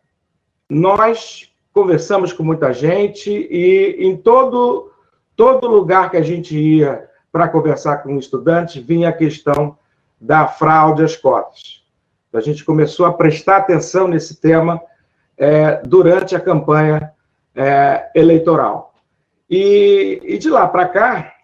nós 0.69 1.51
conversamos 1.73 2.31
com 2.31 2.43
muita 2.43 2.71
gente 2.71 3.31
e 3.31 3.97
em 3.99 4.15
todo, 4.15 4.91
todo 5.35 5.67
lugar 5.67 6.11
que 6.11 6.17
a 6.17 6.21
gente 6.21 6.57
ia 6.57 7.09
para 7.31 7.49
conversar 7.49 7.97
com 7.97 8.17
estudantes, 8.17 8.81
vinha 8.81 9.09
a 9.09 9.13
questão 9.13 9.77
da 10.21 10.47
fraude 10.47 11.03
às 11.03 11.17
cotas. 11.17 11.83
A 12.31 12.41
gente 12.41 12.63
começou 12.63 13.05
a 13.05 13.13
prestar 13.13 13.57
atenção 13.57 14.07
nesse 14.07 14.39
tema 14.39 14.81
é, 15.37 15.81
durante 15.83 16.35
a 16.35 16.39
campanha 16.39 17.11
é, 17.55 18.09
eleitoral. 18.15 18.93
E, 19.49 20.21
e, 20.23 20.37
de 20.37 20.49
lá 20.49 20.67
para 20.67 20.87
cá, 20.87 21.34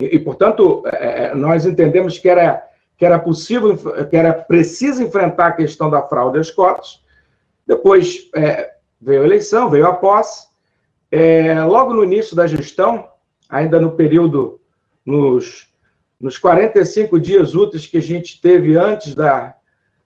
e, 0.00 0.18
portanto, 0.18 0.82
é, 0.86 1.34
nós 1.34 1.64
entendemos 1.64 2.18
que 2.18 2.28
era, 2.28 2.62
que 2.98 3.04
era 3.04 3.18
possível, 3.18 3.76
que 4.06 4.16
era 4.16 4.32
preciso 4.32 5.02
enfrentar 5.02 5.46
a 5.46 5.52
questão 5.52 5.88
da 5.88 6.02
fraude 6.02 6.38
às 6.38 6.50
cotas. 6.50 7.02
Depois 7.66 8.28
é, 8.34 8.74
veio 9.00 9.22
a 9.22 9.24
eleição, 9.24 9.70
veio 9.70 9.86
a 9.86 9.94
posse. 9.94 10.48
É, 11.10 11.62
logo 11.62 11.94
no 11.94 12.04
início 12.04 12.36
da 12.36 12.46
gestão, 12.46 13.08
ainda 13.48 13.80
no 13.80 13.92
período, 13.92 14.60
nos, 15.04 15.66
nos 16.20 16.36
45 16.36 17.18
dias 17.18 17.54
úteis 17.54 17.86
que 17.86 17.96
a 17.96 18.02
gente 18.02 18.38
teve 18.40 18.76
antes, 18.76 19.14
da, 19.14 19.54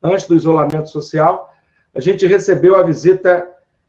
antes 0.01 0.29
do 0.29 0.37
isolamento 0.37 0.89
social, 0.89 1.53
a 1.93 2.01
gente 2.01 2.27
recebeu 2.29 2.77
a 2.77 2.83
visita 2.85 3.49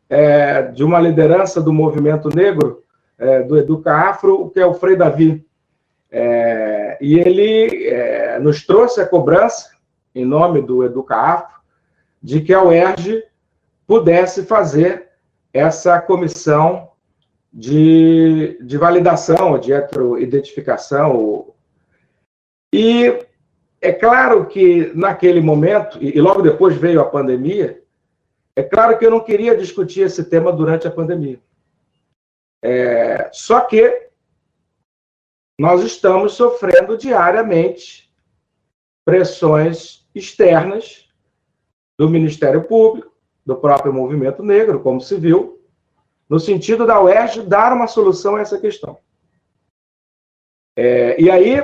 é, 0.10 0.64
de 0.64 0.84
uma 0.84 1.00
liderança 1.00 1.62
do 1.62 1.72
movimento 1.72 2.36
negro, 2.36 2.82
é, 3.20 3.44
do 3.44 3.56
Educa 3.56 3.94
Afro, 3.94 4.50
que 4.50 4.60
é 4.60 4.66
o 4.66 4.74
Frei 4.74 4.96
Davi. 4.96 5.46
É, 6.12 6.98
e 7.00 7.18
ele 7.18 7.88
é, 7.88 8.38
nos 8.40 8.66
trouxe 8.66 9.00
a 9.00 9.08
cobrança, 9.08 9.72
em 10.14 10.26
nome 10.26 10.62
do 10.62 10.84
Educa 10.84 11.16
Afro, 11.16 11.62
de 12.22 12.42
que 12.42 12.54
a 12.54 12.62
UERJ 12.62 13.24
pudesse 13.88 14.44
fazer 14.44 15.10
essa 15.54 16.00
comissão 16.02 16.92
de, 17.52 18.58
de 18.62 18.78
validação, 18.78 19.58
de 19.58 19.74
heteroidentificação. 19.74 21.54
E 22.74 23.26
é 23.82 23.92
claro 23.92 24.46
que 24.46 24.92
naquele 24.94 25.42
momento, 25.42 25.98
e 26.02 26.20
logo 26.22 26.42
depois 26.42 26.76
veio 26.76 27.02
a 27.02 27.10
pandemia, 27.10 27.82
é 28.56 28.64
claro 28.64 28.98
que 28.98 29.06
eu 29.06 29.12
não 29.12 29.22
queria 29.22 29.56
discutir 29.56 30.02
esse 30.02 30.26
tema 30.26 30.52
durante 30.52 30.88
a 30.88 30.92
pandemia. 30.92 31.40
É, 32.64 33.30
só 33.34 33.62
que 33.62 34.11
nós 35.62 35.84
estamos 35.84 36.34
sofrendo 36.34 36.98
diariamente 36.98 38.12
pressões 39.06 40.10
externas 40.16 41.08
do 42.00 42.10
Ministério 42.10 42.64
Público, 42.64 43.14
do 43.46 43.56
próprio 43.56 43.94
movimento 43.94 44.42
negro, 44.42 44.80
como 44.80 45.00
se 45.00 45.16
viu, 45.18 45.62
no 46.28 46.40
sentido 46.40 46.84
da 46.84 47.00
UERJ 47.00 47.44
dar 47.44 47.74
uma 47.74 47.86
solução 47.86 48.38
a 48.38 48.42
essa 48.42 48.58
questão. 48.58 48.98
É, 50.76 51.22
e 51.22 51.30
aí, 51.30 51.64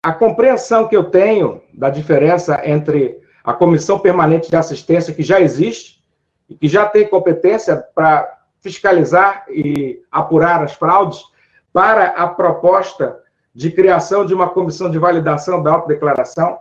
a 0.00 0.12
compreensão 0.12 0.86
que 0.86 0.96
eu 0.96 1.10
tenho 1.10 1.60
da 1.74 1.90
diferença 1.90 2.62
entre 2.64 3.20
a 3.42 3.52
Comissão 3.52 3.98
Permanente 3.98 4.50
de 4.50 4.56
Assistência, 4.56 5.12
que 5.12 5.24
já 5.24 5.40
existe, 5.40 6.00
e 6.48 6.54
que 6.54 6.68
já 6.68 6.88
tem 6.88 7.08
competência 7.08 7.76
para 7.92 8.40
fiscalizar 8.60 9.46
e 9.48 10.00
apurar 10.12 10.62
as 10.62 10.74
fraudes, 10.74 11.24
para 11.72 12.08
a 12.08 12.28
proposta 12.28 13.22
de 13.54 13.70
criação 13.70 14.24
de 14.24 14.34
uma 14.34 14.48
comissão 14.48 14.90
de 14.90 14.98
validação 14.98 15.62
da 15.62 15.72
autodeclaração, 15.72 16.60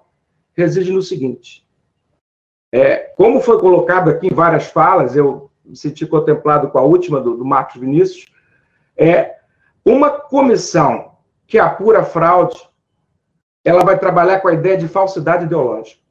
reside 0.53 0.92
no 0.92 1.02
seguinte: 1.02 1.68
é, 2.74 2.98
como 3.16 3.40
foi 3.40 3.60
colocado 3.60 4.10
aqui 4.10 4.27
em 4.27 4.34
várias 4.34 4.68
falas, 4.68 5.16
eu 5.16 5.50
me 5.64 5.76
senti 5.76 6.06
contemplado 6.06 6.69
com 6.69 6.77
a 6.77 6.84
última 6.84 7.22
do, 7.22 7.38
do 7.38 7.45
Marcos 7.45 7.80
Vinícius, 7.80 8.26
é 8.95 9.38
uma 9.86 10.10
comissão 10.10 11.18
que 11.45 11.60
apura 11.60 12.03
fraude, 12.03 12.58
ela 13.64 13.84
vai 13.84 13.98
trabalhar 13.98 14.42
com 14.42 14.48
a 14.48 14.53
ideia 14.53 14.77
de 14.77 14.88
falsidade 14.88 15.45
ideológica. 15.45 16.02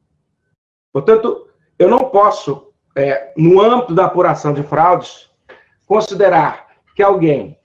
Portanto, 0.93 1.49
eu 1.79 1.89
não 1.89 2.11
posso, 2.11 2.73
é, 2.95 3.33
no 3.37 3.61
âmbito 3.61 3.95
da 3.95 4.07
apuração 4.07 4.55
de 4.55 4.63
fraudes, 4.63 5.31
considerar 5.87 6.69
que 6.95 7.03
alguém, 7.03 7.59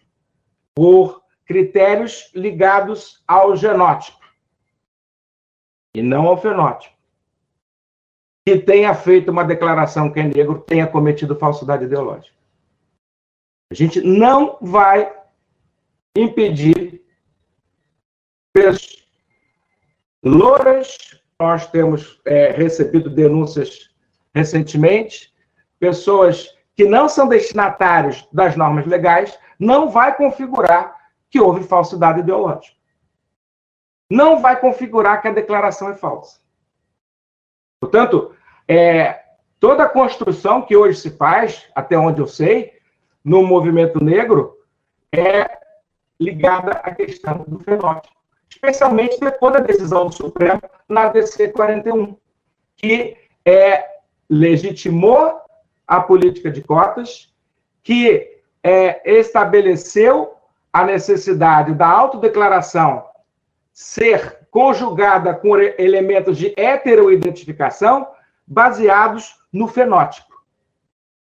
por 0.75 1.20
critérios 1.45 2.31
ligados 2.33 3.23
ao 3.27 3.55
genótipo, 3.55 4.19
e 5.93 6.01
não 6.01 6.27
ao 6.27 6.37
fenótipo, 6.37 6.95
que 8.45 8.57
tenha 8.57 8.93
feito 8.93 9.31
uma 9.31 9.43
declaração 9.43 10.11
que 10.11 10.19
é 10.19 10.23
negro, 10.23 10.59
tenha 10.61 10.87
cometido 10.87 11.35
falsidade 11.35 11.85
ideológica. 11.85 12.35
A 13.71 13.75
gente 13.75 14.01
não 14.01 14.57
vai 14.61 15.13
impedir 16.15 17.03
pessoas 18.53 19.01
louras 20.23 21.21
nós 21.41 21.65
temos 21.65 22.21
é, 22.23 22.51
recebido 22.51 23.09
denúncias 23.09 23.89
recentemente, 24.33 25.33
pessoas 25.79 26.55
que 26.75 26.85
não 26.85 27.09
são 27.09 27.27
destinatários 27.27 28.27
das 28.31 28.55
normas 28.55 28.85
legais, 28.85 29.37
não 29.57 29.89
vai 29.89 30.15
configurar 30.15 31.00
que 31.31 31.39
houve 31.39 31.63
falsidade 31.63 32.19
ideológica. 32.19 32.77
Não 34.07 34.39
vai 34.39 34.59
configurar 34.59 35.19
que 35.21 35.27
a 35.27 35.33
declaração 35.33 35.89
é 35.89 35.95
falsa. 35.95 36.39
Portanto, 37.79 38.35
é, 38.67 39.23
toda 39.59 39.83
a 39.83 39.89
construção 39.89 40.61
que 40.61 40.77
hoje 40.77 40.99
se 40.99 41.09
faz, 41.09 41.67
até 41.73 41.97
onde 41.97 42.21
eu 42.21 42.27
sei, 42.27 42.73
no 43.23 43.41
movimento 43.41 44.03
negro, 44.03 44.55
é 45.11 45.59
ligada 46.19 46.73
à 46.73 46.93
questão 46.93 47.43
do 47.47 47.57
fenótipo 47.59 48.21
especialmente 48.51 49.19
depois 49.19 49.53
da 49.53 49.59
decisão 49.59 50.07
do 50.07 50.13
Supremo 50.13 50.61
na 50.87 51.07
DC 51.07 51.49
41, 51.49 52.15
que 52.75 53.17
é, 53.45 53.85
legitimou 54.29 55.39
a 55.87 56.01
política 56.01 56.51
de 56.51 56.61
cotas, 56.61 57.33
que 57.81 58.39
é, 58.63 59.19
estabeleceu 59.19 60.35
a 60.71 60.85
necessidade 60.85 61.73
da 61.73 61.87
autodeclaração 61.87 63.05
ser 63.73 64.47
conjugada 64.49 65.33
com 65.33 65.57
elementos 65.57 66.37
de 66.37 66.53
heteroidentificação 66.57 68.07
baseados 68.45 69.35
no 69.51 69.67
fenótipo 69.67 70.33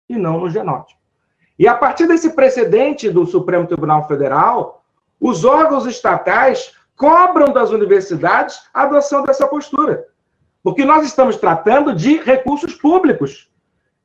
e 0.09 0.17
não 0.17 0.41
no 0.41 0.51
genótipo. 0.51 0.99
E 1.59 1.69
a 1.69 1.75
partir 1.75 2.07
desse 2.07 2.31
precedente 2.31 3.11
do 3.11 3.27
Supremo 3.27 3.67
Tribunal 3.67 4.09
Federal, 4.09 4.83
os 5.21 5.45
órgãos 5.45 5.87
estatais 5.87 6.75
cobram 6.97 7.53
das 7.53 7.71
universidades 7.71 8.61
a 8.75 8.83
adoção 8.83 9.23
dessa 9.23 9.47
postura. 9.47 10.07
Porque 10.63 10.85
nós 10.85 11.05
estamos 11.05 11.37
tratando 11.37 11.95
de 11.95 12.17
recursos 12.19 12.75
públicos 12.75 13.51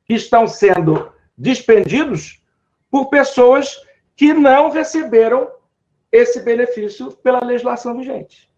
que 0.04 0.14
estão 0.14 0.46
sendo 0.46 1.10
dispendidos 1.36 2.42
por 2.90 3.06
pessoas 3.06 3.85
que 4.16 4.32
não 4.32 4.70
receberam 4.70 5.50
esse 6.10 6.40
benefício 6.40 7.12
pela 7.12 7.44
legislação 7.44 7.96
vigente. 7.96 8.50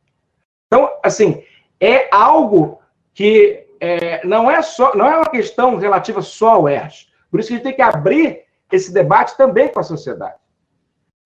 Então, 0.67 0.89
assim, 1.03 1.45
é 1.81 2.09
algo 2.15 2.81
que 3.13 3.67
é, 3.81 4.25
não 4.27 4.51
é 4.51 4.63
só, 4.63 4.95
não 4.95 5.07
é 5.07 5.17
uma 5.17 5.31
questão 5.31 5.77
relativa 5.77 6.23
só 6.23 6.51
ao 6.51 6.69
ERJ. 6.69 7.09
Por 7.31 7.41
isso 7.41 7.49
que 7.49 7.55
a 7.55 7.57
gente 7.57 7.65
tem 7.65 7.75
que 7.75 7.83
abrir 7.83 8.45
esse 8.71 8.93
debate 8.93 9.37
também 9.37 9.69
com 9.69 9.81
a 9.81 9.83
sociedade. 9.83 10.37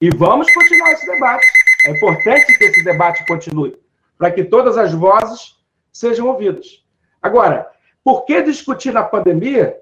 E 0.01 0.11
vamos 0.11 0.53
continuar 0.53 0.93
esse 0.93 1.07
debate. 1.07 1.47
É 1.87 1.91
importante 1.91 2.59
que 2.59 2.65
esse 2.65 2.85
debate 2.85 3.27
continue, 3.27 3.79
para 4.17 4.31
que 4.31 4.45
todas 4.45 4.79
as 4.79 4.93
vozes 4.93 5.57
sejam 5.93 6.29
ouvidas. 6.29 6.85
Agora, 7.21 7.71
por 8.05 8.25
que 8.25 8.43
discutir 8.43 8.93
na 8.93 9.03
pandemia? 9.03 9.81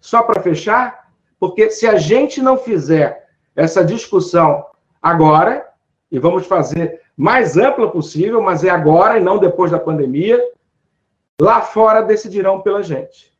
Só 0.00 0.22
para 0.22 0.42
fechar, 0.42 1.10
porque 1.38 1.70
se 1.70 1.86
a 1.86 1.96
gente 1.96 2.40
não 2.40 2.56
fizer 2.56 3.28
essa 3.54 3.84
discussão 3.84 4.66
agora, 5.00 5.68
e 6.10 6.18
vamos 6.18 6.46
fazer 6.46 7.00
mais 7.16 7.56
ampla 7.56 7.90
possível, 7.90 8.40
mas 8.40 8.64
é 8.64 8.70
agora 8.70 9.18
e 9.18 9.22
não 9.22 9.38
depois 9.38 9.70
da 9.70 9.78
pandemia, 9.78 10.42
lá 11.40 11.60
fora 11.60 12.02
decidirão 12.02 12.60
pela 12.60 12.82
gente. 12.82 13.32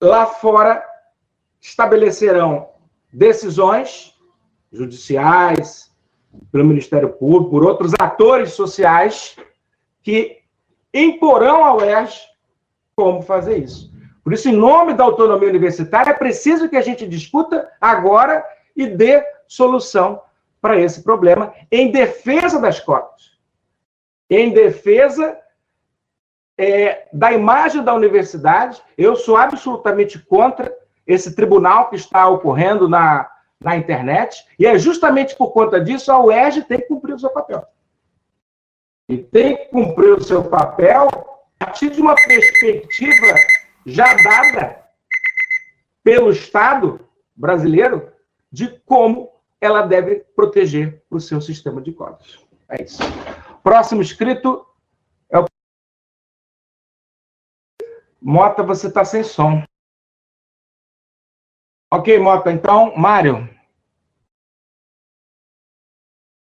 Lá 0.00 0.26
fora 0.26 0.84
estabelecerão 1.60 2.68
decisões 3.12 4.14
judiciais, 4.72 5.90
pelo 6.50 6.64
Ministério 6.64 7.12
Público, 7.12 7.50
por 7.50 7.64
outros 7.64 7.92
atores 8.00 8.52
sociais 8.52 9.36
que 10.02 10.38
imporão 10.92 11.64
ao 11.64 11.78
UERJ 11.78 12.20
como 12.96 13.22
fazer 13.22 13.58
isso. 13.58 13.92
Por 14.24 14.32
isso, 14.32 14.48
em 14.48 14.56
nome 14.56 14.94
da 14.94 15.04
autonomia 15.04 15.48
universitária, 15.48 16.10
é 16.10 16.14
preciso 16.14 16.68
que 16.68 16.76
a 16.76 16.82
gente 16.82 17.06
discuta 17.06 17.68
agora 17.80 18.44
e 18.76 18.86
dê 18.86 19.24
solução 19.46 20.22
para 20.60 20.78
esse 20.78 21.02
problema 21.02 21.52
em 21.70 21.90
defesa 21.90 22.60
das 22.60 22.78
cotas, 22.78 23.32
em 24.30 24.52
defesa 24.52 25.36
é, 26.56 27.08
da 27.12 27.32
imagem 27.32 27.82
da 27.82 27.94
universidade. 27.94 28.80
Eu 28.96 29.16
sou 29.16 29.36
absolutamente 29.36 30.18
contra 30.18 30.72
esse 31.06 31.34
tribunal 31.34 31.90
que 31.90 31.96
está 31.96 32.28
ocorrendo 32.28 32.88
na, 32.88 33.28
na 33.60 33.76
internet, 33.76 34.44
e 34.58 34.66
é 34.66 34.78
justamente 34.78 35.36
por 35.36 35.52
conta 35.52 35.80
disso 35.80 36.12
a 36.12 36.22
UERJ 36.22 36.62
tem 36.62 36.78
que 36.78 36.88
cumprir 36.88 37.14
o 37.14 37.18
seu 37.18 37.30
papel. 37.30 37.66
E 39.08 39.18
tem 39.18 39.56
que 39.56 39.64
cumprir 39.66 40.12
o 40.12 40.22
seu 40.22 40.44
papel 40.44 41.08
a 41.58 41.66
partir 41.66 41.90
de 41.90 42.00
uma 42.00 42.14
perspectiva 42.14 43.34
já 43.84 44.14
dada 44.14 44.82
pelo 46.04 46.30
Estado 46.30 47.00
brasileiro 47.34 48.11
de 48.52 48.78
como 48.80 49.32
ela 49.60 49.82
deve 49.82 50.20
proteger 50.36 51.02
o 51.08 51.18
seu 51.18 51.40
sistema 51.40 51.80
de 51.80 51.92
cotas. 51.92 52.44
É 52.68 52.82
isso. 52.82 52.98
Próximo 53.62 54.02
escrito 54.02 54.66
é 55.30 55.38
o. 55.38 55.46
Mota, 58.20 58.62
você 58.62 58.88
está 58.88 59.04
sem 59.04 59.24
som. 59.24 59.64
Ok, 61.92 62.18
Mota, 62.18 62.52
então, 62.52 62.94
Mário. 62.96 63.48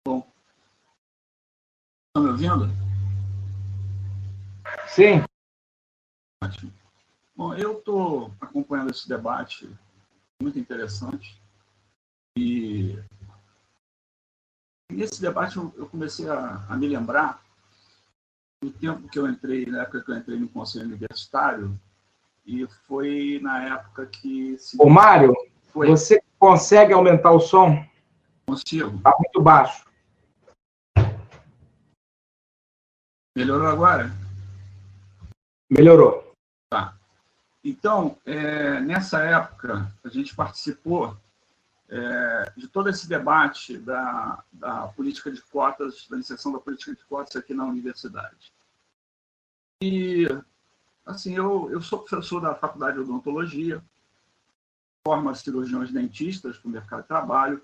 Bom. 0.07 0.19
Estão 2.09 2.15
tá 2.15 2.21
me 2.21 2.29
ouvindo? 2.29 2.67
Sim. 4.89 5.25
Ótimo. 6.43 6.73
Bom, 7.35 7.55
eu 7.55 7.79
estou 7.79 8.33
acompanhando 8.41 8.91
esse 8.91 9.09
debate 9.09 9.69
muito 10.43 10.59
interessante 10.59 11.40
e 12.37 12.99
nesse 14.91 15.21
debate 15.21 15.57
eu 15.57 15.89
comecei 15.91 16.29
a, 16.29 16.65
a, 16.69 16.77
me 16.77 16.89
lembrar 16.89 17.43
do 18.63 18.71
tempo 18.71 19.09
que 19.09 19.19
eu 19.19 19.29
entrei, 19.29 19.67
na 19.67 19.83
época 19.83 20.03
que 20.03 20.11
eu 20.11 20.17
entrei 20.17 20.39
no 20.39 20.49
Conselho 20.49 20.87
Universitário, 20.87 21.79
e 22.45 22.67
foi 22.87 23.41
na 23.43 23.65
época 23.65 24.07
que... 24.07 24.59
Se... 24.59 24.77
Ô, 24.79 24.89
Mário, 24.89 25.35
foi... 25.73 25.89
você 25.89 26.23
consegue 26.39 26.93
aumentar 26.93 27.31
o 27.31 27.41
som? 27.41 27.85
Consigo. 28.47 28.97
Está 28.97 29.17
muito 29.19 29.41
baixo. 29.41 29.87
Melhorou 33.37 33.69
agora? 33.69 34.11
Melhorou. 35.71 36.35
Tá. 36.69 36.97
Então, 37.65 38.19
é, 38.27 38.81
nessa 38.81 39.23
época, 39.23 39.91
a 40.05 40.09
gente 40.09 40.35
participou 40.35 41.17
é, 41.91 42.53
de 42.57 42.69
todo 42.69 42.89
esse 42.89 43.09
debate 43.09 43.77
da, 43.77 44.45
da 44.53 44.87
política 44.89 45.31
de 45.31 45.43
cotas, 45.43 46.07
da 46.09 46.17
inserção 46.17 46.53
da 46.53 46.61
política 46.61 46.95
de 46.95 47.05
cotas 47.05 47.35
aqui 47.35 47.53
na 47.53 47.65
universidade. 47.65 48.53
E, 49.83 50.27
assim, 51.05 51.35
eu, 51.35 51.69
eu 51.71 51.83
sou 51.83 51.99
professor 51.99 52.41
da 52.41 52.55
Faculdade 52.55 52.95
de 52.95 53.03
Odontologia, 53.03 53.83
formo 55.05 55.35
cirurgiões 55.35 55.91
dentistas 55.91 56.59
para 56.59 56.69
o 56.69 56.73
mercado 56.73 57.03
de 57.03 57.09
trabalho. 57.09 57.63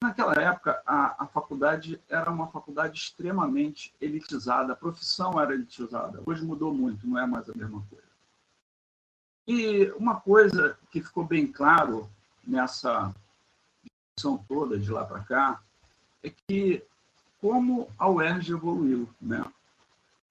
Naquela 0.00 0.34
época, 0.34 0.80
a, 0.86 1.24
a 1.24 1.26
faculdade 1.26 2.00
era 2.08 2.30
uma 2.30 2.48
faculdade 2.48 2.98
extremamente 2.98 3.92
elitizada, 4.00 4.72
a 4.72 4.76
profissão 4.76 5.40
era 5.40 5.54
elitizada. 5.54 6.22
Hoje 6.26 6.44
mudou 6.44 6.72
muito, 6.72 7.06
não 7.06 7.18
é 7.18 7.26
mais 7.26 7.48
a 7.48 7.54
mesma 7.54 7.82
coisa. 7.88 8.04
E 9.48 9.90
uma 9.96 10.20
coisa 10.20 10.78
que 10.90 11.02
ficou 11.02 11.24
bem 11.24 11.50
claro 11.50 12.08
nessa 12.46 13.12
discussão 14.22 14.38
toda 14.48 14.78
de 14.78 14.90
lá 14.90 15.04
para 15.04 15.20
cá 15.20 15.60
é 16.22 16.30
que 16.30 16.82
como 17.40 17.90
a 17.98 18.08
UERJ 18.08 18.52
evoluiu, 18.52 19.08
né? 19.20 19.44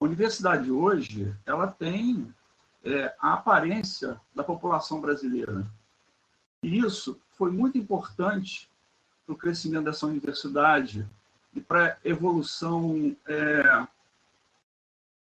A 0.00 0.04
universidade 0.04 0.70
hoje 0.70 1.36
ela 1.44 1.66
tem 1.66 2.34
é, 2.82 3.14
a 3.20 3.34
aparência 3.34 4.18
da 4.34 4.42
população 4.42 5.00
brasileira. 5.00 5.66
E 6.62 6.78
isso 6.78 7.20
foi 7.32 7.50
muito 7.50 7.76
importante 7.76 8.68
para 9.26 9.34
o 9.34 9.38
crescimento 9.38 9.84
dessa 9.84 10.06
universidade 10.06 11.06
e 11.54 11.60
para 11.60 11.92
a 11.92 11.96
evolução, 12.02 13.14
é, 13.26 13.86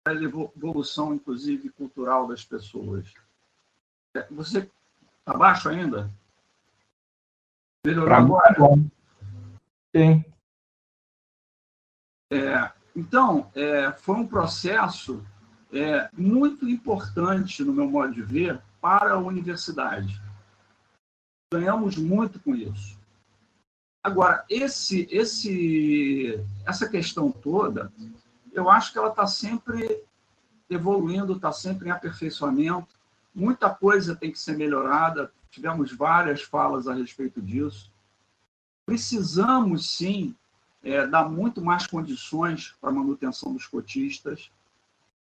a 0.04 0.14
evolução, 0.14 1.14
inclusive, 1.14 1.68
cultural 1.70 2.28
das 2.28 2.44
pessoas. 2.44 3.12
Você 4.30 4.70
está 5.20 5.36
baixo 5.36 5.68
ainda? 5.68 6.08
Melhorou 7.84 8.14
agora? 8.14 8.56
Sim. 9.94 10.24
É, 12.32 12.72
então, 12.94 13.50
é, 13.54 13.92
foi 13.92 14.16
um 14.16 14.26
processo 14.26 15.24
é, 15.72 16.08
muito 16.12 16.68
importante, 16.68 17.64
no 17.64 17.72
meu 17.72 17.90
modo 17.90 18.12
de 18.12 18.22
ver, 18.22 18.62
para 18.80 19.14
a 19.14 19.18
universidade. 19.18 20.22
Ganhamos 21.52 21.96
muito 21.96 22.38
com 22.40 22.54
isso. 22.54 23.00
Agora, 24.02 24.44
esse, 24.48 25.08
esse, 25.10 26.40
essa 26.64 26.88
questão 26.88 27.30
toda, 27.30 27.92
eu 28.52 28.70
acho 28.70 28.92
que 28.92 28.98
ela 28.98 29.10
está 29.10 29.26
sempre 29.26 30.04
evoluindo, 30.70 31.34
está 31.34 31.52
sempre 31.52 31.88
em 31.88 31.92
aperfeiçoamento. 31.92 32.96
Muita 33.34 33.70
coisa 33.70 34.16
tem 34.16 34.30
que 34.30 34.38
ser 34.38 34.56
melhorada, 34.56 35.32
tivemos 35.52 35.92
várias 35.92 36.42
falas 36.42 36.88
a 36.88 36.94
respeito 36.94 37.40
disso. 37.40 37.92
Precisamos, 38.84 39.88
sim, 39.90 40.34
é, 40.82 41.06
dar 41.06 41.28
muito 41.28 41.62
mais 41.62 41.86
condições 41.86 42.74
para 42.80 42.90
a 42.90 42.92
manutenção 42.92 43.52
dos 43.52 43.66
cotistas, 43.66 44.50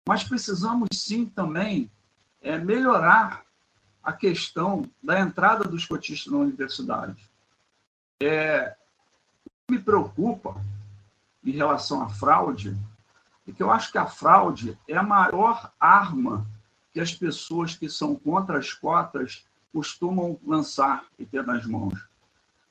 mas 0.07 0.23
precisamos, 0.23 0.87
sim, 0.93 1.25
também 1.25 1.91
é, 2.41 2.57
melhorar 2.57 3.45
a 4.01 4.11
questão 4.11 4.89
da 5.01 5.19
entrada 5.19 5.65
dos 5.65 5.85
cotistas 5.85 6.31
na 6.31 6.39
universidade. 6.39 7.29
É, 8.21 8.75
me 9.69 9.77
preocupa 9.77 10.55
em 11.43 11.51
relação 11.51 12.01
à 12.01 12.09
fraude 12.09 12.75
é 13.47 13.51
que 13.51 13.61
eu 13.61 13.69
acho 13.69 13.91
que 13.91 13.97
a 13.97 14.05
fraude 14.05 14.77
é 14.87 14.95
a 14.95 15.03
maior 15.03 15.71
arma 15.77 16.47
que 16.93 16.99
as 17.01 17.13
pessoas 17.13 17.75
que 17.75 17.89
são 17.89 18.15
contra 18.15 18.57
as 18.57 18.71
cotas 18.71 19.45
costumam 19.73 20.39
lançar 20.45 21.05
e 21.17 21.25
ter 21.25 21.43
nas 21.43 21.65
mãos. 21.65 22.07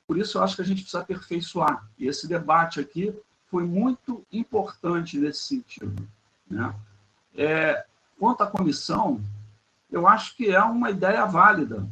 Por 0.07 0.17
isso, 0.17 0.39
eu 0.39 0.43
acho 0.43 0.57
que 0.57 0.63
a 0.63 0.65
gente 0.65 0.83
precisa 0.83 1.03
aperfeiçoar. 1.03 1.85
E 1.99 2.07
esse 2.07 2.29
debate 2.29 2.79
aqui 2.79 3.13
foi 3.49 3.65
muito 3.65 4.25
importante 4.33 5.19
nesse 5.19 5.43
sentido. 5.43 6.09
Né? 6.49 6.75
É, 7.35 7.85
quanto 8.19 8.43
à 8.43 8.47
comissão, 8.47 9.21
eu 9.91 10.07
acho 10.07 10.37
que 10.37 10.51
é 10.51 10.63
uma 10.63 10.91
ideia 10.91 11.25
válida. 11.27 11.87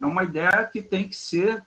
É 0.00 0.06
uma 0.06 0.22
ideia 0.22 0.64
que 0.66 0.82
tem 0.82 1.08
que 1.08 1.16
ser 1.16 1.64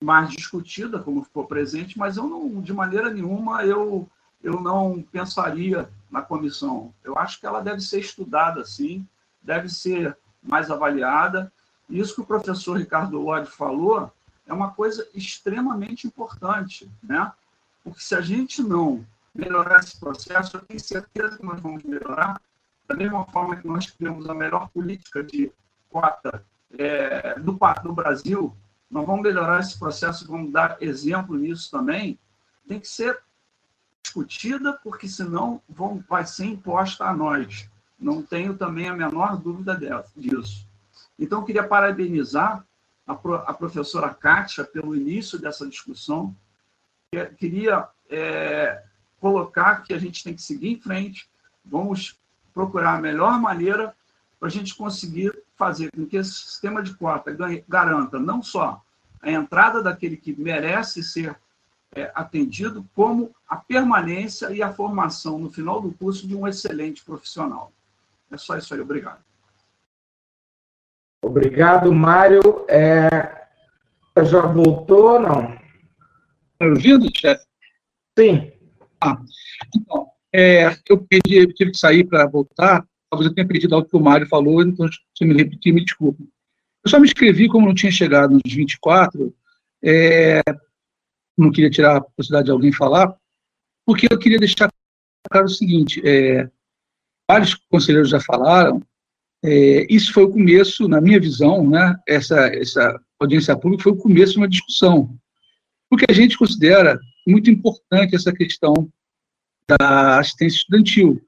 mais 0.00 0.30
discutida, 0.30 0.98
como 0.98 1.24
ficou 1.24 1.46
presente, 1.46 1.98
mas 1.98 2.16
eu 2.16 2.26
não, 2.26 2.60
de 2.60 2.72
maneira 2.72 3.10
nenhuma, 3.10 3.64
eu, 3.64 4.08
eu 4.42 4.60
não 4.60 5.02
pensaria 5.02 5.88
na 6.10 6.20
comissão. 6.20 6.92
Eu 7.02 7.18
acho 7.18 7.40
que 7.40 7.46
ela 7.46 7.60
deve 7.60 7.80
ser 7.80 8.00
estudada, 8.00 8.64
sim, 8.64 9.06
deve 9.42 9.68
ser 9.68 10.16
mais 10.42 10.70
avaliada. 10.70 11.50
Isso 11.88 12.14
que 12.14 12.20
o 12.20 12.26
professor 12.26 12.78
Ricardo 12.78 13.20
Lodi 13.20 13.50
falou 13.50 14.10
é 14.46 14.52
uma 14.52 14.70
coisa 14.72 15.06
extremamente 15.14 16.06
importante, 16.06 16.90
né? 17.02 17.32
Porque 17.82 18.00
se 18.00 18.14
a 18.14 18.20
gente 18.20 18.62
não 18.62 19.04
melhorar 19.34 19.80
esse 19.80 19.98
processo, 19.98 20.56
eu 20.56 20.60
tenho 20.60 20.80
certeza 20.80 21.36
que 21.36 21.44
nós 21.44 21.60
vamos 21.60 21.82
melhorar, 21.82 22.40
da 22.86 22.94
mesma 22.94 23.24
forma 23.26 23.56
que 23.56 23.66
nós 23.66 23.90
criamos 23.90 24.28
a 24.28 24.34
melhor 24.34 24.68
política 24.68 25.22
de 25.22 25.50
cota 25.90 26.44
é, 26.78 27.38
do, 27.38 27.58
do 27.82 27.92
Brasil, 27.92 28.56
nós 28.90 29.06
vamos 29.06 29.22
melhorar 29.22 29.60
esse 29.60 29.78
processo, 29.78 30.26
vamos 30.26 30.52
dar 30.52 30.76
exemplo 30.80 31.36
nisso 31.36 31.70
também, 31.70 32.18
tem 32.68 32.80
que 32.80 32.88
ser 32.88 33.20
discutida, 34.02 34.78
porque 34.84 35.08
senão 35.08 35.60
vão, 35.68 36.04
vai 36.08 36.26
ser 36.26 36.46
imposta 36.46 37.04
a 37.04 37.14
nós. 37.14 37.68
Não 37.98 38.22
tenho 38.22 38.56
também 38.56 38.88
a 38.88 38.94
menor 38.94 39.36
dúvida 39.36 39.78
disso. 40.16 40.66
Então, 41.18 41.40
eu 41.40 41.44
queria 41.44 41.66
parabenizar 41.66 42.64
a, 43.06 43.14
pro, 43.14 43.34
a 43.34 43.54
professora 43.54 44.12
Kátia 44.12 44.64
pelo 44.64 44.96
início 44.96 45.38
dessa 45.38 45.66
discussão. 45.66 46.34
Queria 47.38 47.88
é, 48.10 48.82
colocar 49.20 49.82
que 49.82 49.94
a 49.94 49.98
gente 49.98 50.24
tem 50.24 50.34
que 50.34 50.42
seguir 50.42 50.68
em 50.68 50.80
frente, 50.80 51.28
vamos 51.64 52.18
procurar 52.52 52.94
a 52.94 53.00
melhor 53.00 53.40
maneira 53.40 53.94
para 54.38 54.48
a 54.48 54.50
gente 54.50 54.74
conseguir 54.74 55.32
fazer 55.56 55.90
com 55.92 56.06
que 56.06 56.16
esse 56.16 56.32
sistema 56.32 56.82
de 56.82 56.94
cota 56.94 57.32
ganhe, 57.32 57.64
garanta 57.68 58.18
não 58.18 58.42
só 58.42 58.82
a 59.22 59.30
entrada 59.30 59.82
daquele 59.82 60.16
que 60.16 60.38
merece 60.38 61.02
ser 61.02 61.38
é, 61.94 62.12
atendido, 62.14 62.86
como 62.94 63.34
a 63.48 63.56
permanência 63.56 64.50
e 64.52 64.62
a 64.62 64.72
formação 64.72 65.38
no 65.38 65.50
final 65.50 65.80
do 65.80 65.92
curso 65.92 66.26
de 66.26 66.36
um 66.36 66.46
excelente 66.46 67.02
profissional. 67.02 67.72
É 68.30 68.36
só 68.36 68.58
isso 68.58 68.74
aí, 68.74 68.80
obrigado. 68.80 69.22
Obrigado, 71.24 71.92
Mário. 71.92 72.64
É... 72.68 73.44
Já 74.24 74.42
voltou 74.42 75.14
ou 75.14 75.20
não? 75.20 75.58
Está 76.52 76.66
ouvindo, 76.66 77.10
chefe? 77.16 77.44
Sim. 78.16 78.52
Ah, 79.00 79.20
então, 79.74 80.06
é, 80.32 80.76
eu 80.88 80.98
pedi, 80.98 81.46
tive 81.54 81.72
que 81.72 81.78
sair 81.78 82.04
para 82.04 82.26
voltar, 82.26 82.86
talvez 83.10 83.28
eu 83.28 83.34
tenha 83.34 83.46
perdido 83.46 83.74
algo 83.74 83.88
que 83.88 83.96
o 83.96 84.00
Mário 84.00 84.26
falou, 84.26 84.62
então 84.62 84.88
se 85.16 85.24
me 85.24 85.34
repetir, 85.34 85.72
me 85.72 85.84
desculpe. 85.84 86.22
Eu 86.84 86.90
só 86.90 86.98
me 86.98 87.06
inscrevi, 87.06 87.48
como 87.48 87.66
não 87.66 87.74
tinha 87.74 87.90
chegado 87.90 88.32
nos 88.32 88.52
24, 88.52 89.34
é, 89.82 90.40
não 91.36 91.50
queria 91.50 91.70
tirar 91.70 91.96
a 91.96 92.00
possibilidade 92.00 92.46
de 92.46 92.52
alguém 92.52 92.72
falar, 92.72 93.14
porque 93.84 94.06
eu 94.10 94.18
queria 94.18 94.38
deixar 94.38 94.70
claro 95.30 95.46
o 95.46 95.50
seguinte, 95.50 96.00
é, 96.04 96.48
vários 97.28 97.54
conselheiros 97.54 98.10
já 98.10 98.20
falaram, 98.20 98.80
é, 99.46 99.86
isso 99.90 100.10
foi 100.10 100.24
o 100.24 100.30
começo, 100.30 100.88
na 100.88 101.02
minha 101.02 101.20
visão, 101.20 101.68
né, 101.68 101.94
essa, 102.08 102.46
essa 102.46 102.98
audiência 103.20 103.54
pública 103.54 103.82
foi 103.82 103.92
o 103.92 103.96
começo 103.96 104.32
de 104.32 104.38
uma 104.38 104.48
discussão, 104.48 105.14
porque 105.90 106.06
a 106.08 106.14
gente 106.14 106.38
considera 106.38 106.98
muito 107.26 107.50
importante 107.50 108.16
essa 108.16 108.32
questão 108.32 108.88
da 109.68 110.18
assistência 110.18 110.56
estudantil. 110.56 111.22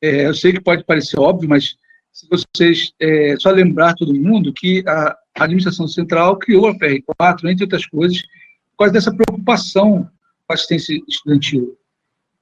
É, 0.00 0.26
eu 0.26 0.34
sei 0.34 0.54
que 0.54 0.62
pode 0.62 0.82
parecer 0.84 1.20
óbvio, 1.20 1.46
mas 1.46 1.76
se 2.10 2.26
vocês 2.28 2.92
é, 2.98 3.36
só 3.38 3.50
lembrar 3.50 3.94
todo 3.94 4.14
mundo 4.14 4.52
que 4.54 4.82
a 4.86 5.14
administração 5.34 5.86
central 5.86 6.38
criou 6.38 6.68
a 6.68 6.74
PR4, 6.74 7.50
entre 7.50 7.64
outras 7.64 7.84
coisas, 7.84 8.22
por 8.70 8.78
causa 8.78 8.94
dessa 8.94 9.14
preocupação 9.14 10.04
com 10.46 10.52
a 10.52 10.54
assistência 10.54 10.98
estudantil. 11.06 11.76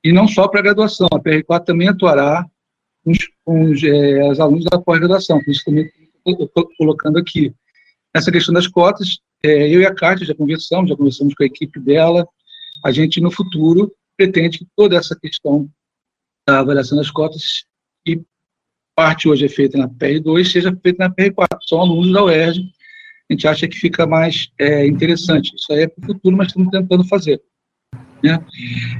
E 0.04 0.12
não 0.12 0.28
só 0.28 0.46
para 0.46 0.60
a 0.60 0.62
graduação, 0.62 1.08
a 1.12 1.18
PR4 1.18 1.64
também 1.64 1.88
atuará 1.88 2.48
com 3.04 3.12
com 3.44 3.72
é, 3.72 4.30
os 4.30 4.40
alunos 4.40 4.64
da 4.64 4.78
pós-graduação, 4.78 5.42
por 5.42 5.50
isso 5.50 5.64
também 5.64 5.90
estou 6.26 6.70
colocando 6.76 7.18
aqui. 7.18 7.52
Nessa 8.14 8.30
questão 8.30 8.54
das 8.54 8.66
cotas, 8.66 9.18
é, 9.42 9.68
eu 9.68 9.80
e 9.80 9.86
a 9.86 9.94
Kátia 9.94 10.26
já 10.26 10.34
conversamos, 10.34 10.90
já 10.90 10.96
conversamos 10.96 11.34
com 11.34 11.42
a 11.42 11.46
equipe 11.46 11.80
dela, 11.80 12.26
a 12.84 12.90
gente, 12.90 13.20
no 13.20 13.30
futuro, 13.30 13.92
pretende 14.16 14.58
que 14.58 14.66
toda 14.76 14.96
essa 14.96 15.18
questão 15.18 15.68
da 16.46 16.60
avaliação 16.60 16.96
das 16.96 17.10
cotas, 17.10 17.64
que 18.04 18.22
parte 18.94 19.28
hoje 19.28 19.46
é 19.46 19.48
feita 19.48 19.78
na 19.78 19.88
PR2, 19.88 20.50
seja 20.50 20.76
feita 20.82 21.08
na 21.08 21.14
PR4. 21.14 21.46
São 21.66 21.80
alunos 21.80 22.12
da 22.12 22.24
UERJ, 22.24 22.60
a 23.28 23.32
gente 23.32 23.48
acha 23.48 23.68
que 23.68 23.76
fica 23.76 24.06
mais 24.06 24.50
é, 24.58 24.86
interessante. 24.86 25.54
Isso 25.54 25.72
aí 25.72 25.82
é 25.82 25.88
para 25.88 26.02
o 26.02 26.06
futuro, 26.06 26.36
mas 26.36 26.48
estamos 26.48 26.70
tentando 26.70 27.04
fazer. 27.04 27.40
Né? 28.22 28.44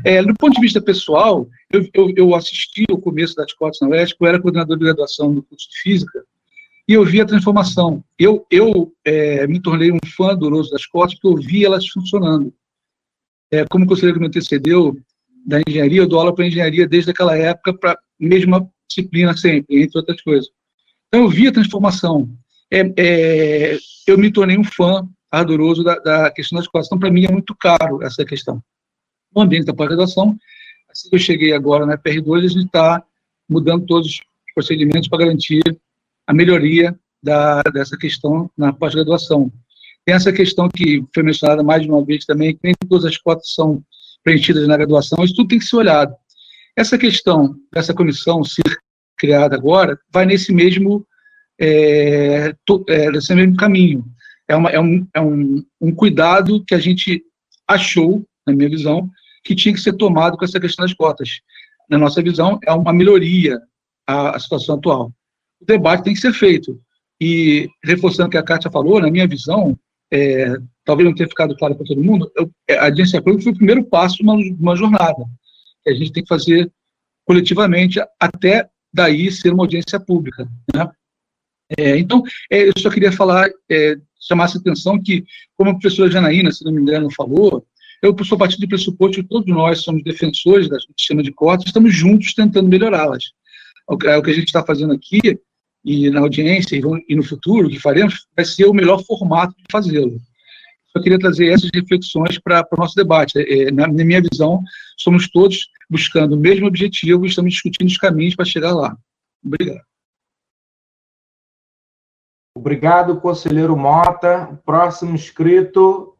É, 0.04 0.22
do 0.22 0.34
ponto 0.34 0.54
de 0.54 0.60
vista 0.60 0.80
pessoal, 0.80 1.48
eu, 1.70 1.88
eu, 1.92 2.12
eu, 2.16 2.34
assisti 2.34 2.84
o 2.90 2.98
começo 2.98 3.34
das 3.34 3.52
cotas 3.52 3.78
na 3.80 3.88
UERJ, 3.88 4.14
eu 4.18 4.26
era 4.26 4.40
coordenador 4.40 4.76
de 4.76 4.84
graduação 4.84 5.34
do 5.34 5.42
curso 5.42 5.68
de 5.70 5.78
Física, 5.78 6.24
e 6.88 6.94
eu 6.94 7.04
vi 7.04 7.20
a 7.20 7.26
transformação. 7.26 8.02
Eu, 8.18 8.44
eu 8.50 8.92
é, 9.04 9.46
me 9.46 9.60
tornei 9.60 9.92
um 9.92 9.98
fã 10.16 10.34
doroso 10.34 10.70
das 10.70 10.86
cotas, 10.86 11.14
porque 11.14 11.28
eu 11.28 11.36
vi 11.36 11.64
elas 11.64 11.86
funcionando. 11.86 12.52
É, 13.50 13.64
como 13.66 13.86
conselheiro 13.86 14.14
que 14.14 14.20
me 14.20 14.28
antecedeu 14.28 14.96
da 15.46 15.60
engenharia, 15.66 16.00
eu 16.00 16.08
dou 16.08 16.18
aula 16.18 16.34
para 16.34 16.46
engenharia 16.46 16.88
desde 16.88 17.10
aquela 17.10 17.36
época, 17.36 17.74
para 17.74 17.92
a 17.92 17.98
mesma 18.18 18.68
disciplina 18.88 19.36
sempre, 19.36 19.82
entre 19.82 19.98
outras 19.98 20.20
coisas. 20.22 20.48
Então, 21.08 21.22
eu 21.22 21.28
vi 21.28 21.48
a 21.48 21.52
transformação. 21.52 22.28
É, 22.72 22.92
é, 22.96 23.78
eu 24.06 24.18
me 24.18 24.32
tornei 24.32 24.58
um 24.58 24.64
fã 24.64 25.08
ardoroso 25.30 25.84
da, 25.84 25.96
da 25.96 26.30
questão 26.30 26.58
da 26.58 26.64
escola. 26.64 26.84
Então, 26.84 26.98
para 26.98 27.10
mim, 27.10 27.24
é 27.24 27.30
muito 27.30 27.54
caro 27.54 28.02
essa 28.02 28.24
questão. 28.24 28.62
No 29.34 29.42
ambiente 29.42 29.66
da 29.66 29.74
pós-graduação, 29.74 30.36
assim 30.90 31.08
que 31.08 31.16
eu 31.16 31.20
cheguei 31.20 31.52
agora 31.52 31.86
na 31.86 31.96
PR2, 31.96 32.38
a 32.38 32.48
gente 32.48 32.66
está 32.66 33.02
mudando 33.48 33.86
todos 33.86 34.08
os 34.08 34.20
procedimentos 34.54 35.08
para 35.08 35.20
garantir 35.20 35.62
a 36.26 36.34
melhoria 36.34 36.98
da, 37.22 37.62
dessa 37.62 37.96
questão 37.96 38.50
na 38.56 38.72
pós-graduação. 38.72 39.52
Tem 40.04 40.14
essa 40.14 40.32
questão 40.32 40.68
que 40.68 41.04
foi 41.14 41.22
mencionada 41.22 41.62
mais 41.62 41.82
de 41.82 41.88
uma 41.88 42.04
vez 42.04 42.24
também, 42.24 42.54
que 42.54 42.60
nem 42.64 42.74
todas 42.88 43.04
as 43.04 43.16
cotas 43.18 43.52
são 43.54 43.82
preenchidas 44.22 44.66
na 44.66 44.76
graduação, 44.76 45.24
isso 45.24 45.34
tudo 45.34 45.48
tem 45.48 45.58
que 45.58 45.64
ser 45.64 45.76
olhado. 45.76 46.14
Essa 46.76 46.98
questão 46.98 47.54
dessa 47.72 47.94
comissão 47.94 48.44
ser 48.44 48.78
criada 49.18 49.54
agora 49.54 49.98
vai 50.12 50.24
nesse 50.24 50.52
mesmo, 50.52 51.06
é, 51.58 52.54
to, 52.64 52.84
é, 52.88 53.10
nesse 53.10 53.34
mesmo 53.34 53.56
caminho. 53.56 54.04
É, 54.48 54.56
uma, 54.56 54.70
é, 54.70 54.80
um, 54.80 55.06
é 55.14 55.20
um, 55.20 55.64
um 55.80 55.94
cuidado 55.94 56.64
que 56.64 56.74
a 56.74 56.78
gente 56.78 57.22
achou, 57.68 58.24
na 58.46 58.54
minha 58.54 58.68
visão, 58.68 59.10
que 59.42 59.54
tinha 59.54 59.74
que 59.74 59.80
ser 59.80 59.94
tomado 59.94 60.36
com 60.36 60.44
essa 60.44 60.60
questão 60.60 60.84
das 60.84 60.94
cotas. 60.94 61.40
Na 61.88 61.98
nossa 61.98 62.22
visão, 62.22 62.58
é 62.64 62.72
uma 62.72 62.92
melhoria 62.92 63.60
à 64.06 64.38
situação 64.38 64.76
atual. 64.76 65.12
O 65.60 65.64
debate 65.64 66.04
tem 66.04 66.14
que 66.14 66.20
ser 66.20 66.32
feito. 66.32 66.80
E, 67.20 67.68
reforçando 67.84 68.28
o 68.28 68.30
que 68.30 68.38
a 68.38 68.42
Kátia 68.42 68.70
falou, 68.70 69.00
na 69.00 69.10
minha 69.10 69.26
visão, 69.26 69.78
é, 70.12 70.56
talvez 70.84 71.08
não 71.08 71.14
tenha 71.14 71.28
ficado 71.28 71.56
claro 71.56 71.74
para 71.74 71.86
todo 71.86 72.02
mundo, 72.02 72.30
eu, 72.36 72.50
é, 72.68 72.78
a 72.78 72.84
agência 72.84 73.20
pública 73.20 73.44
foi 73.44 73.52
o 73.52 73.56
primeiro 73.56 73.84
passo 73.84 74.16
de 74.16 74.22
uma, 74.22 74.34
uma 74.34 74.76
jornada, 74.76 75.24
que 75.82 75.90
a 75.90 75.94
gente 75.94 76.12
tem 76.12 76.22
que 76.22 76.28
fazer 76.28 76.70
coletivamente 77.24 78.00
até 78.18 78.68
daí 78.92 79.30
ser 79.30 79.52
uma 79.52 79.62
audiência 79.62 80.00
pública. 80.00 80.48
Né? 80.74 80.90
É, 81.78 81.96
então, 81.98 82.22
é, 82.50 82.68
eu 82.68 82.72
só 82.76 82.90
queria 82.90 83.12
falar, 83.12 83.48
é, 83.70 83.96
chamar 84.20 84.46
essa 84.46 84.58
atenção 84.58 85.00
que, 85.00 85.24
como 85.56 85.70
a 85.70 85.74
professora 85.74 86.10
Janaína, 86.10 86.50
se 86.50 86.64
não 86.64 86.72
me 86.72 86.80
engano, 86.80 87.08
falou, 87.14 87.64
eu 88.02 88.16
sou 88.24 88.38
partido 88.38 88.60
de 88.60 88.66
pressuposto 88.66 89.22
que 89.22 89.28
todos 89.28 89.46
nós 89.46 89.80
somos 89.82 90.02
defensores 90.02 90.68
do 90.68 90.78
sistema 90.96 91.22
de 91.22 91.32
cotas, 91.32 91.66
estamos 91.66 91.94
juntos 91.94 92.32
tentando 92.32 92.68
melhorá-las. 92.68 93.32
É 94.04 94.16
o 94.16 94.22
que 94.22 94.30
a 94.30 94.34
gente 94.34 94.46
está 94.46 94.64
fazendo 94.64 94.92
aqui, 94.92 95.38
e 95.84 96.10
na 96.10 96.20
audiência 96.20 96.80
e 97.08 97.14
no 97.14 97.22
futuro, 97.22 97.68
que 97.68 97.78
faremos, 97.78 98.26
vai 98.36 98.44
ser 98.44 98.66
o 98.66 98.74
melhor 98.74 99.02
formato 99.04 99.54
de 99.56 99.64
fazê-lo. 99.70 100.18
Só 100.92 101.02
queria 101.02 101.18
trazer 101.18 101.48
essas 101.48 101.70
reflexões 101.72 102.38
para 102.38 102.66
o 102.72 102.76
nosso 102.76 102.94
debate. 102.96 103.38
É, 103.38 103.70
na, 103.70 103.86
na, 103.86 104.04
minha 104.04 104.20
visão, 104.20 104.62
somos 104.96 105.28
todos 105.30 105.68
buscando 105.88 106.34
o 106.34 106.38
mesmo 106.38 106.66
objetivo 106.66 107.24
e 107.24 107.28
estamos 107.28 107.52
discutindo 107.52 107.88
os 107.88 107.96
caminhos 107.96 108.34
para 108.34 108.44
chegar 108.44 108.74
lá. 108.74 108.96
Obrigado. 109.44 109.82
Obrigado, 112.56 113.20
conselheiro 113.20 113.76
Mota. 113.76 114.60
Próximo 114.66 115.14
inscrito 115.14 116.16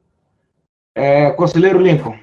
é 0.95 1.31
conselheiro 1.33 1.81
Lincoln. 1.81 2.19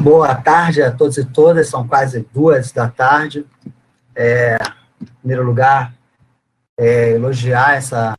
Boa 0.00 0.34
tarde 0.34 0.82
a 0.82 0.90
todos 0.90 1.16
e 1.16 1.24
todas, 1.24 1.68
são 1.68 1.86
quase 1.86 2.26
duas 2.34 2.72
da 2.72 2.88
tarde. 2.88 3.46
É, 4.14 4.58
em 5.00 5.06
primeiro 5.20 5.44
lugar, 5.44 5.94
é, 6.76 7.10
elogiar 7.10 7.76
essa, 7.76 8.14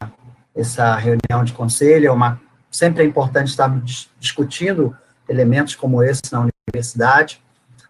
essa 0.55 0.95
reunião 0.95 1.43
de 1.43 1.51
conselho, 1.51 2.07
é 2.07 2.11
uma, 2.11 2.39
sempre 2.71 3.03
é 3.03 3.05
importante 3.05 3.49
estar 3.49 3.69
discutindo 4.17 4.95
elementos 5.27 5.75
como 5.75 6.01
esse 6.01 6.21
na 6.31 6.47
universidade, 6.67 7.41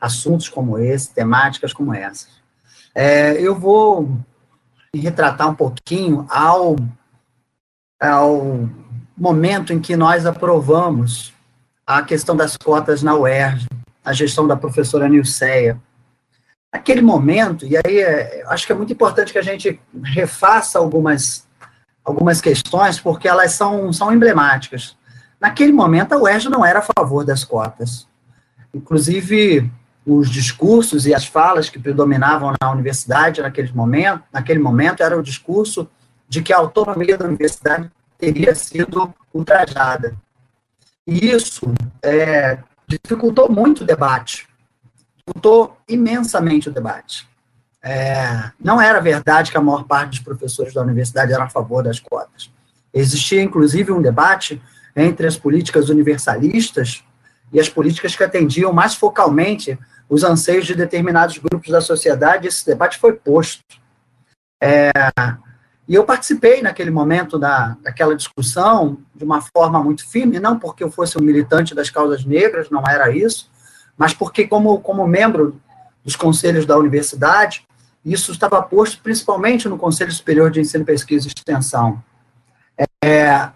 assuntos 0.02 0.50
como 0.50 0.80
esse, 0.80 1.14
temáticas 1.14 1.72
como 1.72 1.94
essas. 1.94 2.30
É, 2.96 3.34
eu 3.34 3.56
vou 3.56 4.18
retratar 4.94 5.50
um 5.50 5.56
pouquinho 5.56 6.26
ao, 6.30 6.76
ao 8.00 8.70
momento 9.18 9.72
em 9.72 9.80
que 9.80 9.96
nós 9.96 10.26
aprovamos 10.26 11.34
a 11.86 12.02
questão 12.02 12.36
das 12.36 12.58
cotas 12.58 13.04
na 13.04 13.16
UERJ, 13.16 13.68
a 14.04 14.14
gestão 14.14 14.48
da 14.48 14.56
professora 14.56 15.08
Nilceia. 15.08 15.80
Naquele 16.72 17.02
momento, 17.02 17.66
e 17.66 17.78
aí 17.78 18.00
é, 18.00 18.44
acho 18.48 18.66
que 18.66 18.72
é 18.72 18.76
muito 18.76 18.92
importante 18.92 19.32
que 19.32 19.38
a 19.38 19.44
gente 19.44 19.80
refaça 20.04 20.80
algumas, 20.80 21.48
algumas 22.04 22.42
questões, 22.42 23.00
porque 23.00 23.28
elas 23.28 23.52
são, 23.54 23.94
são 23.94 24.12
emblemáticas. 24.12 24.98
Naquele 25.40 25.72
momento, 25.72 26.14
a 26.14 26.18
UERJ 26.18 26.50
não 26.50 26.66
era 26.66 26.80
a 26.80 26.88
favor 26.98 27.24
das 27.24 27.44
cotas. 27.44 28.08
Inclusive, 28.74 29.70
os 30.06 30.30
discursos 30.30 31.06
e 31.06 31.14
as 31.14 31.26
falas 31.26 31.70
que 31.70 31.80
predominavam 31.80 32.54
na 32.62 32.72
universidade 32.72 33.42
naquele 33.42 33.72
momento, 33.72 34.24
naquele 34.32 34.60
momento 34.60 35.04
era 35.04 35.18
o 35.18 35.24
discurso 35.24 35.88
de 36.34 36.42
que 36.42 36.52
a 36.52 36.58
autonomia 36.58 37.16
da 37.16 37.26
universidade 37.26 37.92
teria 38.18 38.56
sido 38.56 39.14
ultrajada. 39.32 40.16
E 41.06 41.30
isso 41.30 41.72
é, 42.02 42.58
dificultou 42.88 43.52
muito 43.52 43.84
o 43.84 43.86
debate, 43.86 44.48
dificultou 45.16 45.78
imensamente 45.88 46.70
o 46.70 46.72
debate. 46.72 47.30
É, 47.84 48.52
não 48.60 48.82
era 48.82 49.00
verdade 49.00 49.52
que 49.52 49.58
a 49.58 49.62
maior 49.62 49.84
parte 49.84 50.10
dos 50.10 50.20
professores 50.22 50.74
da 50.74 50.82
universidade 50.82 51.32
era 51.32 51.44
a 51.44 51.50
favor 51.50 51.84
das 51.84 52.00
cotas. 52.00 52.50
Existia, 52.92 53.44
inclusive, 53.44 53.92
um 53.92 54.02
debate 54.02 54.60
entre 54.96 55.28
as 55.28 55.38
políticas 55.38 55.90
universalistas 55.90 57.04
e 57.52 57.60
as 57.60 57.70
políticas 57.70 58.16
que 58.16 58.24
atendiam 58.24 58.74
mais 58.74 58.96
focalmente 58.96 59.78
os 60.10 60.24
anseios 60.24 60.66
de 60.66 60.74
determinados 60.74 61.38
grupos 61.38 61.70
da 61.70 61.82
sociedade. 61.82 62.48
Esse 62.48 62.66
debate 62.66 62.98
foi 62.98 63.14
posto. 63.14 63.64
É, 64.60 64.92
e 65.88 65.96
eu 65.96 66.06
participei 66.06 66.62
naquele 66.62 66.92
momento 66.92 67.38
da, 67.38 67.76
daquela 67.82 68.16
discussão 68.16 69.00
de 69.14 69.24
uma 69.24 69.42
forma 69.42 69.84
muito 69.84 70.08
firme, 70.08 70.40
não 70.40 70.58
porque 70.58 70.84
eu 70.84 70.90
fosse 70.90 71.18
um 71.18 71.22
militante 71.22 71.76
das 71.76 71.90
causas 71.90 72.24
negras, 72.24 72.70
não 72.70 72.84
era 72.88 73.16
isso, 73.16 73.52
mas 73.98 74.14
porque, 74.14 74.48
como, 74.48 74.80
como 74.80 75.06
membro 75.06 75.60
dos 76.04 76.16
conselhos 76.16 76.66
da 76.66 76.78
universidade, 76.78 77.66
isso 78.04 78.32
estava 78.32 78.62
posto 78.62 79.02
principalmente 79.02 79.68
no 79.68 79.78
Conselho 79.78 80.12
Superior 80.12 80.52
de 80.52 80.60
Ensino, 80.60 80.86
Pesquisa 80.86 81.28
e 81.28 81.32
Extensão. 81.36 82.04
É, 83.04 83.50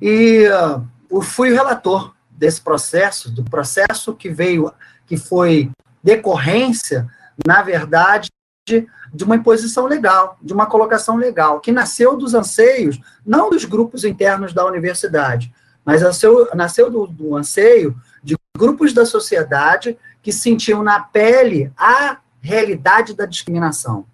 e 0.00 0.46
uh, 0.48 0.84
eu 1.10 1.22
fui 1.22 1.50
o 1.50 1.54
relator 1.54 2.14
desse 2.30 2.60
processo, 2.60 3.30
do 3.30 3.44
processo 3.44 4.14
que 4.14 4.28
veio, 4.28 4.72
que 5.06 5.16
foi 5.16 5.70
decorrência, 6.02 7.06
na 7.46 7.62
verdade, 7.62 8.30
de 9.12 9.24
uma 9.24 9.36
imposição 9.36 9.86
legal, 9.86 10.36
de 10.42 10.52
uma 10.52 10.66
colocação 10.66 11.16
legal, 11.16 11.60
que 11.60 11.72
nasceu 11.72 12.16
dos 12.16 12.34
anseios, 12.34 13.00
não 13.24 13.50
dos 13.50 13.64
grupos 13.64 14.04
internos 14.04 14.52
da 14.52 14.66
universidade, 14.66 15.52
mas 15.84 16.02
nasceu, 16.02 16.48
nasceu 16.54 16.90
do, 16.90 17.06
do 17.06 17.36
anseio 17.36 17.96
de 18.22 18.36
grupos 18.56 18.92
da 18.92 19.06
sociedade 19.06 19.96
que 20.22 20.32
sentiam 20.32 20.82
na 20.82 21.00
pele 21.00 21.72
a 21.76 22.18
realidade 22.40 23.14
da 23.14 23.24
discriminação. 23.24 24.04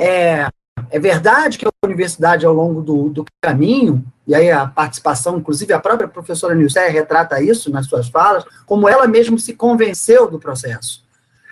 É, 0.00 0.48
é 0.90 0.98
verdade 0.98 1.58
que 1.58 1.66
a 1.66 1.70
universidade, 1.84 2.46
ao 2.46 2.54
longo 2.54 2.80
do, 2.80 3.08
do 3.08 3.24
caminho, 3.42 4.04
e 4.26 4.34
aí 4.34 4.50
a 4.50 4.66
participação, 4.66 5.38
inclusive 5.38 5.72
a 5.72 5.80
própria 5.80 6.08
professora 6.08 6.54
Nilce 6.54 6.78
retrata 6.88 7.42
isso 7.42 7.70
nas 7.70 7.86
suas 7.86 8.08
falas, 8.08 8.44
como 8.64 8.88
ela 8.88 9.06
mesma 9.06 9.38
se 9.38 9.54
convenceu 9.54 10.30
do 10.30 10.38
processo. 10.38 11.04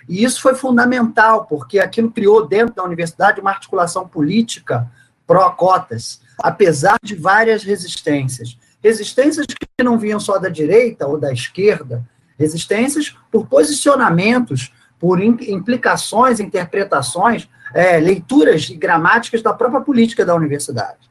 E 0.09 0.23
isso 0.23 0.41
foi 0.41 0.55
fundamental, 0.55 1.45
porque 1.45 1.79
aquilo 1.79 2.09
criou 2.09 2.47
dentro 2.47 2.73
da 2.73 2.83
universidade 2.83 3.39
uma 3.39 3.51
articulação 3.51 4.07
política 4.07 4.89
pró-cotas, 5.27 6.19
apesar 6.39 6.97
de 7.03 7.13
várias 7.13 7.63
resistências. 7.63 8.57
Resistências 8.83 9.45
que 9.45 9.83
não 9.83 9.99
vinham 9.99 10.19
só 10.19 10.39
da 10.39 10.49
direita 10.49 11.05
ou 11.05 11.19
da 11.19 11.31
esquerda, 11.31 12.03
resistências 12.39 13.15
por 13.31 13.45
posicionamentos, 13.45 14.73
por 14.97 15.21
implicações, 15.21 16.39
interpretações, 16.39 17.47
é, 17.71 17.99
leituras 17.99 18.67
e 18.69 18.75
gramáticas 18.75 19.43
da 19.43 19.53
própria 19.53 19.81
política 19.81 20.25
da 20.25 20.33
universidade. 20.33 21.07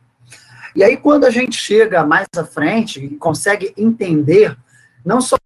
E 0.74 0.82
aí, 0.82 0.96
quando 0.96 1.24
a 1.24 1.30
gente 1.30 1.56
chega 1.56 2.04
mais 2.04 2.26
à 2.36 2.44
frente 2.44 3.04
e 3.04 3.16
consegue 3.16 3.72
entender, 3.76 4.56
não 5.04 5.20
só 5.20 5.36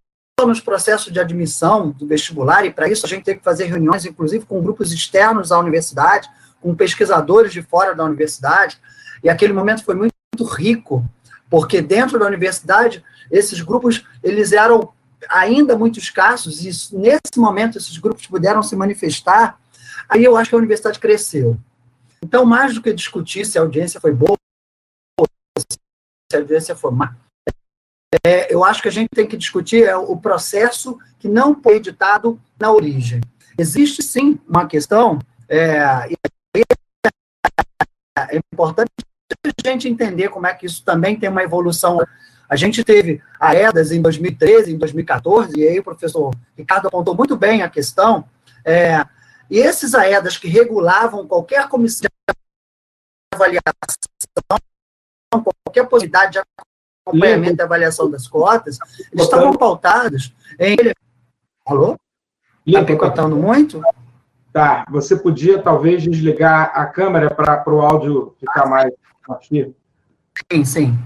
nos 0.47 0.59
processos 0.59 1.11
de 1.11 1.19
admissão 1.19 1.91
do 1.91 2.07
vestibular, 2.07 2.65
e 2.65 2.71
para 2.71 2.87
isso 2.87 3.05
a 3.05 3.09
gente 3.09 3.23
tem 3.23 3.37
que 3.37 3.43
fazer 3.43 3.65
reuniões, 3.65 4.05
inclusive, 4.05 4.45
com 4.45 4.61
grupos 4.61 4.91
externos 4.91 5.51
à 5.51 5.59
universidade, 5.59 6.29
com 6.61 6.75
pesquisadores 6.75 7.51
de 7.51 7.61
fora 7.61 7.93
da 7.93 8.03
universidade, 8.03 8.79
e 9.23 9.29
aquele 9.29 9.53
momento 9.53 9.83
foi 9.83 9.95
muito, 9.95 10.13
rico, 10.55 11.05
porque 11.47 11.81
dentro 11.81 12.17
da 12.17 12.25
universidade, 12.25 13.03
esses 13.29 13.61
grupos, 13.61 14.03
eles 14.23 14.51
eram 14.51 14.91
ainda 15.29 15.77
muito 15.77 15.99
escassos, 15.99 16.65
e 16.65 16.97
nesse 16.97 17.37
momento 17.37 17.77
esses 17.77 17.97
grupos 17.97 18.25
puderam 18.25 18.63
se 18.63 18.75
manifestar, 18.75 19.59
aí 20.09 20.23
eu 20.23 20.35
acho 20.35 20.49
que 20.49 20.55
a 20.55 20.57
universidade 20.57 20.99
cresceu. 20.99 21.57
Então, 22.23 22.45
mais 22.45 22.73
do 22.73 22.81
que 22.81 22.93
discutir 22.93 23.45
se 23.45 23.57
a 23.57 23.61
audiência 23.61 24.01
foi 24.01 24.11
boa, 24.11 24.37
se 25.61 26.35
a 26.35 26.39
audiência 26.39 26.75
foi 26.75 26.91
má, 26.91 27.15
é, 28.25 28.53
eu 28.53 28.63
acho 28.63 28.81
que 28.81 28.87
a 28.87 28.91
gente 28.91 29.09
tem 29.09 29.25
que 29.25 29.37
discutir 29.37 29.83
é, 29.83 29.95
o 29.95 30.15
processo 30.17 30.97
que 31.19 31.27
não 31.27 31.59
foi 31.61 31.77
editado 31.77 32.39
na 32.59 32.71
origem. 32.71 33.21
Existe 33.57 34.01
sim 34.01 34.39
uma 34.47 34.67
questão, 34.67 35.19
é, 35.47 36.09
é 38.17 38.37
importante 38.53 38.89
a 39.45 39.69
gente 39.69 39.87
entender 39.87 40.29
como 40.29 40.47
é 40.47 40.53
que 40.53 40.65
isso 40.65 40.83
também 40.83 41.19
tem 41.19 41.29
uma 41.29 41.43
evolução. 41.43 41.99
A 42.49 42.55
gente 42.55 42.83
teve 42.83 43.21
a 43.39 43.55
EDAS 43.55 43.91
em 43.91 44.01
2013, 44.01 44.73
em 44.73 44.77
2014, 44.77 45.59
e 45.59 45.67
aí 45.67 45.79
o 45.79 45.83
professor 45.83 46.31
Ricardo 46.55 46.87
apontou 46.87 47.15
muito 47.15 47.35
bem 47.35 47.61
a 47.61 47.69
questão, 47.69 48.25
é, 48.63 49.05
e 49.49 49.59
esses 49.59 49.93
AEDAS 49.93 50.37
que 50.37 50.47
regulavam 50.47 51.27
qualquer 51.27 51.67
comissão 51.67 52.07
de 52.29 52.35
avaliação, 53.33 53.73
qualquer 55.65 55.87
possibilidade 55.87 56.33
de 56.33 56.39
acompanhamento 57.05 57.61
e 57.61 57.63
avaliação 57.63 58.09
das 58.09 58.27
cotas, 58.27 58.79
eles 59.11 59.25
estavam 59.25 59.53
pautados 59.53 60.33
em. 60.59 60.77
Alô? 61.65 61.97
Está 62.65 62.83
picotando 62.83 63.35
muito? 63.35 63.81
Tá, 64.51 64.85
você 64.89 65.15
podia 65.15 65.61
talvez 65.61 66.03
desligar 66.03 66.71
a 66.73 66.85
câmera 66.85 67.33
para 67.33 67.63
o 67.67 67.81
áudio 67.81 68.35
ficar 68.39 68.67
mais 68.67 68.93
ativo? 69.29 69.75
Sim, 70.51 70.63
sim. 70.63 70.99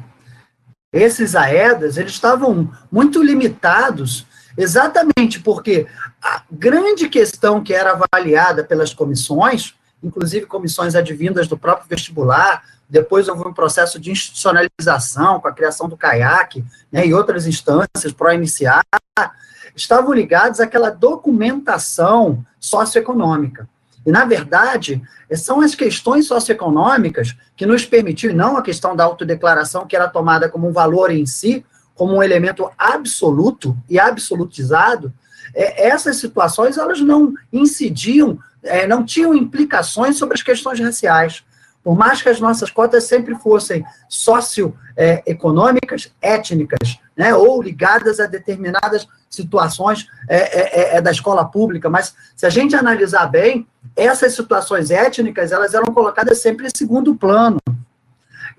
Esses 0.92 1.36
AEDAS, 1.36 1.98
eles 1.98 2.12
estavam 2.12 2.72
muito 2.92 3.22
limitados, 3.22 4.26
exatamente 4.58 5.40
porque 5.40 5.88
a 6.22 6.44
grande 6.52 7.10
questão 7.10 7.64
que 7.64 7.74
era 7.74 7.92
avaliada 7.92 8.64
pelas 8.64 8.94
comissões, 8.94 9.76
inclusive 10.04 10.46
comissões 10.46 10.96
advindas 10.96 11.48
do 11.48 11.58
próprio 11.58 11.88
vestibular, 11.88 12.64
depois 12.90 13.28
houve 13.28 13.48
um 13.48 13.54
processo 13.54 14.00
de 14.00 14.12
institucionalização 14.12 15.40
com 15.40 15.48
a 15.48 15.54
criação 15.54 15.90
do 15.90 15.98
CAIAC 15.98 16.64
né, 16.92 17.06
e 17.06 17.14
outras 17.14 17.46
instâncias 17.46 18.14
pró-iniciar, 18.16 18.84
estavam 19.76 20.14
ligados 20.14 20.60
àquela 20.60 20.90
documentação 20.90 22.44
socioeconômica. 22.60 23.68
E, 24.06 24.12
na 24.12 24.24
verdade, 24.24 25.02
são 25.34 25.60
as 25.60 25.76
questões 25.76 26.28
socioeconômicas 26.28 27.36
que 27.56 27.66
nos 27.66 27.86
permitiram, 27.86 28.34
não 28.34 28.58
a 28.58 28.62
questão 28.62 28.96
da 28.96 29.04
autodeclaração, 29.04 29.86
que 29.86 29.96
era 29.96 30.08
tomada 30.08 30.48
como 30.48 30.68
um 30.68 30.72
valor 30.72 31.12
em 31.12 31.26
si, 31.26 31.66
como 31.94 32.16
um 32.16 32.24
elemento 32.24 32.70
absoluto 32.78 33.76
e 33.90 34.00
absolutizado, 34.00 35.14
é, 35.54 35.88
essas 35.88 36.18
situações 36.18 36.78
elas 36.78 37.02
não 37.02 37.34
incidiam, 37.52 38.40
é, 38.64 38.88
não 38.88 39.04
tinham 39.04 39.34
implicações 39.34 40.16
sobre 40.16 40.36
as 40.36 40.44
questões 40.44 40.80
raciais. 40.80 41.44
Por 41.88 41.98
mais 41.98 42.22
que 42.22 42.28
as 42.28 42.42
nossas 42.42 42.70
cotas 42.70 43.06
sempre 43.06 43.34
fossem 43.36 43.86
socioeconômicas, 44.10 46.12
é, 46.22 46.34
étnicas, 46.34 47.00
né, 47.16 47.34
ou 47.34 47.62
ligadas 47.62 48.20
a 48.20 48.26
determinadas 48.26 49.08
situações 49.30 50.06
é, 50.28 50.36
é, 50.36 50.96
é, 50.96 50.98
é, 50.98 51.02
da 51.02 51.12
escola 51.12 51.46
pública, 51.46 51.90
mas 51.90 52.14
se 52.36 52.46
a 52.46 52.50
gente 52.50 52.76
analisar 52.76 53.28
bem, 53.28 53.66
essas 53.96 54.36
situações 54.36 54.92
étnicas, 54.92 55.54
elas 55.54 55.74
eram 55.74 55.94
colocadas 55.94 56.42
sempre 56.42 56.68
em 56.68 56.72
segundo 56.76 57.16
plano. 57.16 57.62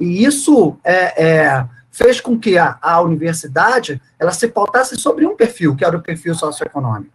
E 0.01 0.25
isso 0.25 0.79
é, 0.83 1.67
fez 1.93 2.23
com 2.23 2.39
que 2.39 2.57
a, 2.57 2.79
a 2.81 2.99
universidade 3.03 4.01
ela 4.19 4.33
se 4.33 4.49
pautasse 4.49 4.97
sobre 4.97 5.27
um 5.27 5.37
perfil, 5.37 5.77
que 5.77 5.85
era 5.85 5.99
o 5.99 6.03
perfil 6.03 6.35
socioeconômico. 6.35 7.13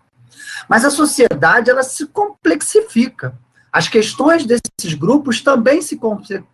Mas 0.69 0.85
a 0.85 0.92
sociedade, 0.92 1.72
ela 1.72 1.82
se 1.82 2.06
complexifica. 2.06 3.33
As 3.74 3.88
questões 3.88 4.45
desses 4.45 4.93
grupos 4.93 5.42
também 5.42 5.82
se 5.82 6.00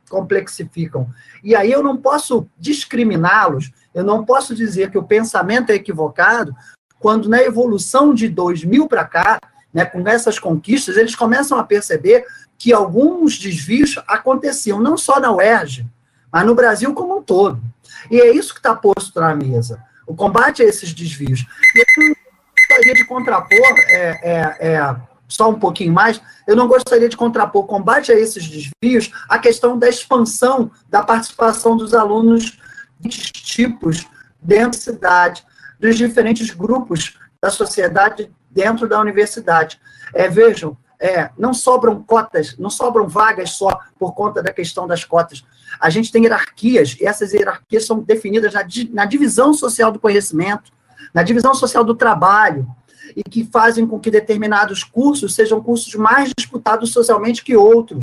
complexificam. 0.09 1.09
E 1.43 1.53
aí 1.53 1.69
eu 1.69 1.83
não 1.83 1.97
posso 1.97 2.47
discriminá-los, 2.57 3.71
eu 3.93 4.05
não 4.05 4.23
posso 4.23 4.55
dizer 4.55 4.89
que 4.89 4.97
o 4.97 5.03
pensamento 5.03 5.69
é 5.69 5.75
equivocado, 5.75 6.55
quando 6.97 7.27
na 7.27 7.41
evolução 7.41 8.13
de 8.13 8.29
2000 8.29 8.87
para 8.87 9.03
cá, 9.03 9.39
né, 9.73 9.83
com 9.83 10.07
essas 10.07 10.39
conquistas, 10.39 10.95
eles 10.95 11.13
começam 11.13 11.59
a 11.59 11.63
perceber 11.63 12.25
que 12.57 12.71
alguns 12.71 13.37
desvios 13.37 13.99
aconteciam, 14.07 14.79
não 14.79 14.97
só 14.97 15.19
na 15.19 15.31
UERJ, 15.31 15.85
mas 16.31 16.45
no 16.45 16.55
Brasil 16.55 16.93
como 16.93 17.17
um 17.17 17.21
todo. 17.21 17.61
E 18.09 18.19
é 18.19 18.33
isso 18.33 18.53
que 18.53 18.59
está 18.59 18.73
posto 18.73 19.19
na 19.19 19.35
mesa, 19.35 19.83
o 20.07 20.15
combate 20.15 20.61
a 20.61 20.65
esses 20.65 20.93
desvios. 20.93 21.45
E 21.75 21.79
eu 21.79 22.15
gostaria 22.57 22.93
de 22.93 23.05
contrapor, 23.05 23.75
é, 23.89 24.19
é, 24.21 24.73
é, 24.73 24.95
só 25.29 25.49
um 25.49 25.59
pouquinho 25.59 25.93
mais, 25.93 26.19
eu 26.47 26.55
não 26.55 26.67
gostaria 26.67 27.07
de 27.07 27.15
contrapor 27.15 27.65
combate 27.65 28.11
a 28.11 28.15
esses 28.15 28.47
desvios 28.47 29.11
a 29.29 29.37
questão 29.37 29.77
da 29.77 29.87
expansão 29.87 30.71
da 30.89 31.03
participação 31.03 31.77
dos 31.77 31.93
alunos 31.93 32.57
de 32.99 33.09
tipos 33.09 34.07
dentro 34.41 34.79
da 34.79 34.83
cidade, 34.83 35.45
dos 35.79 35.95
diferentes 35.95 36.49
grupos 36.49 37.17
da 37.41 37.49
sociedade 37.49 38.29
dentro 38.49 38.89
da 38.89 38.99
universidade. 38.99 39.79
É, 40.13 40.27
vejam, 40.27 40.75
é, 40.99 41.29
não 41.37 41.53
sobram 41.53 42.03
cotas, 42.03 42.57
não 42.57 42.69
sobram 42.69 43.07
vagas 43.07 43.51
só 43.51 43.79
por 43.97 44.13
conta 44.13 44.41
da 44.41 44.51
questão 44.51 44.87
das 44.87 45.05
cotas. 45.05 45.45
A 45.79 45.89
gente 45.89 46.11
tem 46.11 46.23
hierarquias, 46.23 46.97
e 46.99 47.05
essas 47.05 47.31
hierarquias 47.33 47.85
são 47.85 47.99
definidas 47.99 48.53
na, 48.53 48.65
na 48.91 49.05
divisão 49.05 49.53
social 49.53 49.91
do 49.91 49.99
conhecimento, 49.99 50.71
na 51.13 51.23
divisão 51.23 51.53
social 51.53 51.83
do 51.83 51.95
trabalho, 51.95 52.67
e 53.15 53.23
que 53.23 53.47
fazem 53.51 53.85
com 53.85 53.99
que 53.99 54.11
determinados 54.11 54.83
cursos 54.83 55.35
sejam 55.35 55.61
cursos 55.61 55.93
mais 55.95 56.31
disputados 56.37 56.91
socialmente 56.91 57.43
que 57.43 57.55
outros. 57.55 58.01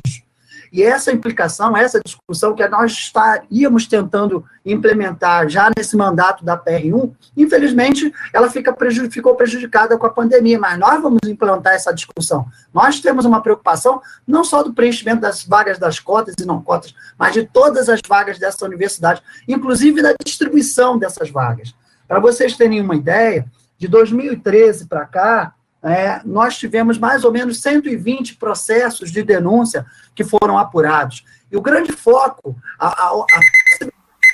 E 0.73 0.83
essa 0.83 1.13
implicação, 1.13 1.77
essa 1.77 2.01
discussão 2.05 2.55
que 2.55 2.67
nós 2.69 2.93
estaríamos 2.93 3.87
tentando 3.87 4.45
implementar 4.65 5.49
já 5.49 5.71
nesse 5.77 5.97
mandato 5.97 6.45
da 6.45 6.59
PR1, 6.59 7.13
infelizmente, 7.37 8.13
ela 8.33 8.51
fica 8.51 8.73
prejud 8.73 9.09
ficou 9.11 9.35
prejudicada 9.35 9.97
com 9.97 10.07
a 10.07 10.11
pandemia, 10.11 10.59
mas 10.59 10.79
nós 10.79 11.01
vamos 11.01 11.21
implantar 11.27 11.75
essa 11.75 11.93
discussão. 11.93 12.47
Nós 12.75 13.01
temos 13.01 13.25
uma 13.25 13.41
preocupação 13.41 14.01
não 14.27 14.45
só 14.45 14.63
do 14.63 14.75
preenchimento 14.75 15.21
das 15.21 15.45
vagas 15.45 15.79
das 15.79 15.99
cotas 15.99 16.35
e 16.39 16.45
não 16.45 16.61
cotas, 16.61 16.95
mas 17.19 17.33
de 17.33 17.45
todas 17.45 17.89
as 17.89 18.01
vagas 18.07 18.39
dessa 18.39 18.65
universidade, 18.65 19.23
inclusive 19.47 20.03
da 20.03 20.15
distribuição 20.25 20.99
dessas 20.99 21.31
vagas. 21.31 21.75
Para 22.09 22.21
vocês 22.21 22.57
terem 22.57 22.81
uma 22.81 22.95
ideia, 22.95 23.47
de 23.79 23.89
2013 23.89 24.87
para 24.87 25.05
cá, 25.07 25.55
é, 25.83 26.21
nós 26.25 26.57
tivemos 26.57 26.99
mais 26.99 27.25
ou 27.25 27.31
menos 27.31 27.61
120 27.61 28.37
processos 28.37 29.11
de 29.11 29.23
denúncia 29.23 29.87
que 30.15 30.25
foram 30.25 30.59
apurados. 30.59 31.25
E 31.51 31.57
o 31.57 31.63
grande 31.63 31.93
foco, 31.93 32.57
a, 32.79 32.89
a, 32.89 33.09
a 33.09 33.25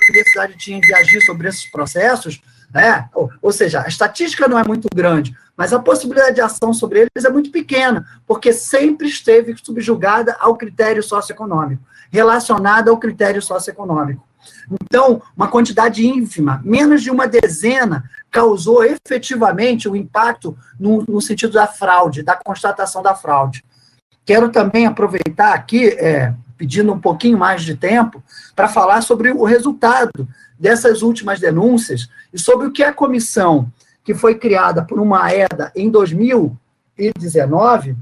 universidade 0.09 0.57
tinha 0.57 0.81
de 0.81 0.95
agir 0.95 1.21
sobre 1.23 1.49
esses 1.49 1.71
processos, 1.71 2.41
né? 2.73 3.09
ou, 3.15 3.31
ou 3.41 3.53
seja, 3.53 3.83
a 3.83 3.89
estatística 3.89 4.49
não 4.49 4.59
é 4.59 4.65
muito 4.65 4.89
grande, 4.95 5.37
mas 5.57 5.73
a 5.73 5.79
possibilidade 5.79 6.37
de 6.37 6.41
ação 6.41 6.73
sobre 6.73 7.01
eles 7.01 7.25
é 7.25 7.31
muito 7.31 7.51
pequena, 7.51 8.07
porque 8.27 8.53
sempre 8.53 9.09
esteve 9.09 9.55
subjugada 9.63 10.37
ao 10.41 10.57
critério 10.57 11.03
socioeconômico, 11.03 11.83
relacionada 12.11 12.91
ao 12.91 12.99
critério 12.99 13.43
socioeconômico. 13.43 14.27
Então, 14.71 15.23
uma 15.37 15.49
quantidade 15.49 16.07
ínfima, 16.07 16.61
menos 16.65 17.03
de 17.03 17.11
uma 17.11 17.29
dezena, 17.29 18.09
causou 18.33 18.83
efetivamente 18.83 19.87
o 19.87 19.93
um 19.93 19.97
impacto 19.97 20.57
no, 20.81 21.05
no, 21.07 21.21
sentido 21.21 21.53
da 21.53 21.67
fraude, 21.67 22.23
da 22.23 22.35
constatação 22.35 23.03
da 23.03 23.15
fraude. 23.15 23.63
Quero 24.25 24.49
também 24.49 24.87
aproveitar 24.87 25.53
aqui, 25.53 25.89
é, 25.89 26.33
pedindo 26.57 26.95
um 26.95 26.99
pouquinho 26.99 27.37
mais 27.37 27.63
de 27.63 27.77
tempo, 27.77 28.23
para 28.57 28.69
falar 28.69 29.03
sobre 29.03 29.33
o 29.33 29.45
resultado 29.45 30.27
dessas 30.59 31.03
últimas 31.03 31.39
denúncias 31.39 32.09
e 32.33 32.39
sobre 32.39 32.67
o 32.67 32.73
que 32.73 32.83
a 32.83 32.93
comissão 32.93 33.71
que 34.03 34.15
foi 34.15 34.37
criada 34.37 34.83
por 34.83 34.99
uma 34.99 35.25
AEDA 35.25 35.71
em 35.77 35.91
2019, 35.91 37.95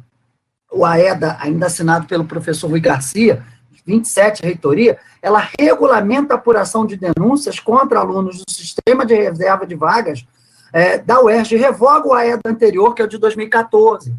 o 0.73 0.87
AEDA, 0.87 1.37
ainda 1.41 1.67
assinado 1.67 2.07
pelo 2.07 2.25
professor 2.25 2.71
Rui 2.71 2.79
Garcia, 2.81 3.45
27, 3.87 4.43
reitoria, 4.43 4.99
ela 5.23 5.47
regulamenta 5.59 6.35
a 6.35 6.37
apuração 6.37 6.87
de 6.87 6.97
denúncias 6.97 7.59
contra 7.59 8.01
alunos 8.01 8.45
do 8.45 8.53
sistema 8.53 9.05
de 9.05 9.15
reserva 9.15 9.67
de 9.67 9.75
vagas 9.75 10.25
é, 10.73 10.99
da 10.99 11.21
UERJ, 11.21 11.57
revoga 11.57 12.09
o 12.09 12.15
AEDA 12.15 12.43
anterior, 12.47 12.95
que 12.95 13.03
é 13.03 13.05
o 13.05 13.09
de 13.09 13.19
2014. 13.19 14.15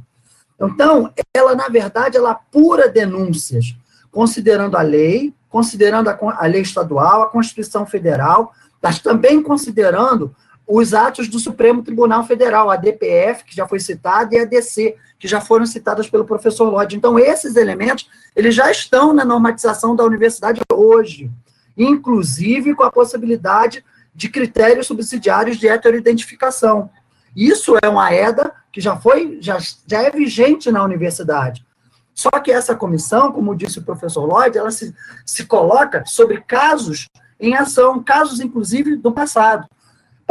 Então, 0.60 1.12
ela, 1.34 1.56
na 1.56 1.68
verdade, 1.68 2.18
ela 2.18 2.32
apura 2.32 2.88
denúncias, 2.88 3.76
considerando 4.12 4.78
a 4.78 4.82
lei, 4.82 5.34
considerando 5.50 6.10
a, 6.10 6.18
a 6.38 6.46
lei 6.46 6.62
estadual, 6.62 7.24
a 7.24 7.30
Constituição 7.30 7.86
Federal, 7.86 8.54
mas 8.82 9.00
também 9.00 9.42
considerando 9.42 10.36
os 10.72 10.94
atos 10.94 11.28
do 11.28 11.38
Supremo 11.38 11.84
Tribunal 11.84 12.26
Federal, 12.26 12.70
a 12.70 12.78
DPF, 12.78 13.44
que 13.44 13.54
já 13.54 13.68
foi 13.68 13.80
citada, 13.80 14.34
e 14.34 14.40
a 14.40 14.46
DC, 14.46 14.96
que 15.20 15.28
já 15.28 15.42
foram 15.42 15.66
citadas 15.66 16.10
pelo 16.10 16.24
professor 16.24 16.70
Lodge. 16.70 16.96
Então, 16.96 17.20
esses 17.20 17.58
elementos, 17.58 18.10
eles 18.34 18.56
já 18.56 18.72
estão 18.72 19.12
na 19.12 19.26
normatização 19.26 19.96
da 19.96 20.06
universidade 20.06 20.62
hoje, 20.72 21.30
inclusive 21.78 22.74
com 22.74 22.84
a 22.84 22.92
possibilidade 22.92 23.84
de 24.16 24.30
critérios 24.30 24.88
subsidiários 24.88 25.58
de 25.58 25.68
heteroidentificação. 25.68 26.90
Isso 27.36 27.76
é 27.82 27.90
uma 27.90 28.14
EDA 28.14 28.54
que 28.72 28.80
já 28.80 28.96
foi, 28.96 29.40
já, 29.42 29.58
já 29.86 30.02
é 30.02 30.10
vigente 30.10 30.72
na 30.72 30.84
universidade. 30.84 31.66
Só 32.14 32.30
que 32.30 32.52
essa 32.52 32.76
comissão, 32.76 33.32
como 33.32 33.56
disse 33.56 33.80
o 33.80 33.84
professor 33.84 34.26
Lloyd, 34.26 34.58
ela 34.58 34.72
se, 34.72 34.96
se 35.26 35.46
coloca 35.46 36.04
sobre 36.06 36.42
casos 36.42 37.10
em 37.40 37.56
ação, 37.56 38.02
casos, 38.02 38.40
inclusive, 38.40 38.96
do 38.96 39.12
passado. 39.12 39.68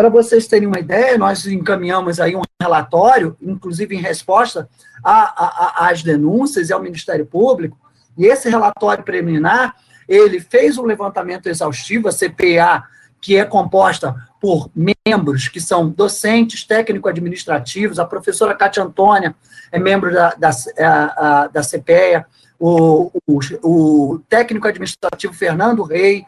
Para 0.01 0.09
vocês 0.09 0.47
terem 0.47 0.67
uma 0.67 0.79
ideia, 0.79 1.19
nós 1.19 1.45
encaminhamos 1.45 2.19
aí 2.21 2.35
um 2.35 2.41
relatório, 2.59 3.37
inclusive 3.39 3.95
em 3.95 4.01
resposta 4.01 4.67
às 5.05 6.03
denúncias 6.03 6.71
e 6.71 6.73
ao 6.73 6.81
Ministério 6.81 7.27
Público, 7.27 7.79
e 8.17 8.25
esse 8.25 8.49
relatório 8.49 9.05
preliminar, 9.05 9.77
ele 10.09 10.41
fez 10.41 10.79
um 10.79 10.87
levantamento 10.87 11.49
exaustivo, 11.49 12.09
a 12.09 12.13
CPA, 12.13 12.83
que 13.21 13.37
é 13.37 13.45
composta 13.45 14.17
por 14.41 14.71
membros 14.75 15.49
que 15.49 15.61
são 15.61 15.91
docentes, 15.91 16.65
técnico-administrativos, 16.65 17.99
a 17.99 18.07
professora 18.07 18.55
Cátia 18.55 18.83
Antônia 18.83 19.35
é 19.71 19.79
membro 19.79 20.11
da, 20.15 20.31
da, 20.31 20.51
a, 20.79 21.43
a, 21.43 21.47
da 21.49 21.61
CPEA, 21.61 22.25
o, 22.59 23.13
o, 23.27 23.39
o 23.63 24.19
técnico 24.31 24.67
administrativo 24.67 25.35
Fernando 25.35 25.83
Rei, 25.83 26.25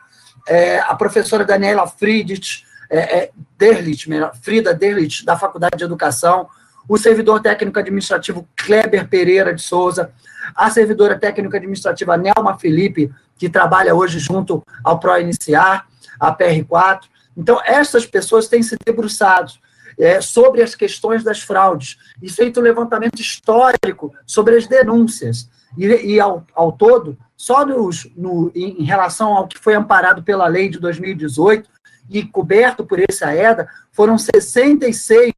é, 0.47 0.79
a 0.81 0.95
professora 0.95 1.43
Daniela 1.43 1.87
Friedrich, 1.87 2.71
é, 2.93 3.19
é, 3.19 3.31
Derlich, 3.57 4.07
Frida 4.43 4.75
Derlich, 4.75 5.25
da 5.25 5.37
Faculdade 5.37 5.79
de 5.79 5.85
Educação, 5.85 6.47
o 6.87 6.99
servidor 6.99 7.41
técnico 7.41 7.79
administrativo 7.79 8.47
Kleber 8.55 9.09
Pereira 9.09 9.55
de 9.55 9.63
Souza, 9.63 10.13
a 10.55 10.69
servidora 10.69 11.19
técnica 11.19 11.57
administrativa 11.57 12.17
Nelma 12.19 12.59
Felipe, 12.59 13.11
que 13.39 13.49
trabalha 13.49 13.95
hoje 13.95 14.19
junto 14.19 14.63
ao 14.85 15.01
PRO 15.01 15.19
Iniciar, 15.19 15.87
a 16.21 16.37
PR4. 16.37 17.05
Então, 17.35 17.61
essas 17.65 18.05
pessoas 18.05 18.47
têm 18.47 18.63
se 18.63 18.77
debruçado 18.85 19.53
é, 19.99 20.21
sobre 20.21 20.63
as 20.63 20.75
questões 20.75 21.25
das 21.25 21.41
fraudes 21.41 21.97
e 22.21 22.31
feito 22.31 22.61
um 22.61 22.63
levantamento 22.63 23.21
histórico 23.21 24.13
sobre 24.27 24.57
as 24.57 24.67
denúncias. 24.67 25.49
E, 25.79 25.87
e 25.87 26.21
ao, 26.21 26.45
ao, 26.55 26.73
todo, 26.73 27.17
só 27.37 27.65
nos, 27.65 28.07
no, 28.15 28.53
em 28.55 28.85
relação 28.85 29.35
ao 29.35 29.49
que 29.49 29.59
foi 29.59 29.75
amparado 29.75 30.23
pela 30.23 30.47
lei 30.47 30.69
de 30.69 30.79
2018, 30.79 31.71
e 32.13 32.25
coberto 32.25 32.85
por 32.85 32.99
esse 32.99 33.25
AEDA, 33.25 33.69
foram 33.91 34.19
66 34.19 35.33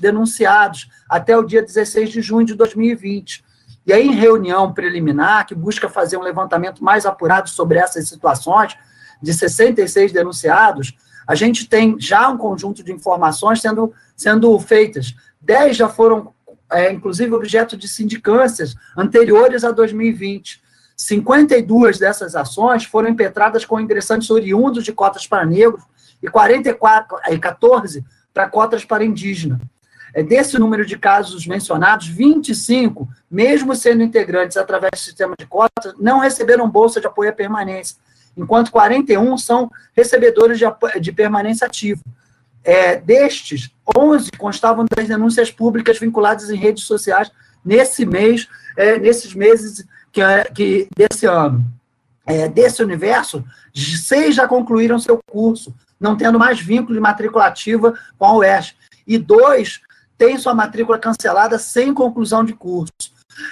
denunciados 0.00 0.88
até 1.08 1.36
o 1.36 1.44
dia 1.44 1.62
16 1.62 2.10
de 2.10 2.20
junho 2.20 2.46
de 2.46 2.54
2020. 2.54 3.44
E 3.86 3.92
aí, 3.92 4.06
em 4.06 4.14
reunião 4.14 4.72
preliminar, 4.72 5.46
que 5.46 5.54
busca 5.54 5.88
fazer 5.88 6.16
um 6.16 6.22
levantamento 6.22 6.84
mais 6.84 7.06
apurado 7.06 7.48
sobre 7.48 7.78
essas 7.78 8.08
situações, 8.08 8.76
de 9.22 9.32
66 9.32 10.12
denunciados, 10.12 10.94
a 11.26 11.34
gente 11.34 11.68
tem 11.68 11.98
já 11.98 12.28
um 12.28 12.36
conjunto 12.36 12.82
de 12.82 12.92
informações 12.92 13.60
sendo, 13.60 13.92
sendo 14.16 14.58
feitas. 14.58 15.14
10 15.40 15.76
já 15.76 15.88
foram, 15.88 16.32
é, 16.70 16.92
inclusive, 16.92 17.34
objeto 17.34 17.76
de 17.76 17.88
sindicâncias 17.88 18.74
anteriores 18.96 19.64
a 19.64 19.70
2020. 19.70 20.62
52 20.96 21.98
dessas 21.98 22.34
ações 22.34 22.84
foram 22.84 23.08
impetradas 23.08 23.64
com 23.64 23.80
ingressantes 23.80 24.30
oriundos 24.30 24.84
de 24.84 24.92
cotas 24.92 25.26
para 25.26 25.46
negros 25.46 25.82
e 26.22 26.28
44, 26.28 27.18
e 27.30 27.38
14 27.38 28.04
para 28.32 28.48
cotas 28.48 28.84
para 28.84 29.04
indígena. 29.04 29.60
É, 30.14 30.22
desse 30.22 30.58
número 30.58 30.86
de 30.86 30.98
casos 30.98 31.46
mencionados, 31.46 32.06
25, 32.08 33.08
mesmo 33.30 33.74
sendo 33.74 34.02
integrantes 34.02 34.56
através 34.56 34.92
do 34.92 34.98
sistema 34.98 35.34
de 35.38 35.46
cotas, 35.46 35.94
não 35.98 36.18
receberam 36.18 36.68
bolsa 36.68 37.00
de 37.00 37.06
apoio 37.06 37.30
à 37.30 37.32
permanência, 37.32 37.96
enquanto 38.36 38.70
41 38.70 39.36
são 39.36 39.70
recebedores 39.94 40.58
de, 40.58 40.64
de 41.00 41.12
permanência 41.12 41.66
ativa. 41.66 42.00
É, 42.64 42.96
destes, 42.96 43.70
11 43.96 44.30
constavam 44.32 44.84
das 44.84 45.06
denúncias 45.06 45.50
públicas 45.50 45.98
vinculadas 45.98 46.50
em 46.50 46.56
redes 46.56 46.84
sociais 46.84 47.30
nesse 47.64 48.04
mês, 48.06 48.48
é, 48.76 48.98
nesses 48.98 49.34
meses 49.34 49.86
que, 50.12 50.20
é, 50.20 50.44
que 50.44 50.88
desse 50.96 51.26
ano. 51.26 51.64
É, 52.26 52.46
desse 52.46 52.82
universo, 52.82 53.42
seis 53.74 54.34
já 54.34 54.46
concluíram 54.46 54.98
seu 54.98 55.18
curso, 55.30 55.74
não 56.00 56.16
tendo 56.16 56.38
mais 56.38 56.60
vínculo 56.60 57.00
matriculativa 57.00 57.94
com 58.18 58.24
a 58.24 58.36
UERJ. 58.36 58.76
E 59.06 59.18
dois 59.18 59.80
têm 60.16 60.38
sua 60.38 60.54
matrícula 60.54 60.98
cancelada 60.98 61.58
sem 61.58 61.94
conclusão 61.94 62.44
de 62.44 62.52
curso. 62.52 62.92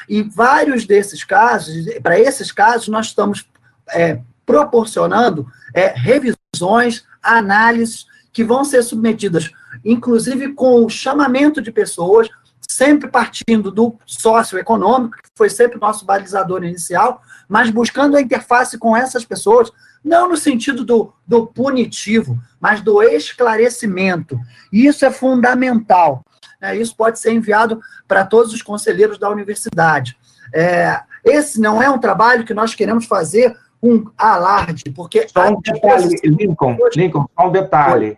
E 0.09 0.23
vários 0.23 0.85
desses 0.85 1.23
casos, 1.25 1.75
para 2.03 2.19
esses 2.19 2.51
casos, 2.51 2.89
nós 2.89 3.07
estamos 3.07 3.49
é, 3.91 4.21
proporcionando 4.45 5.47
é, 5.73 5.89
revisões 5.89 6.37
revisões, 6.57 7.05
análises 7.23 8.07
que 8.33 8.43
vão 8.45 8.65
ser 8.65 8.83
submetidas, 8.83 9.51
inclusive 9.85 10.53
com 10.53 10.85
o 10.85 10.89
chamamento 10.89 11.61
de 11.61 11.71
pessoas, 11.71 12.29
sempre 12.69 13.09
partindo 13.09 13.71
do 13.71 13.97
socioeconômico, 14.05 15.17
que 15.17 15.31
foi 15.35 15.49
sempre 15.49 15.79
o 15.79 15.81
nosso 15.81 16.05
balizador 16.05 16.65
inicial, 16.65 17.23
mas 17.49 17.71
buscando 17.71 18.17
a 18.17 18.21
interface 18.21 18.79
com 18.79 18.97
essas 18.97 19.25
pessoas, 19.25 19.71
não 20.07 20.29
no 20.29 20.37
sentido 20.37 20.85
do, 20.85 21.13
do 21.27 21.49
punitivo, 21.49 22.39
mas 22.61 22.81
do 22.81 23.03
esclarecimento. 23.03 24.39
E 24.73 24.87
isso 24.87 25.05
é 25.05 25.11
fundamental. 25.11 26.25
Né? 26.63 26.77
Isso 26.77 26.95
pode 26.97 27.19
ser 27.19 27.33
enviado 27.33 27.81
para 28.07 28.25
todos 28.25 28.55
os 28.55 28.63
conselheiros 28.63 29.19
da 29.19 29.29
universidade. 29.29 30.17
É, 30.55 31.01
esse 31.25 31.61
não 31.61 31.83
é 31.83 31.91
um 31.91 31.99
trabalho 31.99 32.45
que 32.45 32.55
nós 32.55 32.73
queremos 32.73 33.05
fazer 33.05 33.57
um 33.83 34.05
alarde, 34.17 34.85
porque... 34.95 35.27
Só 35.29 35.49
um 35.49 35.61
detalhe, 35.61 36.15
Lincoln, 36.23 36.79
Lincoln, 36.95 37.27
só 37.37 37.49
um 37.49 37.51
detalhe. 37.51 38.17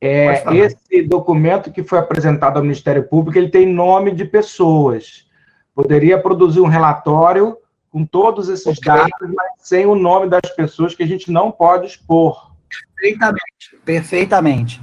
É, 0.00 0.44
esse 0.56 1.02
documento 1.02 1.72
que 1.72 1.82
foi 1.82 1.98
apresentado 1.98 2.58
ao 2.58 2.62
Ministério 2.62 3.02
Público, 3.02 3.36
ele 3.36 3.50
tem 3.50 3.66
nome 3.66 4.12
de 4.12 4.24
pessoas. 4.24 5.26
Poderia 5.74 6.16
produzir 6.16 6.60
um 6.60 6.68
relatório 6.68 7.56
com 7.90 8.04
todos 8.04 8.48
esses 8.48 8.66
okay. 8.66 8.92
dados, 8.92 9.34
mas 9.34 9.52
sem 9.58 9.86
o 9.86 9.94
nome 9.94 10.28
das 10.28 10.50
pessoas 10.54 10.94
que 10.94 11.02
a 11.02 11.06
gente 11.06 11.30
não 11.30 11.50
pode 11.50 11.86
expor. 11.86 12.52
Perfeitamente, 12.96 13.78
perfeitamente. 13.84 14.82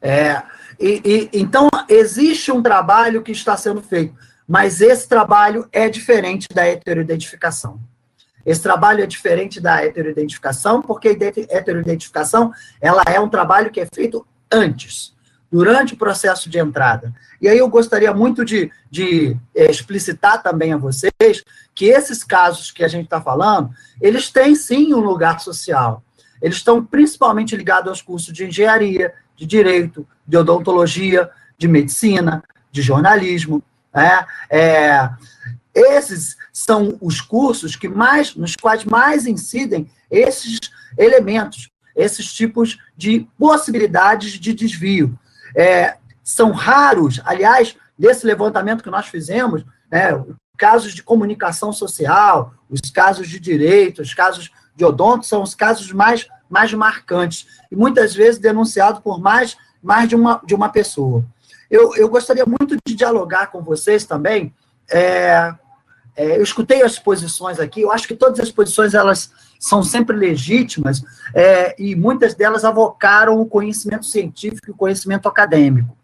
É, 0.00 0.42
e, 0.78 1.00
e, 1.04 1.30
então, 1.40 1.68
existe 1.88 2.52
um 2.52 2.62
trabalho 2.62 3.22
que 3.22 3.32
está 3.32 3.56
sendo 3.56 3.80
feito, 3.80 4.14
mas 4.46 4.80
esse 4.80 5.08
trabalho 5.08 5.68
é 5.72 5.88
diferente 5.88 6.46
da 6.52 6.66
heteroidentificação. 6.66 7.80
Esse 8.44 8.60
trabalho 8.60 9.02
é 9.02 9.06
diferente 9.06 9.60
da 9.60 9.82
heteroidentificação, 9.82 10.82
porque 10.82 11.08
a 11.08 11.56
heteroidentificação 11.56 12.52
ela 12.80 13.02
é 13.06 13.18
um 13.18 13.28
trabalho 13.28 13.70
que 13.70 13.80
é 13.80 13.86
feito 13.92 14.26
antes, 14.52 15.14
durante 15.50 15.94
o 15.94 15.96
processo 15.96 16.50
de 16.50 16.58
entrada. 16.58 17.14
E 17.40 17.48
aí 17.48 17.56
eu 17.56 17.68
gostaria 17.68 18.12
muito 18.12 18.44
de, 18.44 18.70
de 18.90 19.36
é, 19.54 19.70
explicitar 19.70 20.42
também 20.42 20.72
a 20.72 20.76
vocês 20.76 21.42
que 21.74 21.86
esses 21.86 22.22
casos 22.22 22.70
que 22.70 22.84
a 22.84 22.88
gente 22.88 23.04
está 23.04 23.20
falando, 23.20 23.70
eles 24.00 24.30
têm 24.30 24.54
sim 24.54 24.94
um 24.94 25.00
lugar 25.00 25.40
social. 25.40 26.02
Eles 26.40 26.56
estão 26.56 26.84
principalmente 26.84 27.56
ligados 27.56 27.88
aos 27.88 28.02
cursos 28.02 28.32
de 28.32 28.46
engenharia, 28.46 29.12
de 29.36 29.46
direito, 29.46 30.06
de 30.26 30.36
odontologia, 30.36 31.30
de 31.58 31.66
medicina, 31.66 32.42
de 32.70 32.82
jornalismo. 32.82 33.62
Né? 33.92 34.26
É, 34.50 35.10
esses 35.74 36.36
são 36.52 36.96
os 37.00 37.20
cursos 37.20 37.74
que 37.74 37.88
mais, 37.88 38.34
nos 38.36 38.54
quais 38.54 38.84
mais 38.84 39.26
incidem 39.26 39.90
esses 40.10 40.60
elementos, 40.96 41.70
esses 41.96 42.32
tipos 42.32 42.78
de 42.96 43.26
possibilidades 43.38 44.32
de 44.32 44.54
desvio. 44.54 45.18
É, 45.56 45.96
são 46.22 46.52
raros, 46.52 47.20
aliás, 47.24 47.76
desse 47.98 48.26
levantamento 48.26 48.82
que 48.82 48.90
nós 48.90 49.06
fizemos, 49.06 49.64
né, 49.90 50.10
casos 50.56 50.94
de 50.94 51.02
comunicação 51.02 51.72
social, 51.72 52.54
os 52.70 52.80
casos 52.90 53.28
de 53.28 53.38
direito, 53.40 54.02
os 54.02 54.14
casos 54.14 54.50
de 54.74 54.84
odonto 54.84 55.26
são 55.26 55.42
os 55.42 55.54
casos 55.54 55.92
mais, 55.92 56.28
mais 56.48 56.72
marcantes, 56.72 57.46
e 57.70 57.76
muitas 57.76 58.14
vezes 58.14 58.40
denunciados 58.40 59.00
por 59.00 59.20
mais, 59.20 59.56
mais 59.82 60.08
de, 60.08 60.14
uma, 60.14 60.40
de 60.44 60.54
uma 60.54 60.68
pessoa. 60.68 61.24
Eu, 61.70 61.94
eu 61.96 62.08
gostaria 62.08 62.44
muito 62.46 62.76
de 62.86 62.94
dialogar 62.94 63.48
com 63.48 63.62
vocês 63.62 64.04
também. 64.04 64.54
É, 64.90 65.54
é, 66.16 66.36
eu 66.36 66.42
escutei 66.42 66.82
as 66.82 66.98
posições 66.98 67.58
aqui, 67.58 67.80
eu 67.80 67.90
acho 67.90 68.06
que 68.06 68.14
todas 68.14 68.38
as 68.38 68.50
posições 68.50 68.94
elas 68.94 69.32
são 69.58 69.82
sempre 69.82 70.16
legítimas, 70.16 71.02
é, 71.34 71.74
e 71.80 71.96
muitas 71.96 72.34
delas 72.34 72.64
avocaram 72.64 73.40
o 73.40 73.46
conhecimento 73.46 74.06
científico 74.06 74.68
e 74.68 74.70
o 74.70 74.76
conhecimento 74.76 75.28
acadêmico. 75.28 75.96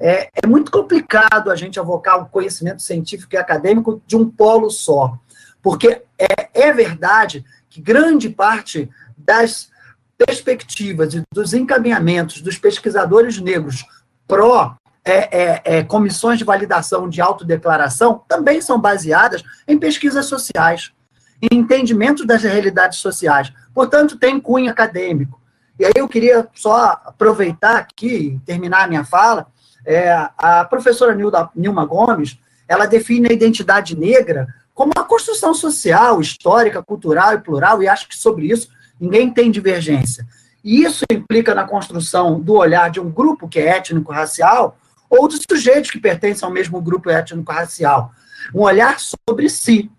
É, 0.00 0.30
é, 0.42 0.46
muito 0.46 0.70
complicado 0.70 1.50
a 1.50 1.56
gente 1.56 1.80
avocar 1.80 2.22
o 2.22 2.28
conhecimento 2.28 2.82
científico 2.82 3.34
e 3.34 3.38
acadêmico 3.38 4.00
de 4.06 4.16
um 4.16 4.28
polo 4.28 4.70
só, 4.70 5.18
porque 5.60 6.02
é, 6.18 6.48
é 6.54 6.72
verdade 6.72 7.44
que 7.68 7.80
grande 7.80 8.28
parte 8.28 8.88
das 9.16 9.70
perspectivas 10.16 11.14
e 11.14 11.22
dos 11.32 11.52
encaminhamentos 11.52 12.40
dos 12.40 12.58
pesquisadores 12.58 13.38
negros 13.38 13.84
pró 14.26 14.76
é, 15.04 15.12
é, 15.14 15.62
é, 15.64 15.82
comissões 15.82 16.38
de 16.38 16.44
validação 16.44 17.08
de 17.08 17.20
autodeclaração 17.20 18.22
também 18.28 18.60
são 18.60 18.80
baseadas 18.80 19.42
em 19.66 19.78
pesquisas 19.78 20.26
sociais, 20.26 20.92
em 21.40 21.56
entendimento 21.58 22.26
das 22.26 22.42
realidades 22.42 22.98
sociais. 22.98 23.52
Portanto, 23.72 24.18
tem 24.18 24.38
cunho 24.38 24.70
acadêmico. 24.70 25.40
E 25.78 25.84
aí 25.84 25.92
eu 25.94 26.08
queria 26.08 26.48
só 26.54 27.00
aproveitar 27.04 27.76
aqui, 27.76 28.40
terminar 28.44 28.84
a 28.84 28.88
minha 28.88 29.04
fala, 29.04 29.46
é, 29.88 30.30
a 30.36 30.66
professora 30.66 31.14
Nilda, 31.14 31.48
Nilma 31.56 31.86
Gomes, 31.86 32.38
ela 32.68 32.84
define 32.84 33.28
a 33.30 33.32
identidade 33.32 33.98
negra 33.98 34.46
como 34.74 34.92
uma 34.94 35.04
construção 35.04 35.54
social, 35.54 36.20
histórica, 36.20 36.82
cultural 36.82 37.32
e 37.32 37.40
plural, 37.40 37.82
e 37.82 37.88
acho 37.88 38.06
que 38.06 38.14
sobre 38.14 38.46
isso 38.46 38.68
ninguém 39.00 39.32
tem 39.32 39.50
divergência. 39.50 40.26
E 40.62 40.82
isso 40.82 41.06
implica 41.10 41.54
na 41.54 41.64
construção 41.64 42.38
do 42.38 42.52
olhar 42.52 42.90
de 42.90 43.00
um 43.00 43.10
grupo 43.10 43.48
que 43.48 43.58
é 43.58 43.78
étnico-racial 43.78 44.76
ou 45.08 45.26
de 45.26 45.38
sujeitos 45.50 45.90
que 45.90 45.98
pertencem 45.98 46.46
ao 46.46 46.52
mesmo 46.52 46.82
grupo 46.82 47.08
étnico-racial. 47.08 48.12
Um 48.54 48.60
olhar 48.60 48.98
sobre 49.00 49.48
si, 49.48 49.90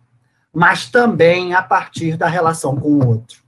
mas 0.54 0.88
também 0.88 1.56
a 1.56 1.64
partir 1.64 2.16
da 2.16 2.28
relação 2.28 2.76
com 2.76 2.90
o 2.90 3.08
outro. 3.08 3.40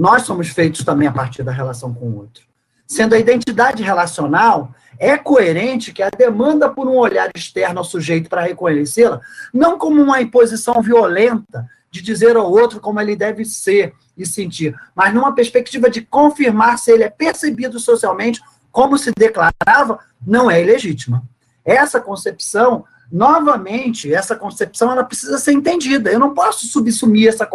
Nós 0.00 0.22
somos 0.22 0.48
feitos 0.48 0.82
também 0.82 1.06
a 1.06 1.12
partir 1.12 1.42
da 1.42 1.52
relação 1.52 1.92
com 1.92 2.06
o 2.06 2.16
outro. 2.16 2.53
Sendo 2.86 3.14
a 3.14 3.18
identidade 3.18 3.82
relacional, 3.82 4.74
é 4.98 5.16
coerente 5.16 5.92
que 5.92 6.02
a 6.02 6.10
demanda 6.10 6.68
por 6.68 6.86
um 6.86 6.96
olhar 6.96 7.30
externo 7.34 7.78
ao 7.78 7.84
sujeito 7.84 8.28
para 8.28 8.42
reconhecê-la, 8.42 9.20
não 9.52 9.78
como 9.78 10.00
uma 10.02 10.20
imposição 10.20 10.80
violenta 10.82 11.68
de 11.90 12.02
dizer 12.02 12.36
ao 12.36 12.50
outro 12.50 12.80
como 12.80 13.00
ele 13.00 13.16
deve 13.16 13.44
ser 13.44 13.94
e 14.16 14.26
sentir, 14.26 14.74
mas 14.94 15.12
numa 15.14 15.34
perspectiva 15.34 15.90
de 15.90 16.02
confirmar 16.02 16.78
se 16.78 16.90
ele 16.90 17.04
é 17.04 17.10
percebido 17.10 17.78
socialmente 17.78 18.40
como 18.70 18.98
se 18.98 19.12
declarava, 19.16 20.00
não 20.26 20.50
é 20.50 20.60
ilegítima. 20.60 21.22
Essa 21.64 22.00
concepção, 22.00 22.84
novamente, 23.10 24.12
essa 24.12 24.34
concepção 24.34 24.90
ela 24.90 25.04
precisa 25.04 25.38
ser 25.38 25.52
entendida. 25.52 26.10
Eu 26.10 26.18
não 26.18 26.34
posso 26.34 26.66
subsumir 26.66 27.28
essa 27.28 27.48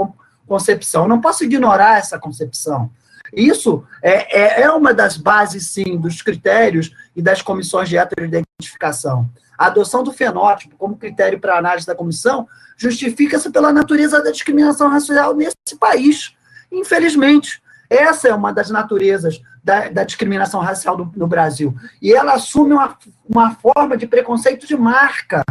concepção, 0.48 1.08
não 1.08 1.20
posso 1.20 1.44
ignorar 1.44 1.98
essa 1.98 2.18
concepção. 2.18 2.90
Isso 3.34 3.84
é, 4.02 4.40
é, 4.40 4.62
é 4.64 4.72
uma 4.72 4.94
das 4.94 5.18
bases, 5.18 5.68
sim, 5.68 5.98
dos 5.98 6.22
critérios 6.22 6.92
e 7.16 7.22
das 7.22 7.42
comissões 7.42 7.90
de 7.90 7.98
heteroidentificação. 7.98 9.30
A 9.58 9.68
adoção 9.68 10.04
do 10.04 10.14
fenótipo 10.14 10.76
como 10.78 10.98
critério 10.98 11.40
para 11.40 11.58
análise 11.58 11.86
da 11.86 11.96
comissão 11.96 12.48
justifica-se 12.78 13.50
pela 13.52 13.74
natureza 13.74 14.24
da 14.24 14.32
discriminação 14.32 14.90
racial 14.90 15.36
nesse 15.36 15.76
país. 15.78 16.34
Infelizmente, 16.72 17.62
essa 17.90 18.30
é 18.30 18.34
uma 18.34 18.54
das 18.54 18.70
naturezas 18.70 19.42
da, 19.64 19.90
da 19.90 20.04
discriminação 20.04 20.62
racial 20.62 20.96
do, 20.96 21.12
no 21.16 21.28
Brasil. 21.28 21.76
E 22.02 22.14
ela 22.14 22.34
assume 22.34 22.74
uma, 22.74 22.98
uma 23.28 23.56
forma 23.56 23.98
de 23.98 24.08
preconceito 24.08 24.66
de 24.66 24.78
marca. 24.78 25.44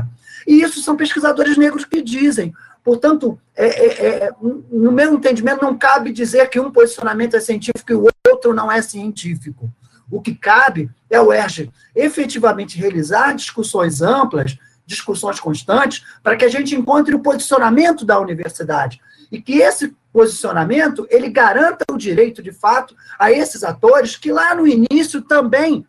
E 0.46 0.62
isso 0.62 0.80
são 0.80 0.96
pesquisadores 0.96 1.58
negros 1.58 1.84
que 1.84 2.00
dizem. 2.00 2.54
Portanto, 2.88 3.38
é, 3.54 3.66
é, 3.66 4.06
é, 4.06 4.30
no 4.40 4.90
meu 4.90 5.12
entendimento, 5.12 5.62
não 5.62 5.76
cabe 5.76 6.10
dizer 6.10 6.48
que 6.48 6.58
um 6.58 6.70
posicionamento 6.70 7.36
é 7.36 7.40
científico 7.40 7.92
e 7.92 7.94
o 7.94 8.08
outro 8.26 8.54
não 8.54 8.72
é 8.72 8.80
científico. 8.80 9.70
O 10.10 10.22
que 10.22 10.34
cabe 10.34 10.88
é 11.10 11.20
o 11.20 11.30
ERG 11.30 11.70
efetivamente 11.94 12.78
realizar 12.78 13.34
discussões 13.34 14.00
amplas, 14.00 14.56
discussões 14.86 15.38
constantes, 15.38 16.02
para 16.22 16.34
que 16.34 16.46
a 16.46 16.48
gente 16.48 16.74
encontre 16.74 17.14
o 17.14 17.20
posicionamento 17.20 18.06
da 18.06 18.18
universidade. 18.18 19.02
E 19.30 19.38
que 19.38 19.58
esse 19.58 19.94
posicionamento 20.10 21.06
ele 21.10 21.28
garanta 21.28 21.84
o 21.92 21.98
direito, 21.98 22.42
de 22.42 22.52
fato, 22.52 22.96
a 23.18 23.30
esses 23.30 23.62
atores 23.64 24.16
que 24.16 24.32
lá 24.32 24.54
no 24.54 24.66
início 24.66 25.20
também 25.20 25.86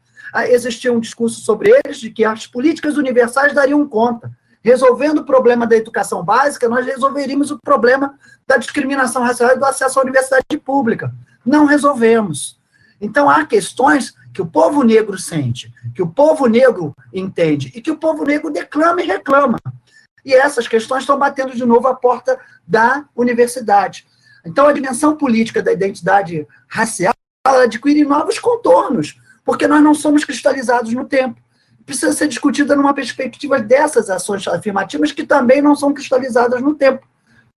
existia 0.49 0.91
um 0.91 0.99
discurso 0.99 1.39
sobre 1.39 1.71
eles, 1.71 1.97
de 1.97 2.09
que 2.09 2.25
as 2.25 2.45
políticas 2.45 2.97
universais 2.97 3.53
dariam 3.53 3.87
conta. 3.87 4.37
Resolvendo 4.61 5.19
o 5.19 5.25
problema 5.25 5.65
da 5.65 5.75
educação 5.75 6.23
básica, 6.23 6.67
nós 6.67 6.85
resolveríamos 6.85 7.49
o 7.49 7.57
problema 7.57 8.17
da 8.45 8.57
discriminação 8.57 9.23
racial 9.23 9.51
e 9.51 9.57
do 9.57 9.65
acesso 9.65 9.99
à 9.99 10.03
universidade 10.03 10.57
pública. 10.63 11.13
Não 11.45 11.65
resolvemos. 11.65 12.59
Então, 12.99 13.29
há 13.29 13.45
questões 13.45 14.13
que 14.33 14.41
o 14.41 14.45
povo 14.45 14.83
negro 14.83 15.17
sente, 15.17 15.73
que 15.95 16.01
o 16.01 16.07
povo 16.07 16.47
negro 16.47 16.93
entende 17.13 17.71
e 17.73 17.81
que 17.81 17.89
o 17.89 17.97
povo 17.97 18.25
negro 18.25 18.51
declama 18.51 19.01
e 19.01 19.05
reclama. 19.05 19.57
E 20.25 20.33
essas 20.33 20.67
questões 20.67 21.03
estão 21.03 21.17
batendo 21.17 21.55
de 21.55 21.65
novo 21.65 21.87
a 21.87 21.95
porta 21.95 22.37
da 22.67 23.05
universidade. 23.15 24.05
Então, 24.45 24.67
a 24.67 24.73
dimensão 24.73 25.15
política 25.15 25.63
da 25.63 25.71
identidade 25.71 26.45
racial 26.67 27.13
adquire 27.45 28.03
novos 28.03 28.37
contornos, 28.37 29.19
porque 29.45 29.67
nós 29.67 29.81
não 29.81 29.93
somos 29.93 30.25
cristalizados 30.25 30.93
no 30.93 31.05
tempo 31.05 31.39
precisa 31.89 32.13
ser 32.13 32.27
discutida 32.27 32.75
numa 32.75 32.93
perspectiva 32.93 33.59
dessas 33.59 34.11
ações 34.11 34.47
afirmativas 34.47 35.11
que 35.11 35.25
também 35.25 35.59
não 35.59 35.75
são 35.75 35.91
cristalizadas 35.91 36.61
no 36.61 36.75
tempo. 36.75 37.07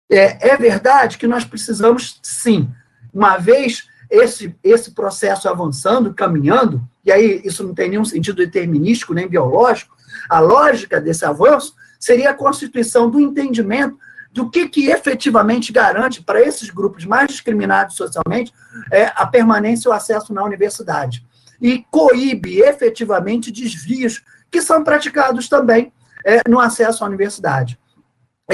É, 0.08 0.50
é 0.50 0.56
verdade 0.56 1.18
que 1.18 1.26
nós 1.26 1.44
precisamos, 1.44 2.20
sim, 2.22 2.70
uma 3.12 3.36
vez 3.38 3.88
esse, 4.08 4.54
esse 4.62 4.92
processo 4.92 5.48
avançando, 5.48 6.14
caminhando, 6.14 6.80
e 7.04 7.10
aí 7.10 7.40
isso 7.44 7.64
não 7.64 7.74
tem 7.74 7.90
nenhum 7.90 8.04
sentido 8.04 8.36
determinístico 8.36 9.14
nem 9.14 9.26
biológico, 9.26 9.96
a 10.28 10.38
lógica 10.38 11.00
desse 11.00 11.24
avanço 11.24 11.74
seria 11.98 12.30
a 12.30 12.34
constituição 12.34 13.10
do 13.10 13.18
entendimento 13.18 13.98
do 14.32 14.48
que, 14.48 14.68
que 14.68 14.90
efetivamente 14.90 15.72
garante 15.72 16.22
para 16.22 16.40
esses 16.40 16.70
grupos 16.70 17.04
mais 17.04 17.28
discriminados 17.28 17.96
socialmente 17.96 18.52
é, 18.92 19.12
a 19.16 19.26
permanência 19.26 19.88
e 19.88 19.90
o 19.90 19.92
acesso 19.92 20.32
na 20.32 20.44
universidade. 20.44 21.24
E 21.60 21.84
coíbe 21.90 22.60
efetivamente 22.60 23.50
desvios 23.50 24.22
que 24.50 24.60
são 24.62 24.82
praticados 24.82 25.48
também 25.48 25.92
é, 26.24 26.40
no 26.48 26.58
acesso 26.58 27.04
à 27.04 27.06
universidade. 27.06 27.78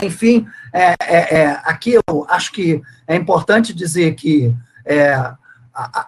Enfim, 0.03 0.47
é, 0.73 0.95
é, 1.01 1.39
é 1.39 1.61
aqui 1.65 1.95
eu 1.95 2.27
acho 2.29 2.53
que 2.53 2.83
é 3.07 3.17
importante 3.17 3.73
dizer 3.73 4.15
que 4.15 4.55
é, 4.85 5.15
a, 5.15 5.37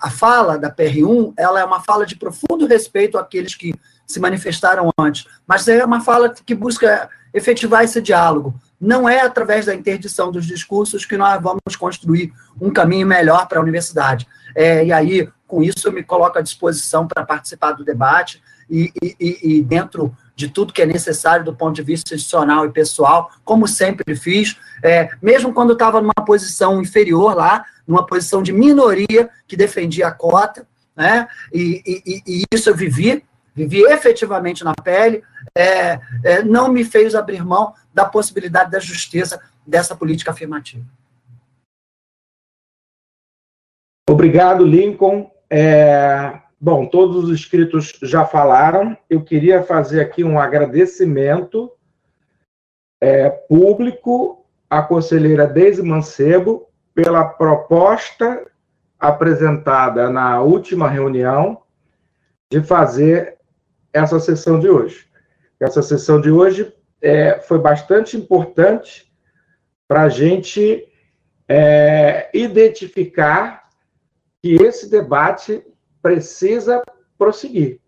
a, 0.08 0.10
fala 0.10 0.58
da 0.58 0.70
PR1 0.70 1.32
ela 1.36 1.60
é 1.60 1.64
uma 1.64 1.80
fala 1.80 2.04
de 2.04 2.16
profundo 2.16 2.66
respeito 2.66 3.18
àqueles 3.18 3.54
que 3.54 3.74
se 4.06 4.18
manifestaram 4.18 4.90
antes, 4.98 5.26
mas 5.46 5.68
é 5.68 5.84
uma 5.84 6.00
fala 6.00 6.32
que 6.32 6.54
busca 6.54 7.10
efetivar 7.32 7.84
esse 7.84 8.00
diálogo. 8.00 8.54
Não 8.80 9.08
é 9.08 9.20
através 9.20 9.66
da 9.66 9.74
interdição 9.74 10.32
dos 10.32 10.46
discursos 10.46 11.04
que 11.04 11.16
nós 11.16 11.42
vamos 11.42 11.76
construir 11.78 12.32
um 12.60 12.70
caminho 12.70 13.06
melhor 13.06 13.46
para 13.46 13.58
a 13.58 13.62
universidade. 13.62 14.26
É, 14.54 14.84
e 14.84 14.92
aí, 14.92 15.28
com 15.48 15.62
isso, 15.62 15.88
eu 15.88 15.92
me 15.92 16.04
coloco 16.04 16.38
à 16.38 16.42
disposição 16.42 17.08
para 17.08 17.24
participar 17.24 17.72
do 17.72 17.84
debate 17.84 18.40
e, 18.70 18.92
e, 19.02 19.38
e 19.42 19.62
dentro 19.62 20.14
de 20.36 20.48
tudo 20.48 20.72
que 20.72 20.82
é 20.82 20.86
necessário 20.86 21.44
do 21.44 21.56
ponto 21.56 21.74
de 21.74 21.82
vista 21.82 22.14
institucional 22.14 22.66
e 22.66 22.70
pessoal, 22.70 23.30
como 23.44 23.66
sempre 23.66 24.14
fiz, 24.14 24.56
é, 24.84 25.08
mesmo 25.20 25.52
quando 25.52 25.72
estava 25.72 26.00
numa 26.00 26.24
posição 26.24 26.80
inferior 26.80 27.34
lá, 27.34 27.64
numa 27.86 28.06
posição 28.06 28.42
de 28.42 28.52
minoria 28.52 29.30
que 29.48 29.56
defendia 29.56 30.06
a 30.06 30.12
cota, 30.12 30.68
né? 30.94 31.26
E, 31.52 31.82
e, 32.26 32.44
isso 32.52 32.68
eu 32.68 32.76
vivi, 32.76 33.24
vivi 33.54 33.82
efetivamente 33.82 34.62
na 34.62 34.74
pele, 34.74 35.24
é, 35.56 35.98
é, 36.22 36.42
não 36.42 36.70
me 36.70 36.84
fez 36.84 37.14
abrir 37.14 37.44
mão 37.44 37.72
da 37.92 38.04
possibilidade 38.04 38.70
da 38.70 38.78
justiça 38.78 39.40
dessa 39.66 39.96
política 39.96 40.30
afirmativa. 40.30 40.84
Obrigado, 44.08 44.64
Lincoln. 44.64 45.30
É, 45.50 46.40
Bom, 46.60 46.86
todos 46.86 47.24
os 47.24 47.30
inscritos 47.30 47.96
já 48.02 48.24
falaram. 48.24 48.98
Eu 49.08 49.22
queria 49.22 49.62
fazer 49.62 50.00
aqui 50.00 50.24
um 50.24 50.40
agradecimento 50.40 51.70
é, 53.00 53.30
público 53.30 54.44
à 54.68 54.82
conselheira 54.82 55.46
Deise 55.46 55.82
Mancebo 55.82 56.68
pela 56.92 57.24
proposta 57.24 58.44
apresentada 58.98 60.10
na 60.10 60.42
última 60.42 60.88
reunião 60.88 61.62
de 62.50 62.60
fazer 62.60 63.38
essa 63.92 64.18
sessão 64.18 64.58
de 64.58 64.68
hoje. 64.68 65.06
Essa 65.60 65.80
sessão 65.80 66.20
de 66.20 66.28
hoje 66.28 66.74
é, 67.00 67.38
foi 67.38 67.60
bastante 67.60 68.16
importante 68.16 69.12
para 69.86 70.02
a 70.02 70.08
gente 70.08 70.88
é, 71.46 72.28
identificar 72.34 73.67
que 74.48 74.54
esse 74.64 74.88
debate 74.88 75.62
precisa 76.00 76.82
prosseguir. 77.18 77.80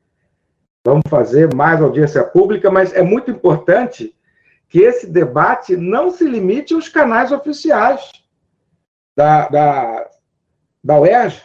Vamos 0.85 1.05
fazer 1.09 1.55
mais 1.55 1.81
audiência 1.81 2.23
pública, 2.23 2.71
mas 2.71 2.93
é 2.93 3.01
muito 3.01 3.31
importante 3.31 4.15
que 4.69 4.81
esse 4.81 5.07
debate 5.07 5.75
não 5.75 6.11
se 6.11 6.25
limite 6.25 6.75
aos 6.75 6.87
canais 6.87 7.33
oficiais 7.33 8.13
da, 9.17 9.49
da, 9.49 10.11
da 10.85 11.01
UERJ, 11.01 11.43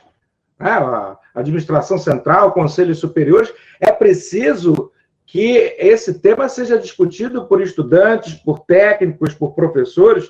né? 0.59 0.71
a 0.71 1.17
administração 1.33 1.97
central, 1.97 2.51
conselhos 2.51 2.99
superiores. 2.99 3.53
É 3.79 3.93
preciso 3.93 4.91
que 5.25 5.77
esse 5.79 6.19
tema 6.19 6.49
seja 6.49 6.77
discutido 6.77 7.47
por 7.47 7.61
estudantes, 7.61 8.33
por 8.33 8.59
técnicos, 8.59 9.33
por 9.33 9.53
professores, 9.55 10.29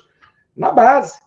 na 0.56 0.70
base. 0.70 1.18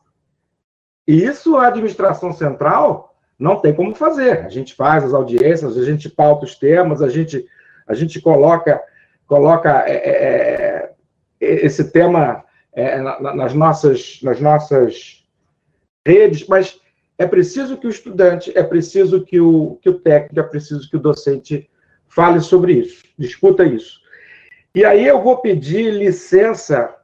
E 1.06 1.26
isso 1.26 1.58
a 1.58 1.68
administração 1.68 2.32
central 2.32 3.09
não 3.40 3.62
tem 3.62 3.74
como 3.74 3.96
fazer. 3.96 4.40
A 4.40 4.50
gente 4.50 4.76
faz 4.76 5.06
as 5.06 5.14
audiências, 5.14 5.78
a 5.78 5.86
gente 5.86 6.10
pauta 6.10 6.46
os 6.46 6.56
temas, 6.56 7.02
a 7.02 7.08
gente, 7.08 7.48
a 7.88 7.94
gente 7.94 8.20
coloca, 8.20 8.82
coloca 9.26 9.86
é, 9.88 9.96
é, 9.96 10.92
é 11.40 11.66
esse 11.66 11.90
tema 11.92 12.44
é, 12.74 13.00
nas, 13.00 13.54
nossas, 13.54 14.20
nas 14.22 14.42
nossas 14.42 15.26
redes, 16.06 16.46
mas 16.48 16.80
é 17.18 17.26
preciso 17.26 17.78
que 17.78 17.88
o 17.88 17.90
estudante, 17.90 18.52
é 18.58 18.64
preciso 18.64 19.24
que 19.24 19.40
o, 19.40 19.78
que 19.82 19.90
o 19.90 20.00
técnico, 20.00 20.40
é 20.40 20.44
preciso 20.44 20.90
que 20.90 20.98
o 20.98 21.02
docente 21.02 21.70
fale 22.08 22.42
sobre 22.42 22.74
isso, 22.74 23.04
discuta 23.18 23.64
isso. 23.64 24.00
E 24.76 24.84
aí 24.84 25.06
eu 25.06 25.22
vou 25.22 25.38
pedir 25.38 25.94
licença 25.94 26.96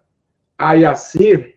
a 0.57 0.73
Yacir 0.73 1.55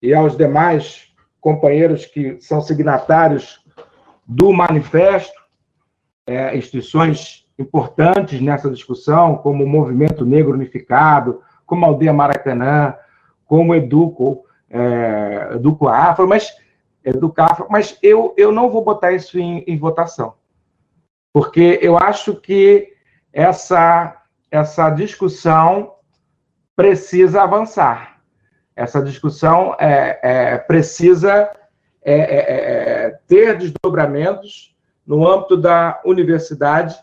e 0.00 0.14
aos 0.14 0.36
demais 0.36 1.12
companheiros 1.40 2.06
que 2.06 2.40
são 2.40 2.60
signatários 2.60 3.64
do 4.26 4.52
manifesto, 4.52 5.40
é, 6.26 6.56
instituições 6.56 7.46
importantes 7.58 8.40
nessa 8.40 8.70
discussão, 8.70 9.36
como 9.36 9.64
o 9.64 9.68
Movimento 9.68 10.24
Negro 10.24 10.54
Unificado, 10.54 11.42
como 11.64 11.84
a 11.84 11.88
Aldeia 11.88 12.12
Maracanã, 12.12 12.94
como 13.46 13.74
Educo, 13.74 14.44
é, 14.68 15.50
Educo 15.54 15.88
Afro, 15.88 16.28
mas, 16.28 16.52
mas 17.70 17.98
eu, 18.02 18.34
eu 18.36 18.50
não 18.50 18.68
vou 18.68 18.82
botar 18.84 19.12
isso 19.12 19.38
em, 19.38 19.62
em 19.66 19.78
votação, 19.78 20.34
porque 21.32 21.78
eu 21.80 21.96
acho 21.96 22.34
que 22.34 22.92
essa, 23.32 24.22
essa 24.50 24.90
discussão 24.90 25.94
precisa 26.74 27.42
avançar 27.42 28.15
essa 28.76 29.02
discussão 29.02 29.74
é, 29.80 30.20
é, 30.22 30.58
precisa 30.58 31.50
é, 32.04 32.14
é, 32.14 33.04
é, 33.06 33.18
ter 33.26 33.56
desdobramentos 33.56 34.76
no 35.06 35.26
âmbito 35.26 35.56
da 35.56 36.00
universidade 36.04 36.94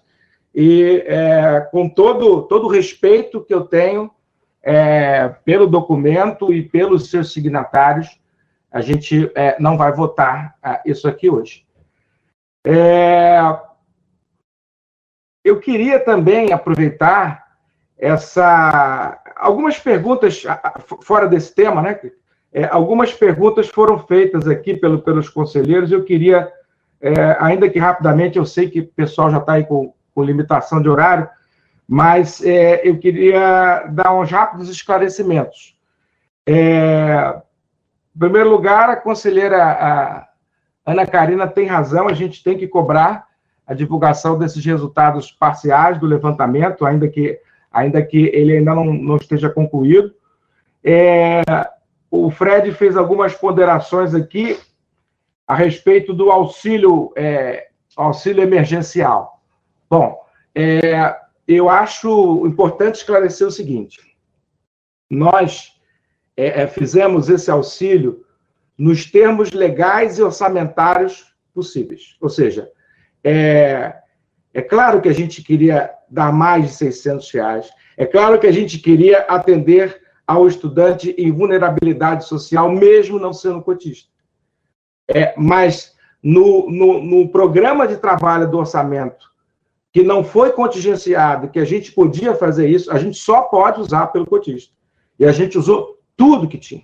e 0.53 1.03
com 1.71 1.89
todo, 1.89 2.43
todo 2.43 2.67
o 2.67 2.69
respeito 2.69 3.43
que 3.43 3.53
eu 3.53 3.61
tenho 3.61 4.11
pelo 5.43 5.65
documento 5.65 6.53
e 6.53 6.61
pelos 6.61 7.09
seus 7.09 7.33
signatários, 7.33 8.21
a 8.71 8.79
gente 8.79 9.31
não 9.57 9.77
vai 9.77 9.91
votar 9.93 10.55
isso 10.85 11.07
aqui 11.07 11.27
hoje. 11.27 11.65
eu 15.43 15.59
queria 15.59 15.99
também 15.99 16.53
aproveitar 16.53 17.42
essa 18.03 19.17
algumas 19.37 19.79
perguntas 19.79 20.43
fora 21.01 21.25
desse 21.25 21.55
tema, 21.55 21.81
né? 21.81 21.97
É, 22.51 22.65
algumas 22.65 23.13
perguntas 23.13 23.69
foram 23.69 23.97
feitas 23.97 24.45
aqui 24.45 24.75
pelo, 24.75 24.99
pelos 25.01 25.29
conselheiros. 25.29 25.89
Eu 25.89 26.03
queria, 26.03 26.51
é, 27.01 27.37
ainda 27.39 27.69
que 27.69 27.79
rapidamente, 27.79 28.37
eu 28.37 28.45
sei 28.45 28.69
que 28.69 28.81
o 28.81 28.87
pessoal 28.87 29.31
já 29.31 29.37
está 29.37 29.53
aí 29.53 29.63
com, 29.63 29.93
com, 30.13 30.23
limitação 30.23 30.81
de 30.81 30.89
horário, 30.89 31.29
mas 31.87 32.43
é, 32.43 32.87
eu 32.87 32.99
queria 32.99 33.85
dar 33.89 34.13
uns 34.13 34.29
rápidos 34.29 34.69
esclarecimentos. 34.69 35.77
É, 36.45 37.41
em 38.13 38.19
primeiro 38.19 38.49
lugar, 38.49 38.89
a 38.89 38.97
conselheira 38.97 39.63
a 39.63 40.27
Ana 40.85 41.07
Karina 41.07 41.47
tem 41.47 41.65
razão, 41.67 42.09
a 42.09 42.13
gente 42.13 42.43
tem 42.43 42.57
que 42.57 42.67
cobrar 42.67 43.27
a 43.65 43.73
divulgação 43.73 44.37
desses 44.37 44.63
resultados 44.63 45.31
parciais 45.31 45.97
do 45.97 46.05
levantamento, 46.05 46.85
ainda 46.85 47.07
que 47.07 47.39
ainda 47.73 48.01
que 48.03 48.29
ele 48.33 48.57
ainda 48.57 48.75
não, 48.75 48.85
não 48.85 49.17
esteja 49.17 49.49
concluído. 49.49 50.13
É, 50.83 51.41
o 52.11 52.29
Fred 52.29 52.71
fez 52.73 52.95
algumas 52.95 53.33
ponderações 53.33 54.13
aqui 54.13 54.59
a 55.47 55.55
respeito 55.55 56.13
do 56.13 56.31
auxílio, 56.31 57.11
é, 57.17 57.69
auxílio 57.97 58.43
emergencial. 58.43 59.41
Bom, 59.89 60.23
é, 60.53 61.15
eu 61.47 61.67
acho 61.67 62.45
importante 62.45 62.95
esclarecer 62.95 63.47
o 63.47 63.51
seguinte: 63.51 63.99
nós 65.09 65.73
é, 66.37 66.61
é, 66.61 66.67
fizemos 66.67 67.29
esse 67.29 67.49
auxílio 67.49 68.25
nos 68.77 69.09
termos 69.09 69.51
legais 69.51 70.17
e 70.17 70.23
orçamentários 70.23 71.33
possíveis. 71.53 72.15
Ou 72.21 72.29
seja, 72.29 72.71
é, 73.23 73.95
é 74.53 74.61
claro 74.61 75.01
que 75.01 75.09
a 75.09 75.13
gente 75.13 75.43
queria 75.43 75.91
dar 76.13 76.31
mais 76.31 76.65
de 76.65 76.73
600 76.73 77.31
reais. 77.31 77.69
É 77.97 78.05
claro 78.05 78.39
que 78.39 78.47
a 78.47 78.51
gente 78.51 78.77
queria 78.77 79.21
atender 79.21 80.01
ao 80.25 80.47
estudante 80.47 81.13
em 81.17 81.31
vulnerabilidade 81.31 82.25
social, 82.25 82.71
mesmo 82.71 83.19
não 83.19 83.33
sendo 83.33 83.61
cotista. 83.61 84.09
É, 85.07 85.33
mas 85.35 85.95
no, 86.21 86.69
no, 86.69 87.03
no 87.03 87.29
programa 87.29 87.87
de 87.87 87.97
trabalho 87.97 88.49
do 88.49 88.59
orçamento, 88.59 89.33
que 89.91 90.03
não 90.03 90.23
foi 90.23 90.51
contingenciado, 90.51 91.49
que 91.49 91.59
a 91.59 91.65
gente 91.65 91.91
podia 91.91 92.35
fazer 92.35 92.67
isso, 92.67 92.91
a 92.91 92.97
gente 92.97 93.17
só 93.17 93.41
pode 93.41 93.81
usar 93.81 94.07
pelo 94.07 94.25
cotista. 94.25 94.73
E 95.19 95.25
a 95.25 95.31
gente 95.31 95.57
usou 95.57 95.99
tudo 96.15 96.47
que 96.47 96.57
tinha. 96.57 96.83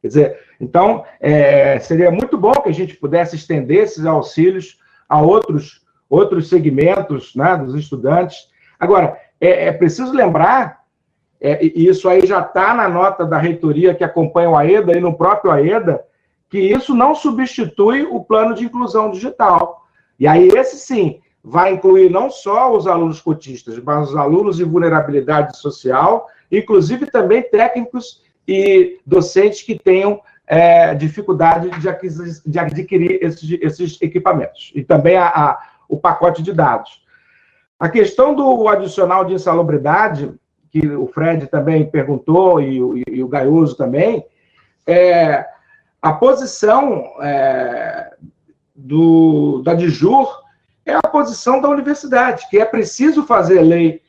Quer 0.00 0.08
dizer, 0.08 0.40
então, 0.60 1.04
é, 1.20 1.78
seria 1.78 2.10
muito 2.10 2.36
bom 2.36 2.52
que 2.52 2.68
a 2.68 2.74
gente 2.74 2.94
pudesse 2.96 3.36
estender 3.36 3.84
esses 3.84 4.04
auxílios 4.04 4.78
a 5.08 5.20
outros, 5.20 5.85
outros 6.08 6.48
segmentos 6.48 7.34
né, 7.34 7.56
dos 7.56 7.74
estudantes. 7.74 8.48
Agora, 8.78 9.18
é, 9.40 9.66
é 9.66 9.72
preciso 9.72 10.12
lembrar, 10.12 10.80
é, 11.40 11.64
e 11.64 11.86
isso 11.88 12.08
aí 12.08 12.26
já 12.26 12.40
está 12.40 12.74
na 12.74 12.88
nota 12.88 13.24
da 13.24 13.38
reitoria 13.38 13.94
que 13.94 14.04
acompanha 14.04 14.50
o 14.50 14.56
AEDA 14.56 14.96
e 14.96 15.00
no 15.00 15.16
próprio 15.16 15.50
AEDA, 15.50 16.04
que 16.48 16.58
isso 16.58 16.94
não 16.94 17.14
substitui 17.14 18.04
o 18.04 18.22
plano 18.22 18.54
de 18.54 18.64
inclusão 18.64 19.10
digital. 19.10 19.86
E 20.18 20.26
aí, 20.26 20.48
esse 20.48 20.78
sim, 20.78 21.20
vai 21.42 21.72
incluir 21.72 22.10
não 22.10 22.30
só 22.30 22.74
os 22.74 22.86
alunos 22.86 23.20
cotistas, 23.20 23.78
mas 23.78 24.10
os 24.10 24.16
alunos 24.16 24.56
de 24.56 24.64
vulnerabilidade 24.64 25.56
social, 25.58 26.26
inclusive 26.50 27.06
também 27.06 27.42
técnicos 27.42 28.22
e 28.48 28.98
docentes 29.06 29.62
que 29.62 29.78
tenham 29.78 30.20
é, 30.46 30.94
dificuldade 30.94 31.70
de, 31.70 32.58
adquirir 32.58 33.18
esses, 33.22 33.58
esses, 33.60 34.00
equipamentos. 34.00 34.72
E 34.74 34.82
também 34.82 35.16
a, 35.16 35.26
a, 35.26 35.58
o 35.88 35.96
pacote 35.96 36.42
de 36.42 36.52
dados. 36.52 37.04
A 37.78 37.88
questão 37.88 38.34
do 38.34 38.68
adicional 38.68 39.24
de 39.24 39.34
insalubridade, 39.34 40.32
que 40.70 40.88
o 40.88 41.06
Fred 41.06 41.46
também 41.46 41.88
perguntou, 41.88 42.60
e, 42.60 42.78
e, 42.78 43.04
e 43.16 43.22
o 43.22 43.28
Gaioso 43.28 43.76
também, 43.76 44.24
é, 44.86 45.46
a 46.00 46.12
posição 46.12 47.04
é, 47.20 48.14
do, 48.74 49.62
da 49.62 49.74
DIJUR 49.74 50.42
é 50.84 50.94
a 50.94 51.02
posição 51.02 51.60
da 51.60 51.68
universidade, 51.68 52.46
que 52.48 52.58
é 52.58 52.64
preciso 52.64 53.24
fazer 53.24 53.60
lei 53.60 54.02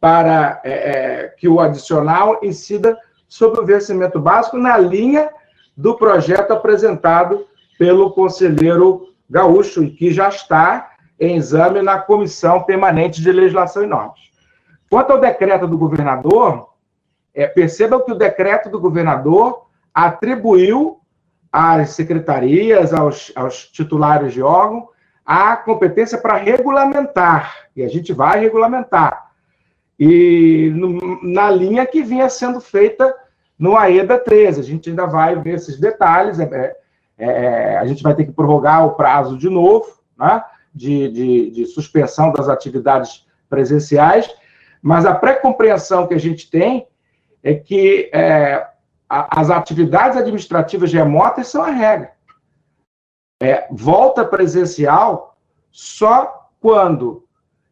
para 0.00 0.60
é, 0.64 0.72
é, 0.72 1.28
que 1.28 1.48
o 1.48 1.60
adicional 1.60 2.40
incida 2.42 2.98
sobre 3.28 3.60
o 3.60 3.64
vencimento 3.64 4.18
básico 4.20 4.58
na 4.58 4.76
linha 4.76 5.30
do 5.76 5.96
projeto 5.96 6.52
apresentado 6.52 7.46
pelo 7.78 8.10
conselheiro 8.10 9.08
Gaúcho, 9.30 9.82
e 9.82 9.90
que 9.90 10.12
já 10.12 10.28
está 10.28 10.93
em 11.18 11.36
exame 11.36 11.80
na 11.82 11.98
Comissão 11.98 12.62
Permanente 12.62 13.22
de 13.22 13.30
Legislação 13.30 13.82
e 13.82 13.86
Normas. 13.86 14.20
Quanto 14.90 15.12
ao 15.12 15.20
decreto 15.20 15.66
do 15.66 15.78
governador, 15.78 16.70
é, 17.34 17.46
percebam 17.46 18.04
que 18.04 18.12
o 18.12 18.16
decreto 18.16 18.68
do 18.68 18.80
governador 18.80 19.66
atribuiu 19.92 21.00
às 21.52 21.90
secretarias, 21.90 22.92
aos, 22.92 23.32
aos 23.34 23.66
titulares 23.66 24.32
de 24.32 24.42
órgão, 24.42 24.88
a 25.24 25.56
competência 25.56 26.18
para 26.18 26.36
regulamentar, 26.36 27.68
e 27.74 27.82
a 27.82 27.88
gente 27.88 28.12
vai 28.12 28.40
regulamentar. 28.40 29.30
E 29.98 30.70
no, 30.74 31.22
na 31.22 31.50
linha 31.50 31.86
que 31.86 32.02
vinha 32.02 32.28
sendo 32.28 32.60
feita 32.60 33.14
no 33.58 33.76
AEDA 33.76 34.18
13, 34.18 34.60
a 34.60 34.64
gente 34.64 34.90
ainda 34.90 35.06
vai 35.06 35.36
ver 35.36 35.54
esses 35.54 35.78
detalhes, 35.78 36.38
é, 36.40 36.76
é, 37.16 37.26
é, 37.26 37.78
a 37.78 37.86
gente 37.86 38.02
vai 38.02 38.14
ter 38.14 38.24
que 38.24 38.32
prorrogar 38.32 38.84
o 38.84 38.94
prazo 38.94 39.38
de 39.38 39.48
novo, 39.48 39.86
né, 40.18 40.42
de, 40.74 41.08
de, 41.08 41.50
de 41.50 41.66
suspensão 41.66 42.32
das 42.32 42.48
atividades 42.48 43.26
presenciais, 43.48 44.28
mas 44.82 45.06
a 45.06 45.14
pré-compreensão 45.14 46.06
que 46.06 46.14
a 46.14 46.18
gente 46.18 46.50
tem 46.50 46.86
é 47.42 47.54
que 47.54 48.10
é, 48.12 48.66
as 49.08 49.50
atividades 49.50 50.16
administrativas 50.16 50.92
remotas 50.92 51.48
são 51.48 51.62
a 51.62 51.70
regra 51.70 52.14
é, 53.44 53.66
volta 53.70 54.24
presencial 54.24 55.36
só 55.70 56.48
quando 56.60 57.24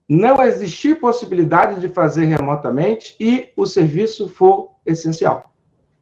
não 0.08 0.42
existir 0.42 1.00
possibilidade 1.00 1.80
de 1.80 1.88
fazer 1.88 2.26
remotamente 2.26 3.16
e 3.18 3.50
o 3.56 3.64
serviço 3.64 4.28
for 4.28 4.72
essencial. 4.84 5.50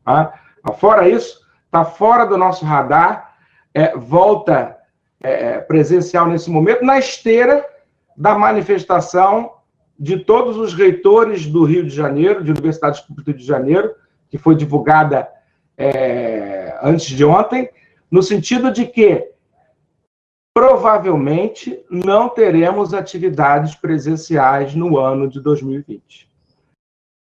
Tá? 0.05 0.35
Fora 0.79 1.09
isso, 1.09 1.41
está 1.67 1.85
fora 1.85 2.25
do 2.25 2.37
nosso 2.37 2.65
radar, 2.65 3.37
é, 3.73 3.97
volta 3.97 4.77
é, 5.20 5.58
presencial 5.58 6.26
nesse 6.26 6.50
momento, 6.50 6.84
na 6.84 6.99
esteira 6.99 7.65
da 8.16 8.36
manifestação 8.36 9.52
de 9.99 10.18
todos 10.18 10.57
os 10.57 10.73
reitores 10.73 11.47
do 11.47 11.65
Rio 11.65 11.84
de 11.84 11.94
Janeiro, 11.94 12.42
de 12.42 12.50
universidades 12.50 13.02
do 13.08 13.23
Rio 13.23 13.34
de 13.34 13.44
Janeiro, 13.44 13.94
que 14.31 14.39
foi 14.39 14.55
divulgada 14.55 15.28
é, 15.76 16.78
antes 16.82 17.07
de 17.07 17.24
ontem, 17.24 17.68
no 18.10 18.23
sentido 18.23 18.73
de 18.73 18.86
que 18.86 19.28
provavelmente 20.55 21.84
não 21.90 22.28
teremos 22.28 22.92
atividades 22.92 23.74
presenciais 23.74 24.74
no 24.74 24.99
ano 24.99 25.28
de 25.28 25.40
2020. 25.40 26.28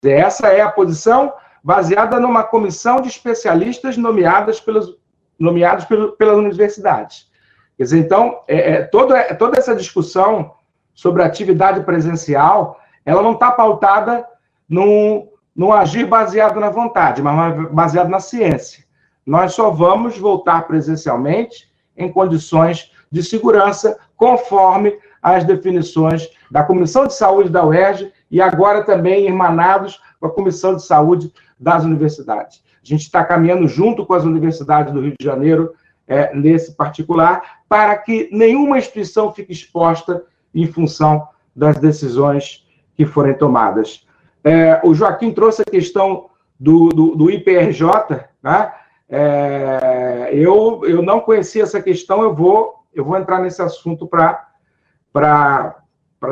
Essa 0.04 0.48
é 0.48 0.62
a 0.62 0.72
posição 0.72 1.34
baseada 1.64 2.20
numa 2.20 2.44
comissão 2.44 3.02
de 3.02 3.10
especialistas 3.10 3.98
nomeadas 3.98 4.60
pelos, 4.60 4.98
nomeados 5.38 5.86
pelas 6.18 6.38
universidades. 6.38 7.30
Quer 7.78 7.84
dizer, 7.84 8.00
então, 8.00 8.42
é, 8.48 8.72
é, 8.72 8.82
toda, 8.84 9.36
toda 9.36 9.58
essa 9.58 9.76
discussão 9.76 10.56
sobre 10.94 11.22
atividade 11.22 11.82
presencial, 11.82 12.80
ela 13.06 13.22
não 13.22 13.34
está 13.34 13.52
pautada 13.52 14.26
num, 14.68 15.30
num 15.56 15.72
agir 15.72 16.06
baseado 16.08 16.60
na 16.60 16.72
vontade, 16.72 17.22
mas 17.22 17.72
baseado 17.72 18.10
na 18.10 18.20
ciência. 18.20 18.84
Nós 19.24 19.54
só 19.54 19.70
vamos 19.70 20.18
voltar 20.18 20.66
presencialmente 20.66 21.72
em 21.96 22.12
condições 22.12 22.92
de 23.12 23.24
segurança, 23.24 24.00
conforme 24.16 24.98
as 25.22 25.44
definições 25.44 26.28
da 26.50 26.64
Comissão 26.64 27.06
de 27.06 27.14
Saúde 27.14 27.50
da 27.50 27.66
UERJ 27.66 28.12
e 28.32 28.42
agora 28.42 28.84
também 28.84 29.26
irmanados 29.26 30.02
com 30.20 30.28
a 30.28 30.32
Comissão 30.32 30.76
de 30.76 30.84
Saúde 30.84 31.32
das 31.60 31.84
universidades. 31.84 32.64
A 32.82 32.86
gente 32.88 33.02
está 33.02 33.24
caminhando 33.24 33.68
junto 33.68 34.06
com 34.06 34.14
as 34.14 34.24
universidades 34.24 34.94
do 34.94 35.02
Rio 35.02 35.14
de 35.20 35.26
Janeiro 35.26 35.74
é, 36.08 36.34
nesse 36.36 36.74
particular, 36.74 37.60
para 37.68 37.96
que 37.98 38.30
nenhuma 38.32 38.78
instituição 38.78 39.34
fique 39.34 39.52
exposta 39.52 40.24
em 40.54 40.66
função 40.68 41.28
das 41.56 41.78
decisões 41.78 42.66
que 42.96 43.06
forem 43.06 43.34
tomadas. 43.34 44.06
É, 44.44 44.80
o 44.84 44.94
Joaquim 44.94 45.32
trouxe 45.32 45.62
a 45.62 45.66
questão 45.66 46.30
do, 46.60 46.90
do, 46.90 47.16
do 47.16 47.32
IPRJ, 47.32 48.26
né? 48.42 48.72
É, 49.10 50.30
eu, 50.34 50.82
eu 50.86 51.02
não 51.02 51.22
conhecia 51.22 51.64
essa 51.64 51.82
questão, 51.82 52.22
eu 52.22 52.36
vou 52.36 52.78
eu 52.98 53.06
vou 53.06 53.18
entrar 53.18 53.40
nesse 53.40 53.62
assunto 53.62 54.08
para 54.08 54.44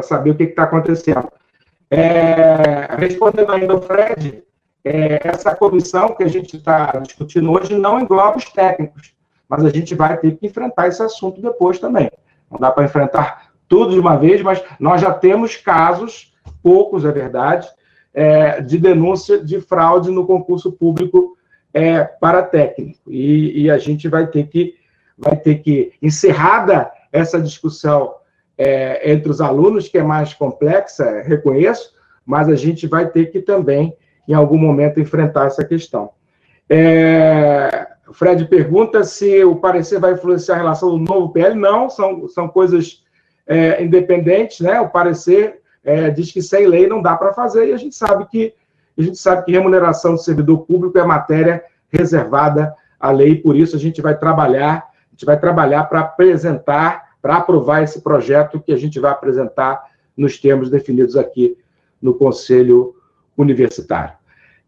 saber 0.02 0.32
o 0.32 0.36
que 0.36 0.44
está 0.44 0.64
acontecendo. 0.64 1.32
É, 1.92 2.96
respondendo 2.98 3.52
ainda 3.52 3.74
ao 3.74 3.82
Fred, 3.82 4.44
é, 4.84 5.28
essa 5.28 5.56
comissão 5.56 6.16
que 6.16 6.24
a 6.24 6.28
gente 6.28 6.58
está 6.58 6.92
discutindo 7.04 7.52
hoje 7.52 7.78
não 7.78 8.00
engloba 8.00 8.38
os 8.38 8.46
técnicos, 8.46 9.15
mas 9.50 9.64
a 9.64 9.70
gente 9.70 9.96
vai 9.96 10.18
ter 10.18 10.38
que 10.38 10.48
enfrentar 10.48 10.88
esse 10.88 11.02
assunto 11.02 11.42
depois 11.42 11.80
também. 11.80 12.10
Não 12.50 12.60
dá 12.60 12.72
para 12.72 12.86
enfrentar 12.86 13.52
tudo 13.68 13.94
de 13.94 14.00
uma 14.00 14.16
vez, 14.16 14.42
mas 14.42 14.64
nós 14.80 15.02
já 15.02 15.12
temos 15.14 15.56
casos, 15.56 16.34
poucos 16.62 17.06
é 17.06 17.12
verdade, 17.12 17.68
é, 18.14 18.62
de 18.62 18.78
denúncia 18.78 19.44
de 19.44 19.60
fraude 19.60 20.12
no 20.12 20.26
concurso 20.26 20.72
público 20.72 21.38
é, 21.74 22.04
para 22.04 22.42
técnico. 22.42 23.12
E, 23.12 23.64
e, 23.64 23.70
a 23.70 23.78
gente 23.78 24.08
vai 24.08 24.28
ter 24.28 24.48
que 24.48 24.76
vai 25.18 25.36
ter 25.36 25.56
que, 25.56 25.94
encerrada 26.02 26.92
essa 27.12 27.40
discussão 27.40 28.16
é, 28.58 29.12
entre 29.12 29.32
os 29.32 29.40
alunos, 29.40 29.88
que 29.88 29.98
é 29.98 30.04
mais 30.04 30.34
complexa, 30.34 31.22
reconheço, 31.22 31.94
mas 32.26 32.50
a 32.50 32.56
gente 32.56 32.88
vai 32.88 33.10
ter 33.10 33.32
que 33.32 33.42
também, 33.42 33.96
em 34.28 34.34
algum 34.34 34.58
momento, 34.58 35.00
enfrentar 35.00 35.48
essa 35.48 35.64
questão. 35.64 36.12
É, 36.70 37.88
o 38.08 38.14
Fred 38.14 38.46
pergunta 38.46 39.04
se 39.04 39.44
o 39.44 39.56
parecer 39.56 40.00
vai 40.00 40.14
influenciar 40.14 40.56
a 40.56 40.58
relação 40.60 40.92
do 40.92 40.98
novo 40.98 41.30
PL. 41.30 41.56
Não, 41.56 41.90
são, 41.90 42.28
são 42.28 42.48
coisas 42.48 43.04
é, 43.48 43.84
independentes, 43.84 44.60
né? 44.60 44.80
O 44.80 44.90
parecer 44.90 45.62
é, 45.84 46.10
diz 46.10 46.32
que 46.32 46.42
sem 46.42 46.68
lei 46.68 46.88
não 46.88 47.02
dá 47.02 47.16
para 47.16 47.34
fazer, 47.34 47.70
e 47.70 47.74
a 47.74 47.78
gente 47.78 47.96
sabe 47.96 48.26
que 48.28 48.54
a 48.98 49.02
gente 49.02 49.18
sabe 49.18 49.44
que 49.44 49.52
remuneração 49.52 50.14
do 50.14 50.22
servidor 50.22 50.60
público 50.60 50.98
é 50.98 51.04
matéria 51.04 51.62
reservada 51.90 52.74
à 52.98 53.12
lei, 53.12 53.36
por 53.36 53.54
isso 53.54 53.76
a 53.76 53.80
gente 53.80 54.02
vai 54.02 54.18
trabalhar 54.18 54.88
a 55.16 55.16
gente 55.16 55.26
vai 55.26 55.40
trabalhar 55.40 55.86
para 55.86 56.02
apresentar, 56.02 57.16
para 57.22 57.38
aprovar 57.38 57.82
esse 57.82 58.02
projeto 58.02 58.60
que 58.60 58.74
a 58.74 58.78
gente 58.78 59.00
vai 59.00 59.12
apresentar 59.12 59.82
nos 60.16 60.38
termos 60.38 60.70
definidos 60.70 61.16
aqui 61.16 61.58
no 62.02 62.14
Conselho 62.14 62.94
Universitário. 63.38 64.14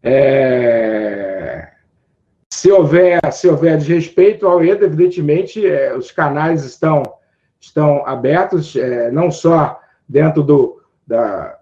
É... 0.02 1.68
Se 2.58 2.72
houver, 2.72 3.20
se 3.32 3.46
houver 3.46 3.78
desrespeito 3.78 4.44
ao 4.44 4.64
EDA, 4.64 4.86
evidentemente, 4.86 5.64
é, 5.64 5.96
os 5.96 6.10
canais 6.10 6.64
estão, 6.64 7.04
estão 7.60 8.04
abertos, 8.04 8.74
é, 8.74 9.12
não 9.12 9.30
só 9.30 9.78
dentro 10.08 10.42
do, 10.42 10.82
da, 11.06 11.56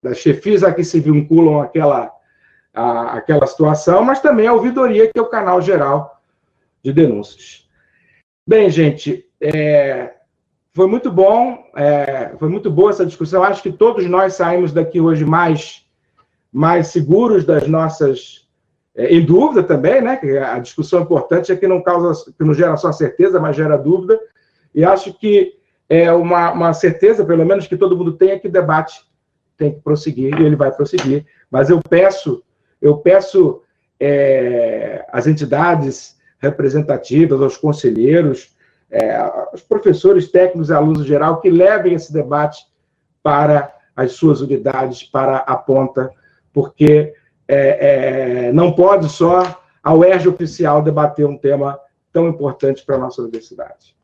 das 0.00 0.18
chefias 0.18 0.62
a 0.62 0.72
que 0.72 0.84
se 0.84 1.00
vinculam 1.00 1.60
àquela, 1.60 2.12
à, 2.72 3.16
àquela 3.16 3.44
situação, 3.44 4.04
mas 4.04 4.20
também 4.20 4.46
a 4.46 4.52
ouvidoria, 4.52 5.10
que 5.12 5.18
é 5.18 5.20
o 5.20 5.28
canal 5.28 5.60
geral 5.60 6.22
de 6.80 6.92
denúncias. 6.92 7.68
Bem, 8.46 8.70
gente, 8.70 9.28
é, 9.40 10.14
foi 10.72 10.86
muito 10.86 11.10
bom, 11.10 11.58
é, 11.74 12.36
foi 12.38 12.48
muito 12.48 12.70
boa 12.70 12.90
essa 12.90 13.04
discussão. 13.04 13.42
Acho 13.42 13.64
que 13.64 13.72
todos 13.72 14.06
nós 14.06 14.34
saímos 14.34 14.72
daqui 14.72 15.00
hoje 15.00 15.24
mais, 15.24 15.84
mais 16.52 16.86
seguros 16.86 17.44
das 17.44 17.66
nossas, 17.66 18.43
é, 18.96 19.14
em 19.14 19.24
dúvida 19.24 19.62
também, 19.62 20.00
né? 20.00 20.20
A 20.44 20.58
discussão 20.58 21.02
importante 21.02 21.50
é 21.50 21.56
que 21.56 21.66
não 21.66 21.82
causa, 21.82 22.32
que 22.32 22.44
não 22.44 22.54
gera 22.54 22.76
só 22.76 22.92
certeza, 22.92 23.40
mas 23.40 23.56
gera 23.56 23.76
dúvida. 23.76 24.18
E 24.74 24.84
acho 24.84 25.12
que 25.18 25.54
é 25.88 26.12
uma, 26.12 26.52
uma 26.52 26.72
certeza, 26.72 27.24
pelo 27.24 27.44
menos, 27.44 27.66
que 27.66 27.76
todo 27.76 27.96
mundo 27.96 28.12
tem 28.12 28.30
é 28.30 28.38
que 28.38 28.48
o 28.48 28.52
debate 28.52 29.00
tem 29.56 29.72
que 29.72 29.80
prosseguir 29.80 30.38
e 30.38 30.44
ele 30.44 30.56
vai 30.56 30.70
prosseguir. 30.70 31.26
Mas 31.50 31.70
eu 31.70 31.80
peço, 31.80 32.42
eu 32.80 32.98
peço 32.98 33.62
é, 33.98 35.04
às 35.12 35.26
entidades 35.26 36.16
representativas, 36.38 37.40
aos 37.40 37.56
conselheiros, 37.56 38.54
é, 38.90 39.16
aos 39.16 39.62
professores, 39.62 40.30
técnicos 40.30 40.70
e 40.70 40.72
alunos 40.72 41.02
em 41.02 41.06
geral, 41.06 41.40
que 41.40 41.50
levem 41.50 41.94
esse 41.94 42.12
debate 42.12 42.64
para 43.22 43.74
as 43.96 44.12
suas 44.12 44.40
unidades, 44.40 45.02
para 45.02 45.38
a 45.38 45.56
ponta, 45.56 46.10
porque 46.52 47.14
é, 47.48 48.46
é, 48.48 48.52
não 48.52 48.72
pode 48.72 49.08
só 49.08 49.62
a 49.82 49.94
UERJ 49.94 50.28
oficial 50.28 50.82
debater 50.82 51.26
um 51.26 51.36
tema 51.36 51.78
tão 52.12 52.28
importante 52.28 52.84
para 52.84 52.96
a 52.96 52.98
nossa 52.98 53.20
universidade. 53.20 53.94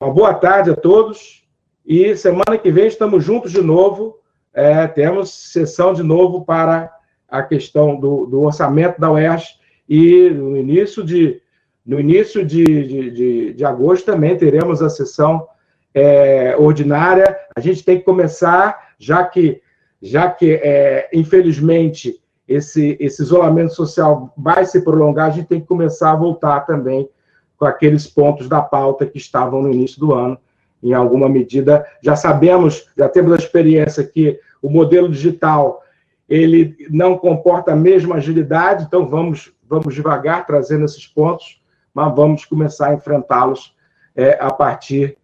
Uma 0.00 0.12
boa 0.12 0.34
tarde 0.34 0.70
a 0.70 0.76
todos 0.76 1.44
e 1.84 2.16
semana 2.16 2.58
que 2.58 2.70
vem 2.70 2.86
estamos 2.86 3.24
juntos 3.24 3.50
de 3.50 3.62
novo. 3.62 4.18
É, 4.52 4.86
temos 4.86 5.30
sessão 5.30 5.92
de 5.92 6.02
novo 6.02 6.44
para 6.44 6.92
a 7.28 7.42
questão 7.42 7.98
do, 7.98 8.26
do, 8.26 8.42
orçamento 8.42 9.00
da 9.00 9.10
UERJ 9.10 9.46
e 9.88 10.30
no 10.30 10.56
início 10.56 11.02
de, 11.02 11.42
no 11.84 11.98
início 11.98 12.44
de, 12.44 12.64
de, 12.64 13.10
de, 13.10 13.52
de 13.54 13.64
agosto 13.64 14.06
também 14.06 14.36
teremos 14.36 14.80
a 14.80 14.88
sessão 14.88 15.48
é, 15.92 16.56
ordinária. 16.56 17.36
A 17.56 17.60
gente 17.60 17.84
tem 17.84 17.98
que 17.98 18.04
começar, 18.04 18.94
já 18.98 19.24
que, 19.24 19.60
já 20.00 20.30
que 20.30 20.52
é, 20.62 21.08
infelizmente, 21.12 22.20
esse, 22.46 22.96
esse 23.00 23.22
isolamento 23.22 23.74
social 23.74 24.32
vai 24.36 24.66
se 24.66 24.82
prolongar, 24.82 25.28
a 25.28 25.30
gente 25.30 25.48
tem 25.48 25.60
que 25.60 25.66
começar 25.66 26.12
a 26.12 26.16
voltar 26.16 26.60
também 26.60 27.08
com 27.56 27.64
aqueles 27.64 28.06
pontos 28.06 28.48
da 28.48 28.60
pauta 28.60 29.06
que 29.06 29.18
estavam 29.18 29.62
no 29.62 29.72
início 29.72 29.98
do 29.98 30.12
ano, 30.12 30.38
em 30.82 30.92
alguma 30.92 31.28
medida. 31.28 31.86
Já 32.02 32.14
sabemos, 32.14 32.86
já 32.96 33.08
temos 33.08 33.32
a 33.32 33.36
experiência 33.36 34.04
que 34.04 34.38
o 34.60 34.68
modelo 34.68 35.08
digital 35.08 35.82
ele 36.28 36.76
não 36.90 37.16
comporta 37.16 37.72
a 37.72 37.76
mesma 37.76 38.16
agilidade, 38.16 38.84
então 38.84 39.06
vamos, 39.06 39.52
vamos 39.68 39.94
devagar 39.94 40.46
trazendo 40.46 40.84
esses 40.84 41.06
pontos, 41.06 41.62
mas 41.92 42.14
vamos 42.14 42.44
começar 42.44 42.88
a 42.90 42.94
enfrentá-los 42.94 43.74
é, 44.16 44.38
a 44.40 44.50
partir 44.52 45.16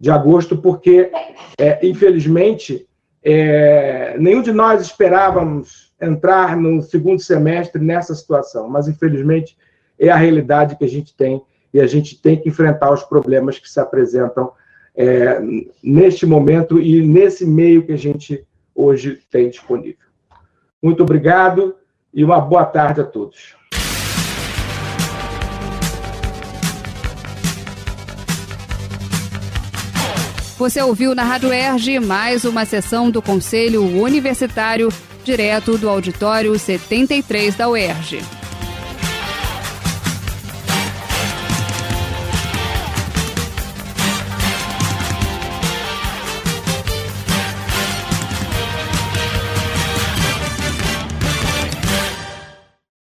de 0.00 0.10
agosto, 0.10 0.56
porque, 0.56 1.10
é, 1.58 1.84
infelizmente, 1.86 2.88
é, 3.22 4.16
nenhum 4.18 4.42
de 4.42 4.52
nós 4.52 4.80
esperávamos 4.80 5.87
entrar 6.00 6.56
no 6.56 6.80
segundo 6.82 7.20
semestre 7.20 7.82
nessa 7.82 8.14
situação, 8.14 8.68
mas 8.68 8.88
infelizmente 8.88 9.56
é 9.98 10.08
a 10.08 10.16
realidade 10.16 10.76
que 10.76 10.84
a 10.84 10.88
gente 10.88 11.14
tem 11.16 11.42
e 11.72 11.80
a 11.80 11.86
gente 11.86 12.20
tem 12.20 12.36
que 12.36 12.48
enfrentar 12.48 12.92
os 12.92 13.02
problemas 13.02 13.58
que 13.58 13.68
se 13.68 13.80
apresentam 13.80 14.52
é, 14.94 15.40
neste 15.82 16.24
momento 16.24 16.80
e 16.80 17.00
nesse 17.06 17.46
meio 17.46 17.84
que 17.84 17.92
a 17.92 17.98
gente 17.98 18.44
hoje 18.74 19.20
tem 19.30 19.50
disponível. 19.50 20.06
Muito 20.82 21.02
obrigado 21.02 21.74
e 22.14 22.24
uma 22.24 22.40
boa 22.40 22.64
tarde 22.64 23.00
a 23.00 23.04
todos. 23.04 23.56
Você 30.56 30.82
ouviu 30.82 31.14
na 31.14 31.22
Rádio 31.22 31.52
Erge 31.52 32.00
mais 32.00 32.44
uma 32.44 32.64
sessão 32.64 33.10
do 33.12 33.22
Conselho 33.22 33.84
Universitário 33.84 34.88
direto 35.28 35.76
do 35.76 35.90
auditório 35.90 36.58
73 36.58 37.54
da 37.54 37.68
UERJ. 37.68 38.37